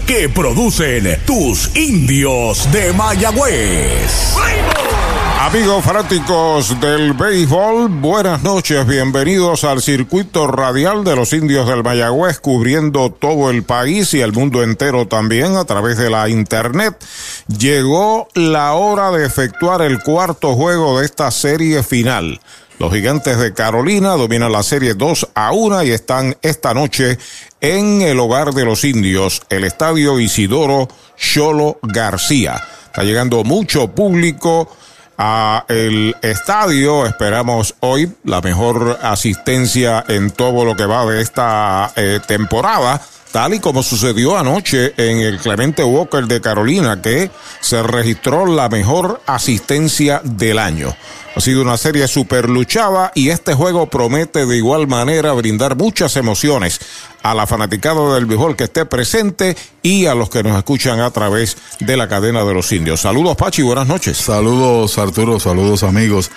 que 0.00 0.28
producen 0.28 1.20
tus 1.24 1.74
indios 1.76 2.70
de 2.72 2.92
Mayagüez. 2.92 4.34
Amigos 5.40 5.84
fanáticos 5.84 6.80
del 6.80 7.12
béisbol, 7.12 7.88
buenas 7.88 8.42
noches, 8.42 8.86
bienvenidos 8.86 9.62
al 9.62 9.82
circuito 9.82 10.46
radial 10.46 11.04
de 11.04 11.14
los 11.14 11.32
indios 11.32 11.68
del 11.68 11.84
Mayagüez, 11.84 12.40
cubriendo 12.40 13.10
todo 13.10 13.50
el 13.50 13.62
país 13.62 14.14
y 14.14 14.20
el 14.20 14.32
mundo 14.32 14.62
entero 14.62 15.06
también 15.06 15.56
a 15.56 15.64
través 15.64 15.98
de 15.98 16.10
la 16.10 16.28
internet. 16.28 16.96
Llegó 17.46 18.28
la 18.34 18.72
hora 18.72 19.10
de 19.10 19.26
efectuar 19.26 19.82
el 19.82 20.00
cuarto 20.00 20.54
juego 20.54 20.98
de 20.98 21.06
esta 21.06 21.30
serie 21.30 21.82
final. 21.82 22.40
Los 22.78 22.92
gigantes 22.92 23.38
de 23.38 23.54
Carolina 23.54 24.10
dominan 24.10 24.50
la 24.50 24.62
serie 24.62 24.94
2 24.94 25.28
a 25.34 25.52
1 25.52 25.84
y 25.84 25.90
están 25.90 26.36
esta 26.42 26.74
noche 26.74 27.18
en 27.60 28.02
el 28.02 28.18
hogar 28.18 28.52
de 28.52 28.64
los 28.64 28.84
indios, 28.84 29.42
el 29.48 29.64
estadio 29.64 30.18
Isidoro 30.18 30.88
Cholo 31.16 31.78
García. 31.82 32.60
Está 32.86 33.04
llegando 33.04 33.44
mucho 33.44 33.88
público 33.88 34.68
a 35.16 35.64
el 35.68 36.16
estadio. 36.22 37.06
Esperamos 37.06 37.76
hoy 37.80 38.12
la 38.24 38.40
mejor 38.40 38.98
asistencia 39.02 40.04
en 40.08 40.32
todo 40.32 40.64
lo 40.64 40.74
que 40.74 40.86
va 40.86 41.06
de 41.06 41.22
esta 41.22 41.92
eh, 41.94 42.20
temporada 42.26 43.00
tal 43.34 43.52
y 43.52 43.58
como 43.58 43.82
sucedió 43.82 44.38
anoche 44.38 44.94
en 44.96 45.18
el 45.18 45.40
Clemente 45.40 45.82
Walker 45.82 46.28
de 46.28 46.40
Carolina, 46.40 47.02
que 47.02 47.32
se 47.60 47.82
registró 47.82 48.46
la 48.46 48.68
mejor 48.68 49.20
asistencia 49.26 50.20
del 50.22 50.56
año. 50.60 50.94
Ha 51.34 51.40
sido 51.40 51.62
una 51.62 51.76
serie 51.76 52.06
super 52.06 52.48
luchada 52.48 53.10
y 53.12 53.30
este 53.30 53.52
juego 53.54 53.90
promete 53.90 54.46
de 54.46 54.56
igual 54.56 54.86
manera 54.86 55.32
brindar 55.32 55.74
muchas 55.74 56.14
emociones 56.14 56.78
a 57.24 57.34
la 57.34 57.48
fanaticada 57.48 58.14
del 58.14 58.26
béisbol 58.26 58.54
que 58.54 58.64
esté 58.64 58.86
presente 58.86 59.56
y 59.82 60.06
a 60.06 60.14
los 60.14 60.30
que 60.30 60.44
nos 60.44 60.56
escuchan 60.56 61.00
a 61.00 61.10
través 61.10 61.56
de 61.80 61.96
la 61.96 62.06
cadena 62.08 62.44
de 62.44 62.54
los 62.54 62.70
indios. 62.70 63.00
Saludos 63.00 63.34
Pachi, 63.36 63.62
buenas 63.62 63.88
noches. 63.88 64.16
Saludos 64.16 64.96
Arturo, 64.96 65.40
saludos 65.40 65.82
amigos. 65.82 66.30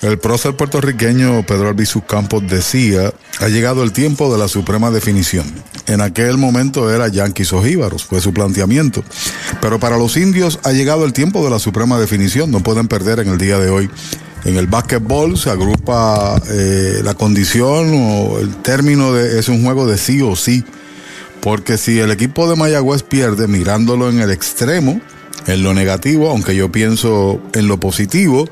El 0.00 0.16
prócer 0.18 0.54
puertorriqueño 0.54 1.44
Pedro 1.44 1.70
Albizu 1.70 2.02
Campos 2.02 2.44
decía, 2.46 3.12
ha 3.40 3.48
llegado 3.48 3.82
el 3.82 3.92
tiempo 3.92 4.32
de 4.32 4.38
la 4.38 4.46
suprema 4.46 4.92
definición. 4.92 5.44
En 5.88 6.00
aquel 6.00 6.38
momento 6.38 6.94
era 6.94 7.08
Yanquis 7.08 7.52
o 7.52 7.64
Jíbaros, 7.64 8.04
fue 8.04 8.20
su 8.20 8.32
planteamiento. 8.32 9.02
Pero 9.60 9.80
para 9.80 9.98
los 9.98 10.16
indios 10.16 10.60
ha 10.62 10.70
llegado 10.70 11.04
el 11.04 11.12
tiempo 11.12 11.42
de 11.42 11.50
la 11.50 11.58
suprema 11.58 11.98
definición, 11.98 12.52
no 12.52 12.60
pueden 12.60 12.86
perder 12.86 13.18
en 13.18 13.28
el 13.28 13.38
día 13.38 13.58
de 13.58 13.70
hoy. 13.70 13.90
En 14.44 14.56
el 14.56 14.68
básquetbol 14.68 15.36
se 15.36 15.50
agrupa 15.50 16.40
eh, 16.48 17.00
la 17.02 17.14
condición 17.14 17.90
o 17.92 18.38
el 18.38 18.54
término 18.62 19.12
de 19.12 19.40
es 19.40 19.48
un 19.48 19.64
juego 19.64 19.88
de 19.88 19.98
sí 19.98 20.22
o 20.22 20.36
sí. 20.36 20.64
Porque 21.40 21.76
si 21.76 21.98
el 21.98 22.12
equipo 22.12 22.48
de 22.48 22.54
Mayagüez 22.54 23.02
pierde 23.02 23.48
mirándolo 23.48 24.08
en 24.10 24.20
el 24.20 24.30
extremo, 24.30 25.00
en 25.48 25.64
lo 25.64 25.74
negativo, 25.74 26.30
aunque 26.30 26.54
yo 26.54 26.70
pienso 26.70 27.40
en 27.52 27.66
lo 27.66 27.80
positivo, 27.80 28.48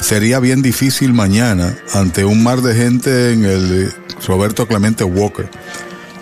sería 0.00 0.40
bien 0.40 0.62
difícil 0.62 1.12
mañana 1.12 1.76
ante 1.94 2.24
un 2.24 2.42
mar 2.42 2.62
de 2.62 2.74
gente 2.74 3.32
en 3.32 3.44
el 3.44 3.92
Roberto 4.26 4.66
Clemente 4.66 5.04
Walker. 5.04 5.50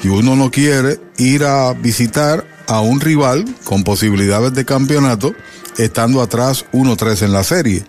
Y 0.02 0.08
uno 0.08 0.36
no 0.36 0.50
quiere 0.50 1.00
ir 1.16 1.44
a 1.44 1.72
visitar 1.72 2.46
a 2.66 2.80
un 2.80 3.00
rival 3.00 3.44
con 3.64 3.84
posibilidades 3.84 4.52
de 4.54 4.64
campeonato 4.64 5.34
estando 5.78 6.22
atrás 6.22 6.66
1-3 6.72 7.22
en 7.22 7.32
la 7.32 7.44
serie. 7.44 7.84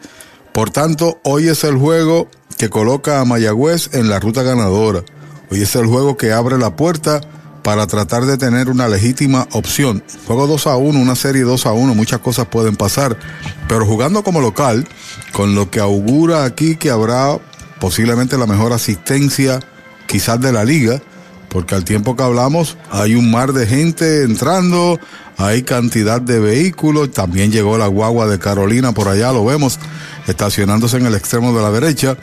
Por 0.53 0.69
tanto, 0.69 1.19
hoy 1.23 1.47
es 1.49 1.63
el 1.63 1.75
juego 1.75 2.29
que 2.57 2.69
coloca 2.69 3.19
a 3.19 3.25
Mayagüez 3.25 3.93
en 3.93 4.09
la 4.09 4.19
ruta 4.19 4.43
ganadora. 4.43 5.03
Hoy 5.51 5.61
es 5.61 5.75
el 5.75 5.85
juego 5.85 6.17
que 6.17 6.31
abre 6.31 6.57
la 6.57 6.75
puerta 6.75 7.21
para 7.67 7.85
tratar 7.85 8.25
de 8.25 8.37
tener 8.37 8.69
una 8.69 8.87
legítima 8.87 9.45
opción. 9.51 10.01
Juego 10.25 10.47
2 10.47 10.67
a 10.67 10.77
1, 10.77 11.01
una 11.01 11.17
serie 11.17 11.41
2 11.41 11.65
a 11.65 11.73
1, 11.73 11.95
muchas 11.95 12.21
cosas 12.21 12.45
pueden 12.45 12.77
pasar, 12.77 13.19
pero 13.67 13.85
jugando 13.85 14.23
como 14.23 14.39
local, 14.39 14.87
con 15.33 15.53
lo 15.53 15.69
que 15.69 15.81
augura 15.81 16.45
aquí 16.45 16.77
que 16.77 16.91
habrá 16.91 17.37
posiblemente 17.81 18.37
la 18.37 18.45
mejor 18.45 18.71
asistencia 18.71 19.59
quizás 20.05 20.39
de 20.39 20.53
la 20.53 20.63
liga, 20.63 21.01
porque 21.49 21.75
al 21.75 21.83
tiempo 21.83 22.15
que 22.15 22.23
hablamos 22.23 22.77
hay 22.89 23.15
un 23.15 23.29
mar 23.31 23.51
de 23.51 23.67
gente 23.67 24.23
entrando, 24.23 24.97
hay 25.35 25.63
cantidad 25.63 26.21
de 26.21 26.39
vehículos, 26.39 27.11
también 27.11 27.51
llegó 27.51 27.77
la 27.77 27.87
guagua 27.87 28.27
de 28.27 28.39
Carolina 28.39 28.93
por 28.93 29.09
allá, 29.09 29.33
lo 29.33 29.43
vemos, 29.43 29.77
estacionándose 30.25 30.95
en 30.95 31.05
el 31.05 31.15
extremo 31.15 31.51
de 31.53 31.61
la 31.61 31.71
derecha. 31.71 32.15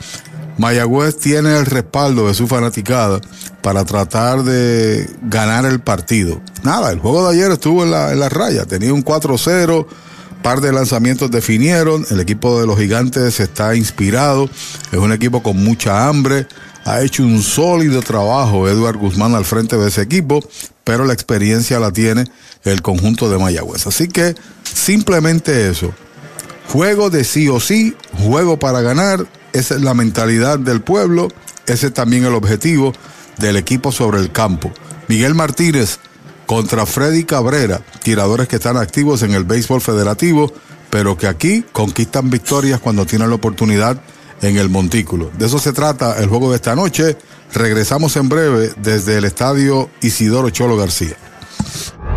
Mayagüez 0.57 1.17
tiene 1.19 1.55
el 1.55 1.67
respaldo 1.67 2.29
de 2.29 2.33
su 2.33 2.47
fanaticada 2.47 3.21
para 3.65 3.83
tratar 3.83 4.43
de 4.43 5.09
ganar 5.23 5.65
el 5.65 5.79
partido. 5.79 6.39
Nada, 6.61 6.91
el 6.91 6.99
juego 6.99 7.27
de 7.27 7.35
ayer 7.35 7.51
estuvo 7.51 7.83
en 7.83 7.89
la, 7.89 8.29
raya, 8.29 8.65
tenía 8.65 8.93
un 8.93 9.03
4-0, 9.03 9.87
par 10.43 10.61
de 10.61 10.71
lanzamientos 10.71 11.31
definieron, 11.31 12.05
el 12.11 12.19
equipo 12.19 12.61
de 12.61 12.67
los 12.67 12.77
gigantes 12.77 13.39
está 13.39 13.75
inspirado, 13.75 14.47
es 14.91 14.99
un 14.99 15.11
equipo 15.11 15.41
con 15.41 15.63
mucha 15.63 16.07
hambre, 16.07 16.45
ha 16.83 17.01
hecho 17.01 17.23
un 17.23 17.41
sólido 17.41 18.03
trabajo 18.03 18.69
Eduard 18.69 18.97
Guzmán 18.97 19.33
al 19.33 19.45
frente 19.45 19.77
de 19.77 19.87
ese 19.87 20.03
equipo, 20.03 20.47
pero 20.83 21.03
la 21.03 21.13
experiencia 21.13 21.79
la 21.79 21.89
tiene 21.89 22.25
el 22.65 22.83
conjunto 22.83 23.31
de 23.31 23.39
Mayagüez. 23.39 23.87
Así 23.87 24.07
que 24.07 24.35
simplemente 24.63 25.71
eso, 25.71 25.91
juego 26.71 27.09
de 27.09 27.23
sí 27.23 27.49
o 27.49 27.59
sí, 27.59 27.95
juego 28.23 28.59
para 28.59 28.81
ganar, 28.81 29.25
esa 29.53 29.73
es 29.73 29.81
la 29.81 29.95
mentalidad 29.95 30.59
del 30.59 30.81
pueblo, 30.81 31.29
ese 31.65 31.87
es 31.87 31.93
también 31.95 32.25
el 32.25 32.35
objetivo 32.35 32.93
del 33.37 33.57
equipo 33.57 33.91
sobre 33.91 34.19
el 34.19 34.31
campo. 34.31 34.71
Miguel 35.07 35.35
Martínez 35.35 35.99
contra 36.45 36.85
Freddy 36.85 37.23
Cabrera, 37.23 37.81
tiradores 38.03 38.47
que 38.47 38.57
están 38.57 38.77
activos 38.77 39.23
en 39.23 39.33
el 39.33 39.43
béisbol 39.43 39.81
federativo, 39.81 40.51
pero 40.89 41.17
que 41.17 41.27
aquí 41.27 41.65
conquistan 41.71 42.29
victorias 42.29 42.79
cuando 42.79 43.05
tienen 43.05 43.29
la 43.29 43.35
oportunidad 43.35 43.99
en 44.41 44.57
el 44.57 44.69
montículo. 44.69 45.31
De 45.37 45.47
eso 45.47 45.59
se 45.59 45.73
trata 45.73 46.19
el 46.19 46.27
juego 46.27 46.49
de 46.49 46.57
esta 46.57 46.75
noche. 46.75 47.17
Regresamos 47.53 48.15
en 48.17 48.29
breve 48.29 48.73
desde 48.77 49.17
el 49.17 49.25
estadio 49.25 49.89
Isidoro 50.01 50.49
Cholo 50.49 50.77
García. 50.77 51.15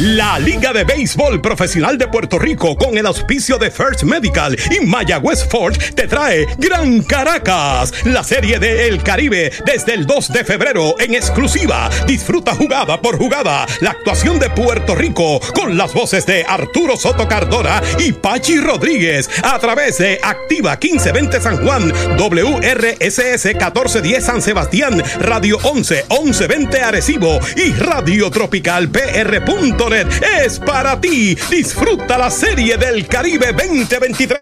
La 0.00 0.38
Liga 0.38 0.72
de 0.72 0.84
Béisbol 0.84 1.40
Profesional 1.40 1.98
de 1.98 2.06
Puerto 2.06 2.38
Rico 2.38 2.76
con 2.76 2.96
el 2.96 3.04
auspicio 3.04 3.58
de 3.58 3.68
First 3.68 4.04
Medical 4.04 4.56
y 4.70 4.86
Mayagüez 4.86 5.44
Forge 5.48 5.90
te 5.92 6.06
trae 6.06 6.46
Gran 6.56 7.02
Caracas, 7.02 7.92
la 8.04 8.22
serie 8.22 8.60
de 8.60 8.86
El 8.86 9.02
Caribe 9.02 9.50
desde 9.66 9.94
el 9.94 10.06
2 10.06 10.32
de 10.32 10.44
febrero 10.44 10.94
en 11.00 11.14
exclusiva. 11.16 11.90
Disfruta 12.06 12.54
jugada 12.54 13.00
por 13.02 13.18
jugada 13.18 13.66
la 13.80 13.90
actuación 13.90 14.38
de 14.38 14.48
Puerto 14.50 14.94
Rico 14.94 15.40
con 15.52 15.76
las 15.76 15.92
voces 15.92 16.24
de 16.26 16.44
Arturo 16.44 16.96
Soto 16.96 17.26
Cardona 17.26 17.82
y 17.98 18.12
Pachi 18.12 18.60
Rodríguez 18.60 19.28
a 19.42 19.58
través 19.58 19.98
de 19.98 20.20
Activa 20.22 20.78
1520 20.80 21.40
San 21.40 21.64
Juan, 21.64 21.92
WRSS 22.16 23.46
1410 23.46 24.24
San 24.24 24.42
Sebastián, 24.42 25.02
Radio 25.18 25.58
11 25.64 26.04
1120 26.08 26.82
Arecibo 26.82 27.40
y 27.56 27.72
Radio 27.72 28.30
Tropical 28.30 28.88
PR 28.90 29.44
es 29.92 30.58
para 30.58 31.00
ti. 31.00 31.36
Disfruta 31.50 32.18
la 32.18 32.30
serie 32.30 32.76
del 32.76 33.06
Caribe 33.06 33.52
2023. 33.52 34.40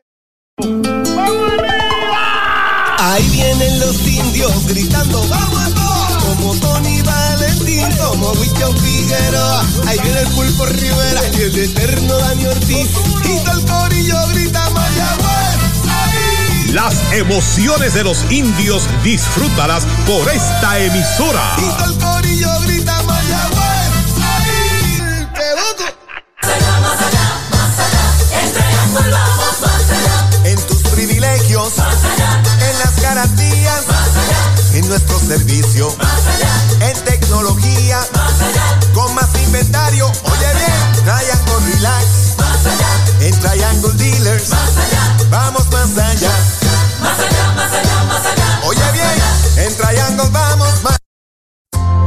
Ahí 2.99 3.29
vienen 3.31 3.79
los 3.79 4.05
indios 4.07 4.67
gritando, 4.67 5.25
vamos 5.29 5.75
todos, 5.75 6.25
como 6.25 6.55
Tony 6.57 7.01
Valentín, 7.03 7.87
como 7.97 8.33
Wichon 8.33 8.77
Figueroa. 8.77 9.65
Ahí 9.87 9.99
viene 10.03 10.21
el 10.21 10.29
pulpo 10.29 10.67
Rivera 10.67 11.21
y 11.39 11.43
el 11.43 11.59
eterno 11.59 12.19
Dani 12.19 12.47
Ortiz. 12.47 12.89
Y 13.25 13.39
todo 13.45 13.59
el 13.59 13.65
corillo 13.67 14.17
grita 14.33 14.69
Mayagüez. 14.71 16.73
Las 16.73 17.13
emociones 17.13 17.95
de 17.95 18.03
los 18.03 18.25
indios 18.33 18.89
disfrútalas 19.05 19.87
por 20.07 20.29
esta 20.29 20.81
emisora. 20.81 21.55
Y 21.59 21.63
todo 21.63 21.85
el 21.85 21.99
corillo 21.99 22.56
En 30.45 30.57
tus 30.67 30.83
privilegios, 30.89 31.73
en 32.61 32.79
las 32.79 33.01
garantías, 33.01 33.83
en 34.73 34.89
nuestro 34.89 35.19
servicio, 35.19 35.95
en 36.81 37.05
tecnología, 37.05 37.99
con 38.95 39.15
más 39.15 39.29
inventario. 39.45 40.07
Oye 40.07 40.55
bien, 40.55 40.93
Triangle 41.05 41.73
Relax, 41.73 42.05
en 43.21 43.41
Triangle 43.41 43.93
Dealers, 43.95 44.51
vamos 45.31 45.71
más 45.71 45.99
allá. 45.99 46.31
Más 47.01 47.19
allá, 47.19 47.53
más 47.55 47.73
allá, 47.73 48.05
más 48.05 48.27
allá. 48.27 48.61
Oye 48.65 48.93
bien, 48.93 49.67
en 49.67 49.77
Triangle 49.77 50.29
vamos 50.31 50.56
más 50.56 50.56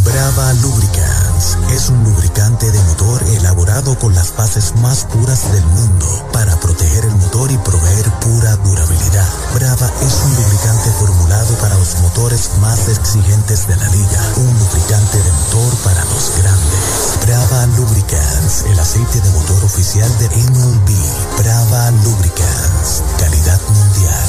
Brava 0.05 0.53
Lubricants 0.55 1.57
es 1.73 1.89
un 1.89 2.03
lubricante 2.05 2.71
de 2.71 2.79
motor 2.85 3.23
elaborado 3.39 3.99
con 3.99 4.15
las 4.15 4.37
bases 4.37 4.75
más 4.77 5.05
puras 5.05 5.51
del 5.53 5.65
mundo 5.65 6.29
para 6.33 6.55
proteger 6.61 7.07
el 7.07 7.17
motor 7.17 7.51
y 7.51 7.59
proveer 7.59 8.05
pura 8.21 8.55
durabilidad. 8.57 9.29
Brava 9.55 9.91
es 10.03 10.15
un 10.25 10.35
lubricante 10.35 10.76
para 11.61 11.77
los 11.77 12.01
motores 12.01 12.51
más 12.61 12.89
exigentes 12.89 13.67
de 13.69 13.77
la 13.77 13.89
liga. 13.89 14.33
Un 14.37 14.59
lubricante 14.59 15.19
de 15.23 15.33
motor 15.33 15.75
para 15.85 16.05
los 16.05 16.33
grandes. 16.39 17.19
Brava 17.23 17.67
Lubricants, 17.77 18.65
el 18.71 18.79
aceite 18.79 19.21
de 19.21 19.31
motor 19.31 19.65
oficial 19.65 20.11
de 20.19 20.29
MLB. 20.29 20.91
Brava 21.39 21.91
Lubricants, 22.05 23.03
calidad 23.19 23.61
mundial. 23.69 24.27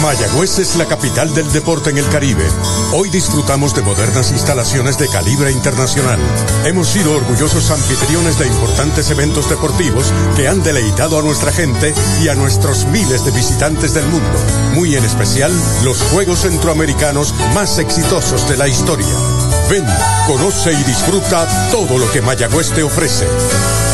Mayagüez 0.00 0.60
es 0.60 0.76
la 0.76 0.86
capital 0.86 1.34
del 1.34 1.50
deporte 1.52 1.90
en 1.90 1.98
el 1.98 2.08
Caribe. 2.10 2.44
Hoy 2.92 3.10
disfrutamos 3.10 3.74
de 3.74 3.82
modernas 3.82 4.30
instalaciones 4.30 4.98
de 4.98 5.08
calibre 5.08 5.50
internacional. 5.50 6.20
Hemos 6.64 6.88
sido 6.88 7.16
orgullosos 7.16 7.72
anfitriones 7.72 8.38
de 8.38 8.46
importantes 8.46 9.10
eventos 9.10 9.50
deportivos 9.50 10.12
que 10.36 10.46
han 10.46 10.62
deleitado 10.62 11.18
a 11.18 11.22
nuestra 11.22 11.50
gente 11.50 11.92
y 12.22 12.28
a 12.28 12.36
nuestros 12.36 12.84
miles 12.86 13.24
de 13.24 13.32
visitantes 13.32 13.92
del 13.94 14.06
mundo. 14.06 14.38
Muy 14.74 14.94
en 14.94 15.04
especial, 15.04 15.52
los 15.82 16.02
Juegos 16.02 16.42
Centroamericanos 16.42 17.34
más 17.52 17.78
exitosos 17.78 18.48
de 18.48 18.56
la 18.56 18.68
historia. 18.68 19.41
Ven, 19.72 19.84
conoce 20.26 20.70
y 20.70 20.84
disfruta 20.84 21.48
todo 21.70 21.96
lo 21.96 22.12
que 22.12 22.20
Mayagüez 22.20 22.72
te 22.72 22.82
ofrece. 22.82 23.24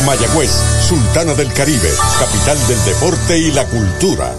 Mayagüez, 0.05 0.51
Sultana 0.89 1.35
del 1.35 1.53
Caribe, 1.53 1.89
capital 2.19 2.59
del 2.67 2.85
deporte 2.85 3.39
y 3.39 3.53
la 3.53 3.65
cultura. 3.65 4.35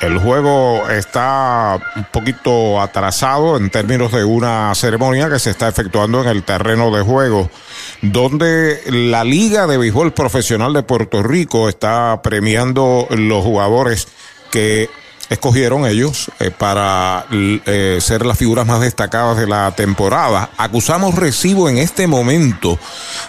el 0.00 0.18
juego 0.18 0.88
está 0.90 1.78
un 1.96 2.04
poquito 2.04 2.80
atrasado 2.80 3.56
en 3.56 3.70
términos 3.70 4.12
de 4.12 4.24
una 4.24 4.74
ceremonia 4.74 5.30
que 5.30 5.38
se 5.38 5.50
está 5.50 5.68
efectuando 5.68 6.22
en 6.22 6.28
el 6.28 6.42
terreno 6.42 6.90
de 6.94 7.02
juego, 7.02 7.50
donde 8.02 8.80
la 8.86 9.24
Liga 9.24 9.66
de 9.66 9.78
Béisbol 9.78 10.12
Profesional 10.12 10.72
de 10.72 10.82
Puerto 10.82 11.22
Rico 11.22 11.68
está 11.68 12.20
premiando 12.22 13.06
los 13.10 13.42
jugadores 13.42 14.08
que 14.50 14.90
escogieron 15.28 15.86
ellos 15.86 16.30
eh, 16.38 16.50
para 16.50 17.26
eh, 17.32 17.98
ser 18.00 18.24
las 18.24 18.38
figuras 18.38 18.66
más 18.66 18.80
destacadas 18.80 19.36
de 19.36 19.46
la 19.46 19.72
temporada. 19.74 20.50
Acusamos 20.56 21.14
recibo 21.14 21.68
en 21.68 21.78
este 21.78 22.06
momento 22.06 22.78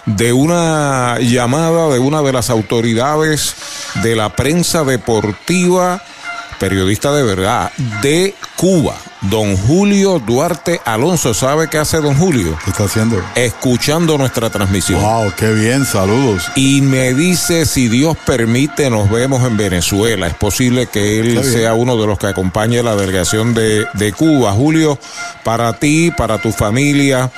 de 0.06 0.32
una 0.32 1.18
llamada 1.18 1.88
de 1.88 1.98
una 1.98 2.22
de 2.22 2.32
las 2.32 2.50
autoridades 2.50 3.56
de 4.02 4.14
la 4.14 4.36
prensa 4.36 4.84
deportiva 4.84 6.02
periodista 6.58 7.12
de 7.12 7.22
verdad, 7.22 7.72
de 8.02 8.34
Cuba, 8.56 8.96
don 9.22 9.56
Julio 9.56 10.18
Duarte 10.18 10.80
Alonso. 10.84 11.34
¿Sabe 11.34 11.68
qué 11.68 11.78
hace 11.78 11.98
don 11.98 12.14
Julio? 12.16 12.58
¿Qué 12.64 12.70
está 12.70 12.84
haciendo? 12.84 13.22
Escuchando 13.34 14.18
nuestra 14.18 14.50
transmisión. 14.50 15.00
Wow, 15.00 15.32
qué 15.36 15.52
bien, 15.52 15.84
saludos. 15.84 16.44
Y 16.56 16.80
me 16.82 17.14
dice, 17.14 17.66
si 17.66 17.88
Dios 17.88 18.16
permite, 18.26 18.90
nos 18.90 19.10
vemos 19.10 19.44
en 19.44 19.56
Venezuela. 19.56 20.26
Es 20.26 20.34
posible 20.34 20.86
que 20.86 21.20
él 21.20 21.42
sea 21.44 21.74
uno 21.74 21.96
de 21.96 22.06
los 22.06 22.18
que 22.18 22.26
acompañe 22.26 22.82
la 22.82 22.96
delegación 22.96 23.54
de, 23.54 23.86
de 23.94 24.12
Cuba. 24.12 24.52
Julio, 24.52 24.98
para 25.44 25.72
ti, 25.74 26.10
para 26.16 26.38
tu 26.38 26.52
familia, 26.52 27.30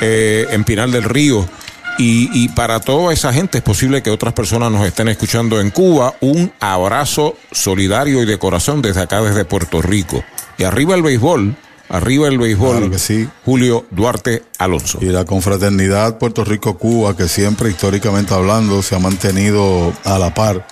eh, 0.00 0.46
en 0.50 0.64
Pinal 0.64 0.90
del 0.90 1.04
Río 1.04 1.48
y, 1.98 2.48
para 2.50 2.80
toda 2.80 3.12
esa 3.12 3.32
gente 3.32 3.58
es 3.58 3.64
posible 3.64 4.02
que 4.02 4.10
otras 4.10 4.34
personas 4.34 4.70
nos 4.70 4.86
estén 4.86 5.08
escuchando 5.08 5.60
en 5.60 5.70
Cuba. 5.70 6.14
Un 6.20 6.52
abrazo 6.60 7.36
solidario 7.50 8.22
y 8.22 8.26
de 8.26 8.38
corazón 8.38 8.82
desde 8.82 9.02
acá, 9.02 9.22
desde 9.22 9.44
Puerto 9.44 9.80
Rico. 9.80 10.22
Y 10.58 10.64
arriba 10.64 10.94
el 10.94 11.02
béisbol, 11.02 11.56
arriba 11.88 12.28
el 12.28 12.38
béisbol. 12.38 12.90
que 12.90 12.98
sí. 12.98 13.28
Julio 13.44 13.86
Duarte 13.90 14.42
Alonso. 14.58 14.98
Y 15.00 15.06
la 15.06 15.24
confraternidad 15.24 16.18
Puerto 16.18 16.44
Rico-Cuba, 16.44 17.16
que 17.16 17.28
siempre 17.28 17.70
históricamente 17.70 18.34
hablando 18.34 18.82
se 18.82 18.94
ha 18.94 18.98
mantenido 18.98 19.92
a 20.04 20.18
la 20.18 20.34
par. 20.34 20.66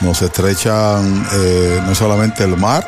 Nos 0.00 0.22
estrechan 0.22 1.26
eh, 1.32 1.82
no 1.84 1.94
solamente 1.94 2.44
el 2.44 2.56
mar, 2.56 2.86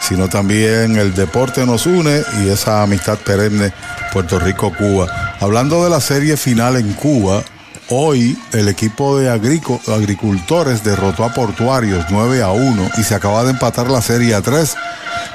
sino 0.00 0.28
también 0.28 0.96
el 0.96 1.14
deporte 1.14 1.66
nos 1.66 1.86
une 1.86 2.22
y 2.42 2.48
esa 2.48 2.82
amistad 2.82 3.18
perenne 3.18 3.72
Puerto 4.12 4.38
Rico-Cuba. 4.38 5.36
Hablando 5.40 5.84
de 5.84 5.90
la 5.90 6.00
serie 6.00 6.36
final 6.36 6.76
en 6.76 6.92
Cuba, 6.94 7.42
hoy 7.90 8.38
el 8.52 8.68
equipo 8.68 9.18
de 9.18 9.30
agricultores 9.30 10.84
derrotó 10.84 11.24
a 11.24 11.32
Portuarios 11.32 12.06
9 12.10 12.42
a 12.42 12.50
1 12.50 12.90
y 12.98 13.02
se 13.02 13.14
acaba 13.14 13.44
de 13.44 13.50
empatar 13.50 13.90
la 13.90 14.02
serie 14.02 14.34
a 14.34 14.42
3. 14.42 14.76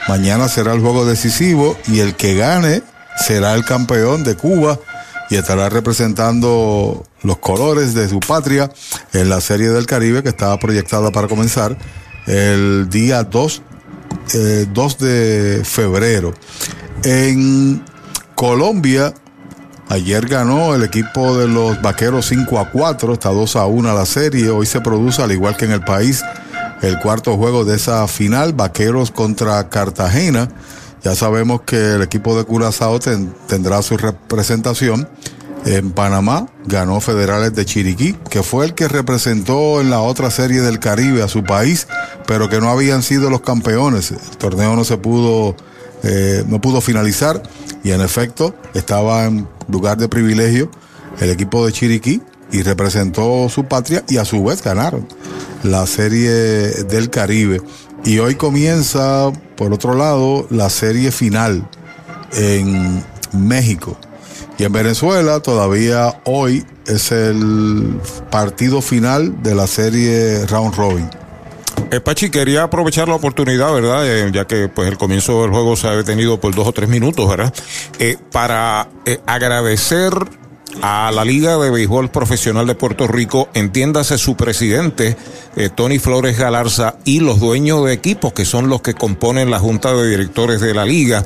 Mañana 0.07 0.47
será 0.47 0.73
el 0.73 0.81
juego 0.81 1.05
decisivo 1.05 1.77
y 1.87 1.99
el 1.99 2.15
que 2.15 2.35
gane 2.35 2.83
será 3.17 3.53
el 3.53 3.63
campeón 3.63 4.23
de 4.23 4.35
Cuba 4.35 4.79
y 5.29 5.35
estará 5.35 5.69
representando 5.69 7.05
los 7.21 7.37
colores 7.37 7.93
de 7.93 8.09
su 8.09 8.19
patria 8.19 8.71
en 9.13 9.29
la 9.29 9.41
serie 9.41 9.69
del 9.69 9.85
Caribe 9.85 10.23
que 10.23 10.29
estaba 10.29 10.57
proyectada 10.59 11.11
para 11.11 11.27
comenzar 11.27 11.77
el 12.27 12.89
día 12.89 13.23
2 13.23 13.61
2 14.31 14.33
eh, 14.35 15.05
de 15.05 15.65
febrero. 15.65 16.33
En 17.03 17.83
Colombia, 18.35 19.13
ayer 19.89 20.27
ganó 20.27 20.75
el 20.75 20.83
equipo 20.83 21.37
de 21.37 21.47
los 21.47 21.81
Vaqueros 21.81 22.27
5 22.27 22.59
a 22.59 22.69
4, 22.71 23.13
está 23.13 23.29
2 23.29 23.55
a 23.55 23.65
1 23.65 23.93
la 23.93 24.05
serie. 24.05 24.49
Hoy 24.49 24.65
se 24.65 24.81
produce, 24.81 25.21
al 25.21 25.31
igual 25.31 25.57
que 25.57 25.65
en 25.65 25.71
el 25.71 25.83
país, 25.83 26.23
el 26.81 26.99
cuarto 26.99 27.37
juego 27.37 27.65
de 27.65 27.75
esa 27.75 28.07
final, 28.07 28.53
Vaqueros 28.53 29.11
contra 29.11 29.69
Cartagena. 29.69 30.49
Ya 31.03 31.15
sabemos 31.15 31.61
que 31.61 31.95
el 31.95 32.01
equipo 32.01 32.37
de 32.37 32.45
Curazao 32.45 32.97
tendrá 32.99 33.81
su 33.81 33.97
representación 33.97 35.09
en 35.65 35.91
Panamá, 35.91 36.47
ganó 36.65 36.99
Federales 36.99 37.53
de 37.53 37.65
Chiriquí, 37.65 38.15
que 38.29 38.43
fue 38.43 38.65
el 38.65 38.73
que 38.73 38.87
representó 38.87 39.79
en 39.81 39.89
la 39.89 40.01
otra 40.01 40.29
serie 40.29 40.61
del 40.61 40.79
Caribe 40.79 41.23
a 41.23 41.27
su 41.27 41.43
país, 41.43 41.87
pero 42.27 42.49
que 42.49 42.59
no 42.59 42.69
habían 42.69 43.01
sido 43.01 43.29
los 43.29 43.41
campeones. 43.41 44.11
El 44.11 44.37
torneo 44.37 44.75
no 44.75 44.83
se 44.83 44.97
pudo, 44.97 45.55
eh, 46.03 46.43
no 46.47 46.59
pudo 46.59 46.81
finalizar 46.81 47.41
y 47.83 47.91
en 47.91 48.01
efecto 48.01 48.55
estaba 48.73 49.25
en 49.25 49.47
lugar 49.69 49.97
de 49.97 50.09
privilegio 50.09 50.69
el 51.19 51.29
equipo 51.29 51.65
de 51.65 51.71
Chiriquí 51.71 52.21
y 52.51 52.61
representó 52.61 53.47
su 53.49 53.65
patria 53.65 54.03
y 54.09 54.17
a 54.17 54.25
su 54.25 54.43
vez 54.43 54.61
ganaron 54.61 55.07
la 55.63 55.87
serie 55.87 56.29
del 56.29 57.09
Caribe. 57.09 57.61
Y 58.03 58.19
hoy 58.19 58.35
comienza, 58.35 59.31
por 59.55 59.71
otro 59.71 59.95
lado, 59.95 60.45
la 60.49 60.69
serie 60.69 61.11
final 61.11 61.67
en 62.33 63.01
México 63.31 63.97
Y 64.57 64.63
en 64.65 64.71
Venezuela 64.71 65.39
todavía 65.39 66.21
hoy 66.25 66.65
es 66.87 67.11
el 67.11 67.99
partido 68.29 68.81
final 68.81 69.41
de 69.41 69.55
la 69.55 69.67
serie 69.67 70.45
Round 70.45 70.75
Robin. 70.75 71.09
Eh, 71.91 71.99
Pachi, 71.99 72.29
quería 72.29 72.63
aprovechar 72.63 73.07
la 73.07 73.15
oportunidad, 73.15 73.73
¿verdad? 73.73 74.07
Eh, 74.07 74.29
ya 74.31 74.45
que 74.45 74.67
pues 74.67 74.87
el 74.87 74.97
comienzo 74.97 75.41
del 75.41 75.51
juego 75.51 75.75
se 75.75 75.87
ha 75.87 75.95
detenido 75.95 76.39
por 76.39 76.53
dos 76.55 76.67
o 76.67 76.71
tres 76.71 76.89
minutos, 76.89 77.27
¿verdad? 77.29 77.53
Eh, 77.99 78.17
para 78.31 78.89
eh, 79.05 79.19
agradecer 79.25 80.11
a 80.81 81.11
la 81.11 81.23
Liga 81.23 81.57
de 81.57 81.69
Béisbol 81.69 82.09
Profesional 82.09 82.67
de 82.67 82.75
Puerto 82.75 83.07
Rico, 83.07 83.49
entiéndase 83.53 84.17
su 84.17 84.35
presidente, 84.35 85.15
eh, 85.55 85.69
Tony 85.69 85.99
Flores 85.99 86.37
Galarza, 86.37 86.95
y 87.05 87.19
los 87.19 87.39
dueños 87.39 87.85
de 87.85 87.93
equipos, 87.93 88.33
que 88.33 88.45
son 88.45 88.69
los 88.69 88.81
que 88.81 88.93
componen 88.93 89.51
la 89.51 89.59
Junta 89.59 89.93
de 89.93 90.09
Directores 90.09 90.61
de 90.61 90.73
la 90.73 90.85
Liga, 90.85 91.25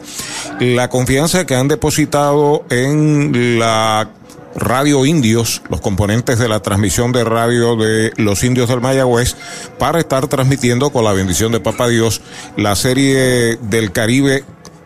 la 0.59 0.89
confianza 0.89 1.45
que 1.45 1.55
han 1.55 1.67
depositado 1.67 2.65
en 2.69 3.59
la 3.59 4.09
Radio 4.55 5.05
Indios, 5.05 5.61
los 5.69 5.81
componentes 5.81 6.39
de 6.39 6.49
la 6.49 6.61
transmisión 6.61 7.11
de 7.11 7.23
radio 7.23 7.75
de 7.75 8.11
los 8.17 8.43
indios 8.43 8.67
del 8.67 8.81
Mayagüez, 8.81 9.35
para 9.77 9.99
estar 9.99 10.27
transmitiendo 10.27 10.89
con 10.89 11.03
la 11.03 11.13
bendición 11.13 11.51
de 11.51 11.59
Papa 11.59 11.87
Dios 11.87 12.21
la 12.55 12.75
serie 12.75 13.57
del 13.57 13.91
Caribe 13.91 14.43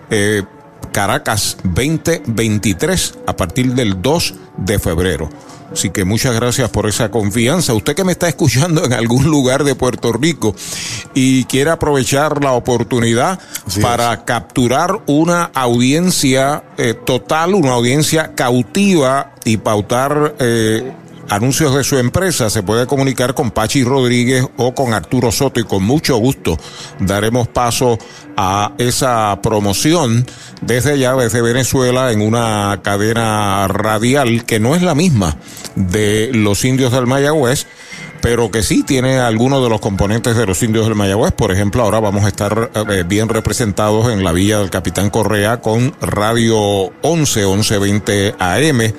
eh, 0.09 0.43
Caracas 0.91 1.57
2023 1.63 3.19
a 3.27 3.35
partir 3.35 3.73
del 3.73 4.01
2 4.01 4.33
de 4.57 4.79
febrero. 4.79 5.29
Así 5.71 5.89
que 5.89 6.03
muchas 6.03 6.35
gracias 6.35 6.69
por 6.69 6.87
esa 6.87 7.09
confianza. 7.09 7.73
Usted 7.73 7.95
que 7.95 8.03
me 8.03 8.11
está 8.11 8.27
escuchando 8.27 8.83
en 8.83 8.93
algún 8.93 9.25
lugar 9.25 9.63
de 9.63 9.73
Puerto 9.73 10.11
Rico 10.11 10.53
y 11.13 11.45
quiere 11.45 11.71
aprovechar 11.71 12.43
la 12.43 12.51
oportunidad 12.51 13.39
para 13.81 14.25
capturar 14.25 14.99
una 15.05 15.45
audiencia 15.53 16.63
eh, 16.77 16.93
total, 16.93 17.53
una 17.53 17.71
audiencia 17.71 18.35
cautiva 18.35 19.35
y 19.45 19.57
pautar 19.57 20.35
eh, 20.39 20.91
anuncios 21.31 21.73
de 21.73 21.85
su 21.85 21.97
empresa, 21.97 22.49
se 22.49 22.61
puede 22.61 22.85
comunicar 22.85 23.33
con 23.33 23.51
Pachi 23.51 23.85
Rodríguez 23.85 24.45
o 24.57 24.75
con 24.75 24.93
Arturo 24.93 25.31
Soto 25.31 25.61
y 25.61 25.63
con 25.63 25.81
mucho 25.81 26.17
gusto 26.17 26.59
daremos 26.99 27.47
paso 27.47 27.97
a 28.35 28.73
esa 28.77 29.39
promoción 29.41 30.25
desde 30.61 30.91
allá, 30.93 31.15
desde 31.15 31.41
Venezuela, 31.41 32.11
en 32.11 32.21
una 32.21 32.81
cadena 32.83 33.65
radial 33.69 34.43
que 34.45 34.59
no 34.59 34.75
es 34.75 34.81
la 34.81 34.93
misma 34.93 35.37
de 35.75 36.31
los 36.33 36.65
indios 36.65 36.91
del 36.91 37.07
Mayagüez, 37.07 37.65
pero 38.21 38.51
que 38.51 38.63
sí 38.63 38.83
tiene 38.83 39.19
algunos 39.19 39.63
de 39.63 39.69
los 39.69 39.81
componentes 39.81 40.35
de 40.35 40.45
los 40.45 40.61
indios 40.63 40.85
del 40.85 40.95
Mayagüez. 40.95 41.33
Por 41.33 41.51
ejemplo, 41.51 41.83
ahora 41.83 41.99
vamos 41.99 42.23
a 42.23 42.27
estar 42.27 42.71
eh, 42.73 43.03
bien 43.05 43.27
representados 43.29 44.11
en 44.11 44.23
la 44.23 44.31
Villa 44.31 44.59
del 44.59 44.69
Capitán 44.69 45.09
Correa 45.09 45.59
con 45.59 45.93
Radio 46.01 46.91
11, 47.01 47.45
1120 47.45 48.35
AM. 48.39 48.93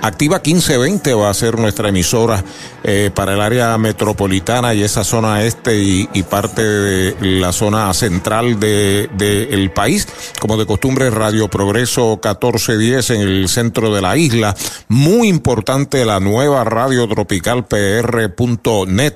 Activa 0.00 0.40
1520 0.44 1.14
va 1.14 1.30
a 1.30 1.34
ser 1.34 1.58
nuestra 1.58 1.90
emisora 1.90 2.42
eh, 2.84 3.10
para 3.14 3.34
el 3.34 3.40
área 3.40 3.76
metropolitana 3.78 4.74
y 4.74 4.82
esa 4.82 5.04
zona 5.04 5.44
este 5.44 5.78
y, 5.78 6.06
parte 6.28 6.62
de 6.62 7.40
la 7.40 7.52
zona 7.52 7.92
central 7.94 8.58
de, 8.58 9.08
el 9.50 9.70
país. 9.70 10.08
Como 10.40 10.56
de 10.56 10.66
costumbre, 10.66 11.10
Radio 11.10 11.48
Progreso 11.48 12.20
1410 12.22 13.10
en 13.10 13.20
el 13.20 13.48
centro 13.48 13.94
de 13.94 14.02
la 14.02 14.16
isla. 14.16 14.56
Muy 14.88 15.28
importante 15.28 16.04
la 16.04 16.20
nueva 16.20 16.64
radio 16.64 17.06
tropical 17.08 17.66
PR.net 17.66 19.14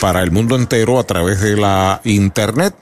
para 0.00 0.22
el 0.22 0.30
mundo 0.30 0.56
entero 0.56 0.98
a 0.98 1.04
través 1.04 1.40
de 1.40 1.56
la 1.56 2.00
internet 2.04 2.74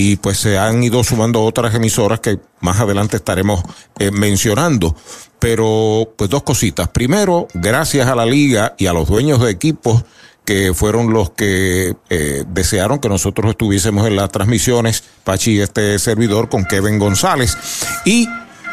y 0.00 0.14
pues 0.14 0.38
se 0.38 0.56
han 0.56 0.80
ido 0.84 1.02
sumando 1.02 1.42
otras 1.42 1.74
emisoras 1.74 2.20
que 2.20 2.38
más 2.60 2.78
adelante 2.78 3.16
estaremos 3.16 3.64
eh, 3.98 4.12
mencionando. 4.12 4.94
Pero 5.40 6.12
pues 6.16 6.30
dos 6.30 6.44
cositas. 6.44 6.86
Primero, 6.86 7.48
gracias 7.52 8.06
a 8.06 8.14
la 8.14 8.24
liga 8.24 8.76
y 8.78 8.86
a 8.86 8.92
los 8.92 9.08
dueños 9.08 9.40
de 9.40 9.50
equipos 9.50 10.04
que 10.44 10.72
fueron 10.72 11.12
los 11.12 11.30
que 11.30 11.96
eh, 12.10 12.44
desearon 12.46 13.00
que 13.00 13.08
nosotros 13.08 13.50
estuviésemos 13.50 14.06
en 14.06 14.14
las 14.14 14.30
transmisiones, 14.30 15.02
Pachi, 15.24 15.60
este 15.60 15.98
servidor 15.98 16.48
con 16.48 16.64
Kevin 16.64 17.00
González. 17.00 17.56
Y 18.04 18.28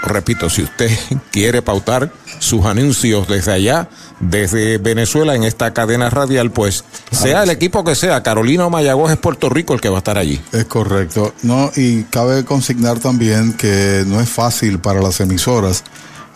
repito, 0.05 0.49
si 0.49 0.63
usted 0.63 0.89
quiere 1.31 1.61
pautar 1.61 2.11
sus 2.39 2.65
anuncios 2.65 3.27
desde 3.27 3.51
allá, 3.51 3.89
desde 4.19 4.77
Venezuela 4.77 5.35
en 5.35 5.43
esta 5.43 5.73
cadena 5.73 6.09
radial, 6.09 6.51
pues 6.51 6.83
sea 7.11 7.43
el 7.43 7.49
equipo 7.49 7.83
que 7.83 7.95
sea, 7.95 8.23
Carolina 8.23 8.65
o 8.65 8.69
Mayagüez 8.69 9.13
es 9.13 9.17
Puerto 9.17 9.49
Rico 9.49 9.73
el 9.73 9.81
que 9.81 9.89
va 9.89 9.97
a 9.97 9.99
estar 9.99 10.17
allí. 10.17 10.41
Es 10.51 10.65
correcto. 10.65 11.33
No, 11.43 11.71
y 11.75 12.03
cabe 12.03 12.45
consignar 12.45 12.99
también 12.99 13.53
que 13.53 14.03
no 14.07 14.21
es 14.21 14.29
fácil 14.29 14.79
para 14.79 15.01
las 15.01 15.19
emisoras 15.19 15.83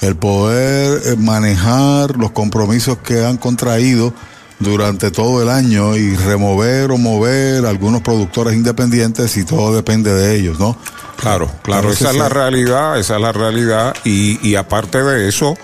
el 0.02 0.16
poder 0.16 1.02
eh, 1.06 1.16
manejar 1.18 2.16
los 2.18 2.32
compromisos 2.32 2.98
que 3.00 3.26
han 3.26 3.38
contraído 3.38 4.14
durante 4.60 5.10
todo 5.12 5.42
el 5.42 5.50
año 5.50 5.96
y 5.96 6.16
remover 6.16 6.92
o 6.92 6.98
mover 6.98 7.66
algunos 7.66 8.02
productores 8.02 8.54
independientes 8.54 9.36
y 9.38 9.46
todo 9.46 9.74
depende 9.76 10.14
de 10.14 10.36
ellos, 10.36 10.60
¿no? 10.60 10.78
Claro, 11.18 11.50
claro, 11.64 11.92
esa 11.92 12.12
es 12.12 12.16
la 12.16 12.30
realidad, 12.30 13.00
esa 13.00 13.16
es 13.16 13.22
la 13.22 13.32
realidad 13.32 13.96
y, 14.04 14.46
y 14.48 14.56
aparte 14.56 15.02
de 15.04 15.28
eso, 15.28 15.56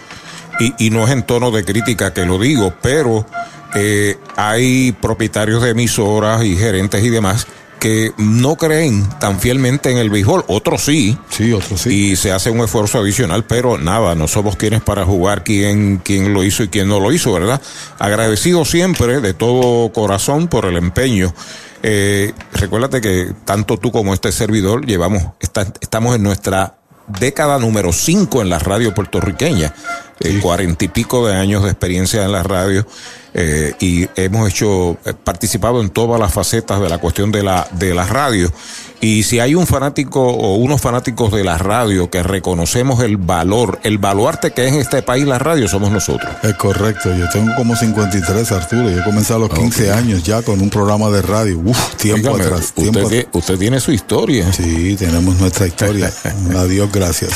y, 0.59 0.73
y, 0.85 0.89
no 0.89 1.05
es 1.05 1.11
en 1.11 1.23
tono 1.23 1.51
de 1.51 1.63
crítica 1.63 2.13
que 2.13 2.25
lo 2.25 2.39
digo, 2.39 2.73
pero 2.81 3.25
eh, 3.73 4.17
hay 4.37 4.93
propietarios 4.93 5.61
de 5.61 5.71
emisoras 5.71 6.43
y 6.43 6.55
gerentes 6.55 7.03
y 7.03 7.09
demás 7.09 7.47
que 7.79 8.13
no 8.17 8.55
creen 8.55 9.07
tan 9.19 9.39
fielmente 9.39 9.91
en 9.91 9.97
el 9.97 10.09
béisbol, 10.09 10.45
otros 10.47 10.83
sí. 10.83 11.17
Sí, 11.29 11.51
otros 11.53 11.81
sí. 11.81 12.11
Y 12.11 12.15
se 12.15 12.31
hace 12.31 12.49
un 12.49 12.59
esfuerzo 12.59 12.99
adicional, 12.99 13.45
pero 13.45 13.77
nada, 13.77 14.15
no 14.15 14.27
somos 14.27 14.55
quienes 14.55 14.81
para 14.81 15.05
jugar 15.05 15.43
quién, 15.43 16.01
quién 16.03 16.33
lo 16.33 16.43
hizo 16.43 16.63
y 16.63 16.69
quién 16.69 16.87
no 16.87 16.99
lo 16.99 17.11
hizo, 17.11 17.33
¿verdad? 17.33 17.61
Agradecido 17.99 18.65
siempre 18.65 19.21
de 19.21 19.33
todo 19.33 19.91
corazón 19.93 20.47
por 20.47 20.65
el 20.65 20.77
empeño. 20.77 21.33
Eh, 21.83 22.33
recuérdate 22.53 23.01
que 23.01 23.33
tanto 23.45 23.77
tú 23.77 23.91
como 23.91 24.13
este 24.13 24.31
servidor 24.31 24.85
llevamos, 24.85 25.23
está, 25.39 25.67
estamos 25.81 26.15
en 26.15 26.23
nuestra 26.23 26.77
década 27.07 27.59
número 27.59 27.93
5 27.93 28.41
en 28.41 28.49
la 28.49 28.59
radio 28.59 28.93
puertorriqueña, 28.93 29.73
cuarenta 30.41 30.85
y 30.85 30.87
pico 30.87 31.27
de 31.27 31.35
años 31.35 31.63
de 31.63 31.69
experiencia 31.69 32.23
en 32.23 32.31
la 32.31 32.43
radio. 32.43 32.85
Eh, 33.37 33.73
y 33.81 34.07
hemos 34.15 34.47
hecho, 34.49 34.97
eh, 35.03 35.13
participado 35.21 35.81
en 35.81 35.89
todas 35.89 36.17
las 36.17 36.33
facetas 36.33 36.79
de 36.79 36.87
la 36.87 36.99
cuestión 36.99 37.33
de 37.33 37.43
la, 37.43 37.67
de 37.71 37.93
la 37.93 38.05
radio. 38.05 38.49
Y 39.01 39.23
si 39.23 39.39
hay 39.41 39.55
un 39.55 39.67
fanático 39.67 40.21
o 40.21 40.55
unos 40.55 40.79
fanáticos 40.79 41.33
de 41.33 41.43
la 41.43 41.57
radio 41.57 42.09
que 42.09 42.23
reconocemos 42.23 43.01
el 43.01 43.17
valor, 43.17 43.79
el 43.83 43.97
baluarte 43.97 44.51
que 44.51 44.65
es 44.65 44.73
en 44.73 44.79
este 44.79 45.01
país 45.01 45.27
la 45.27 45.37
radio, 45.37 45.67
somos 45.67 45.91
nosotros. 45.91 46.31
Es 46.43 46.55
correcto, 46.55 47.13
yo 47.13 47.27
tengo 47.29 47.53
como 47.57 47.75
53, 47.75 48.51
Arturo. 48.53 48.89
Yo 48.89 49.03
comencé 49.03 49.33
a 49.33 49.37
los 49.37 49.49
15 49.49 49.91
okay. 49.91 49.99
años 49.99 50.23
ya 50.23 50.41
con 50.41 50.61
un 50.61 50.69
programa 50.69 51.09
de 51.09 51.21
radio. 51.21 51.59
Uf, 51.59 51.95
tiempo 51.97 52.29
Dígame, 52.29 52.43
atrás. 52.45 52.59
Usted, 52.61 52.83
Tiempo 52.83 53.09
tiene, 53.09 53.27
usted 53.33 53.57
tiene 53.57 53.79
su 53.81 53.91
historia. 53.91 54.51
Sí, 54.53 54.95
tenemos 54.97 55.37
nuestra 55.39 55.67
historia. 55.67 56.11
Adiós, 56.57 56.89
gracias. 56.91 57.31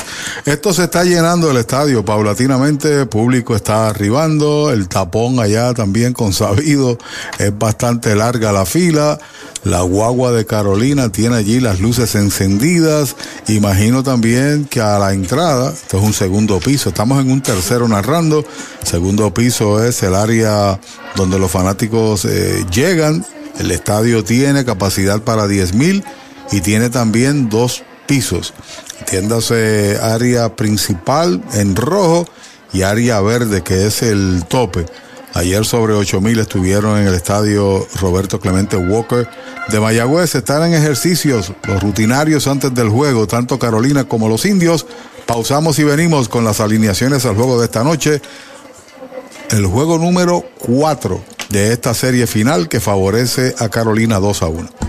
Esto 0.45 0.73
se 0.73 0.85
está 0.85 1.03
llenando 1.03 1.51
el 1.51 1.57
estadio 1.57 2.05
paulatinamente, 2.05 2.68
el 2.69 3.07
público 3.07 3.55
está 3.55 3.87
arribando, 3.87 4.71
el 4.71 4.87
tapón 4.87 5.39
allá 5.39 5.73
también 5.73 6.13
con 6.13 6.33
sabido, 6.33 6.97
es 7.39 7.57
bastante 7.57 8.15
larga 8.15 8.51
la 8.51 8.65
fila. 8.65 9.19
La 9.63 9.81
guagua 9.81 10.31
de 10.31 10.45
Carolina 10.45 11.11
tiene 11.11 11.35
allí 11.35 11.59
las 11.59 11.81
luces 11.81 12.15
encendidas. 12.15 13.15
Imagino 13.47 14.03
también 14.03 14.65
que 14.65 14.79
a 14.79 14.99
la 14.99 15.13
entrada, 15.13 15.73
esto 15.73 15.97
es 15.97 16.03
un 16.03 16.13
segundo 16.13 16.59
piso, 16.59 16.89
estamos 16.89 17.19
en 17.19 17.31
un 17.31 17.41
tercero 17.41 17.87
narrando. 17.87 18.45
Segundo 18.83 19.33
piso 19.33 19.83
es 19.83 20.01
el 20.03 20.15
área 20.15 20.79
donde 21.15 21.39
los 21.39 21.51
fanáticos 21.51 22.23
eh, 22.25 22.65
llegan. 22.71 23.25
El 23.57 23.71
estadio 23.71 24.23
tiene 24.23 24.63
capacidad 24.63 25.21
para 25.23 25.47
10 25.47 25.73
mil 25.73 26.03
y 26.51 26.61
tiene 26.61 26.89
también 26.89 27.49
dos 27.49 27.83
pisos. 28.07 28.53
Entiéndase 28.99 29.97
área 30.01 30.55
principal 30.55 31.43
en 31.53 31.75
rojo 31.75 32.25
y 32.73 32.83
área 32.83 33.21
verde 33.21 33.61
que 33.63 33.87
es 33.87 34.01
el 34.01 34.45
tope. 34.47 34.85
Ayer 35.33 35.63
sobre 35.63 35.93
8 35.93 36.21
mil 36.21 36.39
estuvieron 36.39 36.97
en 36.97 37.07
el 37.07 37.13
estadio 37.13 37.87
Roberto 38.01 38.39
Clemente 38.39 38.77
Walker 38.77 39.29
de 39.67 39.79
Mayagüez. 39.79 40.33
Están 40.35 40.63
en 40.63 40.73
ejercicios 40.73 41.53
los 41.67 41.81
rutinarios 41.81 42.47
antes 42.47 42.73
del 42.73 42.89
juego, 42.89 43.27
tanto 43.27 43.59
Carolina 43.59 44.05
como 44.05 44.27
los 44.27 44.45
indios. 44.45 44.87
Pausamos 45.27 45.77
y 45.77 45.83
venimos 45.83 46.29
con 46.29 46.43
las 46.43 46.59
alineaciones 46.59 47.25
al 47.25 47.35
juego 47.35 47.59
de 47.59 47.65
esta 47.65 47.83
noche. 47.83 48.21
El 49.51 49.67
juego 49.67 49.99
número 49.99 50.43
4 50.59 51.23
de 51.49 51.73
esta 51.73 51.93
serie 51.93 52.25
final 52.25 52.67
que 52.67 52.79
favorece 52.79 53.55
a 53.59 53.69
Carolina 53.69 54.19
2 54.19 54.41
a 54.41 54.47
1. 54.47 54.88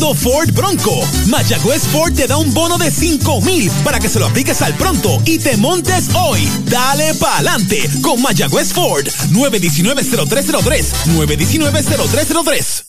Ford 0.00 0.50
Bronco. 0.52 1.00
Mayagüez 1.26 1.82
Ford 1.84 2.12
te 2.14 2.26
da 2.26 2.36
un 2.36 2.52
bono 2.52 2.78
de 2.78 2.90
5 2.90 3.40
mil 3.42 3.70
para 3.84 4.00
que 4.00 4.08
se 4.08 4.18
lo 4.18 4.26
apliques 4.26 4.60
al 4.62 4.74
pronto 4.74 5.22
y 5.24 5.38
te 5.38 5.56
montes 5.56 6.08
hoy. 6.14 6.48
Dale 6.64 7.14
pa'lante 7.14 7.88
con 8.02 8.20
Mayagüez 8.20 8.72
Ford. 8.72 9.06
919-0303. 9.30 10.84
919-0303. 11.14 12.84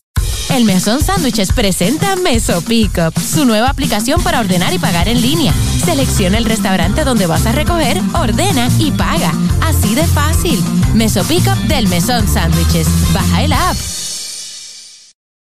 El 0.50 0.65
Mesón 0.65 1.04
Sándwiches 1.04 1.52
presenta 1.52 2.15
Meso 2.15 2.62
Pickup, 2.62 3.13
su 3.20 3.46
nueva 3.46 3.70
aplicación 3.70 4.22
para 4.22 4.39
ordenar 4.39 4.74
y 4.74 4.80
pagar 4.80 5.08
en 5.08 5.22
línea. 5.22 5.54
Selecciona 5.84 6.38
el 6.38 6.46
restaurante 6.46 7.04
donde 7.04 7.28
vas 7.28 7.46
a 7.46 7.52
recoger, 7.52 8.02
ordena 8.13 8.70
y 8.80 8.91
paga. 8.91 9.34
Así 9.62 9.96
de 9.96 10.06
fácil. 10.08 10.63
Meso 10.94 11.24
Pickup 11.24 11.58
del 11.68 11.88
Mesón 11.88 12.28
Sándwiches. 12.28 12.88
Baja 13.13 13.44
el 13.44 13.54
app. 13.54 13.76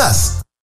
estás? 0.00 0.39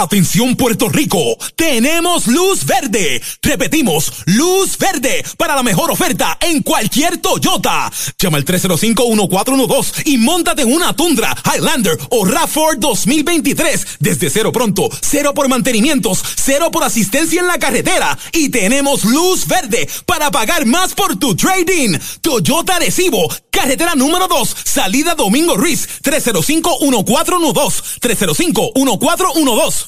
Atención 0.00 0.54
Puerto 0.54 0.88
Rico, 0.88 1.36
tenemos 1.56 2.28
luz 2.28 2.64
verde. 2.64 3.20
Repetimos, 3.42 4.12
luz 4.26 4.78
verde 4.78 5.24
para 5.36 5.56
la 5.56 5.64
mejor 5.64 5.90
oferta 5.90 6.38
en 6.40 6.62
cualquier 6.62 7.18
Toyota. 7.18 7.90
Llama 8.16 8.38
al 8.38 8.44
305-1412 8.44 10.02
y 10.04 10.18
montate 10.18 10.62
en 10.62 10.72
una 10.72 10.94
Tundra, 10.94 11.36
Highlander 11.44 11.98
o 12.10 12.24
RAV4 12.24 12.76
2023 12.78 13.86
desde 13.98 14.30
cero 14.30 14.52
pronto, 14.52 14.88
cero 15.00 15.34
por 15.34 15.48
mantenimientos, 15.48 16.22
cero 16.36 16.70
por 16.70 16.84
asistencia 16.84 17.40
en 17.40 17.48
la 17.48 17.58
carretera 17.58 18.16
y 18.32 18.50
tenemos 18.50 19.04
luz 19.04 19.48
verde 19.48 19.88
para 20.06 20.30
pagar 20.30 20.64
más 20.64 20.94
por 20.94 21.16
tu 21.16 21.34
trading. 21.34 21.98
Toyota 22.20 22.78
Recibo, 22.78 23.28
carretera 23.50 23.96
número 23.96 24.28
2, 24.28 24.56
salida 24.62 25.16
Domingo 25.16 25.56
Ruiz, 25.56 25.88
305-1412, 26.04 27.82
305-1412. 28.00 29.87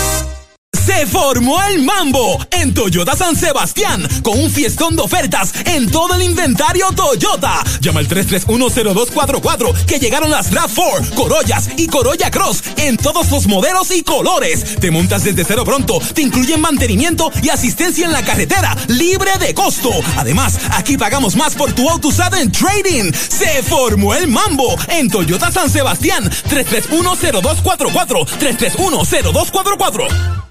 Se 0.91 1.07
formó 1.07 1.59
el 1.63 1.83
mambo 1.83 2.45
en 2.51 2.73
Toyota 2.73 3.15
San 3.15 3.35
Sebastián 3.35 4.05
con 4.21 4.37
un 4.37 4.51
fiestón 4.51 4.97
de 4.97 5.01
ofertas 5.01 5.53
en 5.65 5.89
todo 5.89 6.15
el 6.15 6.21
inventario 6.21 6.91
Toyota. 6.91 7.63
Llama 7.79 8.01
al 8.01 8.09
3310244 8.09 9.85
que 9.85 9.99
llegaron 9.99 10.29
las 10.29 10.51
RAV4, 10.51 11.13
Corollas 11.15 11.69
y 11.77 11.87
Corolla 11.87 12.29
Cross 12.29 12.63
en 12.75 12.97
todos 12.97 13.31
los 13.31 13.47
modelos 13.47 13.89
y 13.91 14.03
colores. 14.03 14.79
Te 14.79 14.91
montas 14.91 15.23
desde 15.23 15.45
cero 15.45 15.63
pronto, 15.63 15.99
te 16.13 16.23
incluyen 16.23 16.59
mantenimiento 16.59 17.31
y 17.41 17.49
asistencia 17.49 18.05
en 18.05 18.11
la 18.11 18.23
carretera 18.23 18.75
libre 18.87 19.31
de 19.39 19.53
costo. 19.53 19.91
Además, 20.17 20.59
aquí 20.71 20.97
pagamos 20.97 21.37
más 21.37 21.55
por 21.55 21.71
tu 21.71 21.89
auto 21.89 22.09
usado 22.09 22.35
en 22.35 22.51
trading. 22.51 23.13
Se 23.13 23.63
formó 23.63 24.13
el 24.13 24.27
mambo 24.27 24.75
en 24.89 25.09
Toyota 25.09 25.51
San 25.51 25.69
Sebastián 25.69 26.29
3310244 26.49 28.27
3310244. 28.27 30.50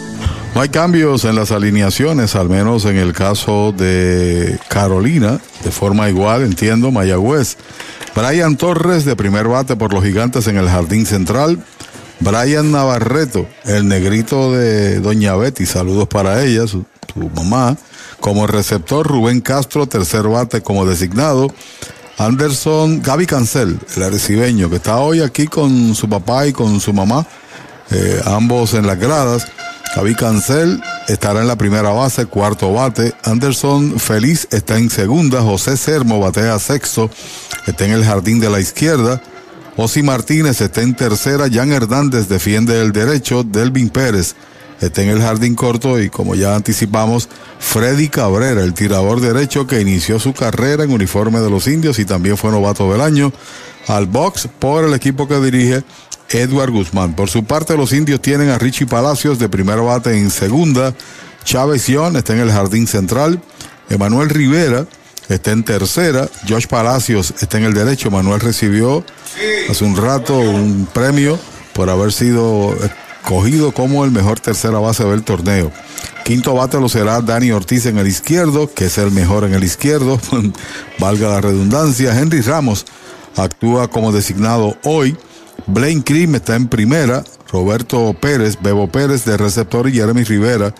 No 0.53 0.59
hay 0.59 0.67
cambios 0.69 1.23
en 1.23 1.35
las 1.35 1.51
alineaciones, 1.51 2.35
al 2.35 2.49
menos 2.49 2.83
en 2.83 2.97
el 2.97 3.13
caso 3.13 3.71
de 3.71 4.59
Carolina, 4.67 5.39
de 5.63 5.71
forma 5.71 6.09
igual, 6.09 6.43
entiendo, 6.43 6.91
Mayagüez. 6.91 7.55
Brian 8.13 8.57
Torres 8.57 9.05
de 9.05 9.15
primer 9.15 9.47
bate 9.47 9.77
por 9.77 9.93
los 9.93 10.03
gigantes 10.03 10.47
en 10.47 10.57
el 10.57 10.67
jardín 10.67 11.05
central. 11.05 11.63
Brian 12.19 12.71
Navarreto, 12.71 13.47
el 13.63 13.87
negrito 13.87 14.51
de 14.51 14.99
Doña 14.99 15.35
Betty, 15.35 15.65
saludos 15.65 16.09
para 16.09 16.43
ella, 16.43 16.67
su, 16.67 16.85
mamá. 17.15 17.77
Como 18.19 18.45
receptor, 18.45 19.07
Rubén 19.07 19.39
Castro, 19.39 19.87
tercer 19.87 20.27
bate 20.27 20.61
como 20.61 20.85
designado. 20.85 21.47
Anderson, 22.17 23.01
Gaby 23.01 23.25
Cancel, 23.25 23.79
el 23.95 24.03
arecibeño, 24.03 24.69
que 24.69 24.75
está 24.75 24.99
hoy 24.99 25.21
aquí 25.21 25.47
con 25.47 25.95
su 25.95 26.09
papá 26.09 26.45
y 26.45 26.51
con 26.51 26.79
su 26.81 26.91
mamá, 26.91 27.25
eh, 27.89 28.21
ambos 28.25 28.73
en 28.73 28.85
las 28.85 28.99
gradas. 28.99 29.47
Javi 29.93 30.15
Cancel 30.15 30.81
estará 31.09 31.41
en 31.41 31.47
la 31.47 31.57
primera 31.57 31.89
base, 31.89 32.25
cuarto 32.25 32.71
bate. 32.71 33.13
Anderson 33.23 33.99
Feliz 33.99 34.47
está 34.51 34.77
en 34.77 34.89
segunda. 34.89 35.41
José 35.41 35.75
Sermo 35.75 36.19
batea 36.19 36.57
sexto. 36.59 37.09
Está 37.67 37.85
en 37.85 37.91
el 37.91 38.05
jardín 38.05 38.39
de 38.39 38.49
la 38.49 38.61
izquierda. 38.61 39.21
Osi 39.75 40.01
Martínez 40.01 40.61
está 40.61 40.81
en 40.81 40.95
tercera. 40.95 41.49
Jan 41.51 41.73
Hernández 41.73 42.29
defiende 42.29 42.79
el 42.79 42.93
derecho. 42.93 43.43
Delvin 43.43 43.89
Pérez 43.89 44.35
está 44.79 45.01
en 45.01 45.09
el 45.09 45.21
jardín 45.21 45.55
corto. 45.55 45.99
Y 45.99 46.09
como 46.09 46.35
ya 46.35 46.55
anticipamos, 46.55 47.27
Freddy 47.59 48.07
Cabrera, 48.07 48.63
el 48.63 48.73
tirador 48.73 49.19
derecho 49.19 49.67
que 49.67 49.81
inició 49.81 50.19
su 50.19 50.33
carrera 50.33 50.85
en 50.85 50.91
uniforme 50.91 51.41
de 51.41 51.49
los 51.49 51.67
indios 51.67 51.99
y 51.99 52.05
también 52.05 52.37
fue 52.37 52.51
novato 52.51 52.89
del 52.89 53.01
año, 53.01 53.33
al 53.87 54.05
box 54.05 54.47
por 54.59 54.85
el 54.85 54.93
equipo 54.93 55.27
que 55.27 55.39
dirige 55.39 55.83
Edward 56.29 56.71
Guzmán. 56.71 57.15
Por 57.15 57.29
su 57.29 57.43
parte, 57.43 57.75
los 57.75 57.93
indios 57.93 58.21
tienen 58.21 58.49
a 58.49 58.57
Richie 58.57 58.85
Palacios 58.85 59.39
de 59.39 59.49
primer 59.49 59.79
bate 59.79 60.17
en 60.17 60.29
segunda. 60.31 60.93
Chávez 61.43 61.83
Sion 61.83 62.15
está 62.15 62.33
en 62.33 62.39
el 62.39 62.51
jardín 62.51 62.87
central. 62.87 63.41
Emanuel 63.89 64.29
Rivera 64.29 64.85
está 65.29 65.51
en 65.51 65.63
tercera. 65.63 66.29
Josh 66.47 66.67
Palacios 66.67 67.33
está 67.41 67.57
en 67.57 67.65
el 67.65 67.73
derecho. 67.73 68.07
Emanuel 68.07 68.39
recibió 68.39 69.03
hace 69.69 69.83
un 69.83 69.95
rato 69.95 70.37
un 70.37 70.87
premio 70.93 71.39
por 71.73 71.89
haber 71.89 72.11
sido 72.11 72.75
escogido 73.21 73.71
como 73.71 74.05
el 74.05 74.11
mejor 74.11 74.39
tercera 74.39 74.79
base 74.79 75.03
del 75.03 75.23
torneo. 75.23 75.71
Quinto 76.23 76.53
bate 76.53 76.79
lo 76.79 76.89
será 76.89 77.21
Dani 77.21 77.51
Ortiz 77.51 77.85
en 77.85 77.97
el 77.97 78.07
izquierdo, 78.07 78.71
que 78.73 78.85
es 78.85 78.97
el 78.97 79.11
mejor 79.11 79.43
en 79.43 79.53
el 79.53 79.63
izquierdo, 79.63 80.19
valga 80.99 81.29
la 81.29 81.41
redundancia. 81.41 82.17
Henry 82.17 82.41
Ramos 82.41 82.85
actúa 83.35 83.87
como 83.87 84.11
designado 84.11 84.77
hoy. 84.83 85.17
Blaine 85.67 86.01
Cream 86.01 86.35
está 86.35 86.55
en 86.55 86.67
primera, 86.67 87.23
Roberto 87.51 88.13
Pérez, 88.19 88.57
Bebo 88.61 88.87
Pérez 88.87 89.25
de 89.25 89.37
receptor 89.37 89.87
y 89.87 89.93
Jeremy 89.93 90.23
Rivera 90.23 90.73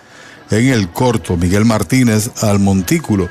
en 0.50 0.68
el 0.68 0.90
corto, 0.90 1.36
Miguel 1.36 1.64
Martínez 1.64 2.30
al 2.42 2.58
montículo. 2.58 3.28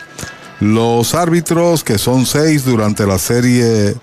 Los 0.60 1.14
árbitros, 1.16 1.84
que 1.84 1.98
son 1.98 2.26
seis 2.26 2.66
durante 2.66 3.06
la 3.06 3.18
serie 3.18 3.96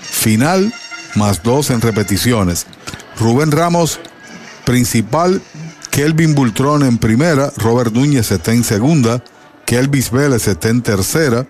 final, 0.00 0.72
más 1.14 1.42
dos 1.42 1.70
en 1.70 1.80
repeticiones. 1.80 2.66
Rubén 3.18 3.50
Ramos, 3.50 4.00
principal, 4.64 5.40
Kelvin 5.90 6.34
Bultrón 6.34 6.82
en 6.82 6.98
primera, 6.98 7.52
Robert 7.56 7.92
Núñez 7.92 8.30
está 8.30 8.52
en 8.52 8.64
segunda, 8.64 9.22
Kelvis 9.64 10.10
Vélez 10.10 10.46
está 10.46 10.68
en 10.68 10.82
tercera, 10.82 11.46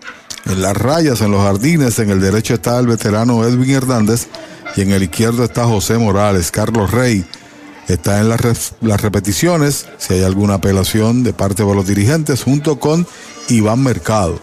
en 0.46 0.62
las 0.62 0.76
rayas, 0.76 1.20
en 1.20 1.30
los 1.30 1.42
jardines, 1.42 1.98
en 1.98 2.10
el 2.10 2.20
derecho 2.20 2.54
está 2.54 2.78
el 2.78 2.86
veterano 2.86 3.44
Edwin 3.44 3.70
Hernández 3.70 4.28
y 4.76 4.82
en 4.82 4.92
el 4.92 5.02
izquierdo 5.02 5.44
está 5.44 5.64
José 5.64 5.98
Morales. 5.98 6.50
Carlos 6.50 6.90
Rey 6.90 7.24
está 7.88 8.20
en 8.20 8.28
las, 8.28 9.00
repeticiones, 9.00 9.86
si 9.98 10.14
hay 10.14 10.22
alguna 10.22 10.54
apelación 10.54 11.22
de 11.22 11.32
parte 11.32 11.64
de 11.64 11.74
los 11.74 11.86
dirigentes, 11.86 12.42
junto 12.42 12.78
con 12.78 13.06
Iván 13.48 13.82
Mercado. 13.82 14.38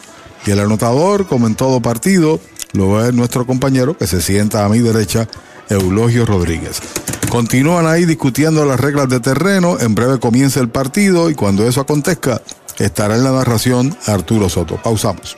Y 0.46 0.52
el 0.52 0.60
anotador, 0.60 1.28
como 1.28 1.48
en 1.48 1.56
todo 1.56 1.82
partido, 1.82 2.40
lo 2.74 3.06
es 3.06 3.14
nuestro 3.14 3.46
compañero 3.46 3.98
que 3.98 4.08
se 4.08 4.22
sienta 4.22 4.66
a 4.66 4.70
mi 4.70 4.80
derecha, 4.80 5.28
Eulogio 5.70 6.26
Rodríguez. 6.26 6.82
Continúan 7.30 7.88
ahí 7.88 8.06
discutiendo 8.06 8.66
las 8.66 8.80
reglas 8.80 9.08
de 9.10 9.20
terreno, 9.20 9.78
en 9.80 9.96
breve 9.96 10.20
comienza 10.20 10.60
el 10.60 10.70
partido 10.70 11.30
y 11.30 11.36
cuando 11.36 11.68
eso 11.68 11.82
acontezca, 11.82 12.42
estará 12.78 13.16
en 13.16 13.24
la 13.24 13.32
narración 13.32 13.96
Arturo 14.06 14.50
Soto. 14.50 14.80
Pausamos. 14.82 15.38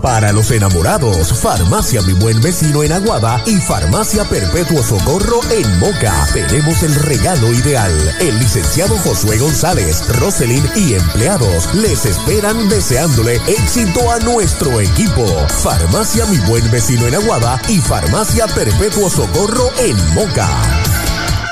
Para 0.00 0.32
los 0.32 0.50
enamorados, 0.50 1.32
Farmacia 1.40 2.02
Mi 2.02 2.12
Buen 2.12 2.40
Vecino 2.40 2.82
en 2.82 2.92
Aguada 2.92 3.42
y 3.46 3.56
Farmacia 3.56 4.24
Perpetuo 4.24 4.82
Socorro 4.82 5.40
en 5.50 5.78
Moca. 5.78 6.26
Tenemos 6.32 6.82
el 6.82 6.94
regalo 6.94 7.52
ideal. 7.52 7.92
El 8.20 8.38
licenciado 8.38 8.96
Josué 8.98 9.38
González, 9.38 10.06
Roselyn 10.20 10.64
y 10.76 10.94
empleados 10.94 11.74
les 11.74 12.04
esperan 12.06 12.68
deseándole 12.68 13.36
éxito 13.46 14.10
a 14.10 14.18
nuestro 14.20 14.80
equipo. 14.80 15.26
Farmacia 15.62 16.26
Mi 16.26 16.38
Buen 16.48 16.70
Vecino 16.70 17.06
en 17.06 17.14
Aguada 17.14 17.60
y 17.68 17.78
Farmacia 17.78 18.46
Perpetuo 18.48 19.10
Socorro 19.10 19.70
en 19.78 19.96
Moca. 20.14 20.48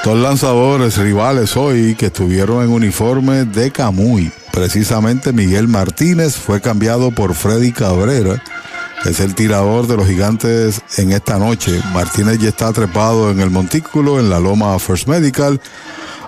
Dos 0.04 0.18
lanzadores 0.18 0.98
rivales 0.98 1.56
hoy 1.56 1.94
que 1.94 2.06
estuvieron 2.06 2.62
en 2.62 2.70
uniforme 2.70 3.46
de 3.46 3.70
Camuy. 3.70 4.30
Precisamente 4.54 5.32
Miguel 5.32 5.66
Martínez 5.66 6.36
fue 6.36 6.60
cambiado 6.60 7.10
por 7.10 7.34
Freddy 7.34 7.72
Cabrera. 7.72 8.40
Es 9.04 9.18
el 9.18 9.34
tirador 9.34 9.88
de 9.88 9.96
los 9.96 10.06
gigantes 10.06 10.80
en 10.96 11.10
esta 11.10 11.40
noche. 11.40 11.80
Martínez 11.92 12.38
ya 12.38 12.50
está 12.50 12.72
trepado 12.72 13.32
en 13.32 13.40
el 13.40 13.50
montículo 13.50 14.20
en 14.20 14.30
la 14.30 14.38
loma 14.38 14.78
First 14.78 15.08
Medical, 15.08 15.60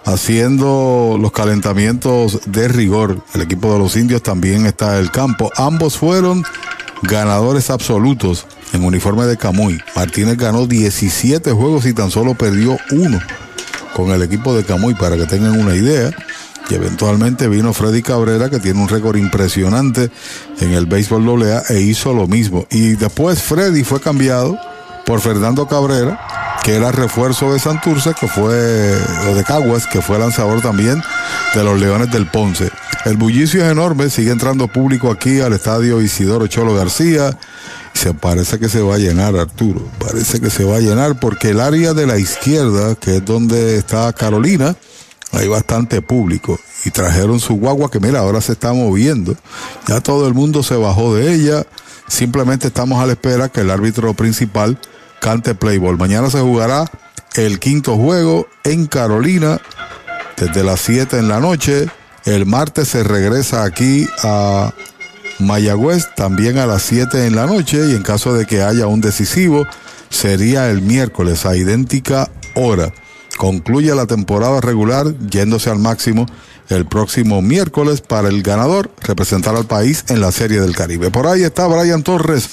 haciendo 0.05 1.17
los 1.21 1.31
calentamientos 1.31 2.41
de 2.47 2.67
rigor. 2.67 3.23
El 3.33 3.43
equipo 3.43 3.73
de 3.73 3.79
los 3.79 3.97
indios 3.97 4.25
también 4.25 4.67
está 4.67 4.97
en 4.97 5.05
el 5.05 5.13
campo. 5.13 5.53
Ambos 5.57 5.97
fueron 5.97 6.45
ganadores 7.03 7.71
absolutos 7.71 8.45
en 8.73 8.83
uniforme 8.83 9.25
de 9.27 9.37
Camuy. 9.37 9.81
Martínez 9.95 10.37
ganó 10.37 10.67
17 10.67 11.53
juegos 11.53 11.87
y 11.87 11.93
tan 11.93 12.11
solo 12.11 12.35
perdió 12.35 12.77
uno 12.91 13.21
con 13.95 14.11
el 14.11 14.23
equipo 14.23 14.53
de 14.55 14.65
Camuy, 14.65 14.95
para 14.95 15.17
que 15.17 15.27
tengan 15.27 15.59
una 15.59 15.77
idea. 15.77 16.11
Y 16.69 16.75
eventualmente 16.75 17.49
vino 17.49 17.73
Freddy 17.73 18.03
Cabrera, 18.03 18.51
que 18.51 18.59
tiene 18.59 18.81
un 18.81 18.89
récord 18.89 19.17
impresionante 19.17 20.11
en 20.61 20.73
el 20.73 20.87
béisbol 20.87 21.43
AA, 21.43 21.63
e 21.71 21.81
hizo 21.81 22.13
lo 22.13 22.27
mismo. 22.27 22.67
Y 22.71 22.95
después 22.95 23.43
Freddy 23.43 23.85
fue 23.85 24.01
cambiado 24.01 24.59
por 25.05 25.21
Fernando 25.21 25.69
Cabrera, 25.69 26.59
que 26.65 26.75
era 26.75 26.91
refuerzo 26.91 27.53
de 27.53 27.61
Santurce, 27.61 28.15
que 28.19 28.27
fue, 28.27 28.99
o 29.31 29.35
de 29.35 29.45
Caguas, 29.45 29.87
que 29.87 30.03
fue 30.03 30.19
lanzador 30.19 30.61
también 30.61 31.01
de 31.55 31.63
los 31.63 31.79
Leones 31.79 32.11
del 32.11 32.27
Ponce. 32.27 32.71
El 33.05 33.17
bullicio 33.17 33.65
es 33.65 33.71
enorme, 33.71 34.11
sigue 34.11 34.33
entrando 34.33 34.67
público 34.67 35.13
aquí 35.13 35.41
al 35.41 35.53
estadio 35.53 36.03
Isidoro 36.03 36.49
Cholo 36.49 36.75
García. 36.75 37.39
Se 37.93 38.13
parece 38.15 38.59
que 38.59 38.69
se 38.69 38.83
va 38.83 38.97
a 38.97 38.99
llenar, 38.99 39.37
Arturo. 39.37 39.81
Parece 40.01 40.41
que 40.41 40.51
se 40.51 40.65
va 40.65 40.77
a 40.77 40.81
llenar 40.81 41.21
porque 41.21 41.51
el 41.51 41.61
área 41.61 41.95
de 41.95 42.07
la 42.09 42.19
izquierda, 42.19 42.97
que 42.97 43.19
es 43.19 43.25
donde 43.25 43.77
está 43.77 44.13
Carolina, 44.13 44.75
hay 45.33 45.49
bastante 45.49 46.03
público. 46.03 46.59
Y 46.85 46.91
trajeron 46.91 47.41
su 47.41 47.55
guagua 47.55 47.91
que 47.91 48.01
mira, 48.01 48.21
ahora 48.21 48.41
se 48.41 48.53
está 48.53 48.73
moviendo. 48.73 49.37
Ya 49.89 50.01
todo 50.01 50.29
el 50.29 50.35
mundo 50.35 50.63
se 50.63 50.77
bajó 50.77 51.15
de 51.15 51.35
ella. 51.35 51.67
Simplemente 52.09 52.69
estamos 52.69 53.03
a 53.03 53.07
la 53.07 53.13
espera 53.13 53.49
que 53.49 53.63
el 53.63 53.71
árbitro 53.71 54.15
principal 54.15 54.79
cante 55.21 55.55
Playboy. 55.55 55.97
Mañana 55.97 56.31
se 56.31 56.41
jugará 56.41 56.91
el 57.35 57.59
quinto 57.59 57.97
juego 57.97 58.47
en 58.65 58.87
Carolina 58.87 59.61
desde 60.37 60.63
las 60.63 60.81
7 60.81 61.19
en 61.19 61.29
la 61.29 61.41
noche. 61.41 61.89
El 62.25 62.47
martes 62.47 62.89
se 62.89 63.03
regresa 63.03 63.65
aquí 63.65 64.07
a 64.23 64.73
Mayagüez 65.39 66.15
también 66.15 66.59
a 66.59 66.67
las 66.67 66.83
7 66.83 67.27
en 67.27 67.37
la 67.37 67.47
noche 67.47 67.79
y 67.89 67.95
en 67.95 68.03
caso 68.03 68.35
de 68.35 68.47
que 68.47 68.63
haya 68.63 68.87
un 68.87 69.01
decisivo 69.01 69.67
sería 70.09 70.71
el 70.71 70.83
miércoles 70.83 71.47
a 71.47 71.57
idéntica 71.57 72.31
hora. 72.55 72.93
Concluye 73.37 73.95
la 73.95 74.07
temporada 74.07 74.61
regular 74.61 75.15
yéndose 75.31 75.71
al 75.71 75.79
máximo 75.79 76.27
el 76.69 76.87
próximo 76.87 77.43
miércoles 77.43 78.01
para 78.01 78.29
el 78.29 78.43
ganador 78.43 78.91
representar 79.03 79.55
al 79.55 79.67
país 79.67 80.05
en 80.09 80.21
la 80.21 80.33
Serie 80.33 80.61
del 80.61 80.75
Caribe. 80.75 81.11
Por 81.11 81.27
ahí 81.27 81.43
está 81.43 81.67
Brian 81.67 82.03
Torres, 82.03 82.49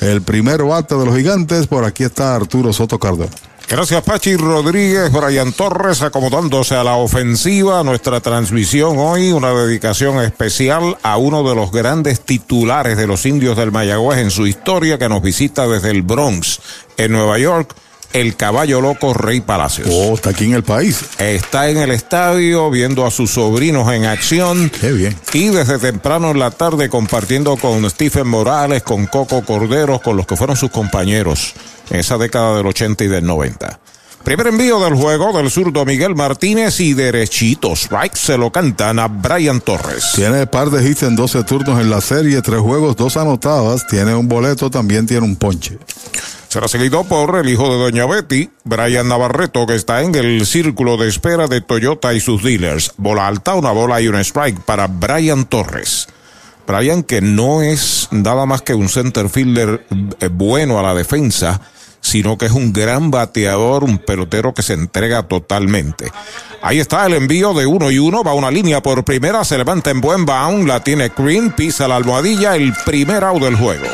el 0.00 0.22
primer 0.22 0.62
bate 0.64 0.94
de 0.96 1.06
los 1.06 1.16
gigantes. 1.16 1.66
Por 1.66 1.84
aquí 1.84 2.04
está 2.04 2.34
Arturo 2.34 2.72
Soto 2.72 2.98
Cardona. 2.98 3.30
Gracias 3.66 4.02
Pachi 4.02 4.36
Rodríguez, 4.36 5.10
Brian 5.10 5.52
Torres 5.52 6.02
acomodándose 6.02 6.74
a 6.74 6.84
la 6.84 6.96
ofensiva. 6.96 7.82
Nuestra 7.82 8.20
transmisión 8.20 8.98
hoy, 8.98 9.32
una 9.32 9.54
dedicación 9.54 10.22
especial 10.22 10.98
a 11.02 11.16
uno 11.16 11.48
de 11.48 11.54
los 11.54 11.72
grandes 11.72 12.20
titulares 12.20 12.98
de 12.98 13.06
los 13.06 13.24
indios 13.24 13.56
del 13.56 13.72
Mayagüez 13.72 14.18
en 14.18 14.30
su 14.30 14.46
historia 14.46 14.98
que 14.98 15.08
nos 15.08 15.22
visita 15.22 15.66
desde 15.66 15.90
el 15.90 16.02
Bronx, 16.02 16.60
en 16.98 17.12
Nueva 17.12 17.38
York. 17.38 17.74
El 18.14 18.36
caballo 18.36 18.80
loco 18.80 19.12
Rey 19.12 19.40
Palacios. 19.40 19.88
Oh, 19.90 20.14
está 20.14 20.30
aquí 20.30 20.44
en 20.44 20.54
el 20.54 20.62
país. 20.62 21.04
Está 21.18 21.68
en 21.68 21.78
el 21.78 21.90
estadio 21.90 22.70
viendo 22.70 23.04
a 23.04 23.10
sus 23.10 23.32
sobrinos 23.32 23.92
en 23.92 24.06
acción. 24.06 24.70
Qué 24.70 24.92
bien. 24.92 25.16
Y 25.32 25.48
desde 25.48 25.78
temprano 25.78 26.30
en 26.30 26.38
la 26.38 26.52
tarde 26.52 26.88
compartiendo 26.88 27.56
con 27.56 27.88
Stephen 27.90 28.28
Morales, 28.28 28.84
con 28.84 29.06
Coco 29.06 29.44
Corderos, 29.44 30.00
con 30.00 30.16
los 30.16 30.26
que 30.26 30.36
fueron 30.36 30.56
sus 30.56 30.70
compañeros 30.70 31.54
en 31.90 32.00
esa 32.00 32.16
década 32.16 32.56
del 32.56 32.66
80 32.68 33.04
y 33.04 33.08
del 33.08 33.26
90. 33.26 33.80
Primer 34.22 34.46
envío 34.46 34.80
del 34.80 34.94
juego 34.94 35.36
del 35.36 35.50
zurdo 35.50 35.84
Miguel 35.84 36.14
Martínez 36.14 36.80
y 36.80 36.94
derechitos. 36.94 37.88
Right 37.90 38.14
se 38.14 38.38
lo 38.38 38.50
cantan 38.50 38.98
a 38.98 39.08
Brian 39.08 39.60
Torres. 39.60 40.12
Tiene 40.14 40.46
par 40.46 40.70
de 40.70 40.88
hits 40.88 41.02
en 41.02 41.14
12 41.14 41.42
turnos 41.42 41.78
en 41.78 41.90
la 41.90 42.00
serie, 42.00 42.40
tres 42.40 42.60
juegos, 42.60 42.96
dos 42.96 43.18
anotadas. 43.18 43.86
Tiene 43.86 44.14
un 44.14 44.26
boleto, 44.26 44.70
también 44.70 45.04
tiene 45.06 45.26
un 45.26 45.36
ponche. 45.36 45.78
Será 46.54 46.68
seguido 46.68 47.02
por 47.02 47.36
el 47.36 47.48
hijo 47.48 47.68
de 47.68 47.82
Doña 47.82 48.06
Betty, 48.06 48.48
Brian 48.62 49.08
Navarreto, 49.08 49.66
que 49.66 49.74
está 49.74 50.02
en 50.02 50.14
el 50.14 50.46
círculo 50.46 50.96
de 50.96 51.08
espera 51.08 51.48
de 51.48 51.60
Toyota 51.60 52.14
y 52.14 52.20
sus 52.20 52.44
dealers. 52.44 52.92
Bola 52.96 53.26
alta, 53.26 53.56
una 53.56 53.72
bola 53.72 54.00
y 54.00 54.06
un 54.06 54.14
strike 54.14 54.60
para 54.60 54.86
Brian 54.86 55.46
Torres. 55.46 56.06
Brian, 56.64 57.02
que 57.02 57.20
no 57.20 57.60
es 57.60 58.06
nada 58.12 58.46
más 58.46 58.62
que 58.62 58.72
un 58.72 58.88
center 58.88 59.28
fielder 59.28 59.84
eh, 60.20 60.28
bueno 60.28 60.78
a 60.78 60.84
la 60.84 60.94
defensa, 60.94 61.60
sino 62.00 62.38
que 62.38 62.46
es 62.46 62.52
un 62.52 62.72
gran 62.72 63.10
bateador, 63.10 63.82
un 63.82 63.98
pelotero 63.98 64.54
que 64.54 64.62
se 64.62 64.74
entrega 64.74 65.24
totalmente. 65.24 66.12
Ahí 66.66 66.80
está 66.80 67.04
el 67.04 67.12
envío 67.12 67.52
de 67.52 67.66
uno 67.66 67.90
y 67.90 67.98
uno, 67.98 68.24
va 68.24 68.32
una 68.32 68.50
línea 68.50 68.82
por 68.82 69.04
primera, 69.04 69.44
se 69.44 69.58
levanta 69.58 69.90
en 69.90 70.00
buen 70.00 70.24
bound, 70.24 70.66
la 70.66 70.82
tiene 70.82 71.12
Green, 71.14 71.52
pisa 71.52 71.86
la 71.86 71.96
almohadilla, 71.96 72.56
el 72.56 72.72
primer 72.86 73.22
out 73.22 73.42
del 73.42 73.54
juego. 73.54 73.84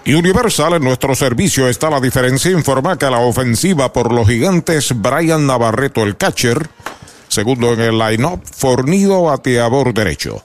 Universal 0.06 0.74
en 0.74 0.84
nuestro 0.84 1.14
servicio 1.16 1.68
está 1.68 1.90
la 1.90 2.00
diferencia. 2.00 2.50
Informa 2.52 2.96
que 2.96 3.10
la 3.10 3.18
ofensiva 3.18 3.92
por 3.92 4.12
los 4.12 4.28
gigantes, 4.28 4.92
Brian 4.94 5.46
Navarreto, 5.46 6.04
el 6.04 6.16
catcher. 6.16 6.68
Segundo 7.28 7.72
en 7.72 7.80
el 7.80 7.98
line-up, 7.98 8.40
fornido 8.44 9.22
bateador 9.22 9.92
derecho. 9.92 10.42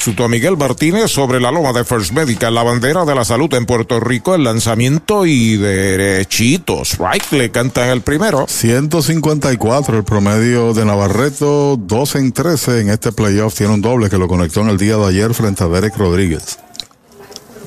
Suto 0.00 0.28
Miguel 0.28 0.56
Martínez 0.56 1.10
sobre 1.10 1.40
la 1.40 1.50
loma 1.50 1.72
de 1.72 1.84
First 1.84 2.12
Medical, 2.12 2.54
la 2.54 2.62
bandera 2.62 3.04
de 3.04 3.14
la 3.14 3.24
salud 3.24 3.52
en 3.54 3.66
Puerto 3.66 3.98
Rico, 4.00 4.34
el 4.34 4.44
lanzamiento 4.44 5.26
y 5.26 5.56
derechitos. 5.56 6.98
Right, 6.98 7.32
le 7.32 7.50
cantan 7.50 7.88
el 7.88 8.00
primero. 8.00 8.46
154 8.48 9.96
el 9.96 10.04
promedio 10.04 10.72
de 10.72 10.84
Navarreto, 10.84 11.76
2 11.76 12.14
en 12.16 12.32
13 12.32 12.80
en 12.80 12.90
este 12.90 13.12
playoff. 13.12 13.54
Tiene 13.54 13.74
un 13.74 13.80
doble 13.80 14.08
que 14.08 14.18
lo 14.18 14.28
conectó 14.28 14.60
en 14.60 14.68
el 14.68 14.78
día 14.78 14.96
de 14.96 15.06
ayer 15.06 15.34
frente 15.34 15.64
a 15.64 15.68
Derek 15.68 15.96
Rodríguez. 15.96 16.58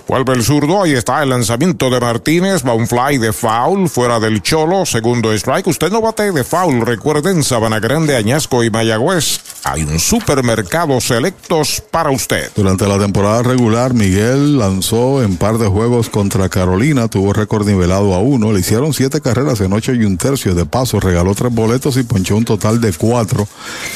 Vuelve 0.08 0.34
el 0.34 0.44
zurdo, 0.44 0.84
ahí 0.84 0.94
está 0.94 1.24
el 1.24 1.30
lanzamiento 1.30 1.90
de 1.90 2.00
Martínez, 2.00 2.64
va 2.66 2.74
un 2.74 2.88
fly 2.88 3.18
de 3.18 3.34
foul, 3.34 3.90
fuera 3.90 4.20
del 4.20 4.42
cholo, 4.42 4.86
segundo 4.86 5.32
strike. 5.34 5.68
Usted 5.68 5.92
no 5.92 6.02
bate 6.02 6.32
de 6.32 6.44
foul, 6.44 6.82
recuerden, 6.86 7.44
Sabana 7.44 7.80
Grande, 7.80 8.16
Añasco 8.16 8.64
y 8.64 8.70
Mayagüez. 8.70 9.40
Hay 9.64 9.84
un 9.84 10.00
supermercado 10.00 11.00
selectos 11.00 11.84
para 11.92 12.10
usted. 12.10 12.52
Durante 12.56 12.88
la 12.88 12.98
temporada 12.98 13.44
regular, 13.44 13.94
Miguel 13.94 14.58
lanzó 14.58 15.24
en 15.24 15.38
par 15.38 15.58
de 15.58 15.68
juegos 15.68 16.10
contra 16.10 16.50
Carolina, 16.50 17.08
tuvo 17.08 17.34
récord 17.34 17.68
nivelado 17.68 18.14
a 18.14 18.20
uno, 18.20 18.52
le 18.52 18.60
hicieron 18.60 18.94
siete 18.94 19.22
carreras 19.22 19.62
en 19.62 19.74
ocho 19.74 19.94
y 19.94 20.04
un 20.04 20.18
tercio, 20.18 20.56
de 20.56 20.66
paso 20.66 21.00
regaló 21.00 21.36
tres 21.36 21.54
boletos 21.54 21.98
y 21.98 22.04
ponchó 22.04 22.36
un 22.36 22.46
total 22.46 22.82
de 22.82 22.92
cuatro. 22.94 23.48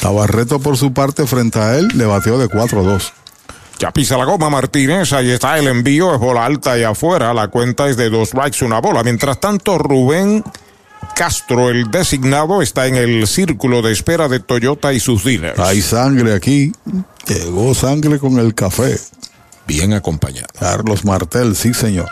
Navarreto 0.02 0.60
por 0.60 0.76
su 0.76 0.92
parte 0.92 1.26
frente 1.26 1.58
a 1.58 1.76
él 1.76 1.88
le 1.94 2.06
bateó 2.06 2.38
de 2.38 2.48
4-2. 2.48 3.12
Ya 3.78 3.90
pisa 3.90 4.16
la 4.16 4.24
goma 4.24 4.48
Martínez, 4.48 5.12
ahí 5.12 5.30
está 5.30 5.58
el 5.58 5.66
envío, 5.68 6.14
es 6.14 6.20
bola 6.20 6.46
alta 6.46 6.78
y 6.78 6.82
afuera, 6.82 7.34
la 7.34 7.48
cuenta 7.48 7.88
es 7.88 7.96
de 7.96 8.08
dos 8.08 8.30
strikes, 8.30 8.64
una 8.64 8.80
bola. 8.80 9.02
Mientras 9.02 9.38
tanto, 9.38 9.76
Rubén 9.76 10.42
Castro, 11.14 11.68
el 11.68 11.90
designado, 11.90 12.62
está 12.62 12.86
en 12.86 12.96
el 12.96 13.26
círculo 13.26 13.82
de 13.82 13.92
espera 13.92 14.28
de 14.28 14.40
Toyota 14.40 14.92
y 14.92 15.00
sus 15.00 15.24
dealers. 15.24 15.58
Hay 15.58 15.82
sangre 15.82 16.34
aquí, 16.34 16.72
llegó 17.26 17.74
sangre 17.74 18.18
con 18.18 18.38
el 18.38 18.54
café. 18.54 18.98
Bien 19.66 19.92
acompañado. 19.92 20.48
Carlos 20.58 21.04
Martel, 21.04 21.56
sí 21.56 21.74
señor. 21.74 22.08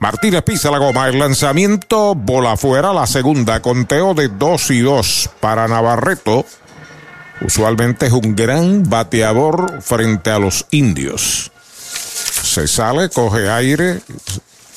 Martínez 0.00 0.42
pisa 0.42 0.70
la 0.70 0.78
goma, 0.78 1.08
el 1.08 1.18
lanzamiento, 1.18 2.14
bola 2.14 2.52
afuera, 2.52 2.92
la 2.92 3.06
segunda, 3.06 3.62
conteo 3.62 4.12
de 4.12 4.28
dos 4.28 4.70
y 4.70 4.80
dos 4.80 5.30
para 5.40 5.66
Navarreto. 5.66 6.44
Usualmente 7.40 8.06
es 8.06 8.12
un 8.12 8.34
gran 8.34 8.88
bateador 8.88 9.82
frente 9.82 10.30
a 10.30 10.38
los 10.38 10.66
indios. 10.70 11.50
Se 11.54 12.68
sale, 12.68 13.08
coge 13.08 13.50
aire, 13.50 14.00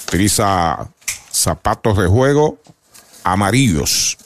utiliza 0.08 0.88
zapatos 1.32 1.98
de 1.98 2.08
juego 2.08 2.58
amarillos. 3.24 4.18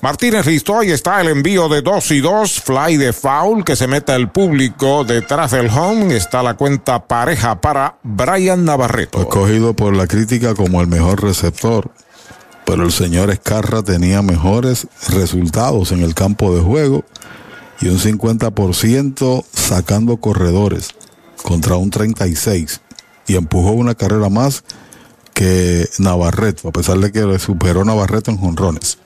Martínez 0.00 0.46
listo, 0.46 0.78
ahí 0.78 0.92
está 0.92 1.20
el 1.20 1.28
envío 1.28 1.68
de 1.68 1.82
2 1.82 2.10
y 2.12 2.20
2, 2.20 2.60
fly 2.60 2.96
de 2.98 3.12
foul 3.12 3.64
que 3.64 3.74
se 3.74 3.88
mete 3.88 4.12
al 4.12 4.30
público 4.30 5.02
detrás 5.02 5.50
del 5.50 5.68
home. 5.68 6.16
Está 6.16 6.42
la 6.44 6.54
cuenta 6.54 7.04
pareja 7.08 7.60
para 7.60 7.96
Brian 8.04 8.64
Navarreto. 8.64 9.20
Escogido 9.20 9.74
por 9.74 9.96
la 9.96 10.06
crítica 10.06 10.54
como 10.54 10.80
el 10.80 10.86
mejor 10.86 11.24
receptor, 11.24 11.90
pero 12.64 12.84
el 12.84 12.92
señor 12.92 13.30
Escarra 13.30 13.82
tenía 13.82 14.22
mejores 14.22 14.86
resultados 15.08 15.90
en 15.90 16.04
el 16.04 16.14
campo 16.14 16.54
de 16.54 16.62
juego 16.62 17.04
y 17.80 17.88
un 17.88 17.98
50% 17.98 19.44
sacando 19.52 20.16
corredores 20.18 20.90
contra 21.42 21.76
un 21.76 21.90
36 21.90 22.80
y 23.26 23.36
empujó 23.36 23.72
una 23.72 23.94
carrera 23.94 24.28
más 24.28 24.64
que 25.34 25.88
Navarreto, 25.98 26.68
a 26.68 26.72
pesar 26.72 26.98
de 26.98 27.12
que 27.12 27.20
le 27.20 27.38
superó 27.38 27.84
Navarreto 27.84 28.30
en 28.30 28.38
jonrones. 28.38 28.98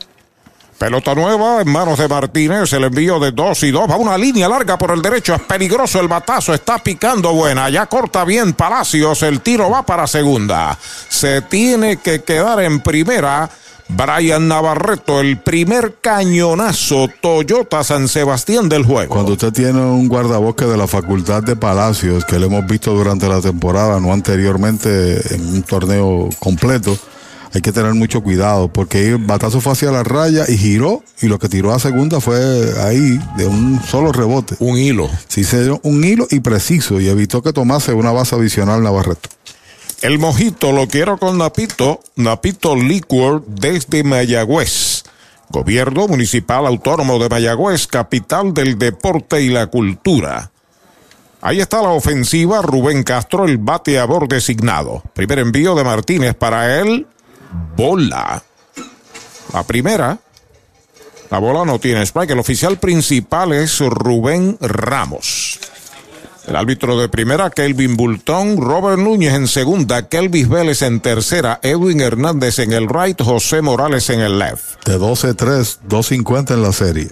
Pelota 0.79 1.15
nueva 1.15 1.61
en 1.61 1.71
manos 1.71 1.99
de 1.99 2.09
Martínez, 2.09 2.73
el 2.73 2.85
envío 2.85 3.21
de 3.21 3.31
2 3.31 3.63
y 3.65 3.71
2, 3.71 3.89
va 3.89 3.97
una 3.97 4.19
línea 4.19 4.49
larga 4.49 4.77
por 4.77 4.91
el 4.91 5.01
derecho, 5.01 5.35
es 5.35 5.43
peligroso 5.43 6.01
el 6.01 6.09
batazo, 6.09 6.55
está 6.55 6.79
picando 6.79 7.33
buena, 7.33 7.71
ya 7.71 7.87
corta 7.87 8.25
bien 8.25 8.55
Palacios, 8.55 9.23
el 9.23 9.43
tiro 9.43 9.71
va 9.71 9.87
para 9.87 10.09
segunda, 10.09 10.77
se 11.09 11.43
tiene 11.43 11.99
que 11.99 12.25
quedar 12.25 12.61
en 12.63 12.81
primera 12.81 13.49
Brian 13.89 14.49
Navarreto, 14.49 15.21
el 15.21 15.39
primer 15.39 15.97
cañonazo 16.01 17.09
Toyota 17.21 17.85
San 17.85 18.09
Sebastián 18.09 18.69
del 18.69 18.85
juego. 18.85 19.15
Cuando 19.15 19.33
usted 19.33 19.53
tiene 19.53 19.81
un 19.81 20.09
guardabosque 20.09 20.65
de 20.65 20.77
la 20.77 20.87
Facultad 20.87 21.43
de 21.43 21.57
Palacios, 21.57 22.25
que 22.25 22.39
lo 22.39 22.47
hemos 22.47 22.67
visto 22.67 22.95
durante 22.95 23.29
la 23.29 23.41
temporada, 23.41 24.01
no 24.01 24.13
anteriormente 24.13 25.35
en 25.35 25.47
un 25.47 25.63
torneo 25.63 26.29
completo, 26.39 26.97
hay 27.55 27.61
que 27.61 27.73
tener 27.73 27.93
mucho 27.95 28.23
cuidado 28.23 28.69
porque 28.69 29.09
el 29.09 29.19
batazo 29.19 29.61
fue 29.61 29.73
hacia 29.73 29.91
la 29.91 30.03
raya 30.03 30.45
y 30.49 30.57
giró 30.57 31.03
y 31.21 31.27
lo 31.27 31.39
que 31.39 31.49
tiró 31.49 31.73
a 31.73 31.79
segunda 31.79 32.21
fue 32.21 32.39
ahí 32.81 33.21
de 33.37 33.47
un 33.47 33.81
solo 33.87 34.11
rebote. 34.11 34.57
Un 34.59 34.79
hilo. 34.79 35.11
Sí, 35.29 35.45
se 35.45 35.63
dio 35.63 35.81
un 35.83 36.03
hilo 36.03 36.27
y 36.31 36.41
preciso 36.41 36.99
y 37.01 37.09
evitó 37.09 37.43
que 37.43 37.53
tomase 37.53 37.93
una 37.93 38.11
base 38.11 38.35
adicional 38.35 38.83
Navarreto. 38.83 39.29
El 40.03 40.19
mojito 40.19 40.73
lo 40.73 40.89
quiero 40.89 41.17
con 41.17 41.39
Napito, 41.39 42.01
Napito 42.17 42.75
Liquor 42.75 43.45
desde 43.47 44.03
Mayagüez. 44.03 45.05
Gobierno 45.49 46.09
Municipal 46.09 46.67
Autónomo 46.67 47.21
de 47.21 47.29
Mayagüez, 47.29 47.87
capital 47.87 48.53
del 48.53 48.77
deporte 48.77 49.41
y 49.43 49.49
la 49.49 49.69
cultura. 49.69 50.51
Ahí 51.41 51.61
está 51.61 51.83
la 51.83 51.91
ofensiva, 51.91 52.63
Rubén 52.63 53.05
Castro, 53.05 53.45
el 53.45 53.59
bateador 53.59 54.27
designado. 54.27 55.05
Primer 55.15 55.39
envío 55.39 55.77
de 55.77 55.85
Martínez 55.85 56.35
para 56.35 56.81
él, 56.81 57.07
bola. 57.77 58.43
La 59.53 59.63
primera, 59.63 60.19
la 61.31 61.39
bola 61.39 61.65
no 61.65 61.79
tiene 61.79 62.03
strike. 62.03 62.31
El 62.31 62.41
oficial 62.41 62.77
principal 62.77 63.53
es 63.53 63.79
Rubén 63.79 64.59
Ramos. 64.61 65.61
El 66.47 66.57
árbitro 66.57 66.99
de 66.99 67.09
primera, 67.09 67.51
Kelvin 67.51 67.97
Bultón, 67.97 68.57
Robert 68.61 68.99
Núñez 68.99 69.35
en 69.35 69.47
segunda, 69.47 70.09
Kelvis 70.09 70.49
Vélez 70.49 70.83
en 70.83 71.01
tercera, 71.01 71.61
Edwin 71.63 72.01
Hernández 72.01 72.59
en 72.59 72.73
el 72.73 72.89
right, 72.89 73.21
José 73.23 73.63
Morales 73.63 74.11
en 74.11 74.21
el 74.21 74.39
left. 74.39 74.85
De 74.85 74.99
12-3, 74.99 75.79
2.50 75.89 76.55
en 76.55 76.63
la 76.63 76.73
serie. 76.73 77.11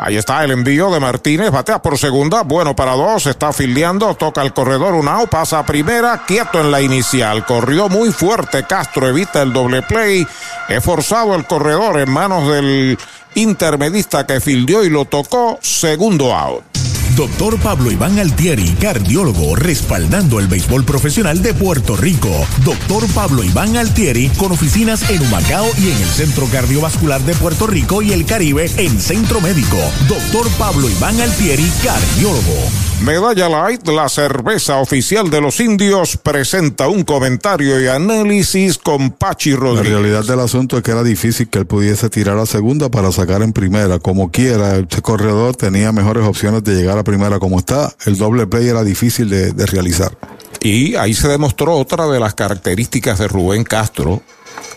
Ahí 0.00 0.16
está 0.16 0.42
el 0.42 0.50
envío 0.50 0.90
de 0.90 0.98
Martínez, 0.98 1.50
batea 1.50 1.80
por 1.80 1.98
segunda, 1.98 2.42
bueno 2.42 2.74
para 2.74 2.92
dos, 2.92 3.26
está 3.26 3.52
fildeando, 3.52 4.14
toca 4.16 4.42
el 4.42 4.52
corredor, 4.52 4.94
un 4.94 5.08
out, 5.08 5.28
pasa 5.28 5.60
a 5.60 5.66
primera, 5.66 6.24
quieto 6.26 6.60
en 6.60 6.70
la 6.70 6.80
inicial, 6.80 7.46
corrió 7.46 7.88
muy 7.88 8.10
fuerte, 8.10 8.64
Castro 8.64 9.08
evita 9.08 9.42
el 9.42 9.52
doble 9.52 9.82
play, 9.82 10.26
he 10.68 10.80
forzado 10.80 11.34
el 11.36 11.46
corredor 11.46 12.00
en 12.00 12.10
manos 12.10 12.48
del 12.48 12.98
intermedista 13.34 14.26
que 14.26 14.40
fildeó 14.40 14.84
y 14.84 14.90
lo 14.90 15.04
tocó, 15.04 15.58
segundo 15.62 16.34
out. 16.34 16.73
Doctor 17.16 17.60
Pablo 17.60 17.92
Iván 17.92 18.18
Altieri, 18.18 18.74
cardiólogo, 18.80 19.54
respaldando 19.54 20.40
el 20.40 20.48
béisbol 20.48 20.84
profesional 20.84 21.42
de 21.42 21.54
Puerto 21.54 21.96
Rico. 21.96 22.28
Doctor 22.64 23.06
Pablo 23.14 23.44
Iván 23.44 23.76
Altieri, 23.76 24.30
con 24.30 24.50
oficinas 24.50 25.08
en 25.08 25.22
Humacao 25.22 25.68
y 25.78 25.90
en 25.90 25.96
el 25.98 26.08
Centro 26.08 26.46
Cardiovascular 26.50 27.20
de 27.20 27.34
Puerto 27.34 27.68
Rico 27.68 28.02
y 28.02 28.12
el 28.12 28.26
Caribe 28.26 28.68
en 28.78 29.00
Centro 29.00 29.40
Médico. 29.40 29.78
Doctor 30.08 30.48
Pablo 30.58 30.90
Iván 30.90 31.20
Altieri, 31.20 31.70
cardiólogo. 31.84 32.68
Medalla 33.02 33.48
Light, 33.48 33.86
la 33.88 34.08
cerveza 34.08 34.78
oficial 34.78 35.28
de 35.28 35.40
los 35.40 35.60
indios, 35.60 36.16
presenta 36.16 36.88
un 36.88 37.02
comentario 37.02 37.78
y 37.78 37.86
análisis 37.86 38.78
con 38.78 39.10
Pachi 39.10 39.54
Rodríguez. 39.54 39.92
La 39.92 39.98
realidad 39.98 40.24
del 40.24 40.40
asunto 40.40 40.78
es 40.78 40.82
que 40.82 40.92
era 40.92 41.02
difícil 41.02 41.48
que 41.48 41.58
él 41.58 41.66
pudiese 41.66 42.08
tirar 42.08 42.38
a 42.38 42.46
segunda 42.46 42.90
para 42.90 43.12
sacar 43.12 43.42
en 43.42 43.52
primera. 43.52 43.98
Como 43.98 44.30
quiera, 44.30 44.76
este 44.76 45.02
corredor 45.02 45.54
tenía 45.54 45.92
mejores 45.92 46.24
opciones 46.24 46.64
de 46.64 46.74
llegar 46.76 46.96
a 46.96 47.03
primera 47.04 47.38
como 47.38 47.58
está. 47.58 47.94
El 48.06 48.16
doble 48.16 48.46
play 48.46 48.68
era 48.68 48.82
difícil 48.82 49.30
de, 49.30 49.52
de 49.52 49.66
realizar. 49.66 50.16
Y 50.60 50.96
ahí 50.96 51.14
se 51.14 51.28
demostró 51.28 51.76
otra 51.76 52.06
de 52.06 52.18
las 52.18 52.34
características 52.34 53.18
de 53.18 53.28
Rubén 53.28 53.64
Castro, 53.64 54.22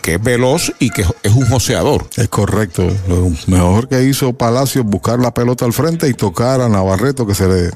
que 0.02 0.14
es 0.14 0.22
veloz 0.22 0.72
y 0.78 0.90
que 0.90 1.02
es 1.22 1.32
un 1.32 1.46
joseador. 1.46 2.06
Es 2.16 2.28
correcto. 2.28 2.86
Lo 3.08 3.30
mejor 3.46 3.88
que 3.88 4.02
hizo 4.04 4.32
Palacio 4.34 4.84
buscar 4.84 5.18
la 5.18 5.32
pelota 5.32 5.64
al 5.64 5.72
frente 5.72 6.08
y 6.08 6.14
tocar 6.14 6.60
a 6.60 6.68
Navarreto 6.68 7.26
que 7.26 7.34
se 7.34 7.48
le 7.48 7.70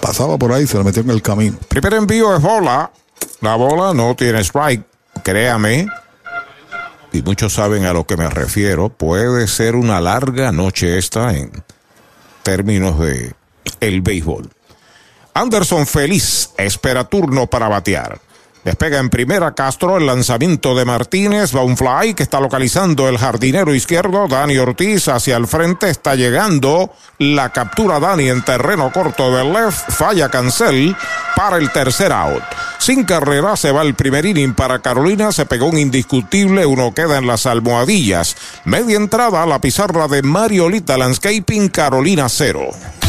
pasaba 0.00 0.38
por 0.38 0.52
ahí, 0.52 0.66
se 0.66 0.78
le 0.78 0.84
metió 0.84 1.02
en 1.02 1.10
el 1.10 1.22
camino. 1.22 1.56
Primer 1.68 1.94
envío 1.94 2.34
es 2.34 2.42
bola. 2.42 2.90
La 3.40 3.56
bola 3.56 3.92
no 3.92 4.14
tiene 4.16 4.40
strike, 4.40 4.82
créame. 5.22 5.86
Y 7.12 7.22
muchos 7.22 7.52
saben 7.52 7.84
a 7.84 7.92
lo 7.92 8.06
que 8.06 8.16
me 8.16 8.28
refiero. 8.28 8.88
Puede 8.88 9.46
ser 9.48 9.76
una 9.76 10.00
larga 10.00 10.50
noche 10.50 10.98
esta 10.98 11.34
en 11.34 11.52
términos 12.42 12.98
de 12.98 13.34
el 13.80 14.02
béisbol. 14.02 14.48
Anderson 15.34 15.86
feliz 15.86 16.50
espera 16.56 17.04
turno 17.04 17.46
para 17.46 17.68
batear. 17.68 18.20
Despega 18.64 18.98
en 18.98 19.10
primera 19.10 19.54
Castro 19.54 19.98
el 19.98 20.06
lanzamiento 20.06 20.74
de 20.74 20.86
Martínez, 20.86 21.54
va 21.54 21.62
un 21.62 21.76
fly 21.76 22.14
que 22.14 22.22
está 22.22 22.40
localizando 22.40 23.10
el 23.10 23.18
jardinero 23.18 23.74
izquierdo, 23.74 24.26
Dani 24.26 24.56
Ortiz 24.56 25.08
hacia 25.08 25.36
el 25.36 25.46
frente, 25.46 25.90
está 25.90 26.14
llegando 26.14 26.90
la 27.18 27.50
captura 27.50 28.00
Dani 28.00 28.30
en 28.30 28.42
terreno 28.42 28.90
corto 28.90 29.36
del 29.36 29.52
left, 29.52 29.90
falla 29.90 30.30
Cancel 30.30 30.96
para 31.36 31.58
el 31.58 31.70
tercer 31.72 32.10
out. 32.10 32.42
Sin 32.78 33.04
carrera 33.04 33.54
se 33.56 33.70
va 33.70 33.82
el 33.82 33.94
primer 33.94 34.24
inning 34.24 34.54
para 34.54 34.78
Carolina, 34.78 35.30
se 35.30 35.44
pegó 35.44 35.66
un 35.66 35.76
indiscutible, 35.76 36.64
uno 36.64 36.94
queda 36.94 37.18
en 37.18 37.26
las 37.26 37.44
almohadillas. 37.44 38.34
Media 38.64 38.96
entrada 38.96 39.42
a 39.42 39.46
la 39.46 39.60
pizarra 39.60 40.08
de 40.08 40.22
Mariolita 40.22 40.96
Landscaping, 40.96 41.68
Carolina 41.68 42.30
cero. 42.30 42.70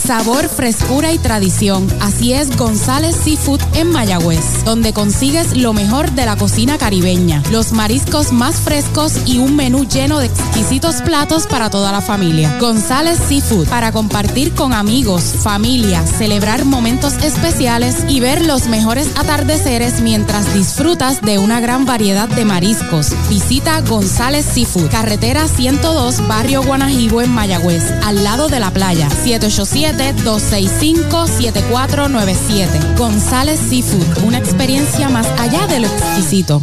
Sabor, 0.00 0.48
frescura 0.48 1.12
y 1.12 1.18
tradición. 1.18 1.86
Así 2.00 2.32
es 2.32 2.56
González 2.56 3.14
Seafood 3.22 3.60
en 3.74 3.90
Mayagüez, 3.90 4.64
donde 4.64 4.92
consigues 4.92 5.56
lo 5.56 5.72
mejor 5.72 6.10
de 6.12 6.24
la 6.26 6.36
cocina 6.36 6.78
caribeña, 6.78 7.42
los 7.50 7.72
mariscos 7.72 8.32
más 8.32 8.56
frescos 8.56 9.12
y 9.26 9.38
un 9.38 9.56
menú 9.56 9.84
lleno 9.84 10.18
de 10.18 10.26
exquisitos 10.26 11.02
platos 11.02 11.46
para 11.46 11.70
toda 11.70 11.92
la 11.92 12.00
familia. 12.00 12.56
González 12.58 13.18
Seafood, 13.28 13.68
para 13.68 13.92
compartir 13.92 14.54
con 14.54 14.72
amigos, 14.72 15.22
familia, 15.22 16.04
celebrar 16.06 16.64
momentos 16.64 17.14
especiales 17.22 17.96
y 18.08 18.20
ver 18.20 18.44
los 18.46 18.66
mejores 18.68 19.08
atardeceres 19.16 20.00
mientras 20.00 20.52
disfrutas 20.54 21.20
de 21.20 21.38
una 21.38 21.60
gran 21.60 21.84
variedad 21.84 22.28
de 22.28 22.44
mariscos. 22.44 23.08
Visita 23.28 23.80
González 23.82 24.46
Seafood, 24.46 24.90
carretera 24.90 25.46
102, 25.46 26.26
barrio 26.26 26.62
Guanajibo 26.62 27.20
en 27.20 27.30
Mayagüez, 27.30 27.84
al 28.02 28.24
lado 28.24 28.48
de 28.48 28.60
la 28.60 28.70
playa, 28.70 29.08
787 29.10 29.89
265-7497. 29.96 32.96
González 32.96 33.60
Seafood, 33.60 34.24
una 34.24 34.38
experiencia 34.38 35.08
más 35.08 35.26
allá 35.38 35.66
de 35.66 35.80
lo 35.80 35.86
exquisito. 35.86 36.62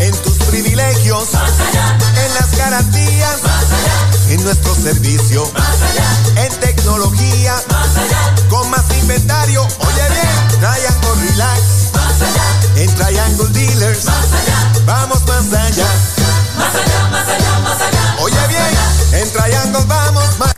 En 0.00 0.16
tus 0.22 0.38
privilegios, 0.44 1.28
en 1.34 2.34
las 2.34 2.56
garantías, 2.56 3.36
en 4.28 4.42
nuestro 4.44 4.74
servicio, 4.74 5.50
en 6.36 6.52
tecnología, 6.60 7.54
con 8.48 8.68
más 8.70 8.84
inventario. 9.00 9.62
Oye 9.62 10.08
bien, 10.08 10.48
Triangle 10.60 11.28
Relax, 11.28 11.60
en 12.76 12.94
Triangle 12.94 13.48
Dealers, 13.50 14.04
vamos 14.86 15.20
más 15.26 15.52
allá. 15.52 15.86
Más 16.56 16.74
allá, 16.74 17.08
más 17.10 17.28
allá, 17.28 17.58
más 17.60 17.80
allá. 17.80 18.16
Oye 18.20 18.46
bien, 18.48 19.22
en 19.22 19.32
Triangle 19.32 19.84
vamos 19.86 20.38
más 20.38 20.49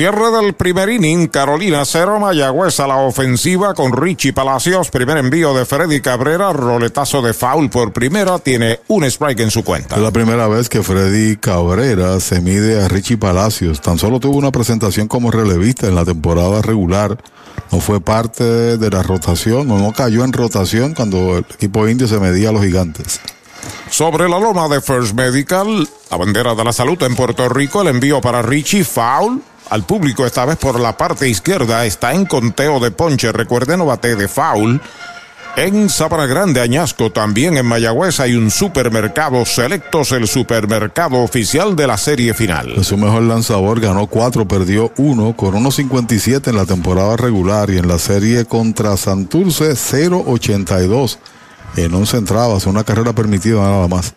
Cierre 0.00 0.30
del 0.30 0.54
primer 0.54 0.88
inning, 0.88 1.28
Carolina 1.28 1.84
0, 1.84 2.18
Mayagüez 2.20 2.80
a 2.80 2.86
la 2.86 2.96
ofensiva 2.96 3.74
con 3.74 3.92
Richie 3.92 4.32
Palacios. 4.32 4.88
Primer 4.88 5.18
envío 5.18 5.52
de 5.52 5.66
Freddy 5.66 6.00
Cabrera, 6.00 6.54
roletazo 6.54 7.20
de 7.20 7.34
foul 7.34 7.68
por 7.68 7.92
primera, 7.92 8.38
tiene 8.38 8.80
un 8.88 9.04
strike 9.04 9.40
en 9.40 9.50
su 9.50 9.62
cuenta. 9.62 9.96
Es 9.96 10.00
la 10.00 10.10
primera 10.10 10.48
vez 10.48 10.70
que 10.70 10.82
Freddy 10.82 11.36
Cabrera 11.36 12.18
se 12.18 12.40
mide 12.40 12.82
a 12.82 12.88
Richie 12.88 13.18
Palacios. 13.18 13.82
Tan 13.82 13.98
solo 13.98 14.20
tuvo 14.20 14.38
una 14.38 14.50
presentación 14.50 15.06
como 15.06 15.30
relevista 15.30 15.86
en 15.86 15.96
la 15.96 16.06
temporada 16.06 16.62
regular. 16.62 17.18
No 17.70 17.80
fue 17.80 18.00
parte 18.00 18.78
de 18.78 18.90
la 18.90 19.02
rotación, 19.02 19.68
no, 19.68 19.76
no 19.76 19.92
cayó 19.92 20.24
en 20.24 20.32
rotación 20.32 20.94
cuando 20.94 21.36
el 21.36 21.44
equipo 21.52 21.86
indio 21.86 22.08
se 22.08 22.18
medía 22.18 22.48
a 22.48 22.52
los 22.52 22.64
gigantes. 22.64 23.20
Sobre 23.90 24.30
la 24.30 24.38
loma 24.38 24.66
de 24.68 24.80
First 24.80 25.12
Medical, 25.12 25.86
la 26.10 26.16
bandera 26.16 26.54
de 26.54 26.64
la 26.64 26.72
salud 26.72 27.02
en 27.02 27.14
Puerto 27.14 27.46
Rico, 27.50 27.82
el 27.82 27.88
envío 27.88 28.22
para 28.22 28.40
Richie, 28.40 28.82
foul 28.82 29.42
al 29.70 29.84
público 29.84 30.26
esta 30.26 30.44
vez 30.44 30.56
por 30.56 30.78
la 30.78 30.96
parte 30.96 31.28
izquierda. 31.28 31.86
Está 31.86 32.12
en 32.12 32.26
conteo 32.26 32.80
de 32.80 32.90
ponche. 32.90 33.32
Recuerden, 33.32 33.78
no 33.78 33.86
bate 33.86 34.16
de 34.16 34.28
foul. 34.28 34.80
En 35.56 35.88
Sabana 35.90 36.26
Grande, 36.26 36.60
Añasco, 36.60 37.10
también 37.10 37.56
en 37.56 37.66
Mayagüez 37.66 38.20
hay 38.20 38.34
un 38.34 38.52
supermercado 38.52 39.44
selectos, 39.44 40.12
el 40.12 40.28
supermercado 40.28 41.18
oficial 41.18 41.74
de 41.74 41.88
la 41.88 41.96
serie 41.96 42.34
final. 42.34 42.84
Su 42.84 42.96
mejor 42.96 43.24
lanzador, 43.24 43.80
ganó 43.80 44.06
4, 44.06 44.46
perdió 44.46 44.92
1, 44.96 45.36
con 45.36 45.54
1.57 45.54 46.48
en 46.48 46.56
la 46.56 46.66
temporada 46.66 47.16
regular 47.16 47.68
y 47.70 47.78
en 47.78 47.88
la 47.88 47.98
serie 47.98 48.44
contra 48.44 48.96
Santurce 48.96 49.72
0.82 49.72 51.18
en 51.76 51.94
11 51.94 52.16
entradas, 52.16 52.66
una 52.66 52.84
carrera 52.84 53.12
permitida 53.12 53.60
nada 53.60 53.88
más. 53.88 54.14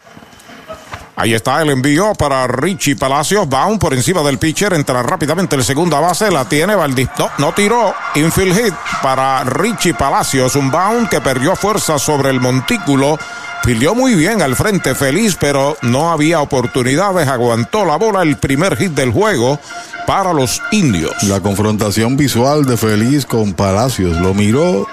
Ahí 1.16 1.34
está 1.34 1.62
el 1.62 1.70
envío 1.70 2.14
para 2.16 2.48
Richie 2.48 2.96
Palacios. 2.96 3.48
Bound 3.48 3.80
por 3.80 3.94
encima 3.94 4.22
del 4.24 4.40
pitcher. 4.40 4.74
Entra 4.74 5.04
rápidamente 5.04 5.56
el 5.56 5.64
segunda 5.64 6.00
base. 6.00 6.32
La 6.32 6.46
tiene 6.46 6.76
Valdis. 6.76 7.10
No, 7.18 7.30
no 7.38 7.54
tiró. 7.54 7.94
Infield 8.16 8.56
hit 8.56 8.74
para 9.02 9.44
Richie 9.44 9.94
Palacios. 9.94 10.56
Un 10.56 10.72
bound 10.72 11.10
que 11.10 11.22
perdió 11.22 11.56
fuerza 11.56 12.00
sobre 12.00 12.30
el 12.30 12.40
montículo 12.40 13.18
Filió 13.64 13.96
muy 13.96 14.14
bien 14.14 14.42
al 14.42 14.58
frente 14.58 14.94
feliz, 14.94 15.38
pero 15.40 15.78
no 15.82 16.12
había 16.12 16.42
oportunidades. 16.42 17.30
Aguantó 17.30 17.86
la 17.86 17.96
bola 17.96 18.22
el 18.22 18.36
primer 18.36 18.76
hit 18.76 18.92
del 18.92 19.12
juego 19.12 19.58
para 20.06 20.34
los 20.34 20.62
indios. 20.74 21.14
La 21.24 21.40
confrontación 21.40 22.18
visual 22.18 22.66
de 22.66 22.76
Feliz 22.76 23.26
con 23.26 23.54
Palacios. 23.54 24.18
Lo 24.18 24.34
miró, 24.34 24.86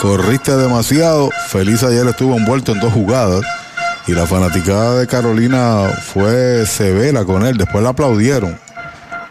corriste 0.00 0.56
demasiado. 0.56 1.28
Feliz 1.48 1.82
ayer 1.82 2.06
estuvo 2.06 2.36
envuelto 2.36 2.70
en 2.70 2.78
dos 2.78 2.92
jugadas. 2.92 3.44
Y 4.06 4.12
la 4.12 4.26
fanaticada 4.26 4.98
de 4.98 5.06
Carolina 5.06 5.88
fue 6.12 6.66
severa 6.66 7.24
con 7.24 7.44
él. 7.46 7.56
Después 7.56 7.82
la 7.82 7.90
aplaudieron. 7.90 8.58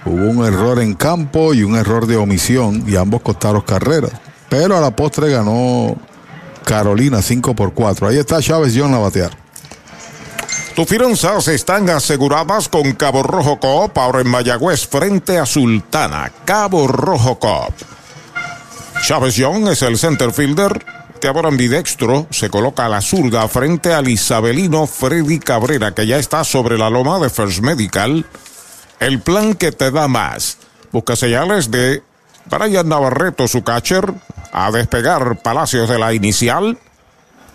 Hubo 0.05 0.29
un 0.29 0.45
error 0.45 0.79
en 0.79 0.95
campo 0.95 1.53
y 1.53 1.63
un 1.63 1.75
error 1.75 2.07
de 2.07 2.17
omisión. 2.17 2.83
Y 2.87 2.95
ambos 2.95 3.21
costaron 3.21 3.61
carreras. 3.61 4.11
Pero 4.49 4.75
a 4.75 4.81
la 4.81 4.95
postre 4.95 5.29
ganó 5.29 5.95
Carolina 6.65 7.21
5 7.21 7.55
por 7.55 7.73
4. 7.73 8.07
Ahí 8.07 8.17
está 8.17 8.41
Chávez 8.41 8.73
John 8.75 8.93
a 8.93 8.99
batear. 8.99 9.31
Tus 10.75 10.87
finanzas 10.87 11.47
están 11.49 11.87
aseguradas 11.91 12.67
con 12.67 12.93
Cabo 12.93 13.21
Rojo 13.21 13.59
Coop, 13.59 13.95
ahora 13.95 14.21
en 14.21 14.27
Mayagüez, 14.27 14.87
frente 14.87 15.37
a 15.37 15.45
Sultana. 15.45 16.31
Cabo 16.45 16.87
Rojo 16.87 17.37
Coop. 17.37 17.73
Chávez 19.05 19.35
Young 19.35 19.67
es 19.67 19.83
el 19.83 19.99
center 19.99 20.31
fielder. 20.31 20.92
Te 21.23 21.29
ahora 21.29 21.47
ambidextro 21.47 22.27
se 22.31 22.49
coloca 22.49 22.85
a 22.85 22.89
la 22.89 22.99
zurda 22.99 23.47
frente 23.47 23.93
al 23.93 24.09
isabelino 24.09 24.85
Freddy 24.85 25.39
Cabrera, 25.39 25.95
que 25.95 26.05
ya 26.05 26.17
está 26.17 26.43
sobre 26.43 26.77
la 26.77 26.89
loma 26.89 27.17
de 27.17 27.29
First 27.29 27.61
Medical. 27.61 28.25
El 28.99 29.21
plan 29.21 29.53
que 29.53 29.71
te 29.71 29.89
da 29.89 30.09
más. 30.09 30.57
Busca 30.91 31.15
señales 31.15 31.71
de 31.71 32.03
Brian 32.51 32.89
Navarreto, 32.89 33.47
su 33.47 33.63
catcher, 33.63 34.13
a 34.51 34.69
despegar 34.71 35.41
Palacios 35.41 35.87
de 35.87 35.97
la 35.97 36.13
inicial. 36.13 36.77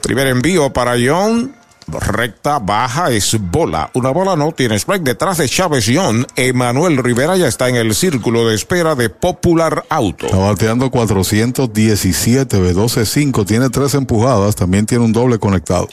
Primer 0.00 0.28
envío 0.28 0.72
para 0.72 0.96
Young. 0.96 1.50
Recta, 1.88 2.58
baja, 2.58 3.10
es 3.10 3.36
bola. 3.40 3.90
Una 3.94 4.10
bola 4.10 4.36
no 4.36 4.52
tiene 4.52 4.76
strike. 4.76 5.02
Detrás 5.02 5.38
de 5.38 5.48
Chávez 5.48 5.86
Young, 5.86 6.26
Emanuel 6.36 6.98
Rivera 6.98 7.36
ya 7.36 7.48
está 7.48 7.68
en 7.68 7.76
el 7.76 7.94
círculo 7.94 8.46
de 8.46 8.54
espera 8.54 8.94
de 8.94 9.08
Popular 9.08 9.84
Auto. 9.88 10.26
Está 10.26 10.38
bateando 10.38 10.90
417 10.90 12.60
de 12.60 12.74
12-5. 12.74 13.46
Tiene 13.46 13.70
tres 13.70 13.94
empujadas. 13.94 14.54
También 14.54 14.86
tiene 14.86 15.04
un 15.04 15.12
doble 15.12 15.38
conectado. 15.38 15.88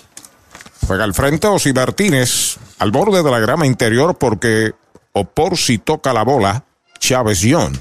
Juega 0.85 1.03
al 1.03 1.13
frente 1.13 1.47
Osi 1.47 1.73
Martínez 1.73 2.57
al 2.79 2.91
borde 2.91 3.23
de 3.23 3.31
la 3.31 3.39
grama 3.39 3.65
interior 3.65 4.17
porque 4.17 4.73
o 5.13 5.23
por 5.23 5.57
si 5.57 5.77
toca 5.77 6.13
la 6.13 6.23
bola 6.23 6.65
Chávez 6.99 7.41
Young. 7.41 7.75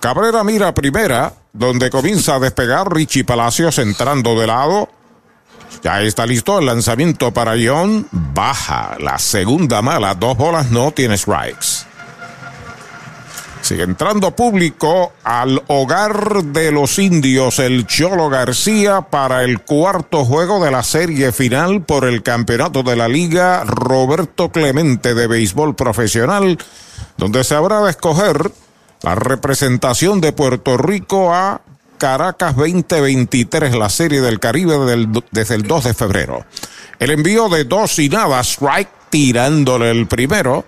Cabrera 0.00 0.42
mira 0.44 0.74
primera, 0.74 1.34
donde 1.52 1.90
comienza 1.90 2.34
a 2.34 2.40
despegar 2.40 2.92
Richie 2.92 3.24
Palacios 3.24 3.78
entrando 3.78 4.38
de 4.38 4.46
lado. 4.46 4.88
Ya 5.82 6.00
está 6.02 6.26
listo 6.26 6.58
el 6.58 6.66
lanzamiento 6.66 7.32
para 7.32 7.54
John. 7.62 8.06
Baja 8.10 8.96
la 8.98 9.18
segunda 9.18 9.82
mala. 9.82 10.14
Dos 10.14 10.36
bolas 10.36 10.70
no 10.70 10.90
tiene 10.92 11.16
strikes. 11.16 11.86
Sigue 13.62 13.82
entrando 13.84 14.34
público 14.34 15.12
al 15.22 15.62
hogar 15.68 16.42
de 16.44 16.72
los 16.72 16.98
indios, 16.98 17.58
el 17.58 17.86
Cholo 17.86 18.28
García, 18.28 19.02
para 19.02 19.44
el 19.44 19.60
cuarto 19.60 20.24
juego 20.24 20.64
de 20.64 20.70
la 20.70 20.82
serie 20.82 21.30
final 21.30 21.82
por 21.82 22.04
el 22.04 22.22
campeonato 22.22 22.82
de 22.82 22.96
la 22.96 23.06
Liga 23.06 23.64
Roberto 23.64 24.50
Clemente 24.50 25.14
de 25.14 25.26
Béisbol 25.26 25.76
Profesional, 25.76 26.58
donde 27.16 27.44
se 27.44 27.54
habrá 27.54 27.82
de 27.82 27.90
escoger 27.90 28.50
la 29.02 29.14
representación 29.14 30.20
de 30.20 30.32
Puerto 30.32 30.76
Rico 30.76 31.32
a 31.32 31.60
Caracas 32.00 32.56
2023, 32.56 33.76
la 33.76 33.90
serie 33.90 34.22
del 34.22 34.40
Caribe 34.40 34.74
desde 35.30 35.54
el 35.54 35.64
2 35.64 35.84
de 35.84 35.92
febrero. 35.92 36.46
El 36.98 37.10
envío 37.10 37.50
de 37.50 37.64
dos 37.64 37.98
y 37.98 38.08
nada, 38.08 38.40
strike 38.40 38.88
tirándole 39.10 39.90
el 39.90 40.06
primero. 40.06 40.64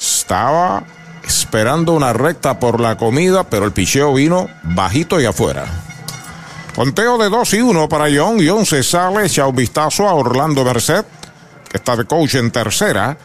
Estaba 0.00 0.82
esperando 1.22 1.92
una 1.92 2.14
recta 2.14 2.58
por 2.58 2.80
la 2.80 2.96
comida, 2.96 3.44
pero 3.44 3.66
el 3.66 3.72
picheo 3.72 4.14
vino 4.14 4.48
bajito 4.62 5.20
y 5.20 5.26
afuera. 5.26 5.66
Conteo 6.74 7.18
de 7.18 7.28
2 7.28 7.54
y 7.54 7.60
1 7.60 7.86
para 7.86 8.06
John. 8.06 8.38
John 8.42 8.64
se 8.64 8.82
sale, 8.82 9.26
echa 9.26 9.46
un 9.46 9.56
vistazo 9.56 10.08
a 10.08 10.14
Orlando 10.14 10.64
Merced, 10.64 11.04
que 11.68 11.76
está 11.76 11.94
de 11.94 12.06
coach 12.06 12.36
en 12.36 12.50
tercera. 12.50 13.18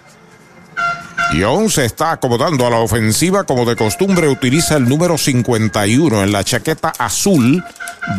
John 1.33 1.69
se 1.69 1.85
está 1.85 2.11
acomodando 2.11 2.65
a 2.65 2.69
la 2.69 2.79
ofensiva 2.79 3.43
como 3.43 3.65
de 3.65 3.75
costumbre 3.75 4.27
utiliza 4.27 4.77
el 4.77 4.87
número 4.87 5.17
51 5.17 6.23
en 6.23 6.31
la 6.31 6.43
chaqueta 6.43 6.93
azul 6.97 7.63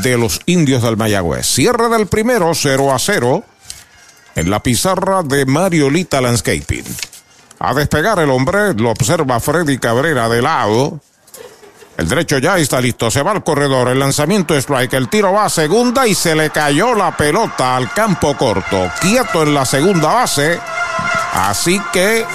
de 0.03 0.19
los 0.19 0.41
indios 0.47 0.83
del 0.83 0.97
Mayagüez. 0.97 1.47
Cierre 1.47 1.89
del 1.89 2.07
primero 2.09 2.53
0 2.55 2.93
a 2.93 2.99
0 2.99 3.45
en 4.35 4.51
la 4.51 4.63
pizarra 4.63 5.23
de 5.23 5.47
Mariolita 5.47 6.21
Landscaping. 6.21 6.85
A 7.59 7.73
despegar 7.75 8.19
el 8.19 8.31
hombre 8.31 8.75
lo 8.75 8.91
observa 8.91 9.41
Freddy 9.41 9.79
Cabrera 9.79 10.29
de 10.29 10.43
lado. 10.43 11.01
El 11.97 12.09
derecho 12.09 12.37
ya 12.37 12.59
está 12.59 12.79
listo, 12.79 13.11
se 13.11 13.23
va 13.23 13.31
al 13.31 13.43
corredor, 13.43 13.89
el 13.89 13.99
lanzamiento 13.99 14.55
es 14.55 14.65
strike, 14.65 14.93
el 14.93 15.09
tiro 15.09 15.33
va 15.33 15.47
a 15.47 15.49
segunda 15.49 16.07
y 16.07 16.15
se 16.15 16.35
le 16.35 16.51
cayó 16.51 16.95
la 16.95 17.17
pelota 17.17 17.75
al 17.75 17.91
campo 17.93 18.37
corto. 18.37 18.91
Quieto 19.01 19.45
en 19.45 19.55
la 19.55 19.65
segunda 19.65 20.13
base. 20.13 20.61
Así 21.33 21.81
que 21.93 22.27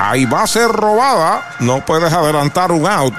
Ahí 0.00 0.24
va 0.24 0.44
a 0.44 0.46
ser 0.46 0.68
robada. 0.68 1.56
No 1.60 1.84
puedes 1.84 2.10
adelantar 2.10 2.72
un 2.72 2.86
out. 2.86 3.12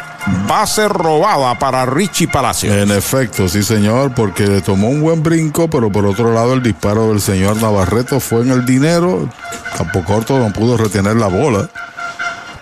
Va 0.49 0.63
a 0.63 0.67
ser 0.67 0.91
robada 0.91 1.57
para 1.59 1.85
Richie 1.85 2.27
Palacios. 2.27 2.75
En 2.75 2.91
efecto, 2.91 3.47
sí, 3.47 3.61
señor, 3.61 4.15
porque 4.15 4.47
le 4.47 4.61
tomó 4.61 4.89
un 4.89 5.01
buen 5.01 5.21
brinco, 5.21 5.69
pero 5.69 5.91
por 5.91 6.05
otro 6.07 6.33
lado, 6.33 6.53
el 6.53 6.63
disparo 6.63 7.09
del 7.09 7.21
señor 7.21 7.61
Navarreto 7.61 8.19
fue 8.19 8.41
en 8.41 8.49
el 8.49 8.65
dinero. 8.65 9.29
Campo 9.77 10.03
corto 10.03 10.39
no 10.39 10.51
pudo 10.51 10.75
retener 10.75 11.17
la 11.17 11.27
bola. 11.27 11.69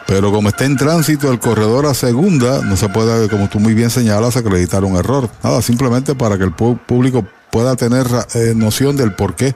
Pero 0.06 0.34
como 0.34 0.50
está 0.50 0.66
en 0.66 0.76
tránsito 0.76 1.32
el 1.32 1.40
corredor 1.40 1.86
a 1.86 1.94
segunda, 1.94 2.62
no 2.62 2.76
se 2.76 2.90
puede, 2.90 3.30
como 3.30 3.48
tú 3.48 3.60
muy 3.60 3.74
bien 3.74 3.90
señalas, 3.90 4.36
acreditar 4.36 4.84
un 4.84 4.98
error. 4.98 5.30
Nada, 5.44 5.62
simplemente 5.62 6.14
para 6.14 6.38
que 6.38 6.44
el 6.44 6.52
público 6.52 7.26
pueda 7.52 7.78
tener 7.78 8.06
eh, 8.34 8.54
noción 8.54 8.98
del 8.98 9.14
porqué, 9.14 9.56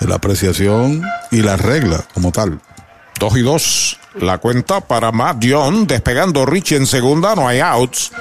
de 0.00 0.06
la 0.06 0.14
apreciación 0.14 1.02
y 1.30 1.42
la 1.42 1.56
regla 1.56 2.02
como 2.14 2.32
tal. 2.32 2.60
2 3.18 3.36
y 3.36 3.42
2. 3.42 4.00
La 4.20 4.38
cuenta 4.38 4.80
para 4.80 5.12
Matt 5.12 5.44
John. 5.48 5.86
Despegando 5.86 6.46
Richie 6.46 6.76
en 6.76 6.86
segunda. 6.86 7.34
No 7.34 7.48
hay 7.48 7.60
outs. 7.60 8.12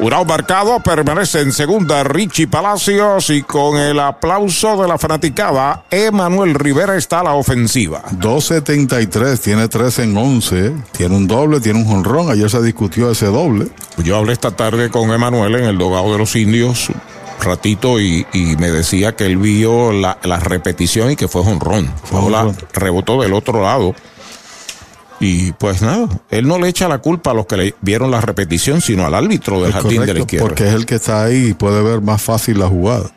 Urao 0.00 0.24
marcado 0.24 0.78
permanece 0.78 1.40
en 1.40 1.50
segunda 1.50 2.04
Richie 2.04 2.46
Palacios 2.46 3.30
y 3.30 3.42
con 3.42 3.76
el 3.76 3.98
aplauso 3.98 4.80
de 4.80 4.86
la 4.86 4.96
fanaticada, 4.96 5.82
Emanuel 5.90 6.54
Rivera 6.54 6.96
está 6.96 7.18
a 7.18 7.24
la 7.24 7.32
ofensiva. 7.32 8.04
2.73, 8.12 9.40
tiene 9.40 9.66
3 9.66 9.98
en 9.98 10.16
11, 10.16 10.72
tiene 10.92 11.16
un 11.16 11.26
doble, 11.26 11.60
tiene 11.60 11.80
un 11.80 11.84
jonrón. 11.84 12.30
Ayer 12.30 12.48
se 12.48 12.62
discutió 12.62 13.10
ese 13.10 13.26
doble. 13.26 13.66
Yo 13.96 14.16
hablé 14.16 14.34
esta 14.34 14.52
tarde 14.52 14.88
con 14.88 15.10
Emanuel 15.10 15.56
en 15.56 15.64
el 15.64 15.78
dogado 15.78 16.12
de 16.12 16.18
los 16.18 16.36
indios 16.36 16.90
ratito 17.40 18.00
y, 18.00 18.26
y, 18.32 18.56
me 18.56 18.68
decía 18.70 19.14
que 19.14 19.24
él 19.24 19.36
vio 19.36 19.92
la, 19.92 20.18
la 20.24 20.40
repetición 20.40 21.12
y 21.12 21.16
que 21.16 21.28
fue 21.28 21.44
jonrón. 21.44 21.88
Rebotó 22.72 23.22
del 23.22 23.32
otro 23.32 23.62
lado. 23.62 23.94
Y 25.20 25.52
pues 25.52 25.82
nada, 25.82 26.08
él 26.30 26.46
no 26.46 26.58
le 26.58 26.68
echa 26.68 26.88
la 26.88 26.98
culpa 26.98 27.32
a 27.32 27.34
los 27.34 27.46
que 27.46 27.56
le 27.56 27.74
vieron 27.80 28.10
la 28.10 28.20
repetición, 28.20 28.80
sino 28.80 29.04
al 29.04 29.14
árbitro 29.14 29.60
del 29.60 29.70
Es 29.70 29.74
jardín 29.74 30.06
de 30.06 30.14
la 30.14 30.20
izquierda. 30.20 30.46
Porque 30.46 30.68
es 30.68 30.74
el 30.74 30.86
que 30.86 30.94
está 30.96 31.24
ahí 31.24 31.48
y 31.48 31.54
puede 31.54 31.82
ver 31.82 32.00
más 32.00 32.22
fácil 32.22 32.60
la 32.60 32.68
jugada. 32.68 33.10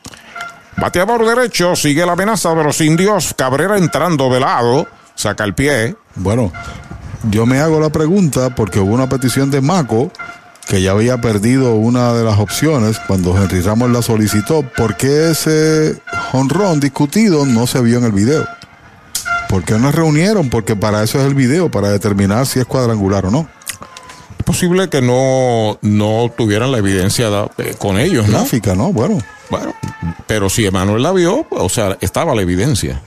Bateador 0.78 1.26
derecho, 1.26 1.76
sigue 1.76 2.06
la 2.06 2.14
amenaza 2.14 2.56
de 2.56 2.64
los 2.64 2.82
indios. 2.82 3.36
Cabrera 3.38 3.78
entrando 3.78 4.30
de 4.34 4.40
lado, 4.40 4.88
saca 5.16 5.44
el 5.44 5.54
pie. 5.54 5.96
Bueno, 6.16 6.52
yo 7.30 7.46
me 7.46 7.60
hago 7.60 7.80
la 7.80 7.90
pregunta 7.90 8.56
porque 8.56 8.80
hubo 8.80 8.94
una 8.94 9.08
petición 9.08 9.52
de 9.52 9.62
Maco 9.62 10.12
que 10.68 10.82
ya 10.82 10.92
había 10.92 11.20
perdido 11.20 11.76
una 11.76 12.14
de 12.14 12.24
las 12.24 12.40
opciones 12.40 13.00
cuando 13.06 13.36
Henry 13.38 13.62
Ramos 13.62 13.92
la 13.92 14.02
solicitó. 14.02 14.64
¿Por 14.64 14.96
qué 14.96 15.32
ese 15.32 16.02
honrón 16.32 16.80
discutido 16.80 17.46
no 17.46 17.68
se 17.68 17.82
vio 17.82 17.98
en 17.98 18.06
el 18.06 18.12
video? 18.14 18.48
¿Por 19.52 19.64
qué 19.66 19.74
no 19.78 19.92
reunieron? 19.92 20.50
Porque 20.50 20.76
para 20.76 21.04
eso 21.04 21.20
es 21.20 21.26
el 21.26 21.36
video, 21.36 21.70
para 21.70 21.90
determinar 21.92 22.46
si 22.48 22.60
es 22.60 22.66
cuadrangular 22.66 23.26
o 23.26 23.32
no. 23.32 23.48
Es 24.40 24.46
posible 24.46 24.90
que 24.90 25.02
no, 25.02 25.78
no 25.82 26.32
tuvieran 26.36 26.72
la 26.72 26.78
evidencia 26.80 27.30
da- 27.30 27.52
eh, 27.60 27.76
con 27.78 28.00
ellos, 28.00 28.28
¿no? 28.28 28.40
Gráfica, 28.40 28.76
¿no? 28.76 28.92
Bueno. 28.94 29.20
Bueno, 29.50 29.74
pero 30.26 30.50
si 30.50 30.66
Emanuel 30.66 31.04
la 31.04 31.12
vio, 31.12 31.46
o 31.50 31.68
sea, 31.68 31.98
estaba 32.00 32.34
la 32.34 32.42
evidencia. 32.42 33.02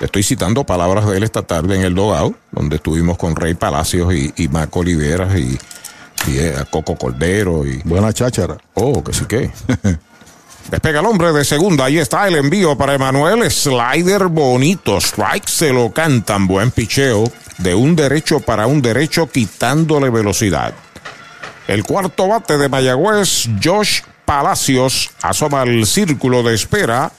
Estoy 0.00 0.22
citando 0.22 0.64
palabras 0.64 1.06
de 1.06 1.18
él 1.18 1.22
esta 1.22 1.42
tarde 1.42 1.76
en 1.76 1.82
el 1.82 1.94
Dogao, 1.94 2.34
donde 2.50 2.76
estuvimos 2.76 3.18
con 3.18 3.36
Rey 3.36 3.54
Palacios 3.54 4.12
y, 4.14 4.32
y 4.36 4.48
Marco 4.48 4.80
Oliveras 4.80 5.38
y, 5.38 5.58
y, 6.28 6.38
eh, 6.38 6.54
Coco 6.70 6.96
Cordero. 6.96 7.66
y 7.66 7.82
Buena 7.84 8.12
cháchara. 8.14 8.56
Oh, 8.74 9.04
que 9.04 9.12
sí 9.12 9.26
que. 9.26 9.50
Despega 10.70 11.00
el 11.00 11.06
hombre 11.06 11.32
de 11.32 11.44
segunda. 11.44 11.84
Ahí 11.84 11.98
está 11.98 12.26
el 12.28 12.36
envío 12.36 12.76
para 12.76 12.94
Emanuel. 12.94 13.50
Slider 13.50 14.26
bonito. 14.28 14.98
Strike 14.98 15.48
se 15.48 15.72
lo 15.72 15.92
cantan. 15.92 16.46
Buen 16.46 16.70
picheo. 16.70 17.24
De 17.58 17.74
un 17.74 17.94
derecho 17.94 18.40
para 18.40 18.66
un 18.66 18.80
derecho, 18.80 19.30
quitándole 19.30 20.10
velocidad. 20.10 20.72
El 21.68 21.84
cuarto 21.84 22.28
bate 22.28 22.58
de 22.58 22.68
Mayagüez, 22.68 23.48
Josh 23.62 24.00
Palacios, 24.24 25.10
asoma 25.22 25.62
al 25.62 25.86
círculo 25.86 26.42
de 26.42 26.54
espera 26.54 27.12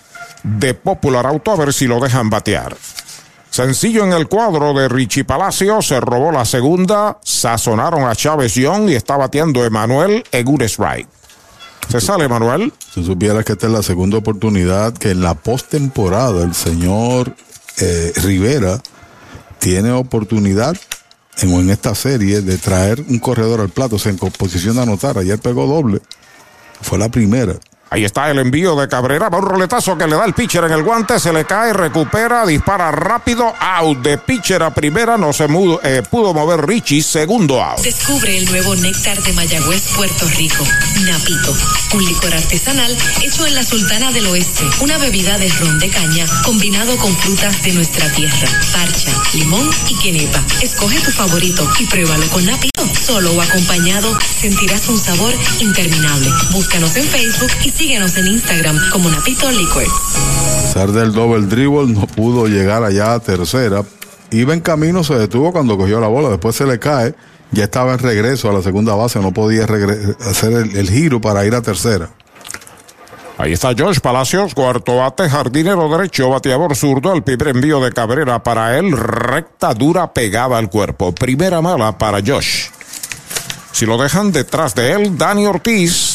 de 0.44 0.74
Popular 0.74 1.26
Auto 1.26 1.52
a 1.52 1.56
ver 1.56 1.74
si 1.74 1.88
lo 1.88 2.00
dejan 2.00 2.30
batear. 2.30 2.76
Sencillo 3.50 4.04
en 4.04 4.14
el 4.14 4.28
cuadro 4.28 4.74
de 4.74 4.90
Richie 4.90 5.24
Palacios, 5.24 5.88
se 5.88 6.00
robó 6.00 6.32
la 6.32 6.44
segunda, 6.44 7.20
sazonaron 7.24 8.08
a 8.08 8.16
Chávez 8.16 8.56
Young 8.56 8.90
y 8.90 8.96
está 8.96 9.16
bateando 9.16 9.64
Emanuel 9.64 10.24
en. 10.32 11.08
Se 11.90 12.02
sale 12.02 12.26
Emanuel. 12.26 12.74
Si 12.94 13.04
supieras 13.04 13.46
que 13.46 13.54
esta 13.54 13.68
es 13.68 13.74
la 13.74 13.84
segunda 13.84 14.18
oportunidad 14.18 14.94
que 14.94 15.12
en 15.12 15.22
la 15.22 15.36
postemporada 15.36 16.44
el 16.44 16.56
señor 16.56 17.36
eh, 17.80 18.14
Rivera 18.16 18.82
tiene 19.60 19.92
oportunidad 19.92 20.76
en, 21.40 21.52
en 21.54 21.70
esta 21.70 21.96
serie 21.96 22.42
de 22.42 22.58
traer 22.58 23.04
un 23.08 23.20
corredor 23.20 23.62
al 23.62 23.70
plato, 23.70 24.00
se 24.00 24.10
en 24.10 24.18
posición 24.18 24.76
de 24.76 24.84
anotar. 24.84 25.18
Ayer 25.18 25.40
pegó 25.40 25.68
doble. 25.68 26.02
Fue 26.82 26.98
la 26.98 27.10
primera. 27.10 27.56
Ahí 27.94 28.06
está 28.06 28.32
el 28.32 28.40
envío 28.40 28.76
de 28.76 28.88
Cabrera. 28.88 29.30
Va 29.30 29.38
un 29.38 29.46
roletazo 29.46 29.96
que 29.96 30.08
le 30.08 30.16
da 30.16 30.26
el 30.26 30.34
pitcher 30.34 30.64
en 30.64 30.72
el 30.72 30.82
guante. 30.82 31.20
Se 31.20 31.32
le 31.32 31.46
cae, 31.46 31.74
recupera, 31.74 32.44
dispara 32.44 32.90
rápido. 32.92 33.54
Out 33.60 34.00
de 34.00 34.18
pitcher 34.18 34.64
a 34.64 34.74
primera. 34.74 35.16
No 35.16 35.32
se 35.32 35.48
mudo, 35.48 35.80
eh, 35.84 36.02
pudo 36.10 36.34
mover 36.34 36.66
Richie. 36.66 37.04
Segundo 37.04 37.62
out. 37.62 37.82
Descubre 37.82 38.36
el 38.36 38.46
nuevo 38.46 38.76
néctar 38.78 39.22
de 39.22 39.34
Mayagüez, 39.34 39.90
Puerto 39.96 40.28
Rico. 40.30 40.66
Napito. 41.02 41.56
Un 41.94 42.04
licor 42.04 42.34
artesanal 42.34 42.98
hecho 43.22 43.46
en 43.46 43.54
la 43.54 43.64
Sultana 43.64 44.12
del 44.12 44.26
Oeste. 44.26 44.64
Una 44.80 44.98
bebida 44.98 45.38
de 45.38 45.50
ron 45.50 45.78
de 45.78 45.90
caña 45.90 46.26
combinado 46.44 46.98
con 46.98 47.16
frutas 47.18 47.62
de 47.62 47.74
nuestra 47.74 48.12
tierra. 48.14 48.50
Parcha, 48.74 49.12
limón 49.36 49.70
y 49.88 50.00
quenepa. 50.00 50.44
Escoge 50.64 51.00
tu 51.00 51.12
favorito 51.12 51.70
y 51.80 51.86
pruébalo 51.86 52.28
con 52.30 52.44
Napito. 52.44 52.90
Solo 53.06 53.34
o 53.34 53.42
acompañado 53.42 54.18
sentirás 54.42 54.90
un 54.90 54.98
sabor 54.98 55.36
interminable. 55.60 56.28
Búscanos 56.54 56.96
en 56.96 57.06
Facebook 57.06 57.52
y 57.64 57.70
síguenos 57.84 58.16
en 58.16 58.28
Instagram 58.28 58.80
como 58.94 59.10
Napito 59.10 59.52
Liquors. 59.52 59.90
A 59.90 60.62
pesar 60.62 60.92
del 60.94 61.12
double 61.12 61.48
dribble, 61.48 61.94
no 61.94 62.08
pudo 62.08 62.48
llegar 62.48 62.82
allá 62.82 63.14
a 63.14 63.20
tercera. 63.20 63.84
Iba 64.32 64.54
en 64.54 64.62
camino, 64.62 65.04
se 65.04 65.16
detuvo 65.16 65.52
cuando 65.52 65.78
cogió 65.78 66.00
la 66.00 66.08
bola, 66.08 66.30
después 66.30 66.56
se 66.56 66.66
le 66.66 66.80
cae. 66.80 67.14
Ya 67.52 67.66
estaba 67.66 67.92
en 67.92 68.00
regreso 68.00 68.50
a 68.50 68.54
la 68.54 68.62
segunda 68.62 68.96
base, 68.96 69.20
no 69.20 69.34
podía 69.34 69.66
hacer 69.66 70.54
el, 70.54 70.78
el 70.78 70.90
giro 70.90 71.20
para 71.20 71.46
ir 71.46 71.56
a 71.56 71.62
tercera. 71.62 72.10
Ahí 73.38 73.52
está 73.52 73.74
Josh 73.78 74.00
Palacios, 74.00 74.54
cuarto 74.56 74.96
bate, 74.96 75.30
jardinero 75.30 75.90
derecho, 75.90 76.30
bateador 76.30 76.78
zurdo, 76.78 77.14
el 77.14 77.22
primer 77.22 77.50
envío 77.50 77.82
de 77.82 77.92
Cabrera 77.92 78.42
para 78.42 78.80
él, 78.80 78.98
recta 78.98 79.74
dura 79.74 80.14
pegada 80.14 80.58
al 80.58 80.70
cuerpo. 80.70 81.14
Primera 81.14 81.60
mala 81.60 81.98
para 81.98 82.22
Josh. 82.26 82.68
Si 83.74 83.86
lo 83.86 83.98
dejan 83.98 84.32
detrás 84.32 84.74
de 84.74 84.94
él, 84.94 85.18
Dani 85.18 85.46
Ortiz. 85.48 86.13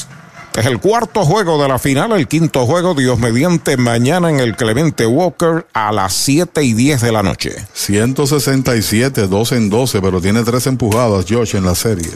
Es 0.58 0.66
el 0.66 0.80
cuarto 0.80 1.24
juego 1.24 1.62
de 1.62 1.68
la 1.68 1.78
final, 1.78 2.10
el 2.10 2.26
quinto 2.26 2.66
juego, 2.66 2.92
Dios 2.92 3.16
mediante, 3.20 3.76
mañana 3.76 4.28
en 4.28 4.40
el 4.40 4.56
Clemente 4.56 5.06
Walker 5.06 5.68
a 5.72 5.92
las 5.92 6.12
7 6.14 6.64
y 6.64 6.72
10 6.72 7.00
de 7.00 7.12
la 7.12 7.22
noche. 7.22 7.54
167, 7.74 9.28
12 9.28 9.56
en 9.56 9.70
12, 9.70 10.02
pero 10.02 10.20
tiene 10.20 10.42
tres 10.42 10.66
empujadas 10.66 11.26
Josh 11.28 11.54
en 11.54 11.64
la 11.64 11.76
serie. 11.76 12.10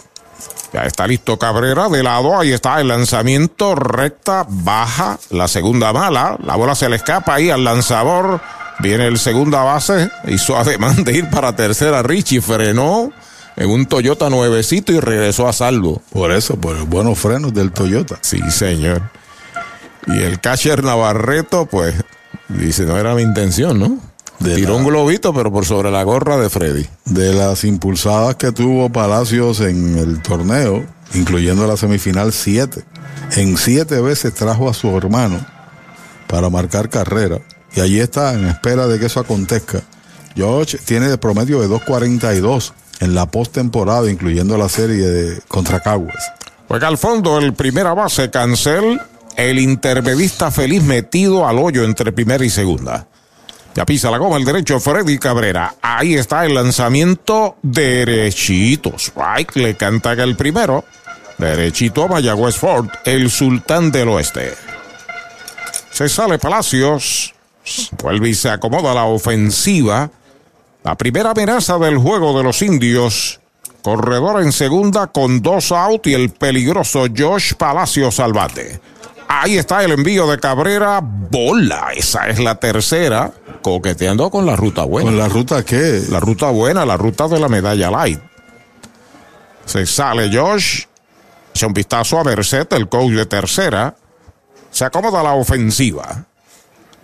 Ya 0.72 0.80
está 0.80 1.06
listo 1.06 1.38
Cabrera 1.38 1.88
de 1.88 2.02
lado, 2.02 2.36
ahí 2.36 2.52
está 2.52 2.80
el 2.80 2.88
lanzamiento, 2.88 3.76
recta, 3.76 4.44
baja, 4.48 5.20
la 5.30 5.46
segunda 5.46 5.92
mala, 5.92 6.36
la 6.42 6.56
bola 6.56 6.74
se 6.74 6.88
le 6.88 6.96
escapa 6.96 7.34
ahí 7.34 7.48
al 7.48 7.62
lanzador, 7.62 8.40
viene 8.80 9.06
el 9.06 9.20
segunda 9.20 9.62
base, 9.62 10.10
hizo 10.26 10.56
ademán 10.56 11.04
de 11.04 11.16
ir 11.16 11.30
para 11.30 11.54
tercera, 11.54 12.02
Richie 12.02 12.40
frenó 12.40 13.12
en 13.56 13.70
un 13.70 13.86
Toyota 13.86 14.30
nuevecito 14.30 14.92
y 14.92 15.00
regresó 15.00 15.48
a 15.48 15.52
salvo. 15.52 16.02
Por 16.12 16.32
eso, 16.32 16.56
por 16.56 16.76
los 16.76 16.88
buenos 16.88 17.18
frenos 17.18 17.52
del 17.54 17.72
Toyota. 17.72 18.18
Sí, 18.22 18.40
señor. 18.50 19.02
Y 20.06 20.22
el 20.22 20.40
catcher 20.40 20.82
Navarreto, 20.82 21.66
pues, 21.66 21.94
dice, 22.48 22.84
no 22.84 22.98
era 22.98 23.14
mi 23.14 23.22
intención, 23.22 23.78
¿no? 23.78 23.98
Tiró 24.42 24.76
un 24.76 24.84
globito, 24.84 25.32
pero 25.32 25.52
por 25.52 25.64
sobre 25.64 25.90
la 25.90 26.02
gorra 26.02 26.36
de 26.36 26.50
Freddy. 26.50 26.86
De 27.04 27.32
las 27.32 27.62
impulsadas 27.64 28.34
que 28.36 28.50
tuvo 28.50 28.90
Palacios 28.90 29.60
en 29.60 29.96
el 29.98 30.20
torneo, 30.20 30.84
incluyendo 31.14 31.66
la 31.66 31.76
semifinal 31.76 32.32
7, 32.32 32.82
en 33.36 33.56
siete 33.56 34.00
veces 34.00 34.34
trajo 34.34 34.68
a 34.68 34.74
su 34.74 34.96
hermano 34.96 35.38
para 36.26 36.50
marcar 36.50 36.88
carrera. 36.88 37.40
Y 37.74 37.80
allí 37.80 38.00
está 38.00 38.34
en 38.34 38.46
espera 38.46 38.88
de 38.88 38.98
que 38.98 39.06
eso 39.06 39.20
acontezca. 39.20 39.82
George 40.34 40.78
tiene 40.78 41.08
de 41.08 41.18
promedio 41.18 41.60
de 41.60 41.68
2.42 41.68 42.72
en 43.02 43.16
la 43.16 43.26
postemporada, 43.26 44.08
incluyendo 44.08 44.56
la 44.56 44.68
serie 44.68 45.04
de 45.04 45.40
contra 45.48 45.80
Caguas. 45.80 46.32
Juega 46.68 46.86
al 46.86 46.96
fondo 46.96 47.38
el 47.38 47.52
primera 47.52 47.94
base, 47.94 48.30
Cancel, 48.30 49.00
el 49.36 49.58
intermedista 49.58 50.52
feliz 50.52 50.84
metido 50.84 51.48
al 51.48 51.58
hoyo 51.58 51.82
entre 51.82 52.12
primera 52.12 52.44
y 52.44 52.50
segunda. 52.50 53.08
Ya 53.74 53.84
pisa 53.84 54.10
la 54.10 54.18
goma 54.18 54.36
el 54.36 54.44
derecho 54.44 54.78
Freddy 54.78 55.18
Cabrera. 55.18 55.74
Ahí 55.82 56.14
está 56.14 56.46
el 56.46 56.54
lanzamiento 56.54 57.56
derechito. 57.62 58.92
Strike 58.96 59.56
le 59.56 59.74
canta 59.74 60.12
el 60.12 60.36
primero. 60.36 60.84
Derechito 61.38 62.04
a 62.04 62.08
Mayagüez 62.08 62.54
Ford, 62.54 62.88
el 63.04 63.30
sultán 63.30 63.90
del 63.90 64.08
oeste. 64.10 64.54
Se 65.90 66.08
sale 66.08 66.38
Palacios. 66.38 67.34
Vuelve 68.00 68.28
y 68.28 68.34
se 68.34 68.50
acomoda 68.50 68.94
la 68.94 69.04
ofensiva. 69.04 70.10
La 70.84 70.96
primera 70.96 71.30
amenaza 71.30 71.78
del 71.78 71.98
juego 71.98 72.36
de 72.36 72.44
los 72.44 72.60
indios. 72.62 73.40
Corredor 73.82 74.42
en 74.42 74.52
segunda 74.52 75.08
con 75.08 75.42
dos 75.42 75.72
out 75.72 76.06
y 76.06 76.14
el 76.14 76.30
peligroso 76.30 77.06
Josh 77.16 77.54
Palacios 77.54 78.20
al 78.20 78.32
bate. 78.32 78.80
Ahí 79.28 79.58
está 79.58 79.82
el 79.82 79.92
envío 79.92 80.26
de 80.30 80.38
Cabrera. 80.38 81.00
Bola. 81.02 81.92
Esa 81.96 82.28
es 82.28 82.38
la 82.38 82.56
tercera. 82.56 83.32
Coqueteando 83.62 84.30
con 84.30 84.44
la 84.44 84.56
ruta 84.56 84.84
buena. 84.84 85.10
¿Con 85.10 85.18
la 85.18 85.28
ruta 85.28 85.64
qué? 85.64 86.02
La 86.10 86.20
ruta 86.20 86.50
buena, 86.50 86.84
la 86.84 86.96
ruta 86.96 87.28
de 87.28 87.40
la 87.40 87.48
medalla 87.48 87.90
light. 87.90 88.20
Se 89.64 89.86
sale 89.86 90.30
Josh. 90.36 90.84
Echa 91.54 91.66
un 91.66 91.74
vistazo 91.74 92.18
a 92.18 92.24
Merced, 92.24 92.66
el 92.72 92.88
coach 92.88 93.12
de 93.12 93.26
tercera. 93.26 93.94
Se 94.70 94.84
acomoda 94.84 95.22
la 95.22 95.34
ofensiva. 95.34 96.26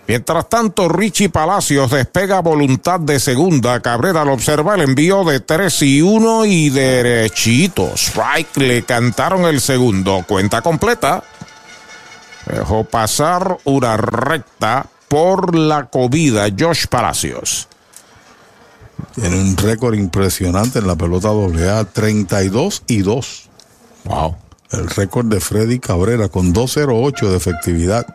Mientras 0.08 0.48
tanto, 0.48 0.88
Richie 0.88 1.28
Palacios 1.28 1.90
despega 1.90 2.40
voluntad 2.40 2.98
de 2.98 3.20
segunda. 3.20 3.78
Cabrera 3.80 4.24
lo 4.24 4.32
observa 4.32 4.74
el 4.74 4.80
envío 4.80 5.22
de 5.22 5.40
3 5.40 5.82
y 5.82 6.00
1 6.00 6.46
y 6.46 6.70
derechito. 6.70 7.92
Strike 7.94 8.56
le 8.56 8.84
cantaron 8.84 9.42
el 9.42 9.60
segundo. 9.60 10.24
Cuenta 10.26 10.62
completa. 10.62 11.22
Dejó 12.46 12.84
pasar 12.84 13.58
una 13.64 13.98
recta 13.98 14.86
por 15.08 15.54
la 15.54 15.90
comida 15.90 16.46
Josh 16.58 16.86
Palacios. 16.86 17.68
Tiene 19.14 19.38
un 19.38 19.58
récord 19.58 19.94
impresionante 19.94 20.78
en 20.78 20.86
la 20.86 20.96
pelota 20.96 21.28
AA, 21.28 21.84
32 21.84 22.82
y 22.86 23.02
2. 23.02 23.48
Wow. 24.04 24.36
El 24.70 24.88
récord 24.88 25.26
de 25.26 25.40
Freddy 25.40 25.78
Cabrera 25.78 26.28
con 26.30 26.54
208 26.54 27.30
de 27.30 27.36
efectividad. 27.36 28.06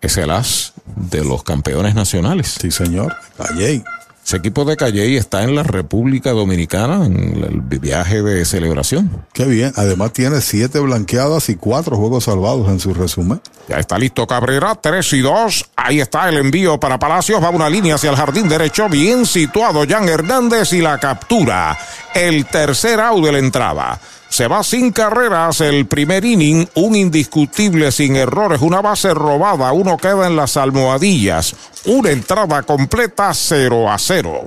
Es 0.00 0.16
el 0.16 0.30
as 0.30 0.72
de 0.96 1.24
los 1.24 1.42
campeones 1.42 1.94
nacionales. 1.94 2.56
Sí, 2.60 2.70
señor. 2.70 3.16
Calley. 3.36 3.82
Ese 4.24 4.36
equipo 4.36 4.64
de 4.64 4.76
Calley 4.76 5.16
está 5.16 5.42
en 5.42 5.54
la 5.54 5.62
República 5.62 6.30
Dominicana 6.30 7.04
en 7.06 7.42
el 7.42 7.60
viaje 7.80 8.22
de 8.22 8.44
celebración. 8.44 9.24
Qué 9.32 9.44
bien. 9.44 9.72
Además 9.76 10.12
tiene 10.12 10.40
siete 10.40 10.78
blanqueadas 10.78 11.48
y 11.48 11.56
cuatro 11.56 11.96
juegos 11.96 12.24
salvados 12.24 12.68
en 12.68 12.78
su 12.78 12.94
resumen. 12.94 13.40
Ya 13.66 13.78
está 13.78 13.98
listo 13.98 14.26
Cabrera, 14.26 14.74
3 14.74 15.12
y 15.14 15.20
2. 15.20 15.70
Ahí 15.74 16.00
está 16.00 16.28
el 16.28 16.36
envío 16.36 16.78
para 16.78 16.98
Palacios. 16.98 17.42
Va 17.42 17.50
una 17.50 17.68
línea 17.68 17.96
hacia 17.96 18.10
el 18.10 18.16
jardín 18.16 18.48
derecho. 18.48 18.88
Bien 18.88 19.26
situado 19.26 19.84
Jan 19.88 20.08
Hernández 20.08 20.72
y 20.74 20.80
la 20.80 20.98
captura. 20.98 21.76
El 22.14 22.46
tercer 22.46 23.00
out 23.00 23.24
de 23.24 23.32
la 23.32 23.38
entrada. 23.38 24.00
Se 24.30 24.46
va 24.46 24.62
sin 24.62 24.92
carreras 24.92 25.60
el 25.60 25.86
primer 25.86 26.24
inning, 26.24 26.66
un 26.74 26.94
indiscutible 26.94 27.90
sin 27.90 28.14
errores, 28.14 28.60
una 28.62 28.80
base 28.80 29.12
robada, 29.12 29.72
uno 29.72 29.96
queda 29.96 30.28
en 30.28 30.36
las 30.36 30.56
almohadillas, 30.56 31.56
una 31.86 32.10
entrada 32.10 32.62
completa 32.62 33.34
0 33.34 33.90
a 33.90 33.98
0. 33.98 34.46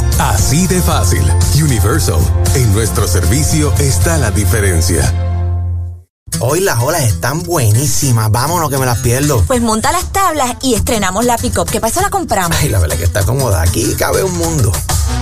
Así 0.21 0.67
de 0.67 0.79
fácil. 0.79 1.23
Universal. 1.55 2.19
En 2.53 2.71
nuestro 2.73 3.07
servicio 3.07 3.73
está 3.79 4.19
la 4.19 4.29
diferencia. 4.29 5.01
Hoy 6.39 6.59
las 6.59 6.79
olas 6.79 7.01
están 7.01 7.41
buenísimas. 7.41 8.29
Vámonos 8.29 8.69
que 8.69 8.77
me 8.77 8.85
las 8.85 8.99
pierdo. 8.99 9.43
Pues 9.47 9.61
monta 9.61 9.91
las 9.91 10.13
tablas 10.13 10.57
y 10.61 10.75
estrenamos 10.75 11.25
la 11.25 11.37
pick-up. 11.37 11.67
¿Qué 11.67 11.81
pasa? 11.81 12.03
La 12.03 12.11
compramos. 12.11 12.55
Ay, 12.61 12.69
la 12.69 12.77
verdad 12.77 12.97
que 12.97 13.03
está 13.03 13.23
cómoda. 13.23 13.63
Aquí 13.63 13.95
cabe 13.97 14.23
un 14.23 14.37
mundo. 14.37 14.71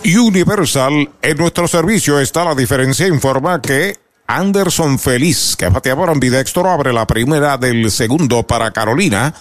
Universal, 0.04 1.10
en 1.22 1.38
nuestro 1.38 1.68
servicio 1.68 2.20
está 2.20 2.44
la 2.46 2.56
diferencia, 2.56 3.08
informa 3.08 3.62
que 3.62 3.98
Anderson 4.28 5.00
Feliz, 5.00 5.56
que 5.58 5.68
bateador 5.70 6.10
ambidextro, 6.10 6.70
abre 6.70 6.94
la 6.94 7.08
primera 7.08 7.58
del 7.58 7.90
segundo 7.92 8.44
para 8.44 8.72
Carolina. 8.72 9.34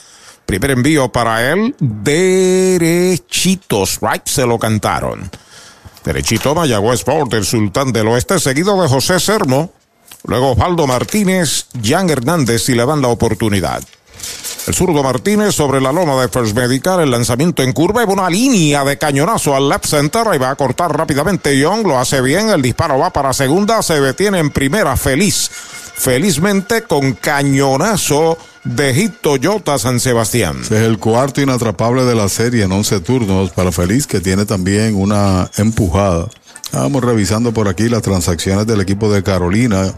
Primer 0.46 0.70
envío 0.70 1.10
para 1.10 1.52
él, 1.52 1.74
derechitos, 1.78 3.18
right, 4.00 4.26
se 4.26 4.46
lo 4.46 4.58
cantaron. 4.58 5.30
Derechito 6.04 6.54
Mayagüez 6.54 7.00
Sport, 7.00 7.34
el 7.34 7.44
sultán 7.44 7.92
del 7.92 8.08
oeste, 8.08 8.38
seguido 8.40 8.80
de 8.80 8.88
José 8.88 9.20
Sermo. 9.20 9.74
Luego 10.24 10.52
Osvaldo 10.52 10.86
Martínez, 10.86 11.66
Jan 11.82 12.08
Hernández 12.08 12.66
y 12.70 12.74
le 12.74 12.86
dan 12.86 13.02
la 13.02 13.08
oportunidad. 13.08 13.82
El 14.68 14.74
zurdo 14.74 15.02
Martínez 15.02 15.54
sobre 15.54 15.80
la 15.80 15.92
loma 15.92 16.20
de 16.20 16.28
First 16.28 16.54
Medical, 16.54 17.00
el 17.00 17.10
lanzamiento 17.10 17.62
en 17.62 17.72
curva 17.72 18.02
y 18.02 18.06
una 18.06 18.28
línea 18.28 18.84
de 18.84 18.98
cañonazo 18.98 19.56
al 19.56 19.66
left 19.66 19.86
center. 19.86 20.28
Ahí 20.28 20.38
va 20.38 20.50
a 20.50 20.56
cortar 20.56 20.94
rápidamente 20.94 21.58
Young, 21.58 21.86
lo 21.86 21.98
hace 21.98 22.20
bien. 22.20 22.50
El 22.50 22.60
disparo 22.60 22.98
va 22.98 23.10
para 23.10 23.32
segunda, 23.32 23.82
se 23.82 23.98
detiene 23.98 24.40
en 24.40 24.50
primera. 24.50 24.94
Feliz, 24.98 25.50
felizmente 25.94 26.82
con 26.82 27.14
cañonazo 27.14 28.36
de 28.62 28.92
Hit 28.92 29.22
Toyota 29.22 29.78
San 29.78 30.00
Sebastián. 30.00 30.60
Es 30.60 30.70
el 30.72 30.98
cuarto 30.98 31.40
inatrapable 31.40 32.04
de 32.04 32.14
la 32.14 32.28
serie 32.28 32.64
en 32.64 32.72
11 32.72 33.00
turnos 33.00 33.50
para 33.52 33.72
Feliz, 33.72 34.06
que 34.06 34.20
tiene 34.20 34.44
también 34.44 34.96
una 34.96 35.50
empujada. 35.56 36.28
Vamos 36.72 37.02
revisando 37.02 37.52
por 37.52 37.68
aquí 37.68 37.88
las 37.88 38.02
transacciones 38.02 38.66
del 38.66 38.82
equipo 38.82 39.10
de 39.10 39.22
Carolina 39.22 39.94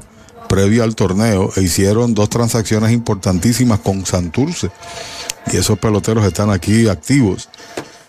previo 0.51 0.83
al 0.83 0.97
torneo 0.97 1.53
e 1.55 1.63
hicieron 1.63 2.13
dos 2.13 2.29
transacciones 2.29 2.91
importantísimas 2.91 3.79
con 3.79 4.05
Santurce. 4.05 4.73
Y 5.53 5.57
esos 5.57 5.79
peloteros 5.79 6.25
están 6.25 6.51
aquí 6.51 6.89
activos, 6.89 7.49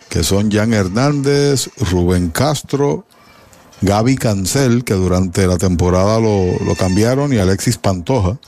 que 0.10 0.24
son 0.24 0.52
Jan 0.52 0.74
Hernández, 0.74 1.70
Rubén 1.92 2.30
Castro, 2.30 3.06
Gaby 3.82 4.16
Cancel, 4.18 4.84
que 4.84 4.96
durante 4.96 5.46
la 5.46 5.60
temporada 5.60 6.20
lo, 6.20 6.60
lo 6.66 6.76
cambiaron, 6.76 7.32
y 7.32 7.38
Alexis 7.38 7.78
Pantoja, 7.78 8.40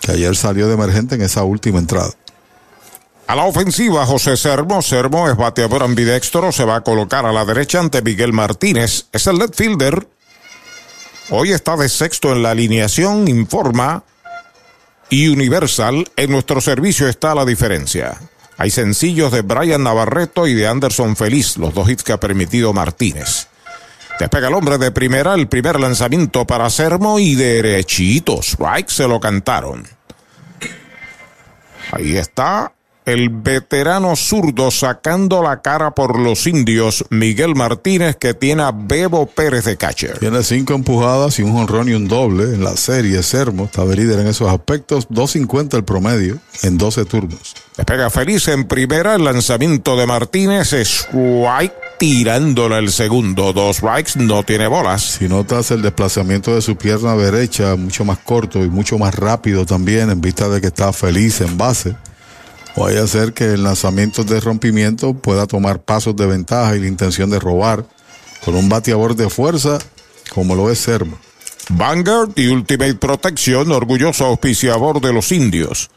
que 0.00 0.12
ayer 0.12 0.34
salió 0.34 0.66
de 0.66 0.74
emergente 0.74 1.16
en 1.16 1.22
esa 1.22 1.44
última 1.44 1.78
entrada. 1.78 2.10
A 3.26 3.36
la 3.36 3.44
ofensiva, 3.44 4.06
José 4.06 4.38
Sermo. 4.38 4.80
Sermo 4.80 5.28
es 5.28 5.36
bateador 5.36 5.82
ambidextro. 5.82 6.52
Se 6.52 6.64
va 6.64 6.76
a 6.76 6.80
colocar 6.80 7.26
a 7.26 7.32
la 7.32 7.44
derecha 7.44 7.80
ante 7.80 8.00
Miguel 8.00 8.32
Martínez. 8.32 9.06
Es 9.12 9.26
el 9.26 9.38
left 9.38 9.54
fielder. 9.54 10.08
Hoy 11.30 11.52
está 11.52 11.76
de 11.76 11.88
sexto 11.88 12.32
en 12.32 12.42
la 12.42 12.50
alineación, 12.50 13.28
informa 13.28 14.02
y 15.08 15.28
Universal. 15.28 16.10
En 16.16 16.30
nuestro 16.30 16.60
servicio 16.60 17.08
está 17.08 17.34
la 17.34 17.44
diferencia. 17.44 18.18
Hay 18.58 18.70
sencillos 18.70 19.32
de 19.32 19.42
Brian 19.42 19.82
Navarreto 19.82 20.46
y 20.46 20.54
de 20.54 20.66
Anderson 20.66 21.16
Feliz, 21.16 21.56
los 21.56 21.74
dos 21.74 21.88
hits 21.88 22.02
que 22.02 22.12
ha 22.12 22.20
permitido 22.20 22.72
Martínez. 22.72 23.48
Despega 24.18 24.48
el 24.48 24.54
hombre 24.54 24.78
de 24.78 24.90
primera, 24.90 25.34
el 25.34 25.48
primer 25.48 25.80
lanzamiento 25.80 26.46
para 26.46 26.68
Sermo 26.70 27.18
y 27.18 27.34
derechitos. 27.34 28.56
Right 28.58 28.88
se 28.88 29.08
lo 29.08 29.18
cantaron. 29.18 29.86
Ahí 31.92 32.16
está 32.16 32.72
el 33.04 33.28
veterano 33.30 34.14
zurdo 34.16 34.70
sacando 34.70 35.42
la 35.42 35.60
cara 35.60 35.90
por 35.92 36.18
los 36.18 36.46
indios, 36.46 37.04
Miguel 37.10 37.54
Martínez, 37.54 38.16
que 38.16 38.34
tiene 38.34 38.62
a 38.62 38.72
Bebo 38.72 39.26
Pérez 39.26 39.64
de 39.64 39.76
catcher. 39.76 40.18
Tiene 40.18 40.42
cinco 40.42 40.74
empujadas 40.74 41.38
y 41.38 41.42
un 41.42 41.56
honrón 41.56 41.88
y 41.88 41.94
un 41.94 42.08
doble 42.08 42.44
en 42.44 42.62
la 42.62 42.76
serie. 42.76 43.22
Sermo 43.22 43.64
está 43.64 43.84
de 43.84 43.96
líder 43.96 44.20
en 44.20 44.28
esos 44.28 44.48
aspectos. 44.48 45.08
2.50 45.08 45.76
el 45.76 45.84
promedio 45.84 46.38
en 46.62 46.78
12 46.78 47.04
turnos. 47.06 47.54
Despega 47.76 48.10
feliz 48.10 48.48
en 48.48 48.64
primera. 48.64 49.14
El 49.14 49.24
lanzamiento 49.24 49.96
de 49.96 50.06
Martínez. 50.06 50.72
Strike 50.72 51.72
tirándole 51.98 52.78
el 52.78 52.92
segundo. 52.92 53.52
Dos 53.52 53.76
strikes, 53.76 54.12
no 54.16 54.42
tiene 54.42 54.66
bolas. 54.66 55.02
Si 55.18 55.28
notas 55.28 55.70
el 55.70 55.82
desplazamiento 55.82 56.54
de 56.54 56.62
su 56.62 56.76
pierna 56.76 57.16
derecha, 57.16 57.76
mucho 57.76 58.04
más 58.04 58.18
corto 58.18 58.62
y 58.62 58.68
mucho 58.68 58.98
más 58.98 59.14
rápido 59.14 59.66
también, 59.66 60.10
en 60.10 60.20
vista 60.20 60.48
de 60.48 60.60
que 60.60 60.68
está 60.68 60.92
feliz 60.92 61.40
en 61.40 61.56
base. 61.56 61.94
Vaya 62.76 63.02
a 63.02 63.06
ser 63.06 63.32
que 63.34 63.44
el 63.52 63.64
lanzamiento 63.64 64.24
de 64.24 64.40
rompimiento 64.40 65.14
pueda 65.14 65.46
tomar 65.46 65.82
pasos 65.82 66.16
de 66.16 66.26
ventaja 66.26 66.74
y 66.74 66.80
la 66.80 66.86
intención 66.86 67.28
de 67.28 67.38
robar 67.38 67.84
con 68.44 68.54
un 68.54 68.68
bateador 68.68 69.14
de 69.14 69.28
fuerza 69.28 69.78
como 70.34 70.54
lo 70.54 70.70
es 70.70 70.78
Sermo. 70.78 71.18
Vanguard 71.68 72.30
y 72.36 72.48
Ultimate 72.48 72.94
Protection, 72.94 73.70
orgulloso 73.70 74.26
auspiciador 74.26 75.00
de 75.00 75.12
los 75.12 75.30
indios. 75.32 75.90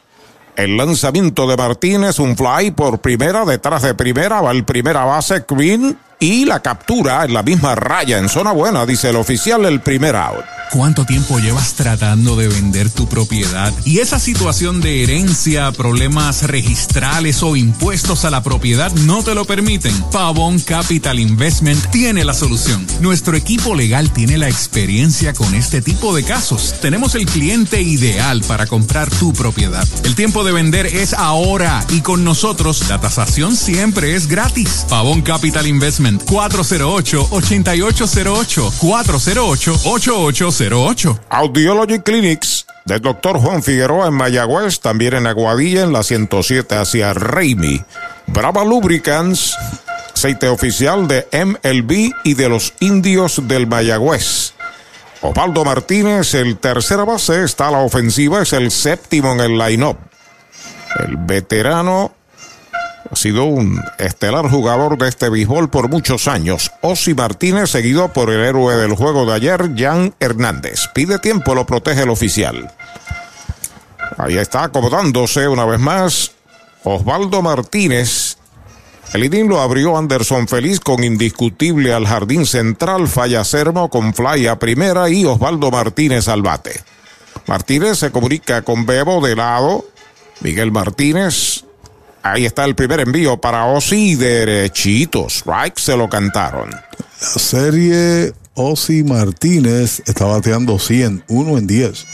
El 0.56 0.76
lanzamiento 0.76 1.46
de 1.46 1.56
Martínez, 1.56 2.18
un 2.18 2.36
fly 2.36 2.70
por 2.70 3.00
primera, 3.00 3.44
detrás 3.44 3.82
de 3.82 3.94
primera, 3.94 4.40
va 4.40 4.52
el 4.52 4.64
primera 4.64 5.04
base, 5.04 5.44
Green, 5.48 5.98
y 6.18 6.44
la 6.44 6.60
captura 6.60 7.24
en 7.24 7.34
la 7.34 7.42
misma 7.42 7.74
raya, 7.74 8.18
en 8.18 8.28
zona 8.28 8.52
buena, 8.52 8.86
dice 8.86 9.10
el 9.10 9.16
oficial, 9.16 9.64
el 9.64 9.80
primer 9.80 10.16
out. 10.16 10.44
¿Cuánto 10.72 11.04
tiempo 11.06 11.38
llevas 11.38 11.74
tratando 11.74 12.34
de 12.34 12.48
vender 12.48 12.90
tu 12.90 13.08
propiedad? 13.08 13.72
Y 13.84 14.00
esa 14.00 14.18
situación 14.18 14.80
de 14.80 15.04
herencia, 15.04 15.70
problemas 15.70 16.42
registrales 16.42 17.42
o 17.44 17.54
impuestos 17.54 18.24
a 18.24 18.30
la 18.30 18.42
propiedad 18.42 18.92
no 18.92 19.22
te 19.22 19.34
lo 19.34 19.44
permiten. 19.44 19.94
Pavón 20.10 20.58
Capital 20.58 21.20
Investment 21.20 21.86
tiene 21.90 22.24
la 22.24 22.34
solución. 22.34 22.84
Nuestro 23.00 23.36
equipo 23.36 23.76
legal 23.76 24.12
tiene 24.12 24.38
la 24.38 24.48
experiencia 24.48 25.34
con 25.34 25.54
este 25.54 25.82
tipo 25.82 26.14
de 26.14 26.24
casos. 26.24 26.74
Tenemos 26.82 27.14
el 27.14 27.26
cliente 27.26 27.80
ideal 27.80 28.42
para 28.48 28.66
comprar 28.66 29.08
tu 29.08 29.32
propiedad. 29.32 29.86
El 30.02 30.16
tiempo 30.16 30.42
de 30.42 30.52
vender 30.52 30.86
es 30.86 31.14
ahora 31.14 31.84
y 31.90 32.00
con 32.00 32.24
nosotros 32.24 32.88
la 32.88 33.00
tasación 33.00 33.56
siempre 33.56 34.16
es 34.16 34.26
gratis. 34.26 34.84
Pavón 34.88 35.22
Capital 35.22 35.66
Investment 35.68 36.05
Department 36.06 36.22
408-8808 36.28 38.70
408-8808. 38.80 41.20
Audiology 41.28 41.98
Clinics 42.00 42.66
del 42.84 43.00
Dr. 43.00 43.38
Juan 43.38 43.62
Figueroa 43.62 44.08
en 44.08 44.14
Mayagüez, 44.14 44.80
también 44.80 45.14
en 45.14 45.26
Aguadilla 45.26 45.82
en 45.82 45.92
la 45.92 46.02
107 46.04 46.76
hacia 46.76 47.14
Raimi. 47.14 47.82
Brava 48.28 48.64
Lubricants, 48.64 49.56
aceite 50.14 50.48
oficial 50.48 51.08
de 51.08 51.26
MLB 51.32 52.12
y 52.22 52.34
de 52.34 52.48
los 52.48 52.74
indios 52.80 53.48
del 53.48 53.66
Mayagüez. 53.66 54.52
Osvaldo 55.22 55.64
Martínez, 55.64 56.34
el 56.34 56.58
tercera 56.58 57.04
base, 57.04 57.42
está 57.42 57.68
a 57.68 57.70
la 57.72 57.78
ofensiva, 57.78 58.42
es 58.42 58.52
el 58.52 58.70
séptimo 58.70 59.32
en 59.32 59.40
el 59.40 59.58
line-up. 59.58 59.96
El 61.00 61.16
veterano 61.16 62.12
ha 63.10 63.16
sido 63.16 63.44
un 63.44 63.80
estelar 63.98 64.48
jugador 64.48 64.98
de 64.98 65.08
este 65.08 65.28
béisbol 65.28 65.70
por 65.70 65.88
muchos 65.88 66.28
años. 66.28 66.72
Osi 66.82 67.14
Martínez, 67.14 67.70
seguido 67.70 68.12
por 68.12 68.30
el 68.30 68.40
héroe 68.40 68.76
del 68.76 68.94
juego 68.94 69.26
de 69.26 69.34
ayer, 69.34 69.70
Jan 69.76 70.14
Hernández. 70.20 70.88
Pide 70.94 71.18
tiempo, 71.18 71.54
lo 71.54 71.66
protege 71.66 72.02
el 72.02 72.10
oficial. 72.10 72.72
Ahí 74.18 74.38
está 74.38 74.64
acomodándose 74.64 75.48
una 75.48 75.64
vez 75.64 75.80
más 75.80 76.32
Osvaldo 76.84 77.42
Martínez. 77.42 78.38
El 79.12 79.24
inning 79.24 79.48
lo 79.48 79.60
abrió 79.60 79.96
Anderson 79.96 80.48
Feliz 80.48 80.80
con 80.80 81.04
indiscutible 81.04 81.92
al 81.92 82.06
jardín 82.06 82.44
central, 82.44 83.08
falla 83.08 83.44
Sermo 83.44 83.88
con 83.88 84.14
fly 84.14 84.46
a 84.46 84.58
primera 84.58 85.08
y 85.08 85.24
Osvaldo 85.24 85.70
Martínez 85.70 86.28
al 86.28 86.42
bate. 86.42 86.82
Martínez 87.46 87.98
se 87.98 88.10
comunica 88.10 88.62
con 88.62 88.86
Bebo 88.86 89.24
de 89.24 89.36
lado. 89.36 89.84
Miguel 90.40 90.72
Martínez. 90.72 91.65
Ahí 92.32 92.44
está 92.44 92.64
el 92.64 92.74
primer 92.74 93.00
envío 93.00 93.40
para 93.40 93.66
Osi 93.66 94.16
derechitos. 94.16 95.36
Strike 95.38 95.78
se 95.78 95.96
lo 95.96 96.08
cantaron. 96.08 96.70
La 96.70 97.40
serie 97.40 98.32
Osi 98.54 99.04
Martínez 99.04 100.02
está 100.06 100.24
bateando 100.24 100.78
100, 100.78 101.24
1 101.28 101.58
en 101.58 101.66
10. 101.66 102.06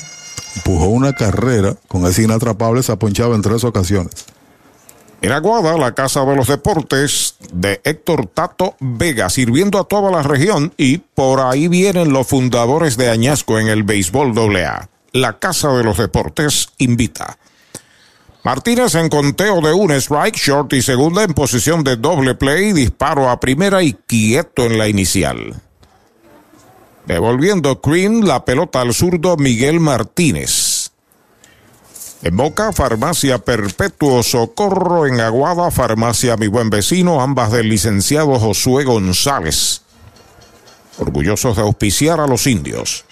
Empujó 0.56 0.86
una 0.88 1.14
carrera 1.14 1.76
con 1.88 2.04
ese 2.06 2.24
inatrapable, 2.24 2.82
se 2.82 2.92
ha 2.92 2.96
ponchado 2.96 3.34
en 3.34 3.40
tres 3.40 3.64
ocasiones. 3.64 4.26
En 5.22 5.32
Aguada, 5.32 5.78
la 5.78 5.94
Casa 5.94 6.24
de 6.26 6.36
los 6.36 6.48
Deportes 6.48 7.36
de 7.52 7.80
Héctor 7.82 8.26
Tato 8.26 8.76
Vega, 8.80 9.30
sirviendo 9.30 9.78
a 9.78 9.84
toda 9.84 10.10
la 10.10 10.22
región 10.22 10.74
y 10.76 10.98
por 10.98 11.40
ahí 11.40 11.68
vienen 11.68 12.12
los 12.12 12.26
fundadores 12.26 12.98
de 12.98 13.08
Añasco 13.08 13.58
en 13.58 13.68
el 13.68 13.82
béisbol 13.82 14.36
AA. 14.36 14.90
La 15.12 15.38
Casa 15.38 15.72
de 15.72 15.84
los 15.84 15.96
Deportes 15.96 16.68
invita. 16.76 17.38
Martínez 18.44 18.96
en 18.96 19.08
conteo 19.08 19.60
de 19.60 19.72
un 19.72 19.92
strike 19.92 20.36
short 20.36 20.72
y 20.72 20.82
segunda 20.82 21.22
en 21.22 21.32
posición 21.32 21.84
de 21.84 21.96
doble 21.96 22.34
play, 22.34 22.72
disparo 22.72 23.30
a 23.30 23.38
primera 23.38 23.84
y 23.84 23.92
quieto 23.92 24.64
en 24.64 24.78
la 24.78 24.88
inicial. 24.88 25.54
Devolviendo 27.06 27.80
Green 27.82 28.26
la 28.26 28.44
pelota 28.44 28.80
al 28.80 28.94
zurdo 28.94 29.36
Miguel 29.36 29.78
Martínez. 29.78 30.90
En 32.22 32.36
Boca, 32.36 32.72
Farmacia 32.72 33.38
Perpetuo 33.38 34.22
Socorro. 34.22 35.06
En 35.06 35.20
Aguada, 35.20 35.70
Farmacia 35.70 36.36
Mi 36.36 36.46
Buen 36.46 36.70
Vecino, 36.70 37.20
ambas 37.20 37.50
del 37.50 37.68
licenciado 37.68 38.38
Josué 38.38 38.84
González. 38.84 39.82
Orgullosos 40.98 41.56
de 41.56 41.62
auspiciar 41.62 42.20
a 42.20 42.26
los 42.26 42.46
indios. 42.46 43.04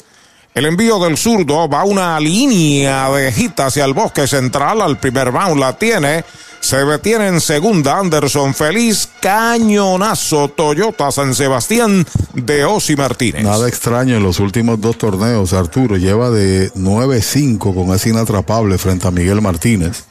El 0.54 0.66
envío 0.66 0.98
del 0.98 1.16
zurdo 1.16 1.66
va 1.68 1.84
una 1.84 2.20
línea 2.20 3.10
de 3.10 3.32
gita 3.32 3.66
hacia 3.66 3.86
el 3.86 3.94
bosque 3.94 4.26
central. 4.26 4.82
Al 4.82 4.98
primer 4.98 5.32
round 5.32 5.58
la 5.58 5.78
tiene. 5.78 6.26
Se 6.60 6.76
detiene 6.84 7.26
en 7.26 7.40
segunda 7.40 7.98
Anderson 7.98 8.52
Feliz. 8.54 9.08
Cañonazo 9.20 10.48
Toyota 10.48 11.10
San 11.10 11.34
Sebastián 11.34 12.06
de 12.34 12.64
Osi 12.64 12.94
Martínez. 12.96 13.42
Nada 13.42 13.66
extraño 13.66 14.16
en 14.16 14.22
los 14.22 14.38
últimos 14.40 14.80
dos 14.80 14.98
torneos. 14.98 15.54
Arturo 15.54 15.96
lleva 15.96 16.30
de 16.30 16.70
9-5 16.74 17.74
con 17.74 17.94
ese 17.94 18.10
inatrapable 18.10 18.76
frente 18.78 19.08
a 19.08 19.10
Miguel 19.10 19.40
Martínez. 19.40 20.04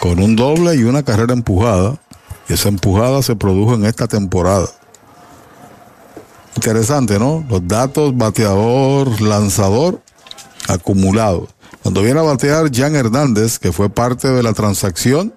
Con 0.00 0.20
un 0.20 0.36
doble 0.36 0.74
y 0.76 0.84
una 0.84 1.02
carrera 1.02 1.32
empujada. 1.32 1.98
Y 2.48 2.52
esa 2.52 2.68
empujada 2.68 3.22
se 3.22 3.36
produjo 3.36 3.74
en 3.74 3.84
esta 3.84 4.06
temporada. 4.06 4.68
Interesante, 6.56 7.18
¿no? 7.18 7.44
Los 7.48 7.66
datos 7.66 8.16
bateador, 8.16 9.20
lanzador, 9.20 10.00
acumulados. 10.68 11.50
Cuando 11.82 12.02
viene 12.02 12.18
a 12.20 12.24
batear 12.24 12.70
Jan 12.74 12.96
Hernández, 12.96 13.58
que 13.58 13.72
fue 13.72 13.90
parte 13.90 14.28
de 14.28 14.42
la 14.42 14.52
transacción, 14.52 15.32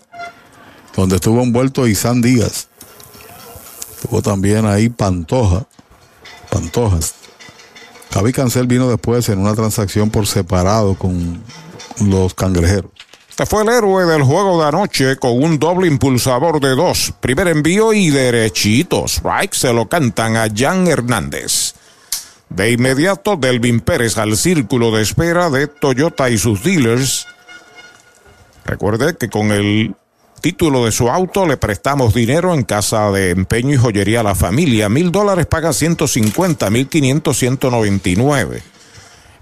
donde 0.96 1.18
estuvo 1.18 1.42
envuelto 1.42 1.88
Isan 1.88 2.22
Díaz. 2.22 2.68
Estuvo 3.96 4.22
también 4.22 4.66
ahí 4.66 4.90
Pantoja. 4.90 5.68
Pantojas. 6.50 7.14
Javi 8.12 8.34
Cancel 8.34 8.66
vino 8.66 8.90
después 8.90 9.30
en 9.30 9.40
una 9.40 9.54
transacción 9.54 10.10
por 10.10 10.26
separado 10.26 10.96
con 10.96 11.42
los 12.02 12.34
cangrejeros. 12.34 12.92
Este 13.40 13.56
fue 13.56 13.64
el 13.64 13.70
héroe 13.70 14.06
del 14.06 14.22
juego 14.22 14.62
de 14.62 14.68
anoche 14.68 15.16
con 15.16 15.42
un 15.42 15.60
doble 15.60 15.88
impulsador 15.88 16.60
de 16.60 16.76
dos. 16.76 17.14
Primer 17.22 17.48
envío 17.48 17.94
y 17.94 18.10
derechitos. 18.10 19.14
Strike 19.14 19.54
se 19.54 19.72
lo 19.72 19.88
cantan 19.88 20.36
a 20.36 20.50
Jan 20.54 20.88
Hernández. 20.88 21.74
De 22.50 22.72
inmediato, 22.72 23.38
Delvin 23.38 23.80
Pérez 23.80 24.18
al 24.18 24.36
círculo 24.36 24.92
de 24.92 25.04
espera 25.04 25.50
de 25.50 25.68
Toyota 25.68 26.30
y 26.30 26.38
sus 26.38 26.62
dealers. 26.66 27.28
Recuerde 28.66 29.16
que 29.16 29.30
con 29.30 29.52
el 29.52 29.96
título 30.42 30.84
de 30.84 30.92
su 30.92 31.10
auto 31.10 31.46
le 31.48 31.56
prestamos 31.56 32.14
dinero 32.14 32.54
en 32.54 32.64
casa 32.64 33.10
de 33.10 33.30
empeño 33.30 33.74
y 33.74 33.78
joyería 33.78 34.20
a 34.20 34.24
la 34.24 34.36
familia. 34.36 34.90
Mil 34.90 35.14
dólares 35.14 35.46
paga 35.46 35.72
150, 35.72 36.70
mil 36.72 36.90
quinientos, 36.90 37.40
ciento 37.40 37.72
noventa 37.72 38.10
y 38.10 38.18
nueve. 38.18 38.62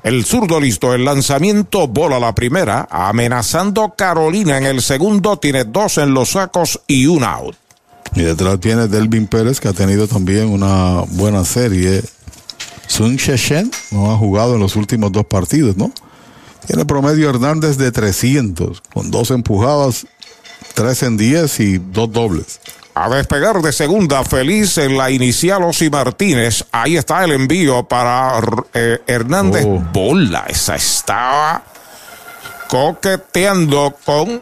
El 0.07 0.23
zurdo 0.23 0.61
listo, 0.61 0.93
el 0.93 1.03
lanzamiento, 1.03 1.85
bola 1.85 2.17
la 2.17 2.33
primera, 2.33 2.87
amenazando 2.89 3.93
Carolina 3.97 4.57
en 4.57 4.65
el 4.65 4.81
segundo, 4.81 5.35
tiene 5.35 5.65
dos 5.65 5.97
en 5.97 6.13
los 6.13 6.29
sacos 6.29 6.79
y 6.87 7.07
un 7.07 7.25
out. 7.25 7.57
Y 8.15 8.21
detrás 8.21 8.57
viene 8.61 8.87
Delvin 8.87 9.27
Pérez, 9.27 9.59
que 9.59 9.67
ha 9.67 9.73
tenido 9.73 10.07
también 10.07 10.47
una 10.47 11.01
buena 11.09 11.43
serie. 11.43 12.01
Sun 12.87 13.17
Sheshen 13.17 13.69
no 13.91 14.09
ha 14.09 14.15
jugado 14.15 14.55
en 14.55 14.61
los 14.61 14.77
últimos 14.77 15.11
dos 15.11 15.25
partidos, 15.25 15.75
¿no? 15.75 15.91
Tiene 16.65 16.85
promedio 16.85 17.29
Hernández 17.29 17.75
de 17.75 17.91
300, 17.91 18.81
con 18.93 19.11
dos 19.11 19.29
empujadas, 19.29 20.07
tres 20.73 21.03
en 21.03 21.17
10 21.17 21.59
y 21.59 21.77
dos 21.79 22.09
dobles. 22.13 22.61
A 22.99 23.09
despegar 23.09 23.61
de 23.61 23.71
segunda, 23.71 24.23
feliz 24.23 24.77
en 24.79 24.97
la 24.97 25.11
inicial 25.11 25.63
Osi 25.63 25.89
Martínez. 25.89 26.65
Ahí 26.71 26.97
está 26.97 27.23
el 27.23 27.31
envío 27.31 27.83
para 27.83 28.39
eh, 28.73 28.99
Hernández. 29.05 29.65
Oh. 29.67 29.79
Bola, 29.93 30.45
esa 30.47 30.75
estaba 30.75 31.61
coqueteando 32.67 33.95
con 34.03 34.41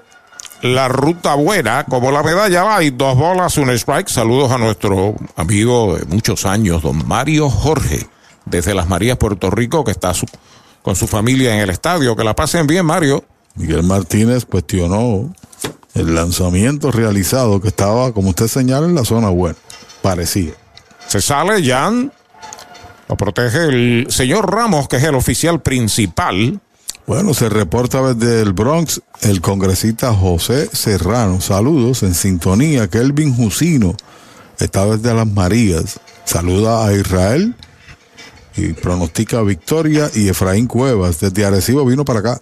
la 0.61 0.87
ruta 0.87 1.35
buena, 1.35 1.83
como 1.83 2.11
la 2.11 2.23
medalla 2.23 2.63
va, 2.63 2.81
y 2.83 2.91
dos 2.91 3.17
bolas, 3.17 3.57
un 3.57 3.69
strike. 3.71 4.07
Saludos 4.07 4.51
a 4.51 4.57
nuestro 4.57 5.15
amigo 5.35 5.97
de 5.97 6.05
muchos 6.05 6.45
años, 6.45 6.81
don 6.81 7.05
Mario 7.07 7.49
Jorge, 7.49 8.07
desde 8.45 8.73
Las 8.73 8.87
Marías, 8.87 9.17
Puerto 9.17 9.49
Rico, 9.51 9.83
que 9.83 9.91
está 9.91 10.13
su- 10.13 10.25
con 10.81 10.95
su 10.95 11.07
familia 11.07 11.53
en 11.55 11.59
el 11.59 11.69
estadio. 11.69 12.15
Que 12.15 12.23
la 12.23 12.33
pasen 12.35 12.65
bien, 12.67 12.85
Mario. 12.85 13.23
Miguel 13.55 13.83
Martínez 13.83 14.45
cuestionó 14.45 15.33
El 15.95 16.13
lanzamiento 16.13 16.91
realizado 16.91 17.61
que 17.61 17.69
estaba, 17.69 18.11
como 18.11 18.29
usted 18.29 18.47
señala, 18.47 18.85
en 18.85 18.95
la 18.95 19.05
zona 19.05 19.29
buena. 19.29 19.57
Parecía. 20.01 20.51
Se 21.07 21.21
sale 21.21 21.65
Jan. 21.65 22.11
Lo 23.07 23.15
protege 23.17 23.65
el 23.65 24.07
señor 24.09 24.51
Ramos, 24.51 24.87
que 24.87 24.97
es 24.97 25.03
el 25.03 25.15
oficial 25.15 25.61
principal. 25.61 26.59
Bueno, 27.07 27.33
se 27.33 27.49
reporta 27.49 28.13
desde 28.13 28.41
el 28.41 28.53
Bronx 28.53 29.01
el 29.21 29.39
congresista 29.39 30.13
José 30.13 30.69
Serrano. 30.73 31.39
Saludos 31.39 32.03
en 32.03 32.13
sintonía. 32.15 32.89
Kelvin 32.89 33.35
Jusino 33.35 33.95
está 34.59 34.85
desde 34.85 35.13
Las 35.13 35.27
Marías. 35.27 35.99
Saluda 36.25 36.85
a 36.85 36.93
Israel 36.93 37.55
y 38.57 38.73
pronostica 38.73 39.41
victoria. 39.43 40.09
Y 40.15 40.29
Efraín 40.29 40.65
Cuevas 40.65 41.19
desde 41.19 41.45
Arecibo 41.45 41.85
vino 41.85 42.03
para 42.03 42.19
acá. 42.19 42.41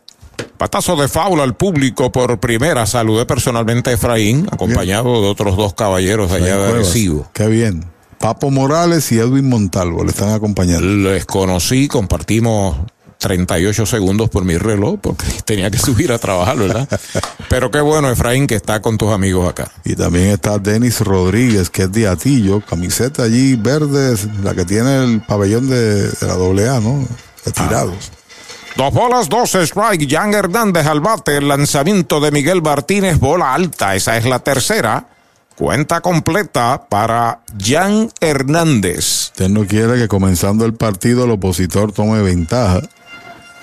Patazo 0.57 0.95
de 0.95 1.07
faula 1.07 1.43
al 1.43 1.55
público 1.55 2.11
por 2.11 2.39
primera. 2.39 2.86
Saludé 2.86 3.25
personalmente 3.25 3.89
a 3.89 3.93
Efraín, 3.93 4.47
acompañado 4.51 5.21
de 5.21 5.27
otros 5.27 5.57
dos 5.57 5.73
caballeros 5.73 6.31
de 6.31 6.38
allá 6.38 6.57
de. 6.57 6.69
Arecibo. 6.73 7.27
Qué 7.34 7.47
bien. 7.47 7.86
Papo 8.19 8.51
Morales 8.51 9.11
y 9.11 9.19
Edwin 9.19 9.49
Montalvo 9.49 10.03
le 10.03 10.11
están 10.11 10.29
acompañando. 10.29 10.88
Les 10.88 11.25
conocí, 11.25 11.89
compartimos 11.89 12.77
38 13.17 13.86
segundos 13.86 14.29
por 14.29 14.45
mi 14.45 14.57
reloj 14.57 14.99
porque 15.01 15.25
tenía 15.45 15.69
que 15.71 15.77
subir 15.77 16.11
a 16.11 16.17
trabajar, 16.17 16.57
¿verdad? 16.57 16.88
Pero 17.49 17.71
qué 17.71 17.81
bueno, 17.81 18.09
Efraín, 18.09 18.47
que 18.47 18.55
está 18.55 18.81
con 18.81 18.97
tus 18.97 19.11
amigos 19.11 19.49
acá. 19.49 19.71
Y 19.84 19.95
también 19.95 20.29
está 20.29 20.59
Denis 20.59 21.01
Rodríguez, 21.01 21.69
que 21.69 21.84
es 21.84 21.91
de 21.91 22.07
Atillo, 22.07 22.61
camiseta 22.61 23.23
allí 23.23 23.55
verde, 23.55 24.17
la 24.43 24.53
que 24.53 24.65
tiene 24.65 25.03
el 25.03 25.21
pabellón 25.21 25.69
de, 25.69 26.09
de 26.09 26.27
la 26.27 26.34
AA, 26.34 26.79
¿no? 26.79 27.07
Retirados. 27.45 28.11
Dos 28.76 28.91
bolas, 28.91 29.30
dos 29.30 29.53
strike. 29.53 30.09
Jan 30.09 30.34
Hernández 30.34 30.88
al 30.88 30.99
bate. 30.99 31.38
El 31.38 31.47
lanzamiento 31.47 32.19
de 32.19 32.32
Miguel 32.32 32.61
Martínez, 32.61 33.19
bola 33.19 33.53
alta. 33.53 33.95
Esa 33.95 34.17
es 34.17 34.26
la 34.26 34.39
tercera. 34.39 35.07
Cuenta 35.55 36.01
completa 36.01 36.88
para 36.89 37.41
Jan 37.59 38.09
Hernández. 38.19 39.30
Usted 39.32 39.49
no 39.49 39.67
quiere 39.67 39.99
que 39.99 40.07
comenzando 40.07 40.65
el 40.65 40.74
partido 40.74 41.26
el 41.26 41.32
opositor 41.32 41.91
tome 41.91 42.24
ventaja, 42.24 42.82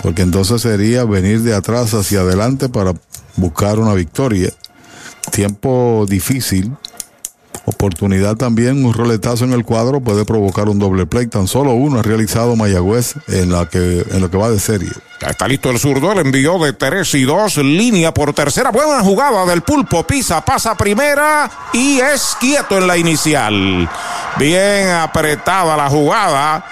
porque 0.01 0.23
entonces 0.23 0.63
sería 0.63 1.05
venir 1.05 1.41
de 1.41 1.55
atrás 1.55 1.93
hacia 1.95 2.21
adelante 2.21 2.69
para 2.69 2.95
buscar 3.35 3.81
una 3.81 3.95
victoria. 3.95 4.53
Tiempo 5.33 6.07
difícil. 6.09 6.73
Oportunidad 7.71 8.35
también, 8.35 8.85
un 8.85 8.93
roletazo 8.93 9.45
en 9.45 9.53
el 9.53 9.65
cuadro 9.65 10.01
puede 10.01 10.25
provocar 10.25 10.69
un 10.69 10.81
doble 10.81 11.07
play. 11.07 11.29
Tan 11.29 11.47
solo 11.47 11.73
uno 11.73 12.01
ha 12.01 12.03
realizado 12.03 12.57
Mayagüez 12.57 13.15
en, 13.29 13.53
la 13.53 13.67
que, 13.67 14.05
en 14.11 14.21
lo 14.21 14.29
que 14.29 14.37
va 14.37 14.51
de 14.51 14.59
serie. 14.59 14.91
Está 15.21 15.47
listo 15.47 15.71
el 15.71 15.79
zurdo, 15.79 16.11
el 16.11 16.19
envío 16.19 16.59
de 16.59 16.73
3 16.73 17.15
y 17.15 17.23
2, 17.23 17.59
línea 17.59 18.13
por 18.13 18.33
tercera. 18.33 18.71
Buena 18.71 19.03
jugada 19.03 19.47
del 19.47 19.63
pulpo, 19.63 20.05
pisa, 20.05 20.45
pasa 20.45 20.75
primera 20.77 21.49
y 21.73 22.01
es 22.01 22.37
quieto 22.41 22.77
en 22.77 22.89
la 22.89 22.97
inicial. 22.97 23.89
Bien 24.37 24.89
apretada 24.91 25.77
la 25.77 25.89
jugada. 25.89 26.65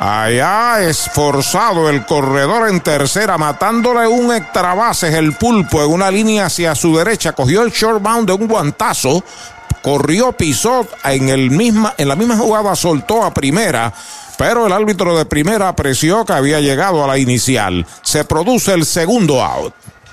Allá 0.00 0.80
esforzado 0.80 1.88
el 1.88 2.04
corredor 2.04 2.68
en 2.68 2.80
tercera, 2.80 3.38
matándole 3.38 4.08
un 4.08 4.34
extra 4.34 4.74
bases 4.74 5.14
el 5.14 5.34
pulpo 5.34 5.84
en 5.84 5.92
una 5.92 6.10
línea 6.10 6.46
hacia 6.46 6.74
su 6.74 6.96
derecha. 6.96 7.32
Cogió 7.32 7.62
el 7.62 7.70
short 7.70 8.02
bound 8.02 8.26
de 8.26 8.32
un 8.32 8.48
guantazo, 8.48 9.22
corrió, 9.82 10.32
pisó 10.32 10.86
en, 11.04 11.28
en 11.28 12.08
la 12.08 12.16
misma 12.16 12.36
jugada, 12.36 12.74
soltó 12.76 13.22
a 13.22 13.34
primera. 13.34 13.92
Pero 14.38 14.66
el 14.66 14.72
árbitro 14.72 15.16
de 15.16 15.26
primera 15.26 15.68
apreció 15.68 16.24
que 16.24 16.32
había 16.32 16.60
llegado 16.60 17.04
a 17.04 17.06
la 17.06 17.18
inicial. 17.18 17.86
Se 18.02 18.24
produce 18.24 18.72
el 18.72 18.86
segundo 18.86 19.42
out. 19.42 19.74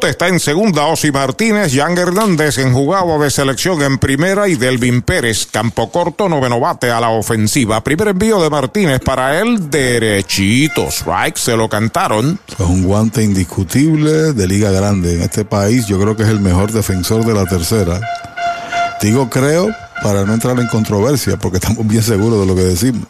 está 0.00 0.28
en 0.28 0.40
segunda 0.40 0.86
Osi 0.86 1.12
Martínez, 1.12 1.72
Jan 1.74 1.96
Hernández 1.96 2.56
en 2.58 2.72
jugado 2.72 3.20
de 3.20 3.30
selección 3.30 3.82
en 3.82 3.98
primera 3.98 4.48
y 4.48 4.54
Delvin 4.54 5.02
Pérez, 5.02 5.46
campo 5.46 5.92
corto, 5.92 6.28
noveno 6.28 6.58
bate 6.58 6.90
a 6.90 6.98
la 6.98 7.10
ofensiva. 7.10 7.84
Primer 7.84 8.08
envío 8.08 8.42
de 8.42 8.48
Martínez 8.48 9.00
para 9.00 9.38
él, 9.38 9.70
derechito, 9.70 10.88
strike, 10.88 11.36
se 11.36 11.56
lo 11.56 11.68
cantaron. 11.68 12.40
Es 12.48 12.58
un 12.60 12.84
guante 12.84 13.22
indiscutible 13.22 14.32
de 14.32 14.46
liga 14.48 14.70
grande. 14.70 15.16
En 15.16 15.22
este 15.22 15.44
país 15.44 15.86
yo 15.86 16.00
creo 16.00 16.16
que 16.16 16.22
es 16.22 16.30
el 16.30 16.40
mejor 16.40 16.72
defensor 16.72 17.24
de 17.24 17.34
la 17.34 17.44
tercera. 17.44 18.00
Digo 19.02 19.28
creo 19.28 19.68
para 20.02 20.24
no 20.24 20.32
entrar 20.32 20.58
en 20.58 20.68
controversia 20.68 21.36
porque 21.36 21.56
estamos 21.62 21.86
bien 21.86 22.02
seguros 22.02 22.40
de 22.40 22.46
lo 22.46 22.56
que 22.56 22.62
decimos. 22.62 23.06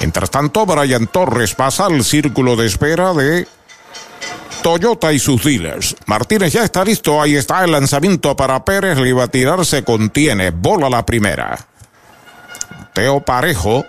Mientras 0.00 0.30
tanto, 0.30 0.64
Brian 0.66 1.06
Torres 1.06 1.54
pasa 1.54 1.86
al 1.86 2.02
círculo 2.04 2.56
de 2.56 2.66
espera 2.66 3.12
de 3.12 3.46
Toyota 4.64 5.12
y 5.12 5.18
sus 5.18 5.44
dealers. 5.44 5.94
Martínez 6.06 6.54
ya 6.54 6.64
está 6.64 6.86
listo. 6.86 7.20
Ahí 7.20 7.36
está 7.36 7.62
el 7.64 7.72
lanzamiento 7.72 8.34
para 8.34 8.64
Pérez. 8.64 8.96
Le 8.96 9.10
iba 9.10 9.24
a 9.24 9.28
tirar, 9.28 9.62
se 9.66 9.84
contiene. 9.84 10.52
Bola 10.52 10.88
la 10.88 11.04
primera. 11.04 11.66
Teo 12.94 13.20
Parejo. 13.20 13.84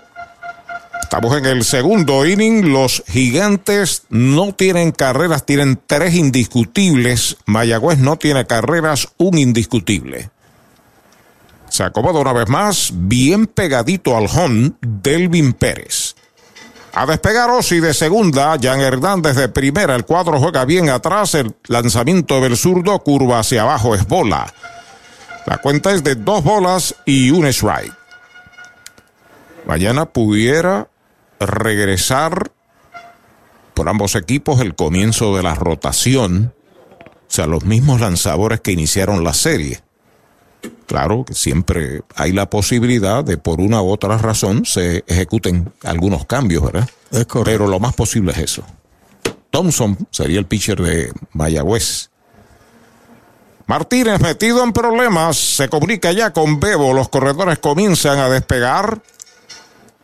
Estamos 1.02 1.34
en 1.38 1.46
el 1.46 1.64
segundo 1.64 2.26
inning. 2.26 2.74
Los 2.74 3.02
gigantes 3.08 4.02
no 4.10 4.52
tienen 4.52 4.92
carreras, 4.92 5.46
tienen 5.46 5.80
tres 5.86 6.14
indiscutibles. 6.14 7.38
Mayagüez 7.46 7.96
no 7.96 8.18
tiene 8.18 8.46
carreras, 8.46 9.08
un 9.16 9.38
indiscutible. 9.38 10.28
Se 11.70 11.84
acomoda 11.84 12.20
una 12.20 12.34
vez 12.34 12.50
más, 12.50 12.90
bien 12.92 13.46
pegadito 13.46 14.14
al 14.14 14.26
home, 14.26 14.72
Delvin 14.82 15.54
Pérez. 15.54 16.16
A 16.98 17.04
despegar 17.04 17.50
Osi 17.50 17.78
de 17.78 17.92
segunda, 17.92 18.56
Jan 18.58 18.80
Hernández 18.80 19.36
de 19.36 19.50
primera, 19.50 19.94
el 19.94 20.06
cuadro 20.06 20.40
juega 20.40 20.64
bien 20.64 20.88
atrás, 20.88 21.34
el 21.34 21.54
lanzamiento 21.66 22.40
del 22.40 22.56
zurdo, 22.56 22.98
curva 23.00 23.40
hacia 23.40 23.60
abajo, 23.60 23.94
es 23.94 24.08
bola. 24.08 24.50
La 25.44 25.58
cuenta 25.58 25.92
es 25.92 26.02
de 26.02 26.14
dos 26.14 26.42
bolas 26.42 26.94
y 27.04 27.32
un 27.32 27.44
strike. 27.48 27.92
Mañana 29.66 30.06
pudiera 30.06 30.88
regresar 31.38 32.50
por 33.74 33.90
ambos 33.90 34.14
equipos 34.14 34.62
el 34.62 34.74
comienzo 34.74 35.36
de 35.36 35.42
la 35.42 35.54
rotación, 35.54 36.54
o 36.98 37.30
sea, 37.30 37.46
los 37.46 37.66
mismos 37.66 38.00
lanzadores 38.00 38.62
que 38.62 38.72
iniciaron 38.72 39.22
la 39.22 39.34
serie. 39.34 39.82
Claro 40.86 41.24
que 41.24 41.34
siempre 41.34 42.02
hay 42.14 42.32
la 42.32 42.48
posibilidad 42.48 43.24
de 43.24 43.38
por 43.38 43.60
una 43.60 43.82
u 43.82 43.90
otra 43.90 44.18
razón 44.18 44.64
se 44.64 45.04
ejecuten 45.06 45.72
algunos 45.82 46.26
cambios, 46.26 46.64
¿verdad? 46.64 46.88
Es 47.10 47.26
correcto. 47.26 47.44
Pero 47.44 47.66
lo 47.66 47.80
más 47.80 47.94
posible 47.94 48.32
es 48.32 48.38
eso. 48.38 48.62
Thompson 49.50 49.96
sería 50.10 50.38
el 50.38 50.46
pitcher 50.46 50.80
de 50.80 51.12
Mayagüez. 51.32 52.10
Martínez 53.66 54.20
metido 54.20 54.62
en 54.62 54.72
problemas, 54.72 55.36
se 55.36 55.68
comunica 55.68 56.12
ya 56.12 56.32
con 56.32 56.60
Bebo, 56.60 56.92
los 56.92 57.08
corredores 57.08 57.58
comienzan 57.58 58.18
a 58.18 58.28
despegar. 58.28 59.00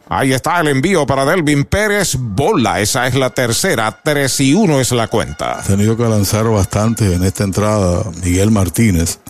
Ahí 0.08 0.32
está 0.32 0.60
el 0.60 0.68
envío 0.68 1.06
para 1.06 1.24
Delvin 1.24 1.64
Pérez, 1.64 2.16
bola, 2.18 2.80
esa 2.80 3.06
es 3.06 3.14
la 3.14 3.30
tercera, 3.30 4.00
3 4.02 4.40
y 4.40 4.54
1 4.54 4.80
es 4.80 4.90
la 4.92 5.06
cuenta. 5.06 5.60
Ha 5.60 5.62
tenido 5.62 5.96
que 5.96 6.02
lanzar 6.02 6.44
bastante 6.46 7.14
en 7.14 7.22
esta 7.22 7.44
entrada 7.44 8.04
Miguel 8.22 8.50
Martínez. 8.50 9.20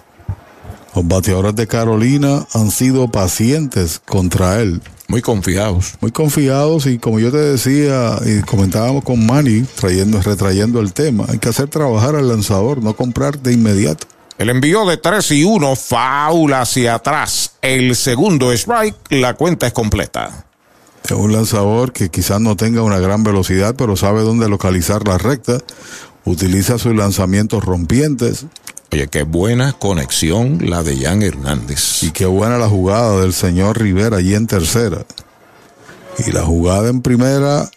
Los 0.94 1.08
bateadores 1.08 1.54
de 1.54 1.66
Carolina 1.66 2.46
han 2.52 2.70
sido 2.70 3.08
pacientes 3.08 4.00
contra 4.04 4.60
él. 4.60 4.82
Muy 5.08 5.22
confiados. 5.22 5.94
Muy 6.00 6.10
confiados 6.10 6.86
y 6.86 6.98
como 6.98 7.18
yo 7.18 7.30
te 7.30 7.38
decía 7.38 8.18
y 8.24 8.42
comentábamos 8.42 9.04
con 9.04 9.26
Manny, 9.26 9.62
trayendo, 9.62 10.20
retrayendo 10.22 10.80
el 10.80 10.92
tema, 10.92 11.26
hay 11.28 11.38
que 11.38 11.48
hacer 11.48 11.68
trabajar 11.68 12.14
al 12.16 12.28
lanzador, 12.28 12.82
no 12.82 12.94
comprar 12.94 13.38
de 13.38 13.52
inmediato. 13.52 14.06
El 14.38 14.50
envío 14.50 14.86
de 14.86 14.96
3 14.96 15.30
y 15.32 15.44
1, 15.44 15.76
faula 15.76 16.62
hacia 16.62 16.94
atrás. 16.94 17.52
El 17.60 17.94
segundo 17.94 18.50
strike, 18.52 18.96
la 19.10 19.34
cuenta 19.34 19.66
es 19.66 19.72
completa. 19.72 20.46
Es 21.04 21.12
un 21.12 21.32
lanzador 21.32 21.92
que 21.92 22.08
quizás 22.08 22.40
no 22.40 22.56
tenga 22.56 22.82
una 22.82 22.98
gran 22.98 23.22
velocidad, 23.22 23.74
pero 23.76 23.96
sabe 23.96 24.22
dónde 24.22 24.48
localizar 24.48 25.06
la 25.06 25.18
recta. 25.18 25.58
Utiliza 26.24 26.78
sus 26.78 26.94
lanzamientos 26.94 27.64
rompientes. 27.64 28.46
Oye, 28.92 29.08
qué 29.08 29.22
buena 29.22 29.72
conexión 29.72 30.58
la 30.68 30.82
de 30.82 30.98
Jan 30.98 31.22
Hernández. 31.22 32.02
Y 32.02 32.10
qué 32.10 32.26
buena 32.26 32.58
la 32.58 32.68
jugada 32.68 33.20
del 33.22 33.32
señor 33.32 33.80
Rivera 33.80 34.18
allí 34.18 34.34
en 34.34 34.46
tercera. 34.46 34.98
Y 36.18 36.30
la 36.30 36.42
jugada 36.42 36.90
en 36.90 37.00
primera 37.00 37.70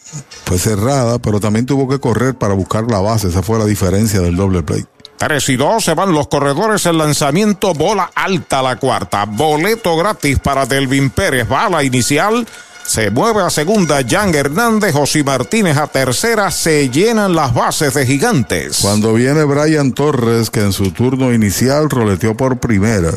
fue 0.44 0.60
cerrada, 0.60 1.20
pero 1.20 1.40
también 1.40 1.66
tuvo 1.66 1.88
que 1.88 2.00
correr 2.00 2.36
para 2.36 2.54
buscar 2.54 2.84
la 2.92 3.00
base. 3.00 3.30
Esa 3.30 3.42
fue 3.42 3.58
la 3.58 3.66
diferencia 3.66 4.20
del 4.20 4.36
doble 4.36 4.62
play. 4.62 4.84
3 5.18 5.50
y 5.50 5.56
2 5.56 5.86
se 5.86 5.94
van 5.94 6.12
los 6.12 6.28
corredores. 6.28 6.86
El 6.86 6.98
lanzamiento, 6.98 7.74
bola 7.74 8.12
alta 8.14 8.62
la 8.62 8.76
cuarta. 8.76 9.24
Boleto 9.24 9.96
gratis 9.96 10.40
para 10.40 10.66
Delvin 10.66 11.12
Pérez. 11.12 11.48
Bala 11.48 11.82
inicial. 11.82 12.46
Se 12.86 13.10
mueve 13.10 13.42
a 13.42 13.50
segunda 13.50 14.02
Jan 14.08 14.34
Hernández, 14.34 14.94
José 14.94 15.24
Martínez 15.24 15.76
a 15.78 15.88
tercera, 15.88 16.52
se 16.52 16.90
llenan 16.90 17.36
las 17.36 17.54
bases 17.54 17.94
de 17.96 18.06
gigantes. 18.06 18.80
Cuando 18.82 19.14
viene 19.14 19.44
Brian 19.44 19.92
Torres, 19.92 20.50
que 20.50 20.62
en 20.62 20.72
su 20.72 20.92
turno 20.92 21.34
inicial 21.34 21.90
roleteó 21.90 22.38
por 22.38 22.58
primera. 22.60 23.12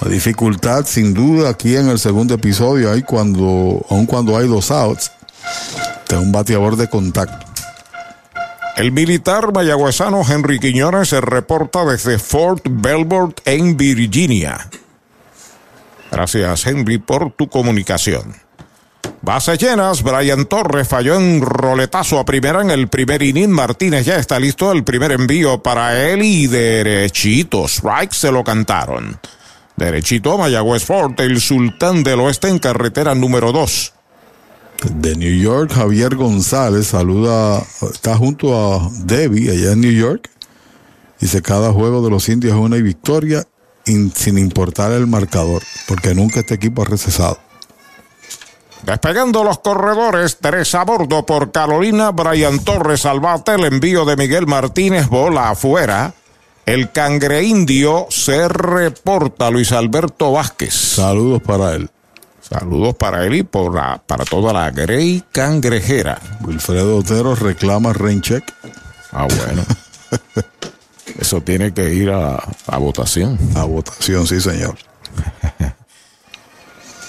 La 0.00 0.08
dificultad, 0.08 0.86
sin 0.86 1.12
duda, 1.12 1.50
aquí 1.50 1.76
en 1.76 1.88
el 1.88 1.98
segundo 1.98 2.34
episodio, 2.34 2.90
hay 2.90 3.02
cuando, 3.02 3.84
aun 3.90 4.06
cuando 4.06 4.36
hay 4.38 4.48
dos 4.48 4.70
outs, 4.70 5.12
de 6.08 6.16
un 6.16 6.32
bateador 6.32 6.76
de 6.76 6.88
contacto. 6.88 7.46
El 8.76 8.92
militar 8.92 9.52
mayagüezano 9.52 10.22
Henry 10.26 10.60
Quiñones 10.60 11.08
se 11.08 11.20
reporta 11.20 11.84
desde 11.84 12.18
Fort 12.18 12.64
Belvoir 12.70 13.34
en 13.44 13.76
Virginia. 13.76 14.68
Gracias, 16.10 16.66
Henry, 16.66 16.98
por 16.98 17.32
tu 17.32 17.48
comunicación. 17.48 18.34
Bases 19.20 19.58
llenas, 19.58 20.02
Brian 20.02 20.46
Torres 20.46 20.88
falló 20.88 21.16
en 21.16 21.40
roletazo 21.40 22.18
a 22.18 22.24
primera 22.24 22.62
en 22.62 22.70
el 22.70 22.88
primer 22.88 23.22
inning. 23.22 23.50
Martínez 23.50 24.06
ya 24.06 24.16
está 24.16 24.38
listo 24.38 24.72
el 24.72 24.84
primer 24.84 25.12
envío 25.12 25.62
para 25.62 26.08
él 26.08 26.22
y 26.22 26.46
derechito. 26.46 27.66
Strike 27.66 28.12
se 28.12 28.30
lo 28.30 28.44
cantaron. 28.44 29.18
Derechito 29.76 30.38
Mayagüez 30.38 30.84
Fort, 30.84 31.20
el 31.20 31.40
sultán 31.40 32.02
del 32.02 32.20
oeste 32.20 32.48
en 32.48 32.58
carretera 32.58 33.14
número 33.14 33.52
2. 33.52 33.92
De 34.94 35.16
New 35.16 35.36
York, 35.36 35.72
Javier 35.72 36.14
González 36.14 36.86
saluda, 36.86 37.62
está 37.92 38.16
junto 38.16 38.56
a 38.56 38.88
Debbie 39.04 39.50
allá 39.50 39.72
en 39.72 39.80
New 39.80 39.92
York. 39.92 40.30
Dice, 41.20 41.42
cada 41.42 41.72
juego 41.72 42.02
de 42.02 42.10
los 42.10 42.28
indios 42.28 42.54
es 42.54 42.60
una 42.60 42.76
victoria 42.76 43.44
sin 44.14 44.38
importar 44.38 44.92
el 44.92 45.06
marcador, 45.06 45.62
porque 45.86 46.14
nunca 46.14 46.40
este 46.40 46.54
equipo 46.54 46.82
ha 46.82 46.84
recesado. 46.84 47.38
Despegando 48.82 49.42
los 49.42 49.58
corredores, 49.58 50.38
tres 50.40 50.74
a 50.74 50.84
bordo 50.84 51.26
por 51.26 51.50
Carolina, 51.50 52.10
Brian 52.10 52.60
Torres 52.60 53.06
al 53.06 53.20
bate, 53.20 53.54
el 53.54 53.64
envío 53.64 54.04
de 54.04 54.16
Miguel 54.16 54.46
Martínez, 54.46 55.08
bola 55.08 55.50
afuera. 55.50 56.14
El 56.64 56.92
cangre 56.92 57.42
indio 57.42 58.06
se 58.10 58.46
reporta 58.48 59.50
Luis 59.50 59.72
Alberto 59.72 60.32
Vázquez. 60.32 60.74
Saludos 60.74 61.42
para 61.42 61.74
él. 61.74 61.90
Saludos 62.40 62.94
para 62.94 63.24
él 63.26 63.34
y 63.34 63.42
por 63.42 63.72
para 64.06 64.24
toda 64.24 64.52
la 64.52 64.70
Grey 64.70 65.22
cangrejera. 65.32 66.20
Wilfredo 66.46 66.98
Otero 66.98 67.34
reclama 67.34 67.92
Rencheck. 67.92 68.44
Ah, 69.12 69.26
bueno. 69.26 69.64
Eso 71.18 71.40
tiene 71.40 71.72
que 71.72 71.92
ir 71.94 72.10
a, 72.10 72.36
a 72.66 72.78
votación. 72.78 73.38
A 73.56 73.64
votación, 73.64 74.26
sí, 74.26 74.40
señor. 74.40 74.76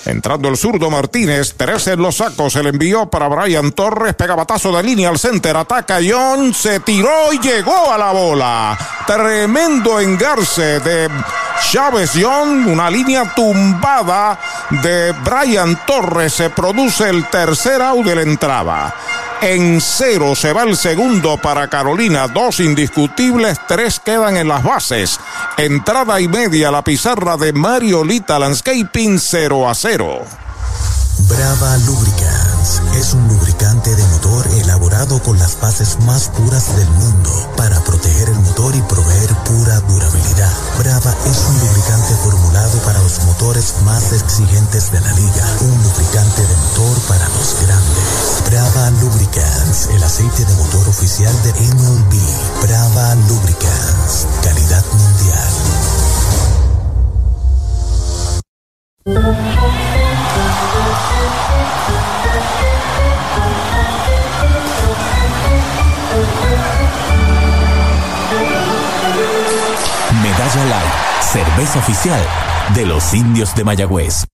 Entrando 0.06 0.48
el 0.48 0.58
zurdo 0.58 0.90
Martínez, 0.90 1.54
tres 1.56 1.88
en 1.88 2.02
los 2.02 2.16
sacos, 2.16 2.56
el 2.56 2.68
envió 2.68 3.08
para 3.10 3.28
Brian 3.28 3.72
Torres, 3.74 4.16
pega 4.16 4.34
batazo 4.34 4.72
de 4.76 4.82
línea 4.82 5.10
al 5.10 5.20
center, 5.20 5.56
ataca 5.56 6.00
John, 6.04 6.54
se 6.54 6.80
tiró 6.80 7.32
y 7.32 7.40
llegó 7.40 7.92
a 7.92 7.98
la 7.98 8.12
bola. 8.12 8.78
Tremendo 9.06 10.00
engarce 10.00 10.80
de 10.80 11.10
Chávez 11.70 12.12
John, 12.20 12.66
una 12.68 12.90
línea 12.90 13.36
tumbada 13.36 14.40
de 14.82 15.12
Brian 15.12 15.80
Torres, 15.86 16.34
se 16.34 16.50
produce 16.50 17.08
el 17.10 17.26
tercer 17.30 17.82
out 17.82 18.06
de 18.06 18.16
la 18.16 18.22
entrada. 18.22 18.96
En 19.42 19.80
cero 19.80 20.36
se 20.36 20.52
va 20.52 20.64
el 20.64 20.76
segundo 20.76 21.38
para 21.38 21.70
Carolina. 21.70 22.28
Dos 22.28 22.60
indiscutibles, 22.60 23.58
tres 23.70 24.02
quedan 24.04 24.36
en 24.36 24.50
las 24.50 24.64
bases. 24.64 25.18
Entrada 25.58 26.20
y 26.20 26.28
media 26.28 26.72
la 26.72 26.84
pizarra 26.84 27.38
de 27.38 27.54
Mariolita 27.54 28.38
Landscaping 28.38 29.18
0 29.18 29.70
a 29.70 29.74
0. 29.76 30.26
Brava 31.28 31.78
Lubricants 31.86 32.82
es 32.96 33.14
un 33.14 33.28
lubricante 33.28 33.94
de 33.96 34.04
motor 34.08 34.48
elaborado 34.62 35.22
con 35.22 35.38
las 35.38 35.60
bases 35.60 36.00
más 36.06 36.30
puras 36.30 36.76
del 36.76 36.90
mundo 36.90 37.54
para 37.56 37.80
proteger 37.82 38.30
el 38.30 38.40
motor 38.40 38.76
y 38.76 38.82
proveer 38.82 39.30
pura 39.46 39.80
durabilidad. 39.82 40.52
Brava 40.78 41.16
es 41.26 41.38
un 41.48 41.60
lubricante 41.60 42.14
formulado 42.24 42.78
para 42.80 43.00
los 43.00 43.20
motores 43.26 43.74
más 43.84 44.12
exigentes 44.14 44.92
de 44.92 45.02
la 45.02 45.12
liga. 45.14 45.46
Un 45.62 45.84
lubricante 45.84 46.42
de 46.42 46.56
motor 46.56 46.98
para 47.08 47.28
el 49.96 50.04
aceite 50.04 50.46
de 50.46 50.56
motor 50.56 50.88
oficial 50.88 51.34
de 51.44 51.52
MLB. 51.52 52.16
Brava 52.62 53.16
Lubricants, 53.28 54.28
calidad 54.44 54.84
mundial. 54.94 55.50
Medalla 70.22 70.66
Light, 70.66 70.94
cerveza 71.22 71.80
oficial 71.80 72.22
de 72.76 72.86
los 72.86 73.14
indios 73.14 73.56
de 73.56 73.64
Mayagüez. 73.64 74.26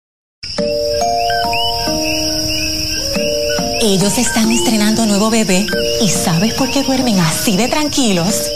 Ellos 3.87 4.17
están 4.17 4.51
estrenando 4.51 5.05
nuevo 5.05 5.29
bebé 5.29 5.63
y 6.01 6.09
¿sabes 6.09 6.55
por 6.55 6.71
qué 6.71 6.81
duermen 6.81 7.19
así 7.19 7.55
de 7.55 7.67
tranquilos? 7.67 8.49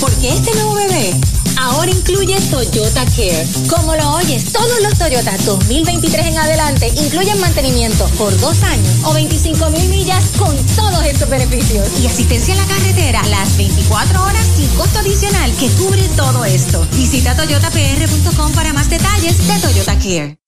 Porque 0.00 0.30
este 0.30 0.52
nuevo 0.54 0.74
bebé 0.74 1.14
ahora 1.56 1.88
incluye 1.88 2.40
Toyota 2.50 3.04
Care. 3.04 3.46
Como 3.68 3.94
lo 3.94 4.16
oyes, 4.16 4.52
todos 4.52 4.82
los 4.82 4.98
Toyota 4.98 5.36
2023 5.44 6.26
en 6.26 6.38
adelante 6.38 6.88
incluyen 6.88 7.38
mantenimiento 7.38 8.04
por 8.18 8.36
dos 8.40 8.64
años 8.64 8.96
o 9.04 9.14
25 9.14 9.70
mil 9.70 9.88
millas 9.90 10.24
con 10.36 10.56
todos 10.74 11.04
estos 11.04 11.30
beneficios. 11.30 12.00
Y 12.02 12.08
asistencia 12.08 12.54
en 12.54 12.58
la 12.58 12.66
carretera 12.66 13.22
las 13.28 13.56
24 13.56 14.24
horas 14.24 14.44
sin 14.56 14.66
costo 14.70 14.98
adicional 14.98 15.52
que 15.52 15.68
cubre 15.70 16.02
todo 16.16 16.44
esto. 16.44 16.84
Visita 16.96 17.36
toyotapr.com 17.36 18.52
para 18.54 18.72
más 18.72 18.90
detalles 18.90 19.46
de 19.46 19.58
Toyota 19.60 19.96
Care. 20.00 20.47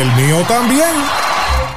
mío 0.15 0.43
también. 0.47 0.95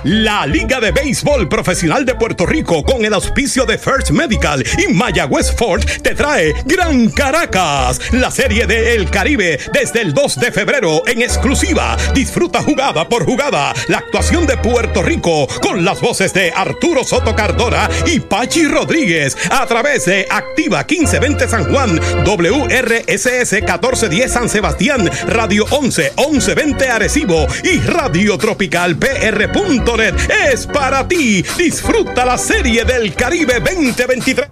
La 0.05 0.45
Liga 0.45 0.81
de 0.81 0.93
Béisbol 0.93 1.49
Profesional 1.49 2.05
de 2.05 2.15
Puerto 2.15 2.45
Rico 2.45 2.85
con 2.85 3.07
el 3.07 3.15
auspicio 3.15 3.65
de 3.65 3.79
First 3.79 4.11
Medical 4.11 4.63
y 4.77 4.93
Mayagüez 4.93 5.51
Ford 5.57 5.83
te 6.03 6.15
trae 6.15 6.53
Gran 6.67 7.09
Caracas, 7.09 7.99
la 8.13 8.31
serie 8.31 8.67
de 8.67 8.95
El 8.95 9.09
Caribe 9.09 9.59
desde 9.73 10.03
el 10.03 10.13
2 10.13 10.41
de 10.41 10.53
febrero 10.53 11.03
en 11.07 11.23
exclusiva. 11.23 11.97
Disfruta 12.15 12.61
jugada 12.63 13.09
por 13.09 13.25
jugada 13.25 13.73
la 13.89 13.99
actuación 13.99 14.47
de 14.47 14.59
Puerto 14.59 15.03
Rico 15.03 15.49
con 15.63 15.87
las 15.87 16.03
voces 16.03 16.35
de 16.35 16.53
Arturo 16.55 17.03
Soto 17.03 17.35
Cardona 17.35 17.89
y 18.05 18.21
Pachi 18.21 18.67
Rodríguez 18.67 19.35
a 19.51 19.65
través 19.65 20.05
de 20.05 20.27
Activa 20.29 20.85
1520 20.87 21.49
San 21.49 21.73
Juan, 21.73 21.99
WRSS 22.27 23.53
1410 23.53 24.31
San 24.31 24.51
Sebastián, 24.51 25.11
Radio 25.29 25.65
11 25.71 26.13
1120 26.19 26.89
Arecibo 26.91 27.47
y 27.63 27.79
Radio 27.79 28.37
Tropical 28.37 28.97
PR 28.99 29.51
es 30.01 30.67
para 30.67 31.07
ti. 31.07 31.45
Disfruta 31.57 32.25
la 32.25 32.37
serie 32.37 32.85
del 32.85 33.15
Caribe 33.15 33.61
2023. 33.61 34.49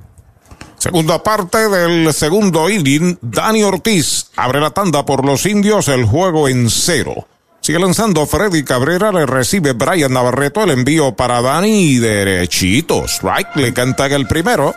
Segunda 0.78 1.22
parte 1.22 1.68
del 1.68 2.12
segundo 2.12 2.68
inning, 2.68 3.16
Dani 3.20 3.62
Ortiz 3.62 4.26
abre 4.36 4.60
la 4.60 4.70
tanda 4.70 5.04
por 5.04 5.24
los 5.24 5.46
indios, 5.46 5.88
el 5.88 6.04
juego 6.04 6.48
en 6.48 6.68
cero. 6.70 7.28
Sigue 7.60 7.78
lanzando 7.78 8.26
Freddy 8.26 8.64
Cabrera, 8.64 9.12
le 9.12 9.24
recibe 9.24 9.72
Brian 9.72 10.12
Navarreto, 10.12 10.64
el 10.64 10.70
envío 10.70 11.14
para 11.14 11.40
Dani 11.40 11.92
y 11.92 11.98
derechito. 11.98 13.04
Strike 13.06 13.54
le 13.54 13.72
canta 13.72 14.06
el 14.06 14.26
primero. 14.26 14.74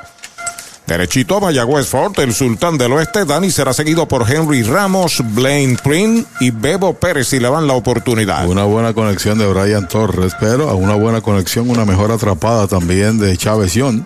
Derechito 0.88 1.42
Mayagüez 1.42 1.88
Fort, 1.88 2.20
el 2.20 2.34
sultán 2.34 2.78
del 2.78 2.94
oeste. 2.94 3.26
Dani 3.26 3.50
será 3.50 3.74
seguido 3.74 4.08
por 4.08 4.30
Henry 4.32 4.62
Ramos, 4.62 5.24
Blaine 5.34 5.78
Prin 5.84 6.26
y 6.40 6.52
Bebo 6.52 6.94
Pérez 6.94 7.30
si 7.30 7.40
le 7.40 7.50
dan 7.50 7.66
la 7.66 7.74
oportunidad. 7.74 8.48
Una 8.48 8.66
buena 8.66 8.94
conexión 8.94 9.40
de 9.40 9.48
Brian 9.48 9.88
Torres, 9.88 10.34
pero 10.40 10.70
a 10.70 10.76
una 10.76 10.94
buena 10.94 11.22
conexión, 11.22 11.70
una 11.72 11.86
mejor 11.86 12.12
atrapada 12.12 12.68
también 12.68 13.18
de 13.18 13.36
Chávez 13.36 13.74
Young. 13.74 14.04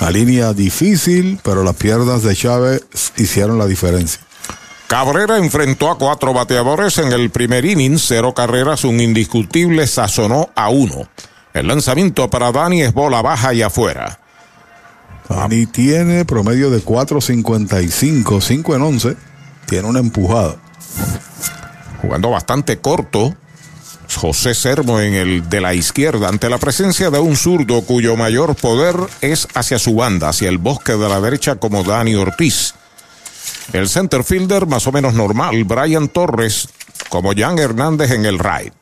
La 0.00 0.10
línea 0.10 0.52
difícil, 0.52 1.40
pero 1.42 1.64
las 1.64 1.76
piernas 1.76 2.22
de 2.22 2.36
Chávez 2.36 2.82
hicieron 3.16 3.58
la 3.58 3.66
diferencia. 3.66 4.20
Cabrera 4.88 5.38
enfrentó 5.38 5.90
a 5.90 5.96
cuatro 5.96 6.34
bateadores 6.34 6.98
en 6.98 7.12
el 7.12 7.30
primer 7.30 7.64
inning, 7.64 7.98
cero 7.98 8.34
carreras, 8.34 8.84
un 8.84 9.00
indiscutible 9.00 9.86
sazonó 9.86 10.50
a 10.54 10.68
uno. 10.68 11.08
El 11.54 11.68
lanzamiento 11.68 12.28
para 12.28 12.52
Dani 12.52 12.82
es 12.82 12.92
bola 12.92 13.22
baja 13.22 13.54
y 13.54 13.62
afuera. 13.62 14.18
Dani 15.30 15.66
tiene 15.66 16.24
promedio 16.24 16.70
de 16.70 16.84
4.55, 16.84 18.40
5 18.40 18.74
en 18.74 18.82
11. 18.82 19.16
Tiene 19.64 19.88
una 19.88 20.00
empujada. 20.00 20.56
Jugando 22.02 22.30
bastante 22.30 22.78
corto, 22.78 23.36
José 24.12 24.54
Sermo 24.54 24.98
en 25.00 25.14
el 25.14 25.48
de 25.48 25.60
la 25.60 25.72
izquierda 25.72 26.28
ante 26.28 26.50
la 26.50 26.58
presencia 26.58 27.10
de 27.10 27.20
un 27.20 27.36
zurdo 27.36 27.82
cuyo 27.82 28.16
mayor 28.16 28.56
poder 28.56 28.96
es 29.20 29.46
hacia 29.54 29.78
su 29.78 29.94
banda, 29.94 30.30
hacia 30.30 30.48
el 30.48 30.58
bosque 30.58 30.96
de 30.96 31.08
la 31.08 31.20
derecha 31.20 31.56
como 31.56 31.84
Dani 31.84 32.16
Ortiz. 32.16 32.74
El 33.72 33.88
center 33.88 34.24
fielder 34.24 34.66
más 34.66 34.88
o 34.88 34.92
menos 34.92 35.14
normal, 35.14 35.62
Brian 35.62 36.08
Torres, 36.08 36.68
como 37.08 37.32
Jan 37.36 37.56
Hernández 37.60 38.10
en 38.10 38.26
el 38.26 38.40
right. 38.40 38.74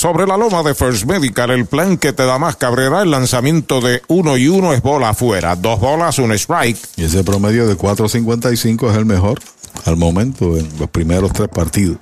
Sobre 0.00 0.26
la 0.26 0.38
loma 0.38 0.62
de 0.62 0.74
First 0.74 1.04
Medical, 1.04 1.50
el 1.50 1.66
plan 1.66 1.98
que 1.98 2.14
te 2.14 2.24
da 2.24 2.38
más 2.38 2.56
Cabrera, 2.56 3.02
el 3.02 3.10
lanzamiento 3.10 3.82
de 3.82 4.00
uno 4.08 4.38
y 4.38 4.48
uno 4.48 4.72
es 4.72 4.80
bola 4.80 5.10
afuera, 5.10 5.56
dos 5.56 5.78
bolas, 5.78 6.18
un 6.18 6.32
strike. 6.32 6.78
Y 6.96 7.04
ese 7.04 7.22
promedio 7.22 7.66
de 7.66 7.76
4.55 7.76 8.90
es 8.92 8.96
el 8.96 9.04
mejor 9.04 9.40
al 9.84 9.98
momento 9.98 10.56
en 10.56 10.66
los 10.78 10.88
primeros 10.88 11.34
tres 11.34 11.48
partidos. 11.48 11.98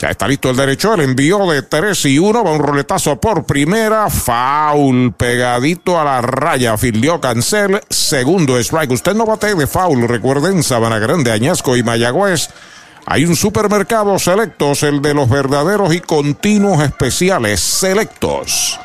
Ya 0.00 0.08
está 0.08 0.26
listo 0.26 0.48
el 0.48 0.56
derecho, 0.56 0.94
el 0.94 1.02
envío 1.02 1.46
de 1.50 1.60
3 1.60 2.06
y 2.06 2.18
1, 2.18 2.42
va 2.42 2.52
un 2.52 2.58
roletazo 2.58 3.20
por 3.20 3.44
primera, 3.44 4.08
foul, 4.08 5.12
pegadito 5.12 6.00
a 6.00 6.04
la 6.04 6.22
raya, 6.22 6.78
fildió 6.78 7.20
Cancel, 7.20 7.80
segundo 7.90 8.58
strike. 8.58 8.92
Usted 8.92 9.14
no 9.14 9.26
bate 9.26 9.54
de 9.54 9.66
foul, 9.66 10.08
recuerden, 10.08 10.62
Sabana 10.62 10.98
Grande, 10.98 11.32
Añasco 11.32 11.76
y 11.76 11.82
Mayagüez. 11.82 12.48
Hay 13.12 13.24
un 13.24 13.34
supermercado 13.34 14.16
selectos, 14.20 14.84
el 14.84 15.02
de 15.02 15.14
los 15.14 15.28
verdaderos 15.28 15.92
y 15.92 15.98
continuos 15.98 16.80
especiales 16.80 17.58
selectos. 17.58 18.78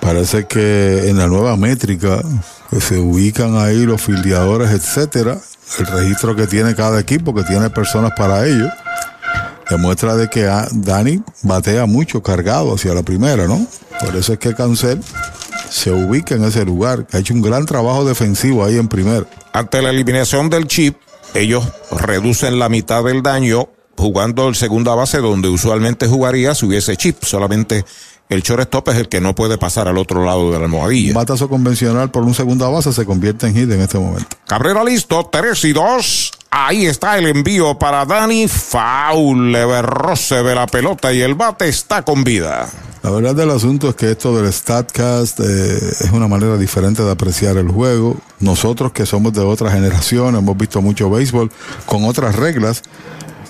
Parece 0.00 0.46
que 0.46 1.08
en 1.08 1.18
la 1.18 1.26
nueva 1.26 1.56
métrica 1.56 2.22
que 2.70 2.80
se 2.80 2.96
ubican 2.96 3.58
ahí 3.58 3.84
los 3.84 4.00
filiadores, 4.00 4.70
etcétera, 4.70 5.38
el 5.80 5.86
registro 5.88 6.36
que 6.36 6.46
tiene 6.46 6.76
cada 6.76 7.00
equipo, 7.00 7.34
que 7.34 7.42
tiene 7.42 7.68
personas 7.68 8.12
para 8.16 8.46
ello, 8.46 8.70
demuestra 9.68 10.14
de 10.14 10.30
que 10.30 10.48
Dani 10.70 11.20
batea 11.42 11.86
mucho 11.86 12.22
cargado 12.22 12.72
hacia 12.72 12.94
la 12.94 13.02
primera, 13.02 13.48
¿no? 13.48 13.66
Por 13.98 14.14
eso 14.14 14.34
es 14.34 14.38
que 14.38 14.54
Cancel 14.54 15.00
se 15.68 15.90
ubica 15.90 16.36
en 16.36 16.44
ese 16.44 16.64
lugar, 16.64 17.04
ha 17.12 17.18
hecho 17.18 17.34
un 17.34 17.42
gran 17.42 17.66
trabajo 17.66 18.04
defensivo 18.04 18.64
ahí 18.64 18.78
en 18.78 18.86
primera. 18.86 19.26
Ante 19.52 19.82
la 19.82 19.90
eliminación 19.90 20.50
del 20.50 20.68
chip, 20.68 20.96
ellos 21.40 21.64
reducen 21.90 22.58
la 22.58 22.68
mitad 22.68 23.04
del 23.04 23.22
daño 23.22 23.68
jugando 23.96 24.48
el 24.48 24.54
segunda 24.54 24.94
base 24.94 25.18
donde 25.18 25.48
usualmente 25.48 26.06
jugaría 26.06 26.54
si 26.54 26.66
hubiese 26.66 26.96
chip. 26.96 27.22
Solamente 27.24 27.84
el 28.28 28.42
shortstop 28.42 28.88
es 28.88 28.96
el 28.96 29.08
que 29.08 29.20
no 29.20 29.34
puede 29.34 29.58
pasar 29.58 29.88
al 29.88 29.98
otro 29.98 30.24
lado 30.24 30.50
de 30.50 30.58
la 30.58 30.64
almohadilla. 30.64 31.14
Batazo 31.14 31.48
convencional 31.48 32.10
por 32.10 32.24
un 32.24 32.34
segunda 32.34 32.68
base 32.68 32.92
se 32.92 33.04
convierte 33.04 33.46
en 33.46 33.54
hit 33.54 33.70
en 33.70 33.80
este 33.80 33.98
momento. 33.98 34.36
Cabrera 34.46 34.82
listo, 34.82 35.28
3 35.30 35.64
y 35.64 35.72
2. 35.72 36.32
Ahí 36.50 36.86
está 36.86 37.18
el 37.18 37.26
envío 37.26 37.78
para 37.78 38.04
Dani. 38.04 38.48
Foul, 38.48 39.54
roce 39.82 40.42
de 40.42 40.54
la 40.54 40.66
pelota 40.66 41.12
y 41.12 41.20
el 41.20 41.34
bate 41.34 41.68
está 41.68 42.02
con 42.02 42.24
vida. 42.24 42.68
La 43.02 43.10
verdad 43.10 43.36
del 43.36 43.50
asunto 43.50 43.90
es 43.90 43.94
que 43.94 44.10
esto 44.10 44.36
del 44.36 44.52
StatCast 44.52 45.38
eh, 45.38 45.44
es 46.00 46.10
una 46.12 46.26
manera 46.26 46.56
diferente 46.56 47.04
de 47.04 47.10
apreciar 47.12 47.56
el 47.56 47.68
juego. 47.68 48.16
Nosotros 48.40 48.90
que 48.90 49.06
somos 49.06 49.32
de 49.32 49.42
otra 49.42 49.70
generación, 49.70 50.34
hemos 50.34 50.56
visto 50.56 50.82
mucho 50.82 51.08
béisbol 51.08 51.52
con 51.84 52.04
otras 52.04 52.34
reglas. 52.34 52.82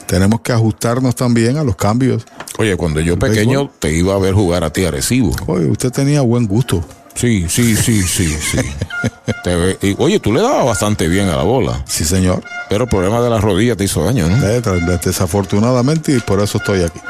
Tenemos 0.06 0.40
que 0.40 0.52
ajustarnos 0.52 1.14
también 1.14 1.56
a 1.56 1.64
los 1.64 1.76
cambios. 1.76 2.24
Oye, 2.58 2.76
cuando 2.76 3.00
yo 3.00 3.18
pequeño 3.18 3.58
béisbol. 3.58 3.78
te 3.78 3.92
iba 3.92 4.14
a 4.14 4.18
ver 4.18 4.34
jugar 4.34 4.64
a 4.64 4.72
ti 4.72 4.84
a 4.84 4.88
Arecibo. 4.88 5.32
Oye, 5.46 5.66
usted 5.66 5.90
tenía 5.90 6.20
buen 6.22 6.46
gusto. 6.46 6.84
Sí, 7.14 7.46
sí, 7.48 7.76
sí, 7.76 8.02
sí, 8.02 8.28
sí. 8.28 8.58
ve, 9.44 9.78
y, 9.80 9.96
oye, 9.98 10.20
tú 10.20 10.32
le 10.32 10.42
dabas 10.42 10.66
bastante 10.66 11.08
bien 11.08 11.28
a 11.28 11.36
la 11.36 11.42
bola. 11.42 11.82
Sí, 11.86 12.04
señor. 12.04 12.42
Pero 12.68 12.84
el 12.84 12.90
problema 12.90 13.20
de 13.20 13.30
las 13.30 13.42
rodillas 13.42 13.76
te 13.76 13.84
hizo 13.84 14.04
daño, 14.04 14.28
¿no? 14.28 14.46
Eh, 14.46 14.62
desafortunadamente, 15.02 16.12
y 16.12 16.20
por 16.20 16.40
eso 16.40 16.58
estoy 16.58 16.82
aquí. 16.82 17.00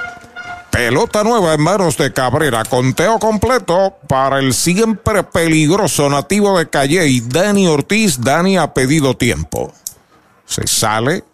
Pelota 0.70 1.24
nueva 1.24 1.54
en 1.54 1.62
manos 1.62 1.96
de 1.96 2.12
Cabrera. 2.12 2.62
Conteo 2.64 3.18
completo 3.18 3.94
para 4.06 4.38
el 4.38 4.52
siempre 4.52 5.22
peligroso 5.22 6.08
nativo 6.10 6.58
de 6.58 6.68
Calle 6.68 7.06
y 7.08 7.20
Dani 7.20 7.66
Ortiz. 7.66 8.20
Dani 8.20 8.58
ha 8.58 8.74
pedido 8.74 9.16
tiempo. 9.16 9.72
Se 10.44 10.66
sale. 10.66 11.24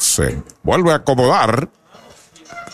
Se 0.00 0.42
vuelve 0.62 0.92
a 0.92 0.96
acomodar. 0.96 1.68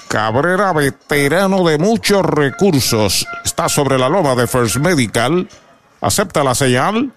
Cabrera, 0.06 0.72
veterano 0.72 1.66
de 1.66 1.76
muchos 1.76 2.24
recursos, 2.24 3.26
está 3.44 3.68
sobre 3.68 3.98
la 3.98 4.08
loma 4.08 4.36
de 4.36 4.46
First 4.46 4.76
Medical. 4.76 5.48
Acepta 6.00 6.44
la 6.44 6.54
señal. 6.54 7.12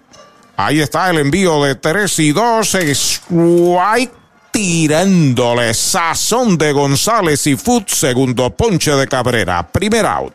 Ahí 0.56 0.80
está 0.80 1.08
el 1.10 1.18
envío 1.18 1.62
de 1.62 1.76
3 1.76 2.18
y 2.18 2.32
2. 2.32 2.74
Strike 2.74 4.12
tirándole 4.50 5.72
sazón 5.74 6.58
de 6.58 6.72
González 6.72 7.46
y 7.46 7.56
Foot. 7.56 7.88
Segundo 7.88 8.50
ponche 8.50 8.90
de 8.90 9.06
Cabrera. 9.06 9.68
Primer 9.68 10.06
out. 10.06 10.34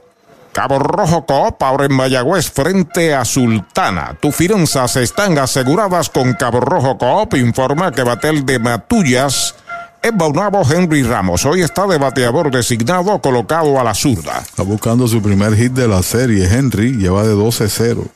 Cabo 0.51 0.79
Rojo 0.79 1.25
Coop 1.25 1.63
ahora 1.63 1.85
en 1.85 1.93
Mayagüez 1.93 2.51
frente 2.51 3.15
a 3.15 3.23
Sultana. 3.23 4.17
Tus 4.19 4.35
finanzas 4.35 4.97
están 4.97 5.37
aseguradas 5.37 6.09
con 6.09 6.33
Cabo 6.33 6.59
Rojo 6.59 6.97
Coop. 6.97 7.35
Informa 7.35 7.91
que 7.91 8.03
Batel 8.03 8.45
de 8.45 8.59
Matullas 8.59 9.55
es 10.01 10.11
Baunabo 10.13 10.63
Henry 10.69 11.03
Ramos. 11.03 11.45
Hoy 11.45 11.61
está 11.61 11.87
de 11.87 11.97
bateador 11.97 12.51
designado 12.51 13.21
colocado 13.21 13.79
a 13.79 13.83
la 13.83 13.93
zurda. 13.93 14.39
Está 14.39 14.63
buscando 14.63 15.07
su 15.07 15.21
primer 15.21 15.55
hit 15.55 15.71
de 15.71 15.87
la 15.87 16.03
serie. 16.03 16.45
Henry 16.45 16.97
lleva 16.97 17.23
de 17.23 17.33
12-0. 17.33 18.07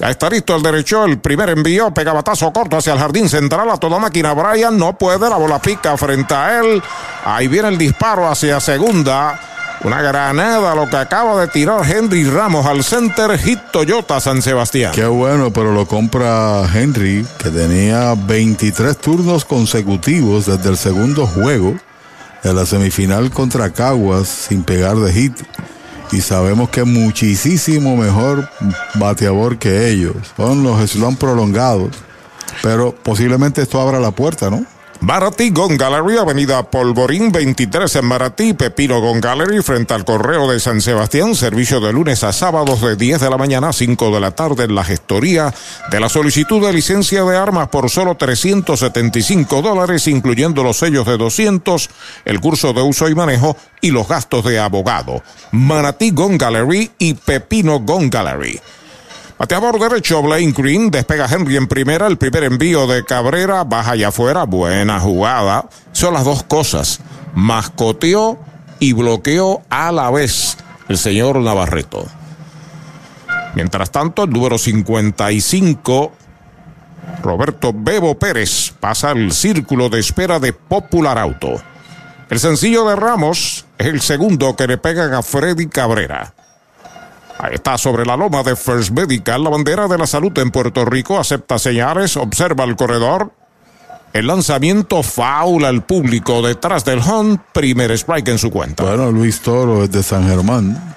Ya 0.00 0.10
está 0.10 0.30
listo 0.30 0.56
el 0.56 0.62
derecho, 0.62 1.04
el 1.04 1.18
primer 1.18 1.50
envío, 1.50 1.92
pega 1.92 2.14
batazo 2.14 2.50
corto 2.54 2.78
hacia 2.78 2.94
el 2.94 2.98
jardín 2.98 3.28
central, 3.28 3.68
a 3.68 3.76
toda 3.76 3.98
máquina 3.98 4.32
Brian, 4.32 4.78
no 4.78 4.96
puede, 4.96 5.28
la 5.28 5.36
bola 5.36 5.60
pica 5.60 5.94
frente 5.98 6.32
a 6.32 6.58
él. 6.58 6.82
Ahí 7.22 7.48
viene 7.48 7.68
el 7.68 7.76
disparo 7.76 8.26
hacia 8.26 8.60
segunda. 8.60 9.38
Una 9.82 10.02
granada 10.02 10.74
lo 10.74 10.90
que 10.90 10.96
acaba 10.96 11.40
de 11.40 11.48
tirar 11.48 11.90
Henry 11.90 12.24
Ramos 12.24 12.66
al 12.66 12.84
center 12.84 13.38
hit 13.38 13.58
Toyota 13.72 14.20
San 14.20 14.42
Sebastián. 14.42 14.92
Qué 14.94 15.06
bueno, 15.06 15.50
pero 15.52 15.72
lo 15.72 15.86
compra 15.86 16.68
Henry, 16.74 17.26
que 17.38 17.48
tenía 17.48 18.14
23 18.14 18.98
turnos 18.98 19.46
consecutivos 19.46 20.44
desde 20.44 20.68
el 20.68 20.76
segundo 20.76 21.26
juego 21.26 21.74
de 22.42 22.52
la 22.52 22.66
semifinal 22.66 23.30
contra 23.30 23.70
Caguas 23.70 24.28
sin 24.28 24.64
pegar 24.64 24.96
de 24.96 25.12
hit 25.14 25.38
y 26.12 26.20
sabemos 26.20 26.68
que 26.68 26.84
muchísimo 26.84 27.96
mejor 27.96 28.50
bateador 28.96 29.58
que 29.58 29.88
ellos. 29.88 30.16
Son 30.36 30.62
los 30.62 30.90
slump 30.90 31.18
prolongados, 31.18 31.90
pero 32.62 32.94
posiblemente 32.94 33.62
esto 33.62 33.80
abra 33.80 33.98
la 33.98 34.10
puerta, 34.10 34.50
¿no? 34.50 34.64
Maratí 35.00 35.48
Gon 35.48 35.78
Gallery, 35.78 36.18
Avenida 36.18 36.62
Polvorín 36.62 37.32
23 37.32 37.96
en 37.96 38.04
Maratí, 38.04 38.52
Pepino 38.52 39.00
Gon 39.00 39.18
Gallery, 39.18 39.62
frente 39.62 39.94
al 39.94 40.04
Correo 40.04 40.50
de 40.50 40.60
San 40.60 40.82
Sebastián, 40.82 41.34
servicio 41.34 41.80
de 41.80 41.90
lunes 41.90 42.22
a 42.22 42.34
sábados 42.34 42.82
de 42.82 42.96
10 42.96 43.18
de 43.18 43.30
la 43.30 43.38
mañana 43.38 43.70
a 43.70 43.72
5 43.72 44.10
de 44.10 44.20
la 44.20 44.32
tarde 44.32 44.64
en 44.64 44.74
la 44.74 44.84
gestoría 44.84 45.54
de 45.90 46.00
la 46.00 46.10
solicitud 46.10 46.66
de 46.66 46.74
licencia 46.74 47.24
de 47.24 47.34
armas 47.34 47.68
por 47.68 47.88
solo 47.88 48.14
375 48.14 49.62
dólares, 49.62 50.06
incluyendo 50.06 50.62
los 50.62 50.76
sellos 50.76 51.06
de 51.06 51.16
200, 51.16 51.88
el 52.26 52.40
curso 52.40 52.74
de 52.74 52.82
uso 52.82 53.08
y 53.08 53.14
manejo 53.14 53.56
y 53.80 53.92
los 53.92 54.06
gastos 54.06 54.44
de 54.44 54.58
abogado. 54.58 55.22
Manatí 55.52 56.10
Gon 56.10 56.36
Gallery 56.36 56.90
y 56.98 57.14
Pepino 57.14 57.80
Gon 57.80 58.10
Gallery. 58.10 58.60
Bateador 59.40 59.80
derecho, 59.80 60.20
Blaine 60.20 60.52
Green. 60.52 60.90
Despega 60.90 61.24
Henry 61.24 61.56
en 61.56 61.66
primera. 61.66 62.06
El 62.06 62.18
primer 62.18 62.44
envío 62.44 62.86
de 62.86 63.06
Cabrera. 63.06 63.64
Baja 63.64 63.92
allá 63.92 64.08
afuera. 64.08 64.44
Buena 64.44 65.00
jugada. 65.00 65.66
Son 65.92 66.12
las 66.12 66.26
dos 66.26 66.42
cosas. 66.42 67.00
Mascoteó 67.34 68.38
y 68.80 68.92
bloqueó 68.92 69.62
a 69.70 69.92
la 69.92 70.10
vez 70.10 70.58
el 70.90 70.98
señor 70.98 71.38
Navarreto. 71.38 72.04
Mientras 73.54 73.90
tanto, 73.90 74.24
el 74.24 74.30
número 74.30 74.58
55, 74.58 76.12
Roberto 77.22 77.72
Bebo 77.74 78.18
Pérez, 78.18 78.74
pasa 78.78 79.12
el 79.12 79.32
círculo 79.32 79.88
de 79.88 80.00
espera 80.00 80.38
de 80.38 80.52
Popular 80.52 81.16
Auto. 81.16 81.62
El 82.28 82.38
sencillo 82.38 82.86
de 82.86 82.94
Ramos 82.94 83.64
es 83.78 83.86
el 83.86 84.02
segundo 84.02 84.54
que 84.54 84.66
le 84.66 84.76
pegan 84.76 85.14
a 85.14 85.22
Freddy 85.22 85.66
Cabrera. 85.68 86.34
Está 87.48 87.78
sobre 87.78 88.04
la 88.04 88.16
loma 88.16 88.42
de 88.42 88.56
First 88.56 88.90
Medical, 88.90 89.42
la 89.42 89.50
bandera 89.50 89.88
de 89.88 89.98
la 89.98 90.06
salud 90.06 90.36
en 90.38 90.50
Puerto 90.50 90.84
Rico. 90.84 91.18
Acepta 91.18 91.58
señales, 91.58 92.16
observa 92.16 92.64
el 92.64 92.76
corredor. 92.76 93.32
El 94.12 94.26
lanzamiento 94.26 95.02
faula 95.02 95.68
al 95.68 95.82
público 95.82 96.42
detrás 96.42 96.84
del 96.84 96.98
hunt. 96.98 97.40
Primer 97.52 97.92
strike 97.92 98.28
en 98.28 98.38
su 98.38 98.50
cuenta. 98.50 98.84
Bueno, 98.84 99.10
Luis 99.10 99.40
Toro 99.40 99.84
es 99.84 99.90
de 99.90 100.02
San 100.02 100.26
Germán. 100.28 100.94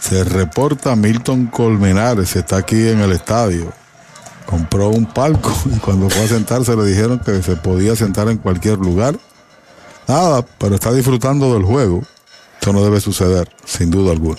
Se 0.00 0.24
reporta 0.24 0.96
Milton 0.96 1.46
Colmenares, 1.46 2.36
está 2.36 2.58
aquí 2.58 2.88
en 2.88 3.00
el 3.00 3.12
estadio. 3.12 3.72
Compró 4.46 4.88
un 4.88 5.06
palco 5.06 5.52
y 5.76 5.78
cuando 5.78 6.08
fue 6.08 6.24
a 6.24 6.28
sentarse 6.28 6.74
le 6.74 6.84
dijeron 6.84 7.18
que 7.18 7.42
se 7.42 7.56
podía 7.56 7.94
sentar 7.96 8.28
en 8.28 8.38
cualquier 8.38 8.78
lugar. 8.78 9.16
Nada, 10.06 10.44
pero 10.58 10.74
está 10.76 10.92
disfrutando 10.92 11.52
del 11.52 11.64
juego. 11.64 12.02
Eso 12.60 12.72
no 12.72 12.82
debe 12.82 13.00
suceder, 13.00 13.48
sin 13.64 13.90
duda 13.90 14.12
alguna. 14.12 14.38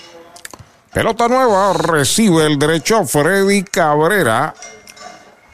Pelota 0.93 1.27
nueva, 1.27 1.73
recibe 1.73 2.45
el 2.47 2.57
derecho 2.57 3.05
Freddy 3.05 3.63
Cabrera. 3.63 4.55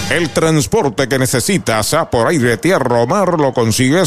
El 0.09 0.29
transporte 0.29 1.09
que 1.09 1.19
necesitas, 1.19 1.93
por 2.09 2.27
aire, 2.27 2.55
tierra 2.55 3.01
o 3.01 3.07
mar, 3.07 3.37
lo 3.37 3.53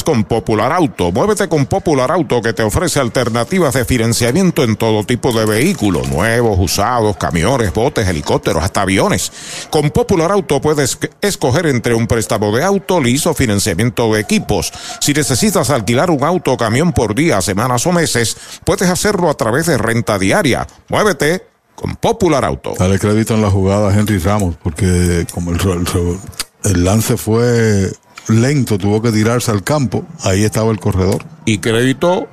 con 0.01 0.24
Popular 0.24 0.73
Auto. 0.73 1.12
Muévete 1.12 1.48
con 1.48 1.66
Popular 1.66 2.10
Auto, 2.10 2.40
que 2.40 2.55
te 2.55 2.62
ofrece 2.62 2.98
alternativas 2.98 3.74
de 3.74 3.85
financiamiento 3.85 4.64
en 4.64 4.77
todo 4.77 5.05
tipo 5.05 5.32
de 5.32 5.44
vehículos, 5.44 6.09
nuevos, 6.09 6.59
usados, 6.59 7.19
camiones, 7.19 7.74
botes, 7.74 8.09
helicópteros, 8.09 8.64
hasta 8.64 8.81
aviones. 8.81 9.31
Con 9.69 9.90
Popular 9.90 10.32
Auto 10.32 10.62
puedes 10.62 10.98
escoger 11.20 11.66
entre 11.66 11.93
un 11.93 12.06
préstamo 12.06 12.56
de 12.56 12.64
auto, 12.64 13.01
liso, 13.01 13.35
financiamiento 13.35 14.10
de 14.14 14.20
equipos. 14.20 14.73
Si 15.01 15.12
necesitas 15.12 15.69
alquilar 15.69 16.10
un 16.10 16.24
auto 16.24 16.52
o 16.52 16.56
camión 16.56 16.93
por 16.93 17.14
día, 17.14 17.43
semanas 17.43 17.86
o 17.86 17.93
meses, 17.93 18.36
puedes 18.64 18.89
hacerlo 18.89 19.28
a 19.28 19.35
través 19.35 19.66
de 19.66 19.77
renta 19.77 20.19
diaria. 20.19 20.66
Muévete 20.89 21.44
con 21.74 21.97
Popular 21.97 22.47
Auto. 22.47 22.73
Dale 22.78 22.98
crédito 22.98 23.35
en 23.35 23.43
la 23.43 23.51
jugada 23.51 23.93
Henry 23.94 24.16
Ramos, 24.16 24.55
porque 24.62 25.27
como 25.35 25.52
el 25.52 26.85
lance 26.85 27.16
fue 27.16 27.93
lento, 28.28 28.78
tuvo 28.78 29.03
que 29.03 29.12
tirarse 29.12 29.51
al 29.51 29.62
campo, 29.62 30.05
ahí 30.23 30.44
estaba 30.44 30.70
el 30.70 30.81
corredor. 30.81 31.24
Y 31.44 31.59
crédito 31.59 32.28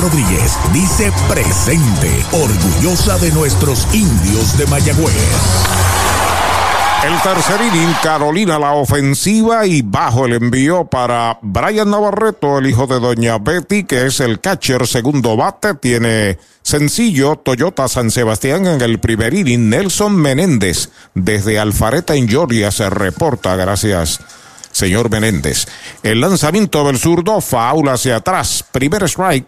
Rodríguez 0.00 0.58
dice 0.72 1.12
presente, 1.28 2.10
orgullosa 2.32 3.18
de 3.18 3.30
nuestros 3.32 3.86
indios 3.94 4.56
de 4.58 4.66
Mayagüez. 4.66 5.14
El 7.04 7.20
tercer 7.20 7.60
inning, 7.60 7.94
Carolina 8.02 8.58
la 8.58 8.72
ofensiva 8.72 9.66
y 9.66 9.82
bajo 9.82 10.24
el 10.24 10.32
envío 10.32 10.86
para 10.86 11.38
Brian 11.42 11.90
Navarreto, 11.90 12.58
el 12.58 12.66
hijo 12.66 12.86
de 12.86 12.98
Doña 12.98 13.36
Betty, 13.36 13.84
que 13.84 14.06
es 14.06 14.20
el 14.20 14.40
catcher 14.40 14.86
segundo 14.86 15.36
bate. 15.36 15.74
Tiene 15.74 16.38
sencillo 16.62 17.36
Toyota 17.36 17.88
San 17.88 18.10
Sebastián 18.10 18.66
en 18.66 18.80
el 18.80 19.00
primer 19.00 19.34
inning. 19.34 19.68
Nelson 19.68 20.16
Menéndez 20.16 20.88
desde 21.12 21.58
Alfareta 21.58 22.14
en 22.14 22.26
Georgia 22.26 22.70
se 22.70 22.88
reporta. 22.88 23.54
Gracias, 23.54 24.20
señor 24.72 25.10
Menéndez. 25.10 25.66
El 26.02 26.22
lanzamiento 26.22 26.86
del 26.86 26.98
zurdo, 26.98 27.42
faula 27.42 27.92
hacia 27.92 28.16
atrás. 28.16 28.64
Primer 28.72 29.02
strike. 29.04 29.46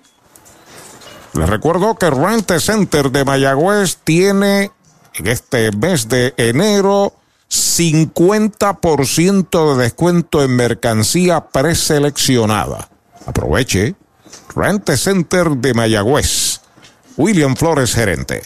Les 1.37 1.49
recuerdo 1.49 1.97
que 1.97 2.09
Rente 2.09 2.61
Center 2.61 3.11
de 3.11 3.25
Mayagüez 3.25 3.99
tiene 4.05 4.71
en 5.15 5.27
este 5.27 5.73
mes 5.73 6.09
de 6.09 6.33
enero 6.39 7.13
50% 7.51 9.77
de 9.77 9.83
descuento 9.83 10.43
en 10.43 10.57
mercancía 10.57 11.49
preseleccionada. 11.49 12.89
Aproveche. 13.27 13.97
Rente 14.55 14.97
Center 14.97 15.51
de 15.51 15.75
Mayagüez. 15.75 16.63
William 17.19 17.55
Flores, 17.55 17.93
gerente. 17.93 18.43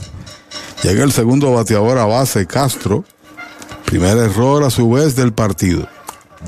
Llega 0.83 1.05
el 1.05 1.13
segundo 1.13 1.53
bateador 1.53 1.99
a 1.99 2.05
base, 2.05 2.47
Castro. 2.47 3.05
Primer 3.85 4.17
error 4.19 4.63
a 4.63 4.71
su 4.71 4.89
vez 4.91 5.17
del 5.17 5.33
partido. 5.33 5.89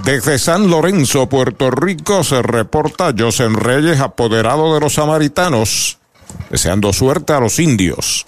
Desde 0.04 0.38
San 0.38 0.70
Lorenzo, 0.70 1.28
Puerto 1.28 1.70
Rico, 1.70 2.24
se 2.24 2.40
reporta 2.40 3.12
José 3.16 3.48
Reyes, 3.48 4.00
apoderado 4.00 4.74
de 4.74 4.80
los 4.80 4.94
samaritanos, 4.94 5.98
deseando 6.50 6.92
suerte 6.92 7.32
a 7.34 7.40
los 7.40 7.58
indios. 7.58 8.24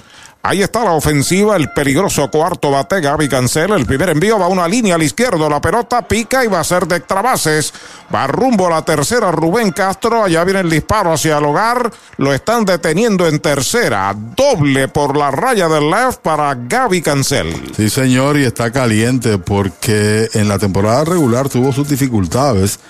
Ahí 0.46 0.60
está 0.60 0.84
la 0.84 0.92
ofensiva, 0.92 1.56
el 1.56 1.70
peligroso 1.70 2.30
cuarto 2.30 2.70
bate, 2.70 3.00
Gaby 3.00 3.30
Cancel. 3.30 3.70
El 3.70 3.86
primer 3.86 4.10
envío 4.10 4.38
va 4.38 4.44
a 4.44 4.48
una 4.48 4.68
línea 4.68 4.96
al 4.96 5.02
izquierdo, 5.02 5.48
la 5.48 5.58
pelota 5.58 6.06
pica 6.06 6.44
y 6.44 6.48
va 6.48 6.60
a 6.60 6.64
ser 6.64 6.86
de 6.86 6.96
extra 6.96 7.22
bases. 7.22 7.72
Va 8.14 8.26
rumbo 8.26 8.66
a 8.66 8.70
la 8.70 8.84
tercera, 8.84 9.32
Rubén 9.32 9.72
Castro. 9.72 10.22
Allá 10.22 10.44
viene 10.44 10.60
el 10.60 10.68
disparo 10.68 11.14
hacia 11.14 11.38
el 11.38 11.46
hogar. 11.46 11.90
Lo 12.18 12.34
están 12.34 12.66
deteniendo 12.66 13.26
en 13.26 13.38
tercera. 13.38 14.14
Doble 14.14 14.88
por 14.88 15.16
la 15.16 15.30
raya 15.30 15.66
del 15.66 15.88
left 15.88 16.18
para 16.18 16.54
Gaby 16.54 17.00
Cancel. 17.00 17.72
Sí, 17.74 17.88
señor, 17.88 18.36
y 18.36 18.44
está 18.44 18.70
caliente 18.70 19.38
porque 19.38 20.28
en 20.34 20.48
la 20.50 20.58
temporada 20.58 21.06
regular 21.06 21.48
tuvo 21.48 21.72
sus 21.72 21.88
dificultades, 21.88 22.80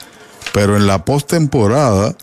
pero 0.53 0.77
en 0.77 0.89
la 0.89 1.05
postemporada, 1.05 2.17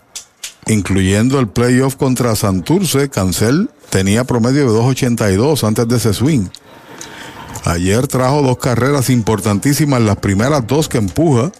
incluyendo 0.66 1.40
el 1.40 1.48
playoff 1.48 1.96
contra 1.96 2.36
Santurce, 2.36 3.08
Cancel 3.08 3.70
tenía 3.90 4.24
promedio 4.24 4.72
de 4.72 4.78
2.82 4.78 5.66
antes 5.66 5.88
de 5.88 5.96
ese 5.96 6.14
swing. 6.14 6.48
Ayer 7.64 8.08
trajo 8.08 8.42
dos 8.42 8.58
carreras 8.58 9.10
importantísimas, 9.10 10.00
las 10.00 10.16
primeras 10.16 10.66
dos 10.66 10.88
que 10.88 10.98
empuja 10.98 11.52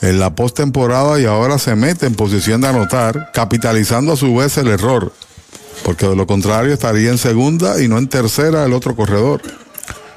en 0.00 0.18
la 0.18 0.34
postemporada 0.34 1.20
y 1.20 1.26
ahora 1.26 1.58
se 1.58 1.76
mete 1.76 2.06
en 2.06 2.14
posición 2.14 2.60
de 2.60 2.68
anotar, 2.68 3.30
capitalizando 3.32 4.12
a 4.12 4.16
su 4.16 4.34
vez 4.34 4.56
el 4.58 4.68
error. 4.68 5.12
Porque 5.84 6.06
de 6.06 6.16
lo 6.16 6.26
contrario 6.26 6.72
estaría 6.72 7.10
en 7.10 7.18
segunda 7.18 7.82
y 7.82 7.88
no 7.88 7.98
en 7.98 8.08
tercera 8.08 8.64
el 8.64 8.72
otro 8.72 8.96
corredor. 8.96 9.42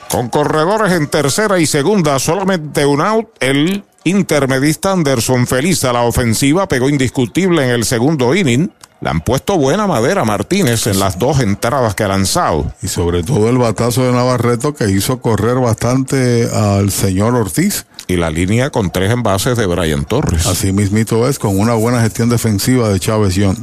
Con 0.09 0.29
corredores 0.29 0.93
en 0.93 1.07
tercera 1.07 1.59
y 1.59 1.65
segunda, 1.65 2.19
solamente 2.19 2.85
un 2.85 3.01
out, 3.01 3.27
el 3.39 3.83
intermedista 4.05 4.91
Anderson 4.91 5.47
feliz 5.47 5.83
a 5.83 5.91
la 5.91 6.03
ofensiva, 6.03 6.67
pegó 6.67 6.89
indiscutible 6.89 7.65
en 7.65 7.71
el 7.71 7.85
segundo 7.85 8.33
inning. 8.33 8.71
Le 9.01 9.09
han 9.09 9.21
puesto 9.21 9.57
buena 9.57 9.87
madera 9.87 10.21
a 10.21 10.25
Martínez 10.25 10.87
en 10.87 10.99
las 10.99 11.19
dos 11.19 11.41
entradas 11.41 11.95
que 11.95 12.03
ha 12.03 12.07
lanzado. 12.07 12.71
Y 12.81 12.87
sobre 12.87 13.23
todo 13.23 13.49
el 13.49 13.57
batazo 13.57 14.05
de 14.05 14.13
Navarreto 14.13 14.73
que 14.73 14.89
hizo 14.89 15.19
correr 15.19 15.55
bastante 15.55 16.49
al 16.51 16.91
señor 16.91 17.35
Ortiz. 17.35 17.85
Y 18.07 18.15
la 18.15 18.29
línea 18.29 18.69
con 18.69 18.91
tres 18.91 19.11
envases 19.11 19.57
de 19.57 19.65
Brian 19.65 20.05
Torres. 20.05 20.45
Así 20.45 20.71
mismito 20.71 21.27
es, 21.27 21.39
con 21.39 21.59
una 21.59 21.73
buena 21.73 22.01
gestión 22.01 22.29
defensiva 22.29 22.89
de 22.89 22.99
Chávez 22.99 23.35
Young. 23.35 23.57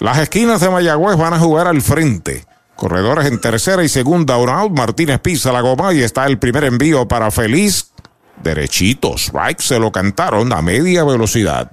Las 0.00 0.18
esquinas 0.18 0.60
de 0.60 0.68
Mayagüez 0.68 1.16
van 1.16 1.32
a 1.32 1.38
jugar 1.38 1.66
al 1.66 1.80
frente. 1.80 2.44
Corredores 2.76 3.26
en 3.26 3.40
tercera 3.40 3.84
y 3.84 3.88
segunda, 3.88 4.36
un 4.36 4.48
out. 4.48 4.72
Martínez 4.72 5.20
pisa 5.20 5.52
la 5.52 5.60
goma 5.60 5.94
y 5.94 6.02
está 6.02 6.26
el 6.26 6.38
primer 6.38 6.64
envío 6.64 7.06
para 7.06 7.30
Feliz. 7.30 7.93
Derechitos, 8.42 9.30
right, 9.32 9.58
se 9.58 9.78
lo 9.78 9.90
cantaron 9.90 10.52
a 10.52 10.60
media 10.62 11.04
velocidad. 11.04 11.70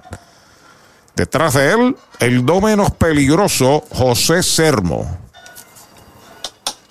Detrás 1.14 1.54
de 1.54 1.72
él, 1.72 1.96
el 2.20 2.46
do 2.46 2.60
menos 2.60 2.90
peligroso, 2.92 3.84
José 3.90 4.42
Sermo. 4.42 5.22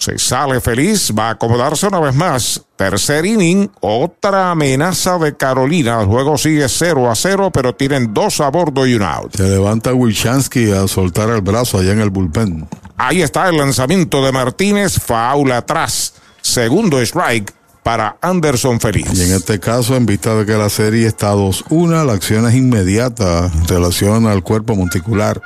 Se 0.02 0.18
sale 0.18 0.60
feliz, 0.62 1.14
va 1.18 1.28
a 1.28 1.32
acomodarse 1.34 1.86
una 1.86 2.00
vez 2.00 2.16
más. 2.16 2.60
Tercer 2.76 3.24
inning, 3.24 3.70
otra 3.82 4.50
amenaza 4.50 5.20
de 5.20 5.38
Carolina. 5.38 6.02
El 6.02 6.08
juego 6.08 6.40
sigue 6.40 6.68
0 6.68 7.12
a 7.12 7.16
0, 7.16 7.52
pero 7.54 7.76
tienen 7.76 8.12
dos 8.12 8.42
a 8.42 8.50
bordo 8.50 8.88
y 8.88 8.96
un 8.96 9.04
out. 9.04 9.36
Se 9.36 9.44
levanta 9.44 9.94
Wilchansky 9.94 10.72
a 10.72 10.88
soltar 10.88 11.30
el 11.30 11.42
brazo 11.42 11.78
allá 11.78 11.92
en 11.92 12.00
el 12.00 12.10
bullpen. 12.10 12.68
Ahí 12.98 13.22
está 13.22 13.48
el 13.50 13.58
lanzamiento 13.58 14.26
de 14.26 14.32
Martínez, 14.32 15.00
faula 15.00 15.58
atrás. 15.58 16.16
Segundo 16.42 17.00
strike 17.00 17.54
para 17.84 18.18
Anderson 18.22 18.80
Feliz. 18.80 19.08
Y 19.14 19.24
en 19.24 19.34
este 19.34 19.60
caso, 19.60 19.96
en 19.96 20.06
vista 20.06 20.36
de 20.36 20.46
que 20.46 20.54
la 20.54 20.70
serie 20.70 21.08
está 21.08 21.34
2-1, 21.34 22.06
la 22.06 22.14
acción 22.14 22.48
es 22.48 22.56
inmediata 22.56 23.52
en 23.54 23.68
relación 23.68 24.28
al 24.28 24.44
cuerpo 24.44 24.76
monticular 24.76 25.42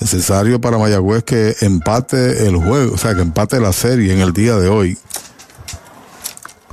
necesario 0.00 0.60
para 0.60 0.78
Mayagüez 0.78 1.24
que 1.24 1.54
empate 1.60 2.46
el 2.46 2.56
juego, 2.56 2.94
o 2.94 2.98
sea, 2.98 3.14
que 3.14 3.20
empate 3.20 3.60
la 3.60 3.72
serie 3.72 4.12
en 4.12 4.20
el 4.20 4.32
día 4.32 4.56
de 4.56 4.68
hoy. 4.68 4.98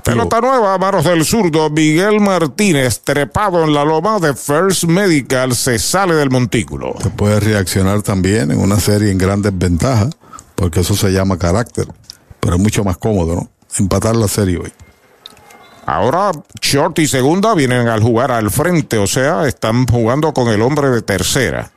Pelota 0.04 0.40
nueva 0.40 0.74
a 0.74 0.78
manos 0.78 1.04
del 1.04 1.26
zurdo 1.26 1.70
Miguel 1.70 2.22
Martínez, 2.22 3.02
trepado 3.02 3.66
en 3.66 3.74
la 3.74 3.84
loma 3.84 4.20
de 4.20 4.34
First 4.34 4.86
Medical, 4.86 5.54
se 5.54 5.78
sale 5.80 6.16
del 6.16 6.30
montículo. 6.30 6.96
Se 7.04 7.10
puede 7.10 7.42
reaccionar 7.42 8.02
también 8.02 8.52
en 8.52 8.60
una 8.60 8.80
serie 8.80 9.12
en 9.12 9.18
gran 9.18 9.42
desventaja, 9.42 10.10
porque 10.56 10.80
eso 10.80 10.96
se 10.96 11.12
llama 11.12 11.38
carácter, 11.38 11.88
pero 12.40 12.56
es 12.56 12.62
mucho 12.62 12.86
más 12.86 12.98
cómodo, 12.98 13.36
¿no? 13.36 13.57
Empatar 13.78 14.16
la 14.16 14.28
serie 14.28 14.58
hoy. 14.58 14.74
Ahora 15.86 16.32
short 16.62 17.00
y 17.00 17.08
segunda 17.08 17.56
vienen 17.56 17.88
al 17.88 18.02
jugar 18.02 18.32
al 18.32 18.52
frente, 18.52 18.98
o 18.98 19.08
sea, 19.08 19.48
están 19.48 19.86
jugando 19.86 20.34
con 20.34 20.50
el 20.50 20.62
hombre 20.62 20.90
de 20.90 21.02
tercera. 21.02 21.72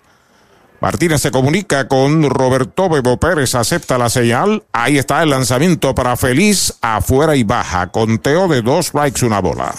Martínez 0.80 1.20
se 1.20 1.30
comunica 1.30 1.86
con 1.88 2.28
Roberto 2.28 2.88
Bebo 2.88 3.18
Pérez, 3.18 3.54
acepta 3.54 3.98
la 3.98 4.08
señal. 4.08 4.64
Ahí 4.72 4.96
está 4.98 5.22
el 5.22 5.30
lanzamiento 5.30 5.94
para 5.94 6.16
Feliz, 6.16 6.74
afuera 6.80 7.36
y 7.36 7.44
baja. 7.44 7.88
Conteo 7.92 8.48
de 8.48 8.62
dos 8.62 8.86
strikes, 8.86 9.24
una 9.24 9.40
bola. 9.40 9.74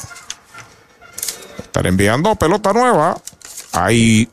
Están 1.57 1.87
enviando 1.87 2.35
pelota 2.35 2.71
nueva. 2.71 3.17
Hay 3.73 4.29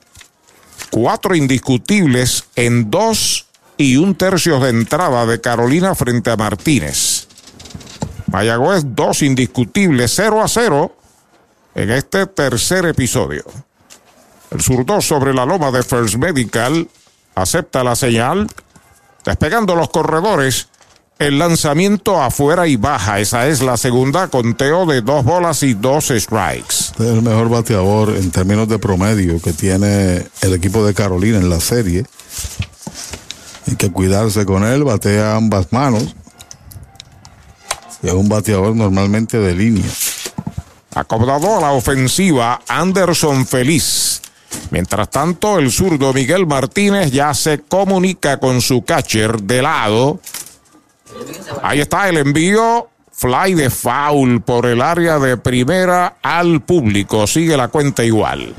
cuatro 0.90 1.34
indiscutibles 1.34 2.44
en 2.55 2.90
dos 2.90 3.46
y 3.78 3.96
un 3.96 4.14
tercio 4.14 4.60
de 4.60 4.70
entrada 4.70 5.24
de 5.24 5.40
Carolina 5.40 5.94
frente 5.94 6.30
a 6.30 6.36
Martínez. 6.36 7.18
Mayagüez, 8.30 8.82
dos 8.86 9.22
indiscutibles, 9.22 10.12
0 10.14 10.42
a 10.42 10.48
0 10.48 10.94
en 11.74 11.90
este 11.90 12.26
tercer 12.26 12.86
episodio. 12.86 13.44
El 14.50 14.62
zurdo 14.62 15.00
sobre 15.00 15.34
la 15.34 15.44
loma 15.44 15.70
de 15.70 15.82
First 15.82 16.16
Medical 16.16 16.88
acepta 17.34 17.84
la 17.84 17.94
señal, 17.96 18.48
despegando 19.24 19.74
los 19.74 19.88
corredores. 19.90 20.68
El 21.18 21.38
lanzamiento 21.40 22.22
afuera 22.22 22.68
y 22.68 22.76
baja. 22.76 23.18
Esa 23.18 23.48
es 23.48 23.60
la 23.60 23.76
segunda 23.76 24.28
conteo 24.28 24.86
de 24.86 25.02
dos 25.02 25.24
bolas 25.24 25.64
y 25.64 25.74
dos 25.74 26.12
strikes. 26.16 26.92
Este 26.92 27.05
es 27.05 27.14
el 27.14 27.22
mejor 27.22 27.48
bateador 27.48 28.10
en 28.10 28.30
términos 28.30 28.68
de 28.68 28.78
promedio 28.78 29.42
que 29.42 29.52
tiene 29.52 30.24
el 30.42 30.55
equipo 30.55 30.86
de 30.86 30.94
Carolina 30.94 31.38
en 31.38 31.50
la 31.50 31.59
serie. 31.59 32.05
Hay 33.66 33.74
que 33.74 33.90
cuidarse 33.90 34.46
con 34.46 34.64
él, 34.64 34.84
batea 34.84 35.34
ambas 35.34 35.72
manos. 35.72 36.14
Y 38.03 38.09
es 38.09 38.15
un 38.15 38.29
bateador 38.29 38.75
normalmente 38.77 39.39
de 39.39 39.55
línea. 39.55 39.89
Acomodado 40.95 41.59
a 41.59 41.61
la 41.61 41.73
ofensiva, 41.73 42.61
Anderson 42.69 43.47
Feliz. 43.47 44.23
Mientras 44.70 45.11
tanto, 45.11 45.59
el 45.59 45.70
zurdo 45.70 46.12
Miguel 46.12 46.47
Martínez 46.47 47.11
ya 47.11 47.35
se 47.35 47.61
comunica 47.61 48.39
con 48.39 48.61
su 48.61 48.83
catcher 48.83 49.43
de 49.43 49.62
lado. 49.62 50.20
Ahí 51.62 51.81
está 51.81 52.09
el 52.09 52.19
envío. 52.19 52.89
Fly 53.12 53.55
de 53.55 53.69
foul 53.69 54.43
por 54.43 54.65
el 54.66 54.81
área 54.81 55.19
de 55.19 55.37
primera 55.37 56.19
al 56.23 56.61
público. 56.61 57.27
Sigue 57.27 57.57
la 57.57 57.66
cuenta 57.66 58.05
igual. 58.05 58.55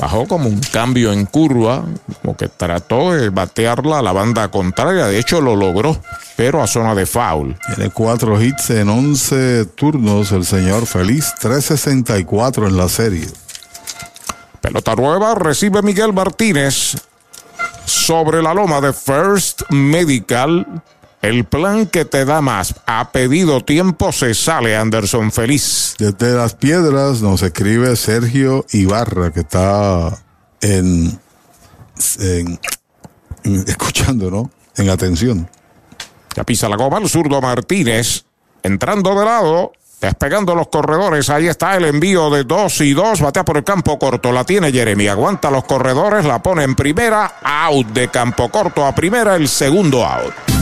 Bajó 0.00 0.26
como 0.26 0.48
un 0.48 0.60
cambio 0.60 1.12
en 1.12 1.26
curva, 1.26 1.84
como 2.22 2.34
que 2.34 2.48
trató 2.48 3.12
de 3.12 3.28
batearla 3.28 3.98
a 3.98 4.02
la 4.02 4.12
banda 4.12 4.50
contraria. 4.50 5.06
De 5.06 5.18
hecho, 5.18 5.42
lo 5.42 5.56
logró, 5.56 6.00
pero 6.36 6.62
a 6.62 6.66
zona 6.66 6.94
de 6.94 7.04
foul. 7.04 7.54
Tiene 7.66 7.90
cuatro 7.90 8.40
hits 8.40 8.70
en 8.70 8.88
11 8.88 9.66
turnos 9.74 10.32
el 10.32 10.46
señor 10.46 10.86
Feliz, 10.86 11.34
364 11.38 12.66
en 12.66 12.76
la 12.78 12.88
serie. 12.88 13.26
Pelota 14.62 14.94
nueva, 14.96 15.34
recibe 15.34 15.82
Miguel 15.82 16.14
Martínez 16.14 16.96
sobre 17.84 18.42
la 18.42 18.54
loma 18.54 18.80
de 18.80 18.94
First 18.94 19.62
Medical. 19.68 20.66
El 21.22 21.44
plan 21.44 21.86
que 21.86 22.04
te 22.06 22.24
da 22.24 22.40
más. 22.40 22.74
Ha 22.86 23.12
pedido 23.12 23.60
tiempo, 23.62 24.10
se 24.10 24.34
sale 24.34 24.76
Anderson 24.76 25.30
Feliz. 25.30 25.94
Desde 25.98 26.32
las 26.32 26.54
piedras 26.54 27.20
nos 27.20 27.42
escribe 27.42 27.94
Sergio 27.96 28.64
Ibarra, 28.72 29.30
que 29.30 29.40
está 29.40 30.18
en, 30.62 31.18
en, 32.20 32.58
en 33.44 33.64
escuchando, 33.68 34.30
¿no? 34.30 34.50
En 34.76 34.88
atención. 34.88 35.48
Ya 36.34 36.44
pisa 36.44 36.68
la 36.68 36.76
goma 36.76 36.98
el 36.98 37.08
zurdo 37.08 37.40
Martínez. 37.42 38.24
Entrando 38.62 39.18
de 39.18 39.24
lado, 39.24 39.72
despegando 40.00 40.54
los 40.54 40.68
corredores. 40.68 41.28
Ahí 41.28 41.48
está 41.48 41.76
el 41.76 41.84
envío 41.84 42.30
de 42.30 42.44
dos 42.44 42.80
y 42.80 42.94
dos. 42.94 43.20
Batea 43.20 43.44
por 43.44 43.58
el 43.58 43.64
campo 43.64 43.98
corto. 43.98 44.32
La 44.32 44.44
tiene 44.44 44.72
Jeremy. 44.72 45.08
Aguanta 45.08 45.50
los 45.50 45.64
corredores. 45.64 46.24
La 46.24 46.42
pone 46.42 46.64
en 46.64 46.74
primera. 46.74 47.36
Out 47.42 47.88
de 47.88 48.08
campo 48.08 48.48
corto 48.48 48.86
a 48.86 48.94
primera. 48.94 49.36
El 49.36 49.48
segundo 49.48 50.06
out. 50.06 50.59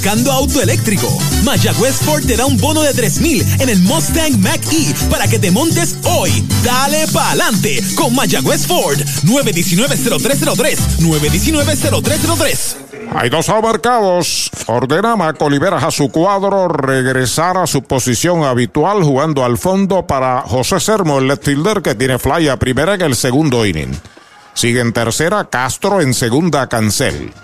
Buscando 0.00 0.32
auto 0.32 0.62
eléctrico. 0.62 1.06
Mayagüez 1.44 1.96
Ford 1.96 2.24
te 2.24 2.34
da 2.34 2.46
un 2.46 2.56
bono 2.56 2.80
de 2.80 2.94
3000 2.94 3.44
en 3.60 3.68
el 3.68 3.80
Mustang 3.80 4.34
Mach 4.38 4.72
E 4.72 4.94
para 5.10 5.28
que 5.28 5.38
te 5.38 5.50
montes 5.50 5.94
hoy. 6.04 6.42
Dale 6.64 7.06
pa' 7.08 7.32
adelante 7.32 7.84
con 7.96 8.14
Mayagüez 8.14 8.66
Ford. 8.66 8.98
919-0303. 8.98 10.78
919-0303. 11.00 12.76
Hay 13.14 13.28
dos 13.28 13.50
abarcados. 13.50 14.50
Ordena 14.68 15.16
Mac 15.16 15.36
Oliveras 15.42 15.84
a 15.84 15.90
su 15.90 16.08
cuadro 16.08 16.68
regresar 16.68 17.58
a 17.58 17.66
su 17.66 17.82
posición 17.82 18.44
habitual 18.44 19.02
jugando 19.02 19.44
al 19.44 19.58
fondo 19.58 20.06
para 20.06 20.40
José 20.40 20.80
Sermo, 20.80 21.18
el 21.18 21.28
left 21.28 21.46
que 21.84 21.94
tiene 21.94 22.18
fly 22.18 22.48
a 22.48 22.56
primera 22.56 22.94
en 22.94 23.02
el 23.02 23.14
segundo 23.14 23.66
inning. 23.66 23.94
Sigue 24.54 24.80
en 24.80 24.94
tercera 24.94 25.50
Castro, 25.50 26.00
en 26.00 26.14
segunda 26.14 26.70
Cancel. 26.70 27.34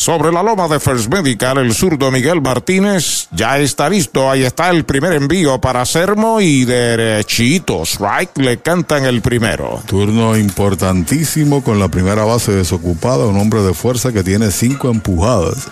Sobre 0.00 0.32
la 0.32 0.42
loma 0.42 0.66
de 0.66 0.80
First 0.80 1.12
Medical, 1.12 1.58
el 1.58 1.74
zurdo 1.74 2.10
Miguel 2.10 2.40
Martínez 2.40 3.28
ya 3.32 3.58
está 3.58 3.90
listo. 3.90 4.30
Ahí 4.30 4.44
está 4.44 4.70
el 4.70 4.86
primer 4.86 5.12
envío 5.12 5.60
para 5.60 5.84
Sermo 5.84 6.40
y 6.40 6.64
derechitos. 6.64 7.98
Right 8.00 8.30
le 8.38 8.60
cantan 8.60 9.04
el 9.04 9.20
primero. 9.20 9.82
Turno 9.84 10.38
importantísimo 10.38 11.62
con 11.62 11.78
la 11.78 11.88
primera 11.88 12.24
base 12.24 12.50
desocupada, 12.50 13.26
un 13.26 13.36
hombre 13.36 13.60
de 13.60 13.74
fuerza 13.74 14.10
que 14.10 14.24
tiene 14.24 14.50
cinco 14.50 14.88
empujadas 14.88 15.68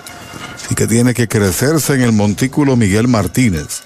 y 0.68 0.74
que 0.74 0.86
tiene 0.86 1.14
que 1.14 1.26
crecerse 1.26 1.94
en 1.94 2.02
el 2.02 2.12
montículo 2.12 2.76
Miguel 2.76 3.08
Martínez. 3.08 3.80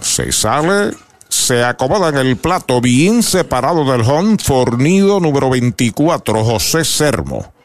Se 0.00 0.32
sale 0.32 0.96
se 1.28 1.62
acomoda 1.64 2.08
en 2.08 2.16
el 2.16 2.38
plato 2.38 2.80
bien 2.80 3.22
separado 3.22 3.84
del 3.92 4.00
home, 4.00 4.38
fornido 4.42 5.20
número 5.20 5.50
24, 5.50 6.42
José 6.42 6.86
Sermo. 6.86 7.57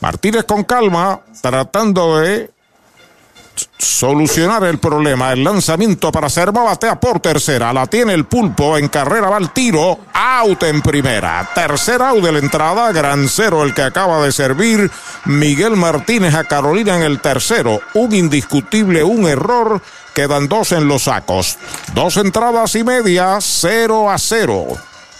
Martínez 0.00 0.44
con 0.44 0.64
calma, 0.64 1.20
tratando 1.40 2.18
de 2.18 2.50
solucionar 3.78 4.64
el 4.64 4.78
problema. 4.78 5.32
El 5.32 5.44
lanzamiento 5.44 6.12
para 6.12 6.28
Sermo 6.28 6.64
batea 6.64 6.98
por 7.00 7.20
tercera. 7.20 7.72
La 7.72 7.86
tiene 7.86 8.14
el 8.14 8.26
pulpo. 8.26 8.76
En 8.76 8.88
carrera 8.88 9.30
va 9.30 9.38
el 9.38 9.50
tiro. 9.50 9.98
Out 10.12 10.62
en 10.64 10.82
primera. 10.82 11.48
Tercera 11.54 12.10
out 12.10 12.22
de 12.22 12.32
la 12.32 12.38
entrada. 12.38 12.92
Gran 12.92 13.28
cero 13.28 13.62
el 13.62 13.74
que 13.74 13.82
acaba 13.82 14.22
de 14.22 14.32
servir. 14.32 14.90
Miguel 15.26 15.76
Martínez 15.76 16.34
a 16.34 16.44
Carolina 16.44 16.96
en 16.96 17.02
el 17.02 17.20
tercero. 17.20 17.80
Un 17.94 18.14
indiscutible, 18.14 19.02
un 19.02 19.26
error. 19.26 19.80
Quedan 20.14 20.48
dos 20.48 20.72
en 20.72 20.88
los 20.88 21.04
sacos. 21.04 21.58
Dos 21.94 22.16
entradas 22.16 22.74
y 22.74 22.84
media. 22.84 23.38
Cero 23.40 24.10
a 24.10 24.18
cero. 24.18 24.66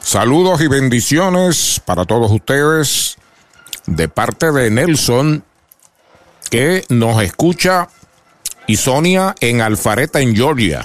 Saludos 0.00 0.60
y 0.60 0.68
bendiciones 0.68 1.82
para 1.84 2.04
todos 2.04 2.30
ustedes 2.30 3.16
de 3.86 4.08
parte 4.08 4.52
de 4.52 4.70
Nelson, 4.70 5.42
que 6.50 6.84
nos 6.88 7.22
escucha, 7.22 7.88
y 8.66 8.76
Sonia 8.76 9.34
en 9.40 9.60
Alfareta, 9.60 10.20
en 10.20 10.34
Georgia 10.34 10.84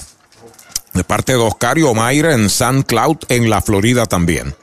de 0.94 1.04
parte 1.04 1.34
de 1.34 1.40
Oscario 1.40 1.94
Mayra 1.94 2.34
en 2.34 2.50
San 2.50 2.84
Cloud, 2.84 3.18
en 3.30 3.50
la 3.50 3.62
Florida 3.62 4.06
también. 4.06 4.56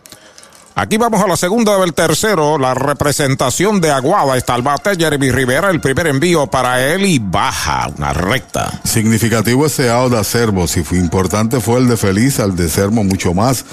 Aquí 0.74 0.98
vamos 0.98 1.22
a 1.22 1.26
la 1.26 1.38
segunda 1.38 1.78
del 1.78 1.94
tercero, 1.94 2.58
la 2.58 2.74
representación 2.74 3.80
de 3.80 3.90
Aguada. 3.90 4.36
Está 4.36 4.56
el 4.56 4.60
bate 4.60 4.94
Jeremy 4.94 5.30
Rivera, 5.30 5.70
el 5.70 5.80
primer 5.80 6.06
envío 6.08 6.46
para 6.48 6.92
él 6.92 7.06
y 7.06 7.18
baja 7.18 7.90
una 7.96 8.12
recta. 8.12 8.82
Significativo 8.84 9.64
ese 9.64 9.88
out 9.88 10.12
de 10.12 10.18
Acerbo. 10.18 10.66
Si 10.66 10.82
fue 10.82 10.98
importante 10.98 11.60
fue 11.60 11.78
el 11.78 11.88
de 11.88 11.96
Feliz, 11.96 12.40
al 12.40 12.54
de 12.54 12.68
Sermo 12.68 13.04
mucho 13.04 13.32
más, 13.32 13.64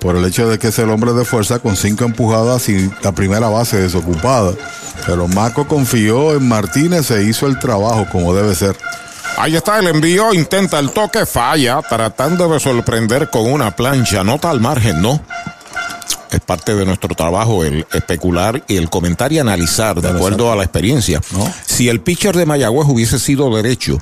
por 0.00 0.16
el 0.16 0.24
hecho 0.24 0.48
de 0.48 0.58
que 0.58 0.68
es 0.68 0.78
el 0.78 0.90
hombre 0.90 1.12
de 1.12 1.24
fuerza 1.24 1.58
con 1.58 1.76
cinco 1.76 2.04
empujadas 2.04 2.68
y 2.68 2.90
la 3.02 3.12
primera 3.12 3.48
base 3.48 3.78
desocupada. 3.80 4.52
Pero 5.06 5.28
Marco 5.28 5.66
confió 5.66 6.34
en 6.34 6.48
Martínez 6.48 7.10
e 7.10 7.24
hizo 7.24 7.46
el 7.46 7.58
trabajo 7.58 8.06
como 8.10 8.34
debe 8.34 8.54
ser. 8.54 8.76
Ahí 9.36 9.54
está 9.54 9.78
el 9.78 9.86
envío, 9.86 10.34
intenta 10.34 10.78
el 10.78 10.90
toque, 10.90 11.24
falla, 11.24 11.80
tratando 11.88 12.48
de 12.48 12.58
sorprender 12.58 13.30
con 13.30 13.52
una 13.52 13.74
plancha, 13.74 14.24
nota 14.24 14.50
al 14.50 14.60
margen, 14.60 15.00
¿no? 15.00 15.20
Es 16.30 16.40
parte 16.40 16.74
de 16.74 16.84
nuestro 16.84 17.14
trabajo 17.14 17.64
el 17.64 17.86
especular 17.92 18.62
y 18.66 18.76
el 18.76 18.90
comentar 18.90 19.32
y 19.32 19.38
analizar 19.38 20.00
de 20.00 20.08
acuerdo 20.08 20.52
a 20.52 20.56
la 20.56 20.64
experiencia. 20.64 21.20
Si 21.64 21.88
el 21.88 22.00
pitcher 22.00 22.36
de 22.36 22.46
Mayagüez 22.46 22.88
hubiese 22.88 23.18
sido 23.18 23.54
derecho, 23.54 23.98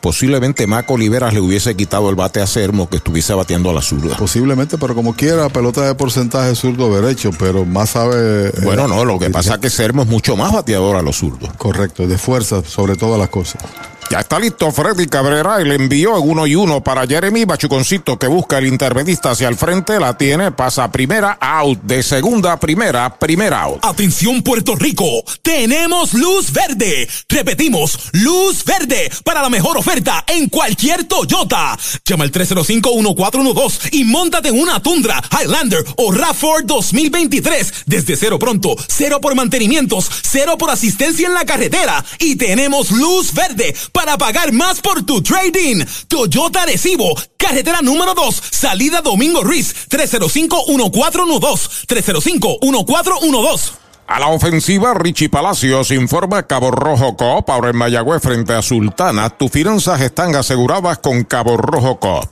posiblemente 0.00 0.66
Maco 0.66 0.94
Oliveras 0.94 1.34
le 1.34 1.40
hubiese 1.40 1.76
quitado 1.76 2.10
el 2.10 2.16
bate 2.16 2.40
a 2.40 2.46
Sermo 2.46 2.88
que 2.88 2.96
estuviese 2.96 3.34
bateando 3.34 3.70
a 3.70 3.72
la 3.72 3.82
zurda. 3.82 4.16
Posiblemente, 4.16 4.78
pero 4.78 4.94
como 4.94 5.14
quiera, 5.14 5.48
pelota 5.48 5.86
de 5.86 5.94
porcentaje 5.94 6.54
zurdo 6.54 6.94
derecho, 7.00 7.30
pero 7.38 7.64
más 7.64 7.90
sabe. 7.90 8.50
Bueno, 8.62 8.88
no, 8.88 9.04
lo 9.04 9.18
que 9.18 9.30
pasa 9.30 9.54
es 9.54 9.60
que 9.60 9.70
Sermo 9.70 10.02
es 10.02 10.08
mucho 10.08 10.36
más 10.36 10.52
bateador 10.52 10.96
a 10.96 11.02
los 11.02 11.16
zurdos. 11.16 11.50
Correcto, 11.56 12.06
de 12.06 12.18
fuerza 12.18 12.62
sobre 12.64 12.96
todas 12.96 13.18
las 13.18 13.28
cosas. 13.28 13.62
Ya 14.10 14.20
está 14.20 14.38
listo 14.38 14.72
Freddy 14.72 15.06
Cabrera 15.06 15.60
y 15.60 15.66
le 15.66 15.74
envió 15.74 16.16
en 16.16 16.30
uno 16.30 16.46
y 16.46 16.54
uno 16.54 16.82
para 16.82 17.06
Jeremy 17.06 17.44
Bachuconcito 17.44 18.18
que 18.18 18.26
busca 18.26 18.56
el 18.56 18.66
intermedista 18.66 19.32
hacia 19.32 19.48
el 19.48 19.56
frente. 19.56 20.00
La 20.00 20.16
tiene, 20.16 20.50
pasa 20.50 20.90
primera 20.90 21.36
out, 21.38 21.82
de 21.82 22.02
segunda 22.02 22.58
primera, 22.58 23.18
primera 23.18 23.60
out. 23.64 23.84
Atención 23.84 24.42
Puerto 24.42 24.76
Rico, 24.76 25.04
tenemos 25.42 26.14
luz 26.14 26.50
verde. 26.52 27.06
Repetimos, 27.28 28.08
luz 28.12 28.64
verde 28.64 29.12
para 29.24 29.42
la 29.42 29.50
mejor 29.50 29.76
oferta 29.76 30.24
en 30.26 30.48
cualquier 30.48 31.04
Toyota. 31.04 31.78
Llama 32.06 32.24
al 32.24 32.32
305-1412 32.32 33.90
y 33.92 34.04
montate 34.04 34.48
en 34.48 34.58
una 34.58 34.82
Tundra, 34.82 35.22
Highlander 35.30 35.84
o 35.98 36.12
RAV4 36.12 36.62
2023. 36.64 37.84
Desde 37.84 38.16
cero 38.16 38.38
pronto, 38.38 38.74
cero 38.88 39.20
por 39.20 39.34
mantenimientos, 39.34 40.08
cero 40.22 40.56
por 40.56 40.70
asistencia 40.70 41.26
en 41.26 41.34
la 41.34 41.44
carretera 41.44 42.02
y 42.18 42.36
tenemos 42.36 42.90
luz 42.90 43.34
verde 43.34 43.74
pagar 44.06 44.52
más 44.52 44.80
por 44.80 45.02
tu 45.02 45.22
trading. 45.22 45.84
Toyota 46.06 46.64
Recibo, 46.64 47.14
carretera 47.36 47.82
número 47.82 48.14
2, 48.14 48.42
salida 48.50 49.00
Domingo 49.00 49.42
Ruiz, 49.42 49.88
305-1412, 49.88 51.86
305-1412. 51.86 53.72
A 54.06 54.20
la 54.20 54.28
ofensiva, 54.28 54.94
Richie 54.94 55.28
Palacios 55.28 55.90
informa 55.90 56.46
Cabo 56.46 56.70
Rojo 56.70 57.14
Coop. 57.16 57.50
Ahora 57.50 57.70
en 57.70 57.76
Mayagüez 57.76 58.22
frente 58.22 58.54
a 58.54 58.62
Sultana, 58.62 59.28
tus 59.28 59.50
finanzas 59.50 60.00
están 60.00 60.34
aseguradas 60.34 60.98
con 60.98 61.24
Cabo 61.24 61.58
Rojo 61.58 61.98
Coop. 62.00 62.26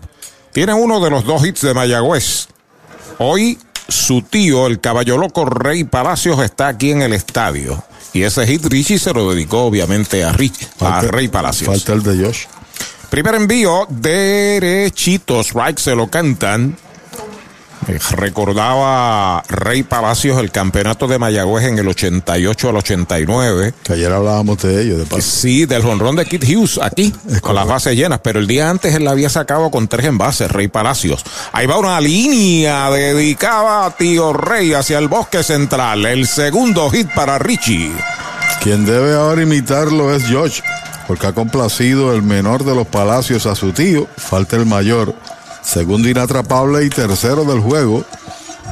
Tiene 0.52 0.72
uno 0.72 1.00
de 1.00 1.10
los 1.10 1.24
dos 1.24 1.44
hits 1.44 1.60
de 1.60 1.74
Mayagüez. 1.74 2.48
Hoy, 3.18 3.58
su 3.88 4.22
tío, 4.22 4.66
el 4.66 4.80
caballo 4.80 5.18
loco 5.18 5.44
Rey 5.44 5.84
Palacios, 5.84 6.40
está 6.40 6.68
aquí 6.68 6.92
en 6.92 7.02
el 7.02 7.12
estadio. 7.12 7.84
Y 8.12 8.22
ese 8.22 8.46
hit 8.46 8.64
Richie 8.66 8.98
se 8.98 9.12
lo 9.12 9.30
dedicó 9.30 9.64
obviamente 9.64 10.24
a, 10.24 10.32
Rich, 10.32 10.68
a 10.80 11.00
Rey 11.02 11.28
Palacios. 11.28 11.68
Falta 11.68 11.92
el 11.92 12.02
de 12.02 12.24
Josh. 12.24 12.44
Primer 13.10 13.34
envío, 13.36 13.86
derechitos, 13.88 15.52
right, 15.52 15.78
se 15.78 15.94
lo 15.94 16.08
cantan. 16.08 16.76
Eh, 17.88 17.98
Recordaba 18.16 19.42
Rey 19.48 19.82
Palacios 19.82 20.38
el 20.38 20.50
campeonato 20.50 21.06
de 21.06 21.18
Mayagüez 21.18 21.66
en 21.66 21.78
el 21.78 21.86
88 21.88 22.68
al 22.68 22.76
89. 22.76 23.74
Que 23.84 23.92
ayer 23.92 24.12
hablábamos 24.12 24.58
de 24.62 24.82
ello, 24.82 24.98
de 24.98 25.04
paso. 25.04 25.22
Sí, 25.22 25.66
del 25.66 25.82
jonrón 25.82 26.16
de 26.16 26.24
Kit 26.26 26.44
Hughes 26.44 26.78
aquí, 26.82 27.12
con 27.40 27.54
las 27.54 27.66
bases 27.66 27.94
llenas, 27.96 28.20
pero 28.22 28.40
el 28.40 28.46
día 28.46 28.70
antes 28.70 28.94
él 28.94 29.04
la 29.04 29.12
había 29.12 29.28
sacado 29.28 29.70
con 29.70 29.88
tres 29.88 30.06
envases, 30.06 30.50
Rey 30.50 30.68
Palacios. 30.68 31.24
Ahí 31.52 31.66
va 31.66 31.78
una 31.78 32.00
línea 32.00 32.90
dedicada 32.90 33.86
a 33.86 33.90
Tío 33.96 34.32
Rey 34.32 34.72
hacia 34.74 34.98
el 34.98 35.08
bosque 35.08 35.42
central. 35.42 36.06
El 36.06 36.26
segundo 36.26 36.90
hit 36.90 37.08
para 37.14 37.38
Richie. 37.38 37.92
Quien 38.62 38.84
debe 38.84 39.14
ahora 39.14 39.42
imitarlo 39.42 40.14
es 40.14 40.24
Josh, 40.28 40.60
porque 41.06 41.28
ha 41.28 41.32
complacido 41.32 42.12
el 42.14 42.22
menor 42.22 42.64
de 42.64 42.74
los 42.74 42.86
Palacios 42.86 43.46
a 43.46 43.54
su 43.54 43.72
tío, 43.72 44.08
falta 44.16 44.56
el 44.56 44.66
mayor. 44.66 45.14
Segundo 45.66 46.08
inatrapable 46.08 46.84
y 46.84 46.90
tercero 46.90 47.44
del 47.44 47.58
juego 47.58 48.04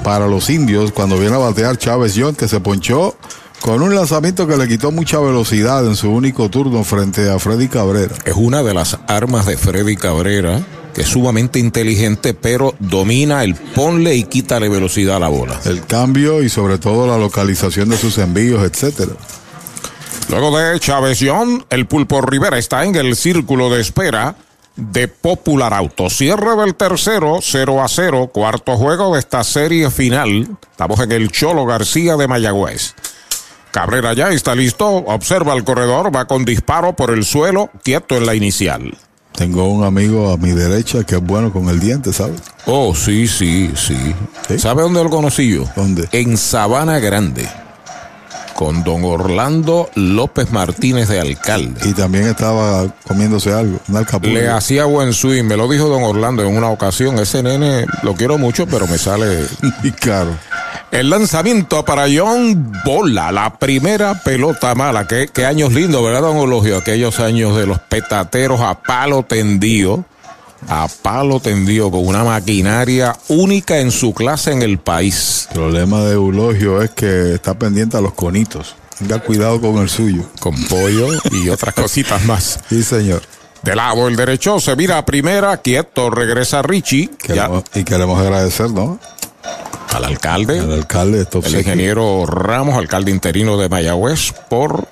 para 0.04 0.28
los 0.28 0.48
indios 0.48 0.92
cuando 0.92 1.18
viene 1.18 1.34
a 1.34 1.38
batear 1.38 1.76
Chávez 1.76 2.14
John, 2.16 2.36
que 2.36 2.46
se 2.46 2.60
ponchó 2.60 3.16
Con 3.60 3.82
un 3.82 3.94
lanzamiento 3.94 4.46
que 4.46 4.56
le 4.56 4.68
quitó 4.68 4.92
mucha 4.92 5.18
velocidad 5.18 5.84
en 5.86 5.96
su 5.96 6.10
único 6.10 6.48
turno 6.50 6.84
frente 6.84 7.28
a 7.30 7.38
Freddy 7.40 7.66
Cabrera. 7.66 8.14
Es 8.24 8.34
una 8.36 8.62
de 8.62 8.74
las 8.74 8.98
armas 9.08 9.46
de 9.46 9.56
Freddy 9.56 9.96
Cabrera, 9.96 10.60
que 10.94 11.00
es 11.00 11.08
sumamente 11.08 11.58
inteligente, 11.58 12.32
pero 12.32 12.74
domina 12.78 13.42
el 13.42 13.54
ponle 13.56 14.14
y 14.14 14.24
quítale 14.24 14.68
velocidad 14.68 15.16
a 15.16 15.20
la 15.20 15.28
bola. 15.28 15.60
El 15.64 15.84
cambio 15.86 16.42
y 16.42 16.48
sobre 16.48 16.78
todo 16.78 17.08
la 17.08 17.18
localización 17.18 17.88
de 17.88 17.96
sus 17.96 18.18
envíos, 18.18 18.62
etcétera. 18.62 19.12
Luego 20.28 20.56
de 20.56 20.78
Chávez 20.78 21.18
Young, 21.18 21.64
el 21.70 21.86
Pulpo 21.86 22.20
Rivera 22.20 22.56
está 22.56 22.84
en 22.84 22.94
el 22.94 23.16
círculo 23.16 23.68
de 23.70 23.80
espera 23.80 24.36
de 24.76 25.08
Popular 25.08 25.72
Auto. 25.72 26.10
Cierre 26.10 26.56
del 26.56 26.74
tercero, 26.74 27.38
0 27.40 27.82
a 27.82 27.88
0, 27.88 28.30
cuarto 28.32 28.76
juego 28.76 29.14
de 29.14 29.20
esta 29.20 29.44
serie 29.44 29.90
final. 29.90 30.56
Estamos 30.70 31.00
en 31.00 31.12
el 31.12 31.30
Cholo 31.30 31.64
García 31.66 32.16
de 32.16 32.28
Mayagüez. 32.28 32.94
Cabrera 33.70 34.12
ya 34.14 34.28
está 34.30 34.54
listo, 34.54 34.86
observa 34.86 35.54
el 35.54 35.64
corredor, 35.64 36.14
va 36.14 36.26
con 36.26 36.44
disparo 36.44 36.94
por 36.94 37.10
el 37.10 37.24
suelo, 37.24 37.70
quieto 37.82 38.16
en 38.16 38.26
la 38.26 38.34
inicial. 38.34 38.96
Tengo 39.32 39.68
un 39.68 39.82
amigo 39.82 40.30
a 40.30 40.36
mi 40.36 40.50
derecha 40.52 41.02
que 41.02 41.16
es 41.16 41.20
bueno 41.20 41.52
con 41.52 41.68
el 41.68 41.80
diente, 41.80 42.12
¿sabes? 42.12 42.40
Oh, 42.66 42.94
sí, 42.94 43.26
sí, 43.26 43.72
sí. 43.74 44.14
¿Sabe 44.58 44.82
dónde 44.82 45.02
lo 45.02 45.10
conocí 45.10 45.56
yo? 45.56 45.64
¿Dónde? 45.74 46.08
En 46.12 46.36
Sabana 46.36 47.00
Grande. 47.00 47.48
Con 48.54 48.84
don 48.84 49.04
Orlando 49.04 49.90
López 49.94 50.52
Martínez 50.52 51.08
de 51.08 51.20
alcalde. 51.20 51.88
Y 51.88 51.92
también 51.92 52.26
estaba 52.26 52.86
comiéndose 53.06 53.52
algo, 53.52 53.80
un 53.88 53.96
alcapurria. 53.96 54.40
Le 54.40 54.48
hacía 54.48 54.84
buen 54.84 55.12
swing, 55.12 55.44
me 55.44 55.56
lo 55.56 55.68
dijo 55.68 55.88
don 55.88 56.02
Orlando 56.04 56.42
en 56.42 56.56
una 56.56 56.68
ocasión. 56.70 57.18
Ese 57.18 57.42
nene 57.42 57.86
lo 58.02 58.14
quiero 58.14 58.38
mucho, 58.38 58.66
pero 58.66 58.86
me 58.86 58.98
sale. 58.98 59.44
y 59.82 59.90
caro. 59.90 60.30
El 60.90 61.10
lanzamiento 61.10 61.84
para 61.84 62.06
John 62.14 62.72
Bola, 62.84 63.32
la 63.32 63.58
primera 63.58 64.14
pelota 64.22 64.74
mala. 64.76 65.08
Qué, 65.08 65.28
qué 65.32 65.44
años 65.44 65.72
lindos, 65.72 66.04
¿verdad, 66.04 66.20
don 66.20 66.36
Ologio? 66.36 66.76
Aquellos 66.76 67.18
años 67.18 67.56
de 67.56 67.66
los 67.66 67.80
petateros 67.80 68.60
a 68.60 68.80
palo 68.80 69.24
tendido. 69.24 70.04
A 70.68 70.88
palo 70.88 71.40
tendido 71.40 71.90
con 71.90 72.06
una 72.06 72.24
maquinaria 72.24 73.16
única 73.28 73.78
en 73.78 73.90
su 73.90 74.14
clase 74.14 74.52
en 74.52 74.62
el 74.62 74.78
país. 74.78 75.46
El 75.50 75.56
problema 75.56 76.00
de 76.04 76.14
Eulogio 76.14 76.82
es 76.82 76.90
que 76.90 77.34
está 77.34 77.58
pendiente 77.58 77.96
a 77.96 78.00
los 78.00 78.14
conitos. 78.14 78.76
Tenga 78.98 79.18
cuidado 79.18 79.60
con 79.60 79.78
el 79.78 79.88
suyo. 79.88 80.22
Con 80.40 80.54
pollo 80.64 81.08
y 81.32 81.48
otras 81.48 81.74
cositas 81.74 82.24
más. 82.24 82.60
Sí, 82.68 82.82
señor. 82.82 83.22
De 83.62 83.74
lado 83.74 84.08
el 84.08 84.16
derecho 84.16 84.60
se 84.60 84.76
mira 84.76 84.98
a 84.98 85.06
primera, 85.06 85.56
quieto, 85.58 86.10
regresa 86.10 86.60
Richie. 86.60 87.08
Queremos, 87.16 87.64
y 87.74 87.82
queremos 87.82 88.20
agradecer, 88.20 88.70
¿no? 88.70 88.98
Al 89.94 90.04
alcalde. 90.04 90.60
Al 90.60 90.72
alcalde, 90.72 91.26
el 91.44 91.54
ingeniero 91.54 92.26
Ramos, 92.26 92.76
alcalde 92.76 93.10
interino 93.10 93.56
de 93.56 93.68
Mayagüez, 93.68 94.32
por 94.50 94.86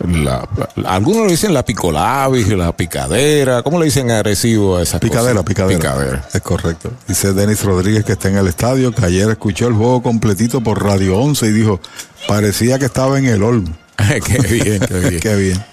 la, 0.00 0.48
la, 0.76 0.90
algunos 0.90 1.26
le 1.26 1.32
dicen 1.32 1.52
la 1.52 1.64
picolavis, 1.64 2.48
la 2.48 2.72
picadera. 2.76 3.62
¿Cómo 3.62 3.78
le 3.78 3.86
dicen 3.86 4.10
agresivo 4.10 4.76
a 4.76 4.82
esa 4.82 5.00
picadera? 5.00 5.42
Picadera, 5.42 5.78
picadera. 5.78 6.28
Es 6.32 6.40
correcto. 6.40 6.92
Dice 7.06 7.32
Denis 7.32 7.64
Rodríguez 7.64 8.04
que 8.04 8.12
está 8.12 8.28
en 8.28 8.36
el 8.36 8.46
estadio, 8.46 8.92
que 8.92 9.04
ayer 9.04 9.28
escuchó 9.28 9.66
el 9.66 9.74
juego 9.74 10.02
completito 10.02 10.60
por 10.60 10.82
Radio 10.82 11.18
11 11.18 11.46
y 11.46 11.50
dijo, 11.50 11.80
parecía 12.28 12.78
que 12.78 12.84
estaba 12.84 13.18
en 13.18 13.26
el 13.26 13.42
Olmo. 13.42 13.76
qué 14.24 14.38
bien, 14.38 14.80
qué 14.80 14.98
bien. 15.00 15.20
qué 15.20 15.36
bien. 15.36 15.64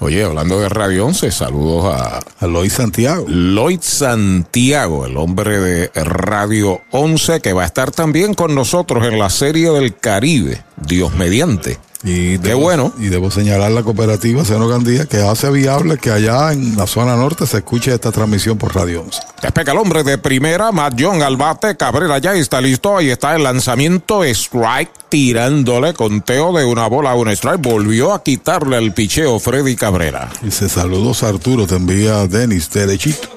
Oye, 0.00 0.24
hablando 0.24 0.60
de 0.60 0.68
Radio 0.68 1.06
11, 1.06 1.30
saludos 1.30 1.94
a, 1.94 2.18
a 2.40 2.46
Lloyd 2.46 2.70
Santiago. 2.70 3.26
Lloyd 3.28 3.80
Santiago, 3.80 5.06
el 5.06 5.16
hombre 5.16 5.58
de 5.60 5.90
Radio 5.94 6.82
11, 6.90 7.40
que 7.40 7.52
va 7.52 7.62
a 7.62 7.66
estar 7.66 7.90
también 7.90 8.34
con 8.34 8.54
nosotros 8.54 9.06
en 9.06 9.18
la 9.18 9.30
Serie 9.30 9.70
del 9.70 9.96
Caribe, 9.96 10.62
Dios 10.76 11.14
mediante. 11.14 11.78
Y 12.04 12.38
Qué 12.38 12.48
debo, 12.48 12.60
bueno. 12.60 12.92
Y 12.98 13.06
debo 13.06 13.30
señalar 13.30 13.70
la 13.72 13.82
cooperativa 13.82 14.44
Seno 14.44 14.68
Gandía 14.68 15.06
que 15.06 15.22
hace 15.22 15.50
viable 15.50 15.96
que 15.96 16.10
allá 16.10 16.52
en 16.52 16.76
la 16.76 16.86
zona 16.86 17.16
norte 17.16 17.46
se 17.46 17.58
escuche 17.58 17.94
esta 17.94 18.12
transmisión 18.12 18.58
por 18.58 18.74
Radio 18.74 19.00
11. 19.02 19.20
Despega 19.40 19.72
el 19.72 19.78
hombre 19.78 20.04
de 20.04 20.18
primera, 20.18 20.70
Matt 20.70 21.00
John 21.00 21.22
al 21.22 21.38
bate, 21.38 21.76
Cabrera 21.76 22.18
ya 22.18 22.34
está 22.34 22.60
listo, 22.60 22.98
ahí 22.98 23.08
está 23.08 23.34
el 23.34 23.42
lanzamiento, 23.42 24.22
strike, 24.22 24.90
tirándole 25.08 25.94
conteo 25.94 26.52
de 26.52 26.64
una 26.64 26.86
bola 26.88 27.12
a 27.12 27.14
un 27.14 27.28
strike, 27.28 27.60
volvió 27.60 28.12
a 28.12 28.22
quitarle 28.22 28.76
el 28.76 28.92
picheo 28.92 29.38
Freddy 29.38 29.74
Cabrera. 29.74 30.30
Dice 30.42 30.68
saludos 30.68 31.22
Arturo, 31.22 31.66
te 31.66 31.76
envía 31.76 32.26
Denis 32.26 32.70
derechito. 32.70 33.28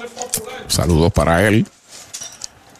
Saludos 0.67 1.13
para 1.13 1.47
él. 1.47 1.65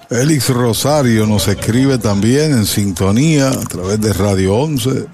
Elix 0.10 0.50
Rosario 0.50 1.26
nos 1.26 1.48
escribe 1.48 1.98
también 1.98 2.52
en 2.54 2.66
sintonía 2.66 3.50
a 3.50 3.64
través 3.66 4.00
de 4.00 4.14
Radio 4.14 4.56
11. 4.56 5.06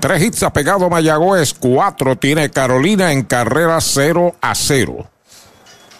Tres 0.00 0.22
hits 0.22 0.42
ha 0.42 0.52
pegado 0.52 0.88
Mayagüez, 0.88 1.54
cuatro 1.54 2.16
tiene 2.16 2.50
Carolina 2.50 3.12
en 3.12 3.22
carrera 3.22 3.78
0 3.80 4.34
a 4.40 4.54
0. 4.54 5.06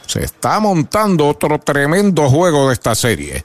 Se 0.07 0.25
está 0.25 0.59
montando 0.59 1.29
otro 1.29 1.61
tremendo 1.61 2.29
juego 2.29 2.69
de 2.69 2.75
esta 2.75 2.95
serie. 2.95 3.45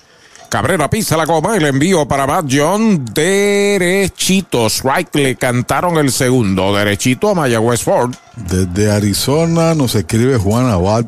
Cabrera 0.49 0.89
pisa 0.89 1.17
la 1.17 1.25
goma, 1.25 1.57
el 1.57 1.65
envío 1.65 2.07
para 2.07 2.25
Matt 2.25 2.45
John, 2.49 3.03
derechito. 3.13 4.67
Strike 4.67 5.15
le 5.15 5.35
cantaron 5.35 5.97
el 5.97 6.09
segundo, 6.11 6.73
derechito 6.73 7.29
a 7.29 7.35
Mayagüez 7.35 7.83
Ford. 7.83 8.15
Desde 8.35 8.89
Arizona 8.89 9.75
nos 9.75 9.93
escribe 9.95 10.37
Juan 10.37 10.67
Abad 10.69 11.05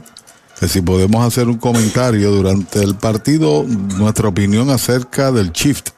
que 0.60 0.68
si 0.68 0.82
podemos 0.82 1.26
hacer 1.26 1.48
un 1.48 1.58
comentario 1.58 2.32
durante 2.32 2.84
el 2.84 2.96
partido, 2.96 3.64
nuestra 3.64 4.28
opinión 4.28 4.70
acerca 4.70 5.32
del 5.32 5.52
shift. 5.52 5.92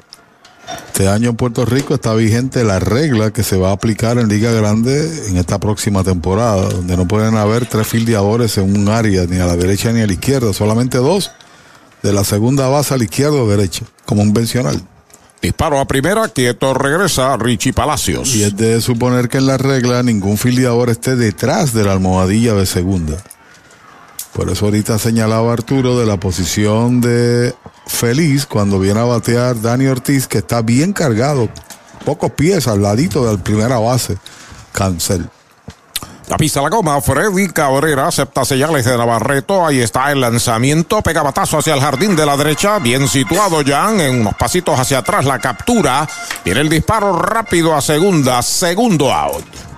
Este 0.88 1.08
año 1.08 1.32
en 1.32 1.36
Puerto 1.36 1.66
Rico 1.66 1.96
está 1.96 2.14
vigente 2.14 2.64
la 2.64 2.80
regla 2.80 3.32
que 3.32 3.44
se 3.44 3.58
va 3.58 3.70
a 3.70 3.74
aplicar 3.74 4.20
en 4.20 4.28
Liga 4.28 4.52
Grande 4.52 5.28
en 5.28 5.38
esta 5.38 5.60
próxima 5.60 6.04
temporada, 6.04 6.70
donde 6.70 6.96
no 6.96 7.08
pueden 7.08 7.36
haber 7.36 7.66
tres 7.66 7.88
fildeadores 7.88 8.58
en 8.60 8.76
un 8.76 8.88
área, 8.88 9.26
ni 9.26 9.40
a 9.40 9.48
la 9.48 9.56
derecha 9.58 9.92
ni 9.92 10.02
a 10.02 10.08
la 10.08 10.14
izquierda, 10.14 10.54
solamente 10.54 11.00
dos, 11.00 11.32
de 12.04 12.14
la 12.14 12.24
segunda 12.24 12.68
base 12.70 12.94
a 12.94 12.98
la 12.98 13.04
izquierda 13.04 13.38
o 13.38 13.50
derecha, 13.50 13.84
como 14.06 14.22
convencional. 14.22 14.80
Disparo 15.42 15.80
a 15.80 15.86
primera, 15.86 16.28
quieto 16.28 16.76
regresa 16.76 17.36
Richie 17.36 17.74
Palacios. 17.74 18.36
Y 18.36 18.44
es 18.44 18.56
de 18.56 18.80
suponer 18.80 19.28
que 19.28 19.40
en 19.40 19.48
la 19.48 19.58
regla 19.58 20.04
ningún 20.04 20.38
fildeador 20.38 20.92
esté 20.92 21.16
detrás 21.16 21.74
de 21.74 21.84
la 21.84 21.94
almohadilla 21.94 22.54
de 22.54 22.68
segunda. 22.68 23.18
Por 24.34 24.50
eso 24.50 24.66
ahorita 24.66 24.98
señalaba 24.98 25.52
Arturo 25.52 26.00
de 26.00 26.06
la 26.06 26.18
posición 26.18 27.02
de 27.02 27.54
Feliz 27.86 28.46
cuando 28.46 28.80
viene 28.80 29.00
a 29.00 29.06
batear 29.06 29.60
Dani 29.62 29.88
Ortiz, 29.88 30.28
que 30.28 30.38
está 30.38 30.62
bien 30.62 30.94
cargado, 30.94 31.50
pocos 32.06 32.32
pies 32.32 32.68
al 32.68 32.82
ladito 32.82 33.26
de 33.26 33.38
la 33.38 33.44
primera 33.44 33.78
base. 33.80 34.18
Cancel. 34.72 35.30
La 36.32 36.38
pista 36.38 36.62
la 36.62 36.70
goma, 36.70 37.02
Freddy 37.02 37.50
Cabrera 37.50 38.08
acepta 38.08 38.46
señales 38.46 38.86
de 38.86 38.98
Navarreto. 38.98 39.66
Ahí 39.66 39.82
está 39.82 40.14
el 40.14 40.22
lanzamiento, 40.22 41.02
pega 41.02 41.24
batazo 41.24 41.58
hacia 41.58 41.74
el 41.74 41.82
jardín 41.82 42.16
de 42.16 42.26
la 42.26 42.38
derecha. 42.38 42.80
Bien 42.80 43.06
situado 43.10 43.62
Jan, 43.66 44.00
en 44.00 44.22
unos 44.22 44.36
pasitos 44.36 44.80
hacia 44.80 45.00
atrás 45.00 45.26
la 45.26 45.40
captura. 45.40 46.08
Viene 46.46 46.62
el 46.62 46.70
disparo 46.70 47.20
rápido 47.20 47.76
a 47.76 47.82
segunda, 47.82 48.42
segundo 48.44 49.12
out. 49.12 49.71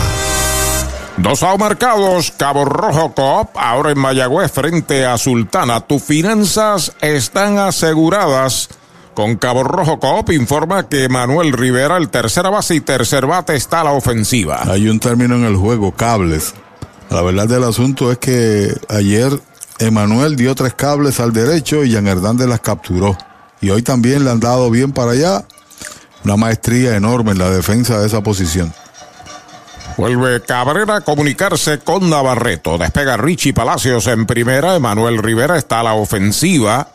Dos 1.18 1.44
out 1.44 1.60
marcados, 1.60 2.32
Cabo 2.38 2.64
Rojo 2.64 3.14
Coop, 3.14 3.50
ahora 3.56 3.92
en 3.92 4.00
Mayagüez 4.00 4.50
frente 4.50 5.06
a 5.06 5.18
Sultana. 5.18 5.82
Tus 5.82 6.02
finanzas 6.02 6.94
están 7.02 7.60
aseguradas. 7.60 8.70
Con 9.14 9.36
Cabo 9.36 9.64
Rojo 9.64 10.00
Coop 10.00 10.32
informa 10.32 10.88
que 10.88 11.10
Manuel 11.10 11.52
Rivera, 11.52 11.98
el 11.98 12.10
tercera 12.10 12.50
base 12.50 12.76
y 12.76 12.82
tercer 12.82 13.26
bate, 13.26 13.56
está 13.56 13.82
a 13.82 13.86
la 13.86 13.92
ofensiva. 13.92 14.62
Hay 14.64 14.88
un 14.88 15.00
término 15.00 15.36
en 15.36 15.46
el 15.46 15.56
juego, 15.56 15.92
cables. 15.92 16.54
La 17.10 17.22
verdad 17.22 17.48
del 17.48 17.64
asunto 17.64 18.12
es 18.12 18.18
que 18.20 18.72
ayer 18.88 19.32
Emanuel 19.80 20.36
dio 20.36 20.54
tres 20.56 20.74
cables 20.74 21.20
al 21.20 21.34
derecho 21.34 21.84
y 21.84 21.94
Jan 21.94 22.08
Hernández 22.08 22.48
las 22.48 22.60
capturó. 22.60 23.18
Y 23.62 23.72
hoy 23.72 23.82
también 23.82 24.24
le 24.24 24.32
han 24.32 24.40
dado 24.40 24.70
bien 24.70 24.92
para 24.92 25.12
allá. 25.12 25.46
Una 26.24 26.38
maestría 26.38 26.96
enorme 26.96 27.32
en 27.32 27.40
la 27.40 27.50
defensa 27.50 28.00
de 28.00 28.08
esa 28.08 28.22
posición. 28.22 28.74
Vuelve 29.98 30.42
Cabrera 30.42 30.98
a 30.98 31.02
comunicarse 31.02 31.80
con 31.80 32.10
Navarreto. 32.10 32.78
Despega 32.78 33.18
Richie 33.18 33.54
Palacios 33.54 34.08
en 34.08 34.26
primera. 34.26 34.76
Emanuel 34.76 35.18
Rivera 35.18 35.58
está 35.58 35.82
a 35.82 35.84
la 35.84 35.94
ofensiva. 35.94 36.88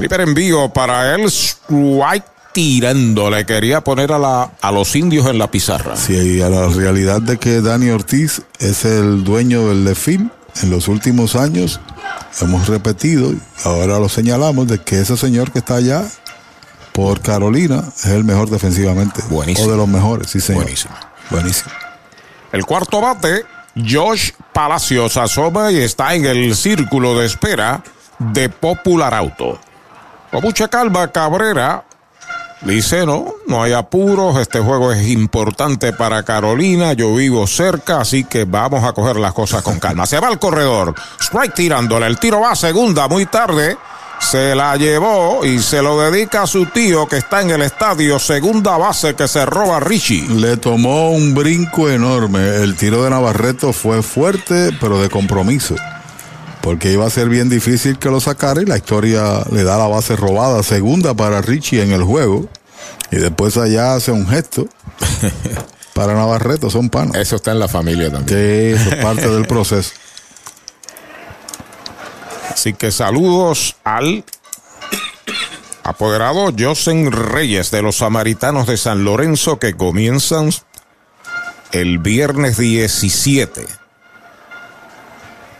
Primer 0.00 0.20
envío 0.20 0.68
para 0.70 1.14
él. 1.14 1.26
Strike 1.26 2.24
tirando. 2.52 3.30
Le 3.30 3.46
quería 3.46 3.82
poner 3.82 4.12
a, 4.12 4.18
la, 4.18 4.50
a 4.60 4.72
los 4.72 4.96
indios 4.96 5.26
en 5.26 5.38
la 5.38 5.50
pizarra. 5.50 5.96
Sí, 5.96 6.36
y 6.38 6.40
a 6.40 6.48
la 6.48 6.68
realidad 6.68 7.20
de 7.20 7.38
que 7.38 7.60
Dani 7.60 7.90
Ortiz 7.90 8.42
es 8.58 8.84
el 8.84 9.24
dueño 9.24 9.68
del 9.68 9.84
Lefim, 9.84 10.30
en 10.62 10.70
los 10.70 10.88
últimos 10.88 11.36
años 11.36 11.80
hemos 12.40 12.68
repetido, 12.68 13.32
ahora 13.64 13.98
lo 13.98 14.08
señalamos, 14.08 14.66
de 14.66 14.78
que 14.78 15.00
ese 15.00 15.16
señor 15.16 15.52
que 15.52 15.60
está 15.60 15.76
allá 15.76 16.04
por 16.92 17.20
Carolina 17.20 17.84
es 17.96 18.06
el 18.06 18.24
mejor 18.24 18.50
defensivamente. 18.50 19.22
Buenísimo. 19.30 19.68
O 19.68 19.70
de 19.70 19.76
los 19.76 19.88
mejores, 19.88 20.30
sí, 20.30 20.40
señor. 20.40 20.64
Buenísimo. 20.64 20.94
Buenísimo. 21.30 21.70
El 22.52 22.66
cuarto 22.66 23.00
bate, 23.00 23.44
Josh 23.76 24.32
Palacios 24.52 25.16
asoma 25.16 25.70
y 25.70 25.78
está 25.78 26.14
en 26.14 26.26
el 26.26 26.56
círculo 26.56 27.18
de 27.18 27.26
espera 27.26 27.82
de 28.18 28.48
Popular 28.48 29.14
Auto. 29.14 29.58
Con 30.30 30.42
mucha 30.42 30.68
calma, 30.68 31.08
Cabrera 31.08 31.84
dice, 32.62 33.06
no, 33.06 33.34
no 33.46 33.62
hay 33.62 33.72
apuros, 33.72 34.36
este 34.36 34.60
juego 34.60 34.92
es 34.92 35.08
importante 35.08 35.92
para 35.92 36.22
Carolina, 36.22 36.92
yo 36.92 37.14
vivo 37.14 37.46
cerca, 37.46 38.00
así 38.00 38.24
que 38.24 38.44
vamos 38.44 38.84
a 38.84 38.92
coger 38.92 39.16
las 39.16 39.32
cosas 39.32 39.62
con 39.62 39.78
calma. 39.80 40.06
Se 40.06 40.20
va 40.20 40.28
al 40.28 40.38
corredor, 40.38 40.94
strike 41.20 41.54
tirándole, 41.54 42.06
el 42.06 42.18
tiro 42.18 42.40
va 42.40 42.52
a 42.52 42.56
segunda 42.56 43.08
muy 43.08 43.26
tarde. 43.26 43.76
Se 44.20 44.54
la 44.54 44.76
llevó 44.76 45.46
y 45.46 45.60
se 45.60 45.80
lo 45.80 45.98
dedica 45.98 46.42
a 46.42 46.46
su 46.46 46.66
tío 46.66 47.08
que 47.08 47.16
está 47.16 47.40
en 47.40 47.50
el 47.50 47.62
estadio, 47.62 48.18
segunda 48.18 48.76
base 48.76 49.14
que 49.14 49.26
se 49.26 49.46
roba 49.46 49.80
Richie. 49.80 50.28
Le 50.28 50.58
tomó 50.58 51.10
un 51.10 51.34
brinco 51.34 51.88
enorme. 51.88 52.56
El 52.56 52.76
tiro 52.76 53.02
de 53.02 53.08
Navarreto 53.08 53.72
fue 53.72 54.02
fuerte, 54.02 54.76
pero 54.78 55.00
de 55.00 55.08
compromiso. 55.08 55.74
Porque 56.62 56.92
iba 56.92 57.06
a 57.06 57.10
ser 57.10 57.28
bien 57.28 57.48
difícil 57.48 57.98
que 57.98 58.10
lo 58.10 58.20
sacara 58.20 58.60
y 58.60 58.66
la 58.66 58.76
historia 58.76 59.42
le 59.50 59.64
da 59.64 59.78
la 59.78 59.86
base 59.86 60.16
robada. 60.16 60.62
Segunda 60.62 61.14
para 61.14 61.40
Richie 61.40 61.82
en 61.82 61.92
el 61.92 62.02
juego. 62.02 62.48
Y 63.10 63.16
después 63.16 63.56
allá 63.56 63.94
hace 63.94 64.12
un 64.12 64.26
gesto. 64.26 64.68
Para 65.94 66.14
Navarreto, 66.14 66.70
son 66.70 66.88
panos. 66.88 67.16
Eso 67.16 67.36
está 67.36 67.50
en 67.52 67.58
la 67.58 67.68
familia 67.68 68.10
también. 68.10 68.28
Sí, 68.28 68.80
eso 68.80 68.94
es 68.94 69.02
parte 69.02 69.28
del 69.28 69.46
proceso. 69.48 69.92
Así 72.48 72.72
que 72.74 72.92
saludos 72.92 73.76
al 73.84 74.24
apoderado 75.82 76.52
Josen 76.56 77.10
Reyes 77.10 77.70
de 77.70 77.82
los 77.82 77.96
Samaritanos 77.96 78.66
de 78.66 78.76
San 78.76 79.04
Lorenzo 79.04 79.58
que 79.58 79.74
comienzan 79.74 80.50
el 81.72 81.98
viernes 81.98 82.58
17. 82.58 83.66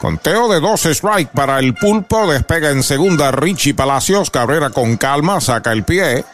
Conteo 0.01 0.49
de 0.49 0.61
dos 0.61 0.87
strike 0.87 1.31
para 1.31 1.59
el 1.59 1.75
pulpo. 1.75 2.27
Despega 2.33 2.71
en 2.71 2.83
segunda 2.83 3.31
Richie 3.31 3.75
Palacios. 3.75 4.31
Cabrera 4.31 4.71
con 4.71 4.97
calma. 4.97 5.43
Saca 5.43 5.73
el 5.73 5.85
pie. 5.85 6.25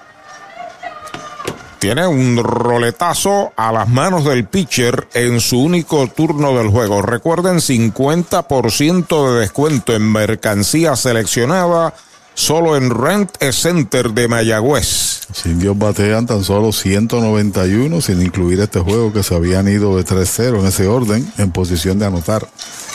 Tiene 1.80 2.06
un 2.06 2.42
roletazo 2.42 3.52
a 3.56 3.72
las 3.72 3.88
manos 3.88 4.24
del 4.24 4.44
pitcher 4.44 5.08
en 5.14 5.40
su 5.40 5.60
único 5.60 6.06
turno 6.06 6.56
del 6.56 6.68
juego. 6.68 7.02
Recuerden, 7.02 7.56
50% 7.56 9.32
de 9.32 9.40
descuento 9.40 9.94
en 9.94 10.12
mercancía 10.12 10.94
seleccionada 10.94 11.92
solo 12.34 12.76
en 12.76 12.90
Rent 12.90 13.36
Center 13.50 14.10
de 14.10 14.28
Mayagüez. 14.28 15.15
Los 15.28 15.44
indios 15.46 15.76
batean 15.76 16.26
tan 16.26 16.44
solo 16.44 16.70
191 16.72 18.00
sin 18.00 18.22
incluir 18.22 18.60
este 18.60 18.78
juego 18.78 19.12
que 19.12 19.24
se 19.24 19.34
habían 19.34 19.66
ido 19.66 19.96
de 19.96 20.04
3-0 20.04 20.60
en 20.60 20.66
ese 20.66 20.86
orden 20.86 21.32
en 21.36 21.50
posición 21.50 21.98
de 21.98 22.06
anotar 22.06 22.46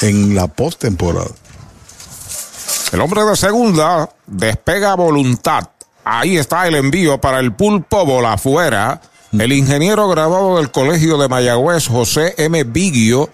en 0.02 0.34
la 0.34 0.48
postemporada. 0.48 1.32
El 2.94 3.02
hombre 3.02 3.24
de 3.24 3.36
segunda 3.36 4.10
despega 4.28 4.96
voluntad. 4.96 5.64
Ahí 6.06 6.38
está 6.38 6.68
el 6.68 6.76
envío 6.76 7.20
para 7.20 7.40
el 7.40 7.54
pulpo 7.54 8.06
bola 8.06 8.34
afuera. 8.34 9.02
El 9.32 9.52
ingeniero 9.52 10.08
graduado 10.10 10.58
del 10.58 10.72
Colegio 10.72 11.18
de 11.18 11.28
Mayagüez, 11.30 11.88
José 11.88 12.34
M. 12.38 12.64
Bigio, 12.66 13.30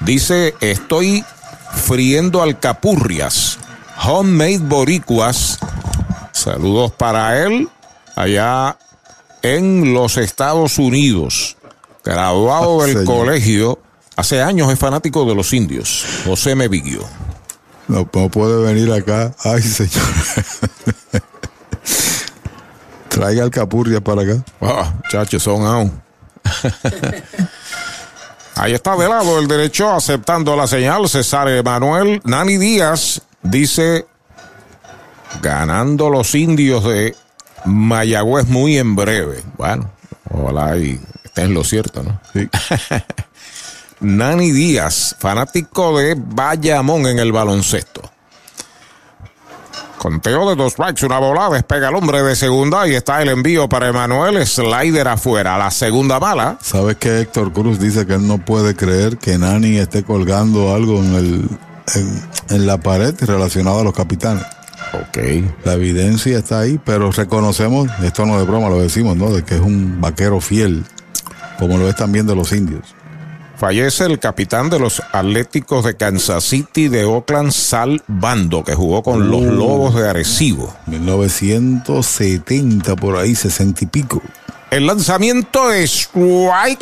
dice, 0.00 0.54
estoy 0.60 1.24
friendo 1.74 2.42
alcapurrias, 2.42 3.58
homemade 4.06 4.58
boricuas. 4.58 5.58
Saludos 6.32 6.92
para 6.92 7.42
él 7.42 7.68
allá 8.20 8.76
en 9.42 9.94
los 9.94 10.16
Estados 10.16 10.78
Unidos. 10.78 11.56
Graduado 12.04 12.82
del 12.82 12.92
Señor. 12.92 13.04
colegio, 13.04 13.78
hace 14.16 14.42
años 14.42 14.72
es 14.72 14.78
fanático 14.78 15.24
de 15.24 15.34
los 15.34 15.52
indios, 15.52 16.04
José 16.24 16.52
M. 16.52 16.66
Bigio. 16.68 17.04
No, 17.88 18.08
no 18.12 18.28
puede 18.30 18.62
venir 18.62 18.90
acá. 18.92 19.34
Ay, 19.44 19.62
señor. 19.62 20.06
Traiga 23.08 23.44
el 23.44 23.50
capurria 23.50 24.00
para 24.00 24.22
acá. 24.22 24.44
Ah, 24.60 24.94
muchachos, 25.02 25.42
son 25.42 25.66
aún. 25.66 26.00
Ahí 28.54 28.72
está 28.74 28.96
de 28.96 29.08
lado 29.08 29.38
el 29.38 29.48
derecho 29.48 29.90
aceptando 29.90 30.54
la 30.54 30.66
señal. 30.66 31.08
César 31.08 31.48
Emanuel. 31.48 32.20
Nani 32.24 32.56
Díaz 32.58 33.22
dice 33.42 34.06
ganando 35.42 36.10
los 36.10 36.34
indios 36.34 36.84
de 36.84 37.16
Mayagüez 37.64 38.46
muy 38.48 38.78
en 38.78 38.96
breve. 38.96 39.42
Bueno, 39.56 39.90
ojalá 40.30 40.76
y 40.76 41.00
esté 41.24 41.42
en 41.42 41.54
lo 41.54 41.64
cierto, 41.64 42.02
¿no? 42.02 42.20
Sí. 42.32 42.48
Nani 44.00 44.50
Díaz, 44.50 45.16
fanático 45.18 45.98
de 45.98 46.16
Bayamón 46.16 47.06
en 47.06 47.18
el 47.18 47.32
baloncesto. 47.32 48.00
Conteo 49.98 50.48
de 50.48 50.56
dos 50.56 50.72
strikes, 50.72 51.04
una 51.04 51.18
bola, 51.18 51.50
despega 51.50 51.90
el 51.90 51.94
hombre 51.94 52.22
de 52.22 52.34
segunda 52.34 52.88
y 52.88 52.94
está 52.94 53.20
el 53.20 53.28
envío 53.28 53.68
para 53.68 53.88
Emanuel, 53.88 54.46
slider 54.46 55.06
afuera, 55.06 55.58
la 55.58 55.70
segunda 55.70 56.18
bala. 56.18 56.56
¿Sabes 56.62 56.96
que 56.96 57.20
Héctor 57.20 57.52
Cruz 57.52 57.78
dice 57.78 58.06
que 58.06 58.14
él 58.14 58.26
no 58.26 58.38
puede 58.38 58.74
creer 58.74 59.18
que 59.18 59.36
Nani 59.36 59.76
esté 59.76 60.02
colgando 60.02 60.74
algo 60.74 61.00
en, 61.00 61.14
el, 61.14 61.48
en, 61.94 62.22
en 62.48 62.66
la 62.66 62.78
pared 62.78 63.14
relacionado 63.20 63.80
a 63.80 63.84
los 63.84 63.92
capitanes? 63.92 64.46
Ok. 64.92 65.18
La 65.64 65.74
evidencia 65.74 66.38
está 66.38 66.60
ahí, 66.60 66.80
pero 66.84 67.10
reconocemos, 67.12 67.88
esto 68.02 68.26
no 68.26 68.34
es 68.34 68.40
de 68.40 68.46
broma, 68.46 68.68
lo 68.68 68.80
decimos, 68.80 69.16
¿no? 69.16 69.30
De 69.30 69.44
que 69.44 69.54
es 69.56 69.60
un 69.60 70.00
vaquero 70.00 70.40
fiel, 70.40 70.84
como 71.58 71.78
lo 71.78 71.88
es 71.88 71.94
también 71.96 72.26
de 72.26 72.34
los 72.34 72.52
indios. 72.52 72.94
Fallece 73.56 74.04
el 74.06 74.18
capitán 74.18 74.70
de 74.70 74.78
los 74.78 75.02
Atléticos 75.12 75.84
de 75.84 75.94
Kansas 75.94 76.44
City 76.44 76.88
de 76.88 77.04
Oakland, 77.04 77.52
Sal 77.52 78.02
Bando, 78.08 78.64
que 78.64 78.74
jugó 78.74 79.02
con 79.02 79.30
los 79.30 79.42
Uh. 79.42 79.52
Lobos 79.52 79.94
de 79.94 80.08
Arecibo. 80.08 80.74
1970 80.86 82.96
por 82.96 83.16
ahí, 83.16 83.34
60 83.34 83.84
y 83.84 83.86
pico. 83.86 84.22
El 84.70 84.86
lanzamiento 84.86 85.70
es 85.72 85.92
strike. 85.92 86.80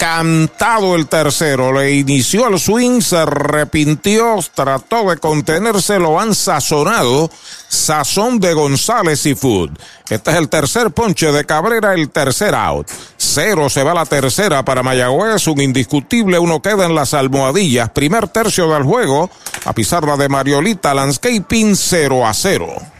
Cantado 0.00 0.96
el 0.96 1.08
tercero, 1.08 1.74
le 1.74 1.92
inició 1.92 2.48
el 2.48 2.58
swing, 2.58 3.02
se 3.02 3.18
arrepintió, 3.18 4.38
trató 4.54 5.10
de 5.10 5.18
contenerse, 5.18 5.98
lo 5.98 6.18
han 6.18 6.34
sazonado. 6.34 7.30
Sazón 7.68 8.40
de 8.40 8.54
González 8.54 9.26
y 9.26 9.34
Food. 9.34 9.72
Este 10.08 10.30
es 10.30 10.36
el 10.38 10.48
tercer 10.48 10.90
ponche 10.92 11.30
de 11.30 11.44
Cabrera, 11.44 11.92
el 11.92 12.08
tercer 12.08 12.54
out. 12.54 12.88
Cero 13.18 13.68
se 13.68 13.82
va 13.82 13.92
la 13.92 14.06
tercera 14.06 14.64
para 14.64 14.82
Mayagüez, 14.82 15.46
un 15.48 15.60
indiscutible, 15.60 16.38
uno 16.38 16.62
queda 16.62 16.86
en 16.86 16.94
las 16.94 17.12
almohadillas. 17.12 17.90
Primer 17.90 18.26
tercio 18.28 18.72
del 18.72 18.84
juego, 18.84 19.28
a 19.66 19.74
pizarra 19.74 20.16
de 20.16 20.30
Mariolita 20.30 20.94
Landscaping 20.94 21.76
0 21.76 22.26
a 22.26 22.32
0. 22.32 22.99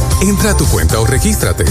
Entra 0.21 0.51
a 0.51 0.57
tu 0.57 0.67
cuenta 0.67 0.99
o 0.99 1.05
regístrate. 1.05 1.65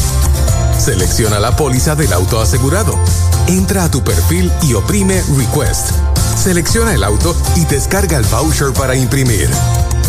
Selecciona 0.76 1.38
la 1.38 1.54
póliza 1.54 1.94
del 1.94 2.12
auto 2.12 2.40
asegurado. 2.40 2.98
Entra 3.46 3.84
a 3.84 3.90
tu 3.90 4.02
perfil 4.02 4.50
y 4.62 4.74
oprime 4.74 5.22
Request. 5.38 5.90
Selecciona 6.36 6.92
el 6.92 7.04
auto 7.04 7.36
y 7.54 7.64
descarga 7.66 8.16
el 8.16 8.24
voucher 8.24 8.72
para 8.72 8.96
imprimir. 8.96 9.48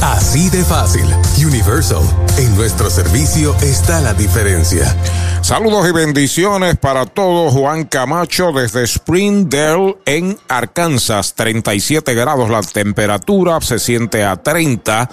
Así 0.02 0.50
de 0.50 0.64
fácil. 0.64 1.06
Universal. 1.38 2.02
En 2.40 2.56
nuestro 2.56 2.90
servicio 2.90 3.56
está 3.62 4.02
la 4.02 4.16
diferencia. 4.16 4.96
Saludos 5.44 5.88
y 5.88 5.92
bendiciones 5.92 6.78
para 6.78 7.06
todos. 7.06 7.54
Juan 7.54 7.84
Camacho 7.84 8.52
desde 8.52 8.88
Springdale 8.88 9.98
en 10.06 10.36
Arkansas. 10.48 11.36
37 11.36 12.16
grados 12.16 12.50
la 12.50 12.62
temperatura, 12.62 13.62
se 13.62 13.78
siente 13.78 14.24
a 14.24 14.38
30 14.38 15.10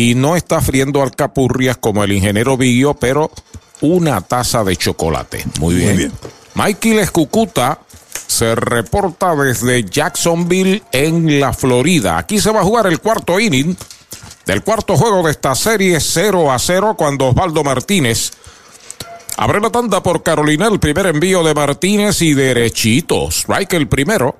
y 0.00 0.14
no 0.14 0.34
está 0.34 0.62
friendo 0.62 1.02
alcapurrias 1.02 1.76
como 1.76 2.02
el 2.02 2.12
ingeniero 2.12 2.56
Viguio, 2.56 2.94
pero 2.94 3.30
una 3.82 4.22
taza 4.22 4.64
de 4.64 4.74
chocolate. 4.74 5.44
Muy 5.58 5.74
bien. 5.74 5.88
Muy 5.88 5.96
bien. 5.98 6.12
Michael 6.54 7.00
Escucuta 7.00 7.80
se 8.26 8.54
reporta 8.54 9.36
desde 9.36 9.84
Jacksonville 9.84 10.82
en 10.90 11.38
la 11.38 11.52
Florida. 11.52 12.16
Aquí 12.16 12.40
se 12.40 12.50
va 12.50 12.60
a 12.60 12.64
jugar 12.64 12.86
el 12.86 13.00
cuarto 13.00 13.38
inning 13.38 13.76
del 14.46 14.62
cuarto 14.62 14.96
juego 14.96 15.22
de 15.22 15.32
esta 15.32 15.54
serie 15.54 16.00
0 16.00 16.50
a 16.50 16.58
0 16.58 16.94
cuando 16.96 17.26
Osvaldo 17.26 17.62
Martínez 17.62 18.30
abre 19.36 19.60
la 19.60 19.68
tanda 19.68 20.02
por 20.02 20.22
Carolina. 20.22 20.68
El 20.68 20.80
primer 20.80 21.08
envío 21.08 21.44
de 21.44 21.52
Martínez 21.52 22.22
y 22.22 22.32
derechito. 22.32 23.28
Strike 23.30 23.74
el 23.74 23.86
primero. 23.86 24.36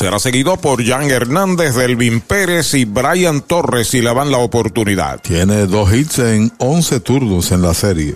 Será 0.00 0.18
seguido 0.18 0.56
por 0.56 0.82
Jan 0.82 1.10
Hernández, 1.10 1.74
Delvin 1.74 2.22
Pérez 2.22 2.72
y 2.72 2.86
Brian 2.86 3.42
Torres 3.42 3.88
si 3.88 4.00
le 4.00 4.10
van 4.10 4.30
la 4.30 4.38
oportunidad. 4.38 5.20
Tiene 5.20 5.66
dos 5.66 5.92
hits 5.92 6.20
en 6.20 6.50
11 6.56 7.00
turnos 7.00 7.52
en 7.52 7.60
la 7.60 7.74
serie. 7.74 8.14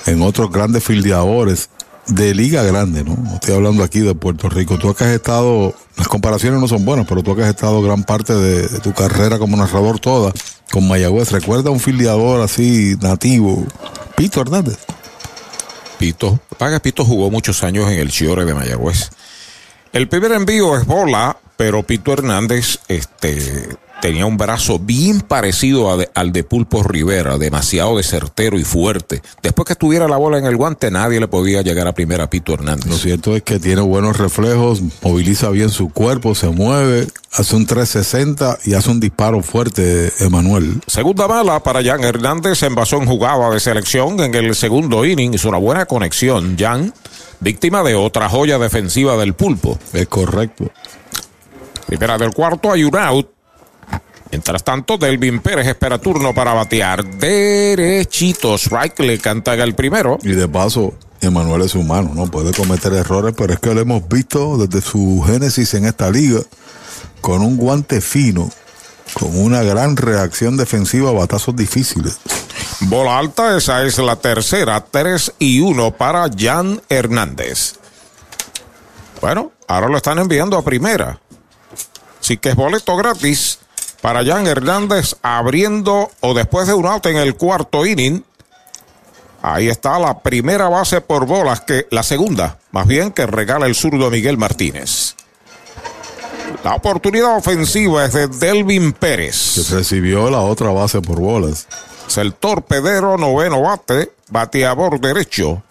en 0.06 0.22
otros 0.22 0.50
grandes 0.50 0.84
fildeadores 0.84 1.68
de 2.06 2.34
liga 2.34 2.62
grande, 2.62 3.02
¿no? 3.02 3.16
Estoy 3.34 3.54
hablando 3.54 3.82
aquí 3.82 4.00
de 4.00 4.14
Puerto 4.14 4.48
Rico. 4.48 4.78
Tú 4.78 4.88
acá 4.88 5.06
has 5.06 5.12
estado, 5.12 5.74
las 5.96 6.08
comparaciones 6.08 6.60
no 6.60 6.68
son 6.68 6.84
buenas, 6.84 7.06
pero 7.08 7.22
tú 7.22 7.32
acá 7.32 7.44
has 7.44 7.50
estado 7.50 7.82
gran 7.82 8.04
parte 8.04 8.32
de, 8.34 8.68
de 8.68 8.78
tu 8.78 8.92
carrera 8.92 9.38
como 9.38 9.56
narrador 9.56 9.98
toda 9.98 10.32
con 10.70 10.86
Mayagüez. 10.86 11.32
¿Recuerda 11.32 11.70
un 11.70 11.80
fildeador 11.80 12.40
así 12.40 12.96
nativo? 13.00 13.64
Pito 14.16 14.40
Hernández. 14.40 14.78
Pito. 15.98 16.38
Paga 16.58 16.80
Pito 16.80 17.04
jugó 17.04 17.30
muchos 17.30 17.62
años 17.62 17.90
en 17.90 17.98
el 17.98 18.10
Chiore 18.10 18.44
de 18.44 18.54
Mayagüez. 18.54 19.10
El 19.92 20.08
primer 20.08 20.32
envío 20.32 20.76
es 20.76 20.86
bola, 20.86 21.38
pero 21.56 21.82
Pito 21.82 22.12
Hernández 22.12 22.78
este, 22.88 23.76
tenía 24.00 24.26
un 24.26 24.36
brazo 24.36 24.78
bien 24.78 25.20
parecido 25.20 25.90
a 25.90 25.96
de- 25.96 26.10
al 26.14 26.32
de 26.32 26.44
Pulpo 26.44 26.82
Rivera, 26.82 27.38
demasiado 27.38 27.96
desertero 27.96 28.58
y 28.58 28.64
fuerte. 28.64 29.22
Después 29.42 29.66
que 29.66 29.72
estuviera 29.72 30.06
la 30.06 30.16
bola 30.16 30.38
en 30.38 30.44
el 30.46 30.56
guante, 30.56 30.90
nadie 30.90 31.18
le 31.20 31.28
podía 31.28 31.62
llegar 31.62 31.86
a 31.88 31.92
primera 31.94 32.24
a 32.24 32.30
Pito 32.30 32.54
Hernández. 32.54 32.86
Lo 32.86 32.96
cierto 32.96 33.34
es 33.34 33.42
que 33.42 33.58
tiene 33.58 33.80
buenos 33.80 34.16
reflejos, 34.18 34.82
moviliza 35.02 35.50
bien 35.50 35.70
su 35.70 35.88
cuerpo, 35.90 36.34
se 36.34 36.48
mueve, 36.48 37.06
hace 37.32 37.56
un 37.56 37.66
360 37.66 38.58
y 38.64 38.74
hace 38.74 38.90
un 38.90 39.00
disparo 39.00 39.42
fuerte, 39.42 40.12
Emanuel. 40.20 40.80
Segunda 40.86 41.26
bala 41.26 41.62
para 41.62 41.82
Jan 41.82 42.04
Hernández, 42.04 42.62
envasó 42.62 42.96
en 42.98 43.06
jugada 43.06 43.50
de 43.50 43.60
selección 43.60 44.20
en 44.20 44.34
el 44.34 44.54
segundo 44.54 45.04
inning. 45.04 45.34
Hizo 45.34 45.48
una 45.48 45.58
buena 45.58 45.86
conexión. 45.86 46.56
Jan, 46.58 46.92
víctima 47.40 47.82
de 47.82 47.94
otra 47.94 48.28
joya 48.28 48.58
defensiva 48.58 49.16
del 49.16 49.34
pulpo. 49.34 49.78
Es 49.92 50.06
correcto. 50.08 50.70
Primera 51.86 52.18
del 52.18 52.32
cuarto, 52.32 52.72
hay 52.72 52.84
un 52.84 52.96
out. 52.96 53.28
Mientras 54.30 54.64
tanto, 54.64 54.98
Delvin 54.98 55.40
Pérez 55.40 55.66
espera 55.66 55.98
turno 55.98 56.34
para 56.34 56.52
batear. 56.52 57.04
Derechito, 57.04 58.56
strike 58.56 59.00
le 59.00 59.18
canta 59.18 59.54
el 59.54 59.74
primero. 59.74 60.18
Y 60.22 60.32
de 60.32 60.48
paso, 60.48 60.94
Emanuel 61.20 61.62
es 61.62 61.74
humano, 61.74 62.12
¿no? 62.14 62.26
Puede 62.26 62.52
cometer 62.52 62.92
errores, 62.92 63.34
pero 63.36 63.52
es 63.52 63.60
que 63.60 63.74
lo 63.74 63.80
hemos 63.80 64.08
visto 64.08 64.58
desde 64.58 64.80
su 64.80 65.22
génesis 65.26 65.74
en 65.74 65.86
esta 65.86 66.10
liga, 66.10 66.40
con 67.20 67.42
un 67.42 67.56
guante 67.56 68.00
fino, 68.00 68.50
con 69.14 69.38
una 69.38 69.62
gran 69.62 69.96
reacción 69.96 70.56
defensiva 70.56 71.10
a 71.10 71.12
batazos 71.12 71.54
difíciles. 71.54 72.18
Bola 72.80 73.18
alta, 73.18 73.56
esa 73.56 73.84
es 73.84 73.98
la 73.98 74.16
tercera. 74.16 74.84
3 74.84 75.34
y 75.38 75.60
1 75.60 75.92
para 75.92 76.28
Jan 76.36 76.82
Hernández. 76.88 77.76
Bueno, 79.20 79.52
ahora 79.66 79.88
lo 79.88 79.96
están 79.96 80.18
enviando 80.18 80.58
a 80.58 80.64
primera. 80.64 81.18
Así 82.20 82.36
que 82.36 82.50
es 82.50 82.56
boleto 82.56 82.96
gratis 82.96 83.60
para 84.06 84.24
Jan 84.24 84.46
Hernández 84.46 85.16
abriendo 85.20 86.12
o 86.20 86.32
después 86.32 86.68
de 86.68 86.74
un 86.74 86.86
out 86.86 87.06
en 87.06 87.16
el 87.16 87.34
cuarto 87.34 87.84
inning. 87.84 88.24
Ahí 89.42 89.68
está 89.68 89.98
la 89.98 90.20
primera 90.20 90.68
base 90.68 91.00
por 91.00 91.26
bolas, 91.26 91.62
que 91.62 91.88
la 91.90 92.04
segunda, 92.04 92.56
más 92.70 92.86
bien 92.86 93.10
que 93.10 93.26
regala 93.26 93.66
el 93.66 93.74
zurdo 93.74 94.08
Miguel 94.08 94.38
Martínez. 94.38 95.16
La 96.62 96.76
oportunidad 96.76 97.36
ofensiva 97.36 98.04
es 98.04 98.12
de 98.12 98.28
Delvin 98.28 98.92
Pérez. 98.92 99.54
Que 99.68 99.74
recibió 99.74 100.30
la 100.30 100.38
otra 100.38 100.70
base 100.70 101.00
por 101.00 101.18
bolas. 101.18 101.66
Es 102.06 102.16
el 102.16 102.32
torpedero 102.34 103.18
noveno 103.18 103.60
bate, 103.60 104.12
bateador 104.28 105.00
derecho. 105.00 105.64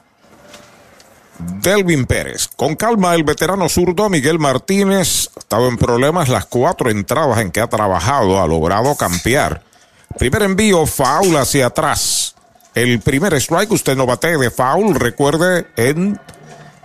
Delvin 1.40 2.06
Pérez. 2.06 2.48
Con 2.56 2.76
calma, 2.76 3.16
el 3.16 3.24
veterano 3.24 3.70
zurdo 3.70 4.10
Miguel 4.10 4.40
Martínez 4.40 5.30
ha 5.36 5.40
estado 5.40 5.68
en 5.68 5.78
problemas 5.78 6.30
las 6.30 6.45
cuatro 6.45 6.90
entradas 6.90 7.40
en 7.40 7.52
que 7.52 7.62
ha 7.62 7.68
trabajado, 7.68 8.41
ha 8.41 8.48
logrado 8.48 8.95
campear. 8.95 9.62
Primer 10.18 10.44
envío, 10.44 10.86
foul 10.86 11.36
hacia 11.38 11.68
atrás. 11.68 12.36
El 12.74 12.99
primer 12.99 13.34
strike, 13.36 13.72
usted 13.72 13.95
no 13.95 14.06
bate 14.06 14.38
de 14.38 14.52
foul, 14.52 14.95
recuerde 14.95 15.68
en 15.78 16.20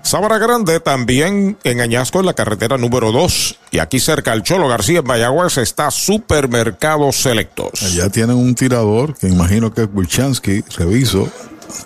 Sabra 0.03 0.39
Grande, 0.39 0.81
también 0.81 1.59
en 1.63 1.81
Añasco, 1.81 2.21
en 2.21 2.27
la 2.27 2.35
carretera 2.35 2.79
número 2.79 3.13
2. 3.13 3.59
Y 3.73 3.79
aquí 3.79 4.01
cerca 4.01 4.33
al 4.33 4.43
Cholo 4.43 4.69
García, 4.69 5.01
en 5.01 5.07
Mayagüez, 5.07 5.59
está 5.59 5.91
Supermercados 5.91 7.17
Selectos. 7.17 7.83
Allá 7.83 8.09
tienen 8.09 8.37
un 8.37 8.55
tirador 8.55 9.15
que 9.15 9.29
imagino 9.29 9.73
que 9.73 9.85
Wilchansky, 9.85 10.63
reviso, 10.77 11.29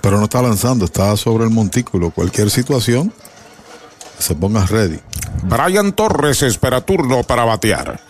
pero 0.00 0.18
no 0.18 0.24
está 0.24 0.42
lanzando, 0.42 0.84
está 0.84 1.16
sobre 1.16 1.44
el 1.44 1.50
montículo. 1.50 2.10
Cualquier 2.10 2.50
situación, 2.50 3.12
se 4.18 4.34
ponga 4.34 4.64
ready. 4.66 5.00
Brian 5.42 5.92
Torres 5.92 6.42
espera 6.42 6.80
turno 6.80 7.22
para 7.22 7.44
batear. 7.44 8.00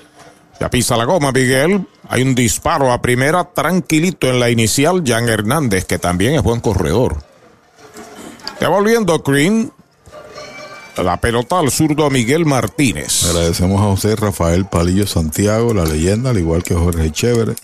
Ya 0.61 0.71
pisa 0.71 0.97
la 0.97 1.05
goma, 1.05 1.33
Miguel. 1.33 1.87
Hay 2.09 2.23
un 2.23 2.35
disparo 2.35 2.93
a 2.93 3.03
primera, 3.03 3.45
tranquilito 3.45 4.29
en 4.29 4.41
la 4.41 4.51
inicial. 4.51 5.03
Jan 5.05 5.29
Hernández, 5.29 5.85
que 5.85 5.99
también 5.99 6.35
es 6.35 6.43
buen 6.43 6.61
corredor. 6.61 7.17
Devolviendo 8.61 9.19
Green. 9.19 9.73
La 10.97 11.17
pelota 11.17 11.59
al 11.59 11.73
zurdo 11.73 12.09
Miguel 12.09 12.47
Martínez. 12.47 13.25
Agradecemos 13.25 13.81
a 13.81 13.87
José 13.87 14.15
Rafael 14.15 14.65
Palillo 14.67 15.09
Santiago, 15.09 15.75
la 15.75 15.85
leyenda, 15.85 16.31
al 16.31 16.39
igual 16.39 16.63
que 16.63 16.75
Jorge 16.75 17.11
Chévere, 17.11 17.57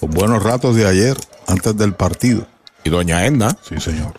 buenos 0.00 0.42
ratos 0.42 0.74
de 0.74 0.86
ayer, 0.86 1.18
antes 1.46 1.76
del 1.76 1.92
partido. 1.92 2.46
Y 2.84 2.90
doña 2.90 3.24
Edna. 3.26 3.56
Sí, 3.62 3.80
señor. 3.80 4.14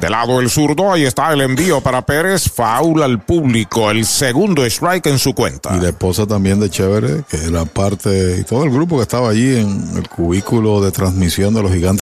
De 0.00 0.08
lado 0.08 0.40
el 0.40 0.48
zurdo, 0.48 0.92
ahí 0.92 1.04
está 1.04 1.32
el 1.32 1.40
envío 1.40 1.80
para 1.80 2.06
Pérez, 2.06 2.48
faula 2.48 3.04
al 3.04 3.20
público, 3.20 3.90
el 3.90 4.06
segundo 4.06 4.64
strike 4.64 5.06
en 5.06 5.18
su 5.18 5.34
cuenta. 5.34 5.76
Y 5.76 5.80
la 5.80 5.88
esposa 5.88 6.24
también 6.24 6.60
de 6.60 6.70
Chévere, 6.70 7.24
que 7.28 7.36
era 7.36 7.64
parte, 7.64 8.38
y 8.38 8.44
todo 8.44 8.62
el 8.62 8.70
grupo 8.70 8.96
que 8.96 9.02
estaba 9.02 9.30
allí 9.30 9.56
en 9.56 9.96
el 9.96 10.08
cubículo 10.08 10.80
de 10.80 10.92
transmisión 10.92 11.52
de 11.52 11.62
los 11.62 11.72
gigantes 11.72 12.02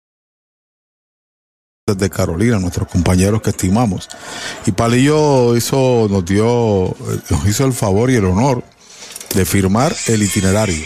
de 1.86 2.10
Carolina, 2.10 2.58
nuestros 2.58 2.88
compañeros 2.88 3.40
que 3.40 3.50
estimamos. 3.50 4.10
Y 4.66 4.72
Palillo 4.72 5.56
hizo, 5.56 6.06
nos 6.10 6.24
dio, 6.26 6.94
nos 7.30 7.46
hizo 7.46 7.64
el 7.64 7.72
favor 7.72 8.10
y 8.10 8.16
el 8.16 8.26
honor 8.26 8.62
de 9.34 9.44
firmar 9.46 9.94
el 10.08 10.22
itinerario. 10.22 10.84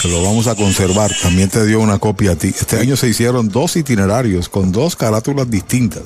Que 0.00 0.08
lo 0.08 0.22
vamos 0.22 0.46
a 0.46 0.54
conservar. 0.54 1.10
También 1.22 1.48
te 1.48 1.64
dio 1.64 1.80
una 1.80 1.98
copia 1.98 2.32
a 2.32 2.36
ti. 2.36 2.48
Este 2.48 2.78
año 2.78 2.96
se 2.96 3.08
hicieron 3.08 3.48
dos 3.48 3.76
itinerarios 3.76 4.48
con 4.48 4.72
dos 4.72 4.94
carátulas 4.94 5.50
distintas. 5.50 6.02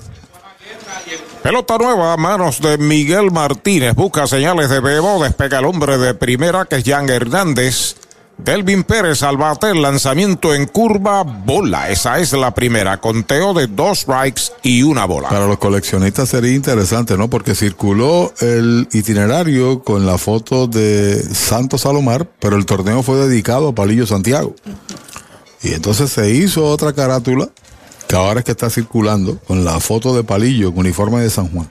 Pelota 1.43 1.79
nueva 1.79 2.13
a 2.13 2.17
manos 2.17 2.61
de 2.61 2.79
Miguel 2.79 3.31
Martínez. 3.31 3.95
Busca 3.95 4.27
señales 4.27 4.69
de 4.69 4.81
Bebo. 4.81 5.23
Despega 5.23 5.59
el 5.59 5.65
hombre 5.65 5.99
de 5.99 6.15
primera 6.15 6.67
que 6.67 6.77
es 6.77 6.85
Jan 6.85 7.09
Hernández. 7.09 7.97
Delvin 8.45 8.85
Pérez 8.85 9.23
al 9.23 9.37
bate, 9.37 9.75
lanzamiento 9.75 10.55
en 10.55 10.67
curva, 10.67 11.23
bola. 11.23 11.91
Esa 11.91 12.19
es 12.19 12.33
la 12.33 12.53
primera. 12.53 13.01
Conteo 13.01 13.55
de 13.55 13.67
dos 13.67 14.01
strikes 14.01 14.43
y 14.63 14.83
una 14.83 15.05
bola. 15.05 15.29
Para 15.29 15.47
los 15.47 15.59
coleccionistas 15.59 16.29
sería 16.29 16.55
interesante, 16.55 17.17
¿no? 17.17 17.29
Porque 17.29 17.55
circuló 17.55 18.33
el 18.41 18.89
itinerario 18.93 19.83
con 19.83 20.07
la 20.07 20.19
foto 20.19 20.67
de 20.67 21.23
Santos 21.35 21.83
Salomar, 21.83 22.27
pero 22.39 22.57
el 22.57 22.67
torneo 22.67 23.03
fue 23.03 23.17
dedicado 23.19 23.69
a 23.69 23.75
Palillo 23.75 24.07
Santiago. 24.07 24.55
Y 25.63 25.75
entonces 25.75 26.11
se 26.11 26.31
hizo 26.31 26.65
otra 26.67 26.93
carátula 26.93 27.49
que 28.09 28.17
ahora 28.17 28.41
es 28.41 28.45
que 28.45 28.53
está 28.53 28.71
circulando 28.71 29.39
con 29.47 29.65
la 29.65 29.79
foto 29.79 30.17
de 30.17 30.25
Palillo, 30.25 30.71
con 30.71 30.81
uniforme 30.81 31.21
de 31.21 31.31
San 31.31 31.49
Juan. 31.53 31.71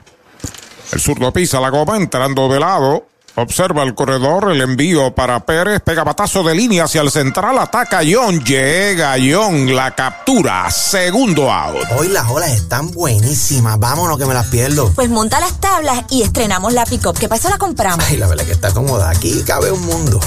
El 0.92 1.00
zurdo 1.00 1.32
pisa 1.32 1.60
la 1.60 1.70
goma 1.70 1.96
entrando 1.96 2.48
de 2.48 2.58
lado. 2.58 3.09
Observa 3.40 3.84
el 3.84 3.94
corredor, 3.94 4.52
el 4.52 4.60
envío 4.60 5.14
para 5.14 5.40
Pérez, 5.40 5.80
pega 5.80 6.04
batazo 6.04 6.42
de 6.42 6.54
línea 6.54 6.84
hacia 6.84 7.00
el 7.00 7.10
central, 7.10 7.58
ataca 7.58 8.00
John, 8.06 8.44
llega 8.44 9.16
John, 9.18 9.74
la 9.74 9.94
captura, 9.94 10.70
segundo 10.70 11.50
out. 11.50 11.86
Hoy 11.96 12.08
las 12.08 12.28
olas 12.28 12.50
están 12.50 12.90
buenísimas, 12.90 13.78
vámonos 13.78 14.18
que 14.18 14.26
me 14.26 14.34
las 14.34 14.48
pierdo. 14.48 14.92
Pues 14.94 15.08
monta 15.08 15.40
las 15.40 15.58
tablas 15.58 16.04
y 16.10 16.20
estrenamos 16.20 16.74
la 16.74 16.84
pick-up, 16.84 17.18
que 17.18 17.30
para 17.30 17.38
eso 17.38 17.48
la 17.48 17.56
compramos. 17.56 18.04
Ay, 18.06 18.18
la 18.18 18.28
verdad 18.28 18.44
que 18.44 18.52
está 18.52 18.72
cómoda, 18.72 19.08
aquí 19.08 19.42
cabe 19.46 19.72
un 19.72 19.86
mundo. 19.86 20.20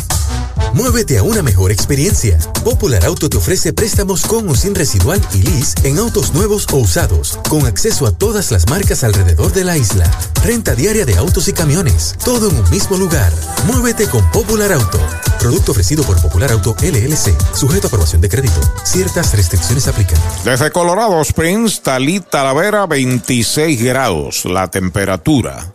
Muévete 0.73 1.19
a 1.19 1.23
una 1.23 1.43
mejor 1.43 1.71
experiencia. 1.71 2.37
Popular 2.63 3.05
Auto 3.05 3.29
te 3.29 3.37
ofrece 3.37 3.73
préstamos 3.73 4.25
con 4.25 4.49
o 4.49 4.55
sin 4.55 4.73
residual 4.73 5.21
y 5.33 5.43
lease 5.43 5.75
en 5.83 5.99
autos 5.99 6.33
nuevos 6.33 6.65
o 6.71 6.77
usados, 6.77 7.39
con 7.47 7.67
acceso 7.67 8.07
a 8.07 8.11
todas 8.11 8.51
las 8.51 8.67
marcas 8.69 9.03
alrededor 9.03 9.53
de 9.53 9.65
la 9.65 9.77
isla. 9.77 10.09
Renta 10.43 10.73
diaria 10.73 11.05
de 11.05 11.15
autos 11.17 11.47
y 11.47 11.53
camiones, 11.53 12.15
todo 12.25 12.49
en 12.49 12.55
un 12.55 12.69
mismo 12.71 12.97
lugar. 12.97 13.02
Muévete 13.67 14.07
con 14.07 14.23
Popular 14.31 14.71
Auto. 14.71 14.97
Producto 15.37 15.73
ofrecido 15.73 16.05
por 16.05 16.21
Popular 16.21 16.53
Auto 16.53 16.73
LLC, 16.81 17.35
sujeto 17.53 17.87
a 17.87 17.89
aprobación 17.89 18.21
de 18.21 18.29
crédito. 18.29 18.61
Ciertas 18.85 19.35
restricciones 19.35 19.89
aplican. 19.89 20.17
Desde 20.45 20.71
Colorado 20.71 21.19
Springs, 21.21 21.81
Talita 21.81 22.29
Talavera, 22.29 22.85
26 22.85 23.83
grados 23.83 24.45
la 24.45 24.71
temperatura. 24.71 25.73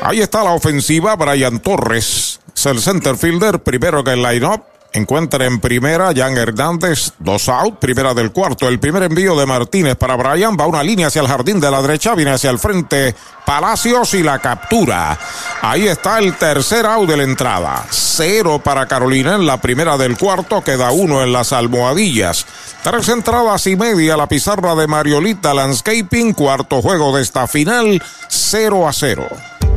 Ahí 0.00 0.20
está 0.20 0.44
la 0.44 0.52
ofensiva, 0.52 1.16
Brian 1.16 1.58
Torres. 1.58 2.38
Es 2.54 2.66
el 2.66 2.80
center 2.80 3.16
fielder, 3.16 3.60
primero 3.64 4.04
que 4.04 4.12
el 4.12 4.22
line-up. 4.22 4.62
Encuentra 4.92 5.44
en 5.44 5.60
primera 5.60 6.12
Jan 6.16 6.36
Hernández, 6.38 7.12
dos 7.18 7.48
out, 7.50 7.78
primera 7.78 8.14
del 8.14 8.32
cuarto. 8.32 8.66
El 8.66 8.80
primer 8.80 9.02
envío 9.02 9.38
de 9.38 9.44
Martínez 9.44 9.96
para 9.96 10.16
Brian 10.16 10.56
va 10.58 10.66
una 10.66 10.82
línea 10.82 11.08
hacia 11.08 11.20
el 11.20 11.28
jardín 11.28 11.60
de 11.60 11.70
la 11.70 11.82
derecha, 11.82 12.14
viene 12.14 12.30
hacia 12.30 12.48
el 12.50 12.58
frente 12.58 13.14
Palacios 13.44 14.14
y 14.14 14.22
la 14.22 14.38
captura. 14.38 15.18
Ahí 15.60 15.86
está 15.86 16.18
el 16.18 16.34
tercer 16.36 16.86
out 16.86 17.08
de 17.08 17.18
la 17.18 17.22
entrada. 17.22 17.86
Cero 17.90 18.60
para 18.64 18.86
Carolina 18.86 19.34
en 19.34 19.46
la 19.46 19.60
primera 19.60 19.98
del 19.98 20.16
cuarto, 20.16 20.62
queda 20.64 20.90
uno 20.90 21.22
en 21.22 21.32
las 21.32 21.52
almohadillas. 21.52 22.46
Tres 22.82 23.08
entradas 23.10 23.66
y 23.66 23.76
media 23.76 24.16
la 24.16 24.26
pizarra 24.26 24.74
de 24.74 24.86
Mariolita 24.86 25.52
Landscaping, 25.52 26.32
cuarto 26.32 26.80
juego 26.80 27.14
de 27.14 27.22
esta 27.22 27.46
final, 27.46 28.02
0 28.28 28.88
a 28.88 28.92
0. 28.92 29.28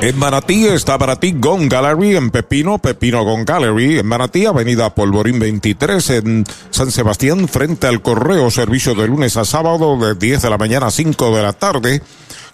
En 0.00 0.16
Manatí 0.16 0.66
está 0.66 0.96
Manatí 0.96 1.34
Gon 1.38 1.68
Gallery, 1.68 2.16
en 2.16 2.30
Pepino, 2.30 2.78
Pepino 2.78 3.24
Gon 3.24 3.44
Gallery, 3.44 3.98
en 3.98 4.06
Manatí, 4.06 4.46
Avenida 4.46 4.94
Polvorín 4.94 5.40
23, 5.40 6.10
en 6.10 6.44
San 6.70 6.92
Sebastián, 6.92 7.48
frente 7.48 7.88
al 7.88 8.00
correo, 8.00 8.48
servicio 8.50 8.94
de 8.94 9.08
lunes 9.08 9.36
a 9.36 9.44
sábado 9.44 9.98
de 9.98 10.14
10 10.14 10.42
de 10.42 10.50
la 10.50 10.56
mañana 10.56 10.86
a 10.86 10.90
5 10.92 11.34
de 11.36 11.42
la 11.42 11.52
tarde, 11.52 12.00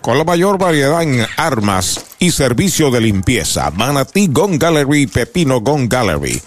con 0.00 0.16
la 0.16 0.24
mayor 0.24 0.56
variedad 0.58 1.02
en 1.02 1.26
armas 1.36 2.06
y 2.18 2.30
servicio 2.30 2.90
de 2.90 3.02
limpieza. 3.02 3.70
Manatí 3.72 4.28
Gon 4.32 4.58
Gallery, 4.58 5.06
Pepino 5.06 5.60
Gon 5.60 5.86
Gallery. 5.86 6.40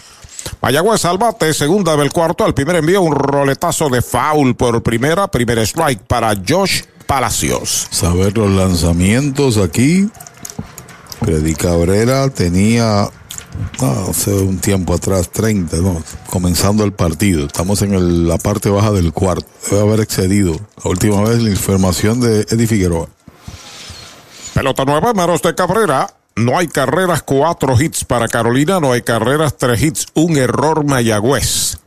Mayagüez 0.62 1.06
al 1.06 1.20
bate, 1.20 1.54
segunda 1.54 1.96
del 1.96 2.12
cuarto, 2.12 2.44
al 2.44 2.56
primer 2.56 2.78
envío 2.78 3.02
un 3.02 3.14
roletazo 3.14 3.90
de 3.90 4.02
foul 4.02 4.56
por 4.56 4.82
primera, 4.82 5.28
primer 5.28 5.60
strike 5.60 6.02
para 6.08 6.34
Josh 6.48 6.82
Palacios. 7.06 7.88
Saber 7.92 8.36
los 8.38 8.50
lanzamientos 8.50 9.58
aquí. 9.58 10.10
Freddy 11.20 11.56
Cabrera 11.56 12.30
tenía 12.30 13.10
hace 14.10 14.34
un 14.34 14.60
tiempo 14.60 14.94
atrás, 14.94 15.30
30, 15.30 15.78
no, 15.78 16.02
comenzando 16.30 16.84
el 16.84 16.94
partido. 16.94 17.46
Estamos 17.46 17.82
en 17.82 18.28
la 18.28 18.38
parte 18.38 18.70
baja 18.70 18.92
del 18.92 19.14
cuarto. 19.14 19.48
Debe 19.70 19.82
haber 19.82 20.00
excedido. 20.02 20.60
La 20.84 20.92
última 20.92 21.22
vez 21.24 21.42
la 21.42 21.50
información 21.50 22.20
de 22.20 22.42
Eddie 22.42 22.68
Figueroa. 22.68 23.08
Pelota 24.54 24.86
nueva, 24.86 25.14
manos 25.14 25.42
de 25.42 25.54
Cabrera. 25.56 26.08
No 26.36 26.58
hay 26.58 26.68
carreras, 26.68 27.24
cuatro 27.24 27.80
hits 27.80 28.06
para 28.06 28.28
Carolina. 28.28 28.80
No 28.80 28.92
hay 28.92 29.02
carreras, 29.02 29.58
tres 29.58 29.82
hits, 29.82 30.08
un 30.14 30.38
error 30.38 30.86
Mayagüez. 30.86 31.78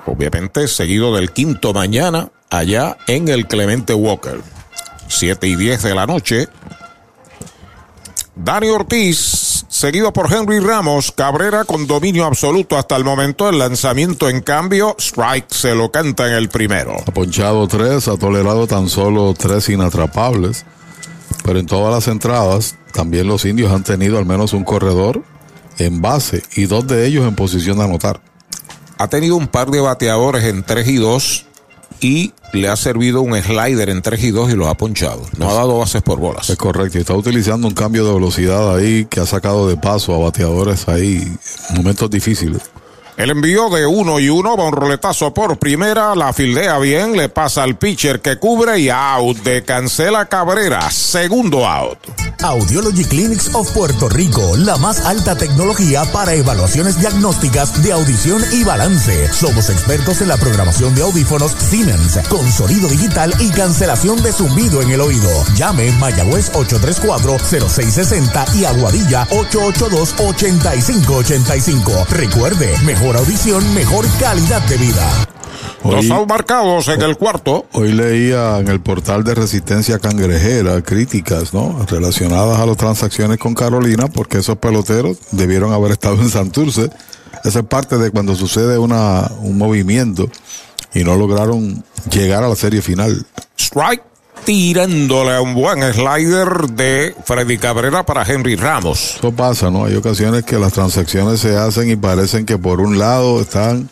obviamente 0.06 0.68
seguido 0.68 1.16
del 1.16 1.32
quinto 1.32 1.74
mañana, 1.74 2.32
allá 2.50 2.98
en 3.08 3.28
el 3.28 3.48
Clemente 3.48 3.94
Walker. 3.94 4.40
7 5.08 5.48
y 5.48 5.56
10 5.56 5.84
de 5.84 5.96
la 5.96 6.08
noche. 6.08 6.48
Dani 8.36 8.70
Ortiz, 8.70 9.66
seguido 9.68 10.14
por 10.14 10.34
Henry 10.34 10.60
Ramos, 10.60 11.12
Cabrera 11.12 11.66
con 11.66 11.86
dominio 11.86 12.26
absoluto 12.26 12.78
hasta 12.78 12.96
el 12.96 13.04
momento. 13.04 13.50
El 13.50 13.60
lanzamiento, 13.60 14.30
en 14.30 14.42
cambio, 14.42 14.96
strike 14.98 15.52
se 15.54 15.76
lo 15.76 15.92
canta 15.92 16.28
en 16.28 16.34
el 16.34 16.50
primero. 16.50 16.96
Ha 17.06 17.12
ponchado 17.12 17.68
tres, 17.68 18.08
ha 18.08 18.18
tolerado 18.18 18.68
tan 18.68 18.90
solo 18.90 19.34
tres 19.38 19.70
inatrapables. 19.70 20.66
Pero 21.44 21.60
en 21.60 21.66
todas 21.66 21.94
las 21.94 22.08
entradas, 22.08 22.76
también 22.94 23.28
los 23.28 23.46
indios 23.46 23.72
han 23.72 23.84
tenido 23.84 24.18
al 24.18 24.26
menos 24.26 24.54
un 24.54 24.64
corredor 24.64 25.24
en 25.78 26.02
base 26.02 26.44
y 26.56 26.66
dos 26.66 26.88
de 26.88 27.06
ellos 27.06 27.28
en 27.28 27.36
posición 27.36 27.78
de 27.78 27.84
anotar. 27.86 28.22
Ha 29.02 29.08
tenido 29.08 29.36
un 29.36 29.48
par 29.48 29.72
de 29.72 29.80
bateadores 29.80 30.44
en 30.44 30.62
3 30.62 30.88
y 30.88 30.96
2 30.98 31.46
y 32.02 32.34
le 32.54 32.68
ha 32.68 32.76
servido 32.76 33.24
un 33.24 33.36
slider 33.36 33.90
en 33.90 34.04
3 34.04 34.24
y 34.26 34.30
2 34.30 34.52
y 34.52 34.56
lo 34.56 34.68
ha 34.68 34.76
ponchado. 34.78 35.24
No 35.40 35.50
ha 35.50 35.56
dado 35.56 35.80
bases 35.80 36.04
por 36.04 36.20
bolas. 36.20 36.52
Es 36.52 36.56
correcto, 36.56 37.00
está 37.00 37.16
utilizando 37.16 37.68
un 37.68 37.74
cambio 37.74 38.06
de 38.06 38.14
velocidad 38.14 38.76
ahí 38.76 39.06
que 39.06 39.20
ha 39.20 39.26
sacado 39.26 39.68
de 39.68 39.76
paso 39.76 40.14
a 40.14 40.20
bateadores 40.20 40.88
ahí 40.88 41.36
en 41.70 41.76
momentos 41.76 42.12
difíciles. 42.12 42.62
El 43.22 43.30
envío 43.30 43.70
de 43.70 43.86
uno 43.86 44.20
y 44.20 44.30
uno 44.30 44.58
va 44.58 44.64
un 44.64 44.74
roletazo 44.74 45.32
por 45.32 45.60
primera, 45.60 46.16
la 46.16 46.34
fildea 46.34 46.80
bien, 46.80 47.16
le 47.16 47.30
pasa 47.30 47.62
al 47.62 47.78
pitcher 47.78 48.20
que 48.20 48.40
cubre 48.40 48.80
y 48.80 48.90
out 48.90 49.38
de 49.44 49.64
Cancela 49.64 50.26
Cabrera, 50.26 50.90
segundo 50.90 51.68
out. 51.68 52.00
Audiology 52.42 53.06
Clinics 53.06 53.54
of 53.54 53.70
Puerto 53.74 54.10
Rico, 54.10 54.58
la 54.58 54.78
más 54.78 55.06
alta 55.06 55.38
tecnología 55.38 56.04
para 56.12 56.34
evaluaciones 56.34 57.00
diagnósticas 57.00 57.84
de 57.84 57.92
audición 57.92 58.44
y 58.54 58.64
balance. 58.64 59.32
Somos 59.32 59.70
expertos 59.70 60.22
en 60.22 60.30
la 60.30 60.38
programación 60.38 60.96
de 60.96 61.04
audífonos 61.04 61.52
Siemens, 61.52 62.18
con 62.28 62.52
sonido 62.52 62.90
digital 62.90 63.32
y 63.38 63.52
cancelación 63.52 64.24
de 64.24 64.34
zumbido 64.34 64.82
en 64.82 64.90
el 64.90 65.02
oído. 65.02 65.30
Llame 65.54 65.92
Mayagüez 66.00 66.52
834-0660 66.54 68.56
y 68.56 68.66
Aguadilla 68.66 69.28
882-8585. 69.28 72.08
Recuerde, 72.08 72.76
mejor 72.80 73.11
audición, 73.20 73.74
mejor 73.74 74.06
calidad 74.20 74.62
de 74.64 74.78
vida. 74.78 75.28
Dos 75.84 76.10
out 76.12 76.30
marcados 76.30 76.88
en 76.90 77.02
el 77.02 77.18
cuarto. 77.18 77.66
Hoy 77.74 77.92
leía 77.92 78.60
en 78.60 78.68
el 78.68 78.82
portal 78.82 79.24
de 79.24 79.34
Resistencia 79.34 79.98
Cangrejera 79.98 80.82
críticas, 80.82 81.54
¿no? 81.54 81.86
Relacionadas 81.88 82.60
a 82.60 82.66
las 82.66 82.78
transacciones 82.78 83.40
con 83.40 83.56
Carolina, 83.56 84.08
porque 84.08 84.38
esos 84.38 84.58
peloteros 84.58 85.18
debieron 85.32 85.74
haber 85.74 85.92
estado 85.92 86.22
en 86.22 86.30
Santurce. 86.30 86.90
Esa 87.44 87.60
es 87.60 87.66
parte 87.66 87.98
de 87.98 88.12
cuando 88.12 88.36
sucede 88.36 88.78
una, 88.78 89.32
un 89.40 89.58
movimiento 89.58 90.30
y 90.94 91.04
no 91.04 91.16
lograron 91.16 91.84
llegar 92.12 92.44
a 92.44 92.50
la 92.50 92.56
serie 92.56 92.82
final. 92.82 93.26
Strike 93.58 94.04
tirándole 94.46 95.40
un 95.40 95.54
buen 95.54 95.82
slider 95.94 96.68
de 96.72 97.16
Freddy 97.26 97.58
Cabrera 97.58 98.06
para 98.06 98.24
Henry 98.24 98.56
Ramos. 98.56 99.16
Eso 99.18 99.32
pasa, 99.32 99.70
¿no? 99.70 99.86
Hay 99.86 99.96
ocasiones 99.96 100.44
que 100.44 100.58
las 100.58 100.74
transacciones 100.74 101.40
se 101.40 101.56
hacen 101.56 101.90
y 101.90 101.96
parecen 101.96 102.46
que 102.46 102.58
por 102.58 102.82
un 102.82 102.98
lado 102.98 103.42
están 103.42 103.90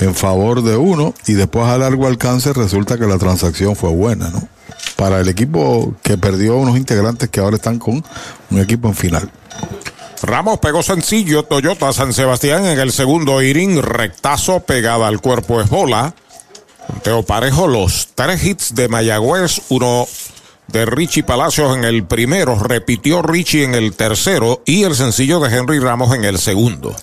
en 0.00 0.14
favor 0.14 0.62
de 0.62 0.76
uno 0.76 1.14
y 1.26 1.34
después 1.34 1.66
a 1.66 1.78
largo 1.78 2.06
alcance 2.06 2.52
resulta 2.52 2.98
que 2.98 3.06
la 3.06 3.18
transacción 3.18 3.76
fue 3.76 3.90
buena, 3.90 4.30
¿no? 4.30 4.48
Para 4.96 5.20
el 5.20 5.28
equipo 5.28 5.94
que 6.02 6.18
perdió 6.18 6.56
unos 6.56 6.76
integrantes 6.76 7.28
que 7.28 7.40
ahora 7.40 7.56
están 7.56 7.78
con 7.78 8.04
un 8.50 8.60
equipo 8.60 8.88
en 8.88 8.94
final. 8.94 9.30
Ramos 10.22 10.58
pegó 10.58 10.82
sencillo 10.82 11.42
Toyota 11.42 11.92
San 11.92 12.12
Sebastián 12.12 12.64
en 12.64 12.78
el 12.78 12.92
segundo 12.92 13.42
inning, 13.42 13.82
rectazo 13.82 14.60
pegada 14.60 15.06
al 15.06 15.20
cuerpo 15.20 15.60
es 15.60 15.68
bola. 15.68 16.14
Teo 17.02 17.22
Parejo, 17.22 17.66
los 17.66 18.08
tres 18.14 18.44
hits 18.44 18.74
de 18.74 18.88
Mayagüez, 18.88 19.62
uno 19.68 20.06
de 20.68 20.86
Richie 20.86 21.22
Palacios 21.22 21.76
en 21.76 21.84
el 21.84 22.04
primero, 22.04 22.58
repitió 22.58 23.22
Richie 23.22 23.64
en 23.64 23.74
el 23.74 23.94
tercero 23.94 24.62
y 24.64 24.84
el 24.84 24.94
sencillo 24.94 25.40
de 25.40 25.54
Henry 25.54 25.78
Ramos 25.78 26.14
en 26.14 26.24
el 26.24 26.38
segundo. 26.38 26.94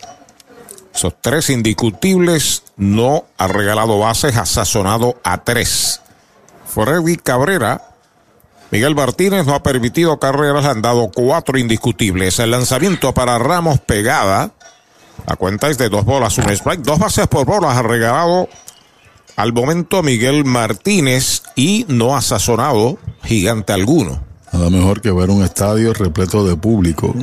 Esos 0.94 1.14
tres 1.22 1.50
indiscutibles 1.50 2.64
no 2.78 3.26
ha 3.38 3.48
regalado 3.48 3.98
bases, 4.00 4.38
ha 4.38 4.46
sazonado 4.46 5.20
a 5.24 5.44
tres. 5.44 6.02
Freddy 6.66 7.18
Cabrera, 7.18 7.82
Miguel 8.72 8.96
Martínez 8.96 9.46
no 9.46 9.54
ha 9.54 9.64
permitido 9.64 10.20
carreras, 10.20 10.66
han 10.66 10.82
dado 10.82 11.12
cuatro 11.14 11.58
indiscutibles. 11.58 12.40
El 12.40 12.52
lanzamiento 12.52 13.14
para 13.14 13.38
Ramos 13.38 13.80
pegada. 13.80 14.52
La 15.28 15.36
cuenta 15.36 15.70
es 15.70 15.78
de 15.78 15.90
dos 15.90 16.04
bolas, 16.04 16.38
un 16.40 16.50
strike, 16.50 16.82
dos 16.82 16.98
bases 16.98 17.28
por 17.28 17.46
bolas 17.46 17.78
ha 17.78 17.84
regalado 17.84 18.50
al 19.36 19.54
momento 19.54 20.04
Miguel 20.04 20.46
Martínez 20.46 21.44
y 21.56 21.86
no 21.88 22.16
ha 22.16 22.22
sazonado 22.22 22.98
gigante 23.24 23.74
alguno. 23.74 24.24
Nada 24.52 24.70
mejor 24.70 25.02
que 25.02 25.12
ver 25.12 25.30
un 25.30 25.44
estadio 25.44 25.94
repleto 25.94 26.46
de 26.46 26.58
público. 26.58 27.16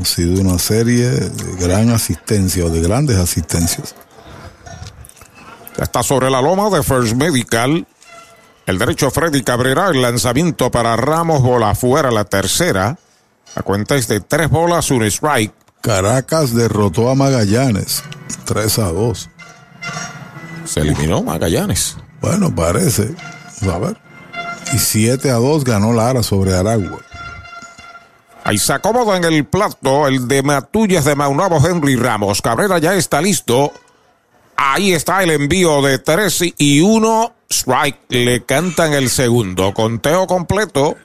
Ha 0.00 0.04
sido 0.04 0.40
una 0.40 0.58
serie 0.58 1.08
de 1.08 1.56
gran 1.58 1.90
asistencia 1.90 2.64
o 2.64 2.70
de 2.70 2.82
grandes 2.82 3.16
asistencias. 3.16 3.94
Está 5.78 6.02
sobre 6.02 6.30
la 6.30 6.42
loma 6.42 6.68
de 6.70 6.82
First 6.82 7.14
Medical. 7.14 7.86
El 8.66 8.78
derecho 8.78 9.10
Freddy 9.10 9.42
Cabrera, 9.42 9.88
el 9.88 10.02
lanzamiento 10.02 10.70
para 10.70 10.96
Ramos, 10.96 11.42
bola 11.42 11.70
afuera, 11.70 12.10
la 12.10 12.24
tercera. 12.24 12.98
La 13.56 13.62
cuenta 13.62 13.94
es 13.96 14.08
de 14.08 14.20
tres 14.20 14.50
bolas, 14.50 14.90
un 14.90 15.04
strike. 15.04 15.52
Caracas 15.80 16.54
derrotó 16.54 17.10
a 17.10 17.14
Magallanes 17.14 18.02
3 18.44 18.78
a 18.78 18.92
2. 18.92 19.30
Se 20.64 20.80
eliminó 20.80 21.22
Magallanes. 21.22 21.96
Bueno, 22.20 22.54
parece. 22.54 23.14
A 23.70 23.78
ver. 23.78 23.96
Y 24.72 24.78
7 24.78 25.30
a 25.30 25.34
2 25.34 25.64
ganó 25.64 25.92
Lara 25.92 26.22
sobre 26.22 26.54
Aragua. 26.54 27.00
Ahí 28.44 28.58
se 28.58 28.72
acomoda 28.72 29.16
en 29.16 29.24
el 29.24 29.44
plato 29.46 30.06
el 30.06 30.28
de 30.28 30.42
Matullas 30.42 31.04
de 31.04 31.14
Maunabo 31.14 31.66
Henry 31.66 31.96
Ramos. 31.96 32.42
Cabrera 32.42 32.78
ya 32.78 32.94
está 32.94 33.20
listo. 33.22 33.72
Ahí 34.56 34.92
está 34.92 35.22
el 35.22 35.30
envío 35.30 35.82
de 35.82 35.98
3 35.98 36.54
y 36.58 36.80
1. 36.80 37.32
Strike. 37.50 37.98
Le 38.08 38.44
cantan 38.44 38.92
el 38.92 39.08
segundo. 39.08 39.72
Conteo 39.72 40.26
completo. 40.26 40.96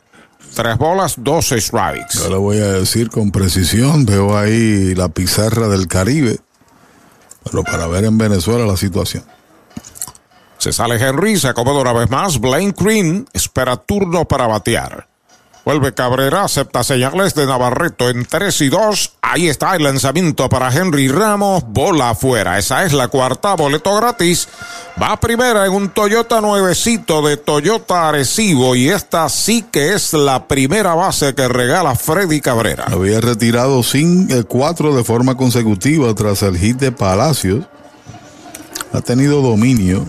Tres 0.53 0.77
bolas, 0.77 1.15
12 1.17 1.61
strikes. 1.61 2.17
Yo 2.17 2.29
le 2.29 2.37
voy 2.37 2.57
a 2.57 2.71
decir 2.71 3.09
con 3.09 3.31
precisión. 3.31 4.05
Veo 4.05 4.37
ahí 4.37 4.95
la 4.95 5.09
pizarra 5.09 5.67
del 5.67 5.87
Caribe. 5.87 6.39
Pero 7.43 7.63
para 7.63 7.87
ver 7.87 8.05
en 8.05 8.17
Venezuela 8.17 8.65
la 8.65 8.75
situación. 8.75 9.23
Se 10.59 10.73
sale 10.73 10.97
Henry, 10.97 11.39
se 11.39 11.47
acomoda 11.47 11.79
una 11.79 11.93
vez 11.93 12.09
más. 12.09 12.39
Blaine 12.39 12.75
Green 12.77 13.27
espera 13.33 13.77
turno 13.77 14.25
para 14.25 14.45
batear. 14.45 15.07
Vuelve 15.63 15.93
Cabrera, 15.93 16.43
acepta 16.45 16.83
señales 16.83 17.35
de 17.35 17.45
Navarreto 17.45 18.09
en 18.09 18.25
3 18.25 18.61
y 18.61 18.69
2. 18.69 19.11
Ahí 19.21 19.47
está 19.47 19.75
el 19.75 19.83
lanzamiento 19.83 20.49
para 20.49 20.73
Henry 20.73 21.07
Ramos. 21.07 21.63
Bola 21.67 22.09
afuera. 22.09 22.57
Esa 22.57 22.83
es 22.83 22.91
la 22.91 23.07
cuarta, 23.07 23.53
boleto 23.55 23.95
gratis. 23.95 24.49
Va 25.01 25.17
primera 25.17 25.65
en 25.65 25.71
un 25.71 25.89
Toyota 25.89 26.41
nuevecito 26.41 27.21
de 27.21 27.37
Toyota 27.37 28.09
Arecibo. 28.09 28.75
Y 28.75 28.89
esta 28.89 29.29
sí 29.29 29.63
que 29.71 29.93
es 29.93 30.11
la 30.13 30.47
primera 30.47 30.93
base 30.93 31.35
que 31.35 31.47
regala 31.47 31.95
Freddy 31.95 32.41
Cabrera. 32.41 32.85
Había 32.91 33.21
retirado 33.21 33.81
sin 33.83 34.29
el 34.31 34.45
4 34.45 34.93
de 34.95 35.03
forma 35.05 35.35
consecutiva 35.35 36.13
tras 36.15 36.41
el 36.41 36.57
hit 36.57 36.77
de 36.77 36.91
Palacios. 36.91 37.65
Ha 38.91 39.01
tenido 39.01 39.41
dominio 39.41 40.05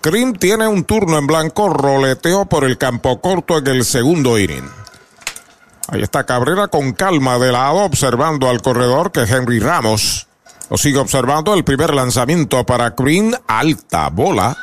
Krim 0.00 0.32
tiene 0.34 0.68
un 0.68 0.84
turno 0.84 1.18
en 1.18 1.26
blanco, 1.26 1.68
roleteo 1.68 2.46
por 2.46 2.64
el 2.64 2.78
campo 2.78 3.20
corto 3.20 3.58
en 3.58 3.66
el 3.68 3.84
segundo 3.84 4.38
inning. 4.38 4.83
Ahí 5.88 6.02
está 6.02 6.24
Cabrera 6.24 6.68
con 6.68 6.92
calma 6.92 7.38
de 7.38 7.52
lado, 7.52 7.78
observando 7.78 8.48
al 8.48 8.62
corredor 8.62 9.12
que 9.12 9.22
Henry 9.22 9.60
Ramos. 9.60 10.26
Lo 10.70 10.78
sigue 10.78 10.98
observando 10.98 11.52
el 11.52 11.64
primer 11.64 11.94
lanzamiento 11.94 12.64
para 12.64 12.90
Green, 12.90 13.36
alta 13.46 14.08
bola. 14.08 14.56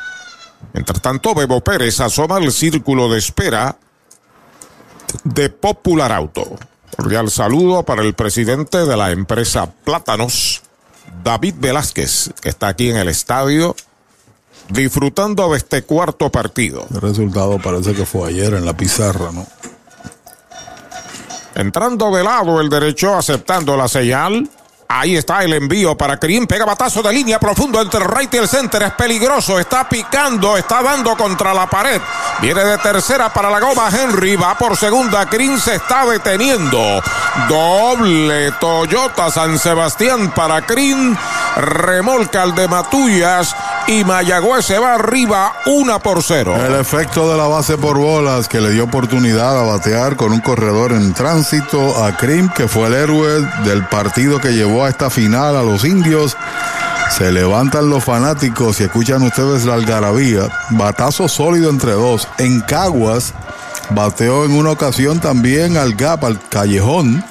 Mientras 0.74 1.02
tanto, 1.02 1.36
Bebo 1.36 1.62
Pérez 1.62 2.00
asoma 2.00 2.40
el 2.40 2.52
círculo 2.52 3.10
de 3.10 3.20
espera 3.20 3.78
de 5.24 5.50
Popular 5.50 6.12
Auto. 6.12 6.58
Cordial 6.96 7.30
saludo 7.30 7.84
para 7.84 8.02
el 8.02 8.14
presidente 8.14 8.86
de 8.86 8.98
la 8.98 9.12
empresa 9.12 9.72
Plátanos, 9.84 10.62
David 11.24 11.56
Velázquez, 11.58 12.32
que 12.42 12.50
está 12.50 12.70
aquí 12.70 12.90
en 12.90 12.98
el 12.98 13.10
estadio 13.10 13.76
disfrutando 14.70 15.52
de 15.52 15.58
este 15.58 15.84
cuarto 15.84 16.30
partido. 16.30 16.86
El 16.94 17.02
resultado 17.02 17.60
parece 17.60 17.94
que 17.94 18.06
fue 18.06 18.30
ayer 18.30 18.54
en 18.54 18.66
la 18.66 18.76
pizarra, 18.76 19.32
¿no? 19.32 19.46
Entrando 21.56 22.12
de 22.16 22.24
lado 22.24 22.62
el 22.62 22.70
derecho, 22.70 23.16
aceptando 23.16 23.76
la 23.76 23.88
señal. 23.88 24.50
Ahí 24.94 25.16
está 25.16 25.42
el 25.42 25.54
envío 25.54 25.96
para 25.96 26.18
Crim. 26.18 26.46
Pega 26.46 26.66
batazo 26.66 27.02
de 27.02 27.14
línea 27.14 27.40
profundo 27.40 27.82
entre 27.82 28.02
el 28.02 28.10
right 28.10 28.34
y 28.34 28.38
el 28.38 28.48
center. 28.48 28.84
Es 28.84 28.92
peligroso. 28.92 29.58
Está 29.58 29.88
picando. 29.88 30.58
Está 30.58 30.84
dando 30.84 31.16
contra 31.16 31.54
la 31.54 31.70
pared. 31.70 32.02
Viene 32.42 32.62
de 32.66 32.78
tercera 32.78 33.32
para 33.32 33.50
la 33.50 33.62
goma 33.62 33.90
Henry. 33.90 34.36
Va 34.36 34.58
por 34.58 34.76
segunda. 34.76 35.26
Crim 35.28 35.58
se 35.58 35.76
está 35.76 36.06
deteniendo. 36.06 37.02
Doble 37.48 38.52
Toyota 38.60 39.32
San 39.32 39.58
Sebastián 39.58 40.34
para 40.36 40.66
Crim. 40.66 41.16
Remolca 41.56 42.44
el 42.44 42.54
de 42.54 42.68
Matullas. 42.68 43.56
Y 43.88 44.04
Mayagüez 44.04 44.66
se 44.66 44.78
va 44.78 44.96
arriba 44.96 45.54
una 45.68 46.00
por 46.00 46.22
cero. 46.22 46.56
El 46.56 46.76
efecto 46.76 47.32
de 47.32 47.38
la 47.38 47.48
base 47.48 47.78
por 47.78 47.98
bolas 47.98 48.48
que 48.48 48.60
le 48.60 48.72
dio 48.72 48.84
oportunidad 48.84 49.58
a 49.58 49.64
batear 49.64 50.18
con 50.18 50.34
un 50.34 50.40
corredor 50.42 50.92
en 50.92 51.14
tránsito 51.14 52.04
a 52.04 52.16
Crim, 52.18 52.50
que 52.50 52.68
fue 52.68 52.88
el 52.88 52.94
héroe 52.94 53.42
del 53.64 53.86
partido 53.88 54.40
que 54.40 54.50
llevó 54.50 54.81
a 54.86 54.90
esta 54.90 55.10
final 55.10 55.56
a 55.56 55.64
los 55.64 55.84
indios. 55.84 56.36
Se 57.18 57.32
levantan 57.32 57.90
los 57.90 58.04
fanáticos 58.04 58.80
y 58.80 58.84
escuchan 58.84 59.22
ustedes 59.24 59.66
la 59.66 59.74
algarabía. 59.74 60.50
Batazo 60.72 61.28
sólido 61.28 61.70
entre 61.70 61.92
dos. 61.92 62.28
En 62.38 62.62
Caguas 62.62 63.34
bateó 63.90 64.46
en 64.46 64.54
una 64.54 64.72
ocasión 64.72 65.20
también 65.20 65.78
al 65.78 65.96
gap, 65.96 66.24
al 66.24 66.40
callejón, 66.48 67.24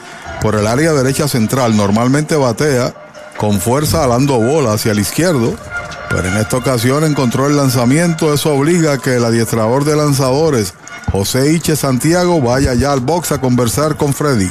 por 0.43 0.55
el 0.55 0.67
área 0.67 0.93
derecha 0.93 1.29
central. 1.29 1.77
Normalmente 1.77 2.37
batea 2.37 2.93
con 3.39 3.61
fuerza 3.61 4.05
alando 4.05 4.39
bola 4.39 4.75
hacia 4.75 4.93
el 4.93 4.99
izquierdo. 4.99 5.55
Pero 6.11 6.29
en 6.29 6.37
esta 6.37 6.57
ocasión 6.57 7.05
encontró 7.05 7.47
el 7.47 7.57
lanzamiento. 7.57 8.35
Eso 8.35 8.53
obliga 8.53 8.95
a 8.95 8.99
que 8.99 9.15
el 9.15 9.25
adiestrador 9.25 9.85
de 9.85 9.97
lanzadores, 9.97 10.75
José 11.11 11.53
Iche 11.53 11.77
Santiago, 11.77 12.41
vaya 12.41 12.75
ya 12.75 12.93
al 12.93 13.01
box 13.01 13.33
a 13.33 13.41
conversar 13.41 13.97
con 13.97 14.13
Freddy. 14.13 14.51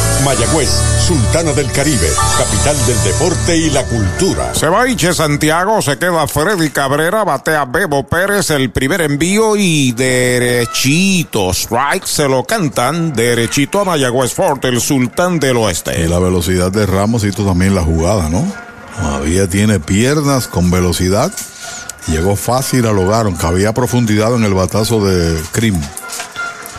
Mayagüez, 0.23 0.69
Sultana 1.07 1.51
del 1.53 1.71
Caribe, 1.71 2.07
capital 2.37 2.77
del 2.85 3.03
deporte 3.03 3.57
y 3.57 3.69
la 3.71 3.83
cultura. 3.83 4.53
Se 4.53 4.67
va 4.67 4.87
Iche 4.87 5.13
Santiago, 5.13 5.81
se 5.81 5.97
queda 5.97 6.27
Freddy 6.27 6.69
Cabrera, 6.69 7.23
batea 7.23 7.65
Bebo 7.65 8.07
Pérez, 8.07 8.51
el 8.51 8.71
primer 8.71 9.01
envío 9.01 9.55
y 9.55 9.91
derechito, 9.93 11.51
strike, 11.51 12.05
se 12.05 12.27
lo 12.27 12.43
cantan 12.43 13.13
derechito 13.13 13.79
a 13.79 13.85
Mayagüez 13.85 14.33
Fort, 14.33 14.63
el 14.65 14.79
sultán 14.79 15.39
del 15.39 15.57
oeste. 15.57 16.01
Y 16.01 16.07
la 16.07 16.19
velocidad 16.19 16.71
de 16.71 16.85
Ramos 16.85 17.23
hizo 17.23 17.43
también 17.43 17.73
la 17.73 17.81
jugada, 17.81 18.29
¿no? 18.29 18.45
Todavía 18.95 19.47
tiene 19.47 19.79
piernas 19.79 20.47
con 20.47 20.69
velocidad. 20.69 21.31
Llegó 22.07 22.35
fácil 22.35 22.85
al 22.85 22.97
hogar, 22.97 23.25
aunque 23.25 23.45
había 23.45 23.73
profundidad 23.73 24.35
en 24.35 24.43
el 24.43 24.53
batazo 24.53 25.03
de 25.03 25.41
Crim. 25.51 25.79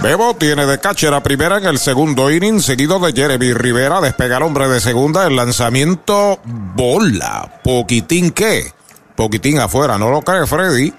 Bebo 0.01 0.35
tiene 0.35 0.67
de 0.67 0.81
catcher 0.81 1.15
a 1.15 1.23
primera 1.23 1.59
en 1.59 1.67
el 1.67 1.79
segundo 1.79 2.31
inning, 2.31 2.61
seguido 2.61 2.99
de 2.99 3.13
Jeremy 3.13 3.53
Rivera. 3.53 4.01
Despega 4.01 4.39
el 4.39 4.43
hombre 4.43 4.69
de 4.69 4.81
segunda. 4.81 5.27
El 5.27 5.37
lanzamiento 5.37 6.41
bola. 6.45 7.61
Poquitín 7.63 8.31
qué. 8.31 8.73
Poquitín 9.15 9.61
afuera. 9.61 9.99
No 9.99 10.11
lo 10.11 10.23
cree 10.23 10.47
Freddy. 10.47 10.93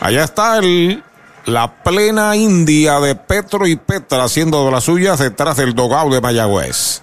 Allá 0.00 0.24
está 0.24 0.58
el, 0.58 1.02
la 1.44 1.82
plena 1.82 2.34
India 2.36 3.00
de 3.00 3.14
Petro 3.14 3.66
y 3.66 3.76
Petra 3.76 4.24
haciendo 4.24 4.64
de 4.64 4.70
las 4.70 4.84
suyas 4.84 5.18
detrás 5.18 5.56
del 5.56 5.74
dogao 5.74 6.08
de 6.10 6.20
Mayagüez. 6.20 7.02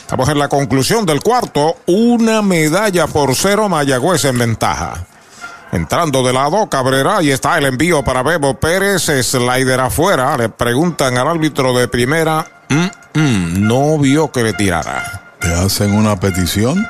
Estamos 0.00 0.28
en 0.28 0.38
la 0.38 0.48
conclusión 0.48 1.06
del 1.06 1.20
cuarto. 1.20 1.76
Una 1.86 2.42
medalla 2.42 3.06
por 3.06 3.34
cero 3.34 3.68
Mayagüez 3.68 4.24
en 4.24 4.38
ventaja. 4.38 5.06
Entrando 5.76 6.22
de 6.22 6.32
lado, 6.32 6.70
Cabrera, 6.70 7.22
y 7.22 7.30
está 7.30 7.58
el 7.58 7.66
envío 7.66 8.02
para 8.02 8.22
Bebo 8.22 8.58
Pérez, 8.58 9.10
slider 9.22 9.78
afuera. 9.78 10.34
Le 10.38 10.48
preguntan 10.48 11.18
al 11.18 11.28
árbitro 11.28 11.76
de 11.76 11.86
primera, 11.86 12.46
mm, 12.70 13.20
mm, 13.20 13.68
no 13.68 13.98
vio 13.98 14.32
que 14.32 14.42
le 14.42 14.54
tirara. 14.54 15.34
¿Te 15.38 15.52
hacen 15.52 15.92
una 15.92 16.18
petición? 16.18 16.88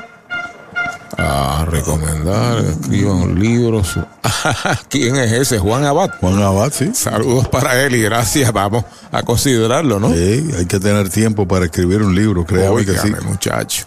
A 1.18 1.64
recomendar, 1.68 2.58
escriban 2.58 3.34
libros. 3.40 3.98
¿Quién 4.88 5.16
es 5.16 5.32
ese? 5.32 5.58
Juan 5.58 5.84
Abad. 5.84 6.12
Juan 6.20 6.40
Abad, 6.40 6.70
sí. 6.72 6.92
Saludos 6.94 7.48
para 7.48 7.82
él 7.82 7.96
y 7.96 8.02
gracias. 8.02 8.52
Vamos 8.52 8.84
a 9.10 9.24
considerarlo, 9.24 9.98
¿no? 9.98 10.12
Sí, 10.12 10.48
hay 10.56 10.66
que 10.66 10.78
tener 10.78 11.08
tiempo 11.08 11.48
para 11.48 11.64
escribir 11.64 12.02
un 12.02 12.14
libro, 12.14 12.44
créame 12.46 12.84
que 12.84 12.96
sí. 12.96 13.12
Muchacho. 13.24 13.84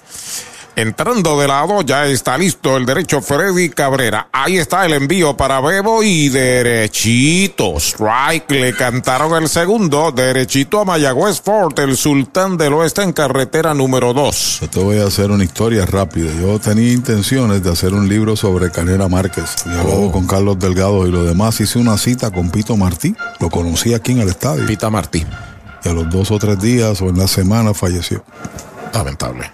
Entrando 0.75 1.37
de 1.39 1.47
lado, 1.47 1.81
ya 1.81 2.05
está 2.05 2.37
listo 2.37 2.77
el 2.77 2.85
derecho 2.85 3.21
Freddy 3.21 3.69
Cabrera. 3.69 4.29
Ahí 4.31 4.57
está 4.57 4.85
el 4.85 4.93
envío 4.93 5.35
para 5.35 5.59
Bebo 5.59 6.03
y 6.03 6.29
derechito. 6.29 7.75
Strike 7.77 8.49
le 8.51 8.73
cantaron 8.73 9.41
el 9.41 9.49
segundo. 9.49 10.11
Derechito 10.13 10.79
a 10.79 10.85
Mayagüez 10.85 11.41
Fort, 11.41 11.77
el 11.79 11.97
sultán 11.97 12.55
del 12.57 12.73
oeste 12.73 13.01
en 13.03 13.11
carretera 13.11 13.73
número 13.73 14.13
2. 14.13 14.59
Yo 14.61 14.69
te 14.69 14.79
voy 14.79 14.99
a 14.99 15.05
hacer 15.07 15.31
una 15.31 15.43
historia 15.43 15.85
rápida. 15.85 16.31
Yo 16.39 16.59
tenía 16.59 16.93
intenciones 16.93 17.61
de 17.61 17.71
hacer 17.71 17.93
un 17.93 18.07
libro 18.07 18.37
sobre 18.37 18.71
Canela 18.71 19.09
Márquez. 19.09 19.55
Yo 19.65 19.83
Oh. 19.85 20.11
con 20.11 20.27
Carlos 20.27 20.57
Delgado 20.59 21.05
y 21.07 21.11
lo 21.11 21.23
demás. 21.25 21.59
Hice 21.59 21.77
una 21.77 21.97
cita 21.97 22.31
con 22.31 22.49
Pito 22.51 22.77
Martí. 22.77 23.13
Lo 23.39 23.49
conocí 23.49 23.93
aquí 23.93 24.13
en 24.13 24.19
el 24.19 24.29
estadio. 24.29 24.65
Pita 24.65 24.89
Martí. 24.89 25.25
Y 25.83 25.89
a 25.89 25.93
los 25.93 26.09
dos 26.09 26.31
o 26.31 26.39
tres 26.39 26.59
días 26.61 27.01
o 27.01 27.09
en 27.09 27.17
la 27.17 27.27
semana 27.27 27.73
falleció. 27.73 28.23
Lamentable. 28.93 29.51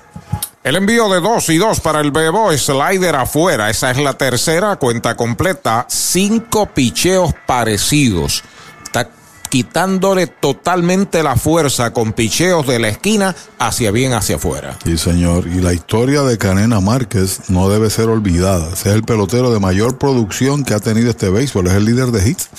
El 0.65 0.77
envío 0.77 1.07
de 1.09 1.21
dos 1.21 1.47
y 1.49 1.59
dos 1.59 1.79
para 1.79 2.01
el 2.01 2.09
Bebo, 2.09 2.51
slider 2.51 3.15
afuera. 3.17 3.69
Esa 3.69 3.91
es 3.91 3.99
la 3.99 4.17
tercera 4.17 4.77
cuenta 4.77 5.15
completa. 5.15 5.85
Cinco 5.87 6.65
picheos 6.65 7.35
parecidos. 7.45 8.43
Está 8.83 9.07
quitándole 9.47 10.25
totalmente 10.25 11.21
la 11.21 11.35
fuerza 11.35 11.93
con 11.93 12.13
picheos 12.13 12.65
de 12.65 12.79
la 12.79 12.87
esquina 12.87 13.35
hacia 13.59 13.91
bien 13.91 14.13
hacia 14.13 14.37
afuera. 14.37 14.75
Sí, 14.83 14.97
señor. 14.97 15.45
Y 15.45 15.61
la 15.61 15.71
historia 15.71 16.23
de 16.23 16.39
Canena 16.39 16.79
Márquez 16.79 17.41
no 17.49 17.69
debe 17.69 17.91
ser 17.91 18.09
olvidada. 18.09 18.73
Ese 18.73 18.89
es 18.89 18.95
el 18.95 19.03
pelotero 19.03 19.53
de 19.53 19.59
mayor 19.59 19.99
producción 19.99 20.63
que 20.63 20.73
ha 20.73 20.79
tenido 20.79 21.11
este 21.11 21.29
béisbol. 21.29 21.67
Es 21.67 21.73
el 21.73 21.85
líder 21.85 22.07
de 22.07 22.27
hits 22.27 22.49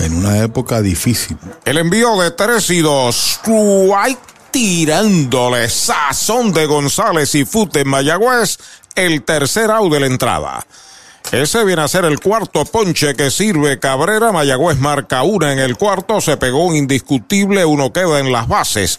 en 0.00 0.16
una 0.16 0.42
época 0.42 0.82
difícil. 0.82 1.38
El 1.64 1.78
envío 1.78 2.20
de 2.20 2.32
tres 2.32 2.68
y 2.70 2.80
dos. 2.80 3.38
Strike 3.38 4.35
tirándole 4.56 5.68
sazón 5.68 6.50
de 6.50 6.64
González 6.64 7.34
y 7.34 7.44
Fute 7.44 7.80
en 7.80 7.88
Mayagüez. 7.88 8.56
El 8.94 9.22
tercer 9.22 9.70
out 9.70 9.92
de 9.92 10.00
la 10.00 10.06
entrada. 10.06 10.66
Ese 11.30 11.62
viene 11.62 11.82
a 11.82 11.88
ser 11.88 12.06
el 12.06 12.20
cuarto 12.20 12.64
ponche 12.64 13.14
que 13.14 13.30
sirve 13.30 13.78
Cabrera. 13.78 14.32
Mayagüez 14.32 14.78
marca 14.78 15.24
una 15.24 15.52
en 15.52 15.58
el 15.58 15.76
cuarto. 15.76 16.22
Se 16.22 16.38
pegó 16.38 16.64
un 16.64 16.74
indiscutible. 16.74 17.66
Uno 17.66 17.92
queda 17.92 18.18
en 18.18 18.32
las 18.32 18.48
bases. 18.48 18.98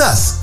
Texas 0.00 0.39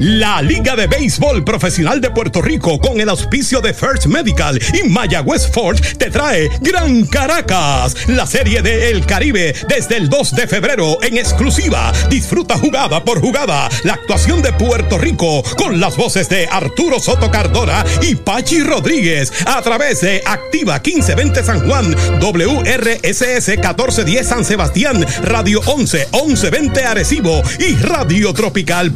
la 0.00 0.40
Liga 0.40 0.76
de 0.76 0.86
Béisbol 0.86 1.44
Profesional 1.44 2.00
de 2.00 2.10
Puerto 2.10 2.40
Rico 2.40 2.78
con 2.78 2.98
el 3.00 3.10
auspicio 3.10 3.60
de 3.60 3.74
First 3.74 4.06
Medical 4.06 4.58
y 4.72 4.88
Mayagüez 4.88 5.50
Forge 5.52 5.94
te 5.96 6.10
trae 6.10 6.48
Gran 6.62 7.04
Caracas, 7.04 7.94
la 8.08 8.26
serie 8.26 8.62
de 8.62 8.90
El 8.90 9.04
Caribe 9.04 9.54
desde 9.68 9.98
el 9.98 10.08
2 10.08 10.36
de 10.36 10.46
febrero 10.46 11.02
en 11.02 11.18
exclusiva. 11.18 11.92
Disfruta 12.08 12.56
jugada 12.56 13.04
por 13.04 13.20
jugada 13.20 13.68
la 13.84 13.92
actuación 13.92 14.40
de 14.40 14.54
Puerto 14.54 14.96
Rico 14.96 15.42
con 15.58 15.78
las 15.78 15.98
voces 15.98 16.30
de 16.30 16.48
Arturo 16.50 16.98
Soto 16.98 17.30
Cardona 17.30 17.84
y 18.00 18.14
Pachi 18.14 18.62
Rodríguez 18.62 19.30
a 19.44 19.60
través 19.60 20.00
de 20.00 20.22
Activa 20.24 20.80
1520 20.82 21.44
San 21.44 21.68
Juan, 21.68 21.94
WRSS 22.20 23.48
1410 23.48 24.26
San 24.26 24.46
Sebastián, 24.46 25.04
Radio 25.24 25.60
11 25.66 26.08
1120 26.10 26.84
Arecibo 26.84 27.42
y 27.58 27.76
Radio 27.76 28.32
Tropical 28.32 28.92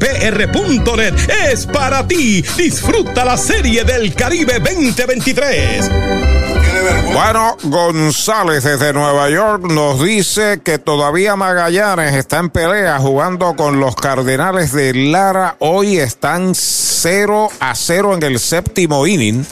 Es 1.51 1.66
para 1.66 2.06
ti. 2.06 2.40
Disfruta 2.56 3.24
la 3.24 3.36
serie 3.36 3.82
del 3.82 4.14
Caribe 4.14 4.60
2023. 4.60 5.90
Bueno, 7.12 7.56
González 7.64 8.62
desde 8.62 8.93
Nueva 8.93 9.28
York 9.31 9.64
nos 9.64 10.01
dice 10.01 10.60
que 10.62 10.78
todavía 10.78 11.35
Magallanes 11.35 12.14
está 12.14 12.39
en 12.39 12.51
pelea 12.51 13.01
jugando 13.01 13.56
con 13.56 13.81
los 13.81 13.97
Cardenales 13.97 14.72
de 14.72 14.94
Lara. 14.94 15.56
Hoy 15.59 15.98
están 15.98 16.55
0 16.55 17.48
a 17.59 17.74
0 17.74 18.14
en 18.14 18.22
el 18.22 18.39
séptimo 18.39 19.09
inning 19.09 19.44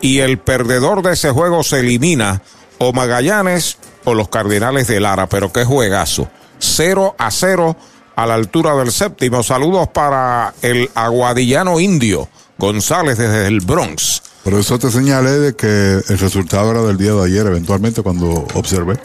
y 0.00 0.18
el 0.18 0.38
perdedor 0.38 1.02
de 1.02 1.12
ese 1.12 1.30
juego 1.30 1.62
se 1.62 1.80
elimina 1.80 2.42
o 2.78 2.92
Magallanes 2.92 3.78
o 4.04 4.12
los 4.12 4.28
Cardenales 4.28 4.88
de 4.88 4.98
Lara. 4.98 5.28
Pero 5.28 5.52
qué 5.52 5.64
juegazo. 5.64 6.28
0 6.58 7.14
a 7.16 7.30
0 7.30 7.76
a 8.18 8.26
la 8.26 8.34
altura 8.34 8.74
del 8.74 8.90
séptimo. 8.90 9.44
Saludos 9.44 9.86
para 9.94 10.52
el 10.60 10.90
aguadillano 10.96 11.78
indio 11.78 12.28
González 12.58 13.16
desde 13.16 13.46
el 13.46 13.60
Bronx. 13.60 14.22
Por 14.42 14.54
eso 14.54 14.76
te 14.76 14.90
señalé 14.90 15.30
de 15.38 15.54
que 15.54 16.02
el 16.08 16.18
resultado 16.18 16.72
era 16.72 16.82
del 16.82 16.96
día 16.96 17.12
de 17.12 17.24
ayer, 17.24 17.46
eventualmente 17.46 18.02
cuando 18.02 18.44
observé. 18.54 18.98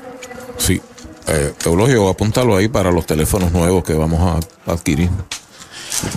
Sí. 0.57 0.81
Eh, 1.27 1.53
Eulogio, 1.63 2.09
apúntalo 2.09 2.57
ahí 2.57 2.67
para 2.67 2.91
los 2.91 3.05
teléfonos 3.05 3.51
nuevos 3.51 3.83
que 3.83 3.93
vamos 3.93 4.19
a 4.65 4.71
adquirir. 4.71 5.11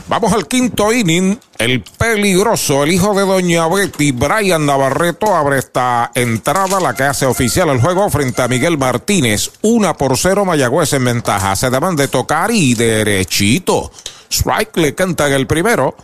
Vamos 0.09 0.33
al 0.33 0.47
quinto 0.47 0.93
inning. 0.93 1.39
El 1.59 1.83
peligroso, 1.83 2.85
el 2.85 2.93
hijo 2.93 3.15
de 3.15 3.23
Doña 3.23 3.67
Betty, 3.69 4.13
Brian 4.13 4.67
Navarreto, 4.67 5.35
abre 5.35 5.59
esta 5.59 6.11
entrada, 6.15 6.81
la 6.81 6.95
que 6.95 7.05
hace 7.05 7.27
oficial 7.27 7.69
el 7.71 7.81
juego 7.81 8.09
frente 8.11 8.43
a 8.43 8.49
Miguel 8.49 8.79
Martínez. 8.79 9.51
Una 9.63 9.95
por 9.95 10.17
cero, 10.17 10.45
Mayagüez 10.45 10.93
en 10.93 11.05
ventaja. 11.05 11.57
Se 11.57 11.71
deben 11.71 11.97
de 11.97 12.09
tocar 12.09 12.51
y 12.51 12.75
derechito. 12.75 13.91
Strike 14.31 14.77
le 14.77 14.95
canta 14.95 15.27
en 15.27 15.35
el 15.35 15.47
primero. 15.47 15.97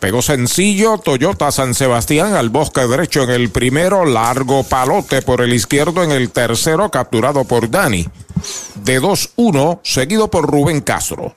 Pegó 0.00 0.20
sencillo, 0.20 0.98
Toyota 0.98 1.50
San 1.50 1.74
Sebastián 1.74 2.34
al 2.34 2.50
bosque 2.50 2.86
derecho 2.86 3.22
en 3.22 3.30
el 3.30 3.50
primero, 3.50 4.04
largo 4.04 4.62
palote 4.62 5.22
por 5.22 5.40
el 5.40 5.54
izquierdo 5.54 6.02
en 6.02 6.10
el 6.10 6.30
tercero, 6.30 6.90
capturado 6.90 7.44
por 7.44 7.70
Dani. 7.70 8.06
De 8.74 9.00
2-1, 9.00 9.80
seguido 9.82 10.28
por 10.28 10.50
Rubén 10.50 10.80
Castro. 10.82 11.34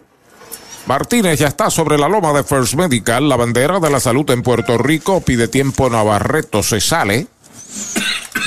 Martínez 0.89 1.37
ya 1.37 1.49
está 1.49 1.69
sobre 1.69 1.99
la 1.99 2.09
loma 2.09 2.33
de 2.33 2.43
First 2.43 2.73
Medical, 2.73 3.29
la 3.29 3.35
bandera 3.35 3.79
de 3.79 3.91
la 3.91 3.99
salud 3.99 4.27
en 4.31 4.41
Puerto 4.41 4.75
Rico, 4.79 5.21
pide 5.21 5.47
tiempo 5.47 5.87
Navarreto, 5.87 6.63
se 6.63 6.81
sale. 6.81 7.27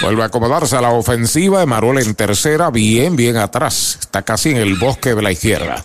Vuelve 0.02 0.24
a 0.24 0.26
acomodarse 0.26 0.76
a 0.76 0.80
la 0.80 0.90
ofensiva, 0.90 1.62
Emanuel 1.62 1.98
en 1.98 2.16
tercera, 2.16 2.70
bien, 2.70 3.14
bien 3.14 3.36
atrás, 3.36 3.96
está 4.00 4.22
casi 4.22 4.50
en 4.50 4.56
el 4.56 4.74
bosque 4.74 5.14
de 5.14 5.22
la 5.22 5.30
izquierda. 5.30 5.84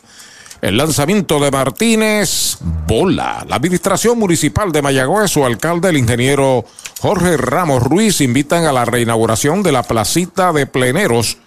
El 0.59 0.77
lanzamiento 0.77 1.39
de 1.39 1.51
Martínez, 1.51 2.57
bola. 2.87 3.45
La 3.47 3.57
administración 3.57 4.17
municipal 4.17 4.71
de 4.71 4.81
Mayagüez, 4.81 5.29
su 5.29 5.45
alcalde, 5.45 5.89
el 5.89 5.97
ingeniero 5.97 6.65
Jorge 6.99 7.37
Ramos 7.37 7.83
Ruiz, 7.83 8.19
invitan 8.19 8.65
a 8.65 8.71
la 8.71 8.83
reinauguración 8.83 9.61
de 9.61 9.73
la 9.73 9.83
placita 9.83 10.51
de 10.53 10.65
pleneros. 10.65 11.37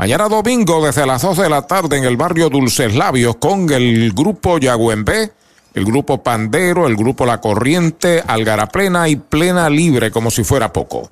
Mañana 0.00 0.30
domingo, 0.30 0.82
desde 0.82 1.04
las 1.04 1.20
2 1.20 1.36
de 1.36 1.50
la 1.50 1.66
tarde, 1.66 1.98
en 1.98 2.04
el 2.04 2.16
barrio 2.16 2.48
Dulces 2.48 2.94
Labios, 2.94 3.36
con 3.36 3.70
el 3.70 4.14
grupo 4.14 4.56
Yagüembé, 4.56 5.30
el 5.74 5.84
grupo 5.84 6.22
Pandero, 6.22 6.86
el 6.86 6.96
grupo 6.96 7.26
La 7.26 7.38
Corriente, 7.38 8.24
Algara 8.26 8.66
Plena 8.66 9.10
y 9.10 9.16
Plena 9.16 9.68
Libre, 9.68 10.10
como 10.10 10.30
si 10.30 10.42
fuera 10.42 10.72
poco. 10.72 11.10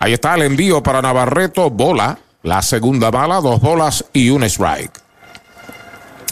Ahí 0.00 0.12
está 0.12 0.34
el 0.34 0.42
envío 0.42 0.82
para 0.82 1.00
Navarreto, 1.00 1.70
bola. 1.70 2.18
La 2.42 2.62
segunda 2.62 3.12
bala, 3.12 3.40
dos 3.40 3.60
bolas 3.60 4.04
y 4.12 4.30
un 4.30 4.42
strike. 4.42 5.00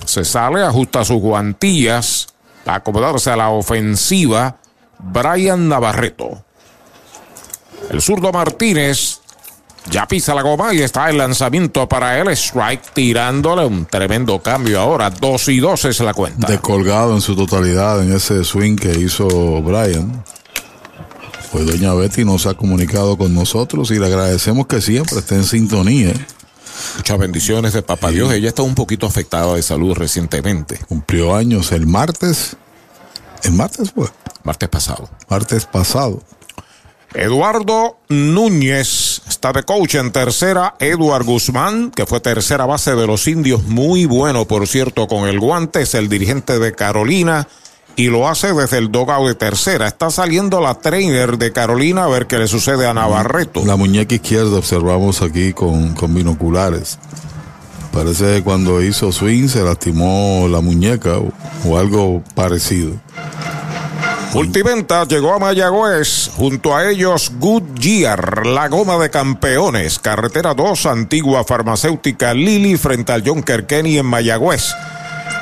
Se 0.05 0.25
sale, 0.25 0.65
ajusta 0.65 1.05
sus 1.05 1.21
guantillas. 1.21 2.27
a 2.67 2.75
acomodarse 2.75 3.31
a 3.31 3.37
la 3.37 3.51
ofensiva 3.51 4.57
Brian 4.99 5.69
Navarreto. 5.69 6.43
El 7.89 8.03
zurdo 8.03 8.33
Martínez 8.33 9.18
ya 9.91 10.07
pisa 10.07 10.35
la 10.35 10.43
goma 10.43 10.75
y 10.75 10.83
está 10.83 11.09
el 11.11 11.19
lanzamiento 11.19 11.89
para 11.89 12.19
el 12.19 12.29
strike, 12.29 12.93
tirándole 12.93 13.65
un 13.65 13.87
tremendo 13.87 14.41
cambio 14.41 14.81
ahora. 14.81 15.11
2 15.11 15.49
y 15.49 15.61
2 15.61 15.85
es 15.87 16.01
la 16.01 16.15
cuenta. 16.15 16.47
Descolgado 16.47 17.15
en 17.15 17.21
su 17.21 17.35
totalidad 17.35 18.03
en 18.03 18.13
ese 18.13 18.45
swing 18.45 18.77
que 18.77 18.93
hizo 18.93 19.27
Brian. 19.63 20.23
Pues 21.53 21.67
doña 21.67 21.95
Betty 21.95 22.25
nos 22.25 22.47
ha 22.47 22.55
comunicado 22.55 23.17
con 23.17 23.35
nosotros 23.35 23.91
y 23.91 23.99
le 23.99 24.07
agradecemos 24.07 24.67
que 24.67 24.83
siempre 24.83 25.19
esté 25.19 25.37
en 25.37 25.45
sintonía. 25.45 26.13
Muchas 26.97 27.19
bendiciones 27.19 27.73
de 27.73 27.83
Papá 27.83 28.11
Dios. 28.11 28.33
Ella 28.33 28.49
está 28.49 28.63
un 28.63 28.75
poquito 28.75 29.07
afectada 29.07 29.55
de 29.55 29.63
salud 29.63 29.95
recientemente. 29.95 30.79
Cumplió 30.89 31.35
años 31.35 31.73
el 31.73 31.87
martes. 31.87 32.57
¿El 33.43 33.53
martes 33.53 33.93
fue? 33.93 34.09
Martes 34.45 34.69
pasado. 34.69 35.09
Martes 35.29 35.65
pasado. 35.65 36.23
Eduardo 37.15 37.97
Núñez 38.09 39.08
está 39.29 39.53
de 39.53 39.63
coach 39.63 39.97
en 39.97 40.11
tercera. 40.11 40.75
Eduard 40.79 41.25
Guzmán, 41.25 41.91
que 41.91 42.07
fue 42.07 42.21
tercera 42.21 42.67
base 42.67 42.95
de 42.95 43.07
los 43.07 43.27
indios, 43.29 43.65
muy 43.65 44.07
bueno, 44.07 44.47
por 44.47 44.67
cierto, 44.67 45.07
con 45.07 45.29
el 45.29 45.39
guante, 45.39 45.83
es 45.83 45.95
el 45.95 46.09
dirigente 46.09 46.59
de 46.59 46.73
Carolina 46.73 47.47
y 47.97 48.07
lo 48.07 48.29
hace 48.29 48.53
desde 48.53 48.79
el 48.79 48.93
dogado 48.93 49.27
de 49.27 49.35
tercera. 49.35 49.89
Está 49.89 50.11
saliendo 50.11 50.61
la 50.61 50.75
trainer 50.75 51.37
de 51.37 51.53
Carolina 51.53 52.05
a 52.05 52.09
ver 52.09 52.29
qué 52.29 52.39
le 52.39 52.47
sucede 52.47 52.87
a 52.87 52.95
Navarreto. 52.95 53.65
La 53.65 53.75
muñeca 53.75 54.15
izquierda 54.15 54.57
observamos 54.57 55.21
aquí 55.21 55.53
con, 55.53 55.95
con 55.95 56.15
binoculares. 56.15 56.99
Parece 57.93 58.37
que 58.37 58.43
cuando 58.45 58.81
hizo 58.83 59.11
swing 59.11 59.49
se 59.49 59.65
lastimó 59.65 60.47
la 60.49 60.61
muñeca 60.61 61.19
o, 61.19 61.33
o 61.67 61.77
algo 61.77 62.23
parecido. 62.37 62.93
Multiventa 64.35 65.05
llegó 65.05 65.35
a 65.35 65.39
Mayagüez, 65.39 66.31
junto 66.37 66.77
a 66.77 66.91
ellos 66.91 67.33
Goodyear, 67.39 68.47
la 68.47 68.69
goma 68.69 68.99
de 68.99 69.09
campeones, 69.09 69.99
carretera 69.99 70.53
2, 70.53 70.85
antigua 70.87 71.45
farmacéutica 71.45 72.35
Lili 72.35 72.77
frente 72.77 73.13
al 73.13 73.27
Junker 73.27 73.65
Kenny 73.67 73.97
en 73.99 74.05
Mayagüez. 74.07 74.75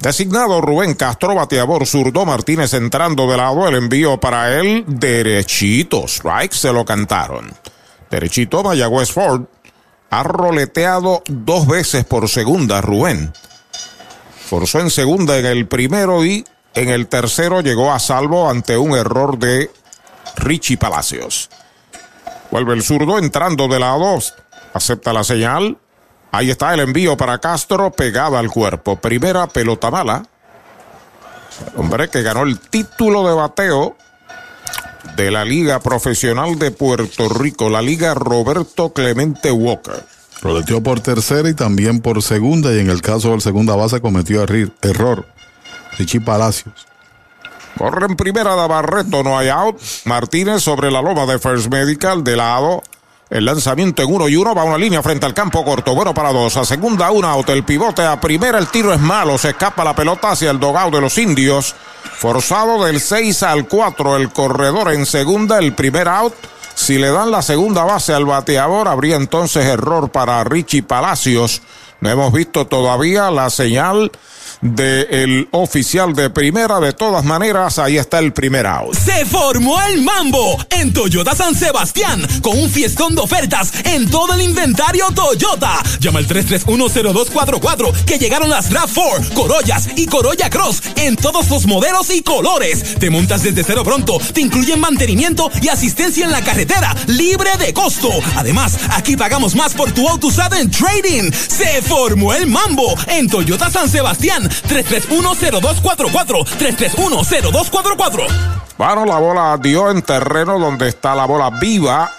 Designado 0.00 0.60
Rubén 0.62 0.94
Castro, 0.94 1.34
bateador 1.34 1.86
zurdo, 1.86 2.24
Martínez 2.24 2.72
entrando 2.72 3.30
de 3.30 3.36
lado, 3.36 3.68
el 3.68 3.74
envío 3.74 4.18
para 4.18 4.58
él 4.58 4.84
derechito. 4.86 6.04
Strike 6.06 6.54
se 6.54 6.72
lo 6.72 6.86
cantaron. 6.86 7.52
Derechito 8.10 8.62
Mayagüez 8.62 9.12
Ford 9.12 9.44
ha 10.10 10.22
roleteado 10.24 11.22
dos 11.28 11.66
veces 11.66 12.04
por 12.04 12.28
segunda 12.28 12.80
Rubén. 12.80 13.32
Forzó 14.48 14.80
en 14.80 14.90
segunda 14.90 15.38
en 15.38 15.46
el 15.46 15.68
primero 15.68 16.24
y 16.24 16.44
en 16.74 16.88
el 16.88 17.06
tercero 17.06 17.60
llegó 17.60 17.92
a 17.92 18.00
salvo 18.00 18.50
ante 18.50 18.76
un 18.76 18.96
error 18.96 19.38
de 19.38 19.70
Richie 20.36 20.76
Palacios. 20.76 21.48
Vuelve 22.50 22.74
el 22.74 22.82
zurdo 22.82 23.18
entrando 23.18 23.68
de 23.68 23.78
lado. 23.78 24.18
Acepta 24.74 25.12
la 25.12 25.22
señal. 25.22 25.78
Ahí 26.32 26.50
está 26.50 26.74
el 26.74 26.80
envío 26.80 27.16
para 27.16 27.38
Castro 27.38 27.92
pegada 27.92 28.40
al 28.40 28.50
cuerpo. 28.50 28.96
Primera 28.96 29.46
pelota 29.46 29.90
mala. 29.90 30.24
Hombre 31.76 32.08
que 32.08 32.22
ganó 32.22 32.42
el 32.42 32.58
título 32.58 33.26
de 33.28 33.34
bateo 33.34 33.96
de 35.20 35.30
la 35.30 35.44
Liga 35.44 35.80
Profesional 35.80 36.58
de 36.58 36.70
Puerto 36.70 37.28
Rico, 37.28 37.68
la 37.68 37.82
Liga 37.82 38.14
Roberto 38.14 38.94
Clemente 38.94 39.50
Walker. 39.50 40.02
Roleteó 40.40 40.82
por 40.82 41.00
tercera 41.00 41.46
y 41.50 41.52
también 41.52 42.00
por 42.00 42.22
segunda, 42.22 42.72
y 42.72 42.78
en 42.78 42.88
el 42.88 43.02
caso 43.02 43.32
del 43.32 43.42
segunda 43.42 43.76
base 43.76 44.00
cometió 44.00 44.42
error. 44.80 45.26
Richie 45.98 46.22
Palacios. 46.22 46.86
Corre 47.76 48.06
en 48.06 48.16
primera 48.16 48.56
de 48.56 48.66
Barreto, 48.66 49.22
no 49.22 49.36
hay 49.36 49.50
out. 49.50 49.78
Martínez 50.06 50.62
sobre 50.62 50.90
la 50.90 51.02
loma 51.02 51.26
de 51.26 51.38
First 51.38 51.68
Medical, 51.68 52.24
de 52.24 52.36
lado. 52.36 52.82
El 53.30 53.44
lanzamiento 53.44 54.02
en 54.02 54.12
uno 54.12 54.28
y 54.28 54.34
uno 54.34 54.56
va 54.56 54.64
una 54.64 54.76
línea 54.76 55.04
frente 55.04 55.24
al 55.24 55.32
campo 55.32 55.64
corto. 55.64 55.94
Bueno 55.94 56.12
para 56.12 56.32
dos. 56.32 56.56
A 56.56 56.64
segunda, 56.64 57.12
una 57.12 57.30
out. 57.30 57.48
El 57.50 57.62
pivote 57.62 58.02
a 58.02 58.20
primera. 58.20 58.58
El 58.58 58.66
tiro 58.66 58.92
es 58.92 58.98
malo. 58.98 59.38
Se 59.38 59.50
escapa 59.50 59.84
la 59.84 59.94
pelota 59.94 60.32
hacia 60.32 60.50
el 60.50 60.58
dogado 60.58 60.90
de 60.90 61.00
los 61.00 61.16
indios. 61.16 61.76
Forzado 62.18 62.84
del 62.84 63.00
6 63.00 63.44
al 63.44 63.68
4. 63.68 64.16
El 64.16 64.30
corredor 64.30 64.92
en 64.92 65.06
segunda. 65.06 65.60
El 65.60 65.74
primer 65.74 66.08
out. 66.08 66.34
Si 66.74 66.98
le 66.98 67.12
dan 67.12 67.30
la 67.30 67.42
segunda 67.42 67.84
base 67.84 68.12
al 68.12 68.24
bateador, 68.24 68.88
habría 68.88 69.14
entonces 69.14 69.64
error 69.64 70.10
para 70.10 70.42
Richie 70.42 70.82
Palacios. 70.82 71.62
No 72.00 72.10
hemos 72.10 72.32
visto 72.32 72.66
todavía 72.66 73.30
la 73.30 73.48
señal 73.50 74.10
del 74.60 75.48
oficial 75.52 76.14
de 76.14 76.30
primera. 76.30 76.80
De 76.80 76.92
todas 76.92 77.24
maneras, 77.24 77.78
ahí 77.78 77.96
está 77.96 78.18
el 78.18 78.32
primer 78.32 78.66
out. 78.66 78.94
Se 78.94 79.24
formó 79.24 79.80
el 79.82 80.02
mambo 80.02 80.58
en 80.70 80.92
Toyota 80.92 81.34
San 81.34 81.54
Sebastián 81.54 82.26
con 82.42 82.58
un 82.58 82.70
fiestón 82.70 83.14
de 83.14 83.22
ofertas 83.22 83.72
en 83.84 84.08
todo 84.10 84.34
el 84.34 84.42
inventario 84.42 85.06
Toyota. 85.14 85.82
Llama 86.00 86.18
al 86.18 86.26
3310244 86.26 88.04
que 88.04 88.18
llegaron 88.18 88.50
las 88.50 88.70
RAV4, 88.70 89.32
Corollas 89.34 89.88
y 89.96 90.06
Corolla 90.06 90.50
Cross 90.50 90.82
en 90.96 91.16
todos 91.16 91.48
los 91.48 91.66
modelos 91.66 92.10
y 92.10 92.22
colores. 92.22 92.98
Te 92.98 93.10
montas 93.10 93.42
desde 93.42 93.64
cero 93.64 93.82
pronto, 93.84 94.18
te 94.32 94.40
incluyen 94.40 94.80
mantenimiento 94.80 95.50
y 95.62 95.68
asistencia 95.68 96.24
en 96.24 96.32
la 96.32 96.42
carretera 96.42 96.94
libre 97.06 97.50
de 97.58 97.72
costo. 97.72 98.10
Además, 98.36 98.78
aquí 98.90 99.16
pagamos 99.16 99.54
más 99.54 99.74
por 99.74 99.92
tu 99.92 100.08
auto 100.08 100.26
usado 100.28 100.56
en 100.56 100.70
trading. 100.70 101.30
Se 101.32 101.82
formó 101.82 102.34
el 102.34 102.46
mambo 102.46 102.94
en 103.06 103.28
Toyota 103.28 103.70
San 103.70 103.88
Sebastián 103.88 104.49
3310244 104.50 106.44
3310244 106.58 108.26
Bueno, 108.76 109.04
la 109.04 109.18
bola 109.18 109.58
dio 109.60 109.90
en 109.90 110.02
terreno 110.02 110.58
donde 110.58 110.88
está 110.88 111.14
la 111.14 111.26
bola 111.26 111.50
viva 111.50 112.10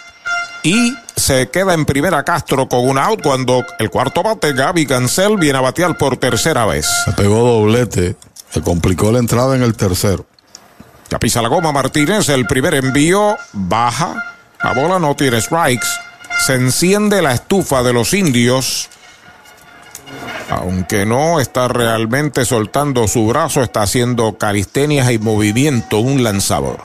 y 0.63 0.93
se 1.15 1.49
queda 1.49 1.73
en 1.73 1.85
primera 1.85 2.23
Castro 2.23 2.67
con 2.67 2.87
un 2.87 2.97
out 2.97 3.21
cuando 3.21 3.63
el 3.79 3.89
cuarto 3.89 4.23
bate, 4.23 4.53
Gaby 4.53 4.85
Cancel, 4.85 5.37
viene 5.37 5.59
a 5.59 5.61
batear 5.61 5.97
por 5.97 6.17
tercera 6.17 6.65
vez. 6.65 6.87
Se 7.05 7.11
pegó 7.13 7.39
doblete, 7.39 8.15
se 8.49 8.61
complicó 8.61 9.11
la 9.11 9.19
entrada 9.19 9.55
en 9.55 9.63
el 9.63 9.75
tercero. 9.75 10.25
Ya 11.09 11.19
pisa 11.19 11.41
la 11.41 11.49
goma 11.49 11.71
Martínez, 11.71 12.29
el 12.29 12.47
primer 12.47 12.73
envío 12.73 13.37
baja, 13.53 14.35
la 14.63 14.73
bola 14.73 14.97
no 14.97 15.15
tiene 15.15 15.41
strikes, 15.41 15.87
se 16.45 16.55
enciende 16.55 17.21
la 17.21 17.33
estufa 17.33 17.83
de 17.83 17.93
los 17.93 18.13
indios. 18.13 18.89
Aunque 20.49 21.05
no 21.05 21.39
está 21.39 21.67
realmente 21.67 22.45
soltando 22.45 23.07
su 23.07 23.27
brazo, 23.27 23.63
está 23.63 23.83
haciendo 23.83 24.37
calistenias 24.37 25.11
y 25.11 25.17
movimiento 25.17 25.99
un 25.99 26.23
lanzador. 26.23 26.79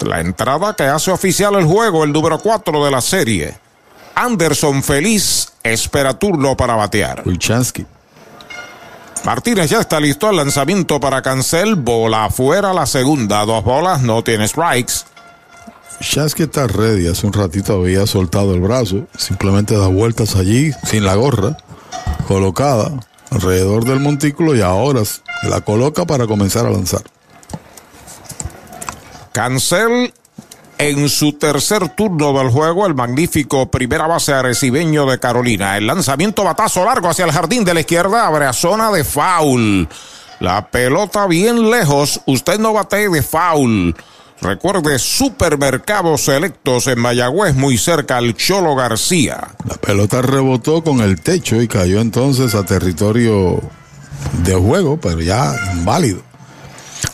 La 0.00 0.20
entrada 0.20 0.74
que 0.74 0.84
hace 0.84 1.10
oficial 1.10 1.54
el 1.54 1.64
juego, 1.64 2.04
el 2.04 2.12
número 2.12 2.38
4 2.38 2.84
de 2.84 2.90
la 2.90 3.00
serie. 3.00 3.54
Anderson 4.14 4.82
feliz 4.82 5.52
espera 5.62 6.18
turno 6.18 6.56
para 6.56 6.74
batear. 6.74 7.22
Wilchansky. 7.24 7.86
Martínez 9.24 9.70
ya 9.70 9.80
está 9.80 10.00
listo 10.00 10.28
al 10.28 10.36
lanzamiento 10.36 11.00
para 11.00 11.22
Cancel. 11.22 11.74
Bola 11.74 12.26
afuera 12.26 12.72
la 12.72 12.86
segunda. 12.86 13.44
Dos 13.44 13.64
bolas, 13.64 14.02
no 14.02 14.22
tiene 14.22 14.46
strikes. 14.48 15.04
Chansky 16.00 16.44
está 16.44 16.66
ready. 16.66 17.08
Hace 17.08 17.26
un 17.26 17.32
ratito 17.32 17.74
había 17.74 18.06
soltado 18.06 18.54
el 18.54 18.60
brazo. 18.60 19.06
Simplemente 19.16 19.76
da 19.76 19.88
vueltas 19.88 20.36
allí 20.36 20.72
sin 20.84 21.04
la 21.04 21.14
gorra. 21.16 21.56
Colocada 22.28 22.92
alrededor 23.30 23.84
del 23.84 24.00
montículo 24.00 24.54
y 24.54 24.60
ahora 24.60 25.00
la 25.44 25.62
coloca 25.62 26.04
para 26.04 26.26
comenzar 26.26 26.66
a 26.66 26.70
lanzar. 26.70 27.00
Cancel 29.32 30.12
en 30.76 31.08
su 31.08 31.32
tercer 31.32 31.88
turno 31.96 32.34
del 32.34 32.50
juego, 32.50 32.86
el 32.86 32.94
magnífico 32.94 33.70
primera 33.70 34.06
base 34.06 34.34
arecibeño 34.34 35.06
de 35.06 35.18
Carolina. 35.18 35.78
El 35.78 35.86
lanzamiento 35.86 36.44
batazo 36.44 36.84
largo 36.84 37.08
hacia 37.08 37.24
el 37.24 37.32
jardín 37.32 37.64
de 37.64 37.72
la 37.72 37.80
izquierda, 37.80 38.26
abre 38.26 38.44
a 38.44 38.52
zona 38.52 38.92
de 38.92 39.04
foul. 39.04 39.88
La 40.40 40.70
pelota 40.70 41.26
bien 41.26 41.70
lejos, 41.70 42.20
usted 42.26 42.58
no 42.58 42.74
bate 42.74 43.08
de 43.08 43.22
foul. 43.22 43.96
Recuerde, 44.40 44.98
supermercados 44.98 46.22
selectos 46.22 46.86
en 46.86 47.00
Mayagüez, 47.00 47.56
muy 47.56 47.76
cerca 47.76 48.18
al 48.18 48.34
Cholo 48.34 48.76
García. 48.76 49.48
La 49.64 49.74
pelota 49.74 50.22
rebotó 50.22 50.84
con 50.84 51.00
el 51.00 51.20
techo 51.20 51.60
y 51.60 51.66
cayó 51.66 52.00
entonces 52.00 52.54
a 52.54 52.64
territorio 52.64 53.60
de 54.44 54.54
juego, 54.54 55.00
pero 55.00 55.20
ya 55.20 55.54
inválido. 55.74 56.22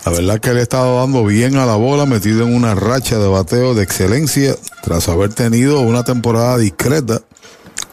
La 0.05 0.13
verdad 0.13 0.39
que 0.39 0.53
le 0.53 0.61
ha 0.61 0.63
estado 0.63 1.01
dando 1.01 1.25
bien 1.25 1.57
a 1.57 1.65
la 1.65 1.77
bola, 1.77 2.05
metido 2.05 2.47
en 2.47 2.55
una 2.55 2.75
racha 2.75 3.19
de 3.19 3.27
bateo 3.27 3.75
de 3.75 3.83
excelencia, 3.83 4.55
tras 4.83 5.09
haber 5.09 5.33
tenido 5.33 5.81
una 5.81 6.05
temporada 6.05 6.59
discreta 6.59 7.23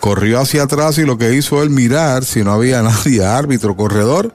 corrió 0.00 0.40
hacia 0.40 0.64
atrás 0.64 0.98
y 0.98 1.04
lo 1.04 1.18
que 1.18 1.34
hizo 1.34 1.62
él 1.62 1.70
mirar 1.70 2.24
si 2.24 2.42
no 2.44 2.52
había 2.52 2.82
nadie, 2.82 3.24
árbitro, 3.24 3.76
corredor, 3.76 4.32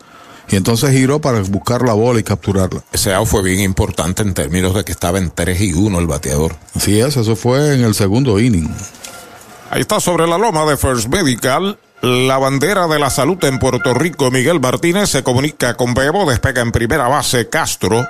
y 0.50 0.56
entonces 0.56 0.92
giró 0.92 1.20
para 1.20 1.42
buscar 1.42 1.84
la 1.84 1.94
bola 1.94 2.20
y 2.20 2.24
capturarla. 2.24 2.84
Ese 2.92 3.14
out 3.14 3.28
fue 3.28 3.44
bien 3.44 3.62
importante 3.62 4.22
en 4.24 4.34
términos 4.34 4.76
de 4.76 4.84
que 4.84 4.92
estaba 4.92 5.18
en 5.18 5.32
3 5.32 5.62
y 5.62 5.74
1 5.74 6.00
el 6.00 6.08
bateador. 6.08 6.56
Así 6.76 7.00
es, 7.00 7.18
eso 7.18 7.36
fue 7.36 7.74
en 7.74 7.84
el 7.84 7.96
segundo 7.96 8.40
inning. 8.40 8.70
Ahí 9.72 9.82
está 9.82 10.00
sobre 10.00 10.28
la 10.28 10.38
loma 10.38 10.66
de 10.66 10.78
First 10.78 11.08
Medical. 11.08 11.80
La 12.02 12.38
bandera 12.38 12.88
de 12.88 13.00
la 13.00 13.10
salud 13.10 13.42
en 13.46 13.60
Puerto 13.60 13.94
Rico, 13.94 14.30
Miguel 14.30 14.60
Martínez, 14.60 15.10
se 15.10 15.24
comunica 15.24 15.76
con 15.76 15.94
Bebo, 15.94 16.30
despega 16.30 16.62
en 16.62 16.74
primera 16.74 17.08
base 17.08 17.48
Castro. 17.48 18.06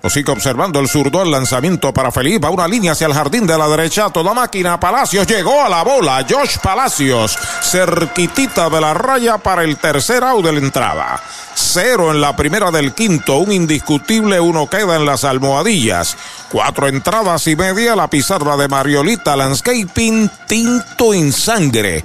Lo 0.00 0.08
sigue 0.08 0.30
observando 0.30 0.78
el 0.78 0.88
zurdo, 0.88 1.22
el 1.22 1.30
lanzamiento 1.32 1.92
para 1.92 2.12
Felipe, 2.12 2.46
va 2.46 2.50
una 2.50 2.68
línea 2.68 2.92
hacia 2.92 3.08
el 3.08 3.14
jardín 3.14 3.48
de 3.48 3.58
la 3.58 3.66
derecha, 3.66 4.10
toda 4.10 4.32
máquina, 4.32 4.78
Palacios 4.78 5.26
llegó 5.26 5.60
a 5.60 5.68
la 5.68 5.82
bola, 5.82 6.24
Josh 6.28 6.58
Palacios, 6.62 7.36
cerquitita 7.62 8.70
de 8.70 8.80
la 8.80 8.94
raya 8.94 9.38
para 9.38 9.64
el 9.64 9.76
tercer 9.76 10.22
out 10.22 10.44
de 10.44 10.52
la 10.52 10.58
entrada. 10.60 11.20
Cero 11.56 12.12
en 12.12 12.20
la 12.20 12.36
primera 12.36 12.70
del 12.70 12.94
quinto, 12.94 13.38
un 13.38 13.50
indiscutible, 13.50 14.38
uno 14.38 14.70
queda 14.70 14.94
en 14.94 15.04
las 15.04 15.24
almohadillas. 15.24 16.16
Cuatro 16.52 16.86
entradas 16.86 17.48
y 17.48 17.56
media, 17.56 17.96
la 17.96 18.08
pizarra 18.08 18.56
de 18.56 18.68
Mariolita 18.68 19.34
Landscaping, 19.34 20.30
tinto 20.46 21.12
en 21.12 21.32
sangre. 21.32 22.04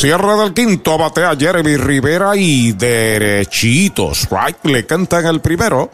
Cierre 0.01 0.35
del 0.35 0.55
quinto, 0.55 0.97
batea 0.97 1.35
Jeremy 1.37 1.77
Rivera 1.77 2.35
y 2.35 2.71
derechitos. 2.71 4.27
Right, 4.31 4.57
le 4.63 4.83
cantan 4.87 5.27
el 5.27 5.41
primero. 5.41 5.91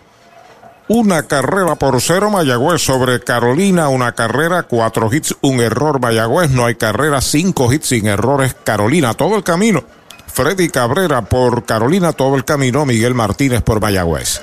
Una 0.88 1.24
carrera 1.24 1.76
por 1.76 2.00
cero 2.00 2.30
Mayagüez 2.30 2.82
sobre 2.82 3.20
Carolina, 3.20 3.90
una 3.90 4.14
carrera, 4.14 4.64
cuatro 4.64 5.14
hits, 5.14 5.36
un 5.42 5.60
error 5.60 6.00
Mayagüez, 6.00 6.52
no 6.52 6.66
hay 6.66 6.76
carrera, 6.76 7.20
cinco 7.20 7.70
hits 7.74 7.88
sin 7.88 8.08
errores 8.08 8.56
Carolina, 8.64 9.14
todo 9.14 9.36
el 9.36 9.44
camino. 9.44 9.84
Freddy 10.28 10.70
Cabrera 10.70 11.24
por 11.24 11.66
Carolina, 11.66 12.14
todo 12.14 12.38
el 12.38 12.46
camino, 12.46 12.86
Miguel 12.86 13.14
Martínez 13.14 13.62
por 13.62 13.82
Mayagüez. 13.82 14.40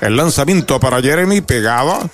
El 0.00 0.16
lanzamiento 0.16 0.80
para 0.80 1.02
Jeremy 1.02 1.42
pegaba. 1.42 2.08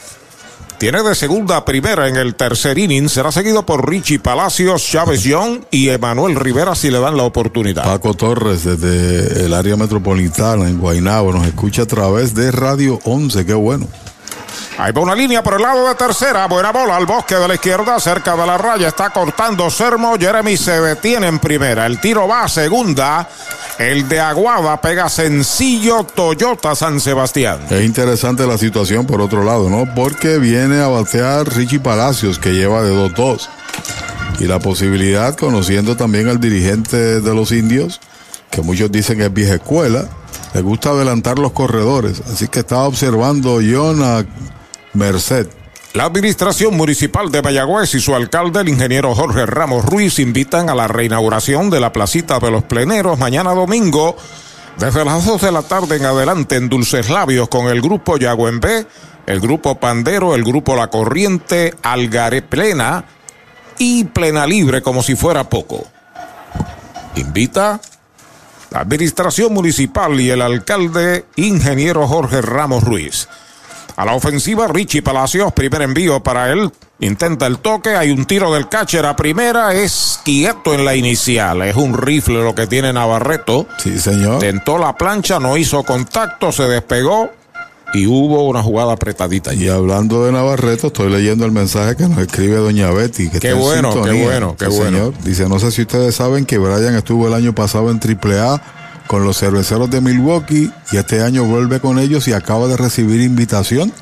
Tiene 0.80 1.02
de 1.02 1.14
segunda 1.14 1.58
a 1.58 1.64
primera 1.66 2.08
en 2.08 2.16
el 2.16 2.34
tercer 2.34 2.78
inning. 2.78 3.10
Será 3.10 3.30
seguido 3.30 3.66
por 3.66 3.86
Richie 3.86 4.18
Palacios, 4.18 4.82
Chávez 4.82 5.24
Young 5.24 5.60
y 5.70 5.90
Emanuel 5.90 6.36
Rivera 6.36 6.74
si 6.74 6.90
le 6.90 6.98
dan 6.98 7.18
la 7.18 7.24
oportunidad. 7.24 7.84
Paco 7.84 8.14
Torres 8.14 8.64
desde 8.64 9.44
el 9.44 9.52
área 9.52 9.76
metropolitana 9.76 10.70
en 10.70 10.78
Guaynabo 10.78 11.34
nos 11.34 11.46
escucha 11.46 11.82
a 11.82 11.86
través 11.86 12.34
de 12.34 12.50
Radio 12.50 12.98
11. 13.04 13.44
Qué 13.44 13.52
bueno. 13.52 13.88
Ahí 14.78 14.92
va 14.92 15.00
una 15.00 15.14
línea 15.14 15.42
por 15.42 15.54
el 15.54 15.62
lado 15.62 15.88
de 15.88 15.94
tercera. 15.94 16.46
Buena 16.46 16.72
bola 16.72 16.96
al 16.96 17.06
bosque 17.06 17.34
de 17.34 17.46
la 17.46 17.54
izquierda, 17.54 17.98
cerca 18.00 18.36
de 18.36 18.46
la 18.46 18.56
raya. 18.56 18.88
Está 18.88 19.10
cortando 19.10 19.70
Sermo. 19.70 20.16
Jeremy 20.18 20.56
se 20.56 20.80
detiene 20.80 21.26
en 21.26 21.38
primera. 21.38 21.86
El 21.86 22.00
tiro 22.00 22.26
va 22.26 22.44
a 22.44 22.48
segunda. 22.48 23.28
El 23.78 24.08
de 24.08 24.20
Aguada 24.20 24.80
pega 24.80 25.08
sencillo 25.08 26.04
Toyota 26.04 26.74
San 26.74 27.00
Sebastián. 27.00 27.60
Es 27.70 27.82
interesante 27.82 28.46
la 28.46 28.58
situación 28.58 29.06
por 29.06 29.20
otro 29.20 29.42
lado, 29.42 29.70
¿no? 29.70 29.86
Porque 29.94 30.38
viene 30.38 30.80
a 30.82 30.88
batear 30.88 31.48
Richie 31.48 31.80
Palacios, 31.80 32.38
que 32.38 32.52
lleva 32.52 32.82
de 32.82 32.92
2-2. 32.94 33.48
Y 34.38 34.44
la 34.44 34.58
posibilidad, 34.58 35.34
conociendo 35.34 35.96
también 35.96 36.28
al 36.28 36.40
dirigente 36.40 37.20
de 37.20 37.34
los 37.34 37.52
indios, 37.52 38.00
que 38.50 38.62
muchos 38.62 38.90
dicen 38.90 39.20
es 39.20 39.32
vieja 39.32 39.54
escuela, 39.54 40.06
le 40.54 40.60
gusta 40.62 40.90
adelantar 40.90 41.38
los 41.38 41.52
corredores. 41.52 42.20
Así 42.32 42.48
que 42.48 42.60
estaba 42.60 42.84
observando 42.84 43.60
John 43.62 44.02
a 44.02 44.24
Merced. 44.94 45.48
La 45.92 46.04
administración 46.04 46.76
municipal 46.76 47.32
de 47.32 47.42
Mayagüez 47.42 47.94
y 47.94 48.00
su 48.00 48.14
alcalde, 48.14 48.60
el 48.60 48.68
ingeniero 48.68 49.12
Jorge 49.14 49.44
Ramos 49.44 49.84
Ruiz, 49.84 50.20
invitan 50.20 50.70
a 50.70 50.74
la 50.74 50.86
reinauguración 50.86 51.68
de 51.68 51.80
la 51.80 51.92
placita 51.92 52.38
de 52.38 52.50
los 52.52 52.62
pleneros 52.62 53.18
mañana 53.18 53.52
domingo, 53.54 54.16
desde 54.78 55.04
las 55.04 55.26
2 55.26 55.42
de 55.42 55.52
la 55.52 55.62
tarde 55.62 55.96
en 55.96 56.04
adelante 56.04 56.54
en 56.54 56.68
Dulces 56.68 57.10
Labios 57.10 57.48
con 57.48 57.66
el 57.66 57.82
grupo 57.82 58.18
Yagüenbé, 58.18 58.86
el 59.26 59.40
grupo 59.40 59.80
Pandero, 59.80 60.36
el 60.36 60.44
grupo 60.44 60.76
La 60.76 60.88
Corriente, 60.88 61.74
Algaré 61.82 62.42
Plena 62.42 63.04
y 63.76 64.04
Plena 64.04 64.46
Libre 64.46 64.82
como 64.82 65.02
si 65.02 65.16
fuera 65.16 65.48
poco. 65.48 65.84
Invita 67.16 67.80
la 68.70 68.80
administración 68.80 69.52
municipal 69.52 70.20
y 70.20 70.30
el 70.30 70.42
alcalde, 70.42 71.24
ingeniero 71.36 72.06
Jorge 72.06 72.40
Ramos 72.40 72.84
Ruiz. 72.84 73.28
A 73.96 74.04
la 74.04 74.14
ofensiva, 74.14 74.68
Richie 74.68 75.02
Palacios, 75.02 75.52
primer 75.52 75.82
envío 75.82 76.22
para 76.22 76.50
él. 76.50 76.70
Intenta 77.00 77.46
el 77.46 77.58
toque, 77.58 77.96
hay 77.96 78.10
un 78.10 78.24
tiro 78.24 78.52
del 78.52 78.68
catcher 78.68 79.04
a 79.04 79.16
primera, 79.16 79.74
es 79.74 80.20
quieto 80.24 80.74
en 80.74 80.84
la 80.84 80.94
inicial. 80.94 81.62
Es 81.62 81.76
un 81.76 81.96
rifle 81.96 82.42
lo 82.42 82.54
que 82.54 82.66
tiene 82.66 82.92
Navarreto. 82.92 83.66
Sí, 83.78 83.98
señor. 83.98 84.38
Tentó 84.38 84.78
la 84.78 84.96
plancha, 84.96 85.38
no 85.38 85.56
hizo 85.56 85.82
contacto, 85.82 86.52
se 86.52 86.64
despegó 86.64 87.30
y 87.92 88.06
hubo 88.06 88.48
una 88.48 88.62
jugada 88.62 88.92
apretadita. 88.92 89.54
Y 89.54 89.68
hablando 89.68 90.24
de 90.24 90.32
Navarreto, 90.32 90.88
estoy 90.88 91.10
leyendo 91.10 91.44
el 91.44 91.52
mensaje 91.52 91.96
que 91.96 92.08
nos 92.08 92.18
escribe 92.18 92.56
Doña 92.56 92.90
Betty. 92.90 93.28
Que 93.28 93.40
Qué 93.40 93.52
bueno, 93.52 93.90
qué 94.02 94.24
bueno, 94.24 94.56
qué 94.56 94.68
bueno. 94.68 94.98
señor. 94.98 95.14
Dice, 95.24 95.48
no 95.48 95.58
sé 95.58 95.70
si 95.70 95.82
ustedes 95.82 96.14
saben 96.14 96.46
que 96.46 96.58
Brian 96.58 96.94
estuvo 96.94 97.26
el 97.26 97.34
año 97.34 97.54
pasado 97.54 97.90
en 97.90 98.00
AAA 98.00 98.62
con 99.06 99.24
los 99.24 99.38
cerveceros 99.38 99.90
de 99.90 100.00
Milwaukee 100.00 100.70
y 100.92 100.96
este 100.96 101.22
año 101.22 101.44
vuelve 101.44 101.80
con 101.80 101.98
ellos 101.98 102.28
y 102.28 102.32
acaba 102.32 102.68
de 102.68 102.76
recibir 102.76 103.20
invitación 103.20 103.92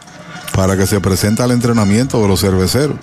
para 0.55 0.77
que 0.77 0.87
se 0.87 1.01
presente 1.01 1.43
al 1.43 1.51
entrenamiento 1.51 2.21
de 2.21 2.29
los 2.29 2.41
cerveceros. 2.41 2.97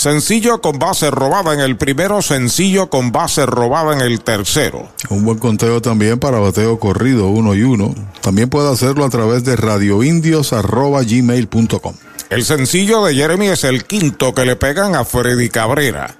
Sencillo 0.00 0.62
con 0.62 0.78
base 0.78 1.10
robada 1.10 1.52
en 1.52 1.60
el 1.60 1.76
primero, 1.76 2.22
sencillo 2.22 2.88
con 2.88 3.12
base 3.12 3.44
robada 3.44 3.92
en 3.92 4.00
el 4.00 4.22
tercero. 4.22 4.88
Un 5.10 5.26
buen 5.26 5.38
conteo 5.38 5.82
también 5.82 6.18
para 6.18 6.38
bateo 6.38 6.80
corrido 6.80 7.28
uno 7.28 7.54
y 7.54 7.64
uno. 7.64 7.94
También 8.22 8.48
puede 8.48 8.72
hacerlo 8.72 9.04
a 9.04 9.10
través 9.10 9.44
de 9.44 9.56
radioindios.gmail.com. 9.56 11.94
El 12.30 12.44
sencillo 12.46 13.04
de 13.04 13.14
Jeremy 13.14 13.48
es 13.48 13.64
el 13.64 13.84
quinto 13.84 14.32
que 14.32 14.46
le 14.46 14.56
pegan 14.56 14.94
a 14.94 15.04
Freddy 15.04 15.50
Cabrera. 15.50 16.16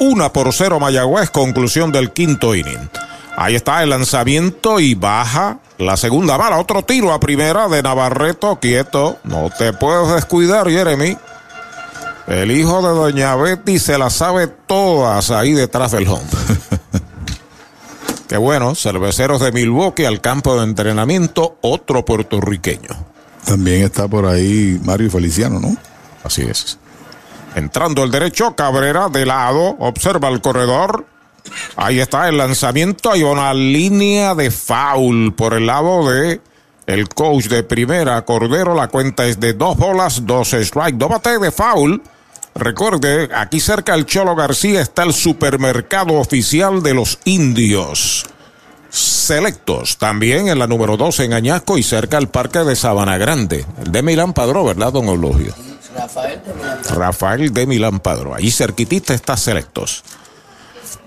Una 0.00 0.32
por 0.32 0.54
cero 0.54 0.80
Mayagüez, 0.80 1.28
conclusión 1.28 1.92
del 1.92 2.12
quinto 2.12 2.54
inning. 2.54 2.88
Ahí 3.36 3.56
está 3.56 3.82
el 3.82 3.90
lanzamiento 3.90 4.80
y 4.80 4.94
baja 4.94 5.58
la 5.76 5.98
segunda 5.98 6.38
bala. 6.38 6.58
Otro 6.58 6.82
tiro 6.82 7.12
a 7.12 7.20
primera 7.20 7.68
de 7.68 7.82
Navarreto, 7.82 8.58
quieto. 8.58 9.18
No 9.24 9.50
te 9.50 9.74
puedes 9.74 10.14
descuidar, 10.14 10.70
Jeremy. 10.70 11.18
El 12.28 12.50
hijo 12.50 12.82
de 12.82 12.88
Doña 12.88 13.36
Betty 13.36 13.78
se 13.78 13.96
las 13.96 14.12
sabe 14.12 14.48
todas 14.48 15.30
ahí 15.30 15.52
detrás 15.52 15.92
del 15.92 16.06
home. 16.06 16.26
Qué 18.28 18.36
bueno, 18.36 18.74
cerveceros 18.74 19.40
de 19.40 19.50
Milwaukee 19.50 20.04
al 20.04 20.20
campo 20.20 20.58
de 20.58 20.64
entrenamiento, 20.64 21.56
otro 21.62 22.04
puertorriqueño. 22.04 22.90
También 23.46 23.82
está 23.82 24.06
por 24.08 24.26
ahí 24.26 24.78
Mario 24.84 25.10
Feliciano, 25.10 25.58
¿no? 25.58 25.74
Así 26.22 26.42
es. 26.42 26.78
Entrando 27.54 28.04
el 28.04 28.10
derecho, 28.10 28.54
Cabrera 28.54 29.08
de 29.08 29.24
lado, 29.24 29.76
observa 29.78 30.28
el 30.28 30.42
corredor. 30.42 31.06
Ahí 31.76 31.98
está 31.98 32.28
el 32.28 32.36
lanzamiento, 32.36 33.10
hay 33.10 33.22
una 33.22 33.54
línea 33.54 34.34
de 34.34 34.50
foul 34.50 35.32
por 35.34 35.54
el 35.54 35.64
lado 35.64 36.10
de 36.10 36.42
el 36.84 37.08
coach 37.08 37.46
de 37.46 37.62
primera, 37.62 38.22
Cordero. 38.26 38.74
La 38.74 38.88
cuenta 38.88 39.26
es 39.26 39.40
de 39.40 39.54
dos 39.54 39.78
bolas, 39.78 40.26
dos 40.26 40.52
strike, 40.52 40.96
dos 40.96 41.10
de 41.22 41.50
foul. 41.50 42.02
Recuerde, 42.58 43.28
aquí 43.34 43.60
cerca 43.60 43.92
del 43.92 44.04
Cholo 44.04 44.34
García 44.34 44.80
está 44.80 45.04
el 45.04 45.12
supermercado 45.12 46.14
oficial 46.14 46.82
de 46.82 46.92
los 46.92 47.20
indios. 47.24 48.26
Selectos, 48.90 49.96
también 49.96 50.48
en 50.48 50.58
la 50.58 50.66
número 50.66 50.96
2 50.96 51.20
en 51.20 51.34
Añasco 51.34 51.78
y 51.78 51.84
cerca 51.84 52.16
al 52.16 52.30
parque 52.30 52.60
de 52.60 52.74
Sabana 52.74 53.16
Grande. 53.16 53.64
El 53.80 53.92
de 53.92 54.02
Milán 54.02 54.32
Padró, 54.32 54.64
¿verdad, 54.64 54.92
don 54.92 55.06
Eulogio? 55.06 55.54
Rafael 55.94 56.40
de 56.44 56.94
Rafael 56.94 57.54
de 57.54 57.66
Milán 57.66 58.00
Padró. 58.00 58.34
Allí 58.34 58.50
cerquitita 58.50 59.14
está 59.14 59.36
Selectos. 59.36 60.02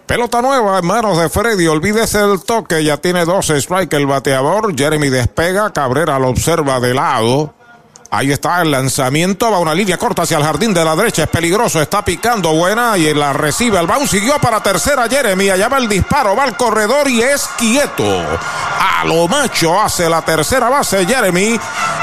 Pelota 0.05 0.41
nueva 0.41 0.79
en 0.79 0.85
manos 0.85 1.17
de 1.17 1.29
Freddy. 1.29 1.67
Olvídese 1.67 2.19
del 2.19 2.43
toque. 2.43 2.83
Ya 2.83 2.97
tiene 2.97 3.25
dos 3.25 3.49
strike 3.49 3.93
el 3.93 4.05
bateador. 4.05 4.77
Jeremy 4.77 5.09
despega. 5.09 5.71
Cabrera 5.73 6.17
lo 6.19 6.29
observa 6.29 6.79
de 6.79 6.93
lado. 6.93 7.53
Ahí 8.13 8.29
está 8.29 8.61
el 8.61 8.71
lanzamiento. 8.71 9.49
Va 9.49 9.59
una 9.59 9.73
línea 9.73 9.97
corta 9.97 10.23
hacia 10.23 10.35
el 10.35 10.43
jardín 10.43 10.73
de 10.73 10.83
la 10.83 10.97
derecha. 10.97 11.23
Es 11.23 11.29
peligroso. 11.29 11.81
Está 11.81 12.03
picando 12.03 12.51
buena 12.51 12.97
y 12.97 13.13
la 13.13 13.31
recibe. 13.31 13.79
El 13.79 13.87
bounce 13.87 14.19
siguió 14.19 14.37
para 14.39 14.61
tercera. 14.61 15.07
Jeremy. 15.07 15.49
Allá 15.49 15.69
va 15.69 15.77
el 15.77 15.87
disparo. 15.87 16.35
Va 16.35 16.43
al 16.43 16.57
corredor 16.57 17.09
y 17.09 17.21
es 17.21 17.47
quieto. 17.57 18.03
A 18.03 19.05
lo 19.05 19.29
macho 19.29 19.79
hace 19.79 20.09
la 20.09 20.21
tercera 20.23 20.67
base 20.67 21.05
Jeremy. 21.05 21.57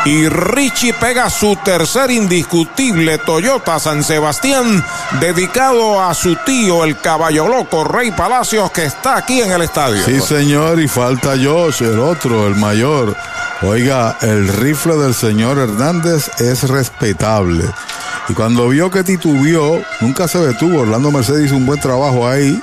Y 0.06 0.28
Richie 0.30 0.94
pega 0.94 1.28
su 1.28 1.56
tercer 1.56 2.10
indiscutible 2.10 3.18
Toyota 3.18 3.78
San 3.78 4.02
Sebastián. 4.02 4.82
Dedicado 5.20 6.02
a 6.02 6.14
su 6.14 6.36
tío, 6.36 6.84
el 6.84 6.98
caballo 6.98 7.46
loco 7.48 7.84
Rey 7.84 8.12
Palacios, 8.12 8.70
que 8.70 8.86
está 8.86 9.18
aquí 9.18 9.42
en 9.42 9.52
el 9.52 9.60
estadio. 9.60 10.02
Sí, 10.02 10.22
señor. 10.22 10.80
Y 10.80 10.88
falta 10.88 11.32
Josh, 11.32 11.82
el 11.82 11.98
otro, 11.98 12.46
el 12.46 12.54
mayor. 12.56 13.14
Oiga, 13.62 14.16
el 14.22 14.46
rifle 14.46 14.96
del 14.96 15.14
señor 15.14 15.58
Hernández 15.58 16.30
es 16.38 16.68
respetable. 16.68 17.64
Y 18.28 18.32
cuando 18.34 18.68
vio 18.68 18.88
que 18.88 19.02
titubió, 19.02 19.82
nunca 20.00 20.28
se 20.28 20.38
detuvo. 20.38 20.82
Orlando 20.82 21.10
Mercedes 21.10 21.46
hizo 21.46 21.56
un 21.56 21.66
buen 21.66 21.80
trabajo 21.80 22.28
ahí. 22.28 22.62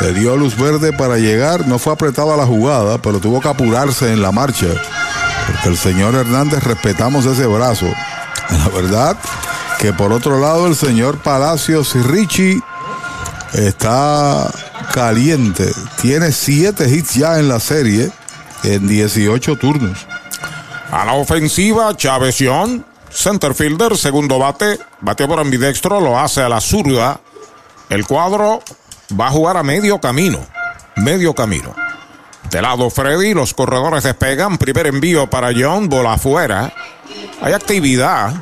Le 0.00 0.12
dio 0.12 0.36
luz 0.36 0.54
verde 0.58 0.92
para 0.92 1.16
llegar. 1.16 1.66
No 1.66 1.78
fue 1.78 1.94
apretada 1.94 2.36
la 2.36 2.44
jugada, 2.44 2.98
pero 2.98 3.20
tuvo 3.20 3.40
que 3.40 3.48
apurarse 3.48 4.12
en 4.12 4.20
la 4.20 4.32
marcha. 4.32 4.66
Porque 5.46 5.68
el 5.70 5.78
señor 5.78 6.14
Hernández 6.14 6.62
respetamos 6.62 7.24
ese 7.24 7.46
brazo. 7.46 7.86
La 8.50 8.68
verdad 8.68 9.16
que 9.78 9.94
por 9.94 10.12
otro 10.12 10.40
lado 10.40 10.66
el 10.66 10.76
señor 10.76 11.18
Palacios 11.18 11.94
Richie 12.06 12.60
está 13.54 14.50
caliente. 14.92 15.72
Tiene 16.02 16.32
siete 16.32 16.88
hits 16.88 17.14
ya 17.14 17.38
en 17.38 17.48
la 17.48 17.60
serie 17.60 18.10
en 18.62 18.86
18 18.86 19.56
turnos. 19.56 20.06
A 20.94 21.04
la 21.04 21.14
ofensiva, 21.14 21.96
Chavezión, 21.96 22.86
center 23.10 23.52
fielder, 23.52 23.98
segundo 23.98 24.38
bate, 24.38 24.78
bate 25.00 25.26
por 25.26 25.40
ambidextro, 25.40 26.00
lo 26.00 26.16
hace 26.16 26.40
a 26.40 26.48
la 26.48 26.60
zurda. 26.60 27.18
El 27.88 28.06
cuadro 28.06 28.62
va 29.20 29.26
a 29.26 29.30
jugar 29.32 29.56
a 29.56 29.64
medio 29.64 30.00
camino, 30.00 30.38
medio 30.94 31.34
camino. 31.34 31.74
De 32.48 32.62
lado 32.62 32.90
Freddy, 32.90 33.34
los 33.34 33.54
corredores 33.54 34.04
despegan, 34.04 34.56
primer 34.56 34.86
envío 34.86 35.28
para 35.28 35.50
John, 35.52 35.88
bola 35.88 36.12
afuera. 36.12 36.72
Hay 37.42 37.52
actividad, 37.52 38.32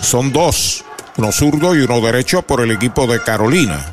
son 0.00 0.32
dos, 0.32 0.82
uno 1.18 1.30
zurdo 1.32 1.76
y 1.76 1.82
uno 1.82 2.00
derecho 2.00 2.40
por 2.40 2.62
el 2.62 2.70
equipo 2.70 3.06
de 3.06 3.22
Carolina. 3.22 3.84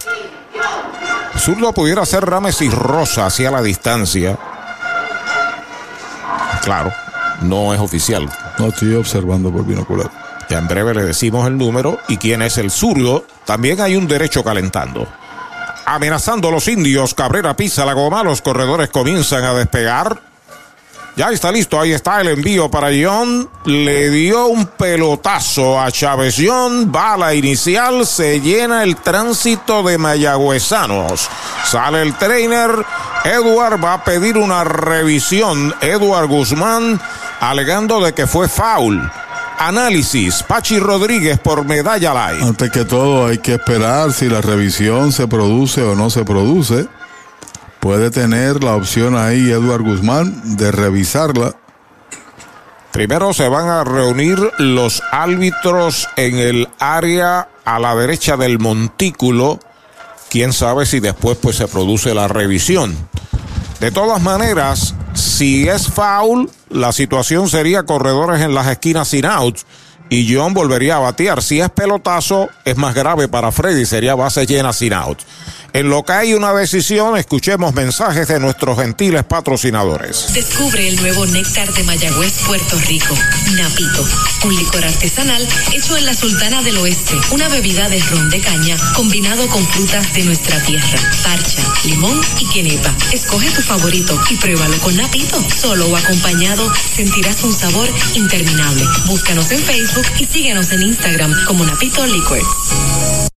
Zurdo 1.38 1.74
pudiera 1.74 2.06
ser 2.06 2.26
Rames 2.26 2.62
y 2.62 2.70
Rosa 2.70 3.26
hacia 3.26 3.52
la 3.52 3.62
distancia. 3.62 4.40
Claro, 6.62 6.94
no 7.42 7.74
es 7.74 7.80
oficial. 7.80 8.30
No 8.58 8.68
estoy 8.68 8.96
observando 8.96 9.52
por 9.52 9.66
binocular. 9.66 10.10
Ya 10.50 10.60
en 10.60 10.68
breve 10.68 10.94
le 10.94 11.04
decimos 11.04 11.46
el 11.48 11.58
número 11.58 12.00
y 12.08 12.18
quién 12.18 12.42
es 12.42 12.58
el 12.58 12.72
zurdo. 12.72 13.26
También 13.46 13.82
hay 13.82 13.96
un 13.96 14.08
derecho 14.08 14.44
calentando. 14.44 15.08
Amenazando 15.86 16.50
a 16.50 16.52
los 16.52 16.68
indios, 16.68 17.14
Cabrera 17.14 17.56
pisa 17.56 17.86
la 17.86 17.94
goma, 17.94 18.24
los 18.24 18.42
corredores 18.42 18.90
comienzan 18.90 19.44
a 19.44 19.54
despegar. 19.54 20.22
Ya 21.18 21.32
está 21.32 21.52
listo, 21.52 21.82
ahí 21.82 21.94
está 21.94 22.22
el 22.22 22.28
envío 22.28 22.70
para 22.70 22.90
John. 22.90 23.50
Le 23.66 24.10
dio 24.12 24.48
un 24.48 24.68
pelotazo 24.68 25.82
a 25.82 25.92
Chávez 25.92 26.36
John. 26.38 26.92
Bala 26.92 27.34
inicial, 27.34 28.06
se 28.06 28.40
llena 28.40 28.84
el 28.84 28.98
tránsito 28.98 29.82
de 29.82 29.98
mayagüezanos. 29.98 31.28
Sale 31.66 32.04
el 32.04 32.14
trainer. 32.18 32.70
Edward 33.24 33.84
va 33.84 33.94
a 33.94 34.04
pedir 34.04 34.38
una 34.38 34.64
revisión. 34.64 35.74
Edward 35.82 36.28
Guzmán 36.28 37.02
alegando 37.40 38.00
de 38.00 38.14
que 38.14 38.28
fue 38.28 38.48
foul. 38.48 39.10
Análisis, 39.60 40.44
Pachi 40.44 40.80
Rodríguez 40.80 41.40
por 41.40 41.66
Medalla 41.66 42.32
Live. 42.32 42.44
Antes 42.44 42.70
que 42.70 42.86
todo 42.86 43.28
hay 43.28 43.40
que 43.40 43.56
esperar 43.56 44.14
si 44.14 44.30
la 44.30 44.42
revisión 44.42 45.12
se 45.12 45.28
produce 45.28 45.82
o 45.82 45.96
no 45.96 46.10
se 46.10 46.24
produce. 46.24 46.88
Puede 47.80 48.12
tener 48.12 48.64
la 48.64 48.76
opción 48.76 49.18
ahí 49.18 49.50
Eduard 49.50 49.82
Guzmán 49.82 50.58
de 50.58 50.72
revisarla. 50.72 51.56
Primero 52.92 53.34
se 53.34 53.48
van 53.48 53.68
a 53.68 53.84
reunir 53.84 54.40
los 54.58 55.04
árbitros 55.12 56.08
en 56.18 56.38
el 56.38 56.68
área 56.80 57.48
a 57.66 57.80
la 57.80 57.96
derecha 57.96 58.38
del 58.38 58.60
montículo. 58.60 59.60
Quién 60.30 60.54
sabe 60.54 60.86
si 60.86 61.00
después 61.00 61.38
pues 61.38 61.56
se 61.58 61.68
produce 61.68 62.14
la 62.14 62.28
revisión. 62.28 62.96
De 63.80 63.92
todas 63.92 64.22
maneras, 64.22 64.96
si 65.14 65.70
es 65.70 65.88
foul, 65.88 66.50
la 66.70 66.92
situación 66.92 67.48
sería 67.48 67.84
corredores 67.84 68.42
en 68.42 68.56
las 68.56 68.68
esquinas 68.68 69.10
sin 69.10 69.26
outs 69.26 69.66
y 70.10 70.34
John 70.34 70.54
volvería 70.54 70.96
a 70.96 71.00
batear. 71.00 71.44
Si 71.44 71.60
es 71.60 71.70
pelotazo, 71.70 72.50
es 72.66 72.76
más 72.78 72.96
grave 72.96 73.28
para 73.28 73.52
Freddy, 73.52 73.86
sería 73.86 74.16
base 74.16 74.48
llena 74.48 74.74
sin 74.74 74.94
outs. 74.94 75.26
En 75.78 75.92
lo 75.92 76.04
que 76.04 76.12
hay 76.12 76.34
una 76.34 76.52
decisión, 76.56 77.16
escuchemos 77.18 77.72
mensajes 77.76 78.28
de 78.30 78.40
nuestros 78.40 78.80
gentiles 78.80 79.24
patrocinadores. 79.26 80.34
Descubre 80.34 80.88
el 80.88 80.96
nuevo 80.96 81.28
néctar 81.28 81.72
de 81.72 81.84
Mayagüez, 81.84 82.34
Puerto 82.48 82.80
Rico. 82.88 83.16
Napito, 83.52 84.04
un 84.46 84.56
licor 84.56 84.84
artesanal 84.84 85.48
hecho 85.72 85.96
en 85.96 86.08
la 86.08 86.16
Sultana 86.16 86.64
del 86.64 86.78
Oeste. 86.78 87.14
Una 87.30 87.48
bebida 87.50 87.88
de 87.90 88.00
ron 88.00 88.28
de 88.32 88.40
caña 88.40 88.76
combinado 88.96 89.46
con 89.50 89.64
frutas 89.68 90.12
de 90.16 90.24
nuestra 90.24 90.60
tierra. 90.64 91.00
Parcha, 91.24 91.62
limón 91.86 92.20
y 92.40 92.50
quenepa. 92.50 92.96
Escoge 93.14 93.52
tu 93.52 93.62
favorito 93.62 94.20
y 94.32 94.38
pruébalo 94.38 94.80
con 94.80 94.98
Napito. 94.98 95.40
Solo 95.62 95.90
o 95.90 95.96
acompañado 95.96 96.74
sentirás 96.96 97.44
un 97.44 97.54
sabor 97.54 97.88
interminable. 98.16 98.84
Búscanos 99.06 99.52
en 99.52 99.60
Facebook 99.60 100.08
y 100.18 100.26
síguenos 100.26 100.72
en 100.72 100.82
Instagram 100.82 101.36
como 101.46 101.64
Napito 101.64 102.04
Liquors. 102.08 103.37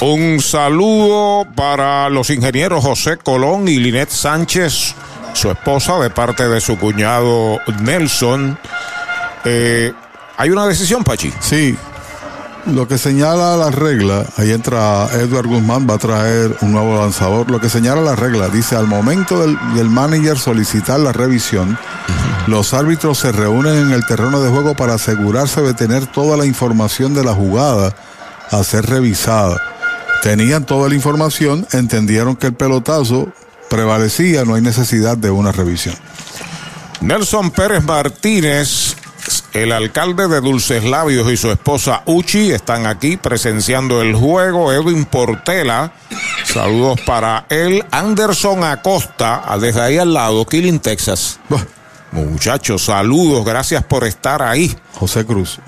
Un 0.00 0.40
saludo 0.40 1.46
para 1.54 2.10
los 2.10 2.28
ingenieros 2.28 2.84
José 2.84 3.16
Colón 3.16 3.66
y 3.66 3.78
Linet 3.78 4.10
Sánchez, 4.10 4.94
su 5.32 5.50
esposa, 5.50 5.98
de 5.98 6.10
parte 6.10 6.46
de 6.46 6.60
su 6.60 6.78
cuñado 6.78 7.58
Nelson. 7.80 8.58
Eh, 9.46 9.94
¿Hay 10.36 10.50
una 10.50 10.66
decisión, 10.66 11.02
Pachi? 11.02 11.32
Sí. 11.40 11.78
Lo 12.66 12.86
que 12.86 12.98
señala 12.98 13.56
la 13.56 13.70
regla, 13.70 14.26
ahí 14.36 14.52
entra 14.52 15.08
Edward 15.14 15.46
Guzmán, 15.46 15.88
va 15.88 15.94
a 15.94 15.98
traer 15.98 16.54
un 16.60 16.72
nuevo 16.72 16.98
lanzador. 16.98 17.50
Lo 17.50 17.58
que 17.58 17.70
señala 17.70 18.02
la 18.02 18.16
regla, 18.16 18.48
dice, 18.48 18.76
al 18.76 18.86
momento 18.86 19.40
del, 19.40 19.56
del 19.74 19.88
manager 19.88 20.36
solicitar 20.36 21.00
la 21.00 21.12
revisión, 21.12 21.78
los 22.48 22.74
árbitros 22.74 23.16
se 23.18 23.32
reúnen 23.32 23.76
en 23.76 23.92
el 23.92 24.04
terreno 24.04 24.42
de 24.42 24.50
juego 24.50 24.74
para 24.74 24.94
asegurarse 24.94 25.62
de 25.62 25.72
tener 25.72 26.06
toda 26.06 26.36
la 26.36 26.44
información 26.44 27.14
de 27.14 27.24
la 27.24 27.32
jugada 27.32 27.94
a 28.50 28.62
ser 28.62 28.84
revisada 28.84 29.75
tenían 30.26 30.66
toda 30.66 30.88
la 30.88 30.96
información, 30.96 31.68
entendieron 31.70 32.34
que 32.34 32.48
el 32.48 32.54
pelotazo 32.54 33.28
prevalecía, 33.70 34.44
no 34.44 34.56
hay 34.56 34.60
necesidad 34.60 35.16
de 35.16 35.30
una 35.30 35.52
revisión. 35.52 35.94
Nelson 37.00 37.52
Pérez 37.52 37.84
Martínez, 37.84 38.96
el 39.52 39.70
alcalde 39.70 40.26
de 40.26 40.40
Dulces 40.40 40.82
Labios 40.82 41.30
y 41.30 41.36
su 41.36 41.52
esposa 41.52 42.02
Uchi 42.06 42.50
están 42.50 42.86
aquí 42.86 43.16
presenciando 43.16 44.02
el 44.02 44.16
juego. 44.16 44.72
Edwin 44.72 45.04
Portela, 45.04 45.92
saludos 46.44 47.00
para 47.06 47.46
él. 47.48 47.84
Anderson 47.92 48.64
Acosta, 48.64 49.44
desde 49.60 49.80
ahí 49.80 49.96
al 49.96 50.12
lado, 50.12 50.44
Killing, 50.44 50.80
Texas. 50.80 51.38
Muchachos, 52.10 52.82
saludos, 52.82 53.44
gracias 53.44 53.84
por 53.84 54.02
estar 54.02 54.42
ahí. 54.42 54.76
José 54.94 55.24
Cruz. 55.24 55.60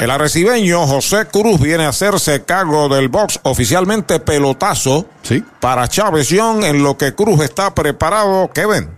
El 0.00 0.10
arrecibeño 0.10 0.86
José 0.86 1.26
Cruz 1.30 1.60
viene 1.60 1.84
a 1.84 1.90
hacerse 1.90 2.42
cargo 2.42 2.88
del 2.88 3.10
box 3.10 3.38
oficialmente 3.42 4.18
pelotazo 4.18 5.04
¿Sí? 5.22 5.44
para 5.60 5.86
Chávez 5.88 6.30
Young 6.30 6.64
en 6.64 6.82
lo 6.82 6.96
que 6.96 7.14
Cruz 7.14 7.42
está 7.42 7.74
preparado. 7.74 8.50
Kevin. 8.54 8.88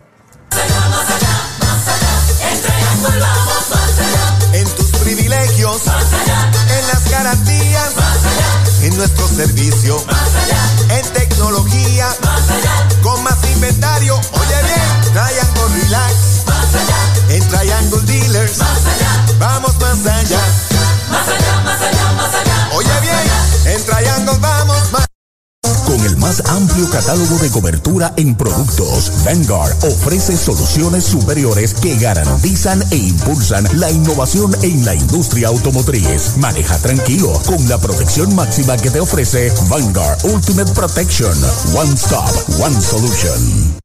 En 4.52 4.68
tus 4.76 4.90
privilegios, 4.98 5.82
en 5.88 6.86
las 6.86 7.10
garantías, 7.10 7.90
en 8.82 8.96
nuestro 8.96 9.26
servicio, 9.26 10.00
en 10.88 11.12
tecnología, 11.14 12.06
con 13.02 13.20
más 13.24 13.38
inventario. 13.52 14.14
Oye 14.14 14.62
bien, 14.62 15.12
Triangle 15.12 15.82
Relax, 15.82 16.14
en 17.28 17.48
Triangle 17.48 18.02
Dealers, 18.02 18.58
vamos 19.40 19.74
más 19.80 20.06
allá. 20.06 20.71
Más 21.12 21.28
allá, 21.28 21.60
más 21.60 21.80
allá, 21.80 22.12
más 22.12 22.34
allá. 22.34 22.70
Oye 22.74 23.00
bien, 23.02 23.76
en 23.76 23.84
Triangle 23.84 24.38
vamos 24.40 24.78
Con 25.84 26.00
el 26.06 26.16
más 26.16 26.42
amplio 26.48 26.88
catálogo 26.90 27.36
de 27.36 27.50
cobertura 27.50 28.14
en 28.16 28.34
productos, 28.34 29.12
Vanguard 29.22 29.76
ofrece 29.84 30.38
soluciones 30.38 31.04
superiores 31.04 31.74
que 31.74 31.98
garantizan 31.98 32.82
e 32.90 32.96
impulsan 32.96 33.68
la 33.78 33.90
innovación 33.90 34.56
en 34.62 34.86
la 34.86 34.94
industria 34.94 35.48
automotriz. 35.48 36.38
Maneja 36.38 36.78
tranquilo 36.78 37.30
con 37.44 37.68
la 37.68 37.76
protección 37.76 38.34
máxima 38.34 38.78
que 38.78 38.90
te 38.90 39.00
ofrece 39.00 39.52
Vanguard 39.68 40.18
Ultimate 40.24 40.72
Protection. 40.72 41.36
One 41.74 41.94
Stop, 41.94 42.32
One 42.58 42.80
Solution. 42.80 43.82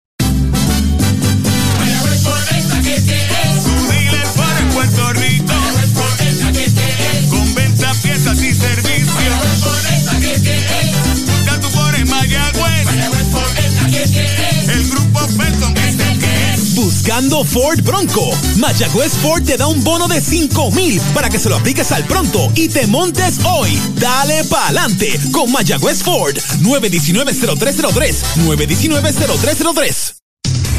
Buscando 17.07 17.45
Ford 17.45 17.81
Bronco. 17.83 18.37
Mayagüez 18.57 19.13
Ford 19.13 19.41
te 19.41 19.55
da 19.55 19.65
un 19.67 19.81
bono 19.81 20.09
de 20.09 20.19
5 20.19 20.71
mil 20.71 20.99
para 21.13 21.29
que 21.29 21.39
se 21.39 21.47
lo 21.47 21.55
apliques 21.55 21.93
al 21.93 22.03
pronto 22.03 22.51
y 22.53 22.67
te 22.67 22.85
montes 22.85 23.35
hoy. 23.45 23.81
Dale 23.95 24.43
pa'lante 24.43 25.17
con 25.31 25.49
Mayagüez 25.49 26.03
Ford. 26.03 26.35
919-0303. 26.59 28.13
919-0303. 28.43 30.16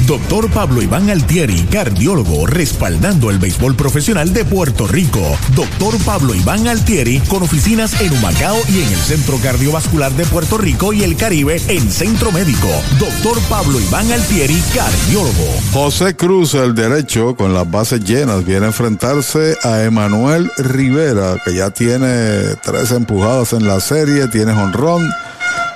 Doctor 0.08 0.50
Pablo 0.50 0.80
Iván 0.80 1.10
Altieri, 1.10 1.64
cardiólogo, 1.70 2.46
respaldando 2.46 3.30
el 3.30 3.38
béisbol 3.38 3.76
profesional 3.76 4.32
de 4.32 4.42
Puerto 4.46 4.86
Rico. 4.86 5.20
Doctor 5.54 6.02
Pablo 6.02 6.34
Iván 6.34 6.66
Altieri, 6.66 7.20
con 7.28 7.42
oficinas 7.42 8.00
en 8.00 8.14
Humacao 8.14 8.56
y 8.70 8.80
en 8.80 8.88
el 8.88 8.96
Centro 8.96 9.36
Cardiovascular 9.36 10.10
de 10.12 10.24
Puerto 10.24 10.56
Rico 10.56 10.94
y 10.94 11.02
el 11.02 11.14
Caribe 11.14 11.60
en 11.68 11.90
Centro 11.90 12.32
Médico. 12.32 12.68
Doctor 12.98 13.38
Pablo 13.50 13.78
Iván 13.78 14.10
Altieri, 14.10 14.58
cardiólogo. 14.74 15.44
José 15.74 16.16
Cruz, 16.16 16.54
el 16.54 16.74
derecho, 16.74 17.36
con 17.36 17.52
las 17.52 17.70
bases 17.70 18.02
llenas, 18.02 18.46
viene 18.46 18.64
a 18.64 18.68
enfrentarse 18.68 19.58
a 19.62 19.82
Emanuel 19.82 20.50
Rivera, 20.56 21.36
que 21.44 21.54
ya 21.54 21.68
tiene 21.68 22.56
tres 22.62 22.92
empujadas 22.92 23.52
en 23.52 23.68
la 23.68 23.78
serie, 23.78 24.26
tiene 24.28 24.52
honrón, 24.52 25.06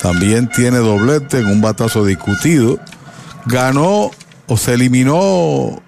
también 0.01 0.49
tiene 0.49 0.78
doblete 0.78 1.41
en 1.41 1.49
un 1.49 1.61
batazo 1.61 2.07
discutido. 2.07 2.81
Ganó 3.47 4.11
o 4.47 4.57
se 4.57 4.75
eliminó 4.75 5.83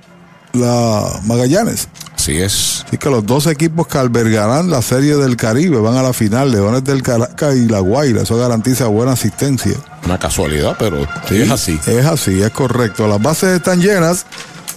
la 0.52 1.20
Magallanes. 1.24 1.88
Así 2.14 2.38
es. 2.38 2.84
Así 2.86 2.96
que 2.96 3.10
los 3.10 3.26
dos 3.26 3.46
equipos 3.46 3.86
que 3.86 3.98
albergarán 3.98 4.70
la 4.70 4.80
serie 4.82 5.16
del 5.16 5.36
Caribe 5.36 5.78
van 5.78 5.96
a 5.96 6.02
la 6.02 6.12
final, 6.12 6.52
Leones 6.52 6.84
del 6.84 7.02
Caracas 7.02 7.56
y 7.56 7.68
La 7.68 7.80
Guaira. 7.80 8.22
Eso 8.22 8.38
garantiza 8.38 8.86
buena 8.86 9.12
asistencia. 9.12 9.74
Una 10.04 10.18
casualidad, 10.18 10.76
pero 10.78 11.06
sí, 11.28 11.42
es 11.42 11.50
así. 11.50 11.78
Es 11.86 12.06
así, 12.06 12.40
es 12.40 12.50
correcto. 12.50 13.06
Las 13.08 13.20
bases 13.20 13.50
están 13.50 13.80
llenas. 13.80 14.26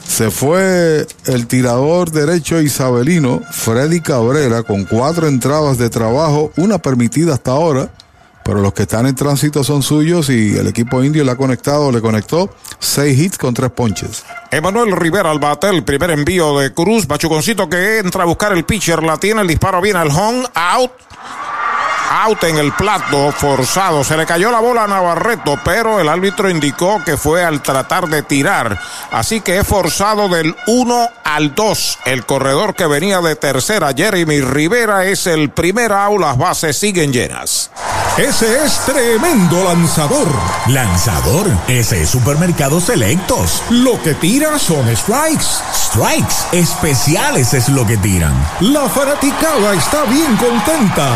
Se 0.07 0.31
fue 0.31 1.05
el 1.25 1.47
tirador 1.47 2.11
derecho 2.11 2.61
isabelino, 2.61 3.41
Freddy 3.51 3.99
Cabrera, 3.99 4.63
con 4.63 4.85
cuatro 4.85 5.27
entradas 5.27 5.77
de 5.77 5.89
trabajo, 5.89 6.51
una 6.55 6.77
permitida 6.79 7.33
hasta 7.33 7.51
ahora, 7.51 7.89
pero 8.47 8.61
los 8.61 8.71
que 8.71 8.83
están 8.83 9.05
en 9.05 9.13
tránsito 9.13 9.61
son 9.61 9.83
suyos 9.83 10.29
y 10.29 10.55
el 10.55 10.67
equipo 10.67 11.03
indio 11.03 11.25
le 11.25 11.31
ha 11.31 11.35
conectado, 11.35 11.91
le 11.91 11.99
conectó 11.99 12.49
seis 12.79 13.19
hits 13.19 13.37
con 13.37 13.53
tres 13.53 13.69
ponches. 13.71 14.23
Emanuel 14.49 14.95
Rivera 14.95 15.29
al 15.31 15.39
bate, 15.39 15.67
el 15.67 15.83
primer 15.83 16.11
envío 16.11 16.57
de 16.57 16.73
Cruz. 16.73 17.09
Machuconcito 17.09 17.67
que 17.67 17.99
entra 17.99 18.23
a 18.23 18.25
buscar 18.25 18.53
el 18.53 18.63
pitcher, 18.63 19.03
la 19.03 19.17
tiene, 19.17 19.41
el 19.41 19.49
disparo 19.49 19.81
viene 19.81 19.99
al 19.99 20.11
home, 20.11 20.45
out. 20.55 20.91
Out 22.09 22.43
en 22.45 22.57
el 22.57 22.71
plato, 22.73 23.31
forzado. 23.31 24.03
Se 24.03 24.15
le 24.15 24.25
cayó 24.25 24.51
la 24.51 24.59
bola 24.59 24.85
a 24.85 24.87
Navarreto, 24.87 25.59
pero 25.63 25.99
el 25.99 26.07
árbitro 26.07 26.49
indicó 26.49 27.01
que 27.03 27.17
fue 27.17 27.43
al 27.43 27.61
tratar 27.61 28.07
de 28.07 28.23
tirar. 28.23 28.79
Así 29.11 29.41
que 29.41 29.59
es 29.59 29.67
forzado 29.67 30.29
del 30.29 30.55
1 30.67 31.09
al 31.23 31.53
2. 31.53 31.99
El 32.05 32.25
corredor 32.25 32.75
que 32.75 32.87
venía 32.87 33.19
de 33.19 33.35
tercera, 33.35 33.91
Jeremy 33.95 34.41
Rivera, 34.41 35.05
es 35.05 35.27
el 35.27 35.49
primer 35.49 35.91
out. 35.91 36.21
Las 36.21 36.37
bases 36.37 36.77
siguen 36.77 37.11
llenas. 37.11 37.71
Ese 38.17 38.65
es 38.65 38.79
tremendo 38.85 39.63
lanzador. 39.63 40.27
Lanzador, 40.67 41.45
ese 41.67 42.01
es 42.01 42.09
Supermercados 42.09 42.85
Selectos. 42.85 43.61
Lo 43.69 44.01
que 44.01 44.15
tira 44.15 44.57
son 44.57 44.87
strikes. 44.95 45.45
Strikes, 45.71 46.35
especiales 46.51 47.53
es 47.53 47.69
lo 47.69 47.85
que 47.85 47.97
tiran. 47.97 48.33
La 48.61 48.89
fanaticada 48.89 49.73
está 49.75 50.05
bien 50.05 50.35
contenta. 50.37 51.09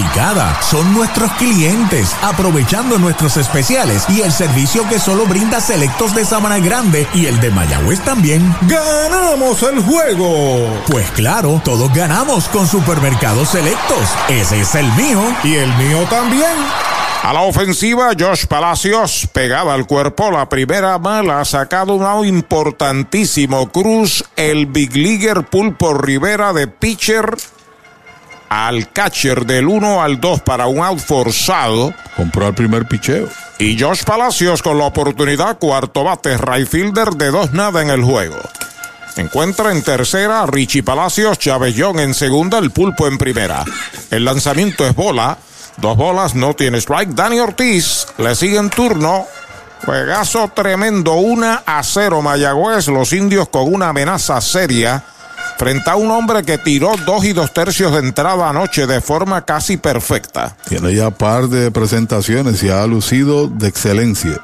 Fanaticada, 0.00 0.62
son 0.62 0.94
nuestros 0.94 1.30
clientes, 1.32 2.16
aprovechando 2.22 2.98
nuestros 2.98 3.36
especiales 3.36 4.04
y 4.08 4.22
el 4.22 4.32
servicio 4.32 4.88
que 4.88 4.98
solo 4.98 5.26
brinda 5.26 5.60
Selectos 5.60 6.14
de 6.14 6.24
Sabana 6.24 6.58
Grande 6.58 7.06
y 7.12 7.26
el 7.26 7.38
de 7.40 7.50
Mayagüez 7.50 8.00
también. 8.00 8.54
¡Ganamos 8.62 9.62
el 9.62 9.82
juego! 9.82 10.82
Pues 10.86 11.10
claro, 11.10 11.60
todos 11.64 11.92
ganamos 11.92 12.48
con 12.48 12.66
Supermercados 12.66 13.50
Selectos. 13.50 14.08
Ese 14.28 14.60
es 14.60 14.74
el 14.74 14.90
mío. 14.92 15.20
Y 15.44 15.56
el 15.56 15.74
mío 15.76 16.06
también. 16.08 16.56
A 17.22 17.34
la 17.34 17.42
ofensiva, 17.42 18.12
Josh 18.18 18.46
Palacios, 18.46 19.28
pegada 19.30 19.74
al 19.74 19.86
cuerpo, 19.86 20.30
la 20.30 20.48
primera 20.48 20.98
mala, 20.98 21.40
ha 21.40 21.44
sacado 21.44 21.94
un 21.96 22.26
importantísimo. 22.26 23.70
Cruz, 23.70 24.24
el 24.36 24.64
Big 24.64 24.96
Leaguer 24.96 25.44
Pulpo 25.44 25.92
Rivera 25.92 26.54
de 26.54 26.66
pitcher 26.68 27.36
al 28.50 28.92
catcher 28.92 29.46
del 29.46 29.68
1 29.68 30.02
al 30.02 30.20
2 30.20 30.42
para 30.42 30.66
un 30.66 30.80
out 30.80 30.98
forzado. 30.98 31.94
Compró 32.16 32.48
el 32.48 32.54
primer 32.54 32.86
picheo. 32.86 33.28
Y 33.58 33.78
Josh 33.78 34.02
Palacios 34.04 34.60
con 34.62 34.76
la 34.76 34.84
oportunidad, 34.84 35.58
cuarto 35.58 36.04
bate, 36.04 36.36
right 36.36 36.68
fielder 36.68 37.10
de 37.10 37.30
dos 37.30 37.52
nada 37.52 37.80
en 37.80 37.90
el 37.90 38.02
juego. 38.02 38.36
Encuentra 39.16 39.70
en 39.70 39.82
tercera 39.82 40.46
Richie 40.46 40.82
Palacios, 40.82 41.38
Chávez 41.38 41.74
Young 41.74 42.00
en 42.00 42.14
segunda, 42.14 42.58
el 42.58 42.70
pulpo 42.70 43.06
en 43.06 43.18
primera. 43.18 43.64
El 44.10 44.24
lanzamiento 44.24 44.86
es 44.86 44.94
bola. 44.94 45.38
Dos 45.76 45.96
bolas, 45.96 46.34
no 46.34 46.54
tiene 46.54 46.78
strike. 46.78 47.10
Dani 47.10 47.38
Ortiz 47.38 48.06
le 48.18 48.34
sigue 48.34 48.58
en 48.58 48.70
turno. 48.70 49.26
Juegazo 49.84 50.48
tremendo, 50.54 51.14
1 51.14 51.62
a 51.64 51.82
0 51.82 52.20
Mayagüez. 52.20 52.88
Los 52.88 53.12
indios 53.12 53.48
con 53.48 53.72
una 53.72 53.90
amenaza 53.90 54.40
seria 54.40 55.04
frente 55.60 55.90
a 55.90 55.96
un 55.96 56.10
hombre 56.10 56.42
que 56.42 56.56
tiró 56.56 56.92
dos 57.04 57.22
y 57.26 57.34
dos 57.34 57.52
tercios 57.52 57.92
de 57.92 57.98
entrada 57.98 58.48
anoche 58.48 58.86
de 58.86 59.02
forma 59.02 59.44
casi 59.44 59.76
perfecta. 59.76 60.56
Tiene 60.66 60.94
ya 60.94 61.10
par 61.10 61.48
de 61.48 61.70
presentaciones 61.70 62.62
y 62.62 62.70
ha 62.70 62.86
lucido 62.86 63.46
de 63.46 63.68
excelencia. 63.68 64.40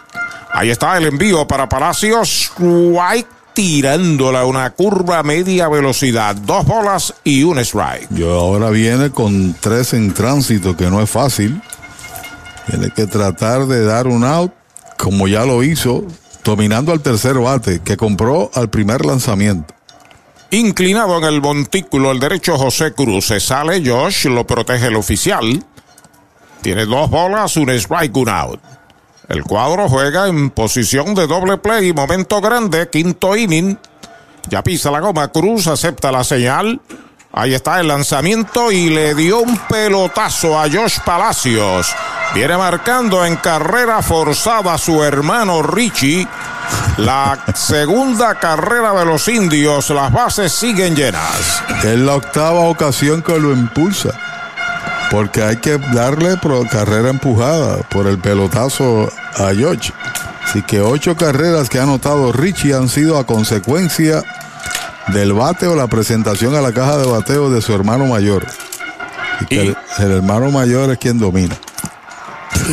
Ahí 0.53 0.69
está 0.69 0.95
el 0.99 1.07
envío 1.07 1.49
para 1.49 1.71
Palacios. 1.71 2.53
White 2.59 3.31
tirándola 3.55 4.45
una 4.45 4.69
curva 4.75 5.21
a 5.21 5.23
media 5.23 5.71
velocidad. 5.71 6.37
Dos 6.37 6.67
bolas 6.67 7.15
y 7.25 7.45
un 7.45 7.61
strike. 7.61 8.09
Yo 8.11 8.39
ahora 8.39 8.69
viene 8.69 9.11
con 9.11 9.55
tres 9.59 9.95
en 9.95 10.13
tránsito, 10.13 10.77
que 10.77 10.91
no 10.91 11.01
es 11.01 11.09
fácil. 11.09 11.63
Tiene 12.69 12.91
que 12.91 13.07
tratar 13.07 13.65
de 13.65 13.87
dar 13.87 14.07
un 14.07 14.23
out, 14.23 14.53
como 14.99 15.29
ya 15.29 15.47
lo 15.47 15.63
hizo, 15.63 16.05
dominando 16.45 16.93
al 16.93 17.01
tercer 17.01 17.39
bate, 17.39 17.81
que 17.81 17.97
compró 17.97 18.51
al 18.53 18.69
primer 18.69 19.07
lanzamiento. 19.07 19.76
Inclinado 20.51 21.19
en 21.19 21.25
el 21.25 21.41
montículo, 21.41 22.13
el 22.13 22.21
derecho 22.21 22.57
José 22.57 22.93
Cruz. 22.93 23.27
Se 23.27 23.41
sale 23.41 23.83
Josh, 23.85 24.27
lo 24.27 24.47
protege 24.47 24.87
el 24.87 24.97
oficial. 24.97 25.65
Tiene 26.63 26.87
dos 26.87 27.11
bolas, 27.11 27.57
un 27.57 27.71
strike, 27.71 28.17
un 28.17 28.29
out. 28.29 28.61
El 29.29 29.43
cuadro 29.43 29.89
juega 29.89 30.29
en 30.29 30.51
posición 30.51 31.15
de 31.15 31.27
doble 31.27 31.59
play, 31.59 31.93
momento 31.93 32.41
grande, 32.41 32.89
quinto 32.91 33.37
inning. 33.37 33.77
Ya 34.49 34.63
pisa 34.63 34.91
la 34.93 35.01
goma, 35.01 35.29
Cruz 35.29 35.67
acepta 35.67 36.13
la 36.13 36.23
señal. 36.23 36.81
Ahí 37.33 37.53
está 37.53 37.81
el 37.81 37.89
lanzamiento 37.89 38.71
y 38.71 38.89
le 38.89 39.15
dio 39.15 39.41
un 39.41 39.59
pelotazo 39.59 40.59
a 40.59 40.71
Josh 40.71 41.01
Palacios. 41.05 41.95
Viene 42.35 42.57
marcando 42.57 43.27
en 43.27 43.37
carrera 43.37 44.01
forzada 44.01 44.79
su 44.79 45.03
hermano 45.03 45.63
Richie. 45.63 46.27
La 46.99 47.39
segunda 47.55 48.35
carrera 48.37 48.93
de 48.95 49.05
los 49.05 49.29
indios, 49.29 49.91
las 49.91 50.11
bases 50.11 50.53
siguen 50.53 50.97
llenas. 50.97 51.63
Es 51.85 51.99
la 51.99 52.15
octava 52.15 52.61
ocasión 52.61 53.23
que 53.23 53.39
lo 53.39 53.53
impulsa. 53.53 54.11
Porque 55.11 55.43
hay 55.43 55.57
que 55.57 55.79
darle 55.79 56.37
carrera 56.71 57.11
empujada 57.11 57.77
por 57.91 58.07
el 58.07 58.19
pelotazo 58.19 59.11
a 59.37 59.55
George. 59.55 59.93
Así 60.45 60.63
que 60.63 60.81
ocho 60.81 61.17
carreras 61.17 61.69
que 61.69 61.79
ha 61.79 61.83
anotado 61.83 62.33
Richie 62.33 62.75
han 62.75 62.89
sido 62.89 63.19
a 63.19 63.27
consecuencia 63.27 64.23
del 65.09 65.33
bate 65.33 65.67
o 65.67 65.77
la 65.77 65.87
presentación 65.87 66.55
a 66.57 66.61
la 66.61 66.73
caja 66.73 66.97
de 66.97 67.07
bateo 67.07 67.51
de 67.51 67.61
su 67.61 67.75
hermano 67.75 68.07
mayor. 68.07 68.47
Y 69.43 69.45
que 69.47 69.61
el, 69.61 69.77
el 69.99 70.13
hermano 70.13 70.51
mayor 70.51 70.91
es 70.91 70.99
quien 70.99 71.19
domina. 71.19 71.57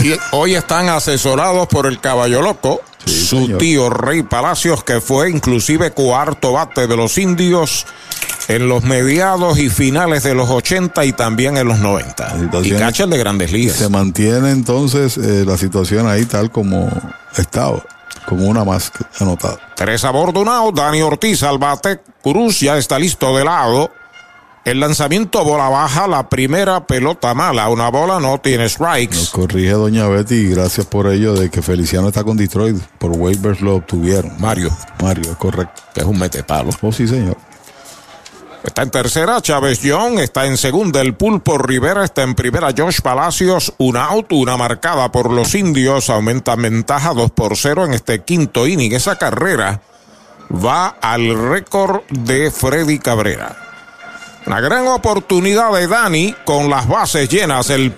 Y 0.01 0.15
hoy 0.31 0.55
están 0.55 0.89
asesorados 0.89 1.67
por 1.67 1.85
el 1.85 1.99
caballo 1.99 2.41
loco, 2.41 2.81
su 3.05 3.41
señor. 3.41 3.57
tío 3.59 3.89
Rey 3.89 4.23
Palacios, 4.23 4.83
que 4.83 5.01
fue 5.01 5.29
inclusive 5.29 5.91
cuarto 5.91 6.53
bate 6.53 6.87
de 6.87 6.95
los 6.95 7.17
indios 7.17 7.85
en 8.47 8.67
los 8.67 8.83
mediados 8.83 9.57
y 9.57 9.69
finales 9.69 10.23
de 10.23 10.33
los 10.35 10.49
80 10.49 11.05
y 11.05 11.13
también 11.13 11.57
en 11.57 11.67
los 11.67 11.79
90. 11.79 12.35
Y 12.63 12.71
catcher 12.71 13.07
de 13.07 13.17
grandes 13.17 13.51
ligas. 13.51 13.77
Se 13.77 13.89
mantiene 13.89 14.51
entonces 14.51 15.17
eh, 15.17 15.43
la 15.45 15.57
situación 15.57 16.07
ahí 16.07 16.25
tal 16.25 16.51
como 16.51 16.89
estaba, 17.37 17.83
como 18.27 18.47
una 18.47 18.63
más 18.63 18.91
anotada. 19.19 19.59
Tres 19.75 20.03
a 20.03 20.11
bordo. 20.11 20.43
Dani 20.73 21.01
Ortiz 21.01 21.43
al 21.43 21.57
bate. 21.57 22.01
Cruz 22.21 22.59
ya 22.59 22.77
está 22.77 22.99
listo 22.99 23.35
de 23.37 23.45
lado. 23.45 23.91
El 24.65 24.79
lanzamiento 24.79 25.43
bola 25.43 25.67
baja, 25.67 26.07
la 26.07 26.29
primera 26.29 26.87
pelota 26.87 27.33
mala. 27.33 27.67
Una 27.67 27.89
bola 27.89 28.21
no 28.21 28.37
tiene 28.37 28.69
strikes. 28.69 29.17
Nos 29.17 29.29
corrige 29.29 29.71
doña 29.71 30.07
Betty 30.07 30.35
y 30.35 30.49
gracias 30.51 30.85
por 30.85 31.07
ello 31.07 31.33
de 31.33 31.49
que 31.49 31.61
Feliciano 31.61 32.07
está 32.07 32.23
con 32.23 32.37
Detroit. 32.37 32.77
Por 32.97 33.11
waivers 33.11 33.59
lo 33.59 33.75
obtuvieron. 33.75 34.39
Mario. 34.39 34.69
Mario, 35.01 35.31
es 35.31 35.37
correcto. 35.37 35.81
Que 35.93 35.99
es 35.99 36.05
un 36.05 36.17
metepalo. 36.17 36.69
Oh, 36.81 36.93
sí, 36.93 37.09
señor. 37.09 37.35
Está 38.63 38.83
en 38.83 38.91
tercera 38.91 39.41
Chávez 39.41 39.81
Young, 39.81 40.19
está 40.19 40.45
en 40.45 40.55
segunda 40.55 41.01
el 41.01 41.15
Pulpo 41.15 41.57
Rivera, 41.57 42.05
está 42.05 42.23
en 42.23 42.33
primera 42.33 42.69
Josh 42.75 43.01
Palacios, 43.01 43.73
un 43.77 43.97
out, 43.97 44.31
una 44.31 44.55
marcada 44.55 45.11
por 45.11 45.29
los 45.29 45.53
indios, 45.53 46.09
aumenta 46.09 46.55
ventaja 46.55 47.13
2 47.13 47.31
por 47.31 47.57
0 47.57 47.87
en 47.87 47.93
este 47.93 48.21
quinto 48.21 48.65
inning. 48.65 48.93
Esa 48.93 49.17
carrera 49.17 49.81
va 50.49 50.87
al 51.01 51.49
récord 51.49 52.03
de 52.09 52.51
Freddy 52.51 52.99
Cabrera. 52.99 53.72
Una 54.45 54.59
gran 54.59 54.87
oportunidad 54.87 55.71
de 55.73 55.87
Dani 55.87 56.35
con 56.43 56.69
las 56.69 56.87
bases 56.87 57.29
llenas, 57.29 57.69
el 57.69 57.93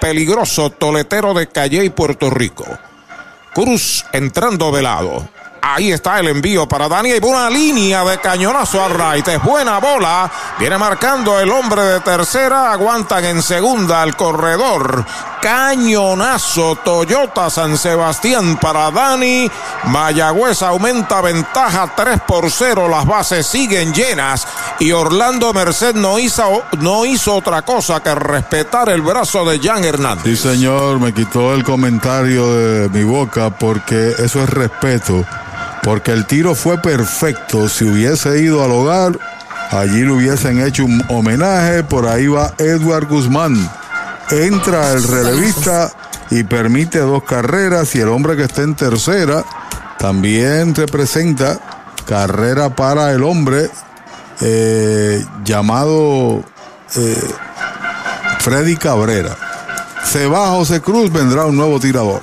peligroso 0.00 0.70
toletero 0.70 1.32
de 1.32 1.46
Calle 1.46 1.84
y 1.84 1.90
Puerto 1.90 2.28
Rico. 2.28 2.66
Cruz 3.54 4.04
entrando 4.12 4.72
de 4.72 4.82
lado. 4.82 5.28
Ahí 5.68 5.90
está 5.90 6.20
el 6.20 6.28
envío 6.28 6.68
para 6.68 6.88
Dani. 6.88 7.10
Y 7.10 7.18
una 7.24 7.50
línea 7.50 8.04
de 8.04 8.18
cañonazo 8.18 8.84
al 8.84 8.92
right. 8.94 9.26
Es 9.26 9.42
buena 9.42 9.78
bola. 9.78 10.30
Viene 10.60 10.78
marcando 10.78 11.40
el 11.40 11.50
hombre 11.50 11.82
de 11.82 12.00
tercera. 12.00 12.70
Aguantan 12.70 13.24
en 13.24 13.42
segunda 13.42 14.00
al 14.00 14.14
corredor. 14.14 15.04
Cañonazo 15.42 16.76
Toyota 16.76 17.50
San 17.50 17.76
Sebastián 17.76 18.58
para 18.58 18.92
Dani. 18.92 19.50
Mayagüez 19.86 20.62
aumenta 20.62 21.20
ventaja 21.20 21.92
3 21.96 22.20
por 22.24 22.48
0. 22.48 22.88
Las 22.88 23.04
bases 23.04 23.44
siguen 23.44 23.92
llenas. 23.92 24.46
Y 24.78 24.92
Orlando 24.92 25.52
Merced 25.52 25.96
no 25.96 26.20
hizo, 26.20 26.62
no 26.78 27.04
hizo 27.04 27.34
otra 27.34 27.62
cosa 27.62 28.00
que 28.00 28.14
respetar 28.14 28.88
el 28.88 29.02
brazo 29.02 29.44
de 29.44 29.58
Jan 29.58 29.84
Hernández. 29.84 30.24
Sí, 30.24 30.36
señor, 30.36 31.00
me 31.00 31.12
quitó 31.12 31.54
el 31.54 31.64
comentario 31.64 32.54
de 32.54 32.88
mi 32.88 33.02
boca 33.02 33.50
porque 33.50 34.14
eso 34.18 34.44
es 34.44 34.50
respeto. 34.50 35.24
Porque 35.86 36.10
el 36.10 36.26
tiro 36.26 36.56
fue 36.56 36.78
perfecto. 36.78 37.68
Si 37.68 37.84
hubiese 37.84 38.40
ido 38.40 38.64
al 38.64 38.72
hogar, 38.72 39.20
allí 39.70 40.00
le 40.00 40.10
hubiesen 40.10 40.60
hecho 40.60 40.84
un 40.84 41.00
homenaje. 41.08 41.84
Por 41.84 42.08
ahí 42.08 42.26
va 42.26 42.52
Edward 42.58 43.06
Guzmán. 43.06 43.70
Entra 44.32 44.90
el 44.90 45.04
relevista 45.04 45.92
y 46.28 46.42
permite 46.42 46.98
dos 46.98 47.22
carreras. 47.22 47.94
Y 47.94 48.00
el 48.00 48.08
hombre 48.08 48.36
que 48.36 48.42
está 48.42 48.62
en 48.62 48.74
tercera 48.74 49.44
también 49.96 50.74
representa 50.74 51.60
carrera 52.04 52.74
para 52.74 53.12
el 53.12 53.22
hombre 53.22 53.70
eh, 54.40 55.24
llamado 55.44 56.42
eh, 56.96 57.30
Freddy 58.40 58.74
Cabrera. 58.74 59.36
Se 60.02 60.26
va 60.26 60.48
José 60.48 60.80
Cruz, 60.80 61.12
vendrá 61.12 61.44
un 61.44 61.56
nuevo 61.56 61.78
tirador. 61.78 62.22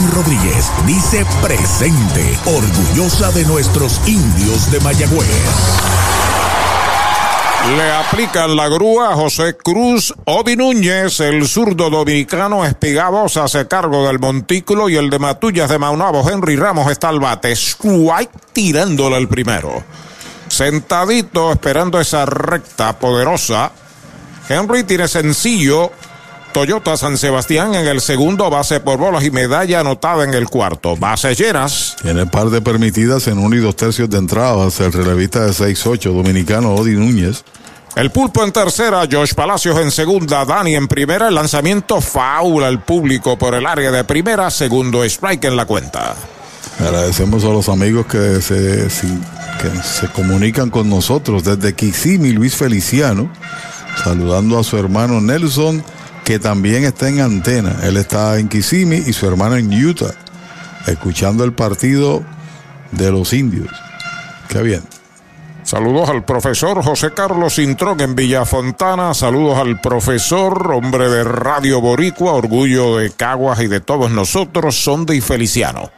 Rodríguez 0.09 0.71
dice 0.85 1.25
presente, 1.41 2.37
orgullosa 2.45 3.31
de 3.31 3.45
nuestros 3.45 4.01
indios 4.07 4.71
de 4.71 4.79
Mayagüez. 4.79 5.27
Le 7.75 7.91
aplican 7.91 8.55
la 8.55 8.67
grúa 8.67 9.11
a 9.11 9.15
José 9.15 9.55
Cruz 9.55 10.13
Odi 10.25 10.55
Núñez, 10.55 11.19
el 11.19 11.47
zurdo 11.47 11.89
dominicano 11.89 12.65
Espigado 12.65 13.29
se 13.29 13.39
hace 13.39 13.67
cargo 13.67 14.07
del 14.07 14.19
montículo 14.19 14.89
y 14.89 14.97
el 14.97 15.09
de 15.09 15.19
Matullas 15.19 15.69
de 15.69 15.77
Maunabo, 15.77 16.27
Henry 16.27 16.55
Ramos 16.55 16.89
está 16.91 17.09
al 17.09 17.19
bate. 17.19 17.53
White 17.83 18.31
tirándole 18.53 19.17
el 19.17 19.27
primero. 19.27 19.83
Sentadito 20.47 21.51
esperando 21.51 21.99
esa 21.99 22.25
recta 22.25 22.97
poderosa. 22.97 23.71
Henry 24.49 24.83
tiene 24.83 25.07
sencillo. 25.07 25.91
Toyota 26.51 26.97
San 26.97 27.17
Sebastián 27.17 27.75
en 27.75 27.87
el 27.87 28.01
segundo, 28.01 28.49
base 28.49 28.79
por 28.79 28.97
bolas 28.97 29.23
y 29.23 29.31
medalla 29.31 29.79
anotada 29.79 30.23
en 30.23 30.33
el 30.33 30.47
cuarto. 30.47 30.97
Base 30.97 31.33
llenas. 31.33 31.95
Tiene 32.01 32.25
par 32.25 32.49
de 32.49 32.61
permitidas 32.61 33.27
en 33.27 33.37
uno 33.37 33.55
y 33.55 33.59
dos 33.59 33.75
tercios 33.75 34.09
de 34.09 34.17
entradas. 34.17 34.79
El 34.79 34.91
relevista 34.91 35.45
de 35.45 35.51
6-8, 35.51 36.13
dominicano 36.13 36.75
Odi 36.75 36.95
Núñez. 36.95 37.43
El 37.95 38.09
pulpo 38.09 38.43
en 38.43 38.51
tercera, 38.51 39.03
Josh 39.11 39.33
Palacios 39.33 39.77
en 39.79 39.91
segunda, 39.91 40.45
Dani 40.45 40.75
en 40.75 40.87
primera, 40.87 41.27
el 41.27 41.35
lanzamiento 41.35 41.99
faula 41.99 42.67
al 42.67 42.81
público 42.83 43.37
por 43.37 43.53
el 43.53 43.65
área 43.65 43.91
de 43.91 44.05
primera, 44.05 44.49
segundo 44.49 45.03
strike 45.03 45.45
en 45.45 45.57
la 45.57 45.65
cuenta. 45.65 46.15
Agradecemos 46.79 47.43
a 47.43 47.49
los 47.49 47.67
amigos 47.67 48.05
que 48.05 48.41
se, 48.41 48.87
que 49.61 49.83
se 49.83 50.07
comunican 50.13 50.69
con 50.69 50.89
nosotros 50.89 51.43
desde 51.43 51.75
Kissimmee, 51.75 52.31
Luis 52.31 52.55
Feliciano, 52.55 53.29
saludando 54.03 54.57
a 54.57 54.63
su 54.63 54.77
hermano 54.77 55.19
Nelson, 55.19 55.83
que 56.31 56.39
también 56.39 56.85
está 56.85 57.09
en 57.09 57.19
antena. 57.19 57.75
Él 57.83 57.97
está 57.97 58.39
en 58.39 58.47
Kissimmee 58.47 59.03
y 59.05 59.11
su 59.11 59.27
hermano 59.27 59.57
en 59.57 59.69
Utah, 59.69 60.13
escuchando 60.87 61.43
el 61.43 61.51
partido 61.51 62.23
de 62.91 63.11
los 63.11 63.33
indios. 63.33 63.67
Qué 64.47 64.61
bien. 64.61 64.81
Saludos 65.63 66.09
al 66.09 66.23
profesor 66.23 66.81
José 66.81 67.11
Carlos 67.13 67.59
Intrón 67.59 67.99
en 67.99 68.15
Villafontana. 68.15 69.13
Saludos 69.13 69.57
al 69.57 69.81
profesor, 69.81 70.71
hombre 70.71 71.09
de 71.09 71.25
Radio 71.25 71.81
Boricua, 71.81 72.31
orgullo 72.31 72.95
de 72.95 73.11
Caguas 73.11 73.59
y 73.59 73.67
de 73.67 73.81
todos 73.81 74.09
nosotros, 74.09 74.81
Sonde 74.81 75.13
y 75.17 75.19
Feliciano. 75.19 75.91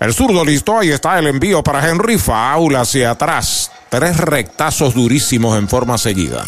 El 0.00 0.12
zurdo 0.12 0.44
listo, 0.44 0.78
ahí 0.78 0.90
está 0.90 1.18
el 1.18 1.28
envío 1.28 1.62
para 1.62 1.88
Henry 1.88 2.18
Faula 2.18 2.82
hacia 2.82 3.12
atrás. 3.12 3.70
Tres 3.88 4.18
rectazos 4.18 4.92
durísimos 4.92 5.58
en 5.58 5.66
forma 5.66 5.96
seguida. 5.96 6.44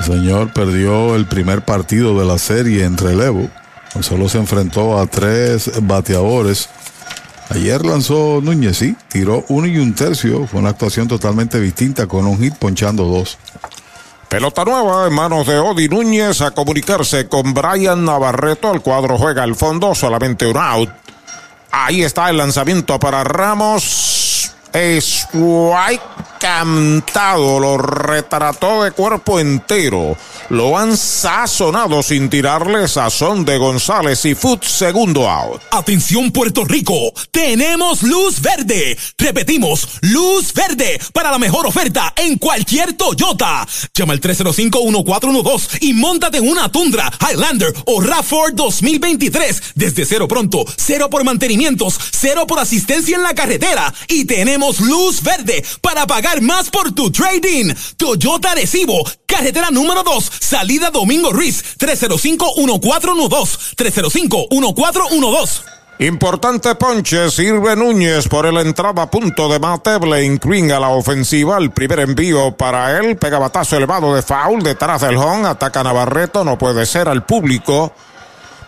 El 0.00 0.04
señor 0.04 0.52
perdió 0.52 1.14
el 1.14 1.26
primer 1.26 1.64
partido 1.64 2.18
de 2.18 2.26
la 2.26 2.38
serie 2.38 2.84
en 2.84 2.96
relevo. 2.96 3.48
Solo 4.00 4.28
se 4.28 4.38
enfrentó 4.38 4.98
a 4.98 5.06
tres 5.06 5.70
bateadores 5.82 6.68
Ayer 7.50 7.84
lanzó 7.84 8.40
Núñez, 8.40 8.78
sí, 8.78 8.96
tiró 9.08 9.44
uno 9.48 9.66
y 9.66 9.76
un 9.78 9.92
tercio. 9.92 10.46
Fue 10.46 10.60
una 10.60 10.70
actuación 10.70 11.08
totalmente 11.08 11.60
distinta 11.60 12.06
con 12.06 12.24
un 12.24 12.38
hit 12.38 12.54
ponchando 12.54 13.04
dos. 13.04 13.38
Pelota 14.28 14.64
nueva 14.64 15.08
en 15.08 15.12
manos 15.12 15.48
de 15.48 15.58
Odi 15.58 15.88
Núñez 15.88 16.40
a 16.42 16.52
comunicarse 16.52 17.26
con 17.26 17.52
Brian 17.52 18.04
Navarreto. 18.04 18.72
El 18.72 18.82
cuadro 18.82 19.18
juega 19.18 19.42
al 19.42 19.56
fondo, 19.56 19.96
solamente 19.96 20.46
un 20.46 20.56
out. 20.56 20.90
Ahí 21.72 22.02
está 22.02 22.30
el 22.30 22.36
lanzamiento 22.36 23.00
para 23.00 23.24
Ramos. 23.24 24.19
Es 24.72 25.26
cantado, 26.38 27.60
lo 27.60 27.76
retrató 27.78 28.84
de 28.84 28.92
cuerpo 28.92 29.40
entero. 29.40 30.16
Lo 30.50 30.76
han 30.76 30.96
sazonado 30.96 32.02
sin 32.02 32.28
tirarle 32.28 32.88
sazón 32.88 33.44
de 33.44 33.56
González 33.56 34.24
y 34.24 34.34
Foot 34.34 34.64
segundo 34.64 35.30
out. 35.30 35.62
Atención 35.70 36.32
Puerto 36.32 36.64
Rico, 36.64 37.12
tenemos 37.30 38.02
luz 38.02 38.40
verde. 38.40 38.98
Repetimos, 39.16 39.86
luz 40.00 40.52
verde 40.52 41.00
para 41.12 41.30
la 41.30 41.38
mejor 41.38 41.68
oferta 41.68 42.12
en 42.16 42.36
cualquier 42.36 42.94
Toyota. 42.94 43.64
Llama 43.94 44.14
al 44.14 44.20
305-1412 44.20 45.78
y 45.82 45.92
montate 45.92 46.38
en 46.38 46.48
una 46.48 46.68
Tundra, 46.68 47.12
Highlander 47.20 47.72
o 47.86 48.00
RAV4 48.00 48.54
2023 48.54 49.62
desde 49.76 50.04
cero 50.04 50.26
pronto, 50.26 50.64
cero 50.76 51.08
por 51.08 51.22
mantenimientos, 51.22 51.96
cero 52.10 52.44
por 52.48 52.58
asistencia 52.58 53.14
en 53.14 53.22
la 53.22 53.34
carretera 53.34 53.94
y 54.08 54.24
tenemos 54.24 54.80
luz 54.80 55.22
verde 55.22 55.64
para 55.80 56.08
pagar 56.08 56.40
más 56.40 56.70
por 56.70 56.90
tu 56.90 57.12
trading. 57.12 57.72
Toyota 57.96 58.56
Recibo, 58.56 59.08
carretera 59.26 59.70
número 59.70 60.02
2, 60.02 60.39
salida 60.40 60.90
Domingo 60.90 61.32
Ruiz, 61.32 61.62
305-1412, 61.78 63.76
305-1412. 63.76 65.62
Importante 66.00 66.74
ponche, 66.76 67.30
sirve 67.30 67.76
Núñez 67.76 68.26
por 68.26 68.46
el 68.46 68.56
entrada 68.56 69.02
a 69.02 69.10
punto 69.10 69.50
de 69.50 69.58
mate, 69.58 69.98
Blaine 69.98 70.38
Green 70.42 70.72
a 70.72 70.80
la 70.80 70.88
ofensiva, 70.88 71.58
el 71.58 71.72
primer 71.72 72.00
envío 72.00 72.56
para 72.56 72.98
él, 72.98 73.18
pega 73.18 73.38
batazo 73.38 73.76
elevado 73.76 74.14
de 74.14 74.22
foul 74.22 74.62
detrás 74.62 75.02
del 75.02 75.18
home, 75.18 75.46
ataca 75.46 75.82
Navarreto, 75.82 76.42
no 76.42 76.56
puede 76.56 76.86
ser 76.86 77.06
al 77.06 77.26
público. 77.26 77.92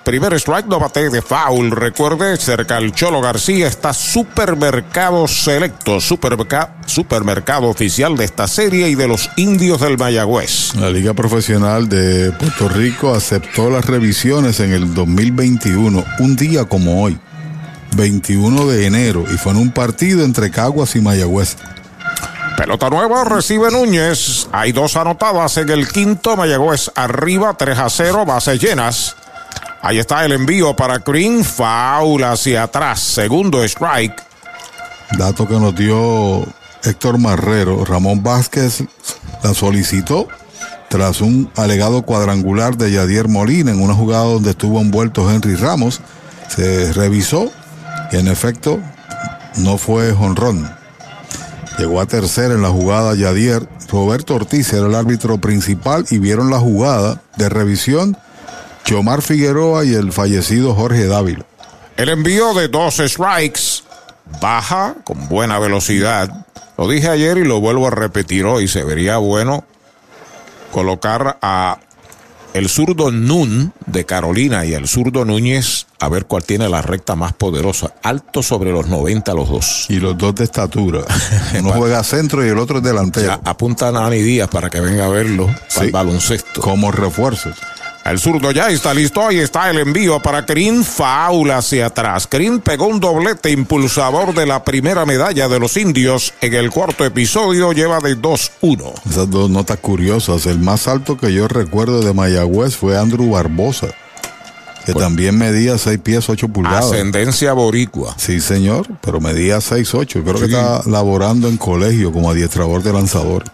Primer 0.04 0.34
strike, 0.34 0.66
no 0.66 0.80
bate 0.80 1.10
de 1.10 1.22
foul. 1.22 1.70
Recuerde, 1.70 2.36
cerca 2.36 2.76
al 2.76 2.92
Cholo 2.92 3.20
García 3.20 3.68
está 3.68 3.92
Supermercado 3.92 5.28
Selecto, 5.28 6.00
supermercado, 6.00 6.70
supermercado 6.86 7.68
oficial 7.68 8.16
de 8.16 8.24
esta 8.24 8.48
serie 8.48 8.88
y 8.88 8.96
de 8.96 9.06
los 9.06 9.30
indios 9.36 9.80
del 9.80 9.98
Mayagüez. 9.98 10.74
La 10.74 10.90
Liga 10.90 11.14
Profesional 11.14 11.88
de 11.88 12.32
Puerto 12.32 12.68
Rico 12.68 13.14
aceptó 13.14 13.70
las 13.70 13.84
revisiones 13.84 14.58
en 14.58 14.72
el 14.72 14.92
2021, 14.92 16.04
un 16.18 16.36
día 16.36 16.64
como 16.64 17.04
hoy, 17.04 17.16
21 17.96 18.66
de 18.66 18.86
enero, 18.86 19.24
y 19.32 19.36
fue 19.38 19.52
en 19.52 19.58
un 19.58 19.70
partido 19.70 20.24
entre 20.24 20.50
Caguas 20.50 20.96
y 20.96 21.00
Mayagüez. 21.00 21.56
Pelota 22.56 22.90
nueva 22.90 23.24
recibe 23.24 23.70
Núñez. 23.70 24.48
Hay 24.52 24.72
dos 24.72 24.96
anotadas 24.96 25.56
en 25.58 25.70
el 25.70 25.88
quinto. 25.88 26.36
Mayagüez 26.36 26.90
arriba, 26.94 27.54
3 27.56 27.78
a 27.78 27.88
0, 27.88 28.26
bases 28.26 28.60
llenas. 28.60 29.16
Ahí 29.82 29.98
está 29.98 30.24
el 30.24 30.32
envío 30.32 30.76
para 30.76 30.98
Green. 30.98 31.44
Foul 31.44 32.22
hacia 32.22 32.62
atrás. 32.62 33.00
Segundo 33.00 33.62
strike. 33.64 34.22
Dato 35.18 35.46
que 35.46 35.54
nos 35.54 35.74
dio 35.74 36.46
Héctor 36.84 37.18
Marrero. 37.18 37.84
Ramón 37.84 38.22
Vázquez 38.22 38.84
la 39.42 39.54
solicitó 39.54 40.28
tras 40.88 41.20
un 41.20 41.50
alegado 41.56 42.02
cuadrangular 42.02 42.76
de 42.76 42.92
Yadier 42.92 43.26
Molina 43.26 43.72
en 43.72 43.82
una 43.82 43.94
jugada 43.94 44.24
donde 44.24 44.50
estuvo 44.50 44.80
envuelto 44.80 45.30
Henry 45.30 45.56
Ramos. 45.56 46.00
Se 46.48 46.92
revisó 46.92 47.50
y 48.12 48.16
en 48.16 48.28
efecto 48.28 48.78
no 49.56 49.78
fue 49.78 50.12
jonrón. 50.12 50.70
Llegó 51.78 52.00
a 52.00 52.06
tercera 52.06 52.54
en 52.54 52.62
la 52.62 52.68
jugada 52.68 53.14
Yadier. 53.14 53.68
Roberto 53.90 54.34
Ortiz 54.34 54.72
era 54.72 54.86
el 54.86 54.94
árbitro 54.94 55.38
principal 55.38 56.06
y 56.10 56.18
vieron 56.18 56.50
la 56.50 56.58
jugada 56.58 57.20
de 57.36 57.48
revisión 57.48 58.16
Chomar 58.84 59.22
Figueroa 59.22 59.84
y 59.84 59.94
el 59.94 60.12
fallecido 60.12 60.74
Jorge 60.74 61.06
Dávila. 61.06 61.44
El 61.96 62.08
envío 62.08 62.54
de 62.54 62.68
dos 62.68 62.96
strikes 62.96 63.82
baja 64.40 64.96
con 65.04 65.28
buena 65.28 65.58
velocidad. 65.58 66.46
Lo 66.78 66.88
dije 66.88 67.08
ayer 67.08 67.38
y 67.38 67.44
lo 67.44 67.60
vuelvo 67.60 67.86
a 67.86 67.90
repetir 67.90 68.44
hoy. 68.44 68.66
Se 68.68 68.82
vería 68.82 69.18
bueno 69.18 69.64
colocar 70.72 71.38
a 71.42 71.78
el 72.54 72.68
zurdo 72.68 73.10
Nun 73.10 73.72
de 73.86 74.04
Carolina 74.04 74.64
y 74.64 74.74
el 74.74 74.86
zurdo 74.86 75.24
Núñez 75.24 75.86
a 76.00 76.08
ver 76.08 76.26
cuál 76.26 76.44
tiene 76.44 76.68
la 76.68 76.82
recta 76.82 77.14
más 77.14 77.32
poderosa. 77.32 77.94
Alto 78.02 78.42
sobre 78.42 78.72
los 78.72 78.88
90 78.88 79.32
los 79.34 79.48
dos. 79.48 79.86
Y 79.88 80.00
los 80.00 80.18
dos 80.18 80.34
de 80.34 80.44
estatura. 80.44 81.00
Uno 81.58 81.72
juega 81.72 82.02
centro 82.02 82.44
y 82.44 82.48
el 82.48 82.58
otro 82.58 82.78
es 82.78 82.84
delantero. 82.84 83.26
Ya, 83.26 83.40
apuntan 83.44 83.96
a 83.96 84.02
Nani 84.02 84.18
Díaz 84.18 84.48
para 84.48 84.68
que 84.68 84.80
venga 84.80 85.06
a 85.06 85.08
verlo 85.08 85.46
para 85.74 85.86
el 85.86 85.92
baloncesto. 85.92 86.60
Como 86.60 86.90
refuerzos. 86.90 87.56
El 88.04 88.18
zurdo 88.18 88.50
ya 88.50 88.68
está 88.68 88.92
listo. 88.92 89.26
Ahí 89.26 89.38
está 89.38 89.70
el 89.70 89.78
envío 89.78 90.20
para 90.20 90.44
Crin. 90.44 90.84
Faula 90.84 91.58
hacia 91.58 91.86
atrás. 91.86 92.26
Crin 92.26 92.60
pegó 92.60 92.86
un 92.86 92.98
doblete 92.98 93.50
impulsador 93.50 94.34
de 94.34 94.44
la 94.44 94.64
primera 94.64 95.06
medalla 95.06 95.48
de 95.48 95.60
los 95.60 95.76
indios. 95.76 96.34
En 96.40 96.54
el 96.54 96.70
cuarto 96.70 97.04
episodio 97.04 97.72
lleva 97.72 98.00
de 98.00 98.18
2-1. 98.18 98.92
Esas 99.08 99.30
dos 99.30 99.48
notas 99.50 99.78
curiosas. 99.78 100.46
El 100.46 100.58
más 100.58 100.88
alto 100.88 101.16
que 101.16 101.32
yo 101.32 101.46
recuerdo 101.46 102.00
de 102.00 102.12
Mayagüez 102.12 102.76
fue 102.76 102.98
Andrew 102.98 103.30
Barbosa. 103.30 103.88
Que 104.84 104.94
también 104.94 105.38
medía 105.38 105.78
6 105.78 106.00
pies 106.00 106.28
8 106.28 106.48
pulgadas. 106.48 106.86
Ascendencia 106.86 107.52
boricua. 107.52 108.16
Sí, 108.18 108.40
señor, 108.40 108.88
pero 109.00 109.20
medía 109.20 109.60
6 109.60 109.94
8. 109.94 110.22
Creo 110.24 110.38
sí. 110.38 110.40
que 110.40 110.46
está 110.46 110.82
laborando 110.86 111.46
en 111.46 111.56
colegio 111.56 112.12
como 112.12 112.32
adiestrador 112.32 112.82
de 112.82 112.92
lanzador. 112.92 113.44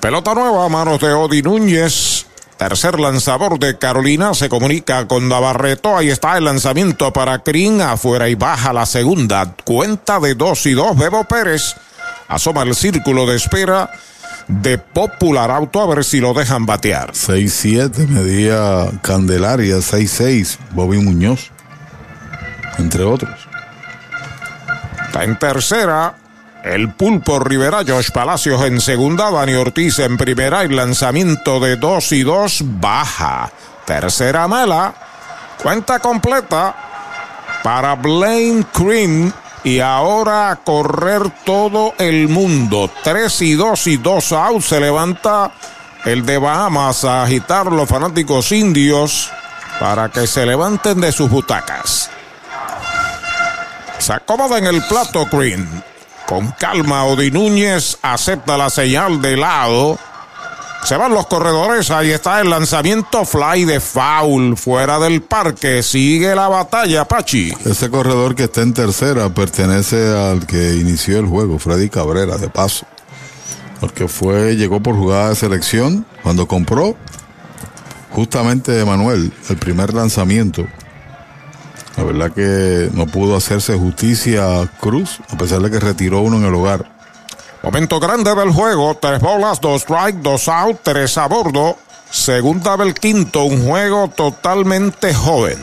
Pelota 0.00 0.34
nueva 0.34 0.64
a 0.64 0.68
manos 0.70 0.98
de 0.98 1.12
Odi 1.12 1.42
Núñez. 1.42 2.19
Tercer 2.60 3.00
lanzador 3.00 3.58
de 3.58 3.78
Carolina 3.78 4.34
se 4.34 4.50
comunica 4.50 5.08
con 5.08 5.30
Navarreto. 5.30 5.96
Ahí 5.96 6.10
está 6.10 6.36
el 6.36 6.44
lanzamiento 6.44 7.10
para 7.10 7.38
Crin. 7.38 7.80
Afuera 7.80 8.28
y 8.28 8.34
baja 8.34 8.74
la 8.74 8.84
segunda. 8.84 9.54
Cuenta 9.64 10.20
de 10.20 10.34
dos 10.34 10.66
y 10.66 10.74
dos. 10.74 10.94
Bebo 10.94 11.24
Pérez 11.24 11.74
asoma 12.28 12.64
el 12.64 12.74
círculo 12.74 13.24
de 13.24 13.36
espera 13.36 13.90
de 14.46 14.76
Popular 14.76 15.50
Auto 15.50 15.80
a 15.80 15.86
ver 15.86 16.04
si 16.04 16.20
lo 16.20 16.34
dejan 16.34 16.66
batear. 16.66 17.12
6-7 17.12 18.06
medía 18.08 18.90
Candelaria. 19.00 19.76
6-6 19.76 20.58
Bobby 20.72 20.98
Muñoz. 20.98 21.50
entre 22.76 23.04
otros. 23.04 23.48
Está 25.06 25.24
en 25.24 25.38
tercera. 25.38 26.14
El 26.64 26.92
pulpo 26.92 27.38
Rivera, 27.38 27.82
Josh 27.86 28.10
Palacios 28.10 28.62
en 28.64 28.80
segunda, 28.80 29.30
Dani 29.30 29.54
Ortiz 29.54 29.98
en 29.98 30.18
primera 30.18 30.64
y 30.64 30.68
lanzamiento 30.68 31.58
de 31.58 31.76
2 31.76 32.12
y 32.12 32.22
2 32.22 32.62
baja. 32.80 33.50
Tercera 33.86 34.46
mala. 34.46 34.94
Cuenta 35.62 35.98
completa 36.00 36.74
para 37.62 37.94
Blaine 37.94 38.64
Cream 38.72 39.32
y 39.64 39.80
ahora 39.80 40.50
a 40.50 40.56
correr 40.56 41.30
todo 41.44 41.94
el 41.98 42.28
mundo. 42.28 42.90
3 43.04 43.42
y 43.42 43.54
2 43.54 43.86
y 43.86 43.96
2 43.96 44.32
out. 44.32 44.62
Se 44.62 44.80
levanta 44.80 45.52
el 46.04 46.26
de 46.26 46.36
Bahamas 46.38 47.04
a 47.04 47.22
agitar 47.22 47.66
los 47.72 47.88
fanáticos 47.88 48.52
indios 48.52 49.30
para 49.78 50.10
que 50.10 50.26
se 50.26 50.44
levanten 50.44 51.00
de 51.00 51.10
sus 51.10 51.30
butacas. 51.30 52.10
Se 53.98 54.12
acomoda 54.12 54.58
en 54.58 54.66
el 54.66 54.82
plato 54.82 55.26
Green. 55.30 55.90
Con 56.30 56.52
calma, 56.52 57.06
Odi 57.06 57.32
Núñez 57.32 57.98
acepta 58.02 58.56
la 58.56 58.70
señal 58.70 59.20
de 59.20 59.36
lado. 59.36 59.98
Se 60.84 60.96
van 60.96 61.12
los 61.12 61.26
corredores, 61.26 61.90
ahí 61.90 62.12
está 62.12 62.40
el 62.40 62.50
lanzamiento 62.50 63.24
fly 63.24 63.64
de 63.64 63.80
foul 63.80 64.56
fuera 64.56 65.00
del 65.00 65.22
parque. 65.22 65.82
Sigue 65.82 66.32
la 66.36 66.46
batalla, 66.46 67.04
Pachi. 67.04 67.52
Ese 67.64 67.90
corredor 67.90 68.36
que 68.36 68.44
está 68.44 68.62
en 68.62 68.72
tercera 68.72 69.28
pertenece 69.34 70.16
al 70.16 70.46
que 70.46 70.76
inició 70.76 71.18
el 71.18 71.26
juego, 71.26 71.58
Freddy 71.58 71.88
Cabrera, 71.88 72.38
de 72.38 72.48
paso. 72.48 72.86
Porque 73.80 74.06
fue, 74.06 74.54
llegó 74.54 74.80
por 74.80 74.94
jugada 74.94 75.30
de 75.30 75.34
selección 75.34 76.06
cuando 76.22 76.46
compró 76.46 76.94
justamente 78.12 78.84
Manuel, 78.84 79.32
el 79.48 79.56
primer 79.56 79.92
lanzamiento. 79.92 80.64
La 81.96 82.04
verdad 82.04 82.32
que 82.32 82.88
no 82.92 83.06
pudo 83.06 83.36
hacerse 83.36 83.76
justicia 83.76 84.68
Cruz, 84.80 85.20
a 85.28 85.36
pesar 85.36 85.60
de 85.60 85.70
que 85.70 85.80
retiró 85.80 86.20
uno 86.20 86.36
en 86.36 86.44
el 86.44 86.54
hogar. 86.54 86.90
Momento 87.62 88.00
grande 88.00 88.34
del 88.34 88.52
juego, 88.52 88.96
tres 89.00 89.20
bolas, 89.20 89.60
dos 89.60 89.82
strike, 89.82 90.16
dos 90.16 90.48
out, 90.48 90.80
tres 90.82 91.18
a 91.18 91.26
bordo. 91.26 91.76
Segunda 92.10 92.76
del 92.76 92.94
quinto, 92.94 93.44
un 93.44 93.66
juego 93.66 94.08
totalmente 94.08 95.14
joven. 95.14 95.58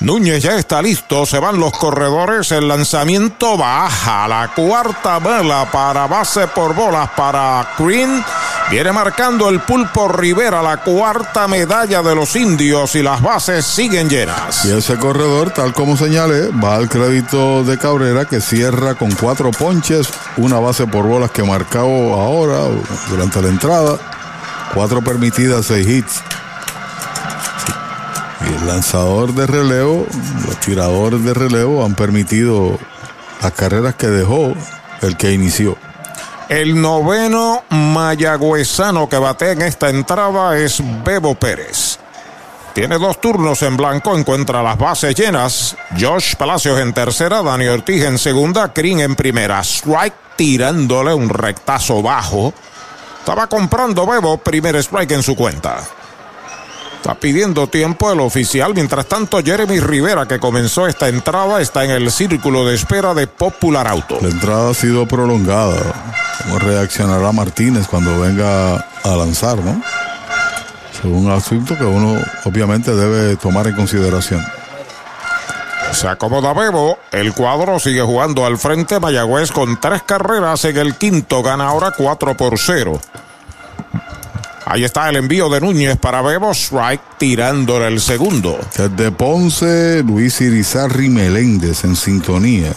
Núñez 0.00 0.42
ya 0.42 0.56
está 0.56 0.80
listo, 0.80 1.26
se 1.26 1.38
van 1.38 1.60
los 1.60 1.72
corredores, 1.72 2.50
el 2.52 2.68
lanzamiento 2.68 3.58
baja, 3.58 4.26
la 4.28 4.50
cuarta 4.54 5.18
vela 5.18 5.70
para 5.70 6.06
base 6.06 6.46
por 6.46 6.74
bolas 6.74 7.10
para 7.10 7.74
Green. 7.78 8.24
Viene 8.70 8.92
marcando 8.92 9.48
el 9.48 9.58
pulpo 9.58 10.06
Rivera, 10.06 10.62
la 10.62 10.76
cuarta 10.76 11.48
medalla 11.48 12.02
de 12.02 12.14
los 12.14 12.36
indios 12.36 12.94
y 12.94 13.02
las 13.02 13.20
bases 13.20 13.66
siguen 13.66 14.08
llenas. 14.08 14.64
Y 14.64 14.70
ese 14.70 14.96
corredor, 14.96 15.50
tal 15.50 15.72
como 15.72 15.96
señalé, 15.96 16.50
va 16.52 16.76
al 16.76 16.88
crédito 16.88 17.64
de 17.64 17.76
Cabrera 17.78 18.26
que 18.26 18.40
cierra 18.40 18.94
con 18.94 19.10
cuatro 19.10 19.50
ponches, 19.50 20.08
una 20.36 20.60
base 20.60 20.86
por 20.86 21.04
bolas 21.04 21.32
que 21.32 21.42
marcó 21.42 21.80
ahora 21.80 22.60
durante 23.08 23.42
la 23.42 23.48
entrada, 23.48 23.98
cuatro 24.72 25.02
permitidas, 25.02 25.66
seis 25.66 25.88
hits. 25.88 26.22
Y 28.48 28.54
el 28.54 28.68
lanzador 28.68 29.34
de 29.34 29.48
relevo, 29.48 30.06
los 30.46 30.60
tiradores 30.60 31.24
de 31.24 31.34
relevo 31.34 31.84
han 31.84 31.96
permitido 31.96 32.78
las 33.42 33.50
carreras 33.50 33.96
que 33.96 34.06
dejó 34.06 34.54
el 35.02 35.16
que 35.16 35.32
inició. 35.32 35.76
El 36.50 36.80
noveno 36.80 37.62
mayagüezano 37.70 39.08
que 39.08 39.18
bate 39.18 39.52
en 39.52 39.62
esta 39.62 39.88
entrada 39.88 40.58
es 40.58 40.82
Bebo 41.04 41.36
Pérez. 41.36 42.00
Tiene 42.74 42.98
dos 42.98 43.20
turnos 43.20 43.62
en 43.62 43.76
blanco, 43.76 44.18
encuentra 44.18 44.60
las 44.60 44.76
bases 44.76 45.14
llenas. 45.14 45.76
Josh 45.96 46.34
Palacios 46.34 46.80
en 46.80 46.92
tercera, 46.92 47.40
Dani 47.44 47.68
Ortiz 47.68 48.02
en 48.02 48.18
segunda, 48.18 48.72
Green 48.74 48.98
en 48.98 49.14
primera. 49.14 49.60
Strike 49.60 50.34
tirándole 50.34 51.14
un 51.14 51.28
rectazo 51.28 52.02
bajo. 52.02 52.52
Estaba 53.20 53.46
comprando 53.46 54.04
Bebo, 54.04 54.38
primer 54.38 54.74
strike 54.74 55.12
en 55.12 55.22
su 55.22 55.36
cuenta. 55.36 55.84
Está 57.00 57.14
pidiendo 57.14 57.66
tiempo 57.66 58.12
el 58.12 58.20
oficial. 58.20 58.74
Mientras 58.74 59.06
tanto, 59.06 59.42
Jeremy 59.42 59.80
Rivera, 59.80 60.28
que 60.28 60.38
comenzó 60.38 60.86
esta 60.86 61.08
entrada, 61.08 61.62
está 61.62 61.82
en 61.82 61.92
el 61.92 62.10
círculo 62.10 62.66
de 62.66 62.74
espera 62.74 63.14
de 63.14 63.26
Popular 63.26 63.88
Auto. 63.88 64.18
La 64.20 64.28
entrada 64.28 64.68
ha 64.68 64.74
sido 64.74 65.08
prolongada. 65.08 65.80
¿Cómo 66.42 66.58
reaccionará 66.58 67.32
Martínez 67.32 67.86
cuando 67.86 68.20
venga 68.20 68.76
a 68.76 69.16
lanzar, 69.16 69.56
no? 69.56 69.80
Es 70.92 71.02
un 71.02 71.30
asunto 71.30 71.74
que 71.78 71.84
uno 71.84 72.20
obviamente 72.44 72.94
debe 72.94 73.34
tomar 73.36 73.66
en 73.66 73.76
consideración. 73.76 74.44
Se 75.92 76.06
acomoda 76.06 76.52
Bebo. 76.52 76.98
El 77.12 77.32
cuadro 77.32 77.78
sigue 77.78 78.02
jugando 78.02 78.44
al 78.44 78.58
frente. 78.58 79.00
Mayagüez 79.00 79.52
con 79.52 79.80
tres 79.80 80.02
carreras 80.02 80.66
en 80.66 80.76
el 80.76 80.96
quinto. 80.96 81.42
Gana 81.42 81.68
ahora 81.68 81.92
4 81.96 82.36
por 82.36 82.58
0. 82.58 83.00
Ahí 84.66 84.84
está 84.84 85.08
el 85.08 85.16
envío 85.16 85.48
de 85.48 85.60
Núñez 85.60 85.96
para 85.96 86.22
Bebo. 86.22 86.52
Strike 86.52 87.18
tirándole 87.18 87.88
el 87.88 88.00
segundo. 88.00 88.58
Desde 88.76 89.10
Ponce, 89.10 90.02
Luis 90.02 90.40
Irizarri 90.40 91.08
Meléndez 91.08 91.84
en 91.84 91.96
sintonía. 91.96 92.72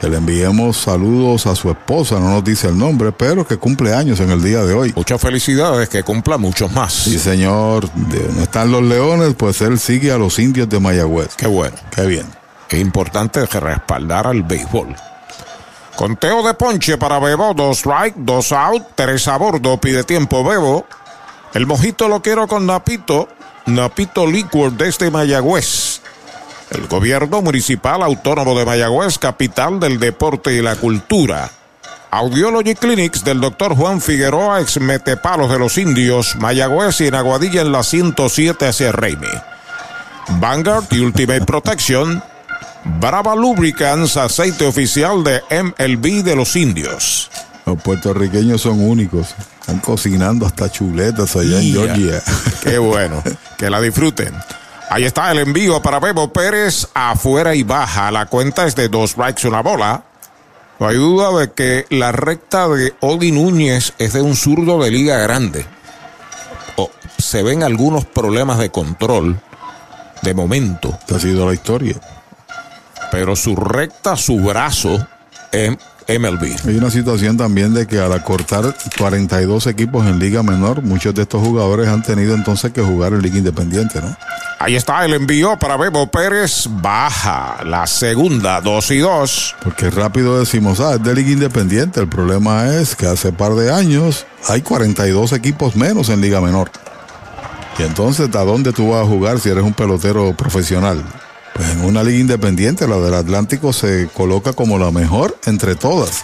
Que 0.00 0.10
le 0.10 0.18
enviemos 0.18 0.76
saludos 0.76 1.46
a 1.46 1.56
su 1.56 1.70
esposa, 1.70 2.20
no 2.20 2.28
nos 2.28 2.44
dice 2.44 2.68
el 2.68 2.76
nombre, 2.76 3.12
pero 3.12 3.46
que 3.46 3.56
cumple 3.56 3.94
años 3.94 4.20
en 4.20 4.30
el 4.30 4.42
día 4.42 4.62
de 4.62 4.74
hoy. 4.74 4.92
Muchas 4.94 5.18
felicidades, 5.18 5.88
que 5.88 6.02
cumpla 6.02 6.36
muchos 6.36 6.70
más. 6.72 6.92
Sí, 6.92 7.18
señor. 7.18 7.90
De 7.92 8.18
donde 8.20 8.42
están 8.42 8.70
los 8.70 8.82
leones, 8.82 9.34
pues 9.34 9.62
él 9.62 9.78
sigue 9.78 10.12
a 10.12 10.18
los 10.18 10.38
indios 10.38 10.68
de 10.68 10.80
Mayagüez. 10.80 11.34
Qué 11.36 11.46
bueno. 11.46 11.76
Qué 11.90 12.04
bien. 12.04 12.26
Es 12.68 12.78
importante 12.78 13.46
respaldar 13.46 14.26
al 14.26 14.42
béisbol. 14.42 14.94
Conteo 15.96 16.46
de 16.46 16.52
ponche 16.52 16.98
para 16.98 17.18
Bebo, 17.18 17.54
dos 17.54 17.78
strike, 17.78 18.16
dos 18.16 18.52
out, 18.52 18.82
tres 18.94 19.26
a 19.28 19.38
bordo, 19.38 19.80
pide 19.80 20.04
tiempo 20.04 20.44
Bebo. 20.44 20.84
El 21.56 21.64
mojito 21.64 22.06
lo 22.08 22.20
quiero 22.20 22.46
con 22.46 22.66
Napito, 22.66 23.30
Napito 23.64 24.26
Liquor 24.26 24.72
desde 24.72 25.10
Mayagüez. 25.10 26.02
El 26.68 26.86
gobierno 26.86 27.40
municipal 27.40 28.02
autónomo 28.02 28.58
de 28.58 28.66
Mayagüez, 28.66 29.16
capital 29.18 29.80
del 29.80 29.98
deporte 29.98 30.52
y 30.52 30.60
la 30.60 30.76
cultura. 30.76 31.50
Audiology 32.10 32.74
Clinics 32.74 33.24
del 33.24 33.40
doctor 33.40 33.74
Juan 33.74 34.02
Figueroa, 34.02 34.60
ex 34.60 34.78
metepalos 34.78 35.50
de 35.50 35.58
los 35.58 35.78
indios, 35.78 36.36
Mayagüez 36.36 37.00
y 37.00 37.06
en 37.06 37.14
Aguadilla 37.14 37.62
en 37.62 37.72
la 37.72 37.82
107 37.82 38.66
hacia 38.66 38.92
Raimi. 38.92 39.26
Vanguard 40.38 40.84
y 40.90 40.98
Ultimate 40.98 41.46
Protection. 41.46 42.22
Brava 43.00 43.34
Lubricants, 43.34 44.18
aceite 44.18 44.66
oficial 44.66 45.24
de 45.24 45.40
MLB 45.50 46.22
de 46.22 46.36
los 46.36 46.54
indios. 46.54 47.30
Los 47.66 47.82
puertorriqueños 47.82 48.62
son 48.62 48.80
únicos. 48.80 49.34
Están 49.60 49.80
cocinando 49.80 50.46
hasta 50.46 50.70
chuletas 50.70 51.34
allá 51.34 51.60
en 51.60 51.72
Georgia. 51.72 52.22
Qué 52.62 52.78
bueno. 52.78 53.22
que 53.58 53.68
la 53.68 53.80
disfruten. 53.80 54.32
Ahí 54.88 55.04
está 55.04 55.32
el 55.32 55.38
envío 55.40 55.82
para 55.82 55.98
Bebo 55.98 56.32
Pérez 56.32 56.86
afuera 56.94 57.56
y 57.56 57.64
baja. 57.64 58.12
La 58.12 58.26
cuenta 58.26 58.66
es 58.66 58.76
de 58.76 58.88
dos 58.88 59.10
strikes 59.10 59.48
una 59.48 59.62
bola. 59.62 60.04
No 60.78 60.86
hay 60.86 60.96
duda 60.96 61.36
de 61.40 61.52
que 61.52 61.86
la 61.90 62.12
recta 62.12 62.68
de 62.68 62.94
Odi 63.00 63.32
Núñez 63.32 63.94
es 63.98 64.12
de 64.12 64.22
un 64.22 64.36
zurdo 64.36 64.80
de 64.80 64.92
liga 64.92 65.18
grande. 65.18 65.66
Oh, 66.76 66.90
se 67.18 67.42
ven 67.42 67.64
algunos 67.64 68.04
problemas 68.04 68.58
de 68.58 68.70
control 68.70 69.40
de 70.22 70.34
momento. 70.34 70.96
Esta 71.00 71.16
ha 71.16 71.20
sido 71.20 71.48
la 71.48 71.54
historia. 71.54 71.96
Pero 73.10 73.34
su 73.34 73.56
recta, 73.56 74.16
su 74.16 74.38
brazo 74.38 75.04
es 75.50 75.76
MLB. 76.08 76.68
Hay 76.68 76.76
una 76.76 76.90
situación 76.90 77.36
también 77.36 77.74
de 77.74 77.86
que 77.86 77.98
al 77.98 78.12
acortar 78.12 78.74
42 78.98 79.66
equipos 79.66 80.06
en 80.06 80.18
Liga 80.18 80.42
Menor, 80.42 80.82
muchos 80.82 81.14
de 81.14 81.22
estos 81.22 81.42
jugadores 81.42 81.88
han 81.88 82.02
tenido 82.02 82.34
entonces 82.34 82.72
que 82.72 82.80
jugar 82.80 83.12
en 83.12 83.22
Liga 83.22 83.38
Independiente, 83.38 84.00
¿no? 84.00 84.16
Ahí 84.58 84.74
está 84.74 85.04
el 85.04 85.14
envío 85.14 85.58
para 85.58 85.76
Bebo 85.76 86.06
Pérez. 86.10 86.68
Baja 86.70 87.62
la 87.64 87.86
segunda, 87.86 88.60
2 88.60 88.90
y 88.92 88.98
2. 88.98 89.56
Porque 89.62 89.90
rápido 89.90 90.38
decimos, 90.38 90.80
ah, 90.80 90.94
es 90.94 91.02
de 91.02 91.14
Liga 91.14 91.30
Independiente. 91.30 92.00
El 92.00 92.08
problema 92.08 92.74
es 92.74 92.96
que 92.96 93.06
hace 93.06 93.32
par 93.32 93.54
de 93.54 93.72
años 93.72 94.26
hay 94.48 94.62
42 94.62 95.32
equipos 95.32 95.76
menos 95.76 96.08
en 96.08 96.20
Liga 96.20 96.40
Menor. 96.40 96.70
Y 97.78 97.82
entonces, 97.82 98.34
¿a 98.34 98.44
dónde 98.44 98.72
tú 98.72 98.90
vas 98.90 99.02
a 99.02 99.06
jugar 99.06 99.38
si 99.38 99.50
eres 99.50 99.62
un 99.62 99.74
pelotero 99.74 100.34
profesional? 100.34 101.04
Pues 101.56 101.70
en 101.70 101.84
una 101.84 102.02
liga 102.02 102.18
independiente, 102.18 102.86
la 102.86 102.98
del 102.98 103.14
Atlántico 103.14 103.72
se 103.72 104.08
coloca 104.08 104.52
como 104.52 104.78
la 104.78 104.90
mejor 104.90 105.38
entre 105.46 105.74
todas. 105.74 106.22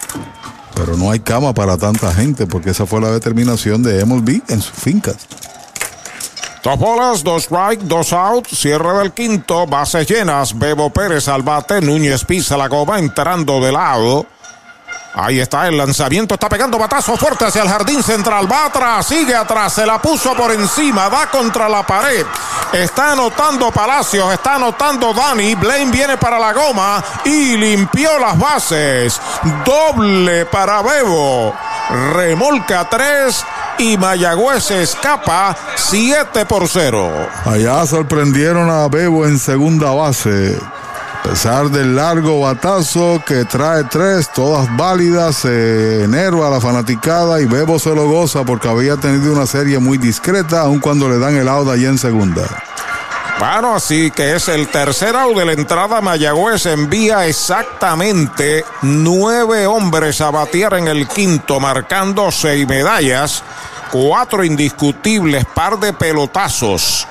Pero 0.75 0.97
no 0.97 1.11
hay 1.11 1.21
cama 1.21 1.55
para 1.55 1.79
tanta 1.79 2.13
gente 2.13 2.47
porque 2.47 2.71
esa 2.71 2.85
fue 2.85 3.01
la 3.01 3.11
determinación 3.11 3.83
de 3.83 4.05
MLB 4.05 4.43
en 4.49 4.61
sus 4.61 4.79
fincas. 4.79 5.17
Dos 6.63 6.79
bolas, 6.79 7.25
dos 7.25 7.45
strike, 7.45 7.81
dos 7.83 8.13
out, 8.13 8.47
cierre 8.47 8.99
del 8.99 9.13
quinto, 9.13 9.67
bases 9.67 10.07
llenas, 10.07 10.57
Bebo 10.57 10.91
Pérez 10.91 11.27
al 11.29 11.43
bate, 11.43 11.81
Núñez 11.81 12.25
pisa 12.25 12.57
la 12.57 12.69
goma 12.69 12.99
entrando 12.99 13.61
de 13.61 13.73
lado. 13.73 14.27
Ahí 15.15 15.41
está 15.41 15.69
el 15.69 15.77
lanzamiento, 15.77 16.35
está 16.35 16.49
pegando 16.49 16.79
batazo 16.79 17.17
fuerte 17.19 17.45
hacia 17.45 17.63
el 17.63 17.69
jardín 17.69 18.03
central. 18.03 18.51
Va 18.51 18.67
atrás, 18.67 19.07
sigue 19.07 19.35
atrás, 19.35 19.75
se 19.75 19.85
la 19.85 20.01
puso 20.01 20.35
por 20.35 20.51
encima, 20.53 21.09
va 21.09 21.27
contra 21.27 21.69
la 21.69 21.83
pared. 21.87 22.25
Está 22.73 23.13
anotando 23.13 23.71
Palacios, 23.71 24.33
está 24.33 24.55
anotando 24.55 25.13
Dani. 25.13 25.55
Blaine 25.55 25.91
viene 25.91 26.17
para 26.17 26.39
la 26.39 26.55
goma 26.55 27.05
y 27.25 27.57
limpió 27.59 28.19
las 28.19 28.39
bases. 28.39 29.21
Doble 29.67 30.47
para 30.47 30.81
Bebo. 30.81 31.55
Remolca 32.15 32.89
3 32.89 33.45
y 33.79 33.99
Mayagüez 33.99 34.71
escapa 34.71 35.55
7 35.75 36.47
por 36.47 36.67
0. 36.67 37.29
Allá 37.45 37.85
sorprendieron 37.87 38.71
a 38.71 38.89
Bebo 38.89 39.27
en 39.27 39.39
segunda 39.39 39.91
base. 39.91 40.59
A 41.23 41.29
pesar 41.29 41.71
del 41.71 41.95
largo 41.95 42.41
batazo 42.41 43.23
que 43.25 43.45
trae 43.45 43.85
tres, 43.85 44.29
todas 44.33 44.77
válidas, 44.77 45.37
se 45.37 46.03
enerva 46.03 46.51
la 46.51 46.61
fanaticada 46.61 47.41
y 47.41 47.47
Bebo 47.47 47.79
se 47.79 47.95
lo 47.95 48.09
goza 48.09 48.43
porque 48.45 48.69
había 48.69 48.97
tenido 48.97 49.33
una 49.33 49.47
serie 49.47 49.79
muy 49.79 49.99
discreta, 49.99 50.63
aun 50.63 50.81
cuando 50.81 51.09
le 51.09 51.21
dan 51.21 51.37
el 51.37 51.49
out 51.49 51.69
allá 51.69 51.89
en 51.89 51.97
segunda. 51.97 52.43
Bueno, 53.39 53.77
así 53.77 54.11
que 54.11 54.35
es 54.35 54.49
el 54.49 54.67
tercer 54.67 55.15
out 55.15 55.37
de 55.37 55.45
la 55.45 55.53
entrada. 55.53 56.01
Mayagüez 56.01 56.67
envía 56.67 57.25
exactamente 57.27 58.65
nueve 58.83 59.67
hombres 59.67 60.21
a 60.21 60.31
batear 60.31 60.75
en 60.75 60.89
el 60.89 61.07
quinto, 61.07 61.61
marcando 61.61 62.33
seis 62.33 62.67
medallas, 62.67 63.45
cuatro 63.93 64.43
indiscutibles, 64.43 65.45
par 65.45 65.79
de 65.79 65.93
pelotazos. 65.93 67.07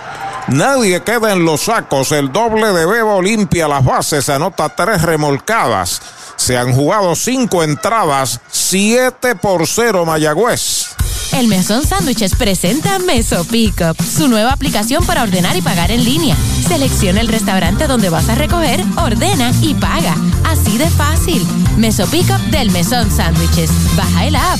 Nadie 0.47 1.01
queda 1.03 1.31
en 1.31 1.45
los 1.45 1.61
sacos. 1.61 2.11
El 2.11 2.31
doble 2.31 2.67
de 2.73 2.85
Bebo 2.85 3.21
limpia 3.21 3.67
las 3.67 3.83
bases, 3.83 4.29
anota 4.29 4.69
tres 4.69 5.01
remolcadas. 5.01 6.01
Se 6.35 6.57
han 6.57 6.73
jugado 6.73 7.15
cinco 7.15 7.63
entradas, 7.63 8.39
siete 8.51 9.35
por 9.35 9.67
cero 9.67 10.05
Mayagüez. 10.05 10.95
El 11.33 11.47
Mesón 11.47 11.85
Sándwiches 11.85 12.35
presenta 12.35 12.99
Meso 12.99 13.45
Pickup, 13.45 13.95
su 14.01 14.27
nueva 14.27 14.51
aplicación 14.51 15.05
para 15.05 15.23
ordenar 15.23 15.55
y 15.55 15.61
pagar 15.61 15.89
en 15.91 16.03
línea. 16.03 16.35
Selecciona 16.67 17.21
el 17.21 17.29
restaurante 17.29 17.87
donde 17.87 18.09
vas 18.09 18.27
a 18.27 18.35
recoger, 18.35 18.83
ordena 18.97 19.51
y 19.61 19.73
paga. 19.75 20.15
Así 20.43 20.77
de 20.77 20.89
fácil. 20.89 21.45
Meso 21.77 22.05
Pickup 22.07 22.41
del 22.49 22.71
Mesón 22.71 23.09
Sándwiches. 23.11 23.69
Baja 23.95 24.25
el 24.25 24.35
app. 24.35 24.59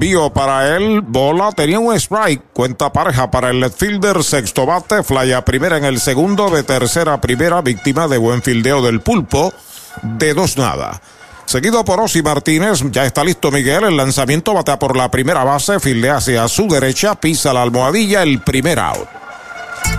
envío 0.01 0.33
para 0.33 0.75
él, 0.75 1.01
bola, 1.01 1.51
tenía 1.51 1.79
un 1.79 1.93
strike, 1.93 2.41
cuenta 2.53 2.91
pareja 2.91 3.29
para 3.29 3.51
el 3.51 3.59
left 3.59 3.77
fielder, 3.77 4.23
sexto 4.23 4.65
bate, 4.65 5.03
fly 5.03 5.31
a 5.31 5.45
primera 5.45 5.77
en 5.77 5.85
el 5.85 5.99
segundo, 5.99 6.49
de 6.49 6.63
tercera 6.63 7.21
primera, 7.21 7.61
víctima 7.61 8.07
de 8.07 8.17
buen 8.17 8.41
fildeo 8.41 8.81
del 8.81 9.01
pulpo, 9.01 9.53
de 10.01 10.33
dos 10.33 10.57
nada. 10.57 10.99
Seguido 11.45 11.85
por 11.85 11.99
Osi 11.99 12.23
Martínez, 12.23 12.81
ya 12.89 13.05
está 13.05 13.23
listo 13.23 13.51
Miguel, 13.51 13.83
el 13.83 13.95
lanzamiento 13.97 14.55
batea 14.55 14.79
por 14.79 14.97
la 14.97 15.11
primera 15.11 15.43
base, 15.43 15.79
fildea 15.79 16.17
hacia 16.17 16.47
su 16.47 16.67
derecha, 16.67 17.13
pisa 17.13 17.53
la 17.53 17.61
almohadilla, 17.61 18.23
el 18.23 18.41
primer 18.41 18.79
out. 18.79 19.07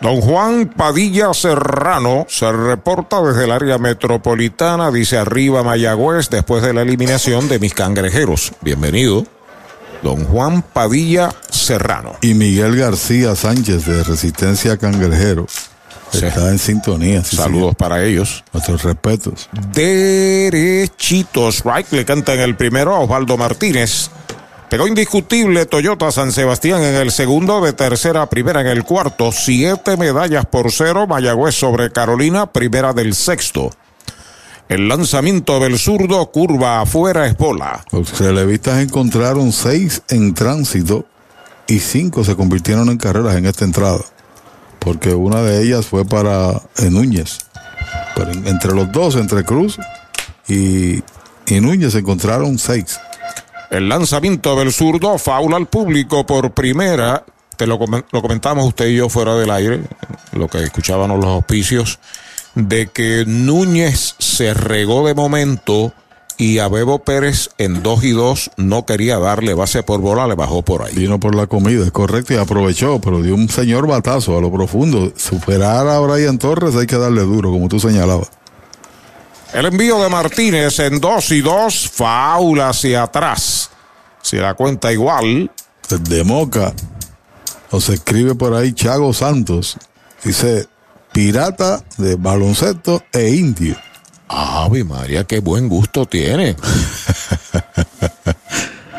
Don 0.00 0.20
Juan 0.20 0.68
Padilla 0.68 1.34
Serrano 1.34 2.26
se 2.28 2.50
reporta 2.52 3.20
desde 3.20 3.44
el 3.44 3.50
área 3.50 3.78
metropolitana, 3.78 4.92
dice 4.92 5.18
arriba 5.18 5.64
Mayagüez, 5.64 6.30
después 6.30 6.62
de 6.62 6.72
la 6.72 6.82
eliminación 6.82 7.48
de 7.48 7.58
mis 7.58 7.74
cangrejeros. 7.74 8.52
Bienvenido. 8.60 9.26
Don 10.02 10.24
Juan 10.24 10.62
Padilla 10.62 11.30
Serrano. 11.50 12.14
Y 12.20 12.34
Miguel 12.34 12.76
García 12.76 13.34
Sánchez 13.34 13.86
de 13.86 14.04
Resistencia 14.04 14.76
Cangrejero. 14.76 15.46
Está 16.12 16.50
en 16.50 16.58
sintonía. 16.60 17.24
sí, 17.24 17.36
Saludos 17.36 17.74
para 17.74 18.04
ellos. 18.04 18.44
Nuestros 18.52 18.84
respetos. 18.84 19.48
Derechitos. 19.72 21.64
Right 21.64 21.90
le 21.90 22.04
canta 22.04 22.34
en 22.34 22.40
el 22.40 22.54
primero 22.56 22.94
a 22.94 23.00
Osvaldo 23.00 23.36
Martínez. 23.36 24.10
Pegó 24.70 24.86
indiscutible 24.86 25.64
Toyota 25.64 26.12
San 26.12 26.30
Sebastián 26.30 26.82
en 26.82 26.94
el 26.94 27.10
segundo, 27.10 27.62
de 27.62 27.72
tercera 27.72 28.22
a 28.22 28.28
primera 28.28 28.60
en 28.60 28.66
el 28.66 28.84
cuarto. 28.84 29.32
Siete 29.32 29.96
medallas 29.96 30.44
por 30.44 30.70
cero. 30.70 31.06
Mayagüez 31.06 31.54
sobre 31.54 31.90
Carolina, 31.90 32.52
primera 32.52 32.92
del 32.92 33.14
sexto. 33.14 33.70
El 34.68 34.86
lanzamiento 34.88 35.58
del 35.60 35.78
zurdo, 35.78 36.30
curva 36.30 36.82
afuera, 36.82 37.26
es 37.26 37.36
bola. 37.38 37.82
Los 37.92 38.18
relevistas 38.18 38.82
encontraron 38.82 39.52
seis 39.52 40.02
en 40.10 40.34
tránsito 40.34 41.06
y 41.66 41.78
cinco 41.78 42.22
se 42.22 42.36
convirtieron 42.36 42.90
en 42.90 42.98
carreras 42.98 43.36
en 43.36 43.46
esta 43.46 43.64
entrada. 43.64 44.00
porque 44.80 45.12
una 45.14 45.42
de 45.42 45.62
ellas 45.62 45.86
fue 45.86 46.04
para 46.04 46.60
eh, 46.76 46.88
Núñez. 46.90 47.38
Pero 48.14 48.30
en- 48.32 48.46
entre 48.46 48.72
los 48.74 48.92
dos, 48.92 49.16
entre 49.16 49.42
Cruz 49.44 49.76
y, 50.46 51.02
y 51.46 51.60
Núñez, 51.60 51.94
encontraron 51.96 52.58
seis. 52.58 53.00
El 53.70 53.88
lanzamiento 53.88 54.56
del 54.56 54.72
zurdo, 54.72 55.18
faula 55.18 55.56
al 55.56 55.66
público 55.66 56.24
por 56.24 56.52
primera. 56.52 57.24
Te 57.56 57.66
lo, 57.66 57.78
lo 57.78 58.22
comentamos 58.22 58.66
usted 58.66 58.86
y 58.86 58.96
yo 58.96 59.08
fuera 59.08 59.34
del 59.34 59.50
aire, 59.50 59.82
lo 60.32 60.48
que 60.48 60.62
escuchábamos 60.62 61.18
los 61.18 61.26
auspicios, 61.26 61.98
de 62.54 62.86
que 62.86 63.24
Núñez 63.26 64.14
se 64.18 64.54
regó 64.54 65.06
de 65.06 65.14
momento 65.14 65.92
y 66.38 66.60
a 66.60 66.68
Bebo 66.68 67.00
Pérez 67.00 67.50
en 67.58 67.82
2 67.82 68.04
y 68.04 68.10
2 68.12 68.52
no 68.56 68.86
quería 68.86 69.18
darle 69.18 69.54
base 69.54 69.82
por 69.82 70.00
bola, 70.00 70.28
le 70.28 70.36
bajó 70.36 70.62
por 70.62 70.82
ahí. 70.82 70.94
Vino 70.94 71.18
por 71.18 71.34
la 71.34 71.48
comida, 71.48 71.84
es 71.84 71.90
correcto, 71.90 72.32
y 72.32 72.36
aprovechó, 72.36 73.00
pero 73.00 73.20
dio 73.20 73.34
un 73.34 73.48
señor 73.48 73.88
batazo 73.88 74.38
a 74.38 74.40
lo 74.40 74.50
profundo. 74.52 75.12
Superar 75.16 75.88
a 75.88 75.98
Brian 75.98 76.38
Torres 76.38 76.76
hay 76.76 76.86
que 76.86 76.96
darle 76.96 77.22
duro, 77.22 77.50
como 77.50 77.68
tú 77.68 77.80
señalabas. 77.80 78.30
El 79.52 79.64
envío 79.64 80.02
de 80.02 80.08
Martínez 80.10 80.78
en 80.78 81.00
2 81.00 81.30
y 81.32 81.40
2, 81.40 81.88
faula 81.88 82.68
hacia 82.68 83.04
atrás. 83.04 83.70
Si 84.22 84.36
la 84.36 84.54
cuenta 84.54 84.92
igual, 84.92 85.50
De 85.88 86.22
Moca, 86.22 86.74
o 87.70 87.80
se 87.80 87.94
escribe 87.94 88.34
por 88.34 88.54
ahí 88.54 88.72
Chago 88.74 89.12
Santos, 89.14 89.78
dice 90.22 90.68
pirata 91.12 91.82
de 91.96 92.16
baloncesto 92.16 93.02
e 93.12 93.30
indio. 93.30 93.76
Ave 94.28 94.84
María, 94.84 95.24
qué 95.24 95.40
buen 95.40 95.68
gusto 95.68 96.04
tiene. 96.04 96.54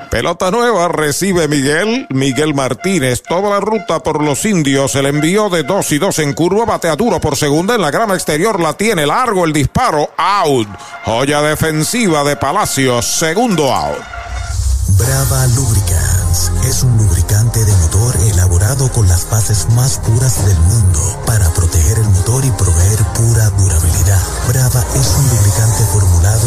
Pelota 0.09 0.49
nueva 0.49 0.87
recibe 0.87 1.47
Miguel, 1.47 2.07
Miguel 2.09 2.55
Martínez, 2.55 3.21
toda 3.21 3.51
la 3.51 3.59
ruta 3.59 3.99
por 3.99 4.23
los 4.23 4.43
indios, 4.43 4.95
el 4.95 5.05
envío 5.05 5.49
de 5.49 5.61
2 5.61 5.91
y 5.91 5.99
2 5.99 6.19
en 6.19 6.33
curva, 6.33 6.65
batea 6.65 6.95
duro 6.95 7.19
por 7.19 7.37
segunda 7.37 7.75
en 7.75 7.81
la 7.81 7.91
grama 7.91 8.15
exterior, 8.15 8.59
la 8.59 8.73
tiene 8.73 9.05
largo 9.05 9.45
el 9.45 9.53
disparo, 9.53 10.09
out, 10.17 10.67
joya 11.05 11.43
defensiva 11.43 12.23
de 12.23 12.35
Palacios, 12.37 13.05
segundo 13.05 13.71
out. 13.71 13.99
Brava 14.97 15.47
Lubricants 15.55 16.51
es 16.65 16.83
un 16.83 16.97
lubricante 16.97 17.63
de 17.63 17.71
motor 17.77 18.15
elaborado 18.33 18.91
con 18.91 19.07
las 19.07 19.29
bases 19.29 19.67
más 19.75 19.99
puras 19.99 20.45
del 20.45 20.57
mundo 20.57 20.99
para 21.25 21.47
proteger 21.53 21.99
el 21.99 22.09
motor 22.09 22.43
y 22.43 22.51
proveer 22.51 22.99
pura 23.13 23.49
durabilidad. 23.51 24.21
Brava 24.47 24.85
es 24.95 25.07
un 25.15 25.29
lubricante 25.29 25.78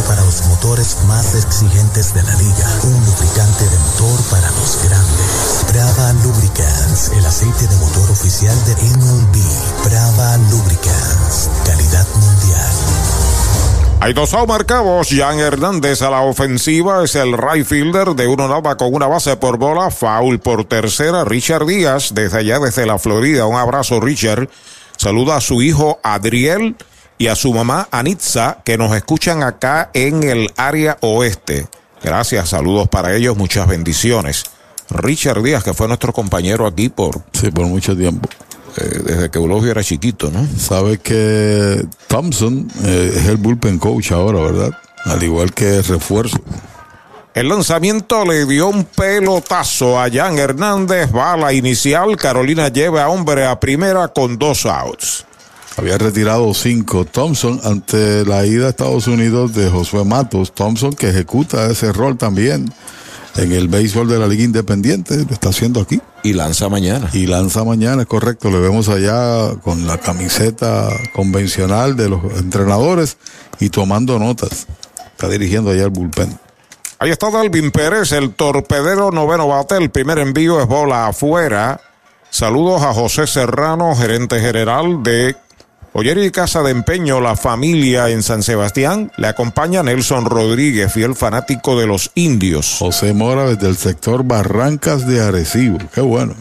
para 0.08 0.24
los 0.24 0.44
motores 0.46 0.96
más 1.06 1.34
exigentes 1.34 2.14
de 2.14 2.22
la 2.22 2.34
liga. 2.36 2.80
Un 2.84 3.04
lubricante 3.04 3.64
de 3.64 3.78
motor 3.78 4.20
para 4.30 4.50
los 4.52 4.78
grandes. 4.84 5.66
Brava 5.68 6.12
Lubricants, 6.24 7.10
el 7.16 7.24
aceite 7.24 7.66
de 7.66 7.76
motor 7.76 8.10
oficial 8.10 8.56
de 8.64 8.74
MLB. 8.74 9.36
Brava 9.84 10.36
Lubricants, 10.50 11.50
calidad 11.64 12.06
mundial. 12.14 12.72
Hay 14.00 14.12
dos 14.14 14.34
out 14.34 14.48
marcados. 14.48 15.08
Jan 15.10 15.38
Hernández 15.38 16.02
a 16.02 16.10
la 16.10 16.22
ofensiva 16.22 17.04
es 17.04 17.14
el 17.14 17.36
right 17.38 17.64
fielder 17.64 18.14
de 18.16 18.26
uno 18.26 18.48
nada 18.48 18.76
con 18.76 18.92
una 18.92 19.06
base 19.06 19.36
por 19.36 19.58
bola. 19.58 19.90
Foul 19.90 20.40
por 20.40 20.64
tercera. 20.64 21.24
Richard 21.24 21.66
Díaz 21.66 22.12
desde 22.14 22.38
allá, 22.38 22.58
desde 22.58 22.86
la 22.86 22.98
Florida. 22.98 23.46
Un 23.46 23.56
abrazo, 23.56 24.00
Richard. 24.00 24.48
Saluda 24.96 25.36
a 25.36 25.40
su 25.40 25.62
hijo 25.62 26.00
Adriel 26.02 26.76
y 27.22 27.28
a 27.28 27.36
su 27.36 27.54
mamá 27.54 27.86
Anitza 27.92 28.58
que 28.64 28.76
nos 28.76 28.96
escuchan 28.96 29.44
acá 29.44 29.90
en 29.94 30.24
el 30.24 30.50
área 30.56 30.98
oeste. 31.02 31.68
Gracias, 32.02 32.48
saludos 32.48 32.88
para 32.88 33.14
ellos, 33.14 33.36
muchas 33.36 33.68
bendiciones. 33.68 34.42
Richard 34.90 35.40
Díaz, 35.40 35.62
que 35.62 35.72
fue 35.72 35.86
nuestro 35.86 36.12
compañero 36.12 36.66
aquí 36.66 36.88
por, 36.88 37.22
Sí, 37.32 37.52
por 37.52 37.66
mucho 37.66 37.96
tiempo. 37.96 38.28
eh, 38.76 38.98
desde 39.04 39.30
que 39.30 39.38
Eulogio 39.38 39.70
era 39.70 39.84
chiquito, 39.84 40.32
¿no? 40.32 40.44
Sabe 40.58 40.98
que 40.98 41.86
Thompson 42.08 42.68
eh, 42.84 43.12
es 43.16 43.26
el 43.28 43.36
bullpen 43.36 43.78
coach 43.78 44.10
ahora, 44.10 44.40
¿verdad? 44.40 44.70
Al 45.04 45.22
igual 45.22 45.54
que 45.54 45.80
refuerzo. 45.82 46.38
El 47.34 47.48
lanzamiento 47.48 48.24
le 48.24 48.46
dio 48.46 48.66
un 48.66 48.82
pelotazo 48.84 50.00
a 50.00 50.10
Jan 50.10 50.38
Hernández. 50.38 51.12
Bala 51.12 51.52
inicial. 51.52 52.16
Carolina 52.16 52.66
lleva 52.66 53.04
a 53.04 53.08
hombre 53.10 53.46
a 53.46 53.60
primera 53.60 54.08
con 54.08 54.36
dos 54.38 54.66
outs. 54.66 55.24
Había 55.76 55.96
retirado 55.96 56.52
cinco 56.54 57.04
Thompson 57.04 57.60
ante 57.64 58.24
la 58.26 58.44
ida 58.44 58.66
a 58.66 58.70
Estados 58.70 59.06
Unidos 59.06 59.54
de 59.54 59.70
Josué 59.70 60.04
Matos. 60.04 60.52
Thompson 60.52 60.92
que 60.92 61.08
ejecuta 61.08 61.70
ese 61.70 61.92
rol 61.92 62.18
también 62.18 62.72
en 63.36 63.52
el 63.52 63.68
béisbol 63.68 64.08
de 64.08 64.18
la 64.18 64.26
Liga 64.26 64.44
Independiente. 64.44 65.16
Lo 65.16 65.32
está 65.32 65.48
haciendo 65.48 65.80
aquí. 65.80 66.00
Y 66.22 66.34
lanza 66.34 66.68
mañana. 66.68 67.08
Y 67.12 67.26
lanza 67.26 67.64
mañana, 67.64 68.02
es 68.02 68.08
correcto. 68.08 68.50
Le 68.50 68.58
vemos 68.58 68.88
allá 68.88 69.56
con 69.62 69.86
la 69.86 69.98
camiseta 69.98 70.88
convencional 71.14 71.96
de 71.96 72.10
los 72.10 72.22
entrenadores 72.36 73.16
y 73.58 73.70
tomando 73.70 74.18
notas. 74.18 74.66
Está 75.12 75.28
dirigiendo 75.28 75.70
allá 75.70 75.84
el 75.84 75.90
bullpen. 75.90 76.38
Ahí 76.98 77.10
está 77.10 77.30
Dalvin 77.30 77.72
Pérez, 77.72 78.12
el 78.12 78.34
torpedero 78.34 79.10
noveno 79.10 79.48
bate. 79.48 79.76
El 79.76 79.90
primer 79.90 80.18
envío 80.18 80.60
es 80.60 80.68
bola 80.68 81.08
afuera. 81.08 81.80
Saludos 82.30 82.82
a 82.82 82.94
José 82.94 83.26
Serrano, 83.26 83.94
gerente 83.94 84.40
general 84.40 85.02
de 85.02 85.36
Oyer 85.94 86.16
y 86.16 86.30
Casa 86.30 86.62
de 86.62 86.70
Empeño, 86.70 87.20
la 87.20 87.36
familia 87.36 88.08
en 88.08 88.22
San 88.22 88.42
Sebastián. 88.42 89.12
Le 89.18 89.26
acompaña 89.26 89.82
Nelson 89.82 90.24
Rodríguez, 90.24 90.90
fiel 90.90 91.14
fanático 91.14 91.78
de 91.78 91.86
los 91.86 92.10
indios. 92.14 92.76
José 92.78 93.12
Mora 93.12 93.44
desde 93.44 93.68
el 93.68 93.76
sector 93.76 94.24
Barrancas 94.24 95.06
de 95.06 95.20
Arecibo. 95.20 95.76
Qué 95.94 96.00
bueno. 96.00 96.34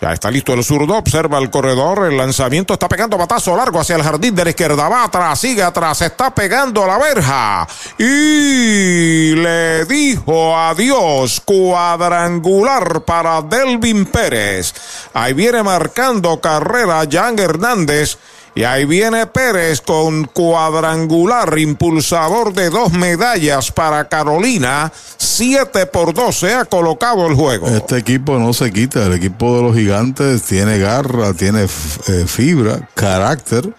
Ya 0.00 0.12
está 0.12 0.30
listo 0.30 0.54
el 0.54 0.64
zurdo, 0.64 0.96
observa 0.96 1.38
el 1.38 1.50
corredor, 1.50 2.06
el 2.06 2.16
lanzamiento 2.16 2.72
está 2.72 2.88
pegando 2.88 3.18
batazo 3.18 3.54
largo 3.54 3.80
hacia 3.80 3.96
el 3.96 4.02
jardín 4.02 4.34
de 4.34 4.44
la 4.44 4.50
izquierda, 4.50 4.88
va 4.88 5.04
atrás, 5.04 5.38
sigue 5.38 5.62
atrás, 5.62 6.00
está 6.00 6.34
pegando 6.34 6.84
a 6.84 6.86
la 6.86 6.96
verja 6.96 7.68
y 7.98 9.34
le 9.34 9.84
dijo 9.84 10.56
adiós, 10.56 11.42
cuadrangular 11.44 13.02
para 13.04 13.42
Delvin 13.42 14.06
Pérez. 14.06 14.72
Ahí 15.12 15.34
viene 15.34 15.62
marcando 15.62 16.40
carrera 16.40 17.02
Jan 17.10 17.38
Hernández. 17.38 18.16
Y 18.54 18.64
ahí 18.64 18.84
viene 18.84 19.26
Pérez 19.26 19.80
con 19.80 20.24
cuadrangular, 20.24 21.56
impulsador 21.58 22.52
de 22.52 22.68
dos 22.68 22.92
medallas 22.92 23.70
para 23.70 24.08
Carolina. 24.08 24.92
7 25.16 25.86
por 25.86 26.12
2 26.12 26.36
se 26.36 26.54
ha 26.54 26.64
colocado 26.64 27.26
el 27.28 27.34
juego. 27.34 27.68
Este 27.68 27.98
equipo 27.98 28.38
no 28.38 28.52
se 28.52 28.72
quita. 28.72 29.06
El 29.06 29.12
equipo 29.12 29.56
de 29.56 29.62
los 29.62 29.76
gigantes 29.76 30.42
tiene 30.42 30.78
garra, 30.78 31.32
tiene 31.32 31.62
eh, 31.62 32.24
fibra, 32.26 32.88
carácter. 32.94 33.72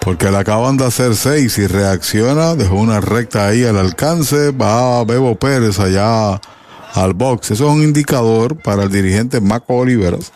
Porque 0.00 0.30
le 0.30 0.36
acaban 0.36 0.76
de 0.76 0.84
hacer 0.84 1.14
seis 1.14 1.58
y 1.58 1.66
reacciona, 1.68 2.56
dejó 2.56 2.74
una 2.74 3.00
recta 3.00 3.46
ahí 3.46 3.64
al 3.64 3.78
alcance, 3.78 4.50
va 4.50 5.04
Bebo 5.04 5.36
Pérez 5.36 5.78
allá 5.78 6.40
al 6.94 7.14
box. 7.14 7.52
Eso 7.52 7.68
es 7.68 7.72
un 7.72 7.84
indicador 7.84 8.56
para 8.56 8.82
el 8.82 8.90
dirigente 8.90 9.40
Marco 9.40 9.76
Oliveras 9.76 10.32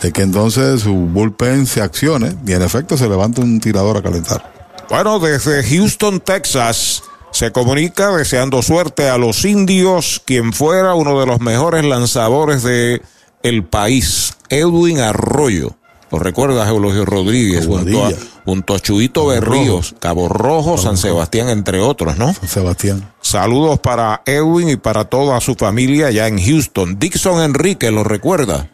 de 0.00 0.12
que 0.12 0.22
entonces 0.22 0.82
su 0.82 0.94
bullpen 0.94 1.66
se 1.66 1.82
accione 1.82 2.36
y 2.46 2.52
en 2.52 2.62
efecto 2.62 2.96
se 2.96 3.08
levanta 3.08 3.40
un 3.40 3.60
tirador 3.60 3.96
a 3.96 4.02
calentar. 4.02 4.52
Bueno, 4.88 5.18
desde 5.18 5.62
Houston, 5.62 6.20
Texas, 6.20 7.02
se 7.30 7.52
comunica 7.52 8.10
deseando 8.16 8.62
suerte 8.62 9.08
a 9.08 9.18
los 9.18 9.44
indios, 9.44 10.22
quien 10.24 10.52
fuera 10.52 10.94
uno 10.94 11.20
de 11.20 11.26
los 11.26 11.40
mejores 11.40 11.84
lanzadores 11.84 12.62
de 12.62 13.02
el 13.42 13.64
país, 13.64 14.34
Edwin 14.48 15.00
Arroyo. 15.00 15.76
¿Lo 16.10 16.18
recuerdas, 16.18 16.66
Eulogio 16.68 17.04
Rodríguez? 17.04 17.66
Junto 17.66 18.06
a, 18.06 18.10
junto 18.46 18.74
a 18.74 18.80
Chuito 18.80 19.26
Cabo 19.26 19.32
Berríos, 19.32 19.94
Cabo 19.98 20.28
Rojo, 20.28 20.78
San 20.78 20.96
Sebastián, 20.96 21.50
entre 21.50 21.80
otros, 21.80 22.16
¿no? 22.16 22.32
San 22.32 22.48
Sebastián. 22.48 23.12
Saludos 23.20 23.78
para 23.80 24.22
Edwin 24.24 24.70
y 24.70 24.76
para 24.76 25.04
toda 25.04 25.38
su 25.42 25.54
familia 25.54 26.06
allá 26.06 26.28
en 26.28 26.42
Houston. 26.42 26.98
Dixon 26.98 27.42
Enrique, 27.42 27.90
¿lo 27.90 28.04
recuerda? 28.04 28.70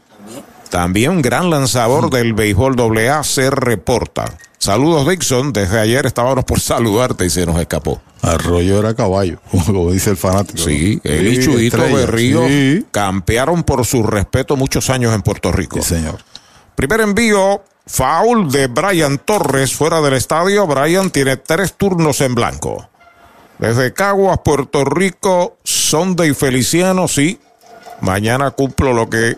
También 0.74 1.22
gran 1.22 1.50
lanzador 1.50 2.10
del 2.10 2.34
béisbol 2.34 2.74
AA 3.06 3.22
se 3.22 3.48
reporta. 3.48 4.24
Saludos 4.58 5.06
Dixon, 5.06 5.52
desde 5.52 5.78
ayer 5.78 6.04
estábamos 6.04 6.44
por 6.44 6.58
saludarte 6.60 7.24
y 7.24 7.30
se 7.30 7.46
nos 7.46 7.60
escapó. 7.60 8.02
Arroyo 8.22 8.80
era 8.80 8.92
caballo, 8.92 9.38
como 9.66 9.92
dice 9.92 10.10
el 10.10 10.16
fanático. 10.16 10.58
Sí, 10.58 11.00
él 11.04 11.28
y 11.28 11.36
Sí, 11.36 11.44
Chuito 11.44 11.76
estrella, 11.76 11.94
Berrío 11.94 12.48
sí. 12.48 12.84
campearon 12.90 13.62
por 13.62 13.86
su 13.86 14.02
respeto 14.02 14.56
muchos 14.56 14.90
años 14.90 15.14
en 15.14 15.22
Puerto 15.22 15.52
Rico. 15.52 15.80
Sí, 15.80 15.94
señor. 15.94 16.18
Primer 16.74 17.02
envío, 17.02 17.62
foul 17.86 18.50
de 18.50 18.66
Brian 18.66 19.18
Torres 19.18 19.74
fuera 19.74 20.00
del 20.00 20.14
estadio. 20.14 20.66
Brian 20.66 21.12
tiene 21.12 21.36
tres 21.36 21.74
turnos 21.74 22.20
en 22.20 22.34
blanco. 22.34 22.88
Desde 23.60 23.92
Caguas, 23.92 24.40
Puerto 24.44 24.84
Rico, 24.84 25.56
Sunday 25.62 26.34
Feliciano, 26.34 27.06
sí. 27.06 27.38
Mañana 28.00 28.50
cumplo 28.50 28.92
lo 28.92 29.08
que 29.08 29.36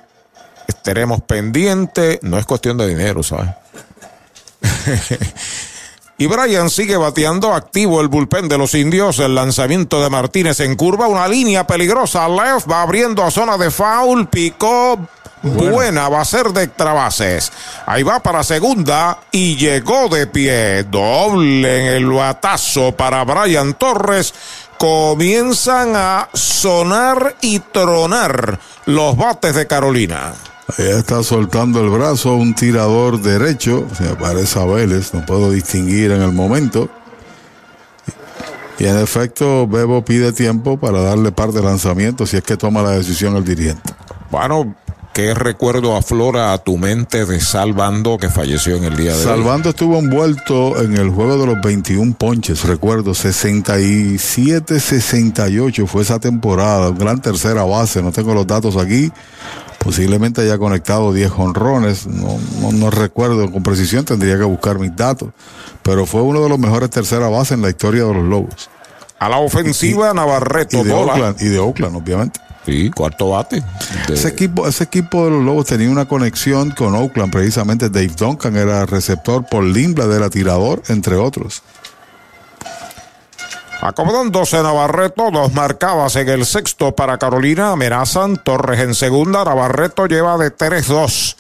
estaremos 0.66 1.22
pendiente. 1.22 2.18
No 2.22 2.38
es 2.38 2.46
cuestión 2.46 2.76
de 2.78 2.88
dinero, 2.88 3.22
¿sabes? 3.22 3.50
y 6.18 6.26
Brian 6.26 6.70
sigue 6.70 6.96
bateando 6.96 7.54
activo 7.54 8.00
el 8.00 8.08
bullpen 8.08 8.48
de 8.48 8.58
los 8.58 8.74
indios. 8.74 9.18
El 9.18 9.34
lanzamiento 9.34 10.02
de 10.02 10.10
Martínez 10.10 10.60
en 10.60 10.76
curva. 10.76 11.08
Una 11.08 11.28
línea 11.28 11.66
peligrosa. 11.66 12.28
Left 12.28 12.70
va 12.70 12.82
abriendo 12.82 13.22
a 13.22 13.30
zona 13.30 13.56
de 13.56 13.70
foul. 13.70 14.28
Picó 14.28 14.98
Buena. 15.42 16.08
va 16.08 16.20
a 16.20 16.24
ser 16.24 16.48
de 16.48 16.64
extrabases. 16.64 17.52
Ahí 17.86 18.02
va 18.02 18.20
para 18.20 18.42
segunda 18.42 19.18
y 19.30 19.56
llegó 19.56 20.08
de 20.08 20.26
pie. 20.26 20.84
Doble 20.84 21.80
en 21.80 21.94
el 21.94 22.06
batazo 22.06 22.92
para 22.92 23.24
Brian 23.24 23.74
Torres. 23.74 24.34
Comienzan 24.78 25.94
a 25.96 26.28
sonar 26.34 27.36
y 27.40 27.60
tronar 27.60 28.58
los 28.86 29.16
bates 29.16 29.54
de 29.54 29.66
Carolina. 29.66 30.34
Ahí 30.68 30.88
está 30.88 31.22
soltando 31.22 31.80
el 31.80 31.90
brazo 31.90 32.34
un 32.34 32.54
tirador 32.54 33.20
derecho, 33.20 33.86
se 33.96 34.04
parece 34.16 34.58
a 34.58 34.64
Vélez, 34.64 35.14
no 35.14 35.24
puedo 35.24 35.52
distinguir 35.52 36.10
en 36.10 36.22
el 36.22 36.32
momento. 36.32 36.88
Y 38.78 38.84
en 38.84 38.98
efecto, 38.98 39.66
Bebo 39.66 40.04
pide 40.04 40.32
tiempo 40.32 40.76
para 40.76 41.00
darle 41.00 41.32
par 41.32 41.52
de 41.52 41.62
lanzamiento 41.62 42.26
si 42.26 42.36
es 42.36 42.42
que 42.42 42.56
toma 42.56 42.82
la 42.82 42.90
decisión 42.90 43.36
el 43.36 43.44
dirigente. 43.44 43.94
Bueno, 44.30 44.74
¿qué 45.16 45.32
recuerdo 45.32 45.96
aflora 45.96 46.52
a 46.52 46.58
tu 46.58 46.76
mente 46.76 47.24
de 47.24 47.40
Salvando 47.40 48.18
que 48.18 48.28
falleció 48.28 48.76
en 48.76 48.84
el 48.84 48.98
día 48.98 49.12
de 49.12 49.18
hoy? 49.20 49.24
Salvando 49.24 49.70
estuvo 49.70 49.98
envuelto 49.98 50.82
en 50.82 50.98
el 50.98 51.08
juego 51.08 51.38
de 51.38 51.46
los 51.46 51.58
21 51.62 52.16
ponches, 52.18 52.64
recuerdo, 52.64 53.12
67-68 53.12 55.86
fue 55.86 56.02
esa 56.02 56.18
temporada, 56.18 56.90
un 56.90 56.98
gran 56.98 57.22
tercera 57.22 57.64
base, 57.64 58.02
no 58.02 58.12
tengo 58.12 58.34
los 58.34 58.46
datos 58.46 58.76
aquí, 58.76 59.10
posiblemente 59.78 60.42
haya 60.42 60.58
conectado 60.58 61.14
10 61.14 61.32
honrones, 61.38 62.06
no, 62.06 62.38
no, 62.60 62.72
no 62.72 62.90
recuerdo 62.90 63.50
con 63.50 63.62
precisión, 63.62 64.04
tendría 64.04 64.36
que 64.36 64.44
buscar 64.44 64.78
mis 64.78 64.94
datos, 64.94 65.30
pero 65.82 66.04
fue 66.04 66.20
uno 66.20 66.42
de 66.42 66.50
los 66.50 66.58
mejores 66.58 66.90
tercera 66.90 67.30
base 67.30 67.54
en 67.54 67.62
la 67.62 67.70
historia 67.70 68.04
de 68.04 68.12
los 68.12 68.24
Lobos. 68.24 68.68
A 69.18 69.30
la 69.30 69.38
ofensiva, 69.38 70.12
Navarreto, 70.12 70.80
Y 70.80 70.84
de, 70.84 70.92
bola. 70.92 71.14
Oakland, 71.14 71.40
y 71.40 71.46
de 71.46 71.58
Oakland, 71.58 71.96
obviamente. 71.96 72.38
Sí, 72.66 72.90
cuarto 72.90 73.30
bate. 73.30 73.62
De- 74.08 74.14
Ese 74.14 74.26
equipo, 74.28 74.66
ese 74.66 74.84
equipo 74.84 75.24
de 75.24 75.30
los 75.30 75.42
Lobos 75.44 75.66
tenía 75.66 75.88
una 75.88 76.06
conexión 76.06 76.72
con 76.72 76.94
Oakland, 76.96 77.32
precisamente 77.32 77.88
Dave 77.88 78.08
Duncan 78.18 78.56
era 78.56 78.84
receptor, 78.84 79.46
Paul 79.48 79.72
Lindblad 79.72 80.12
era 80.12 80.28
tirador, 80.28 80.82
entre 80.88 81.14
otros. 81.14 81.62
Acomodándose 83.80 84.62
Navarreto, 84.62 85.30
dos 85.30 85.52
marcadas 85.52 86.16
en 86.16 86.28
el 86.28 86.46
sexto 86.46 86.94
para 86.96 87.18
Carolina, 87.18 87.72
amenazan 87.72 88.36
Torres 88.38 88.80
en 88.80 88.94
segunda, 88.94 89.44
Navarreto 89.44 90.06
lleva 90.06 90.36
de 90.38 90.50
3-2. 90.50 91.36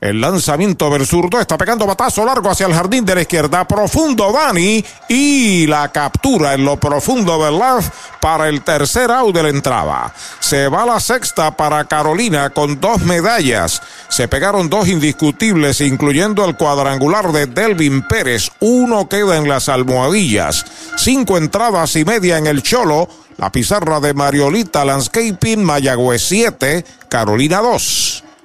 El 0.00 0.18
lanzamiento 0.18 0.88
del 0.88 1.02
está 1.02 1.58
pegando 1.58 1.86
batazo 1.86 2.24
largo 2.24 2.48
hacia 2.48 2.66
el 2.66 2.72
jardín 2.72 3.04
de 3.04 3.14
la 3.14 3.20
izquierda, 3.20 3.68
profundo 3.68 4.32
Dani 4.32 4.82
y 5.10 5.66
la 5.66 5.92
captura 5.92 6.54
en 6.54 6.64
lo 6.64 6.80
profundo 6.80 7.44
del 7.44 7.58
left 7.58 7.92
para 8.18 8.48
el 8.48 8.62
tercer 8.62 9.10
out 9.10 9.34
de 9.34 9.42
la 9.42 9.50
entrada. 9.50 10.14
Se 10.38 10.68
va 10.68 10.86
la 10.86 11.00
sexta 11.00 11.54
para 11.54 11.84
Carolina 11.84 12.48
con 12.48 12.80
dos 12.80 13.02
medallas. 13.02 13.82
Se 14.08 14.26
pegaron 14.26 14.70
dos 14.70 14.88
indiscutibles, 14.88 15.82
incluyendo 15.82 16.46
el 16.46 16.56
cuadrangular 16.56 17.30
de 17.30 17.44
Delvin 17.44 18.00
Pérez. 18.08 18.50
Uno 18.60 19.06
queda 19.06 19.36
en 19.36 19.48
las 19.50 19.68
almohadillas. 19.68 20.64
Cinco 20.96 21.36
entradas 21.36 21.94
y 21.96 22.06
media 22.06 22.38
en 22.38 22.46
el 22.46 22.62
Cholo. 22.62 23.06
La 23.36 23.52
pizarra 23.52 24.00
de 24.00 24.14
Mariolita 24.14 24.82
Landscaping, 24.82 25.62
Mayagüez 25.62 26.22
7, 26.22 26.84
Carolina 27.10 27.60
2. 27.60 28.24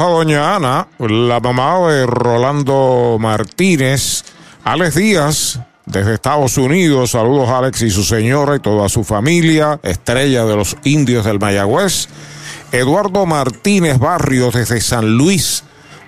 a 0.00 0.06
doña 0.06 0.54
Ana, 0.56 0.88
la 0.98 1.40
mamá 1.40 1.88
de 1.88 2.06
Rolando 2.06 3.16
Martínez, 3.20 4.24
Alex 4.64 4.94
Díaz, 4.94 5.60
desde 5.86 6.14
Estados 6.14 6.56
Unidos. 6.58 7.10
Saludos 7.10 7.48
a 7.48 7.58
Alex 7.58 7.82
y 7.82 7.90
su 7.90 8.04
señora 8.04 8.56
y 8.56 8.60
toda 8.60 8.88
su 8.88 9.02
familia, 9.04 9.80
estrella 9.82 10.44
de 10.44 10.56
los 10.56 10.76
indios 10.84 11.24
del 11.24 11.38
Mayagüez. 11.40 12.08
Eduardo 12.70 13.26
Martínez 13.26 13.98
Barrios 13.98 14.54
desde 14.54 14.80
San 14.80 15.16
Luis. 15.18 15.64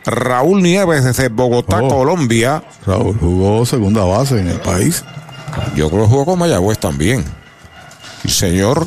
Raúl 0.07 0.63
Nieves 0.63 1.03
desde 1.05 1.29
Bogotá, 1.29 1.81
Oh. 1.83 1.89
Colombia. 1.89 2.63
Raúl 2.87 3.19
jugó 3.19 3.65
segunda 3.67 4.05
base 4.05 4.39
en 4.39 4.49
el 4.49 4.61
país. 4.61 5.03
Yo 5.77 5.89
creo 5.91 6.03
que 6.05 6.09
jugó 6.09 6.25
con 6.27 6.39
Mayagüez 6.39 6.79
también. 6.79 7.25
Señor. 8.27 8.87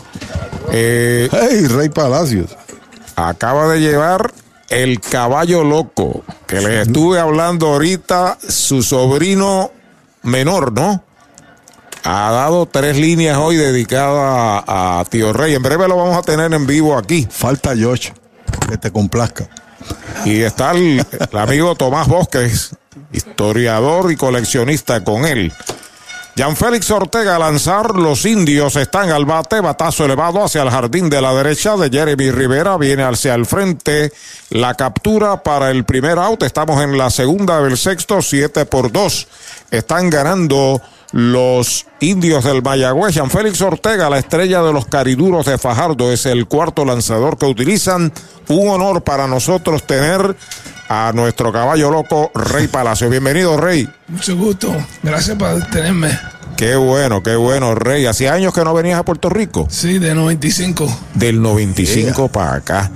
Eh, 0.71 1.29
hey, 1.31 1.67
Rey 1.67 1.89
Palacios. 1.89 2.55
Acaba 3.15 3.67
de 3.67 3.79
llevar 3.79 4.31
el 4.69 4.99
caballo 4.99 5.63
loco, 5.63 6.23
que 6.45 6.59
le 6.61 6.81
estuve 6.81 7.19
hablando 7.19 7.67
ahorita, 7.67 8.37
su 8.47 8.83
sobrino 8.83 9.71
menor, 10.23 10.73
¿no? 10.73 11.03
Ha 12.03 12.31
dado 12.31 12.65
tres 12.65 12.97
líneas 12.97 13.37
hoy 13.37 13.57
dedicadas 13.57 14.63
a, 14.67 14.99
a 14.99 15.05
Tío 15.05 15.33
Rey. 15.33 15.55
En 15.55 15.63
breve 15.63 15.87
lo 15.87 15.97
vamos 15.97 16.17
a 16.17 16.21
tener 16.21 16.53
en 16.53 16.65
vivo 16.65 16.97
aquí. 16.97 17.27
Falta 17.29 17.73
Josh, 17.77 18.11
que 18.69 18.77
te 18.77 18.91
complazca. 18.91 19.49
Y 20.25 20.41
está 20.41 20.71
el, 20.71 21.05
el 21.31 21.37
amigo 21.37 21.75
Tomás 21.75 22.07
Bosques, 22.07 22.75
historiador 23.11 24.11
y 24.11 24.15
coleccionista 24.15 25.03
con 25.03 25.25
él. 25.25 25.53
Félix 26.55 26.91
Ortega 26.91 27.35
a 27.35 27.39
lanzar, 27.39 27.95
los 27.95 28.23
indios 28.25 28.75
están 28.75 29.09
al 29.09 29.25
bate, 29.25 29.59
batazo 29.59 30.05
elevado 30.05 30.43
hacia 30.43 30.61
el 30.61 30.69
jardín 30.69 31.09
de 31.09 31.19
la 31.19 31.33
derecha 31.33 31.75
de 31.75 31.89
Jeremy 31.89 32.29
Rivera, 32.29 32.77
viene 32.77 33.03
hacia 33.03 33.33
el 33.33 33.47
frente, 33.47 34.11
la 34.51 34.75
captura 34.75 35.41
para 35.41 35.71
el 35.71 35.83
primer 35.83 36.19
out, 36.19 36.43
estamos 36.43 36.81
en 36.83 36.95
la 36.95 37.09
segunda 37.09 37.59
del 37.61 37.75
sexto, 37.75 38.21
7 38.21 38.65
por 38.67 38.91
2, 38.91 39.27
están 39.71 40.11
ganando 40.11 40.79
los 41.11 41.85
indios 42.01 42.43
del 42.43 42.61
Mayagüez. 42.61 43.15
Jan 43.15 43.31
Félix 43.31 43.61
Ortega, 43.61 44.09
la 44.09 44.19
estrella 44.19 44.61
de 44.61 44.73
los 44.73 44.85
cariduros 44.85 45.45
de 45.45 45.57
Fajardo, 45.57 46.11
es 46.11 46.25
el 46.25 46.47
cuarto 46.47 46.85
lanzador 46.85 47.37
que 47.37 47.45
utilizan. 47.45 48.11
Un 48.49 48.69
honor 48.69 49.03
para 49.03 49.27
nosotros 49.27 49.83
tener 49.87 50.35
a 50.89 51.11
nuestro 51.13 51.51
caballo 51.51 51.91
loco, 51.91 52.31
Rey 52.33 52.67
Palacio. 52.67 53.09
Bienvenido, 53.09 53.57
Rey. 53.57 53.87
Mucho 54.07 54.35
gusto. 54.35 54.75
Gracias 55.03 55.37
por 55.37 55.61
tenerme. 55.67 56.17
Qué 56.57 56.75
bueno, 56.75 57.21
qué 57.21 57.35
bueno, 57.35 57.75
Rey. 57.75 58.07
¿Hacía 58.07 58.33
años 58.33 58.51
que 58.51 58.63
no 58.63 58.73
venías 58.73 58.99
a 58.99 59.05
Puerto 59.05 59.29
Rico? 59.29 59.67
Sí, 59.69 59.99
de 59.99 60.15
95. 60.15 60.87
Del 61.13 61.39
95 61.39 62.29
para 62.29 62.55
acá. 62.55 62.91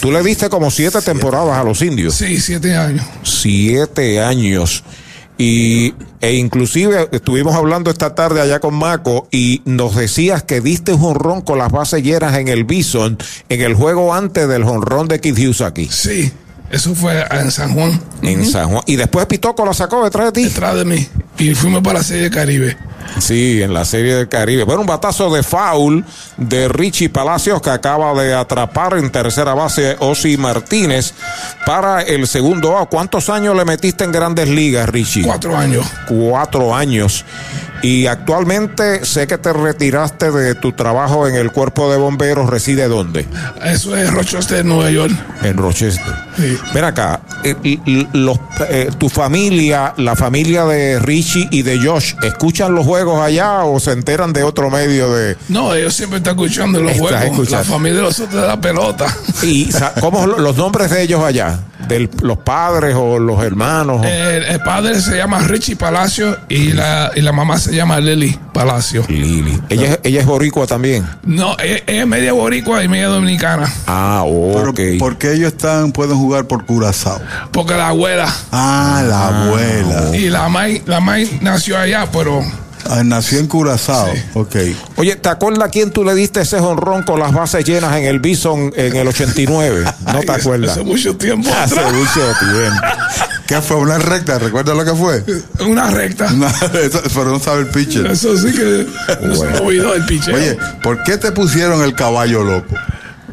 Tú 0.00 0.10
le 0.10 0.20
diste 0.22 0.48
como 0.48 0.70
siete 0.70 1.00
temporadas 1.00 1.56
a 1.56 1.62
los 1.62 1.80
indios. 1.80 2.14
Sí, 2.14 2.40
siete 2.40 2.74
años. 2.76 3.04
Siete 3.22 4.20
años. 4.20 4.82
Y, 5.38 5.94
e 6.20 6.34
inclusive 6.34 7.08
estuvimos 7.12 7.54
hablando 7.54 7.90
esta 7.90 8.14
tarde 8.14 8.40
allá 8.40 8.60
con 8.60 8.74
Maco 8.74 9.28
y 9.32 9.62
nos 9.64 9.96
decías 9.96 10.44
que 10.44 10.60
diste 10.60 10.92
un 10.92 11.00
jonrón 11.00 11.40
con 11.40 11.58
las 11.58 11.72
bases 11.72 12.02
llenas 12.02 12.36
en 12.36 12.48
el 12.48 12.64
Bison 12.64 13.18
en 13.48 13.60
el 13.60 13.74
juego 13.74 14.14
antes 14.14 14.48
del 14.48 14.64
jonrón 14.64 15.08
de 15.08 15.20
Kid 15.20 15.36
Hughes 15.36 15.60
aquí. 15.60 15.88
Sí, 15.90 16.32
eso 16.70 16.94
fue 16.94 17.24
en 17.30 17.50
San 17.50 17.74
Juan. 17.74 18.00
En 18.22 18.44
San 18.46 18.68
Juan. 18.68 18.82
Y 18.86 18.96
después 18.96 19.26
Pitoco 19.26 19.64
la 19.64 19.74
sacó 19.74 20.04
detrás 20.04 20.26
de 20.26 20.32
ti. 20.32 20.44
Detrás 20.44 20.74
de 20.74 20.84
mí. 20.84 21.08
Y 21.38 21.54
fuimos 21.54 21.82
para 21.82 21.98
la 21.98 22.04
serie 22.04 22.30
Caribe. 22.30 22.76
Sí, 23.18 23.62
en 23.62 23.72
la 23.72 23.84
serie 23.84 24.14
del 24.14 24.28
Caribe. 24.28 24.64
Bueno, 24.64 24.82
un 24.82 24.86
batazo 24.86 25.32
de 25.32 25.42
foul 25.42 26.04
de 26.36 26.68
Richie 26.68 27.08
Palacios 27.08 27.62
que 27.62 27.70
acaba 27.70 28.12
de 28.20 28.34
atrapar 28.34 28.96
en 28.96 29.10
tercera 29.10 29.54
base 29.54 29.96
Osi 30.00 30.36
Martínez 30.36 31.14
para 31.64 32.02
el 32.02 32.26
segundo 32.26 32.78
A. 32.78 32.86
¿Cuántos 32.86 33.28
años 33.28 33.56
le 33.56 33.64
metiste 33.64 34.04
en 34.04 34.12
grandes 34.12 34.48
ligas, 34.48 34.88
Richie? 34.88 35.22
Cuatro 35.22 35.56
años. 35.56 35.86
Cuatro 36.08 36.74
años. 36.74 37.24
Y 37.82 38.06
actualmente 38.06 39.04
sé 39.04 39.26
que 39.26 39.36
te 39.36 39.52
retiraste 39.52 40.30
de 40.30 40.54
tu 40.54 40.72
trabajo 40.72 41.28
en 41.28 41.34
el 41.34 41.52
cuerpo 41.52 41.92
de 41.92 41.98
bomberos. 41.98 42.48
¿Reside 42.48 42.88
dónde? 42.88 43.26
Eso 43.62 43.94
es 43.94 44.10
Rochester, 44.10 44.64
Nueva 44.64 44.90
York. 44.90 45.12
En 45.42 45.58
Rochester. 45.58 46.14
Ven 46.72 46.84
acá, 46.84 47.20
eh, 47.42 47.78
los, 48.14 48.38
eh, 48.70 48.90
tu 48.96 49.10
familia, 49.10 49.92
la 49.98 50.16
familia 50.16 50.64
de 50.64 50.98
Richie 50.98 51.46
y 51.50 51.60
de 51.60 51.78
Josh, 51.78 52.14
¿escuchan 52.22 52.74
los 52.74 52.86
juegos 52.86 52.93
allá 53.02 53.64
o 53.64 53.78
se 53.80 53.92
enteran 53.92 54.32
de 54.32 54.42
otro 54.42 54.70
medio 54.70 55.12
de... 55.12 55.36
No, 55.48 55.74
ellos 55.74 55.94
siempre 55.94 56.18
están 56.18 56.34
escuchando 56.34 56.80
los 56.80 56.92
Estás 56.92 57.08
juegos. 57.10 57.24
escuchando. 57.30 57.56
La 57.58 57.64
familia 57.64 57.96
de 57.98 58.02
nosotros 58.04 58.40
de 58.42 58.48
la 58.48 58.60
pelota. 58.60 59.06
y 59.42 59.68
cómo 60.00 60.26
lo- 60.26 60.38
los 60.38 60.56
nombres 60.56 60.90
de 60.90 61.02
ellos 61.02 61.22
allá? 61.22 61.58
¿De 61.88 62.08
los 62.22 62.38
padres 62.38 62.94
o 62.98 63.18
los 63.18 63.42
hermanos? 63.44 64.00
o- 64.00 64.04
El, 64.04 64.44
el 64.44 64.60
padre 64.60 64.98
se 65.00 65.16
llama 65.18 65.40
Richie 65.40 65.76
Palacio 65.76 66.36
y 66.48 66.72
la, 66.72 67.10
y 67.14 67.20
la 67.20 67.32
mamá 67.32 67.58
se 67.58 67.74
llama 67.74 68.00
Lily 68.00 68.38
Palacio. 68.54 69.04
Lili. 69.08 69.60
Ella, 69.68 69.86
es- 69.94 69.98
ella 70.02 70.20
es 70.20 70.26
boricua 70.26 70.66
también. 70.66 71.06
No, 71.24 71.56
ella, 71.62 71.82
ella 71.86 72.00
es 72.02 72.06
media 72.06 72.32
boricua 72.32 72.82
y 72.82 72.88
media 72.88 73.08
dominicana. 73.08 73.70
Ah, 73.86 74.22
ok. 74.24 74.80
¿Por 74.98 75.18
qué 75.18 75.32
ellos 75.34 75.52
están, 75.52 75.92
pueden 75.92 76.16
jugar 76.16 76.46
por 76.46 76.64
Curazao? 76.64 77.20
Porque 77.52 77.74
la 77.74 77.88
abuela. 77.88 78.32
Ah, 78.50 79.02
la 79.06 79.28
abuela. 79.28 80.16
Y 80.16 80.30
la 80.30 80.48
May, 80.48 80.82
la 80.86 81.00
May 81.00 81.38
nació 81.42 81.78
allá, 81.78 82.06
pero 82.10 82.42
Ah, 82.88 83.02
nació 83.04 83.38
en 83.38 83.46
Curazao. 83.46 84.12
Ok. 84.34 84.56
Oye, 84.96 85.16
¿te 85.16 85.28
acuerdas 85.28 85.70
quién 85.72 85.90
tú 85.90 86.04
le 86.04 86.14
diste 86.14 86.40
ese 86.42 86.58
jonrón 86.60 87.02
con 87.02 87.18
las 87.18 87.32
bases 87.32 87.64
llenas 87.64 87.96
en 87.96 88.04
el 88.04 88.18
Bison 88.20 88.72
en 88.76 88.96
el 88.96 89.08
89? 89.08 89.84
¿No 90.12 90.20
te 90.20 90.32
acuerdas? 90.40 90.72
hace 90.72 90.84
mucho 90.84 91.16
tiempo 91.16 91.48
Hace 91.50 91.74
atrás. 91.80 91.92
mucho 91.92 92.20
tiempo. 92.38 92.80
¿Qué 93.46 93.60
fue? 93.60 93.76
¿Una 93.76 93.98
recta? 93.98 94.38
¿Recuerdas 94.38 94.76
lo 94.76 94.84
que 94.84 94.94
fue? 94.94 95.24
Una 95.66 95.90
recta. 95.90 96.30
No, 96.34 96.46
eso- 96.48 97.02
pero 97.14 97.30
no 97.30 97.38
sabe 97.40 97.60
el 97.62 97.66
pitcher. 97.68 98.06
Eso 98.06 98.36
sí 98.36 98.52
que 98.52 98.86
se 99.34 99.44
me 99.46 99.58
olvidó 99.58 99.94
el 99.94 100.04
picheo. 100.06 100.34
Oye, 100.34 100.56
¿por 100.82 101.02
qué 101.04 101.16
te 101.18 101.32
pusieron 101.32 101.82
el 101.82 101.94
caballo 101.94 102.42
loco? 102.42 102.74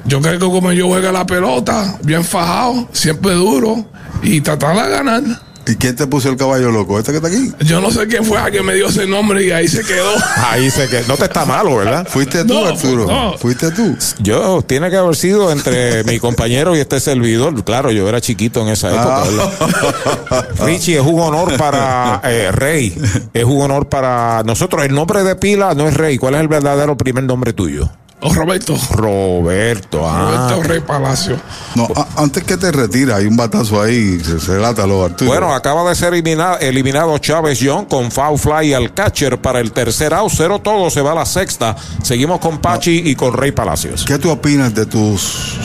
Yo 0.06 0.20
creo 0.22 0.34
que 0.34 0.46
como 0.46 0.72
yo 0.72 0.88
juego 0.88 1.12
la 1.12 1.26
pelota, 1.26 1.96
bien 2.04 2.24
fajado, 2.26 2.90
siempre 2.92 3.34
duro 3.34 3.86
y 4.24 4.42
tratar 4.42 4.76
de 4.76 4.90
ganar. 4.90 5.22
¿Y 5.68 5.76
quién 5.76 5.96
te 5.96 6.08
puso 6.08 6.30
el 6.30 6.38
caballo 6.38 6.72
loco? 6.72 6.98
¿Este 6.98 7.12
que 7.12 7.18
está 7.18 7.28
aquí? 7.30 7.52
Yo 7.62 7.80
no 7.80 7.92
sé 7.92 8.08
quién 8.08 8.26
fue 8.26 8.40
a 8.40 8.50
que 8.50 8.62
me 8.64 8.74
dio 8.74 8.88
ese 8.88 9.06
nombre 9.06 9.46
y 9.46 9.52
ahí 9.52 9.68
se 9.68 9.84
quedó. 9.84 10.12
Ahí 10.50 10.70
se 10.72 10.88
que 10.88 11.02
no 11.08 11.16
te 11.18 11.26
está 11.26 11.46
malo, 11.46 11.78
¿verdad? 11.78 12.08
¿Fuiste 12.10 12.44
tú, 12.44 12.54
No, 12.56 12.66
Arturo? 12.68 13.06
no. 13.06 13.38
¿Fuiste 13.38 13.72
tú? 13.72 13.96
Yo, 14.20 14.62
tiene 14.64 14.90
que 14.90 14.98
haber 14.98 15.16
sido 15.16 15.52
entre 15.52 16.04
mi 16.06 16.20
compañero 16.20 16.76
y 16.76 16.80
este 16.80 17.00
servidor. 17.00 17.64
Claro, 17.64 17.92
yo 17.92 18.08
era 18.10 18.20
chiquito 18.20 18.62
en 18.62 18.70
esa 18.70 18.90
época, 18.90 19.24
¿verdad? 19.24 20.46
Richie, 20.66 20.96
es 20.96 21.06
un 21.06 21.20
honor 21.20 21.56
para 21.58 22.22
eh, 22.24 22.52
Rey. 22.52 23.00
Es 23.34 23.44
un 23.44 23.62
honor 23.62 23.88
para 23.88 24.44
nosotros. 24.44 24.84
El 24.84 24.94
nombre 24.94 25.24
de 25.24 25.36
pila 25.36 25.74
no 25.74 25.88
es 25.88 25.94
Rey. 25.96 26.18
¿Cuál 26.18 26.36
es 26.36 26.42
el 26.42 26.48
verdadero 26.48 26.98
primer 26.98 27.24
nombre 27.24 27.54
tuyo? 27.54 27.90
Oh, 28.24 28.32
Roberto. 28.34 28.78
Roberto. 28.92 30.08
Ah. 30.08 30.48
Roberto 30.52 30.64
Rey 30.70 30.80
Palacio. 30.82 31.38
No, 31.76 31.88
a- 31.96 32.22
antes 32.22 32.44
que 32.44 32.56
te 32.56 32.72
retira, 32.72 33.16
hay 33.16 33.26
un 33.26 33.36
batazo 33.36 33.82
ahí. 33.82 34.20
Se, 34.20 34.38
relátalo, 34.54 35.04
Arturo. 35.04 35.32
Bueno, 35.32 35.54
acaba 35.54 35.88
de 35.90 35.96
ser 35.96 36.14
elimina- 36.14 36.58
eliminado 36.62 37.18
Chávez 37.18 37.60
John 37.62 37.86
con 37.86 38.12
foul 38.12 38.38
fly 38.38 38.74
al 38.74 38.94
catcher 38.94 39.42
para 39.42 39.60
el 39.60 39.72
tercer 39.72 40.14
out. 40.14 40.32
Cero 40.36 40.60
todo, 40.64 40.90
se 40.92 41.02
va 41.02 41.14
a 41.14 41.16
la 41.16 41.26
sexta. 41.26 41.76
Seguimos 42.04 42.40
con 42.40 42.60
Pachi 42.60 43.02
y 43.06 43.16
con 43.16 43.34
Rey 43.34 43.52
Palacios. 43.54 44.06
¿Qué 44.06 44.20
tú 44.20 44.30
opinas 44.30 44.74
de 44.76 44.86
tus 44.86 45.20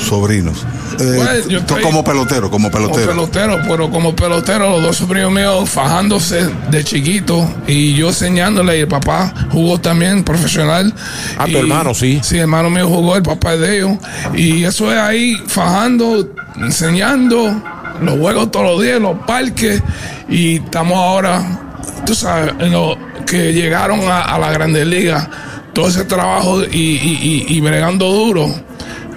sobrinos? 0.09 0.57
Eh, 0.99 1.13
Pues, 1.45 1.47
estoy- 1.61 1.83
como 1.83 2.03
pelotero, 2.03 2.51
como 2.51 2.71
Como 2.71 2.87
pelotero. 2.89 3.11
pelotero, 3.13 3.59
pero 3.69 3.91
como 3.91 4.17
pelotero, 4.17 4.71
los 4.71 4.83
dos 4.83 4.97
sobrinos 4.97 5.31
míos 5.31 5.69
fajándose 5.69 6.49
de 6.71 6.85
chiquito 6.85 7.47
y 7.67 7.93
yo 7.95 8.09
enseñándole. 8.09 8.79
Y 8.79 8.81
el 8.81 8.89
papá 8.89 9.35
jugó 9.53 9.79
también 9.79 10.25
profesional. 10.25 10.95
Ah, 11.37 11.45
tu 11.51 11.59
hermano, 11.59 11.93
sí. 11.93 12.21
Sí, 12.23 12.39
hermano 12.47 12.71
mío 12.71 12.89
jugó, 12.89 13.17
el 13.17 13.23
papá 13.23 13.57
de 13.57 13.77
ellos. 13.79 13.93
Y 14.35 14.65
eso 14.65 14.91
es 14.93 14.99
ahí 14.99 15.37
fajando, 15.47 16.29
enseñando 16.57 17.63
los 18.01 18.19
juegos 18.19 18.51
todos 18.51 18.67
los 18.77 18.83
días, 18.83 19.01
los 19.01 19.19
parques. 19.27 19.83
Y 20.29 20.57
estamos 20.57 20.97
ahora, 20.97 21.61
tú 22.05 22.15
sabes, 22.15 22.53
en 22.59 22.73
lo 22.73 22.97
que 23.27 23.53
llegaron 23.53 24.01
a, 24.09 24.23
a 24.23 24.39
la 24.39 24.51
Grandes 24.53 24.87
Ligas. 24.87 25.29
Todo 25.73 25.89
ese 25.89 26.05
trabajo 26.05 26.63
y, 26.65 26.67
y- 26.79 27.45
y- 27.51 27.55
y 27.57 27.61
bregando 27.61 28.11
duro, 28.11 28.49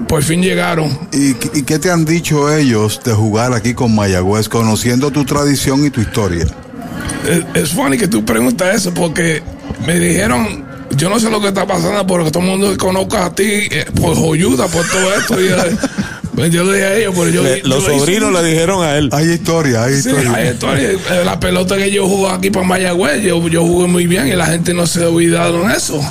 por 0.10 0.22
fin 0.24 0.42
llegaron. 0.42 0.90
¿Y, 1.14 1.30
¿Y 1.58 1.64
qué 1.64 1.80
te 1.80 1.90
han 1.90 2.04
dicho 2.04 2.54
ellos 2.54 3.00
de 3.06 3.14
jugar 3.14 3.54
aquí 3.54 3.74
con 3.74 3.96
Mayagüez, 3.96 4.50
conociendo 4.50 5.10
tu 5.10 5.24
tradición 5.24 5.86
y 5.86 5.90
tu 5.90 6.02
historia? 6.02 6.46
Es, 7.30 7.46
es 7.64 7.70
funny 7.72 7.98
que 7.98 8.10
tú 8.10 8.26
preguntas 8.26 8.76
eso 8.76 8.94
porque 8.94 9.42
me 9.88 9.98
dijeron, 10.00 10.66
yo 10.96 11.10
no 11.10 11.20
sé 11.20 11.30
lo 11.30 11.40
que 11.42 11.48
está 11.50 11.66
pasando 11.68 12.06
porque 12.08 12.32
todo 12.32 12.44
el 12.44 12.50
mundo 12.50 12.76
conozca 12.78 13.26
a 13.26 13.36
ti 13.36 13.44
eh, 13.46 13.86
por 14.00 14.18
ayuda, 14.36 14.68
por 14.68 14.86
todo 14.88 15.14
esto. 15.14 15.42
Y, 15.42 15.48
eh, 15.48 15.78
pues 16.36 16.52
yo 16.52 16.64
le 16.64 16.74
dije 16.74 16.86
a 16.86 16.96
ellos, 16.96 17.14
pero 17.16 17.30
yo. 17.30 17.44
Le- 17.44 17.62
yo 17.62 17.68
los 17.68 17.84
hice 17.84 18.00
sobrinos 18.00 18.32
le 18.34 18.44
dijeron 18.50 18.84
a 18.84 18.96
él. 18.98 19.10
Hay 19.12 19.30
historia, 19.30 19.84
hay 19.84 19.94
Sí, 20.02 20.10
historia. 20.10 20.34
hay 20.36 20.48
historia. 20.50 20.90
Eh, 20.92 20.98
La 21.26 21.40
pelota 21.40 21.78
que 21.78 21.92
yo 21.92 22.08
jugué 22.08 22.32
aquí 22.32 22.50
para 22.50 22.66
Mayagüez, 22.66 23.22
yo, 23.24 23.48
yo 23.48 23.64
jugué 23.66 23.88
muy 23.88 24.08
bien 24.08 24.28
y 24.28 24.32
la 24.36 24.46
gente 24.48 24.74
no 24.74 24.88
se 24.88 25.04
ha 25.04 25.10
olvidado 25.10 25.64
en 25.64 25.72
eso. 25.72 26.02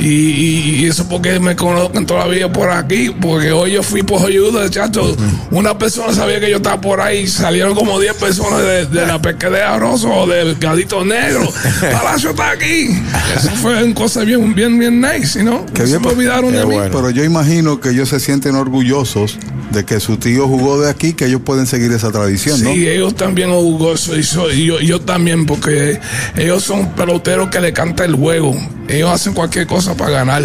Y, 0.00 0.08
y- 0.08 0.76
y 0.80 0.86
eso 0.86 1.08
porque 1.08 1.38
me 1.40 1.54
conocen 1.56 2.06
todavía 2.06 2.52
por 2.52 2.70
aquí, 2.70 3.10
porque 3.20 3.52
hoy 3.52 3.72
yo 3.72 3.82
fui 3.82 4.02
por 4.02 4.26
ayuda, 4.26 4.68
chacho. 4.68 5.16
Una 5.50 5.78
persona 5.78 6.12
sabía 6.12 6.40
que 6.40 6.50
yo 6.50 6.56
estaba 6.56 6.80
por 6.80 7.00
ahí, 7.00 7.26
salieron 7.26 7.74
como 7.74 7.98
10 8.00 8.14
personas 8.14 8.60
de, 8.62 8.86
de 8.86 9.06
la 9.06 9.20
pesquería 9.20 9.76
Rosso 9.78 10.08
o 10.12 10.26
de 10.26 10.54
Gadito 10.60 11.04
Negro. 11.04 11.42
Palacio 11.92 12.30
está 12.30 12.50
aquí. 12.50 12.88
Eso 13.36 13.50
fue 13.62 13.82
una 13.82 13.94
cosa 13.94 14.22
bien, 14.22 14.54
bien, 14.54 14.78
bien 14.78 15.00
nice, 15.00 15.42
¿no? 15.42 15.64
No 15.78 15.86
se 15.86 15.98
me 15.98 16.08
olvidaron 16.08 16.52
de 16.52 16.66
mí. 16.66 16.76
Pero 16.90 17.10
yo 17.10 17.24
imagino 17.24 17.80
que 17.80 17.90
ellos 17.90 18.08
se 18.08 18.20
sienten 18.20 18.54
orgullosos 18.56 19.38
de 19.70 19.84
que 19.84 20.00
su 20.00 20.16
tío 20.16 20.46
jugó 20.46 20.80
de 20.80 20.90
aquí, 20.90 21.12
que 21.12 21.26
ellos 21.26 21.40
pueden 21.44 21.66
seguir 21.66 21.92
esa 21.92 22.10
tradición, 22.12 22.62
¿no? 22.62 22.72
Sí, 22.72 22.86
ellos 22.88 23.14
también 23.14 23.50
orgullosos 23.50 24.16
y, 24.18 24.22
so- 24.22 24.50
y 24.50 24.66
yo, 24.66 24.80
y 24.80 24.86
yo 24.86 25.00
también, 25.00 25.46
porque 25.46 26.00
ellos 26.36 26.62
son 26.62 26.90
peloteros 26.90 27.48
que 27.50 27.60
le 27.60 27.72
canta 27.72 28.04
el 28.04 28.14
juego. 28.14 28.54
Ellos 28.88 29.10
hacen 29.10 29.32
cualquier 29.34 29.66
cosa 29.66 29.75
para 29.84 30.10
ganar 30.10 30.44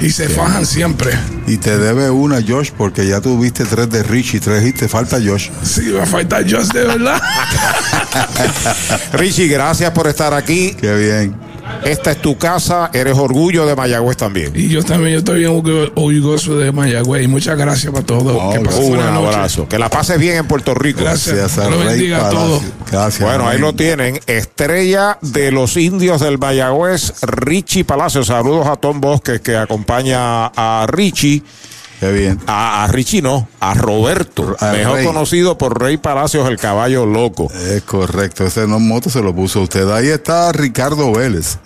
y 0.00 0.10
se 0.10 0.28
fajan 0.28 0.66
siempre. 0.66 1.12
Y 1.46 1.58
te 1.58 1.78
debe 1.78 2.10
una, 2.10 2.40
Josh, 2.46 2.70
porque 2.76 3.06
ya 3.06 3.20
tuviste 3.20 3.64
tres 3.64 3.88
de 3.88 4.02
Rich 4.02 4.34
y 4.34 4.40
tres 4.40 4.66
y 4.66 4.72
te 4.72 4.88
falta 4.88 5.18
Josh. 5.24 5.50
Sí, 5.62 5.82
me 5.82 6.04
falta 6.06 6.38
Just 6.38 6.72
de 6.72 6.84
verdad. 6.84 7.20
Richie, 9.12 9.46
gracias 9.46 9.90
por 9.92 10.08
estar 10.08 10.34
aquí. 10.34 10.74
Qué 10.74 10.94
bien. 10.94 11.47
Esta 11.84 12.10
es 12.12 12.20
tu 12.20 12.36
casa, 12.36 12.90
eres 12.92 13.16
orgullo 13.16 13.64
de 13.66 13.74
Mayagüez 13.76 14.16
también. 14.16 14.52
Y 14.54 14.68
yo 14.68 14.82
también, 14.82 15.12
yo 15.12 15.18
estoy 15.18 15.40
bien 15.40 15.52
orgu- 15.52 15.90
orgulloso 15.94 16.56
de 16.58 16.70
Mayagüez. 16.72 17.24
Y 17.24 17.28
muchas 17.28 17.56
gracias 17.56 17.92
para 17.92 18.04
todo. 18.04 18.50
que 18.52 18.60
pasen 18.60 18.82
Un 18.84 18.88
buena 18.90 19.10
noche. 19.10 19.26
abrazo. 19.28 19.68
Que 19.68 19.78
la 19.78 19.88
pases 19.88 20.18
bien 20.18 20.36
en 20.36 20.46
Puerto 20.46 20.74
Rico. 20.74 21.00
Gracias. 21.00 21.36
Gracias 21.36 21.66
Rey 21.66 21.78
bendiga 21.78 22.26
a 22.26 22.30
todos. 22.30 22.62
Gracias. 22.90 23.26
Bueno, 23.28 23.48
ahí 23.48 23.58
lo 23.58 23.72
tienen. 23.74 24.20
Estrella 24.26 25.18
de 25.22 25.50
los 25.52 25.76
indios 25.76 26.20
del 26.20 26.38
Mayagüez, 26.38 27.12
Richie 27.22 27.84
Palacio. 27.84 28.24
Saludos 28.24 28.66
a 28.66 28.76
Tom 28.76 29.00
Bosque 29.00 29.40
que 29.40 29.56
acompaña 29.56 30.46
a 30.46 30.86
Richie. 30.88 31.42
Qué 32.00 32.12
bien. 32.12 32.38
A, 32.46 32.84
a 32.84 32.86
Richie 32.86 33.22
no, 33.22 33.48
a 33.58 33.74
Roberto, 33.74 34.56
mejor 34.72 34.96
Rey. 34.96 35.06
conocido 35.06 35.58
por 35.58 35.80
Rey 35.80 35.96
Palacios, 35.96 36.48
el 36.48 36.56
caballo 36.56 37.06
loco. 37.06 37.50
Es 37.52 37.82
correcto, 37.82 38.44
ese 38.46 38.66
no 38.68 38.78
moto 38.78 39.10
se 39.10 39.20
lo 39.20 39.34
puso 39.34 39.62
usted. 39.62 39.90
Ahí 39.90 40.08
está 40.08 40.52
Ricardo 40.52 41.12
Vélez 41.12 41.58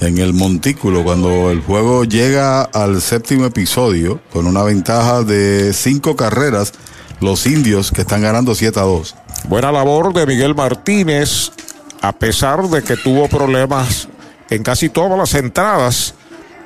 en 0.00 0.18
el 0.18 0.34
montículo 0.34 1.04
cuando 1.04 1.50
el 1.50 1.62
juego 1.62 2.04
llega 2.04 2.62
al 2.62 3.00
séptimo 3.00 3.46
episodio 3.46 4.20
con 4.32 4.46
una 4.46 4.62
ventaja 4.62 5.22
de 5.22 5.72
cinco 5.72 6.16
carreras. 6.16 6.72
Los 7.20 7.46
indios 7.46 7.92
que 7.92 8.00
están 8.00 8.20
ganando 8.20 8.52
7 8.54 8.80
a 8.80 8.82
2. 8.82 9.14
Buena 9.48 9.70
labor 9.70 10.12
de 10.12 10.26
Miguel 10.26 10.56
Martínez, 10.56 11.52
a 12.00 12.12
pesar 12.12 12.64
de 12.68 12.82
que 12.82 12.96
tuvo 12.96 13.28
problemas 13.28 14.08
en 14.50 14.64
casi 14.64 14.88
todas 14.88 15.16
las 15.16 15.32
entradas, 15.34 16.14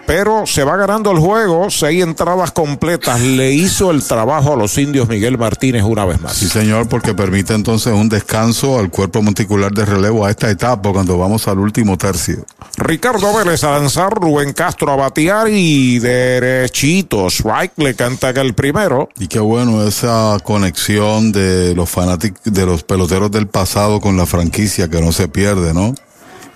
pero 0.06 0.46
se 0.46 0.64
va 0.64 0.76
ganando 0.76 1.10
el 1.10 1.18
juego, 1.18 1.68
seis 1.70 2.02
entradas 2.02 2.52
completas, 2.52 3.20
le 3.20 3.52
hizo 3.52 3.90
el 3.90 4.02
trabajo 4.02 4.52
a 4.52 4.56
los 4.56 4.78
indios 4.78 5.08
Miguel 5.08 5.36
Martínez 5.36 5.82
una 5.82 6.04
vez 6.04 6.20
más. 6.20 6.34
Sí, 6.34 6.48
señor, 6.48 6.88
porque 6.88 7.14
permite 7.14 7.54
entonces 7.54 7.92
un 7.92 8.08
descanso 8.08 8.78
al 8.78 8.90
cuerpo 8.90 9.20
monticular 9.22 9.72
de 9.72 9.84
relevo 9.84 10.24
a 10.24 10.30
esta 10.30 10.50
etapa 10.50 10.92
cuando 10.92 11.18
vamos 11.18 11.48
al 11.48 11.58
último 11.58 11.98
tercio. 11.98 12.44
Ricardo 12.76 13.34
Vélez 13.34 13.64
a 13.64 13.72
lanzar, 13.72 14.12
Rubén 14.14 14.52
Castro 14.52 14.92
a 14.92 14.96
batear 14.96 15.48
y 15.48 15.98
derechito, 15.98 17.26
strike 17.26 17.72
le 17.78 17.94
canta 17.94 18.32
que 18.32 18.40
el 18.40 18.54
primero. 18.54 19.08
Y 19.18 19.26
qué 19.28 19.40
bueno 19.40 19.86
esa 19.86 20.38
conexión 20.42 21.32
de 21.32 21.74
los 21.74 21.90
fanáticos, 21.90 22.40
de 22.44 22.66
los 22.66 22.82
peloteros 22.82 23.30
del 23.30 23.48
pasado 23.48 24.00
con 24.00 24.16
la 24.16 24.26
franquicia 24.26 24.88
que 24.88 25.00
no 25.00 25.12
se 25.12 25.28
pierde, 25.28 25.74
¿no? 25.74 25.94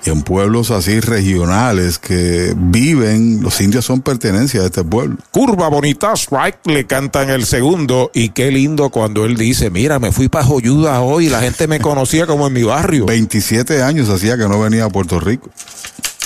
Y 0.05 0.11
en 0.11 0.23
pueblos 0.23 0.71
así 0.71 1.01
regionales 1.01 1.99
que 1.99 2.55
viven, 2.57 3.43
los 3.43 3.61
indios 3.61 3.85
son 3.85 4.01
pertenencia 4.01 4.61
de 4.61 4.67
este 4.67 4.83
pueblo. 4.83 5.17
Curva 5.31 5.69
bonita, 5.69 6.13
strike, 6.15 6.67
le 6.67 6.87
cantan 6.87 7.29
el 7.29 7.45
segundo. 7.45 8.11
Y 8.15 8.31
qué 8.31 8.51
lindo 8.51 8.91
cuando 8.91 9.27
él 9.27 9.37
dice: 9.37 9.71
Mira, 9.71 9.99
me 9.99 10.13
fui 10.13 10.29
para 10.29 10.45
Joyuda 10.45 11.01
hoy, 11.01 11.29
la 11.29 11.41
gente 11.41 11.67
me 11.67 11.81
conocía 11.81 12.27
como 12.27 12.47
en 12.47 12.53
mi 12.55 12.63
barrio. 12.63 13.07
27 13.07 13.83
años 13.83 14.09
hacía 14.09 14.39
que 14.39 14.49
no 14.49 14.59
venía 14.59 14.87
a 14.87 14.89
Puerto 14.89 15.21
Rico. 15.21 15.51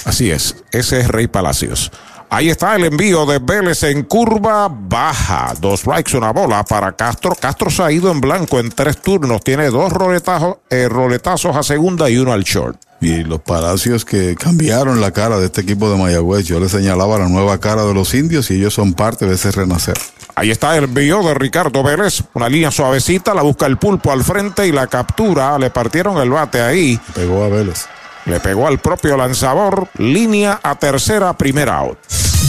Así 0.05 0.31
es, 0.31 0.57
ese 0.70 1.01
es 1.01 1.09
Rey 1.09 1.27
Palacios. 1.27 1.91
Ahí 2.31 2.51
está 2.51 2.75
el 2.75 2.85
envío 2.85 3.27
de 3.27 3.39
Vélez 3.39 3.85
en 3.85 4.03
curva 4.03 4.69
baja. 4.69 5.55
Dos 5.61 5.81
strikes, 5.81 6.17
una 6.17 6.33
bola 6.33 6.65
para 6.65 6.91
Castro. 6.93 7.33
Castro 7.35 7.70
se 7.70 7.83
ha 7.83 7.93
ido 7.93 8.11
en 8.11 8.20
blanco 8.20 8.59
en 8.59 8.70
tres 8.70 9.01
turnos. 9.01 9.43
Tiene 9.43 9.70
dos 9.70 9.93
roletazos, 9.93 10.57
eh, 10.69 10.89
roletazos 10.89 11.55
a 11.55 11.62
segunda 11.62 12.11
y 12.11 12.17
uno 12.17 12.33
al 12.33 12.43
short. 12.43 12.77
Y 13.05 13.23
los 13.23 13.42
palacios 13.42 14.07
que 14.07 14.34
cambiaron 14.34 14.99
la 15.02 15.10
cara 15.10 15.39
de 15.39 15.44
este 15.44 15.60
equipo 15.60 15.91
de 15.91 15.99
Mayagüez. 15.99 16.47
Yo 16.47 16.58
les 16.58 16.73
señalaba 16.73 17.18
la 17.18 17.28
nueva 17.28 17.60
cara 17.60 17.84
de 17.84 17.92
los 17.92 18.15
indios 18.15 18.50
y 18.50 18.55
ellos 18.55 18.73
son 18.73 18.94
parte 18.94 19.26
de 19.26 19.34
ese 19.34 19.50
renacer. 19.50 19.99
Ahí 20.34 20.50
está 20.50 20.74
el 20.78 20.84
envío 20.84 21.23
de 21.23 21.34
Ricardo 21.34 21.83
Vélez. 21.83 22.23
Una 22.33 22.49
línea 22.49 22.70
suavecita, 22.70 23.34
la 23.34 23.42
busca 23.42 23.66
el 23.66 23.76
pulpo 23.76 24.10
al 24.10 24.24
frente 24.24 24.66
y 24.66 24.73
la 24.73 24.86
captura. 24.86 25.58
Le 25.58 25.68
partieron 25.68 26.16
el 26.16 26.31
bate 26.31 26.62
ahí. 26.62 26.99
Pegó 27.15 27.44
a 27.44 27.49
Vélez. 27.50 27.84
Le 28.24 28.41
pegó 28.41 28.66
al 28.66 28.78
propio 28.78 29.18
lanzador. 29.18 29.86
Línea 29.99 30.58
a 30.62 30.74
tercera, 30.76 31.36
primera 31.36 31.76
out. 31.76 31.99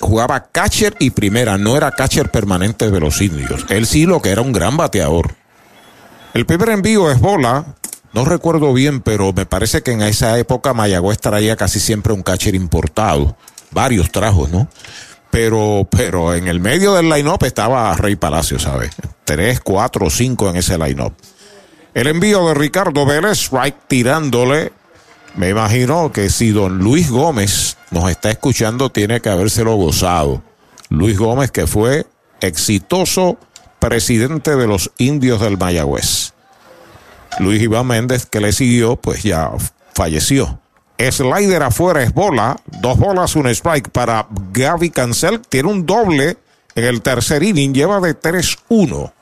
jugaba 0.00 0.48
catcher 0.50 0.94
y 0.98 1.10
primera, 1.10 1.58
no 1.58 1.76
era 1.76 1.90
catcher 1.92 2.30
permanente 2.30 2.90
de 2.90 3.00
los 3.00 3.20
indios. 3.20 3.66
Él 3.68 3.86
sí 3.86 4.06
lo 4.06 4.22
que 4.22 4.30
era 4.30 4.42
un 4.42 4.52
gran 4.52 4.76
bateador. 4.76 5.34
El 6.34 6.46
primer 6.46 6.70
envío 6.70 7.10
es 7.10 7.20
bola. 7.20 7.74
No 8.12 8.24
recuerdo 8.24 8.72
bien, 8.72 9.00
pero 9.00 9.32
me 9.32 9.46
parece 9.46 9.82
que 9.82 9.92
en 9.92 10.02
esa 10.02 10.38
época 10.38 10.72
Mayagüez 10.72 11.18
traía 11.18 11.56
casi 11.56 11.78
siempre 11.78 12.12
un 12.12 12.22
catcher 12.22 12.54
importado. 12.54 13.36
Varios 13.70 14.10
trajos, 14.10 14.50
¿no? 14.50 14.68
Pero, 15.30 15.86
pero 15.90 16.34
en 16.34 16.48
el 16.48 16.58
medio 16.58 16.94
del 16.94 17.10
line-up 17.10 17.44
estaba 17.44 17.94
Rey 17.96 18.16
Palacio, 18.16 18.58
¿sabes? 18.58 18.92
Tres, 19.24 19.60
cuatro, 19.60 20.08
cinco 20.08 20.48
en 20.48 20.56
ese 20.56 20.78
line-up. 20.78 21.12
El 21.92 22.06
envío 22.06 22.48
de 22.48 22.54
Ricardo 22.54 23.04
Vélez, 23.04 23.38
strike 23.38 23.88
tirándole. 23.88 24.72
Me 25.38 25.50
imagino 25.50 26.10
que 26.10 26.30
si 26.30 26.50
don 26.50 26.78
Luis 26.78 27.10
Gómez 27.10 27.76
nos 27.92 28.10
está 28.10 28.28
escuchando, 28.28 28.90
tiene 28.90 29.20
que 29.20 29.28
habérselo 29.28 29.76
gozado. 29.76 30.42
Luis 30.88 31.16
Gómez, 31.16 31.52
que 31.52 31.68
fue 31.68 32.06
exitoso 32.40 33.38
presidente 33.78 34.56
de 34.56 34.66
los 34.66 34.90
indios 34.98 35.40
del 35.40 35.56
Mayagüez. 35.56 36.32
Luis 37.38 37.62
Iván 37.62 37.86
Méndez, 37.86 38.26
que 38.26 38.40
le 38.40 38.50
siguió, 38.50 38.96
pues 38.96 39.22
ya 39.22 39.52
falleció. 39.94 40.58
Slider 40.98 41.62
afuera 41.62 42.02
es 42.02 42.12
bola. 42.12 42.56
Dos 42.82 42.98
bolas, 42.98 43.36
un 43.36 43.46
strike 43.46 43.90
para 43.90 44.26
Gaby 44.52 44.90
Cancel. 44.90 45.40
Tiene 45.48 45.68
un 45.68 45.86
doble 45.86 46.36
en 46.74 46.84
el 46.84 47.00
tercer 47.00 47.44
inning. 47.44 47.72
Lleva 47.72 48.00
de 48.00 48.20
3-1. 48.20 49.12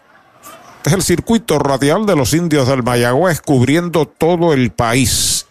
Este 0.78 0.88
es 0.88 0.92
el 0.94 1.02
circuito 1.02 1.58
radial 1.58 2.06
de 2.06 2.16
los 2.16 2.32
indios 2.32 2.68
del 2.68 2.82
Mayagüez 2.82 3.42
cubriendo 3.42 4.06
todo 4.06 4.54
el 4.54 4.70
país. 4.70 5.45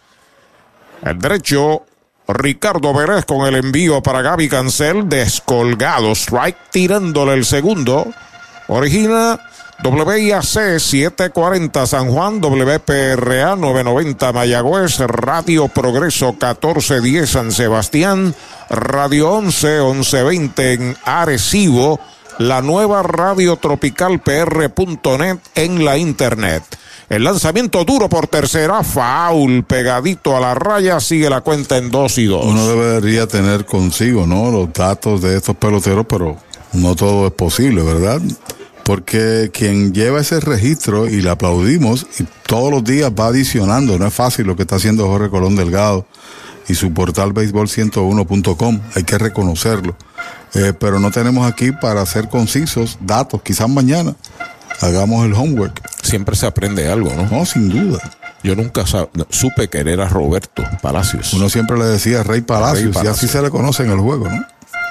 El 1.02 1.18
derecho, 1.18 1.84
Ricardo 2.28 2.92
Vélez 2.92 3.24
con 3.24 3.46
el 3.46 3.54
envío 3.56 4.02
para 4.02 4.22
Gaby 4.22 4.48
Cancel. 4.48 5.08
Descolgado. 5.08 6.12
Strike 6.12 6.70
tirándole 6.70 7.34
el 7.34 7.44
segundo. 7.44 8.06
Origina 8.68 9.38
WIAC 9.84 10.78
740 10.78 11.86
San 11.86 12.10
Juan, 12.10 12.40
WPRA 12.40 13.56
990 13.56 14.32
Mayagüez, 14.32 14.98
Radio 15.00 15.68
Progreso 15.68 16.32
1410 16.32 17.30
San 17.30 17.52
Sebastián, 17.52 18.34
Radio 18.70 19.32
11 19.32 19.82
1120 19.82 20.72
en 20.72 20.96
Arecibo, 21.04 22.00
la 22.38 22.62
nueva 22.62 23.02
radio 23.02 23.56
tropical 23.56 24.20
PR.net 24.20 25.38
en 25.54 25.84
la 25.84 25.98
internet. 25.98 26.64
El 27.08 27.22
lanzamiento 27.22 27.84
duro 27.84 28.08
por 28.08 28.26
tercera, 28.26 28.82
foul, 28.82 29.62
pegadito 29.62 30.36
a 30.36 30.40
la 30.40 30.56
raya, 30.56 30.98
sigue 30.98 31.30
la 31.30 31.40
cuenta 31.40 31.76
en 31.76 31.88
2 31.88 32.18
y 32.18 32.24
2. 32.26 32.44
Uno 32.44 32.66
debería 32.66 33.28
tener 33.28 33.64
consigo, 33.64 34.26
¿no? 34.26 34.50
Los 34.50 34.72
datos 34.72 35.22
de 35.22 35.36
estos 35.36 35.54
peloteros, 35.56 36.04
pero 36.08 36.36
no 36.72 36.96
todo 36.96 37.28
es 37.28 37.32
posible, 37.32 37.82
¿verdad? 37.82 38.20
Porque 38.84 39.50
quien 39.52 39.94
lleva 39.94 40.20
ese 40.20 40.40
registro 40.40 41.06
y 41.06 41.22
le 41.22 41.30
aplaudimos 41.30 42.06
y 42.18 42.24
todos 42.44 42.72
los 42.72 42.82
días 42.82 43.12
va 43.12 43.28
adicionando, 43.28 43.98
no 43.98 44.06
es 44.06 44.14
fácil 44.14 44.46
lo 44.46 44.56
que 44.56 44.62
está 44.62 44.76
haciendo 44.76 45.06
Jorge 45.06 45.30
Colón 45.30 45.54
Delgado 45.54 46.06
y 46.68 46.74
su 46.74 46.92
portal 46.92 47.32
béisbol101.com, 47.32 48.80
hay 48.96 49.04
que 49.04 49.18
reconocerlo. 49.18 49.96
Eh, 50.54 50.72
pero 50.78 50.98
no 50.98 51.12
tenemos 51.12 51.46
aquí 51.46 51.70
para 51.70 52.04
ser 52.04 52.28
concisos 52.28 52.98
datos, 53.00 53.42
quizás 53.42 53.68
mañana 53.68 54.16
hagamos 54.80 55.24
el 55.26 55.34
homework. 55.34 55.80
Siempre 56.02 56.36
se 56.36 56.46
aprende 56.46 56.90
algo, 56.90 57.12
¿no? 57.14 57.24
No, 57.28 57.46
sin 57.46 57.68
duda. 57.68 57.98
Yo 58.42 58.54
nunca 58.54 58.84
supe 59.30 59.68
que 59.68 59.78
era 59.78 60.08
Roberto 60.08 60.62
Palacios. 60.82 61.32
Uno 61.34 61.48
siempre 61.48 61.76
le 61.78 61.84
decía 61.86 62.22
Rey 62.22 62.42
Palacios, 62.42 62.78
Rey 62.78 62.86
y 62.86 62.90
así 62.90 63.04
Palacios. 63.04 63.30
se 63.30 63.42
le 63.42 63.50
conoce 63.50 63.82
en 63.84 63.90
el 63.90 63.98
juego, 63.98 64.28
¿no? 64.28 64.44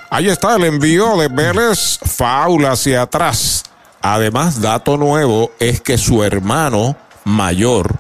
Ahí 0.10 0.30
está 0.30 0.56
el 0.56 0.64
envío 0.66 1.18
de 1.18 1.28
Vélez, 1.30 2.00
faula 2.04 2.72
hacia 2.74 3.04
atrás. 3.04 3.64
Además, 4.02 4.62
dato 4.62 4.98
nuevo 4.98 5.52
es 5.60 5.82
que 5.82 5.98
su 5.98 6.24
hermano 6.24 6.96
mayor, 7.24 7.96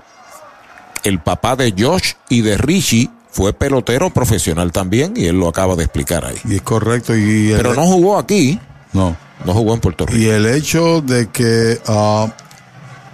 el 1.03 1.19
papá 1.19 1.55
de 1.55 1.73
Josh 1.77 2.13
y 2.29 2.41
de 2.41 2.57
Richie, 2.57 3.09
fue 3.31 3.53
pelotero 3.53 4.11
profesional 4.11 4.71
también 4.71 5.13
y 5.17 5.25
él 5.25 5.37
lo 5.39 5.47
acaba 5.49 5.75
de 5.75 5.83
explicar 5.83 6.23
ahí. 6.25 6.37
Y 6.45 6.55
es 6.55 6.61
correcto. 6.61 7.15
Y 7.15 7.53
Pero 7.55 7.73
no 7.73 7.85
jugó 7.85 8.17
aquí, 8.17 8.59
No. 8.93 9.15
No 9.43 9.53
jugó 9.53 9.73
en 9.73 9.79
Puerto 9.79 10.05
Rico. 10.05 10.19
Y 10.19 10.27
el 10.27 10.45
hecho 10.45 11.01
de 11.01 11.27
que 11.29 11.79
ah, 11.87 12.27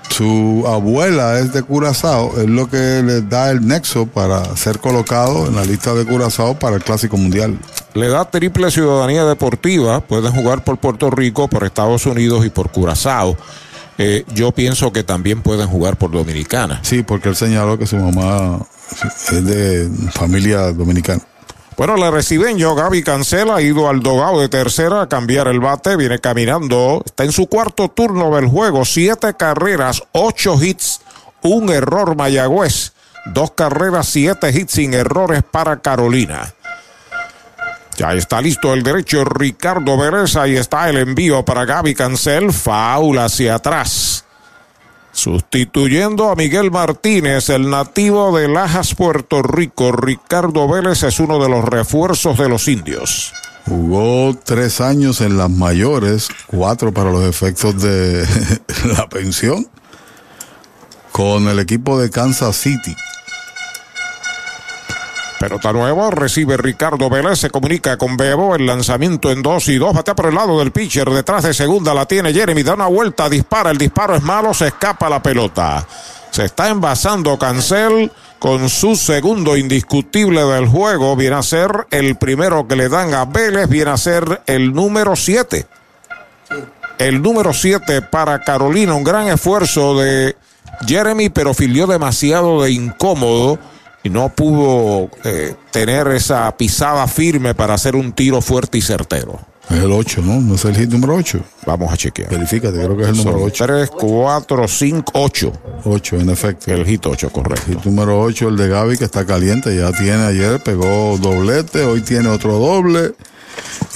su 0.09 0.63
abuela 0.67 1.39
es 1.39 1.53
de 1.53 1.63
Curazao 1.63 2.39
es 2.39 2.47
lo 2.47 2.69
que 2.69 3.01
le 3.03 3.21
da 3.21 3.49
el 3.49 3.65
nexo 3.65 4.05
para 4.05 4.55
ser 4.57 4.79
colocado 4.79 5.47
en 5.47 5.55
la 5.55 5.63
lista 5.63 5.93
de 5.93 6.05
Curazao 6.05 6.59
para 6.59 6.75
el 6.75 6.83
Clásico 6.83 7.17
Mundial. 7.17 7.57
le 7.93 8.07
da 8.09 8.25
triple 8.29 8.71
ciudadanía 8.71 9.25
deportiva. 9.25 10.01
Pueden 10.01 10.31
jugar 10.33 10.63
por 10.63 10.77
Puerto 10.77 11.09
Rico, 11.09 11.47
por 11.47 11.63
Estados 11.63 12.05
Unidos 12.05 12.45
y 12.45 12.49
por 12.49 12.71
Curazao. 12.71 13.37
Eh, 13.97 14.25
yo 14.33 14.51
pienso 14.51 14.91
que 14.91 15.03
también 15.03 15.41
pueden 15.41 15.67
jugar 15.67 15.97
por 15.97 16.11
Dominicana. 16.11 16.79
Sí, 16.83 17.03
porque 17.03 17.29
él 17.29 17.35
señaló 17.35 17.77
que 17.77 17.85
su 17.85 17.97
mamá 17.97 18.59
es 19.31 19.45
de 19.45 19.89
familia 20.11 20.71
dominicana. 20.73 21.21
Bueno, 21.77 21.95
la 21.95 22.11
recibeño 22.11 22.75
Gaby 22.75 23.01
Cancela 23.01 23.55
ha 23.55 23.61
ido 23.61 23.89
al 23.89 24.01
dogado 24.01 24.39
de 24.39 24.49
tercera 24.49 25.01
a 25.01 25.09
cambiar 25.09 25.47
el 25.47 25.59
bate, 25.59 25.95
viene 25.95 26.19
caminando, 26.19 27.01
está 27.05 27.23
en 27.23 27.31
su 27.31 27.47
cuarto 27.47 27.89
turno 27.89 28.35
del 28.35 28.47
juego, 28.47 28.85
siete 28.85 29.33
carreras, 29.35 30.03
ocho 30.11 30.61
hits, 30.61 31.01
un 31.41 31.69
error 31.69 32.15
Mayagüez, 32.15 32.93
dos 33.25 33.51
carreras, 33.51 34.07
siete 34.07 34.51
hits 34.51 34.73
sin 34.73 34.93
errores 34.93 35.43
para 35.49 35.81
Carolina. 35.81 36.53
Ya 37.97 38.13
está 38.13 38.41
listo 38.41 38.73
el 38.73 38.83
derecho 38.83 39.23
Ricardo 39.23 39.97
Vélez. 39.97 40.35
Ahí 40.35 40.55
está 40.55 40.89
el 40.89 40.97
envío 40.97 41.43
para 41.45 41.65
Gaby 41.65 41.93
Cancel. 41.93 42.51
Faula 42.51 43.25
hacia 43.25 43.55
atrás. 43.55 44.25
Sustituyendo 45.21 46.31
a 46.31 46.35
Miguel 46.35 46.71
Martínez, 46.71 47.49
el 47.49 47.69
nativo 47.69 48.35
de 48.35 48.47
Lajas, 48.47 48.95
Puerto 48.95 49.43
Rico. 49.43 49.91
Ricardo 49.91 50.67
Vélez 50.67 51.03
es 51.03 51.19
uno 51.19 51.37
de 51.37 51.47
los 51.47 51.63
refuerzos 51.63 52.39
de 52.39 52.49
los 52.49 52.67
indios. 52.67 53.31
Jugó 53.67 54.35
tres 54.43 54.81
años 54.81 55.21
en 55.21 55.37
las 55.37 55.51
mayores, 55.51 56.27
cuatro 56.47 56.91
para 56.91 57.11
los 57.11 57.23
efectos 57.23 57.79
de 57.83 58.25
la 58.97 59.07
pensión, 59.09 59.67
con 61.11 61.47
el 61.49 61.59
equipo 61.59 61.99
de 61.99 62.09
Kansas 62.09 62.55
City. 62.55 62.95
Pelota 65.41 65.73
nueva, 65.73 66.11
recibe 66.11 66.55
Ricardo 66.55 67.09
Vélez, 67.09 67.39
se 67.39 67.49
comunica 67.49 67.97
con 67.97 68.15
Bebo, 68.15 68.55
el 68.55 68.67
lanzamiento 68.67 69.31
en 69.31 69.41
dos 69.41 69.69
y 69.69 69.79
dos, 69.79 69.91
batea 69.91 70.13
por 70.13 70.27
el 70.27 70.35
lado 70.35 70.59
del 70.59 70.71
pitcher, 70.71 71.09
detrás 71.09 71.45
de 71.45 71.55
segunda 71.55 71.95
la 71.95 72.05
tiene 72.05 72.31
Jeremy, 72.31 72.61
da 72.61 72.75
una 72.75 72.85
vuelta, 72.85 73.27
dispara, 73.27 73.71
el 73.71 73.79
disparo 73.79 74.15
es 74.15 74.21
malo, 74.21 74.53
se 74.53 74.67
escapa 74.67 75.09
la 75.09 75.23
pelota. 75.23 75.83
Se 76.29 76.45
está 76.45 76.69
envasando 76.69 77.39
Cancel 77.39 78.11
con 78.37 78.69
su 78.69 78.95
segundo 78.95 79.57
indiscutible 79.57 80.43
del 80.43 80.67
juego, 80.67 81.15
viene 81.15 81.37
a 81.37 81.41
ser 81.41 81.87
el 81.89 82.17
primero 82.17 82.67
que 82.67 82.75
le 82.75 82.87
dan 82.87 83.15
a 83.15 83.25
Vélez, 83.25 83.67
viene 83.67 83.89
a 83.89 83.97
ser 83.97 84.43
el 84.45 84.71
número 84.71 85.15
siete. 85.15 85.65
El 86.99 87.19
número 87.19 87.51
siete 87.51 88.03
para 88.03 88.43
Carolina, 88.43 88.93
un 88.93 89.03
gran 89.03 89.27
esfuerzo 89.27 89.97
de 89.97 90.35
Jeremy, 90.85 91.29
pero 91.29 91.55
filió 91.55 91.87
demasiado 91.87 92.61
de 92.61 92.73
incómodo 92.73 93.57
y 94.03 94.09
no 94.09 94.29
pudo 94.29 95.09
eh, 95.23 95.55
tener 95.71 96.07
esa 96.09 96.55
pisada 96.57 97.07
firme 97.07 97.53
para 97.53 97.75
hacer 97.75 97.95
un 97.95 98.11
tiro 98.13 98.41
fuerte 98.41 98.77
y 98.77 98.81
certero. 98.81 99.39
Es 99.69 99.77
el 99.77 99.91
8, 99.91 100.21
¿no? 100.25 100.41
No 100.41 100.55
es 100.55 100.65
el 100.65 100.75
hit 100.75 100.89
número 100.89 101.15
8. 101.15 101.39
Vamos 101.65 101.93
a 101.93 101.95
chequear. 101.95 102.29
Verifícate, 102.29 102.77
creo 102.77 102.97
que 102.97 103.03
es 103.03 103.09
el 103.09 103.17
número 103.17 103.41
8. 103.43 103.65
3, 103.65 103.89
4, 103.91 104.67
5, 104.67 105.11
8. 105.13 105.53
8, 105.85 106.15
en 106.17 106.29
efecto. 106.29 106.71
El 106.73 106.85
hit 106.85 107.05
8, 107.05 107.29
correcto. 107.29 107.63
El 107.67 107.77
hit 107.77 107.85
número 107.85 108.21
8, 108.21 108.49
el 108.49 108.57
de 108.57 108.67
Gaby, 108.67 108.97
que 108.97 109.05
está 109.05 109.25
caliente. 109.25 109.75
Ya 109.75 109.91
tiene 109.93 110.23
ayer, 110.23 110.61
pegó 110.61 111.17
doblete, 111.17 111.83
hoy 111.83 112.01
tiene 112.01 112.27
otro 112.27 112.57
doble. 112.57 113.13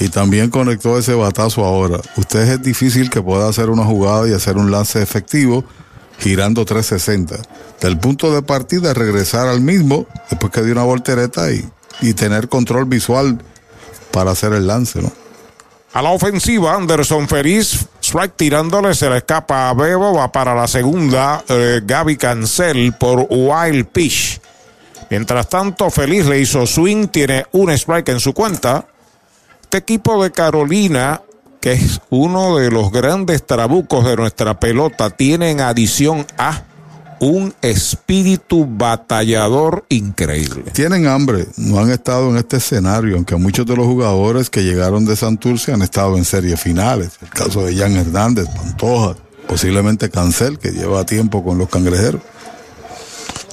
Y 0.00 0.08
también 0.08 0.50
conectó 0.50 0.98
ese 0.98 1.14
batazo 1.14 1.64
ahora. 1.64 2.00
Usted 2.16 2.52
es 2.52 2.62
difícil 2.62 3.10
que 3.10 3.20
pueda 3.20 3.48
hacer 3.48 3.68
una 3.68 3.84
jugada 3.84 4.28
y 4.28 4.32
hacer 4.32 4.56
un 4.56 4.70
lance 4.70 5.02
efectivo 5.02 5.64
girando 6.18 6.64
360. 6.64 7.36
Del 7.80 7.98
punto 7.98 8.34
de 8.34 8.42
partida, 8.42 8.94
regresar 8.94 9.48
al 9.48 9.60
mismo, 9.60 10.06
después 10.30 10.52
que 10.52 10.62
dio 10.62 10.72
una 10.72 10.84
voltereta 10.84 11.50
y, 11.52 11.68
y 12.00 12.14
tener 12.14 12.48
control 12.48 12.86
visual 12.86 13.38
para 14.10 14.30
hacer 14.30 14.52
el 14.52 14.66
lance, 14.66 15.02
¿no? 15.02 15.12
A 15.92 16.02
la 16.02 16.10
ofensiva, 16.10 16.74
Anderson 16.74 17.26
Feliz, 17.26 17.86
strike 18.02 18.36
tirándole, 18.36 18.94
se 18.94 19.08
le 19.08 19.16
escapa 19.16 19.70
a 19.70 19.74
Bebo, 19.74 20.12
va 20.12 20.30
para 20.30 20.54
la 20.54 20.68
segunda, 20.68 21.42
eh, 21.48 21.80
Gaby 21.82 22.18
Cancel 22.18 22.92
por 22.92 23.26
Wild 23.30 23.86
Pitch. 23.86 24.38
Mientras 25.08 25.48
tanto, 25.48 25.90
Feliz 25.90 26.26
le 26.26 26.38
hizo 26.38 26.66
swing, 26.66 27.06
tiene 27.08 27.46
un 27.52 27.70
strike 27.70 28.10
en 28.10 28.20
su 28.20 28.34
cuenta. 28.34 28.86
Este 29.62 29.78
equipo 29.78 30.22
de 30.22 30.32
Carolina 30.32 31.22
que 31.66 31.72
es 31.72 32.00
uno 32.10 32.58
de 32.58 32.70
los 32.70 32.92
grandes 32.92 33.44
trabucos 33.44 34.04
de 34.04 34.14
nuestra 34.14 34.60
pelota, 34.60 35.10
tiene 35.10 35.50
en 35.50 35.60
adición 35.60 36.24
a 36.38 36.62
un 37.18 37.52
espíritu 37.60 38.68
batallador 38.70 39.84
increíble. 39.88 40.70
Tienen 40.70 41.08
hambre, 41.08 41.48
no 41.56 41.80
han 41.80 41.90
estado 41.90 42.30
en 42.30 42.36
este 42.36 42.58
escenario, 42.58 43.16
aunque 43.16 43.34
muchos 43.34 43.66
de 43.66 43.74
los 43.74 43.84
jugadores 43.84 44.48
que 44.48 44.62
llegaron 44.62 45.06
de 45.06 45.16
Santurce 45.16 45.72
han 45.72 45.82
estado 45.82 46.16
en 46.16 46.24
series 46.24 46.60
finales. 46.60 47.18
El 47.20 47.30
caso 47.30 47.66
de 47.66 47.74
Jan 47.74 47.96
Hernández, 47.96 48.46
Pantoja, 48.46 49.16
posiblemente 49.48 50.08
Cancel, 50.08 50.60
que 50.60 50.70
lleva 50.70 51.04
tiempo 51.04 51.42
con 51.42 51.58
los 51.58 51.68
cangrejeros. 51.68 52.20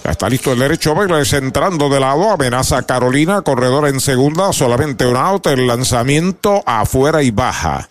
Ya 0.04 0.12
está 0.12 0.30
listo 0.30 0.52
el 0.52 0.60
derecho 0.60 0.94
Vélez 0.94 1.34
entrando 1.34 1.90
de 1.90 2.00
lado, 2.00 2.30
amenaza 2.30 2.78
a 2.78 2.84
Carolina, 2.84 3.42
corredor 3.42 3.88
en 3.88 4.00
segunda, 4.00 4.54
solamente 4.54 5.08
un 5.08 5.18
out, 5.18 5.48
el 5.48 5.66
lanzamiento 5.66 6.62
afuera 6.68 7.24
y 7.24 7.32
baja. 7.32 7.90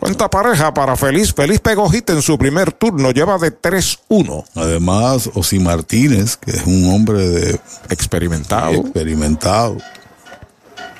Cuenta 0.00 0.28
pareja 0.30 0.72
para 0.72 0.96
Feliz. 0.96 1.34
Feliz 1.34 1.60
pegó 1.60 1.88
hit 1.90 2.08
en 2.10 2.22
su 2.22 2.38
primer 2.38 2.72
turno. 2.72 3.10
Lleva 3.10 3.38
de 3.38 3.52
3-1. 3.52 4.44
Además, 4.54 5.30
Osi 5.34 5.58
Martínez, 5.58 6.36
que 6.36 6.52
es 6.52 6.62
un 6.64 6.92
hombre 6.92 7.28
de 7.28 7.60
experimentado. 7.90 8.72
Experimentado. 8.72 9.76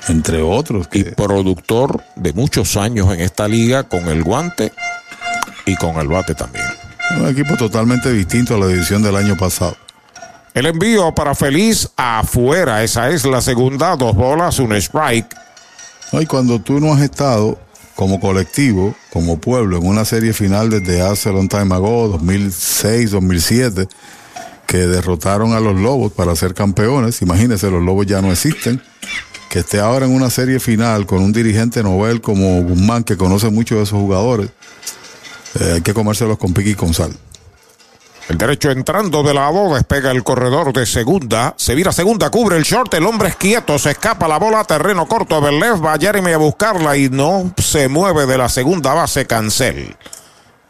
Entre 0.07 0.41
otros. 0.41 0.87
Que... 0.87 0.99
Y 0.99 1.03
productor 1.03 2.03
de 2.15 2.33
muchos 2.33 2.75
años 2.77 3.13
en 3.13 3.21
esta 3.21 3.47
liga 3.47 3.83
con 3.83 4.07
el 4.07 4.23
guante 4.23 4.73
y 5.65 5.75
con 5.75 5.97
el 5.97 6.07
bate 6.07 6.35
también. 6.35 6.65
Un 7.17 7.27
equipo 7.27 7.55
totalmente 7.57 8.11
distinto 8.11 8.55
a 8.55 8.57
la 8.57 8.65
edición 8.65 9.01
del 9.01 9.15
año 9.15 9.35
pasado. 9.37 9.75
El 10.53 10.65
envío 10.65 11.13
para 11.15 11.35
Feliz 11.35 11.89
afuera. 11.95 12.83
Esa 12.83 13.09
es 13.09 13.25
la 13.25 13.41
segunda. 13.41 13.95
Dos 13.95 14.15
bolas, 14.15 14.59
un 14.59 14.73
strike. 14.73 15.35
Y 16.11 16.25
cuando 16.25 16.59
tú 16.59 16.79
no 16.79 16.93
has 16.93 17.01
estado 17.01 17.57
como 17.99 18.21
colectivo, 18.21 18.95
como 19.09 19.41
pueblo, 19.41 19.75
en 19.75 19.85
una 19.85 20.05
serie 20.05 20.31
final 20.31 20.69
desde 20.69 21.01
hace 21.01 21.33
long 21.33 21.49
time 21.49 21.75
ago, 21.75 22.07
2006, 22.07 23.11
2007, 23.11 23.89
que 24.65 24.77
derrotaron 24.77 25.51
a 25.51 25.59
los 25.59 25.77
Lobos 25.77 26.13
para 26.13 26.33
ser 26.37 26.53
campeones. 26.53 27.21
Imagínense, 27.21 27.69
los 27.69 27.83
Lobos 27.83 28.05
ya 28.05 28.21
no 28.21 28.31
existen. 28.31 28.81
Que 29.49 29.59
esté 29.59 29.81
ahora 29.81 30.05
en 30.05 30.13
una 30.13 30.29
serie 30.29 30.61
final 30.61 31.05
con 31.05 31.21
un 31.21 31.33
dirigente 31.33 31.83
novel 31.83 32.21
como 32.21 32.63
Guzmán, 32.63 33.03
que 33.03 33.17
conoce 33.17 33.49
mucho 33.49 33.75
de 33.75 33.83
esos 33.83 33.99
jugadores, 33.99 34.49
eh, 35.59 35.71
hay 35.73 35.81
que 35.81 35.93
comérselos 35.93 36.37
con 36.37 36.53
pique 36.53 36.69
y 36.69 36.75
con 36.75 36.93
sal. 36.93 37.11
El 38.29 38.37
derecho 38.37 38.69
entrando 38.69 39.23
de 39.23 39.33
lado, 39.33 39.73
despega 39.73 40.11
el 40.11 40.23
corredor 40.23 40.71
de 40.71 40.85
segunda, 40.85 41.55
se 41.57 41.73
vira 41.73 41.91
segunda, 41.91 42.29
cubre 42.29 42.57
el 42.57 42.63
short, 42.63 42.93
el 42.93 43.07
hombre 43.07 43.29
es 43.29 43.35
quieto, 43.35 43.79
se 43.79 43.89
escapa 43.89 44.27
la 44.27 44.37
bola, 44.37 44.63
terreno 44.65 45.07
corto, 45.07 45.41
Berlev 45.41 45.83
va 45.83 45.97
Jeremy 45.97 46.33
a 46.33 46.37
buscarla 46.37 46.95
y 46.95 47.09
no 47.09 47.51
se 47.57 47.87
mueve 47.87 48.27
de 48.27 48.37
la 48.37 48.47
segunda 48.47 48.93
base, 48.93 49.25
cancel. 49.25 49.97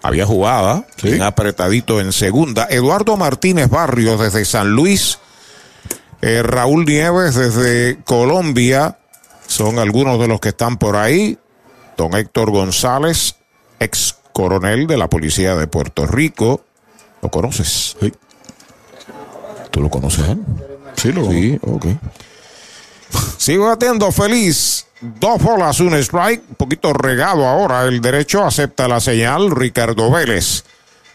Había 0.02 0.26
jugada, 0.26 0.86
¿Sí? 0.96 1.20
apretadito 1.20 2.00
en 2.00 2.14
segunda. 2.14 2.66
Eduardo 2.70 3.18
Martínez 3.18 3.70
Barrios 3.70 4.22
desde 4.22 4.46
San 4.46 4.72
Luis, 4.72 5.20
eh, 6.22 6.42
Raúl 6.42 6.86
Nieves 6.86 7.36
desde 7.36 8.00
Colombia, 8.06 9.00
son 9.48 9.80
algunos 9.80 10.18
de 10.18 10.30
los 10.30 10.40
que 10.40 10.50
están 10.50 10.78
por 10.78 10.96
ahí. 10.96 11.38
Don 11.98 12.16
Héctor 12.16 12.52
González, 12.52 13.36
ex 13.82 14.16
coronel 14.32 14.88
de 14.88 14.96
la 14.96 15.10
Policía 15.10 15.58
de 15.58 15.68
Puerto 15.68 16.08
Rico. 16.08 16.64
¿Lo 17.22 17.30
conoces? 17.30 17.96
Sí. 18.00 18.14
¿Tú 19.72 19.82
lo 19.82 19.90
conoces? 19.90 20.28
Eh? 20.28 20.38
Sí, 20.96 21.12
lo 21.12 21.30
Sí, 21.30 21.60
ok. 21.62 21.86
Sigo 23.38 23.68
batiendo 23.68 24.12
feliz. 24.12 24.86
Dos 25.02 25.42
bolas, 25.42 25.80
un 25.80 25.94
strike. 25.96 26.44
Un 26.50 26.56
poquito 26.56 26.94
regado 26.94 27.48
ahora. 27.48 27.84
El 27.84 28.02
derecho 28.02 28.46
acepta 28.46 28.88
la 28.88 29.00
señal. 29.00 29.52
Ricardo 29.52 30.12
Vélez. 30.12 30.64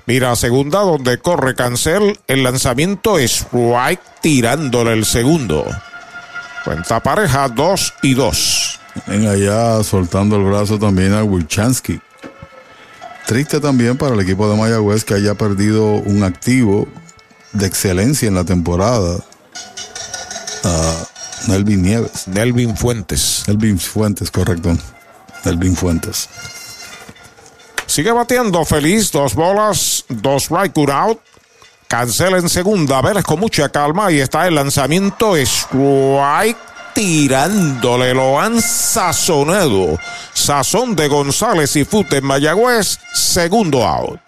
Mira 0.07 0.33
a 0.33 0.37
segunda 0.37 0.81
donde 0.81 1.19
corre 1.19 1.55
Cancel. 1.55 2.19
El 2.27 2.43
lanzamiento 2.43 3.19
es 3.19 3.47
strike 3.47 4.01
tirándole 4.21 4.93
el 4.93 5.05
segundo. 5.05 5.65
Cuenta 6.65 7.03
pareja, 7.03 7.49
dos 7.49 7.93
y 8.03 8.15
dos. 8.15 8.81
Ven 9.07 9.27
allá 9.27 9.83
soltando 9.83 10.37
el 10.37 10.45
brazo 10.45 10.79
también 10.79 11.13
a 11.13 11.25
Wilchansky. 11.25 12.01
Triste 13.27 13.59
también 13.59 13.97
para 13.97 14.15
el 14.15 14.21
equipo 14.21 14.49
de 14.49 14.57
Mayagüez 14.57 15.05
que 15.05 15.15
haya 15.15 15.35
perdido 15.35 15.85
un 15.85 16.23
activo 16.25 16.87
de 17.53 17.67
excelencia 17.67 18.29
en 18.29 18.35
la 18.35 18.45
temporada. 18.45 19.17
Uh, 20.65 21.49
Nelvin 21.49 21.83
Nieves. 21.83 22.29
Nelvin 22.29 22.77
Fuentes. 22.77 23.45
Nelvin 23.47 23.79
Fuentes, 23.79 24.31
correcto. 24.31 24.77
Nelvin 25.45 25.75
Fuentes. 25.75 26.29
Sigue 27.87 28.13
batiendo 28.13 28.65
feliz. 28.65 29.11
Dos 29.11 29.35
bolas, 29.35 30.05
dos 30.09 30.49
right 30.51 30.77
out. 30.91 31.19
Cancela 31.89 32.39
en 32.39 32.49
segunda. 32.49 33.01
Vélez 33.01 33.25
con 33.25 33.41
mucha 33.41 33.69
calma. 33.71 34.11
Y 34.13 34.21
está 34.21 34.47
el 34.47 34.55
lanzamiento. 34.55 35.37
Strike 35.37 36.74
tirándole, 36.95 38.15
lo 38.15 38.41
han 38.41 38.63
sazonado. 38.63 39.99
Sazón 40.33 40.97
de 40.97 41.09
González 41.09 41.77
y 41.77 41.85
Fute 41.85 42.19
en 42.19 42.25
Mayagüez, 42.25 42.99
segundo 43.13 43.85
out. 43.85 44.24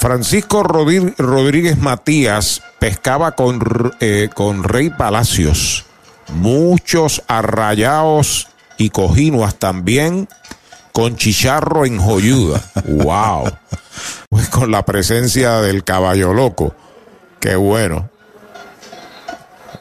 Francisco 0.00 0.62
Rodríguez 0.62 1.76
Matías 1.76 2.62
pescaba 2.78 3.32
con, 3.32 3.92
eh, 4.00 4.30
con 4.34 4.64
Rey 4.64 4.88
Palacios. 4.88 5.84
Muchos 6.32 7.22
arrayados 7.28 8.48
y 8.78 8.88
cojinuas 8.88 9.56
también 9.56 10.26
con 10.92 11.16
chicharro 11.16 11.84
en 11.84 11.98
joyuda. 11.98 12.62
¡Wow! 12.86 13.52
Pues 14.30 14.48
con 14.48 14.70
la 14.70 14.86
presencia 14.86 15.60
del 15.60 15.84
caballo 15.84 16.32
loco. 16.32 16.74
¡Qué 17.40 17.56
bueno! 17.56 18.08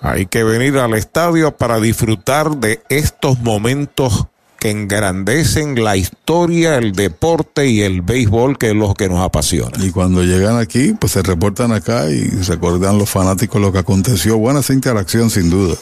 Hay 0.01 0.25
que 0.25 0.43
venir 0.43 0.77
al 0.79 0.95
estadio 0.95 1.55
para 1.55 1.79
disfrutar 1.79 2.57
de 2.57 2.81
estos 2.89 3.39
momentos 3.39 4.27
que 4.59 4.71
engrandecen 4.71 5.81
la 5.83 5.95
historia, 5.95 6.75
el 6.75 6.91
deporte 6.91 7.67
y 7.67 7.81
el 7.81 8.01
béisbol, 8.01 8.57
que 8.57 8.71
es 8.71 8.75
lo 8.75 8.93
que 8.93 9.07
nos 9.07 9.23
apasiona. 9.23 9.71
Y 9.83 9.91
cuando 9.91 10.23
llegan 10.23 10.57
aquí, 10.57 10.93
pues 10.99 11.13
se 11.13 11.23
reportan 11.23 11.71
acá 11.71 12.09
y 12.09 12.27
recuerdan 12.27 12.97
los 12.97 13.09
fanáticos 13.09 13.61
lo 13.61 13.71
que 13.71 13.79
aconteció. 13.79 14.37
Buena 14.37 14.59
esa 14.59 14.73
interacción, 14.73 15.29
sin 15.29 15.49
duda. 15.49 15.75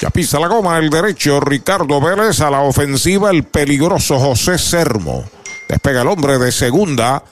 Ya 0.00 0.08
pisa 0.08 0.40
la 0.40 0.48
goma 0.48 0.78
el 0.78 0.88
derecho 0.88 1.40
Ricardo 1.40 2.00
Vélez 2.00 2.40
a 2.40 2.50
la 2.50 2.62
ofensiva 2.62 3.30
el 3.30 3.44
peligroso 3.44 4.18
José 4.18 4.56
Sermo. 4.56 5.24
Despega 5.68 6.00
el 6.00 6.08
hombre 6.08 6.38
de 6.38 6.50
segunda. 6.52 7.22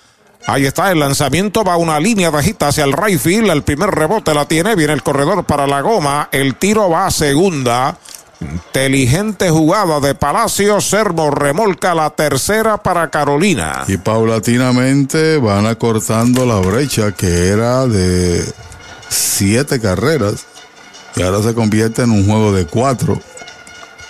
Ahí 0.46 0.66
está 0.66 0.92
el 0.92 1.00
lanzamiento, 1.00 1.64
va 1.64 1.78
una 1.78 1.98
línea 1.98 2.28
bajita 2.28 2.68
hacia 2.68 2.84
el 2.84 2.92
right 2.92 3.18
field. 3.18 3.50
El 3.50 3.62
primer 3.62 3.90
rebote 3.90 4.34
la 4.34 4.46
tiene, 4.46 4.74
viene 4.74 4.92
el 4.92 5.02
corredor 5.02 5.44
para 5.44 5.66
la 5.66 5.80
goma. 5.80 6.28
El 6.30 6.56
tiro 6.56 6.90
va 6.90 7.06
a 7.06 7.10
segunda. 7.10 7.98
Inteligente 8.40 9.50
jugada 9.50 9.98
de 10.00 10.14
Palacio. 10.14 10.80
Servo 10.80 11.30
remolca 11.30 11.94
la 11.94 12.10
tercera 12.10 12.76
para 12.76 13.10
Carolina. 13.10 13.84
Y 13.88 13.96
paulatinamente 13.96 15.38
van 15.38 15.66
acortando 15.66 16.46
la 16.46 16.56
brecha 16.56 17.12
que 17.12 17.48
era 17.48 17.86
de 17.86 18.44
siete 19.08 19.80
carreras. 19.80 20.46
Y 21.16 21.22
ahora 21.22 21.42
se 21.42 21.54
convierte 21.54 22.02
en 22.02 22.10
un 22.10 22.26
juego 22.26 22.52
de 22.52 22.66
cuatro. 22.66 23.20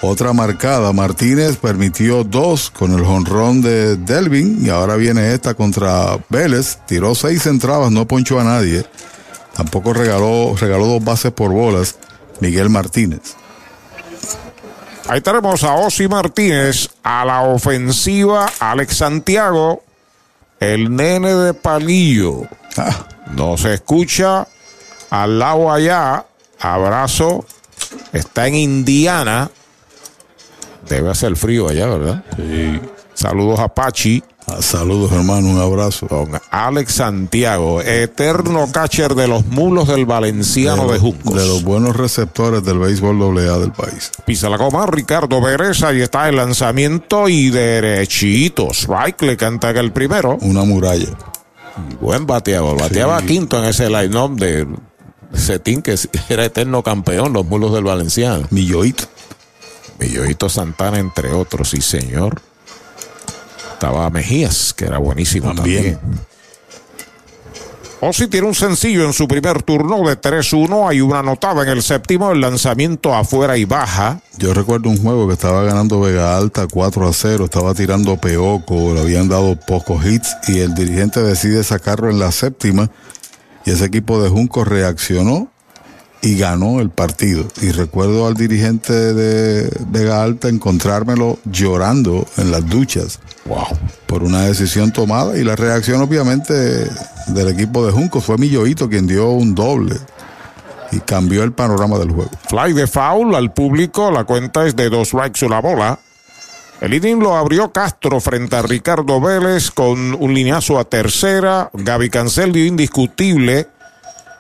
Otra 0.02 0.32
marcada. 0.34 0.92
Martínez 0.92 1.57
permitió 1.57 2.23
dos 2.23 2.70
con 2.70 2.92
el 2.92 3.05
jonrón 3.05 3.62
de 3.62 3.97
Delvin. 3.97 4.65
Y 4.65 4.68
ahora 4.68 4.97
viene 4.97 5.32
esta 5.32 5.55
contra 5.55 6.18
Vélez. 6.28 6.78
Tiró 6.86 7.15
seis 7.15 7.47
entradas, 7.47 7.90
no 7.90 8.07
ponchó 8.07 8.39
a 8.39 8.44
nadie. 8.44 8.84
Tampoco 9.57 9.94
regaló, 9.94 10.55
regaló 10.55 10.86
dos 10.86 11.02
bases 11.02 11.32
por 11.32 11.50
bolas. 11.50 11.97
Miguel 12.40 12.68
Martínez. 12.68 13.34
Ahí 15.09 15.23
tenemos 15.23 15.65
a 15.65 15.75
Osi 15.75 16.07
Martínez 16.07 16.91
a 17.03 17.25
la 17.25 17.41
ofensiva. 17.43 18.47
Alex 18.61 18.99
Santiago, 18.99 19.83
el 20.61 20.95
nene 20.95 21.35
de 21.35 21.55
palillo. 21.55 22.43
Ah. 22.77 23.07
No 23.35 23.57
se 23.57 23.75
escucha 23.75 24.47
al 25.09 25.39
lado 25.39 25.73
allá. 25.73 26.27
Abrazo. 26.61 27.47
Está 28.12 28.49
en 28.49 28.57
Indiana. 28.57 29.51
Debe 30.89 31.11
hacer 31.11 31.37
frío 31.37 31.69
allá, 31.69 31.87
¿verdad? 31.87 32.25
Sí. 32.37 32.81
Saludos 33.15 33.61
a 33.61 33.69
Pachi. 33.69 34.23
Ah, 34.51 34.62
saludos, 34.62 35.12
hermano, 35.12 35.51
un 35.51 35.60
abrazo. 35.60 36.09
Con 36.09 36.41
Alex 36.51 36.94
Santiago, 36.94 37.83
eterno 37.83 38.67
catcher 38.73 39.15
de 39.15 39.28
los 39.28 39.44
mulos 39.47 39.89
del 39.89 40.07
Valenciano 40.07 40.86
de, 40.86 40.94
de 40.94 40.99
Juncos. 40.99 41.35
De 41.35 41.47
los 41.47 41.62
buenos 41.62 41.94
receptores 41.94 42.65
del 42.65 42.78
béisbol 42.78 43.39
AA 43.39 43.59
del 43.59 43.73
país. 43.73 44.10
Pisa 44.25 44.49
la 44.49 44.57
goma, 44.57 44.86
Ricardo 44.86 45.43
Pérez, 45.43 45.83
ahí 45.83 46.01
está 46.01 46.28
el 46.28 46.36
lanzamiento 46.36 47.28
y 47.28 47.51
derechito. 47.51 48.68
Strike 48.70 49.23
le 49.23 49.36
canta 49.36 49.70
el 49.70 49.93
primero. 49.93 50.39
Una 50.41 50.65
muralla. 50.65 51.09
Buen 52.01 52.27
bateador, 52.27 52.81
bateaba 52.81 53.20
sí. 53.20 53.27
quinto 53.27 53.59
en 53.59 53.67
ese 53.67 53.91
line-up 53.91 54.36
de 54.36 54.67
Cetín, 55.35 55.83
que 55.83 55.97
era 56.28 56.44
eterno 56.47 56.83
campeón, 56.83 57.35
los 57.35 57.44
mulos 57.44 57.75
del 57.75 57.85
Valenciano. 57.85 58.47
Milloito. 58.51 59.05
Milloito 59.99 60.49
Santana, 60.49 60.99
entre 60.99 61.33
otros, 61.33 61.70
sí, 61.70 61.81
señor. 61.83 62.41
Estaba 63.78 64.10
Mejías, 64.10 64.74
que 64.74 64.86
era 64.86 64.98
buenísimo 64.98 65.55
también. 65.55 65.94
también. 65.94 66.20
Osi 68.00 68.26
tiene 68.26 68.48
un 68.48 68.55
sencillo 68.57 69.05
en 69.05 69.12
su 69.12 69.28
primer 69.28 69.62
turno 69.62 69.98
de 70.08 70.20
3-1. 70.20 70.89
Hay 70.89 71.00
una 71.00 71.20
anotada 71.20 71.62
en 71.62 71.68
el 71.68 71.84
séptimo, 71.84 72.32
el 72.32 72.40
lanzamiento 72.40 73.15
afuera 73.15 73.57
y 73.57 73.66
baja. 73.66 74.20
Yo 74.36 74.52
recuerdo 74.52 74.90
un 74.90 75.00
juego 75.00 75.28
que 75.28 75.34
estaba 75.34 75.62
ganando 75.62 76.00
Vega 76.00 76.36
Alta 76.36 76.66
4 76.66 77.08
a 77.08 77.12
0, 77.12 77.44
estaba 77.44 77.73
tirando 77.73 78.16
Peoco, 78.16 78.94
le 78.94 79.00
habían 79.00 79.28
dado 79.28 79.55
pocos 79.55 80.05
hits 80.05 80.36
y 80.48 80.58
el 80.58 80.74
dirigente 80.74 81.23
decide 81.23 81.62
sacarlo 81.62 82.10
en 82.10 82.18
la 82.18 82.32
séptima 82.32 82.90
y 83.65 83.70
ese 83.70 83.84
equipo 83.84 84.20
de 84.20 84.28
Junco 84.28 84.65
reaccionó 84.65 85.52
y 86.20 86.36
ganó 86.36 86.80
el 86.80 86.90
partido. 86.90 87.47
Y 87.60 87.70
recuerdo 87.70 88.26
al 88.26 88.34
dirigente 88.34 88.92
de 88.92 89.70
Vega 89.88 90.22
Alta 90.22 90.48
encontrármelo 90.48 91.38
llorando 91.44 92.26
en 92.36 92.50
las 92.50 92.66
duchas. 92.68 93.20
Wow. 93.44 93.66
Por 94.06 94.22
una 94.22 94.42
decisión 94.42 94.92
tomada. 94.92 95.38
Y 95.38 95.44
la 95.44 95.56
reacción, 95.56 96.00
obviamente, 96.00 96.52
del 97.28 97.48
equipo 97.48 97.86
de 97.86 97.92
Junco 97.92 98.20
fue 98.20 98.38
Milloito 98.38 98.88
quien 98.88 99.06
dio 99.06 99.30
un 99.30 99.55
doble. 99.55 99.97
Y 100.90 101.00
cambió 101.00 101.42
el 101.42 101.52
panorama 101.52 101.98
del 101.98 102.10
juego. 102.10 102.30
Fly 102.48 102.72
de 102.72 102.86
foul 102.86 103.34
al 103.34 103.52
público. 103.52 104.10
La 104.10 104.24
cuenta 104.24 104.66
es 104.66 104.74
de 104.74 104.88
dos 104.88 105.08
strikes 105.08 105.44
una 105.44 105.60
bola. 105.60 105.98
El 106.80 106.94
inning 106.94 107.18
lo 107.18 107.36
abrió 107.36 107.72
Castro 107.72 108.20
frente 108.20 108.55
a 108.55 108.62
Ricardo 108.62 109.20
Vélez 109.20 109.70
con 109.70 110.14
un 110.14 110.32
lineazo 110.32 110.78
a 110.78 110.84
tercera. 110.84 111.70
Gaby 111.72 112.08
Cancel 112.08 112.52
dio 112.52 112.64
indiscutible 112.64 113.66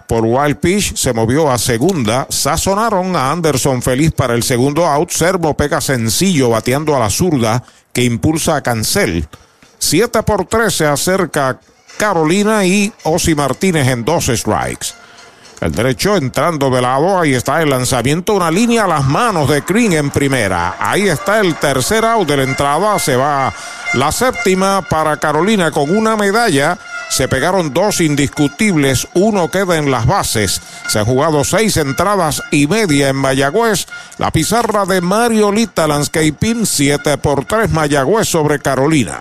por 0.08 0.24
Wild 0.24 0.56
Pitch, 0.56 0.96
se 0.96 1.12
movió 1.12 1.50
a 1.50 1.58
segunda, 1.58 2.26
sazonaron 2.30 3.14
a 3.14 3.30
Anderson 3.30 3.82
feliz 3.82 4.10
para 4.10 4.34
el 4.34 4.42
segundo 4.42 4.86
out, 4.86 5.10
Servo 5.10 5.54
pega 5.54 5.82
sencillo 5.82 6.48
bateando 6.48 6.96
a 6.96 6.98
la 6.98 7.10
zurda 7.10 7.62
que 7.92 8.02
impulsa 8.02 8.56
a 8.56 8.62
Cancel. 8.62 9.28
7 9.78 10.22
por 10.22 10.46
3 10.46 10.74
se 10.74 10.86
acerca 10.86 11.60
Carolina 11.98 12.64
y 12.64 12.90
Osi 13.04 13.34
Martínez 13.34 13.86
en 13.88 14.04
dos 14.04 14.26
strikes. 14.26 14.94
El 15.60 15.72
derecho 15.72 16.16
entrando 16.16 16.70
de 16.70 16.80
lado, 16.80 17.18
ahí 17.18 17.34
está 17.34 17.60
el 17.60 17.70
lanzamiento, 17.70 18.34
una 18.34 18.50
línea 18.50 18.84
a 18.84 18.88
las 18.88 19.04
manos 19.04 19.48
de 19.48 19.62
Green 19.62 19.92
en 19.92 20.10
primera. 20.10 20.76
Ahí 20.78 21.08
está 21.08 21.40
el 21.40 21.56
tercer 21.56 22.04
out 22.04 22.28
de 22.28 22.36
la 22.36 22.44
entrada, 22.44 22.96
se 23.00 23.16
va 23.16 23.52
la 23.94 24.12
séptima 24.12 24.82
para 24.82 25.16
Carolina 25.16 25.72
con 25.72 25.96
una 25.96 26.16
medalla. 26.16 26.78
Se 27.08 27.26
pegaron 27.26 27.74
dos 27.74 28.00
indiscutibles, 28.00 29.08
uno 29.14 29.50
queda 29.50 29.78
en 29.78 29.90
las 29.90 30.06
bases. 30.06 30.60
Se 30.86 31.00
han 31.00 31.06
jugado 31.06 31.42
seis 31.42 31.76
entradas 31.76 32.42
y 32.52 32.68
media 32.68 33.08
en 33.08 33.16
Mayagüez. 33.16 33.86
La 34.18 34.30
pizarra 34.30 34.84
de 34.84 35.00
Mario 35.00 35.50
Lita 35.50 35.88
Landscaping, 35.88 36.66
7 36.66 37.18
por 37.18 37.46
3 37.46 37.70
Mayagüez 37.70 38.28
sobre 38.28 38.60
Carolina. 38.60 39.20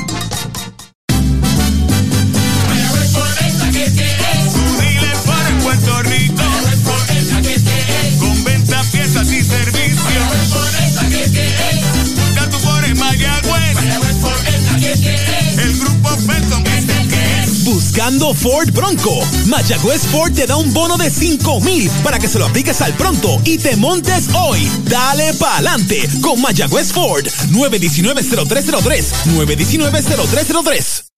Buscando 18.01 18.33
Ford 18.33 18.71
Bronco. 18.71 19.19
Mayagüez 19.45 20.01
Ford 20.07 20.33
te 20.33 20.47
da 20.47 20.57
un 20.57 20.73
bono 20.73 20.97
de 20.97 21.11
5 21.11 21.61
mil 21.61 21.87
para 22.03 22.17
que 22.17 22.27
se 22.27 22.39
lo 22.39 22.47
apliques 22.47 22.81
al 22.81 22.93
pronto 22.95 23.39
y 23.45 23.59
te 23.59 23.75
montes 23.75 24.23
hoy. 24.33 24.67
Dale 24.85 25.35
pa'lante 25.35 26.09
con 26.19 26.41
Mayagüez 26.41 26.91
Ford. 26.91 27.27
919-0303. 27.51 29.05
919-0303. 29.37 31.11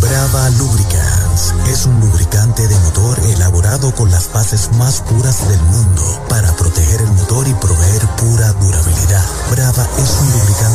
Brava 0.00 0.48
Lubricants 0.50 1.52
es 1.68 1.86
un 1.86 1.98
lubricante 1.98 2.66
de 2.68 2.78
motor 2.78 3.18
elaborado 3.34 3.92
con 3.94 4.10
las 4.10 4.32
bases 4.32 4.70
más 4.78 5.00
puras 5.00 5.48
del 5.48 5.60
mundo 5.60 6.24
para 6.28 6.54
proteger 6.54 7.00
el 7.00 7.10
motor 7.10 7.48
y 7.48 7.54
proveer 7.54 8.06
pura 8.16 8.52
durabilidad. 8.52 9.24
Brava 9.50 9.88
es 9.98 10.10
un 10.20 10.30
lubricante 10.30 10.69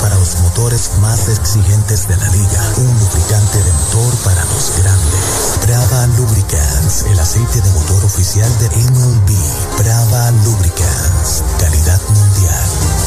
para 0.00 0.14
los 0.16 0.38
motores 0.40 0.90
más 1.00 1.28
exigentes 1.28 2.08
de 2.08 2.16
la 2.16 2.28
liga. 2.30 2.72
Un 2.78 2.98
lubricante 2.98 3.58
de 3.58 3.72
motor 3.72 4.14
para 4.24 4.44
los 4.44 4.72
grandes. 4.78 5.58
Brava 5.66 6.06
Lubricants, 6.18 7.04
el 7.10 7.18
aceite 7.18 7.60
de 7.60 7.70
motor 7.70 8.04
oficial 8.04 8.50
de 8.58 8.68
MLB. 8.68 9.30
Brava 9.78 10.30
Lubricants, 10.44 11.42
calidad 11.58 12.00
mundial. 12.08 13.04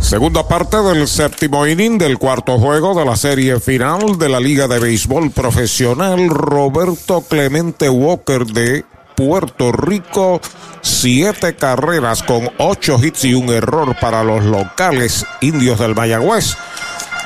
Segunda 0.00 0.46
parte 0.46 0.76
del 0.76 1.08
séptimo 1.08 1.66
inning 1.66 1.98
del 1.98 2.18
cuarto 2.18 2.58
juego 2.58 2.94
de 2.94 3.04
la 3.04 3.16
serie 3.16 3.58
final 3.58 4.18
de 4.18 4.28
la 4.28 4.38
Liga 4.38 4.68
de 4.68 4.78
Béisbol 4.78 5.30
Profesional. 5.32 6.28
Roberto 6.28 7.22
Clemente 7.22 7.88
Walker 7.88 8.46
de 8.46 8.84
Puerto 9.16 9.72
Rico. 9.72 10.40
Siete 10.82 11.56
carreras 11.56 12.22
con 12.22 12.48
ocho 12.58 12.98
hits 13.02 13.24
y 13.24 13.34
un 13.34 13.48
error 13.48 13.96
para 14.00 14.22
los 14.22 14.44
locales 14.44 15.26
indios 15.40 15.80
del 15.80 15.96
Mayagüez. 15.96 16.56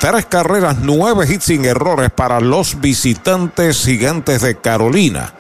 Tres 0.01 0.25
carreras, 0.25 0.79
nueve 0.81 1.27
hits 1.29 1.45
sin 1.45 1.67
errores 1.67 2.11
para 2.11 2.41
los 2.41 2.81
visitantes 2.81 3.85
gigantes 3.85 4.41
de 4.41 4.59
Carolina. 4.59 5.35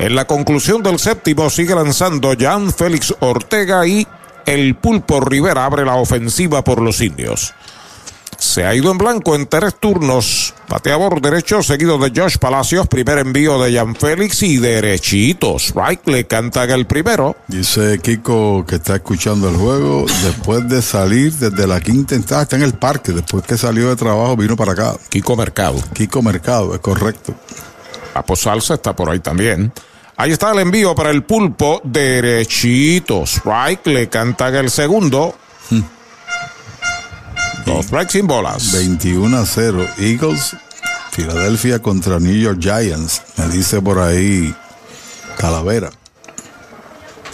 En 0.00 0.16
la 0.16 0.24
conclusión 0.24 0.82
del 0.82 0.98
séptimo 0.98 1.48
sigue 1.48 1.76
lanzando 1.76 2.34
Jan 2.36 2.72
Félix 2.72 3.14
Ortega 3.20 3.86
y 3.86 4.04
el 4.46 4.74
Pulpo 4.74 5.20
Rivera 5.20 5.64
abre 5.64 5.84
la 5.84 5.94
ofensiva 5.94 6.64
por 6.64 6.82
los 6.82 7.00
indios. 7.00 7.54
Se 8.44 8.66
ha 8.66 8.74
ido 8.74 8.92
en 8.92 8.98
blanco 8.98 9.34
en 9.34 9.46
tres 9.46 9.74
turnos. 9.80 10.52
Bateador 10.68 11.22
derecho 11.22 11.62
seguido 11.62 11.96
de 11.96 12.12
Josh 12.14 12.36
Palacios. 12.36 12.86
Primer 12.86 13.18
envío 13.18 13.60
de 13.60 13.74
Jan 13.74 13.96
Félix 13.96 14.42
y 14.42 14.58
derechitos. 14.58 15.72
Right 15.74 16.06
le 16.06 16.26
cantan 16.26 16.70
el 16.70 16.86
primero. 16.86 17.36
Dice 17.48 17.98
Kiko 18.00 18.66
que 18.66 18.76
está 18.76 18.96
escuchando 18.96 19.48
el 19.48 19.56
juego. 19.56 20.04
Después 20.22 20.68
de 20.68 20.82
salir 20.82 21.32
desde 21.32 21.66
la 21.66 21.80
quinta 21.80 22.14
entrada, 22.14 22.42
está 22.42 22.56
en 22.56 22.62
el 22.62 22.74
parque. 22.74 23.12
Después 23.12 23.44
que 23.44 23.56
salió 23.56 23.88
de 23.88 23.96
trabajo, 23.96 24.36
vino 24.36 24.56
para 24.56 24.72
acá. 24.72 24.94
Kiko 25.08 25.36
Mercado. 25.36 25.82
Kiko 25.94 26.20
Mercado, 26.20 26.74
es 26.74 26.80
correcto. 26.80 27.34
Papo 28.12 28.36
Salsa 28.36 28.74
está 28.74 28.94
por 28.94 29.08
ahí 29.08 29.20
también. 29.20 29.72
Ahí 30.18 30.32
está 30.32 30.52
el 30.52 30.58
envío 30.58 30.94
para 30.94 31.10
el 31.10 31.24
pulpo 31.24 31.80
derechito. 31.82 33.24
Strike 33.24 33.86
le 33.86 34.08
cantan 34.10 34.54
el 34.54 34.70
segundo. 34.70 35.34
Dos 37.66 37.86
strikes 37.86 38.12
sin 38.12 38.26
bolas. 38.26 38.72
21 38.72 39.36
a 39.36 39.46
0. 39.46 39.86
Eagles, 39.98 40.56
Filadelfia 41.10 41.80
contra 41.80 42.18
New 42.18 42.34
York 42.34 42.58
Giants. 42.60 43.22
Me 43.36 43.48
dice 43.48 43.80
por 43.80 43.98
ahí 43.98 44.54
Calavera. 45.36 45.90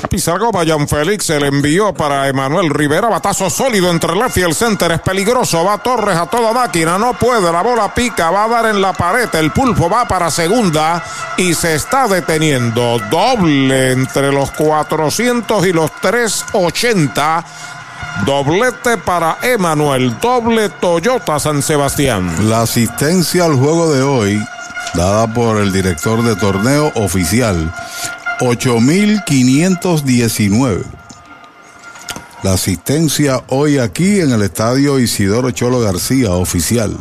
A 0.03 0.09
Pizarro 0.09 0.51
Jan 0.67 0.89
Félix 0.89 1.29
el 1.29 1.45
envió 1.45 1.93
para 1.93 2.27
Emanuel 2.27 2.71
Rivera. 2.71 3.09
Batazo 3.09 3.51
sólido 3.51 3.91
entre 3.91 4.17
left 4.17 4.39
y 4.39 4.43
el 4.43 4.55
center. 4.55 4.93
Es 4.93 5.01
peligroso. 5.01 5.63
Va 5.63 5.77
Torres 5.79 6.17
a 6.17 6.27
toda 6.27 6.53
máquina. 6.53 6.97
No 6.97 7.13
puede. 7.15 7.53
La 7.53 7.63
bola 7.63 7.95
pica. 7.95 8.31
Va 8.31 8.45
a 8.45 8.49
dar 8.49 8.67
en 8.67 8.81
la 8.81 8.95
pared. 8.95 9.29
El 9.35 9.51
pulpo 9.51 9.91
va 9.91 10.09
para 10.09 10.31
segunda 10.31 11.05
y 11.37 11.53
se 11.53 11.75
está 11.75 12.09
deteniendo. 12.09 12.99
Doble 13.11 13.93
entre 13.93 14.33
los 14.33 14.51
400 14.53 15.67
y 15.67 15.73
los 15.73 15.93
380. 16.01 17.45
Doblete 18.27 18.99
para 18.99 19.39
Emanuel. 19.43 20.15
Doble 20.21 20.69
Toyota 20.69 21.39
San 21.39 21.63
Sebastián. 21.63 22.49
La 22.49 22.63
asistencia 22.63 23.45
al 23.47 23.55
juego 23.55 23.93
de 23.93 24.03
hoy, 24.03 24.45
dada 24.95 25.33
por 25.33 25.59
el 25.59 25.73
director 25.73 26.23
de 26.23 26.37
torneo 26.37 26.93
oficial, 26.97 27.73
8.519. 28.41 30.83
La 32.43 32.55
asistencia 32.55 33.43
hoy 33.49 33.77
aquí 33.79 34.21
en 34.21 34.33
el 34.33 34.41
estadio 34.43 34.99
Isidoro 34.99 35.51
Cholo 35.51 35.81
García, 35.81 36.31
oficial. 36.31 36.97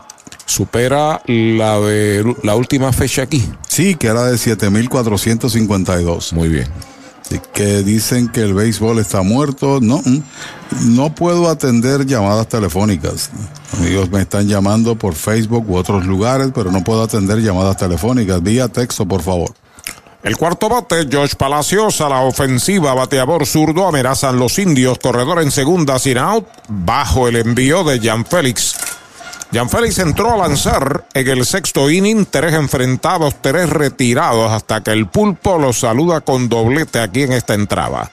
Supera 0.46 1.22
la 1.28 1.80
de 1.80 2.36
la 2.44 2.56
última 2.56 2.92
fecha 2.92 3.22
aquí. 3.22 3.50
Sí, 3.68 3.96
que 3.96 4.08
era 4.08 4.26
de 4.26 4.36
7.452. 4.36 6.34
Muy 6.34 6.50
bien. 6.50 6.68
Que 7.54 7.84
dicen 7.84 8.30
que 8.30 8.42
el 8.42 8.54
béisbol 8.54 9.00
está 9.00 9.22
muerto. 9.22 9.80
No, 9.82 10.02
mm, 10.04 10.22
no 10.96 11.14
puedo 11.14 11.50
atender 11.50 12.06
llamadas 12.06 12.48
telefónicas. 12.48 13.30
Amigos 13.78 14.10
me 14.10 14.22
están 14.22 14.48
llamando 14.48 14.96
por 14.96 15.14
Facebook 15.14 15.70
u 15.70 15.76
otros 15.76 16.06
lugares, 16.06 16.52
pero 16.54 16.72
no 16.72 16.84
puedo 16.84 17.04
atender 17.04 17.40
llamadas 17.40 17.78
telefónicas. 17.78 18.42
Vía 18.42 18.68
texto, 18.68 19.06
por 19.06 19.22
favor. 19.22 19.54
El 20.22 20.36
cuarto 20.36 20.68
bate, 20.68 21.08
Josh 21.10 21.36
Palacios 21.36 22.02
a 22.02 22.10
la 22.10 22.22
ofensiva, 22.22 22.94
bateador 22.94 23.46
zurdo, 23.46 23.88
amenazan 23.88 24.38
los 24.38 24.60
indios, 24.60 25.00
corredor 25.00 25.42
en 25.42 25.50
segunda, 25.50 25.98
sin 25.98 26.18
out, 26.18 26.46
bajo 26.68 27.30
el 27.30 27.38
envío 27.38 27.86
de 27.86 28.02
Jan 28.02 28.26
Félix. 28.26 28.76
Félix 29.70 29.98
entró 30.00 30.34
a 30.34 30.38
lanzar 30.38 31.06
en 31.14 31.28
el 31.28 31.46
sexto 31.46 31.90
inning, 31.90 32.26
tres 32.26 32.54
enfrentados, 32.54 33.36
tres 33.42 33.70
retirados, 33.70 34.52
hasta 34.52 34.82
que 34.82 34.92
el 34.92 35.08
pulpo 35.08 35.58
los 35.58 35.80
saluda 35.80 36.22
con 36.22 36.50
doblete 36.50 37.00
aquí 37.00 37.24
en 37.24 37.34
esta 37.34 37.56
entrada. 37.56 38.12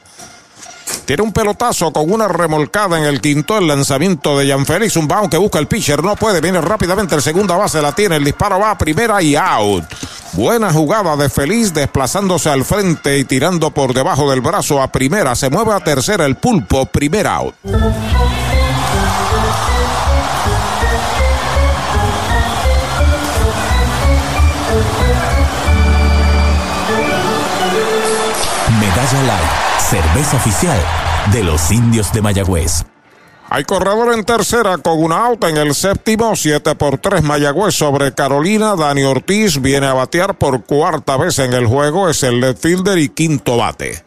Tiene 1.05 1.23
un 1.23 1.33
pelotazo 1.33 1.93
con 1.93 2.11
una 2.11 2.27
remolcada 2.27 2.99
en 2.99 3.05
el 3.05 3.21
quinto. 3.21 3.59
El 3.59 3.69
lanzamiento 3.69 4.39
de 4.39 4.65
Félix. 4.65 4.97
Un 4.97 5.07
bound 5.07 5.31
que 5.31 5.37
busca 5.37 5.59
el 5.59 5.67
pitcher. 5.67 6.03
No 6.03 6.17
puede. 6.17 6.41
Viene 6.41 6.61
rápidamente 6.61 7.15
el 7.15 7.23
segunda 7.23 7.57
base. 7.57 7.81
La 7.81 7.93
tiene. 7.93 8.17
El 8.17 8.25
disparo 8.25 8.59
va 8.59 8.73
a 8.73 8.79
primera 8.79 9.23
y 9.23 9.37
out. 9.37 9.85
Buena 10.33 10.73
jugada 10.73 11.17
de 11.17 11.29
Feliz 11.29 11.73
desplazándose 11.73 12.51
al 12.51 12.65
frente 12.65 13.19
y 13.19 13.25
tirando 13.25 13.71
por 13.71 13.95
debajo 13.95 14.31
del 14.31 14.41
brazo 14.41 14.83
a 14.83 14.91
primera. 14.91 15.35
Se 15.35 15.49
mueve 15.49 15.73
a 15.75 15.81
tercera 15.81 16.27
el 16.27 16.37
pulpo. 16.37 16.87
Primer 16.87 17.27
out. 17.27 17.55
Cerveza 29.79 30.37
oficial 30.37 30.79
de 31.33 31.43
los 31.43 31.71
indios 31.71 32.13
de 32.13 32.21
Mayagüez. 32.21 32.85
Hay 33.49 33.65
corredor 33.65 34.13
en 34.13 34.25
tercera 34.25 34.77
con 34.77 35.03
un 35.03 35.13
out 35.13 35.43
en 35.45 35.57
el 35.57 35.75
séptimo, 35.75 36.37
7 36.37 36.75
por 36.75 36.99
3 36.99 37.23
Mayagüez 37.23 37.75
sobre 37.75 38.13
Carolina. 38.13 38.77
Dani 38.77 39.05
Ortiz 39.05 39.63
viene 39.63 39.87
a 39.87 39.95
batear 39.95 40.37
por 40.37 40.65
cuarta 40.65 41.17
vez 41.17 41.39
en 41.39 41.55
el 41.55 41.67
juego, 41.67 42.11
es 42.11 42.25
el 42.25 42.41
left 42.41 42.61
fielder 42.61 42.99
y 42.99 43.09
quinto 43.09 43.57
bate. 43.57 44.05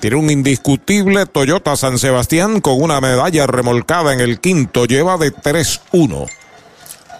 Tiene 0.00 0.16
un 0.16 0.28
indiscutible 0.28 1.26
Toyota 1.26 1.76
San 1.76 1.98
Sebastián 1.98 2.60
con 2.60 2.82
una 2.82 3.00
medalla 3.00 3.46
remolcada 3.46 4.12
en 4.12 4.20
el 4.20 4.40
quinto, 4.40 4.86
lleva 4.86 5.16
de 5.16 5.32
3-1. 5.32 6.28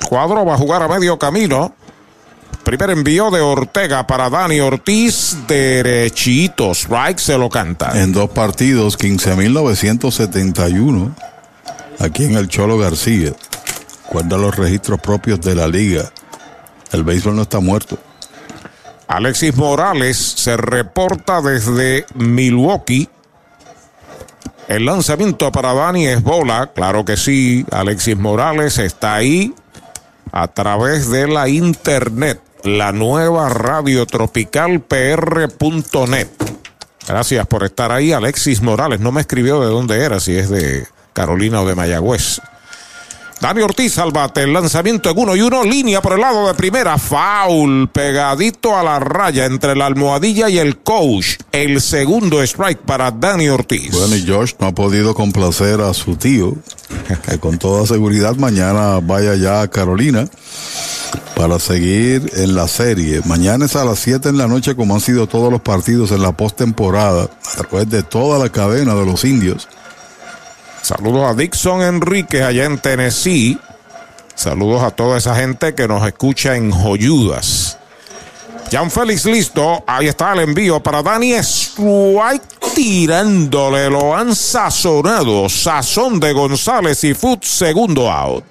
Cuadro 0.09 0.45
va 0.45 0.55
a 0.55 0.59
jugar 0.59 0.83
a 0.83 0.89
medio 0.89 1.19
camino. 1.19 1.75
Primer 2.65 2.91
envío 2.91 3.31
de 3.31 3.43
Ortega 3.43 4.07
para 4.07 4.31
Dani 4.31 4.61
Ortiz, 4.61 5.37
derechito, 5.47 6.73
strike 6.73 7.19
se 7.19 7.37
lo 7.37 7.51
canta. 7.51 8.01
En 8.01 8.13
dos 8.13 8.31
partidos, 8.31 8.99
15.971. 8.99 11.15
Aquí 11.99 12.25
en 12.25 12.37
el 12.37 12.49
Cholo 12.49 12.79
García. 12.79 13.35
Guarda 14.11 14.39
los 14.39 14.57
registros 14.57 14.99
propios 15.01 15.43
de 15.43 15.55
la 15.55 15.69
liga. 15.69 16.11
El 16.91 17.05
béisbol 17.05 17.37
no 17.37 17.43
está 17.43 17.61
muerto. 17.61 17.99
Alexis 19.09 19.55
Morales 19.57 20.17
se 20.17 20.57
reporta 20.57 21.43
desde 21.43 22.07
Milwaukee. 22.15 23.11
El 24.69 24.87
lanzamiento 24.87 25.53
para 25.53 25.75
Dani 25.75 26.07
es 26.07 26.23
bola, 26.23 26.71
claro 26.75 27.05
que 27.05 27.19
sí. 27.19 27.67
Alexis 27.71 28.17
Morales 28.17 28.79
está 28.79 29.17
ahí 29.17 29.55
a 30.33 30.49
través 30.49 31.11
de 31.11 31.29
la 31.29 31.49
internet, 31.49 32.41
la 32.65 32.93
nueva 32.93 33.51
radio 33.51 34.07
tropical 34.07 34.81
pr.net. 34.81 36.29
Gracias 37.07 37.47
por 37.47 37.63
estar 37.63 37.93
ahí, 37.93 38.13
Alexis 38.13 38.63
Morales. 38.63 39.01
No 39.01 39.13
me 39.13 39.21
escribió 39.21 39.61
de 39.61 39.67
dónde 39.67 40.03
era, 40.03 40.19
si 40.19 40.37
es 40.37 40.49
de 40.49 40.87
Carolina 41.13 41.61
o 41.61 41.67
de 41.67 41.75
Mayagüez. 41.75 42.41
Dani 43.45 43.61
Ortiz 43.61 43.99
al 43.99 44.11
bate, 44.11 44.45
el 44.45 44.55
lanzamiento 44.55 45.11
en 45.11 45.19
uno 45.19 45.37
y 45.37 45.43
uno, 45.43 45.65
línea 45.65 46.01
por 46.01 46.15
el 46.15 46.23
lado 46.23 46.47
de 46.47 46.55
primera, 46.55 46.97
foul, 46.97 47.91
pegadito 47.91 48.75
a 48.75 48.83
la 48.83 48.99
raya 48.99 49.45
entre 49.45 49.77
la 49.77 49.85
almohadilla 49.85 50.49
y 50.49 50.57
el 50.57 50.79
coach. 50.79 51.37
El 51.53 51.83
segundo 51.83 52.43
strike 52.43 52.79
para 52.79 53.11
Dani 53.11 53.51
Ortiz. 53.51 53.91
Bueno, 53.91 54.17
y 54.17 54.27
Josh 54.27 54.55
no 54.59 54.69
ha 54.69 54.73
podido 54.73 55.15
complacer 55.15 55.83
a 55.83 55.93
su 55.93 56.17
tío, 56.17 56.57
que 57.29 57.39
con 57.39 57.59
toda 57.59 57.87
seguridad 57.87 58.35
mañana 58.37 59.01
vaya 59.03 59.35
ya 59.35 59.61
a 59.61 59.69
Carolina 59.69 60.27
para 61.37 61.59
seguir 61.59 62.31
en 62.37 62.55
la 62.55 62.67
serie. 62.67 63.21
Mañana 63.27 63.67
es 63.67 63.77
a 63.77 63.85
las 63.85 63.99
7 63.99 64.31
en 64.31 64.39
la 64.39 64.49
noche, 64.49 64.75
como 64.75 64.95
han 64.95 65.03
sido 65.03 65.27
todos 65.27 65.53
los 65.53 65.61
partidos 65.61 66.13
en 66.13 66.23
la 66.23 66.35
postemporada, 66.35 67.25
a 67.25 67.63
través 67.63 67.91
de 67.91 68.03
toda 68.03 68.39
la 68.39 68.49
cadena 68.49 68.95
de 68.95 69.05
los 69.05 69.23
indios. 69.23 69.69
Saludos 70.85 71.25
a 71.25 71.33
Dixon 71.33 71.81
Enrique 71.81 72.43
allá 72.43 72.67
en 72.67 72.77
Tennessee. 72.77 73.59
Saludos 74.35 74.83
a 74.83 74.91
toda 74.91 75.17
esa 75.17 75.35
gente 75.35 75.75
que 75.75 75.89
nos 75.89 76.07
escucha 76.07 76.57
en 76.57 76.71
Joyudas. 76.71 77.79
Jan 78.71 78.91
Félix 78.91 79.25
listo. 79.25 79.83
Ahí 79.87 80.09
está 80.09 80.35
el 80.35 80.41
envío 80.41 80.83
para 80.83 81.03
Dani 81.03 81.37
Strike 81.37 82.75
tirándole. 82.75 83.89
Lo 83.89 84.15
han 84.15 84.37
sazonado. 84.37 85.49
Sazón 85.49 86.21
de 86.21 86.35
González 86.35 87.03
y 87.05 87.15
Foot 87.15 87.45
segundo 87.45 88.11
out. 88.11 88.45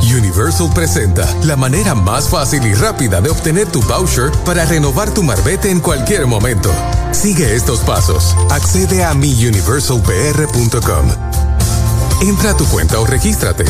Universal 0.00 0.70
presenta 0.72 1.26
la 1.42 1.56
manera 1.56 1.96
más 1.96 2.28
fácil 2.28 2.64
y 2.66 2.74
rápida 2.74 3.20
de 3.20 3.30
obtener 3.30 3.66
tu 3.66 3.82
voucher 3.82 4.30
para 4.44 4.64
renovar 4.64 5.12
tu 5.12 5.24
marbete 5.24 5.72
en 5.72 5.80
cualquier 5.80 6.28
momento. 6.28 6.70
Sigue 7.10 7.56
estos 7.56 7.80
pasos. 7.80 8.36
Accede 8.48 9.02
a 9.02 9.12
miuniversalpr.com. 9.14 11.53
Entra 12.20 12.50
a 12.50 12.56
tu 12.56 12.66
cuenta 12.66 13.00
o 13.00 13.06
regístrate. 13.06 13.64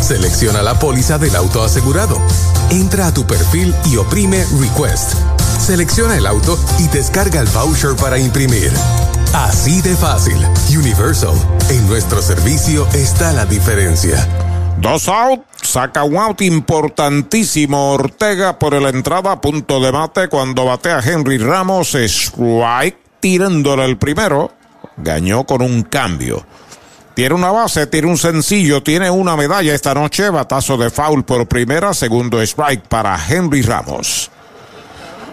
Selecciona 0.00 0.62
la 0.62 0.78
póliza 0.78 1.18
del 1.18 1.34
auto 1.36 1.62
asegurado. 1.62 2.20
Entra 2.70 3.08
a 3.08 3.14
tu 3.14 3.26
perfil 3.26 3.74
y 3.86 3.96
oprime 3.96 4.44
Request. 4.60 5.14
Selecciona 5.58 6.16
el 6.16 6.26
auto 6.26 6.58
y 6.78 6.88
descarga 6.88 7.40
el 7.40 7.48
voucher 7.48 7.96
para 7.96 8.18
imprimir. 8.18 8.72
Así 9.34 9.82
de 9.82 9.94
fácil. 9.96 10.36
Universal. 10.70 11.34
En 11.70 11.86
nuestro 11.88 12.22
servicio 12.22 12.86
está 12.94 13.32
la 13.32 13.44
diferencia. 13.44 14.26
Dos 14.78 15.08
out, 15.08 15.42
saca 15.62 16.04
un 16.04 16.16
out 16.16 16.42
importantísimo 16.42 17.92
Ortega 17.92 18.58
por 18.58 18.80
la 18.80 18.90
entrada 18.90 19.40
punto 19.40 19.80
de 19.80 19.90
mate 19.90 20.28
cuando 20.28 20.66
batea 20.66 21.00
Henry 21.00 21.38
Ramos, 21.38 21.94
strike 21.94 22.98
tirándole 23.20 23.86
el 23.86 23.96
primero, 23.96 24.52
ganó 24.98 25.44
con 25.44 25.62
un 25.62 25.82
cambio. 25.82 26.44
Tiene 27.16 27.34
una 27.34 27.50
base, 27.50 27.86
tiene 27.86 28.08
un 28.08 28.18
sencillo, 28.18 28.82
tiene 28.82 29.08
una 29.08 29.36
medalla 29.36 29.74
esta 29.74 29.94
noche, 29.94 30.28
batazo 30.28 30.76
de 30.76 30.90
foul 30.90 31.24
por 31.24 31.48
primera, 31.48 31.94
segundo 31.94 32.42
strike 32.42 32.86
para 32.88 33.18
Henry 33.26 33.62
Ramos. 33.62 34.30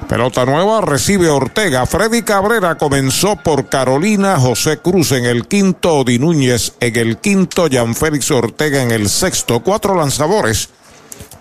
Pelota 0.07 0.45
nueva 0.45 0.79
recibe 0.79 1.29
Ortega. 1.29 1.85
Freddy 1.85 2.21
Cabrera 2.21 2.75
comenzó 2.75 3.35
por 3.35 3.67
Carolina, 3.67 4.39
José 4.39 4.77
Cruz 4.77 5.11
en 5.11 5.25
el 5.25 5.45
quinto, 5.45 5.97
Odi 5.97 6.19
Núñez 6.19 6.71
en 6.79 6.95
el 6.95 7.17
quinto, 7.17 7.67
Jan 7.69 7.95
Félix 7.95 8.31
Ortega 8.31 8.81
en 8.81 8.91
el 8.91 9.09
sexto. 9.09 9.59
Cuatro 9.59 9.93
lanzadores. 9.93 10.69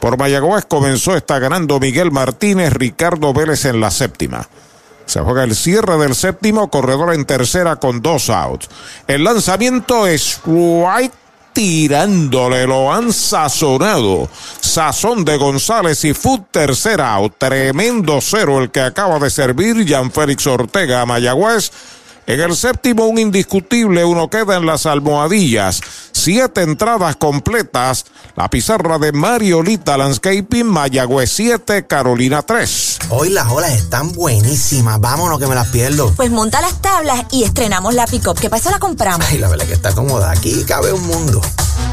Por 0.00 0.18
Mayagüez 0.18 0.64
comenzó, 0.64 1.14
está 1.14 1.38
ganando 1.38 1.78
Miguel 1.78 2.10
Martínez, 2.10 2.72
Ricardo 2.72 3.32
Vélez 3.32 3.64
en 3.64 3.80
la 3.80 3.92
séptima. 3.92 4.48
Se 5.06 5.20
juega 5.20 5.44
el 5.44 5.54
cierre 5.54 5.98
del 5.98 6.14
séptimo, 6.14 6.70
corredor 6.70 7.14
en 7.14 7.24
tercera 7.24 7.76
con 7.76 8.00
dos 8.00 8.30
outs. 8.30 8.68
El 9.06 9.24
lanzamiento 9.24 10.06
es 10.06 10.40
White 10.44 11.14
tirándole, 11.52 12.66
lo 12.66 12.92
han 12.92 13.12
sazonado. 13.12 14.28
Sazón 14.60 15.24
de 15.24 15.36
González 15.36 16.04
y 16.04 16.14
Foot 16.14 16.46
tercera 16.50 17.14
out. 17.14 17.34
Tremendo 17.38 18.20
cero 18.20 18.60
el 18.60 18.70
que 18.70 18.80
acaba 18.80 19.18
de 19.18 19.30
servir 19.30 19.86
Jan 19.86 20.10
Félix 20.10 20.46
Ortega 20.46 21.04
Mayagüez. 21.06 21.70
En 22.24 22.40
el 22.40 22.54
séptimo, 22.56 23.06
un 23.06 23.18
indiscutible, 23.18 24.04
uno 24.04 24.30
queda 24.30 24.56
en 24.56 24.64
las 24.64 24.86
almohadillas. 24.86 25.80
Siete 26.12 26.62
entradas 26.62 27.16
completas. 27.16 28.04
La 28.36 28.48
pizarra 28.48 28.98
de 28.98 29.10
Mariolita 29.10 29.96
Landscaping, 29.96 30.66
Mayagüez 30.66 31.32
7, 31.32 31.86
Carolina 31.86 32.42
3. 32.42 32.98
Hoy 33.10 33.30
las 33.30 33.50
olas 33.50 33.72
están 33.72 34.12
buenísimas. 34.12 35.00
Vámonos 35.00 35.40
que 35.40 35.48
me 35.48 35.56
las 35.56 35.66
pierdo. 35.68 36.12
Pues 36.14 36.30
monta 36.30 36.60
las 36.60 36.80
tablas 36.80 37.26
y 37.32 37.42
estrenamos 37.42 37.94
la 37.94 38.06
pick-up. 38.06 38.38
¿Qué 38.38 38.48
pasa? 38.48 38.70
La 38.70 38.78
compramos. 38.78 39.26
Ay, 39.28 39.38
la 39.38 39.48
verdad 39.48 39.66
que 39.66 39.74
está 39.74 39.92
cómoda. 39.92 40.30
Aquí 40.30 40.64
cabe 40.64 40.92
un 40.92 41.04
mundo. 41.04 41.40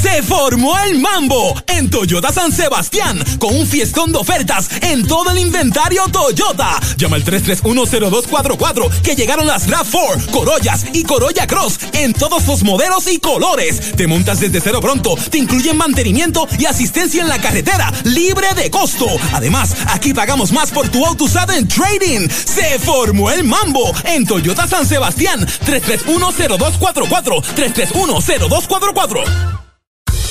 Se 0.00 0.22
formó 0.22 0.78
el 0.78 0.98
mambo 0.98 1.54
en 1.66 1.90
Toyota 1.90 2.32
San 2.32 2.52
Sebastián 2.52 3.22
con 3.38 3.54
un 3.54 3.66
fiestón 3.66 4.12
de 4.12 4.18
ofertas 4.18 4.70
en 4.80 5.06
todo 5.06 5.30
el 5.30 5.38
inventario 5.38 6.04
Toyota. 6.10 6.80
Llama 6.96 7.16
al 7.16 7.24
3310244 7.24 9.02
que 9.02 9.14
llegaron 9.14 9.46
las 9.46 9.68
RAV4, 9.68 10.30
Corollas 10.30 10.86
y 10.94 11.04
Corolla 11.04 11.46
Cross 11.46 11.80
en 11.92 12.14
todos 12.14 12.46
los 12.46 12.62
modelos 12.62 13.12
y 13.12 13.18
colores. 13.18 13.94
Te 13.94 14.06
montas 14.06 14.40
desde 14.40 14.62
cero 14.62 14.80
pronto, 14.80 15.16
te 15.30 15.36
incluyen 15.36 15.76
mantenimiento 15.76 16.48
y 16.58 16.64
asistencia 16.64 17.20
en 17.20 17.28
la 17.28 17.40
carretera 17.40 17.92
libre 18.04 18.54
de 18.54 18.70
costo. 18.70 19.06
Además, 19.34 19.76
aquí 19.88 20.14
pagamos 20.14 20.50
más 20.50 20.70
por 20.70 20.88
tu 20.88 21.04
auto 21.04 21.24
usado 21.24 21.52
en 21.52 21.68
trading. 21.68 22.26
Se 22.28 22.78
formó 22.78 23.30
el 23.30 23.44
mambo 23.44 23.92
en 24.04 24.26
Toyota 24.26 24.66
San 24.66 24.86
Sebastián 24.86 25.46
3310244 25.66 27.42
3310244. 27.54 29.60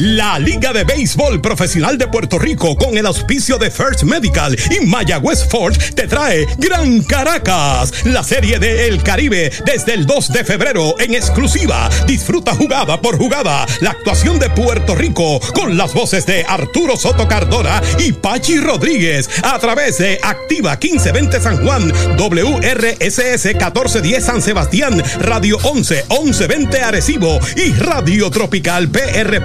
La 0.00 0.38
Liga 0.38 0.72
de 0.72 0.84
Béisbol 0.84 1.40
Profesional 1.40 1.98
de 1.98 2.06
Puerto 2.06 2.38
Rico 2.38 2.76
con 2.76 2.96
el 2.96 3.04
auspicio 3.04 3.58
de 3.58 3.68
First 3.68 4.04
Medical 4.04 4.56
y 4.70 4.86
Mayagüez 4.86 5.44
Ford 5.48 5.76
te 5.96 6.06
trae 6.06 6.46
Gran 6.56 7.02
Caracas, 7.02 7.92
la 8.04 8.22
serie 8.22 8.60
de 8.60 8.86
El 8.86 9.02
Caribe 9.02 9.50
desde 9.64 9.94
el 9.94 10.06
2 10.06 10.32
de 10.32 10.44
febrero 10.44 10.94
en 11.00 11.14
exclusiva. 11.14 11.90
Disfruta 12.06 12.54
jugada 12.54 13.00
por 13.00 13.18
jugada 13.18 13.66
la 13.80 13.90
actuación 13.90 14.38
de 14.38 14.48
Puerto 14.50 14.94
Rico 14.94 15.40
con 15.52 15.76
las 15.76 15.92
voces 15.94 16.24
de 16.26 16.44
Arturo 16.48 16.96
Soto 16.96 17.26
Cardona 17.26 17.82
y 17.98 18.12
Pachi 18.12 18.60
Rodríguez 18.60 19.28
a 19.42 19.58
través 19.58 19.98
de 19.98 20.20
Activa 20.22 20.78
1520 20.80 21.40
San 21.40 21.64
Juan, 21.64 21.92
WRSS 22.16 23.46
1410 23.46 24.24
San 24.24 24.42
Sebastián, 24.42 25.02
Radio 25.18 25.58
11 25.64 26.04
1120 26.08 26.80
Arecibo 26.82 27.40
y 27.56 27.72
Radio 27.72 28.30
Tropical 28.30 28.88
PR 28.90 29.44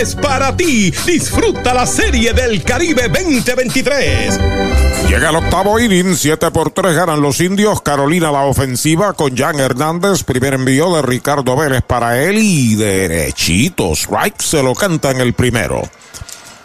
es 0.00 0.16
para 0.16 0.56
ti. 0.56 0.92
Disfruta 1.06 1.72
la 1.72 1.86
serie 1.86 2.32
del 2.32 2.64
Caribe 2.64 3.08
2023. 3.08 4.40
Llega 5.08 5.30
el 5.30 5.36
octavo 5.36 5.78
inning, 5.78 6.16
7 6.16 6.50
por 6.50 6.70
3 6.70 6.96
ganan 6.96 7.20
los 7.20 7.40
indios. 7.40 7.80
Carolina 7.80 8.32
la 8.32 8.42
ofensiva 8.42 9.12
con 9.12 9.36
Jan 9.36 9.60
Hernández. 9.60 10.24
Primer 10.24 10.54
envío 10.54 10.96
de 10.96 11.02
Ricardo 11.02 11.56
Vélez 11.56 11.82
para 11.82 12.22
él 12.22 12.38
y 12.38 12.74
derechito. 12.74 13.92
Strike 13.92 14.42
se 14.42 14.62
lo 14.62 14.74
canta 14.74 15.12
en 15.12 15.20
el 15.20 15.32
primero. 15.32 15.82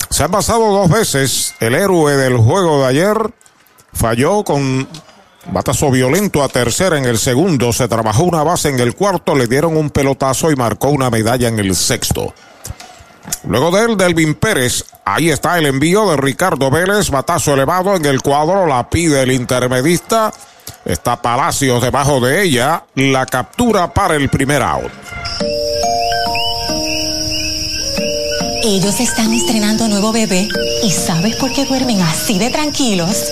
Se 0.10 0.24
han 0.24 0.32
pasado 0.32 0.72
dos 0.72 0.90
veces. 0.90 1.53
El 1.60 1.76
héroe 1.76 2.16
del 2.18 2.38
juego 2.38 2.82
de 2.82 2.88
ayer 2.88 3.16
falló 3.94 4.44
con 4.44 4.88
Batazo 5.48 5.90
violento 5.90 6.43
a 6.43 6.50
tercera 6.50 6.98
en 6.98 7.06
el 7.06 7.18
segundo. 7.18 7.74
Se 7.74 7.88
trabajó 7.88 8.24
una 8.24 8.43
base 8.43 8.69
en 8.69 8.80
el 8.80 8.95
cuarto. 8.95 9.35
Le 9.35 9.48
dieron 9.48 9.77
un 9.77 9.90
pelotazo 9.90 10.51
y 10.51 10.56
marcó 10.56 10.90
una 10.90 11.09
medalla 11.09 11.48
en 11.48 11.59
el 11.59 11.76
sexto. 11.76 12.34
Luego 13.48 13.72
de 13.72 13.85
él, 13.85 13.98
Delvin 13.98 14.35
Pérez. 14.35 14.85
Ahí 15.06 15.30
está 15.30 15.58
el 15.58 15.66
envío 15.66 16.09
de 16.09 16.18
Ricardo 16.18 16.69
Vélez. 16.69 17.09
Batazo 17.09 17.53
elevado 17.53 17.95
en 17.95 18.06
el 18.06 18.22
cuadro. 18.22 18.68
La 18.68 18.90
pide 18.90 19.22
el 19.22 19.32
intermedista. 19.32 20.32
Está 20.85 21.22
Palacios 21.22 21.82
debajo 21.82 22.19
de 22.19 22.43
ella. 22.43 22.84
La 22.95 23.26
captura 23.26 23.93
para 23.93 24.16
el 24.16 24.30
primer 24.30 24.61
out. 24.61 24.92
Ellos 28.61 29.00
están 29.00 29.34
estrenando 29.34 29.88
nuevo 29.88 30.11
bebé. 30.11 30.48
¿Y 30.84 30.92
sabes 30.92 31.35
por 31.38 31.51
qué 31.53 31.66
duermen 31.66 32.01
así 32.01 32.38
de 32.38 32.50
tranquilos? 32.50 33.32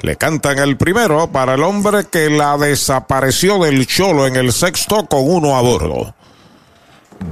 Le 0.00 0.16
cantan 0.16 0.58
el 0.58 0.76
primero 0.76 1.28
para 1.28 1.54
el 1.54 1.62
hombre 1.62 2.04
que 2.04 2.28
la 2.28 2.58
desapareció 2.58 3.58
del 3.58 3.86
cholo 3.86 4.26
en 4.26 4.36
el 4.36 4.52
sexto 4.52 5.06
con 5.06 5.28
uno 5.28 5.56
a 5.56 5.62
bordo. 5.62 6.14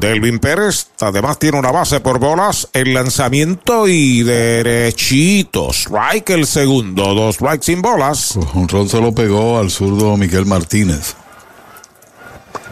Delvin 0.01 0.39
Pérez 0.39 0.89
además 1.01 1.39
tiene 1.39 1.59
una 1.59 1.71
base 1.71 2.01
por 2.01 2.19
bolas, 2.19 2.69
el 2.73 2.95
lanzamiento 2.95 3.87
y 3.87 4.23
derechito. 4.23 5.73
Strike 5.73 6.31
el 6.31 6.47
segundo, 6.47 7.15
dos 7.15 7.37
strikes 7.37 7.65
sin 7.65 7.83
bolas. 7.83 8.37
Un 8.55 8.69
rol 8.69 8.89
se 8.89 9.01
lo 9.01 9.15
pegó 9.15 9.59
al 9.59 9.71
zurdo 9.71 10.17
Miguel 10.17 10.47
Martínez. 10.47 11.17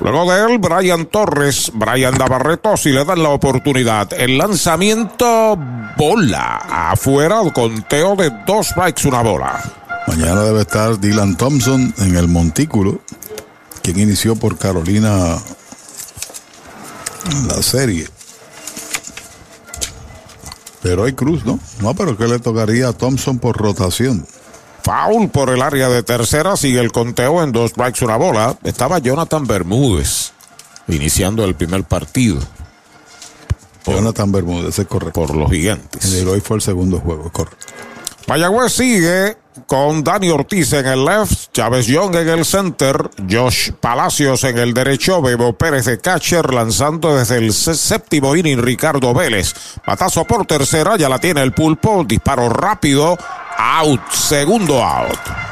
Luego 0.00 0.32
de 0.32 0.52
él, 0.52 0.58
Brian 0.58 1.06
Torres, 1.06 1.70
Brian 1.74 2.14
Navarreto, 2.14 2.76
si 2.76 2.90
le 2.90 3.04
dan 3.04 3.22
la 3.22 3.28
oportunidad. 3.28 4.12
El 4.14 4.36
lanzamiento, 4.36 5.56
bola. 5.96 6.56
Afuera, 6.90 7.40
conteo 7.52 8.16
de 8.16 8.30
dos 8.46 8.68
strikes, 8.68 9.06
una 9.06 9.22
bola. 9.22 9.81
Mañana 10.06 10.42
debe 10.42 10.62
estar 10.62 10.98
Dylan 10.98 11.36
Thompson 11.36 11.94
en 11.98 12.16
el 12.16 12.28
montículo, 12.28 13.00
quien 13.82 13.98
inició 13.98 14.36
por 14.36 14.58
Carolina 14.58 15.38
la 17.46 17.62
serie. 17.62 18.08
Pero 20.82 21.04
hay 21.04 21.12
Cruz, 21.12 21.44
¿no? 21.44 21.60
No, 21.80 21.94
pero 21.94 22.16
que 22.16 22.26
le 22.26 22.40
tocaría 22.40 22.88
a 22.88 22.92
Thompson 22.92 23.38
por 23.38 23.56
rotación. 23.56 24.26
Foul 24.82 25.30
por 25.30 25.50
el 25.50 25.62
área 25.62 25.88
de 25.88 26.02
tercera, 26.02 26.56
sigue 26.56 26.80
el 26.80 26.90
conteo 26.90 27.42
en 27.42 27.52
dos 27.52 27.70
strikes, 27.70 28.04
una 28.04 28.16
bola. 28.16 28.56
Estaba 28.64 28.98
Jonathan 28.98 29.46
Bermúdez 29.46 30.32
iniciando 30.88 31.44
el 31.44 31.54
primer 31.54 31.84
partido. 31.84 32.40
Por, 33.84 33.94
Jonathan 33.94 34.32
Bermúdez, 34.32 34.76
es 34.76 34.86
correcto. 34.86 35.20
Por 35.20 35.36
los 35.36 35.50
gigantes. 35.50 36.12
El 36.12 36.26
hoy 36.26 36.40
fue 36.40 36.56
el 36.56 36.62
segundo 36.62 36.98
juego, 36.98 37.30
correcto. 37.30 37.66
Mayagüez 38.26 38.72
sigue 38.72 39.36
con 39.66 40.02
Dani 40.02 40.30
Ortiz 40.30 40.72
en 40.72 40.86
el 40.86 41.04
left, 41.04 41.52
Chávez 41.52 41.86
Young 41.86 42.14
en 42.16 42.28
el 42.28 42.44
center, 42.44 43.10
Josh 43.30 43.70
Palacios 43.72 44.44
en 44.44 44.58
el 44.58 44.74
derecho, 44.74 45.20
Bebo 45.20 45.52
Pérez 45.54 45.86
de 45.86 46.00
catcher 46.00 46.52
lanzando 46.52 47.16
desde 47.16 47.36
el 47.38 47.52
séptimo 47.52 48.34
inning 48.36 48.62
Ricardo 48.62 49.12
Vélez. 49.14 49.54
Patazo 49.84 50.24
por 50.24 50.46
tercera, 50.46 50.96
ya 50.96 51.08
la 51.08 51.18
tiene 51.18 51.42
el 51.42 51.52
pulpo, 51.52 52.04
disparo 52.04 52.48
rápido, 52.48 53.16
out, 53.58 54.00
segundo 54.10 54.82
out. 54.82 55.51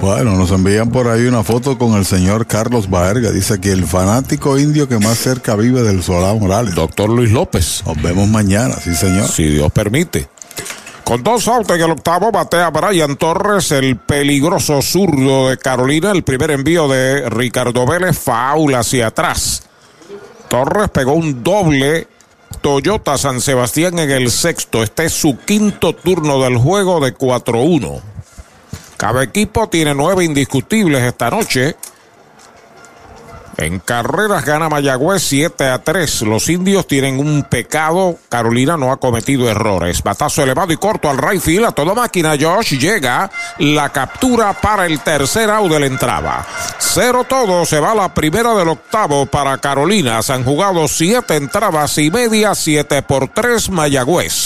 Bueno, 0.00 0.36
nos 0.36 0.50
envían 0.50 0.90
por 0.90 1.08
ahí 1.08 1.26
una 1.26 1.42
foto 1.42 1.78
con 1.78 1.94
el 1.94 2.04
señor 2.04 2.46
Carlos 2.46 2.88
Baerga. 2.90 3.30
Dice 3.30 3.60
que 3.60 3.72
el 3.72 3.86
fanático 3.86 4.58
indio 4.58 4.88
que 4.88 4.98
más 4.98 5.18
cerca 5.18 5.56
vive 5.56 5.82
del 5.82 6.02
Solá 6.02 6.34
Morales. 6.34 6.74
Doctor 6.74 7.08
Luis 7.08 7.30
López. 7.30 7.82
Nos 7.86 8.00
vemos 8.00 8.28
mañana, 8.28 8.74
sí 8.76 8.94
señor. 8.94 9.28
Si 9.28 9.44
Dios 9.44 9.72
permite. 9.72 10.28
Con 11.02 11.22
dos 11.22 11.46
outs 11.46 11.70
en 11.70 11.80
el 11.80 11.90
octavo, 11.92 12.32
batea 12.32 12.68
Brian 12.70 13.16
Torres, 13.16 13.70
el 13.70 13.96
peligroso 13.96 14.82
zurdo 14.82 15.48
de 15.48 15.56
Carolina. 15.56 16.10
El 16.10 16.24
primer 16.24 16.50
envío 16.50 16.88
de 16.88 17.30
Ricardo 17.30 17.86
Vélez, 17.86 18.18
faula 18.18 18.80
hacia 18.80 19.06
atrás. 19.06 19.62
Torres 20.48 20.90
pegó 20.90 21.12
un 21.12 21.42
doble 21.42 22.08
Toyota 22.60 23.16
San 23.18 23.40
Sebastián 23.40 23.98
en 24.00 24.10
el 24.10 24.30
sexto. 24.30 24.82
Este 24.82 25.04
es 25.04 25.12
su 25.12 25.38
quinto 25.38 25.94
turno 25.94 26.42
del 26.42 26.56
juego 26.56 26.98
de 26.98 27.14
4-1. 27.14 28.00
Cada 28.96 29.22
equipo 29.22 29.68
tiene 29.68 29.94
nueve 29.94 30.24
indiscutibles 30.24 31.02
esta 31.02 31.30
noche. 31.30 31.76
En 33.58 33.78
carreras 33.78 34.44
gana 34.44 34.68
Mayagüez 34.68 35.22
7 35.22 35.64
a 35.64 35.78
3. 35.82 36.22
Los 36.22 36.48
indios 36.50 36.86
tienen 36.86 37.18
un 37.18 37.42
pecado. 37.44 38.18
Carolina 38.28 38.76
no 38.76 38.92
ha 38.92 38.98
cometido 38.98 39.48
errores. 39.48 40.02
Batazo 40.02 40.42
elevado 40.42 40.74
y 40.74 40.76
corto 40.76 41.08
al 41.08 41.16
right 41.16 41.40
field. 41.40 41.64
A 41.64 41.72
toda 41.72 41.94
máquina 41.94 42.36
Josh 42.38 42.78
llega. 42.78 43.30
La 43.58 43.88
captura 43.88 44.52
para 44.52 44.84
el 44.84 45.00
tercer 45.00 45.48
out 45.48 45.72
de 45.72 45.80
la 45.80 45.86
entrada. 45.86 46.46
Cero 46.78 47.24
todo. 47.26 47.64
Se 47.64 47.80
va 47.80 47.94
la 47.94 48.12
primera 48.12 48.54
del 48.54 48.68
octavo 48.68 49.24
para 49.24 49.56
Carolina. 49.56 50.22
Se 50.22 50.34
han 50.34 50.44
jugado 50.44 50.86
siete 50.86 51.36
entradas 51.36 51.96
y 51.96 52.10
media. 52.10 52.54
7 52.54 53.02
por 53.02 53.28
3 53.28 53.70
Mayagüez. 53.70 54.45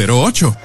408-8808 0.07 0.55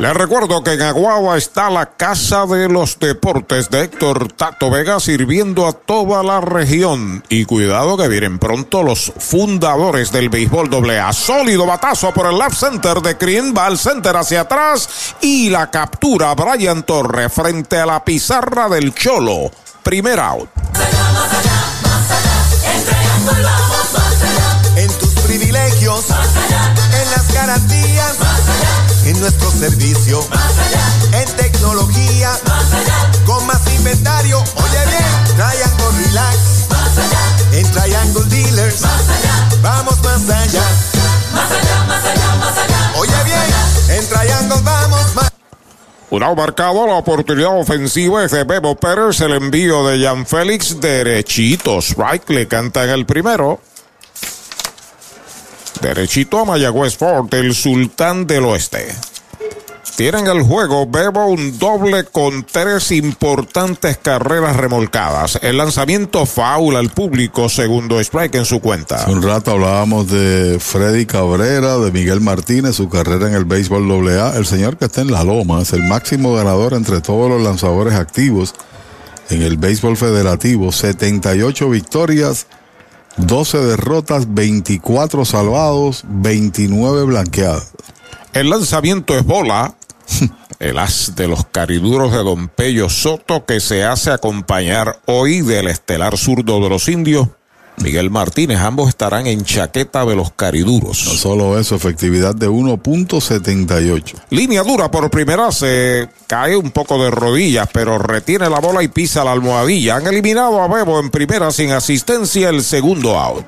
les 0.00 0.14
recuerdo 0.14 0.64
que 0.64 0.72
en 0.72 0.80
Aguagua 0.80 1.36
está 1.36 1.68
la 1.68 1.84
Casa 1.84 2.46
de 2.46 2.70
los 2.70 2.98
Deportes 2.98 3.68
de 3.68 3.82
Héctor 3.82 4.32
Tato 4.32 4.70
Vega 4.70 4.98
sirviendo 4.98 5.68
a 5.68 5.74
toda 5.74 6.22
la 6.22 6.40
región. 6.40 7.22
Y 7.28 7.44
cuidado 7.44 7.98
que 7.98 8.08
vienen 8.08 8.38
pronto 8.38 8.82
los 8.82 9.12
fundadores 9.18 10.10
del 10.10 10.30
béisbol 10.30 10.70
AA. 10.90 11.12
Sólido 11.12 11.66
batazo 11.66 12.14
por 12.14 12.24
el 12.32 12.38
left 12.38 12.56
center 12.56 13.02
de 13.02 13.12
Green, 13.12 13.52
va 13.54 13.66
al 13.66 13.76
center 13.76 14.16
hacia 14.16 14.40
atrás 14.40 14.88
y 15.20 15.50
la 15.50 15.70
captura 15.70 16.34
Brian 16.34 16.82
Torre 16.84 17.28
frente 17.28 17.76
a 17.76 17.84
la 17.84 18.02
pizarra 18.02 18.70
del 18.70 18.94
Cholo. 18.94 19.50
Primer 19.82 20.18
out. 20.18 20.48
En 24.76 24.98
tus 24.98 25.12
privilegios, 25.26 26.06
en 26.08 27.10
las 27.10 27.34
garantías 27.34 28.29
en 29.20 29.22
nuestro 29.22 29.50
servicio. 29.50 30.26
En 31.12 31.36
tecnología, 31.36 32.30
con 33.26 33.46
más 33.46 33.60
inventario. 33.76 34.38
Oye 34.38 34.86
bien, 34.86 35.36
Triangle 35.36 36.06
Relax. 36.06 36.38
En 37.52 37.70
Triangle 37.70 38.24
Dealers, 38.30 38.80
vamos 39.62 40.02
más 40.02 40.22
allá. 40.22 40.62
Más 41.34 41.50
allá, 41.50 41.84
más 41.86 42.04
allá, 42.04 42.34
más 42.36 42.58
allá. 42.58 42.92
Oye 42.96 43.24
bien, 43.24 43.98
en 43.98 44.08
Triangle 44.08 44.60
vamos 44.62 45.14
más 45.14 45.30
un 46.10 46.20
marcado, 46.36 46.88
la 46.88 46.94
oportunidad 46.94 47.56
ofensiva 47.56 48.24
es 48.24 48.32
de 48.32 48.42
Bebo 48.42 48.74
Pérez, 48.74 49.20
el 49.20 49.32
envío 49.32 49.86
de 49.86 50.04
Jan 50.04 50.26
Félix 50.26 50.80
derechito. 50.80 51.78
Strike 51.78 52.28
le 52.30 52.48
canta 52.48 52.82
en 52.82 52.90
el 52.90 53.06
primero. 53.06 53.60
Derechito 55.80 56.38
a 56.38 56.44
Mayagüez 56.44 56.96
Fort, 56.96 57.32
el 57.34 57.54
sultán 57.54 58.26
del 58.26 58.44
oeste. 58.44 58.88
Tienen 59.96 60.26
el 60.28 60.42
juego 60.42 60.86
Bebo 60.86 61.26
un 61.26 61.58
doble 61.58 62.04
con 62.04 62.44
tres 62.44 62.90
importantes 62.90 63.98
carreras 63.98 64.56
remolcadas. 64.56 65.38
El 65.42 65.58
lanzamiento 65.58 66.24
faula 66.26 66.78
al 66.78 66.90
público, 66.90 67.48
segundo 67.48 68.00
strike 68.00 68.36
en 68.36 68.44
su 68.44 68.60
cuenta. 68.60 68.96
Hace 68.96 69.12
un 69.12 69.22
rato 69.22 69.50
hablábamos 69.52 70.10
de 70.10 70.58
Freddy 70.58 71.04
Cabrera, 71.06 71.76
de 71.78 71.92
Miguel 71.92 72.20
Martínez, 72.20 72.76
su 72.76 72.88
carrera 72.88 73.28
en 73.28 73.34
el 73.34 73.44
béisbol 73.44 74.08
AA. 74.08 74.36
El 74.36 74.46
señor 74.46 74.76
que 74.78 74.86
está 74.86 75.02
en 75.02 75.12
la 75.12 75.24
loma 75.24 75.62
es 75.62 75.72
el 75.72 75.82
máximo 75.82 76.34
ganador 76.34 76.74
entre 76.74 77.00
todos 77.00 77.28
los 77.28 77.42
lanzadores 77.42 77.94
activos 77.94 78.54
en 79.28 79.42
el 79.42 79.56
béisbol 79.56 79.96
federativo. 79.96 80.72
78 80.72 81.68
victorias 81.68 82.46
12 83.26 83.58
derrotas, 83.58 84.34
24 84.34 85.24
salvados, 85.24 86.04
29 86.06 87.04
blanqueadas. 87.04 87.72
El 88.32 88.50
lanzamiento 88.50 89.16
es 89.16 89.24
bola. 89.24 89.74
El 90.58 90.78
as 90.78 91.14
de 91.16 91.26
los 91.26 91.46
cariduros 91.46 92.12
de 92.12 92.18
Don 92.18 92.48
Pello 92.48 92.90
Soto 92.90 93.46
que 93.46 93.60
se 93.60 93.84
hace 93.84 94.10
acompañar 94.10 95.00
hoy 95.06 95.40
del 95.40 95.68
estelar 95.68 96.18
zurdo 96.18 96.60
de 96.60 96.68
los 96.68 96.88
indios. 96.88 97.28
Miguel 97.78 98.10
Martínez, 98.10 98.58
ambos 98.58 98.88
estarán 98.88 99.26
en 99.26 99.42
chaqueta 99.42 100.04
de 100.04 100.16
los 100.16 100.32
cariduros. 100.32 101.04
No 101.06 101.12
solo 101.12 101.58
eso, 101.58 101.76
efectividad 101.76 102.34
de 102.34 102.48
1.78. 102.48 104.14
Línea 104.30 104.62
dura 104.62 104.90
por 104.90 105.10
primera, 105.10 105.50
se 105.52 106.08
cae 106.26 106.56
un 106.56 106.70
poco 106.70 107.02
de 107.02 107.10
rodillas, 107.10 107.68
pero 107.72 107.98
retiene 107.98 108.50
la 108.50 108.60
bola 108.60 108.82
y 108.82 108.88
pisa 108.88 109.24
la 109.24 109.32
almohadilla. 109.32 109.96
Han 109.96 110.06
eliminado 110.06 110.60
a 110.60 110.68
Bebo 110.68 111.00
en 111.00 111.10
primera 111.10 111.50
sin 111.50 111.72
asistencia 111.72 112.50
el 112.50 112.62
segundo 112.62 113.18
out. 113.18 113.44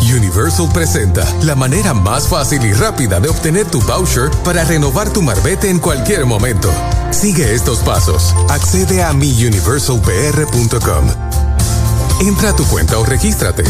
Universal 0.00 0.68
presenta 0.72 1.24
la 1.42 1.54
manera 1.54 1.94
más 1.94 2.28
fácil 2.28 2.64
y 2.64 2.72
rápida 2.72 3.20
de 3.20 3.28
obtener 3.28 3.66
tu 3.66 3.80
voucher 3.82 4.30
para 4.44 4.64
renovar 4.64 5.12
tu 5.12 5.22
marbete 5.22 5.70
en 5.70 5.78
cualquier 5.78 6.26
momento. 6.26 6.70
Sigue 7.10 7.54
estos 7.54 7.78
pasos. 7.80 8.34
Accede 8.48 9.02
a 9.02 9.12
miuniversalpr.com. 9.12 11.53
Entra 12.20 12.50
a 12.50 12.56
tu 12.56 12.64
cuenta 12.66 12.98
o 12.98 13.04
regístrate. 13.04 13.64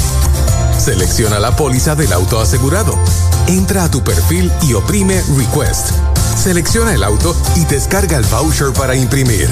Selecciona 0.78 1.38
la 1.38 1.56
póliza 1.56 1.94
del 1.94 2.12
auto 2.12 2.40
asegurado. 2.40 2.98
Entra 3.46 3.84
a 3.84 3.90
tu 3.90 4.02
perfil 4.02 4.52
y 4.62 4.74
oprime 4.74 5.22
Request. 5.36 5.90
Selecciona 6.36 6.94
el 6.94 7.02
auto 7.02 7.34
y 7.56 7.64
descarga 7.64 8.16
el 8.16 8.24
voucher 8.24 8.72
para 8.72 8.94
imprimir. 8.94 9.48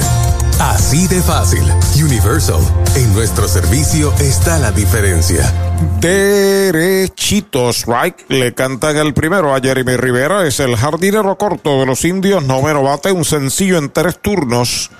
Así 0.59 1.07
de 1.07 1.21
fácil. 1.21 1.63
Universal. 1.95 2.61
En 2.95 3.13
nuestro 3.13 3.47
servicio 3.47 4.13
está 4.19 4.59
la 4.59 4.71
diferencia. 4.71 5.51
Derechitos, 5.99 7.85
right. 7.87 8.15
Le 8.29 8.53
cantan 8.53 8.97
el 8.97 9.13
primero 9.13 9.55
a 9.55 9.59
Jeremy 9.59 9.97
Rivera. 9.97 10.45
Es 10.45 10.59
el 10.59 10.75
jardinero 10.75 11.35
corto 11.37 11.79
de 11.79 11.85
los 11.85 12.05
indios. 12.05 12.43
Noveno 12.43 12.83
bate, 12.83 13.11
un 13.11 13.25
sencillo 13.25 13.77
en 13.77 13.89
tres 13.89 14.19
turnos. 14.21 14.91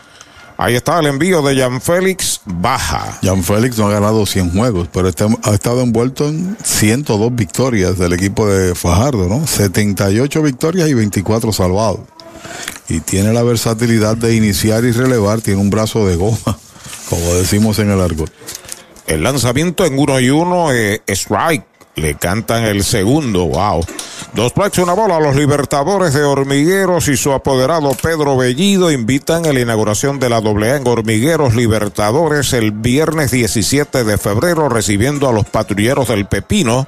Ahí 0.64 0.76
está 0.76 0.98
el 0.98 1.08
envío 1.08 1.42
de 1.42 1.60
Jan 1.60 1.82
Félix 1.82 2.40
Baja. 2.46 3.20
Jan 3.22 3.44
Félix 3.44 3.78
no 3.78 3.88
ha 3.88 3.92
ganado 3.92 4.26
100 4.26 4.52
juegos, 4.52 4.88
pero 4.94 5.10
está, 5.10 5.28
ha 5.44 5.54
estado 5.54 5.82
envuelto 5.82 6.30
en 6.30 6.56
102 6.64 7.36
victorias 7.36 8.00
del 8.00 8.14
equipo 8.14 8.48
de 8.48 8.74
Fajardo, 8.74 9.28
¿no? 9.28 9.46
78 9.46 10.42
victorias 10.42 10.88
y 10.88 10.94
24 10.94 11.52
salvados. 11.52 12.00
Y 12.88 13.02
tiene 13.02 13.34
la 13.34 13.44
versatilidad 13.44 14.16
de 14.16 14.38
iniciar 14.38 14.86
y 14.86 14.94
relevar, 14.94 15.42
tiene 15.42 15.60
un 15.60 15.70
brazo 15.70 16.08
de 16.08 16.16
goma, 16.16 16.38
como 17.10 17.34
decimos 17.34 17.78
en 17.80 17.92
el 17.92 18.00
argot. 18.00 18.32
El 19.06 19.22
lanzamiento 19.22 19.84
en 19.84 20.00
uno 20.00 20.18
y 20.22 20.30
uno 20.30 20.72
es 20.72 21.02
strike. 21.10 21.66
Le 21.96 22.16
cantan 22.16 22.64
el 22.64 22.84
segundo, 22.84 23.46
wow. 23.46 23.86
Dos 24.34 24.52
strikes, 24.52 24.82
una 24.82 24.94
bola. 24.94 25.20
Los 25.20 25.36
Libertadores 25.36 26.14
de 26.14 26.24
Hormigueros 26.24 27.08
y 27.08 27.18
su 27.18 27.34
apoderado 27.34 27.92
Pedro 28.02 28.36
Bellido 28.36 28.92
invitan 28.92 29.46
a 29.46 29.54
la 29.54 29.60
inauguración 29.60 30.20
de 30.20 30.30
la 30.30 30.38
AA 30.38 30.78
en 30.78 30.88
Hormigueros 30.88 31.54
Libertadores 31.54 32.54
el 32.54 32.72
viernes 32.72 33.30
17 33.30 34.04
de 34.04 34.18
febrero, 34.18 34.70
recibiendo 34.70 35.30
a 35.30 35.34
los 35.34 35.46
patrulleros 35.46 36.08
del 36.08 36.26
Pepino 36.26 36.88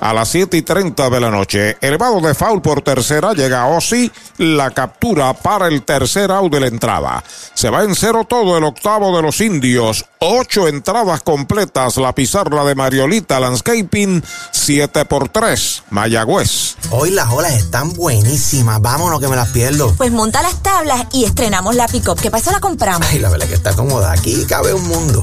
a 0.00 0.12
las 0.12 0.28
7 0.28 0.56
y 0.56 0.62
30 0.62 1.10
de 1.10 1.20
la 1.20 1.30
noche. 1.30 1.76
Elevado 1.80 2.20
de 2.20 2.34
foul 2.34 2.62
por 2.62 2.82
tercera, 2.82 3.32
llega 3.32 3.66
Osi, 3.66 4.10
la 4.38 4.70
captura 4.70 5.32
para 5.34 5.68
el 5.68 5.82
tercer 5.82 6.30
out 6.30 6.52
de 6.52 6.60
la 6.60 6.66
entrada. 6.66 7.24
Se 7.54 7.70
va 7.70 7.84
en 7.84 7.94
cero 7.94 8.26
todo 8.28 8.58
el 8.58 8.64
octavo 8.64 9.16
de 9.16 9.22
los 9.22 9.40
indios. 9.40 10.04
Ocho 10.18 10.68
entradas 10.68 11.22
completas, 11.22 11.96
la 11.96 12.14
pizarra 12.14 12.64
de 12.64 12.74
Mariolita 12.74 13.38
Landscaping, 13.38 14.22
7 14.50 15.04
por 15.04 15.28
3, 15.28 15.84
Mayagüez. 15.90 16.76
Hoy 16.90 17.10
las 17.10 17.30
olas 17.30 17.52
están 17.52 17.92
buenísimas, 17.92 18.80
vámonos 18.80 19.20
que 19.20 19.28
me 19.28 19.36
las 19.36 19.48
pierdo. 19.48 19.94
Pues 19.96 20.12
monta 20.12 20.42
las 20.42 20.62
tablas 20.62 21.06
y 21.12 21.24
estrenamos 21.24 21.74
la 21.74 21.86
pick-up, 21.88 22.20
que 22.20 22.30
para 22.30 22.40
eso 22.40 22.50
la 22.50 22.60
compramos. 22.60 23.06
Ay, 23.10 23.18
la 23.18 23.28
verdad 23.28 23.46
que 23.46 23.54
está 23.54 23.74
cómoda, 23.74 24.12
aquí 24.12 24.44
cabe 24.46 24.72
un 24.72 24.86
mundo. 24.88 25.22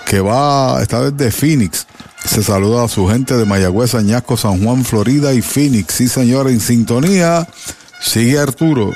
que 0.07 0.21
va 0.21 0.81
esta 0.81 0.99
vez 0.99 1.15
de 1.17 1.31
Phoenix 1.31 1.85
se 2.27 2.43
saluda 2.43 2.83
a 2.83 2.87
su 2.87 3.07
gente 3.07 3.35
de 3.35 3.45
Mayagüez, 3.45 3.95
Añasco, 3.95 4.35
San 4.35 4.63
Juan, 4.63 4.83
Florida 4.83 5.33
y 5.33 5.41
Phoenix. 5.41 5.93
Sí, 5.93 6.07
señor, 6.09 6.49
en 6.49 6.59
sintonía. 6.59 7.47
Sigue 8.01 8.37
Arturo. 8.37 8.91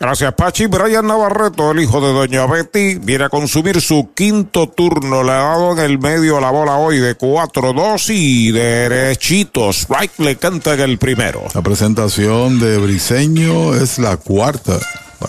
Gracias, 0.00 0.32
Pachi. 0.34 0.66
Brian 0.66 1.06
Navarreto, 1.06 1.70
el 1.70 1.80
hijo 1.80 2.00
de 2.00 2.12
Doña 2.12 2.46
Betty, 2.46 2.94
viene 2.96 3.24
a 3.24 3.28
consumir 3.28 3.80
su 3.80 4.10
quinto 4.14 4.68
turno. 4.68 5.22
Le 5.22 5.30
ha 5.30 5.42
dado 5.42 5.72
en 5.72 5.78
el 5.80 5.98
medio 5.98 6.40
la 6.40 6.50
bola 6.50 6.76
hoy 6.76 6.98
de 6.98 7.16
4-2 7.16 8.10
y 8.14 8.50
derechitos. 8.50 9.86
Right 9.88 10.18
le 10.18 10.36
canta 10.36 10.74
en 10.74 10.80
el 10.80 10.98
primero. 10.98 11.42
La 11.54 11.62
presentación 11.62 12.58
de 12.58 12.78
Briseño 12.78 13.74
es 13.74 13.98
la 13.98 14.16
cuarta. 14.16 14.78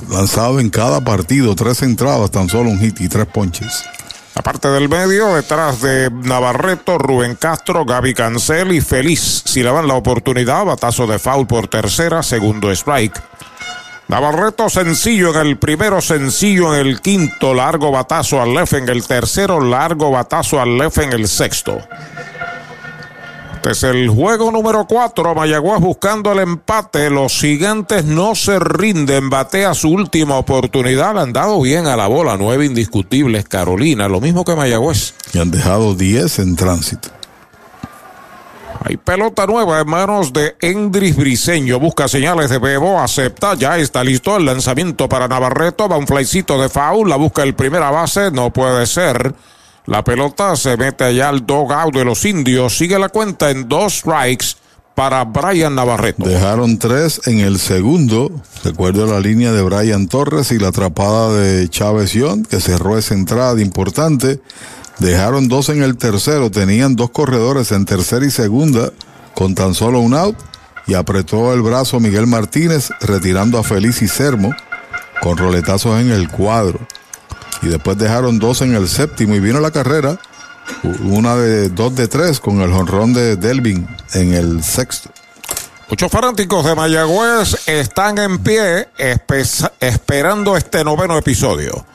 Lanzado 0.09 0.59
en 0.59 0.69
cada 0.71 1.01
partido, 1.01 1.55
tres 1.55 1.83
entradas, 1.83 2.31
tan 2.31 2.49
solo 2.49 2.71
un 2.71 2.79
hit 2.79 2.99
y 3.01 3.09
tres 3.09 3.27
ponches. 3.27 3.83
La 4.35 4.41
parte 4.41 4.67
del 4.67 4.89
medio, 4.89 5.35
detrás 5.35 5.81
de 5.81 6.09
Navarreto, 6.09 6.97
Rubén 6.97 7.35
Castro, 7.35 7.85
Gaby 7.85 8.15
Cancel 8.15 8.71
y 8.71 8.81
Feliz. 8.81 9.43
Si 9.45 9.61
le 9.61 9.71
dan 9.71 9.87
la 9.87 9.93
oportunidad, 9.93 10.65
batazo 10.65 11.05
de 11.05 11.19
foul 11.19 11.45
por 11.45 11.67
tercera, 11.67 12.23
segundo 12.23 12.71
strike. 12.71 13.21
Navarreto 14.07 14.69
sencillo 14.69 15.33
en 15.33 15.47
el 15.47 15.57
primero, 15.57 16.01
sencillo 16.01 16.73
en 16.73 16.87
el 16.87 16.99
quinto, 16.99 17.53
largo 17.53 17.91
batazo 17.91 18.41
al 18.41 18.53
left 18.53 18.73
en 18.73 18.89
el 18.89 19.05
tercero, 19.05 19.61
largo 19.61 20.11
batazo 20.11 20.59
al 20.59 20.77
left 20.77 20.97
en 20.97 21.13
el 21.13 21.27
sexto. 21.27 21.79
Este 23.63 23.71
es 23.71 23.95
el 23.95 24.09
juego 24.09 24.51
número 24.51 24.85
4. 24.85 25.35
Mayagüez 25.35 25.79
buscando 25.79 26.33
el 26.33 26.39
empate. 26.39 27.09
Los 27.09 27.39
gigantes 27.39 28.03
no 28.03 28.35
se 28.35 28.59
rinden. 28.59 29.29
Batea 29.29 29.73
su 29.73 29.87
última 29.87 30.35
oportunidad. 30.35 31.13
Le 31.13 31.21
han 31.21 31.31
dado 31.31 31.61
bien 31.61 31.87
a 31.87 31.95
la 31.95 32.07
bola. 32.07 32.35
Nueve 32.35 32.65
indiscutibles. 32.65 33.45
Carolina, 33.45 34.09
lo 34.09 34.19
mismo 34.19 34.43
que 34.43 34.53
Mayagüez. 34.53 35.13
Y 35.31 35.37
han 35.37 35.49
dejado 35.49 35.95
10 35.95 36.39
en 36.39 36.57
tránsito. 36.57 37.07
Hay 38.83 38.97
pelota 38.97 39.47
nueva 39.47 39.79
en 39.79 39.87
manos 39.87 40.33
de 40.33 40.57
Endris 40.59 41.15
Briseño. 41.15 41.79
Busca 41.79 42.09
señales 42.09 42.49
de 42.49 42.57
Bebo. 42.57 42.99
Acepta. 42.99 43.53
Ya 43.53 43.77
está 43.77 44.03
listo 44.03 44.35
el 44.35 44.45
lanzamiento 44.45 45.07
para 45.07 45.29
Navarreto. 45.29 45.87
Va 45.87 45.95
un 45.95 46.05
flycito 46.05 46.61
de 46.61 46.67
foul. 46.67 47.09
La 47.09 47.15
busca 47.15 47.43
el 47.43 47.55
primera 47.55 47.89
base. 47.91 48.29
No 48.29 48.51
puede 48.51 48.85
ser. 48.87 49.33
La 49.85 50.01
pelota 50.01 50.55
se 50.55 50.77
mete 50.77 51.03
allá 51.03 51.27
al 51.27 51.45
dogout 51.45 51.93
de 51.93 52.05
los 52.05 52.23
indios. 52.23 52.77
Sigue 52.77 52.97
la 52.97 53.09
cuenta 53.09 53.51
en 53.51 53.67
dos 53.67 53.95
strikes 53.95 54.55
para 54.95 55.25
Brian 55.25 55.75
Navarreto. 55.75 56.23
Dejaron 56.23 56.77
tres 56.79 57.19
en 57.25 57.39
el 57.39 57.59
segundo. 57.59 58.31
Recuerdo 58.63 59.05
la 59.05 59.19
línea 59.19 59.51
de 59.51 59.61
Brian 59.61 60.07
Torres 60.07 60.51
y 60.51 60.59
la 60.59 60.69
atrapada 60.69 61.33
de 61.33 61.67
Chávez 61.67 62.13
Young, 62.13 62.47
que 62.47 62.61
cerró 62.61 62.97
esa 62.97 63.13
entrada 63.13 63.59
importante. 63.61 64.39
Dejaron 64.99 65.49
dos 65.49 65.67
en 65.67 65.83
el 65.83 65.97
tercero. 65.97 66.49
Tenían 66.49 66.95
dos 66.95 67.09
corredores 67.09 67.73
en 67.73 67.83
tercera 67.83 68.25
y 68.25 68.31
segunda 68.31 68.91
con 69.35 69.53
tan 69.53 69.73
solo 69.73 69.99
un 69.99 70.13
out. 70.13 70.37
Y 70.87 70.93
apretó 70.93 71.53
el 71.53 71.61
brazo 71.61 71.99
Miguel 71.99 72.27
Martínez 72.27 72.89
retirando 73.01 73.57
a 73.57 73.63
Feliz 73.63 74.01
y 74.01 74.07
Sermo 74.07 74.53
con 75.21 75.37
roletazos 75.37 75.99
en 75.99 76.11
el 76.11 76.29
cuadro 76.29 76.79
y 77.61 77.67
después 77.67 77.97
dejaron 77.97 78.39
dos 78.39 78.61
en 78.61 78.75
el 78.75 78.87
séptimo 78.87 79.35
y 79.35 79.39
vino 79.39 79.59
la 79.59 79.71
carrera, 79.71 80.19
una 81.03 81.35
de 81.35 81.69
dos 81.69 81.95
de 81.95 82.07
tres 82.07 82.39
con 82.39 82.61
el 82.61 82.71
jonrón 82.71 83.13
de 83.13 83.35
Delvin 83.35 83.87
en 84.13 84.33
el 84.33 84.63
sexto. 84.63 85.09
Muchos 85.89 86.11
fanáticos 86.11 86.65
de 86.65 86.75
Mayagüez 86.75 87.67
están 87.67 88.17
en 88.17 88.39
pie 88.39 88.87
esperando 89.79 90.57
este 90.57 90.83
noveno 90.83 91.17
episodio. 91.17 91.85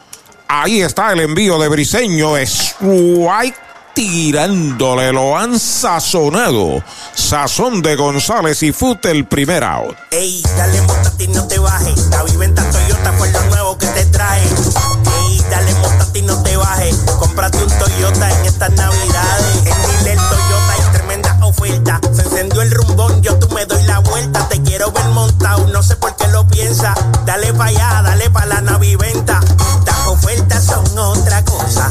Ahí 0.46 0.80
está 0.80 1.12
el 1.12 1.20
envío 1.20 1.58
de 1.58 1.68
Briseño, 1.68 2.34
White 2.80 3.58
tirándole, 3.99 5.12
lo 5.12 5.36
han 5.36 5.59
sazonado. 5.59 6.85
Sazón 7.17 7.83
de 7.83 7.97
González 7.97 8.62
y 8.62 8.70
Fut 8.70 9.05
el 9.07 9.27
primer 9.27 9.65
out. 9.65 9.97
Ey, 10.12 10.41
dale 10.57 10.81
montate 10.83 11.25
y 11.25 11.27
no 11.27 11.49
te 11.49 11.59
bajes. 11.59 12.07
La 12.07 12.23
viventa 12.23 12.62
Toyota 12.70 13.12
fue 13.15 13.28
lo 13.33 13.43
nuevo 13.47 13.77
que 13.77 13.89
te 13.89 14.05
trae. 14.07 14.41
Ey, 14.43 15.43
dale 15.51 15.75
montate 15.83 16.20
y 16.20 16.23
no 16.23 16.41
te 16.44 16.57
bajes. 16.57 16.94
Cómprate 17.18 17.59
un 17.59 17.70
Toyota 17.77 18.31
en 18.39 18.47
estas 18.47 18.70
navidades. 18.70 19.57
En 19.57 19.65
Dile 19.65 20.15
Toyota 20.15 20.73
hay 20.73 20.93
tremenda 20.93 21.36
oferta. 21.43 22.01
Se 22.15 22.23
encendió 22.23 22.62
el 22.62 22.70
rumbón, 22.70 23.20
yo 23.20 23.36
tú 23.41 23.52
me 23.52 23.67
doy 23.67 23.83
la 23.83 23.99
vuelta. 23.99 24.49
Te 24.49 24.62
quiero 24.62 24.93
ver 24.93 25.07
montado, 25.07 25.67
no 25.67 25.83
sé 25.83 25.97
por 25.97 26.15
qué 26.15 26.28
lo 26.28 26.47
piensa. 26.47 26.94
Dale 27.27 27.52
pa' 27.52 27.65
allá, 27.65 28.02
dale 28.05 28.31
pa' 28.31 28.47
la 28.47 28.60
naviventa. 28.60 29.41
Las 29.85 30.07
ofertas 30.07 30.65
son 30.65 30.97
otra 30.97 31.44
cosa. 31.44 31.91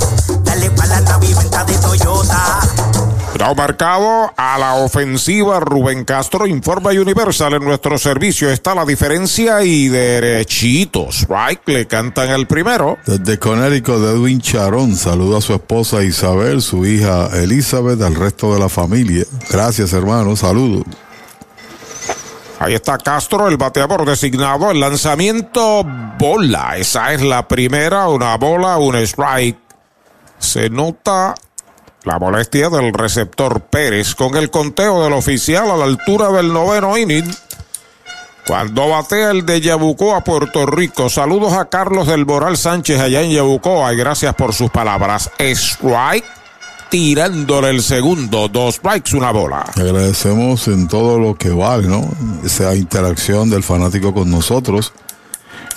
Dale 0.68 0.76
pa' 0.76 0.86
la 0.88 1.02
naviventa 1.02 1.64
de 1.64 1.78
Toyota. 1.78 2.60
Cuidado 3.32 3.56
marcado 3.56 4.34
a 4.36 4.58
la 4.58 4.74
ofensiva 4.76 5.60
Rubén 5.60 6.04
Castro 6.04 6.46
informa 6.46 6.90
Universal 6.90 7.54
en 7.54 7.64
nuestro 7.64 7.98
servicio 7.98 8.50
está 8.50 8.76
la 8.76 8.84
diferencia 8.84 9.64
y 9.64 9.88
derechitos 9.88 11.28
right 11.30 11.62
le 11.68 11.86
cantan 11.86 12.30
el 12.32 12.48
primero 12.48 12.98
Desde 13.06 13.38
Conérico 13.38 14.00
de 14.00 14.14
Edwin 14.14 14.42
Charón 14.42 14.96
saluda 14.96 15.38
a 15.38 15.42
su 15.42 15.54
esposa 15.54 16.04
Isabel, 16.04 16.62
su 16.62 16.86
hija 16.86 17.28
Elizabeth, 17.34 18.02
al 18.02 18.16
resto 18.16 18.54
de 18.54 18.60
la 18.60 18.70
familia. 18.70 19.26
Gracias 19.50 19.94
hermano, 19.94 20.36
saludos. 20.36 20.84
Ahí 22.60 22.74
está 22.74 22.98
Castro, 22.98 23.48
el 23.48 23.58
bateador 23.58 24.04
designado, 24.04 24.72
el 24.72 24.80
lanzamiento 24.80 25.86
bola. 26.18 26.76
Esa 26.78 27.14
es 27.14 27.22
la 27.22 27.48
primera, 27.48 28.08
una 28.10 28.36
bola, 28.36 28.78
un 28.78 28.96
strike. 28.96 29.67
Se 30.40 30.70
nota 30.70 31.36
la 32.04 32.20
molestia 32.20 32.70
del 32.70 32.94
receptor 32.94 33.62
Pérez 33.62 34.16
con 34.16 34.36
el 34.36 34.50
conteo 34.50 35.04
del 35.04 35.14
oficial 35.14 35.70
a 35.70 35.78
la 35.78 35.86
altura 35.86 36.32
del 36.32 36.54
noveno 36.54 36.98
inning. 36.98 37.30
Cuando 38.48 38.88
batea 38.88 39.32
el 39.32 39.46
de 39.46 39.60
Yabucoa, 39.60 40.24
Puerto 40.24 40.66
Rico. 40.66 41.10
Saludos 41.10 41.52
a 41.52 41.66
Carlos 41.66 42.08
del 42.08 42.26
Moral 42.26 42.56
Sánchez 42.56 43.00
allá 43.00 43.22
en 43.22 43.32
Yabucoa 43.32 43.94
y 43.94 43.98
gracias 43.98 44.34
por 44.36 44.54
sus 44.54 44.70
palabras. 44.70 45.30
Strike 45.38 46.24
tirándole 46.90 47.70
el 47.70 47.82
segundo. 47.82 48.48
Dos 48.48 48.76
strikes, 48.76 49.16
una 49.16 49.32
bola. 49.32 49.66
Agradecemos 49.76 50.68
en 50.70 50.88
todo 50.88 51.20
lo 51.20 51.36
que 51.36 51.50
vale, 51.50 51.88
¿no? 51.88 52.10
Esa 52.46 52.74
interacción 52.76 53.50
del 53.50 53.64
fanático 53.64 54.14
con 54.14 54.32
nosotros 54.32 54.94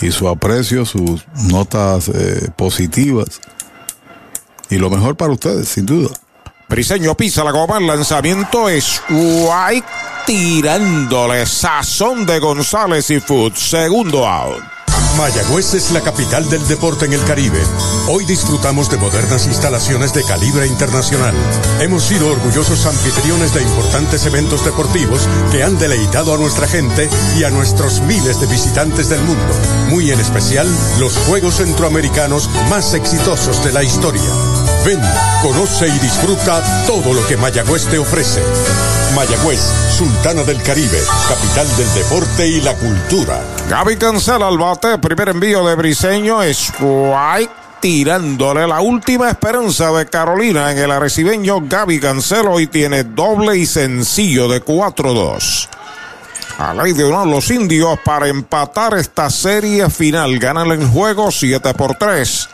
y 0.01 0.13
su 0.13 0.29
aprecio, 0.29 0.85
sus 0.85 1.27
notas 1.49 2.09
eh, 2.09 2.51
positivas. 2.57 3.41
Y 4.71 4.77
lo 4.77 4.89
mejor 4.89 5.17
para 5.17 5.33
ustedes, 5.33 5.69
sin 5.69 5.85
duda. 5.85 6.11
Briseño 6.69 7.17
pisa 7.17 7.43
la 7.43 7.51
goma, 7.51 7.79
el 7.79 7.87
lanzamiento 7.89 8.69
es 8.69 9.03
White 9.11 9.87
tirándole 10.25 11.45
sazón 11.45 12.25
de 12.25 12.39
González 12.39 13.11
y 13.11 13.19
Food. 13.19 13.55
Segundo 13.55 14.27
out. 14.27 14.63
Mayagüez 15.17 15.75
es 15.75 15.91
la 15.91 16.01
capital 16.01 16.49
del 16.49 16.67
deporte 16.69 17.05
en 17.05 17.13
el 17.13 17.25
Caribe. 17.25 17.61
Hoy 18.09 18.25
disfrutamos 18.25 18.91
de 18.91 18.97
modernas 18.97 19.47
instalaciones 19.47 20.15
de 20.15 20.25
calibre 20.25 20.67
internacional. 20.67 21.35
Hemos 21.81 22.05
sido 22.05 22.29
orgullosos 22.29 22.87
anfitriones 22.87 23.53
de 23.53 23.63
importantes 23.63 24.25
eventos 24.27 24.65
deportivos 24.65 25.29
que 25.51 25.63
han 25.63 25.79
deleitado 25.79 26.35
a 26.35 26.39
nuestra 26.39 26.67
gente 26.67 27.09
y 27.39 27.45
a 27.45 27.51
nuestros 27.51 28.01
miles 28.03 28.41
de 28.41 28.47
visitantes 28.47 29.09
del 29.09 29.21
mundo. 29.23 29.53
Muy 29.89 30.11
en 30.11 30.21
especial, 30.21 30.69
los 30.99 31.17
Juegos 31.19 31.57
Centroamericanos 31.57 32.49
más 32.69 32.95
exitosos 32.95 33.63
de 33.65 33.73
la 33.73 33.83
historia. 33.83 34.23
Ven, 34.85 35.01
conoce 35.43 35.89
y 35.89 35.99
disfruta 35.99 36.63
todo 36.87 37.13
lo 37.13 37.27
que 37.27 37.37
Mayagüez 37.37 37.87
te 37.87 37.99
ofrece. 37.99 38.43
Mayagüez, 39.15 39.61
Sultana 39.97 40.43
del 40.43 40.63
Caribe, 40.63 40.99
capital 41.29 41.69
del 41.77 41.95
deporte 41.95 42.49
y 42.49 42.61
la 42.63 42.75
cultura. 42.75 43.41
Gaby 43.69 43.97
cancela 43.97 44.49
al 44.49 44.57
bate, 44.57 44.97
primer 44.99 45.29
envío 45.31 45.67
de 45.67 45.75
Briseño, 45.75 46.43
strike 46.43 47.51
tirándole 47.81 48.67
la 48.67 48.81
última 48.81 49.31
esperanza 49.31 49.91
de 49.93 50.07
Carolina 50.07 50.71
en 50.71 50.79
el 50.79 50.91
arecibeño 50.91 51.61
Gaby 51.63 51.99
Cancelo 51.99 52.61
y 52.61 52.67
tiene 52.67 53.05
doble 53.05 53.57
y 53.57 53.67
sencillo 53.67 54.49
de 54.49 54.63
4-2. 54.63 55.69
A 56.59 56.75
ley 56.75 56.93
de 56.93 57.05
uno 57.05 57.25
los 57.25 57.51
indios 57.51 57.99
para 58.05 58.29
empatar 58.29 58.95
esta 58.95 59.31
serie 59.31 59.89
final. 59.89 60.39
Ganan 60.39 60.71
el 60.71 60.87
juego 60.87 61.31
7 61.31 61.73
por 61.75 61.95
3. 61.95 62.49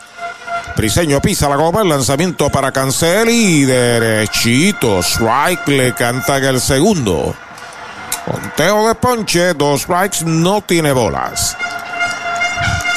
Briseño 0.77 1.19
pisa 1.19 1.49
la 1.49 1.55
goma, 1.55 1.81
el 1.81 1.89
lanzamiento 1.89 2.51
para 2.51 2.71
Cancel 2.71 3.27
y 3.29 3.65
derechito. 3.65 5.01
Strike 5.01 5.67
le 5.69 5.95
canta 5.95 6.37
en 6.37 6.45
el 6.45 6.61
segundo. 6.61 7.35
Conteo 8.23 8.87
de 8.87 8.93
ponche, 8.93 9.55
dos 9.55 9.81
strikes, 9.81 10.23
no 10.23 10.61
tiene 10.61 10.91
bolas. 10.91 11.57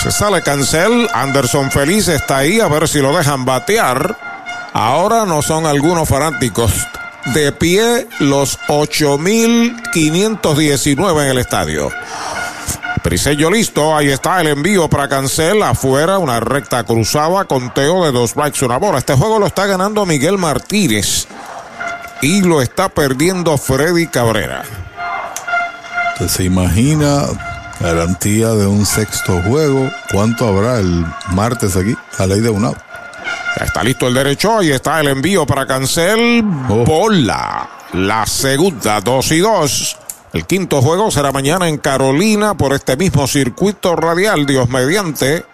Se 0.02 0.10
sale 0.10 0.42
Cancel, 0.42 1.08
Anderson 1.14 1.70
Feliz 1.70 2.08
está 2.08 2.36
ahí 2.38 2.58
a 2.60 2.68
ver 2.68 2.86
si 2.86 2.98
lo 2.98 3.16
dejan 3.16 3.46
batear. 3.46 4.14
Ahora 4.74 5.24
no 5.24 5.40
son 5.40 5.64
algunos 5.64 6.06
fanáticos. 6.06 6.70
De 7.32 7.50
pie 7.50 8.06
los 8.18 8.58
8.519 8.68 11.22
en 11.22 11.28
el 11.28 11.38
estadio. 11.38 11.90
Briseño 13.02 13.50
listo, 13.50 13.96
ahí 13.96 14.08
está 14.08 14.40
el 14.40 14.48
envío 14.48 14.88
para 14.88 15.08
Cancel, 15.08 15.62
afuera, 15.62 16.18
una 16.18 16.38
recta 16.38 16.84
cruzada, 16.84 17.44
conteo 17.44 18.04
de 18.04 18.12
dos 18.12 18.30
strikes, 18.30 18.64
una 18.64 18.76
bola. 18.76 18.98
Este 18.98 19.14
juego 19.14 19.38
lo 19.38 19.46
está 19.46 19.66
ganando 19.66 20.04
Miguel 20.06 20.38
Martínez 20.38 21.26
y 22.20 22.42
lo 22.42 22.60
está 22.60 22.88
perdiendo 22.88 23.56
Freddy 23.56 24.06
Cabrera. 24.06 24.62
Usted 26.12 26.28
se 26.28 26.44
imagina 26.44 27.24
garantía 27.80 28.50
de 28.50 28.66
un 28.66 28.84
sexto 28.84 29.40
juego. 29.42 29.90
¿Cuánto 30.12 30.46
habrá 30.46 30.78
el 30.78 31.06
martes 31.30 31.76
aquí? 31.76 31.96
A 32.18 32.26
ley 32.26 32.40
de 32.40 32.50
un 32.50 32.66
out. 32.66 32.78
Ya 33.58 33.64
está 33.64 33.82
listo 33.82 34.06
el 34.06 34.14
derecho, 34.14 34.58
ahí 34.58 34.70
está 34.70 35.00
el 35.00 35.08
envío 35.08 35.46
para 35.46 35.66
Cancel, 35.66 36.42
bola. 36.42 37.68
La 37.94 38.26
segunda, 38.26 39.00
dos 39.00 39.32
y 39.32 39.40
dos. 39.40 39.96
El 40.32 40.46
quinto 40.46 40.80
juego 40.80 41.10
será 41.10 41.32
mañana 41.32 41.68
en 41.68 41.78
Carolina 41.78 42.54
por 42.54 42.72
este 42.72 42.96
mismo 42.96 43.26
circuito 43.26 43.96
radial, 43.96 44.46
Dios 44.46 44.68
mediante. 44.68 45.44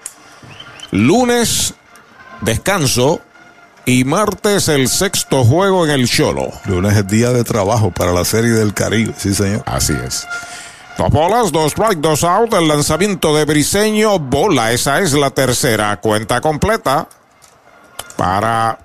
Lunes, 0.90 1.74
descanso. 2.42 3.20
Y 3.88 4.02
martes, 4.02 4.68
el 4.68 4.88
sexto 4.88 5.44
juego 5.44 5.84
en 5.84 5.92
el 5.92 6.08
Cholo. 6.08 6.50
Lunes 6.64 6.96
es 6.96 7.06
día 7.06 7.30
de 7.30 7.44
trabajo 7.44 7.92
para 7.92 8.12
la 8.12 8.24
serie 8.24 8.50
del 8.50 8.74
Caribe, 8.74 9.14
sí, 9.16 9.32
señor. 9.32 9.62
Así 9.64 9.94
es. 10.04 10.26
Dos 10.98 11.10
bolas, 11.10 11.52
dos 11.52 11.72
strike, 11.72 12.00
dos 12.00 12.24
out. 12.24 12.52
El 12.54 12.66
lanzamiento 12.66 13.36
de 13.36 13.44
Briseño, 13.44 14.18
bola. 14.18 14.72
Esa 14.72 14.98
es 14.98 15.12
la 15.12 15.30
tercera. 15.30 16.00
Cuenta 16.00 16.40
completa 16.40 17.06
para 18.16 18.78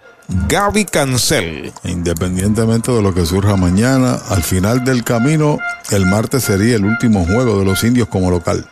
Gaby 0.48 0.85
Cancel. 0.85 1.74
Independientemente 1.84 2.92
de 2.92 3.01
lo 3.01 3.14
que 3.14 3.26
surja 3.26 3.58
mañana, 3.58 4.18
al 4.30 4.43
final 4.43 4.84
del 4.85 5.03
camino, 5.03 5.58
el 5.90 6.06
martes 6.06 6.45
sería 6.45 6.76
el 6.76 6.85
último 6.85 7.26
juego 7.26 7.60
de 7.60 7.66
los 7.66 7.84
indios 7.84 8.08
como 8.08 8.32
local. 8.32 8.66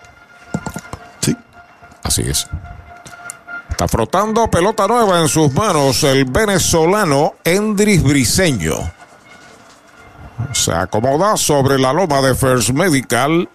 Sí. 1.19 1.35
Así 2.03 2.21
es. 2.21 2.47
Está 3.69 3.87
frotando 3.87 4.49
pelota 4.49 4.87
nueva 4.87 5.19
en 5.21 5.27
sus 5.27 5.53
manos 5.53 6.03
el 6.03 6.25
venezolano 6.25 7.35
Endris 7.43 8.03
Briseño. 8.03 8.75
Se 10.53 10.71
acomoda 10.71 11.35
sobre 11.35 11.77
la 11.77 11.91
loma 11.91 12.21
de 12.21 12.35
First 12.35 12.69
Medical. 12.69 13.49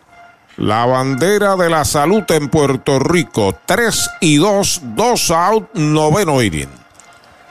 La 0.56 0.86
bandera 0.86 1.56
de 1.56 1.68
la 1.68 1.84
salud 1.84 2.22
en 2.28 2.48
Puerto 2.48 2.98
Rico. 2.98 3.58
3 3.64 4.10
y 4.20 4.36
2, 4.36 4.82
2 4.94 5.30
out, 5.30 5.74
noveno 5.74 6.42
inning 6.42 6.83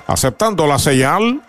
aceptando 0.07 0.67
la 0.67 0.79
señal. 0.79 1.41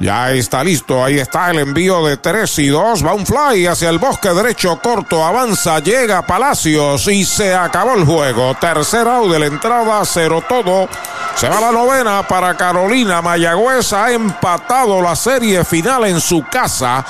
Ya 0.00 0.32
está 0.32 0.64
listo, 0.64 1.04
ahí 1.04 1.18
está 1.18 1.50
el 1.50 1.58
envío 1.58 2.02
de 2.06 2.16
3 2.16 2.58
y 2.60 2.68
2, 2.68 3.04
va 3.04 3.12
un 3.12 3.26
fly 3.26 3.66
hacia 3.66 3.90
el 3.90 3.98
bosque 3.98 4.30
derecho 4.30 4.80
corto, 4.82 5.22
avanza, 5.22 5.78
llega 5.80 6.22
Palacios 6.22 7.06
y 7.08 7.22
se 7.26 7.54
acabó 7.54 7.92
el 7.94 8.06
juego. 8.06 8.54
Tercer 8.54 9.06
out 9.06 9.30
de 9.30 9.38
la 9.38 9.46
entrada, 9.46 10.02
cero 10.06 10.42
todo. 10.48 10.88
Se 11.34 11.48
va 11.48 11.60
la 11.60 11.70
novena 11.70 12.26
para 12.26 12.56
Carolina. 12.56 13.20
Mayagüez 13.20 13.92
ha 13.92 14.10
empatado 14.10 15.02
la 15.02 15.14
serie 15.14 15.64
final 15.64 16.06
en 16.06 16.20
su 16.20 16.44
casa 16.50 17.04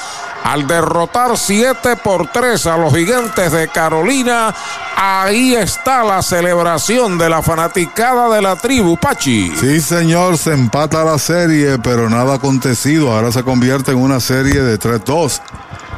al 0.45 0.67
derrotar 0.67 1.37
7 1.37 1.97
por 1.97 2.29
3 2.29 2.67
a 2.67 2.77
los 2.77 2.95
gigantes 2.95 3.53
de 3.53 3.69
Carolina. 3.69 4.55
Ahí 4.97 5.55
está 5.55 6.05
la 6.05 6.23
celebración 6.23 7.19
de 7.19 7.29
la 7.29 7.43
fanaticada 7.43 8.35
de 8.35 8.43
la 8.43 8.57
tribu 8.57 8.97
Pachi. 8.97 9.53
Sí, 9.59 9.81
señor, 9.81 10.39
se 10.39 10.53
empata 10.53 11.05
la 11.05 11.19
serie, 11.19 11.79
pero 11.79 12.09
nada 12.11 12.39
Ahora 12.87 13.31
se 13.31 13.43
convierte 13.43 13.91
en 13.91 13.99
una 13.99 14.21
serie 14.21 14.63
de 14.63 14.79
3-2. 14.79 15.43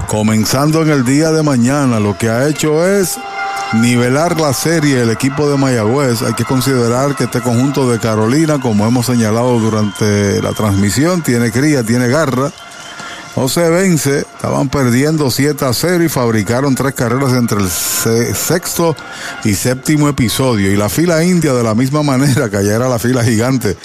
Comenzando 0.09 0.83
en 0.83 0.91
el 0.91 1.05
día 1.05 1.31
de 1.31 1.45
mañana, 1.45 2.01
lo 2.01 2.19
que 2.19 2.29
ha 2.29 2.49
hecho 2.49 2.85
es 2.85 3.21
nivelar 3.75 4.41
la 4.41 4.53
serie 4.53 5.01
el 5.01 5.11
equipo 5.11 5.49
de 5.49 5.57
Mayagüez. 5.57 6.23
Hay 6.23 6.35
que 6.35 6.45
considerar 6.45 7.15
que 7.15 7.25
este 7.25 7.41
conjunto 7.41 7.89
de 7.89 8.01
Carolina, 8.01 8.59
como 8.59 8.85
hemos 8.85 9.07
señalado 9.07 9.61
durante 9.61 10.43
la 10.43 10.55
transmisión, 10.55 11.23
tiene 11.23 11.53
cría, 11.53 11.85
tiene 11.85 12.09
garra. 12.09 12.51
No 13.35 13.49
se 13.49 13.67
vence, 13.71 14.21
estaban 14.21 14.69
perdiendo 14.69 15.31
7 15.31 15.65
a 15.65 15.73
0 15.73 16.05
y 16.05 16.09
fabricaron 16.11 16.75
tres 16.75 16.93
carreras 16.93 17.33
entre 17.33 17.61
el 17.61 17.71
sexto 17.71 18.95
y 19.45 19.55
séptimo 19.55 20.09
episodio. 20.09 20.71
Y 20.71 20.77
la 20.77 20.91
fila 20.91 21.25
india 21.25 21.55
de 21.55 21.63
la 21.63 21.75
misma 21.75 22.03
manera 22.03 22.51
que 22.51 22.59
ayer 22.59 22.75
era 22.75 22.89
la 22.89 22.99
fila 22.99 23.25
gigante 23.25 23.77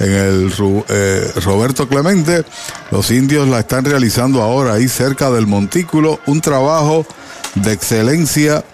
en 0.00 0.12
el 0.12 0.52
eh, 0.88 1.32
Roberto 1.44 1.88
Clemente, 1.88 2.44
los 2.90 3.10
indios 3.12 3.48
la 3.48 3.60
están 3.60 3.84
realizando 3.84 4.42
ahora 4.42 4.74
ahí 4.74 4.88
cerca 4.88 5.30
del 5.30 5.46
montículo, 5.46 6.18
un 6.26 6.40
trabajo 6.40 7.06
de 7.54 7.72
excelencia 7.72 8.64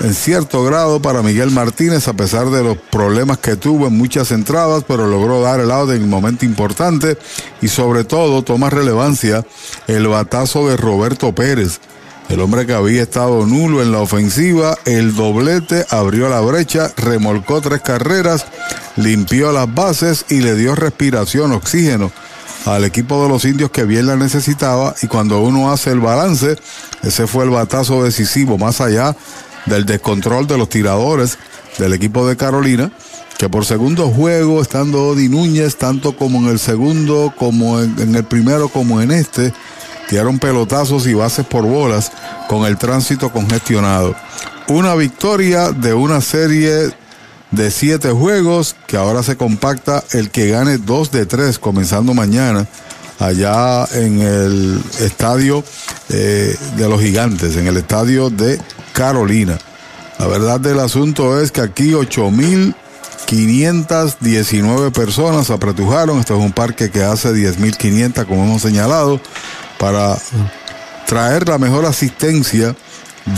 en 0.00 0.14
cierto 0.14 0.64
grado 0.64 1.00
para 1.02 1.22
Miguel 1.22 1.50
Martínez, 1.50 2.08
a 2.08 2.14
pesar 2.14 2.50
de 2.50 2.64
los 2.64 2.78
problemas 2.78 3.38
que 3.38 3.56
tuvo 3.56 3.86
en 3.86 3.96
muchas 3.96 4.32
entradas, 4.32 4.84
pero 4.88 5.06
logró 5.06 5.42
dar 5.42 5.60
el 5.60 5.70
out 5.70 5.90
en 5.90 6.02
un 6.02 6.08
momento 6.08 6.44
importante 6.46 7.18
y 7.60 7.68
sobre 7.68 8.04
todo 8.04 8.42
toma 8.42 8.70
relevancia 8.70 9.44
el 9.86 10.08
batazo 10.08 10.68
de 10.68 10.76
Roberto 10.76 11.34
Pérez. 11.34 11.80
El 12.30 12.40
hombre 12.40 12.64
que 12.64 12.72
había 12.72 13.02
estado 13.02 13.44
nulo 13.44 13.82
en 13.82 13.92
la 13.92 13.98
ofensiva, 13.98 14.78
el 14.84 15.14
doblete 15.14 15.84
abrió 15.90 16.28
la 16.28 16.40
brecha, 16.40 16.92
remolcó 16.96 17.60
tres 17.60 17.82
carreras, 17.82 18.46
limpió 18.96 19.52
las 19.52 19.72
bases 19.74 20.24
y 20.30 20.40
le 20.40 20.54
dio 20.54 20.74
respiración, 20.74 21.52
oxígeno 21.52 22.10
al 22.66 22.84
equipo 22.84 23.22
de 23.22 23.28
los 23.28 23.44
indios 23.44 23.70
que 23.70 23.84
bien 23.84 24.06
la 24.06 24.16
necesitaba 24.16 24.94
y 25.02 25.06
cuando 25.06 25.40
uno 25.40 25.72
hace 25.72 25.90
el 25.90 26.00
balance, 26.00 26.56
ese 27.02 27.26
fue 27.26 27.44
el 27.44 27.50
batazo 27.50 28.04
decisivo, 28.04 28.58
más 28.58 28.80
allá 28.80 29.16
del 29.66 29.86
descontrol 29.86 30.46
de 30.46 30.58
los 30.58 30.68
tiradores 30.68 31.38
del 31.78 31.92
equipo 31.92 32.26
de 32.26 32.36
Carolina, 32.36 32.90
que 33.38 33.48
por 33.48 33.64
segundo 33.64 34.08
juego, 34.08 34.60
estando 34.60 35.08
Odi 35.08 35.28
Núñez, 35.28 35.76
tanto 35.76 36.16
como 36.16 36.40
en 36.40 36.48
el 36.48 36.58
segundo, 36.58 37.32
como 37.36 37.80
en, 37.80 38.14
el 38.14 38.24
primero, 38.24 38.68
como 38.68 39.00
en 39.00 39.10
este, 39.10 39.52
tiraron 40.08 40.38
pelotazos 40.38 41.06
y 41.06 41.14
bases 41.14 41.46
por 41.46 41.64
bolas 41.64 42.12
con 42.48 42.66
el 42.66 42.76
tránsito 42.76 43.32
congestionado. 43.32 44.14
Una 44.68 44.94
victoria 44.94 45.72
de 45.72 45.94
una 45.94 46.20
serie 46.20 46.90
de 47.50 47.70
siete 47.70 48.10
juegos 48.10 48.76
que 48.86 48.96
ahora 48.96 49.22
se 49.22 49.36
compacta 49.36 50.04
el 50.12 50.30
que 50.30 50.48
gane 50.48 50.78
dos 50.78 51.10
de 51.10 51.26
tres 51.26 51.58
comenzando 51.58 52.14
mañana 52.14 52.68
allá 53.20 53.86
en 53.92 54.20
el 54.20 54.82
estadio 55.00 55.62
eh, 56.08 56.56
de 56.76 56.88
los 56.88 57.00
gigantes, 57.00 57.54
en 57.56 57.68
el 57.68 57.76
estadio 57.76 58.30
de 58.30 58.60
Carolina. 58.92 59.56
La 60.18 60.26
verdad 60.26 60.58
del 60.58 60.80
asunto 60.80 61.40
es 61.40 61.52
que 61.52 61.60
aquí 61.60 61.92
8.519 61.92 64.92
personas 64.92 65.50
apretujaron. 65.50 66.18
Esto 66.18 66.36
es 66.36 66.40
un 66.40 66.52
parque 66.52 66.90
que 66.90 67.02
hace 67.02 67.30
10.500, 67.30 68.26
como 68.26 68.44
hemos 68.44 68.62
señalado, 68.62 69.20
para 69.78 70.16
traer 71.06 71.48
la 71.48 71.58
mejor 71.58 71.86
asistencia 71.86 72.74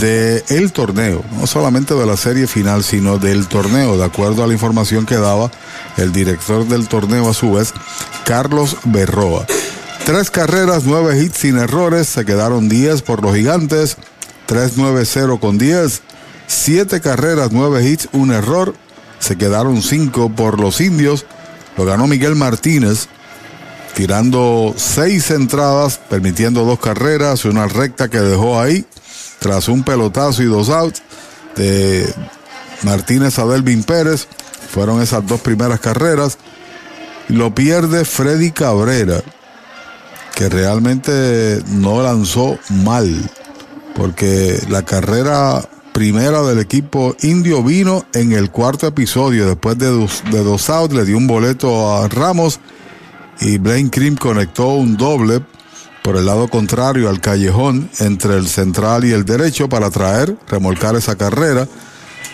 del 0.01 0.43
el 0.49 0.73
torneo, 0.73 1.25
no 1.39 1.47
solamente 1.47 1.95
de 1.95 2.07
la 2.07 2.17
serie 2.17 2.47
final, 2.47 2.85
sino 2.85 3.19
del 3.19 3.47
torneo, 3.47 3.97
de 3.97 4.05
acuerdo 4.05 4.45
a 4.45 4.47
la 4.47 4.53
información 4.53 5.07
que 5.07 5.17
daba 5.17 5.51
el 5.97 6.13
director 6.13 6.67
del 6.67 6.89
torneo 6.89 7.29
a 7.29 7.35
su 7.35 7.53
vez, 7.53 7.73
Carlos 8.25 8.77
Berroa. 8.85 9.47
Tres 10.05 10.31
carreras, 10.31 10.85
nueve 10.85 11.23
hits 11.23 11.39
sin 11.39 11.59
errores, 11.59 12.09
se 12.09 12.25
quedaron 12.25 12.69
10 12.69 13.03
por 13.03 13.23
los 13.23 13.37
gigantes, 13.37 13.97
3-9-0 14.49 15.39
con 15.41 15.59
10. 15.59 16.03
Siete 16.47 17.01
carreras, 17.01 17.51
nueve 17.51 17.89
hits, 17.89 18.09
un 18.13 18.31
error. 18.31 18.75
Se 19.19 19.37
quedaron 19.37 19.81
cinco 19.83 20.29
por 20.29 20.61
los 20.61 20.81
indios. 20.81 21.25
Lo 21.79 21.87
ganó 21.87 22.07
Miguel 22.07 22.35
Martínez, 22.35 23.07
tirando 23.95 24.75
seis 24.77 25.31
entradas, 25.31 25.99
permitiendo 26.11 26.65
dos 26.65 26.79
carreras, 26.79 27.47
una 27.47 27.67
recta 27.69 28.09
que 28.09 28.19
dejó 28.19 28.61
ahí, 28.61 28.85
tras 29.43 29.69
un 29.69 29.83
pelotazo 29.83 30.43
y 30.43 30.47
dos 30.47 30.71
outs 30.71 31.03
de 31.57 32.13
Martínez 32.83 33.39
a 33.39 33.47
Delvin 33.47 33.83
Pérez. 33.83 34.29
Fueron 34.71 35.03
esas 35.03 35.27
dos 35.27 35.41
primeras 35.41 35.81
carreras. 35.81 36.39
Lo 37.29 37.55
pierde 37.55 38.05
Freddy 38.05 38.53
Cabrera, 38.53 39.23
que 40.35 40.49
realmente 40.49 41.63
no 41.69 42.03
lanzó 42.03 42.59
mal 42.71 43.31
porque 43.95 44.59
la 44.69 44.83
carrera 44.83 45.63
primera 45.93 46.43
del 46.43 46.59
equipo 46.59 47.15
indio 47.21 47.63
vino 47.63 48.05
en 48.15 48.33
el 48.33 48.51
cuarto 48.51 48.87
episodio. 48.87 49.47
Después 49.47 49.79
de 49.79 49.87
dos, 49.87 50.23
de 50.31 50.43
dos 50.43 50.71
outs, 50.71 50.95
le 50.95 51.05
dio 51.05 51.17
un 51.19 51.27
boleto 51.27 51.95
a 51.95 52.09
Ramos 52.09 52.61
y 53.41 53.59
Blaine 53.59 53.91
Cream 53.91 54.17
conectó 54.17 54.69
un 54.69 54.97
doble 54.97 55.43
por 56.03 56.17
el 56.17 56.27
lado 56.27 56.49
contrario 56.49 57.09
al 57.09 57.21
callejón 57.21 57.89
entre 58.01 58.37
el 58.37 58.49
central 58.49 59.05
y 59.05 59.13
el 59.13 59.25
derecho 59.25 59.69
para 59.69 59.91
traer, 59.91 60.37
remolcar 60.49 60.97
esa 60.97 61.17
carrera. 61.17 61.69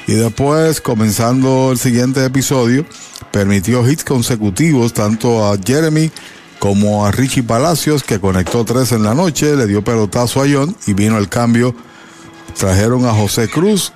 Y 0.06 0.14
después, 0.14 0.80
comenzando 0.80 1.70
el 1.70 1.78
siguiente 1.78 2.24
episodio, 2.24 2.86
permitió 3.30 3.86
hits 3.88 4.04
consecutivos 4.04 4.94
tanto 4.94 5.46
a 5.46 5.58
Jeremy 5.58 6.10
como 6.58 7.06
a 7.06 7.12
Richie 7.12 7.42
Palacios, 7.42 8.02
que 8.02 8.18
conectó 8.18 8.64
tres 8.64 8.92
en 8.92 9.02
la 9.02 9.14
noche, 9.14 9.54
le 9.54 9.66
dio 9.66 9.84
pelotazo 9.84 10.42
a 10.42 10.46
John 10.50 10.74
y 10.86 10.94
vino 10.94 11.18
el 11.18 11.28
cambio. 11.28 11.74
Trajeron 12.58 13.04
a 13.04 13.12
José 13.12 13.48
Cruz, 13.48 13.92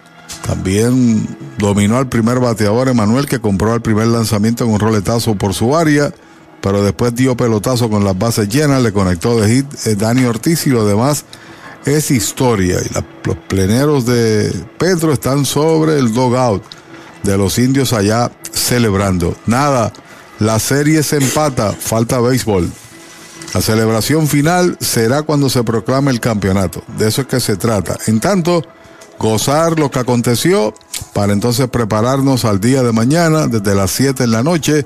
también 0.47 1.27
dominó 1.59 1.97
al 1.97 2.09
primer 2.09 2.39
bateador 2.39 2.89
Emanuel, 2.89 3.27
que 3.27 3.41
compró 3.41 3.75
el 3.75 3.81
primer 3.81 4.07
lanzamiento 4.09 4.65
en 4.65 4.71
un 4.71 4.81
roletazo 4.81 5.35
por 5.35 5.55
su 5.55 5.77
área, 5.77 6.13
pero 6.63 6.83
después 6.83 7.15
dio 7.15 7.37
pelotazo 7.37 7.91
con 7.91 8.05
las 8.05 8.19
bases 8.19 8.49
llenas, 8.49 8.83
le 8.83 8.93
conectó 8.93 9.39
de 9.39 9.55
hit 9.55 9.67
eh, 9.87 9.97
Dani 9.97 10.25
Ortiz 10.25 10.67
y 10.67 10.71
lo 10.71 10.87
demás 10.87 11.25
es 11.85 12.11
historia. 12.11 12.79
Y 12.81 12.95
los 13.27 13.37
pleneros 13.49 14.07
de 14.07 14.51
Petro 14.79 15.13
están 15.13 15.45
sobre 15.45 15.99
el 15.99 16.15
dogout 16.15 16.63
de 17.25 17.37
los 17.37 17.59
indios 17.59 17.93
allá 17.93 18.31
celebrando. 18.53 19.37
Nada 19.47 19.93
la 20.43 20.59
serie 20.59 21.05
se 21.05 21.19
empata, 21.19 21.73
falta 21.73 22.21
béisbol. 22.21 22.69
La 23.55 23.61
celebración 23.61 24.27
final 24.27 24.77
será 24.81 25.23
cuando 25.23 25.49
se 25.49 25.63
proclame 25.63 26.11
el 26.11 26.19
campeonato. 26.19 26.83
De 26.99 27.07
eso 27.07 27.21
es 27.23 27.29
que 27.29 27.39
se 27.39 27.57
trata. 27.57 27.97
En 28.09 28.19
tanto, 28.19 28.63
gozar 29.21 29.79
lo 29.79 29.89
que 29.91 30.01
aconteció 30.01 30.75
para 31.13 31.33
entonces 31.33 31.69
prepararnos 31.69 32.45
al 32.45 32.61
día 32.61 32.83
de 32.83 32.91
mañana 32.91 33.47
desde 33.47 33.77
las 33.77 33.93
7 33.93 34.25
en 34.25 34.33
la 34.33 34.43
noche 34.43 34.85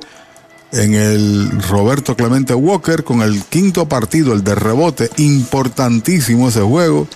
en 0.77 0.95
el 0.95 1.63
Roberto 1.63 2.17
Clemente 2.17 2.55
Walker 2.55 3.03
con 3.03 3.23
el 3.23 3.43
quinto 3.45 3.89
partido, 3.89 4.33
el 4.33 4.45
de 4.45 4.55
rebote. 4.55 5.11
Importantísimo 5.17 6.49
ese 6.49 6.61
juego. 6.61 7.09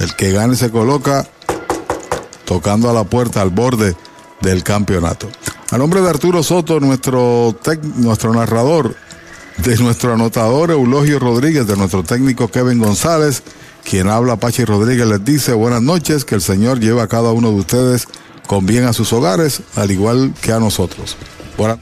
El 0.00 0.14
que 0.14 0.32
gane 0.32 0.56
se 0.56 0.70
coloca 0.70 1.28
tocando 2.44 2.90
a 2.90 2.92
la 2.92 3.04
puerta 3.04 3.40
al 3.40 3.50
borde 3.50 3.94
del 4.40 4.62
campeonato. 4.64 5.28
A 5.70 5.78
nombre 5.78 6.00
de 6.00 6.08
Arturo 6.08 6.42
Soto, 6.42 6.80
nuestro, 6.80 7.56
nuestro 7.96 8.32
narrador, 8.32 8.96
de 9.58 9.76
nuestro 9.76 10.14
anotador 10.14 10.70
Eulogio 10.70 11.18
Rodríguez, 11.18 11.66
de 11.66 11.76
nuestro 11.76 12.02
técnico 12.02 12.48
Kevin 12.48 12.78
González, 12.78 13.42
quien 13.84 14.08
habla 14.08 14.36
Pachi 14.36 14.64
Rodríguez, 14.64 15.06
les 15.06 15.24
dice 15.24 15.52
buenas 15.52 15.82
noches, 15.82 16.24
que 16.24 16.36
el 16.36 16.42
Señor 16.42 16.80
lleve 16.80 17.00
a 17.00 17.08
cada 17.08 17.32
uno 17.32 17.50
de 17.50 17.56
ustedes 17.56 18.08
con 18.46 18.66
bien 18.66 18.84
a 18.84 18.92
sus 18.92 19.12
hogares, 19.12 19.62
al 19.76 19.90
igual 19.90 20.32
que 20.40 20.52
a 20.52 20.60
nosotros. 20.60 21.16
Buenas 21.56 21.78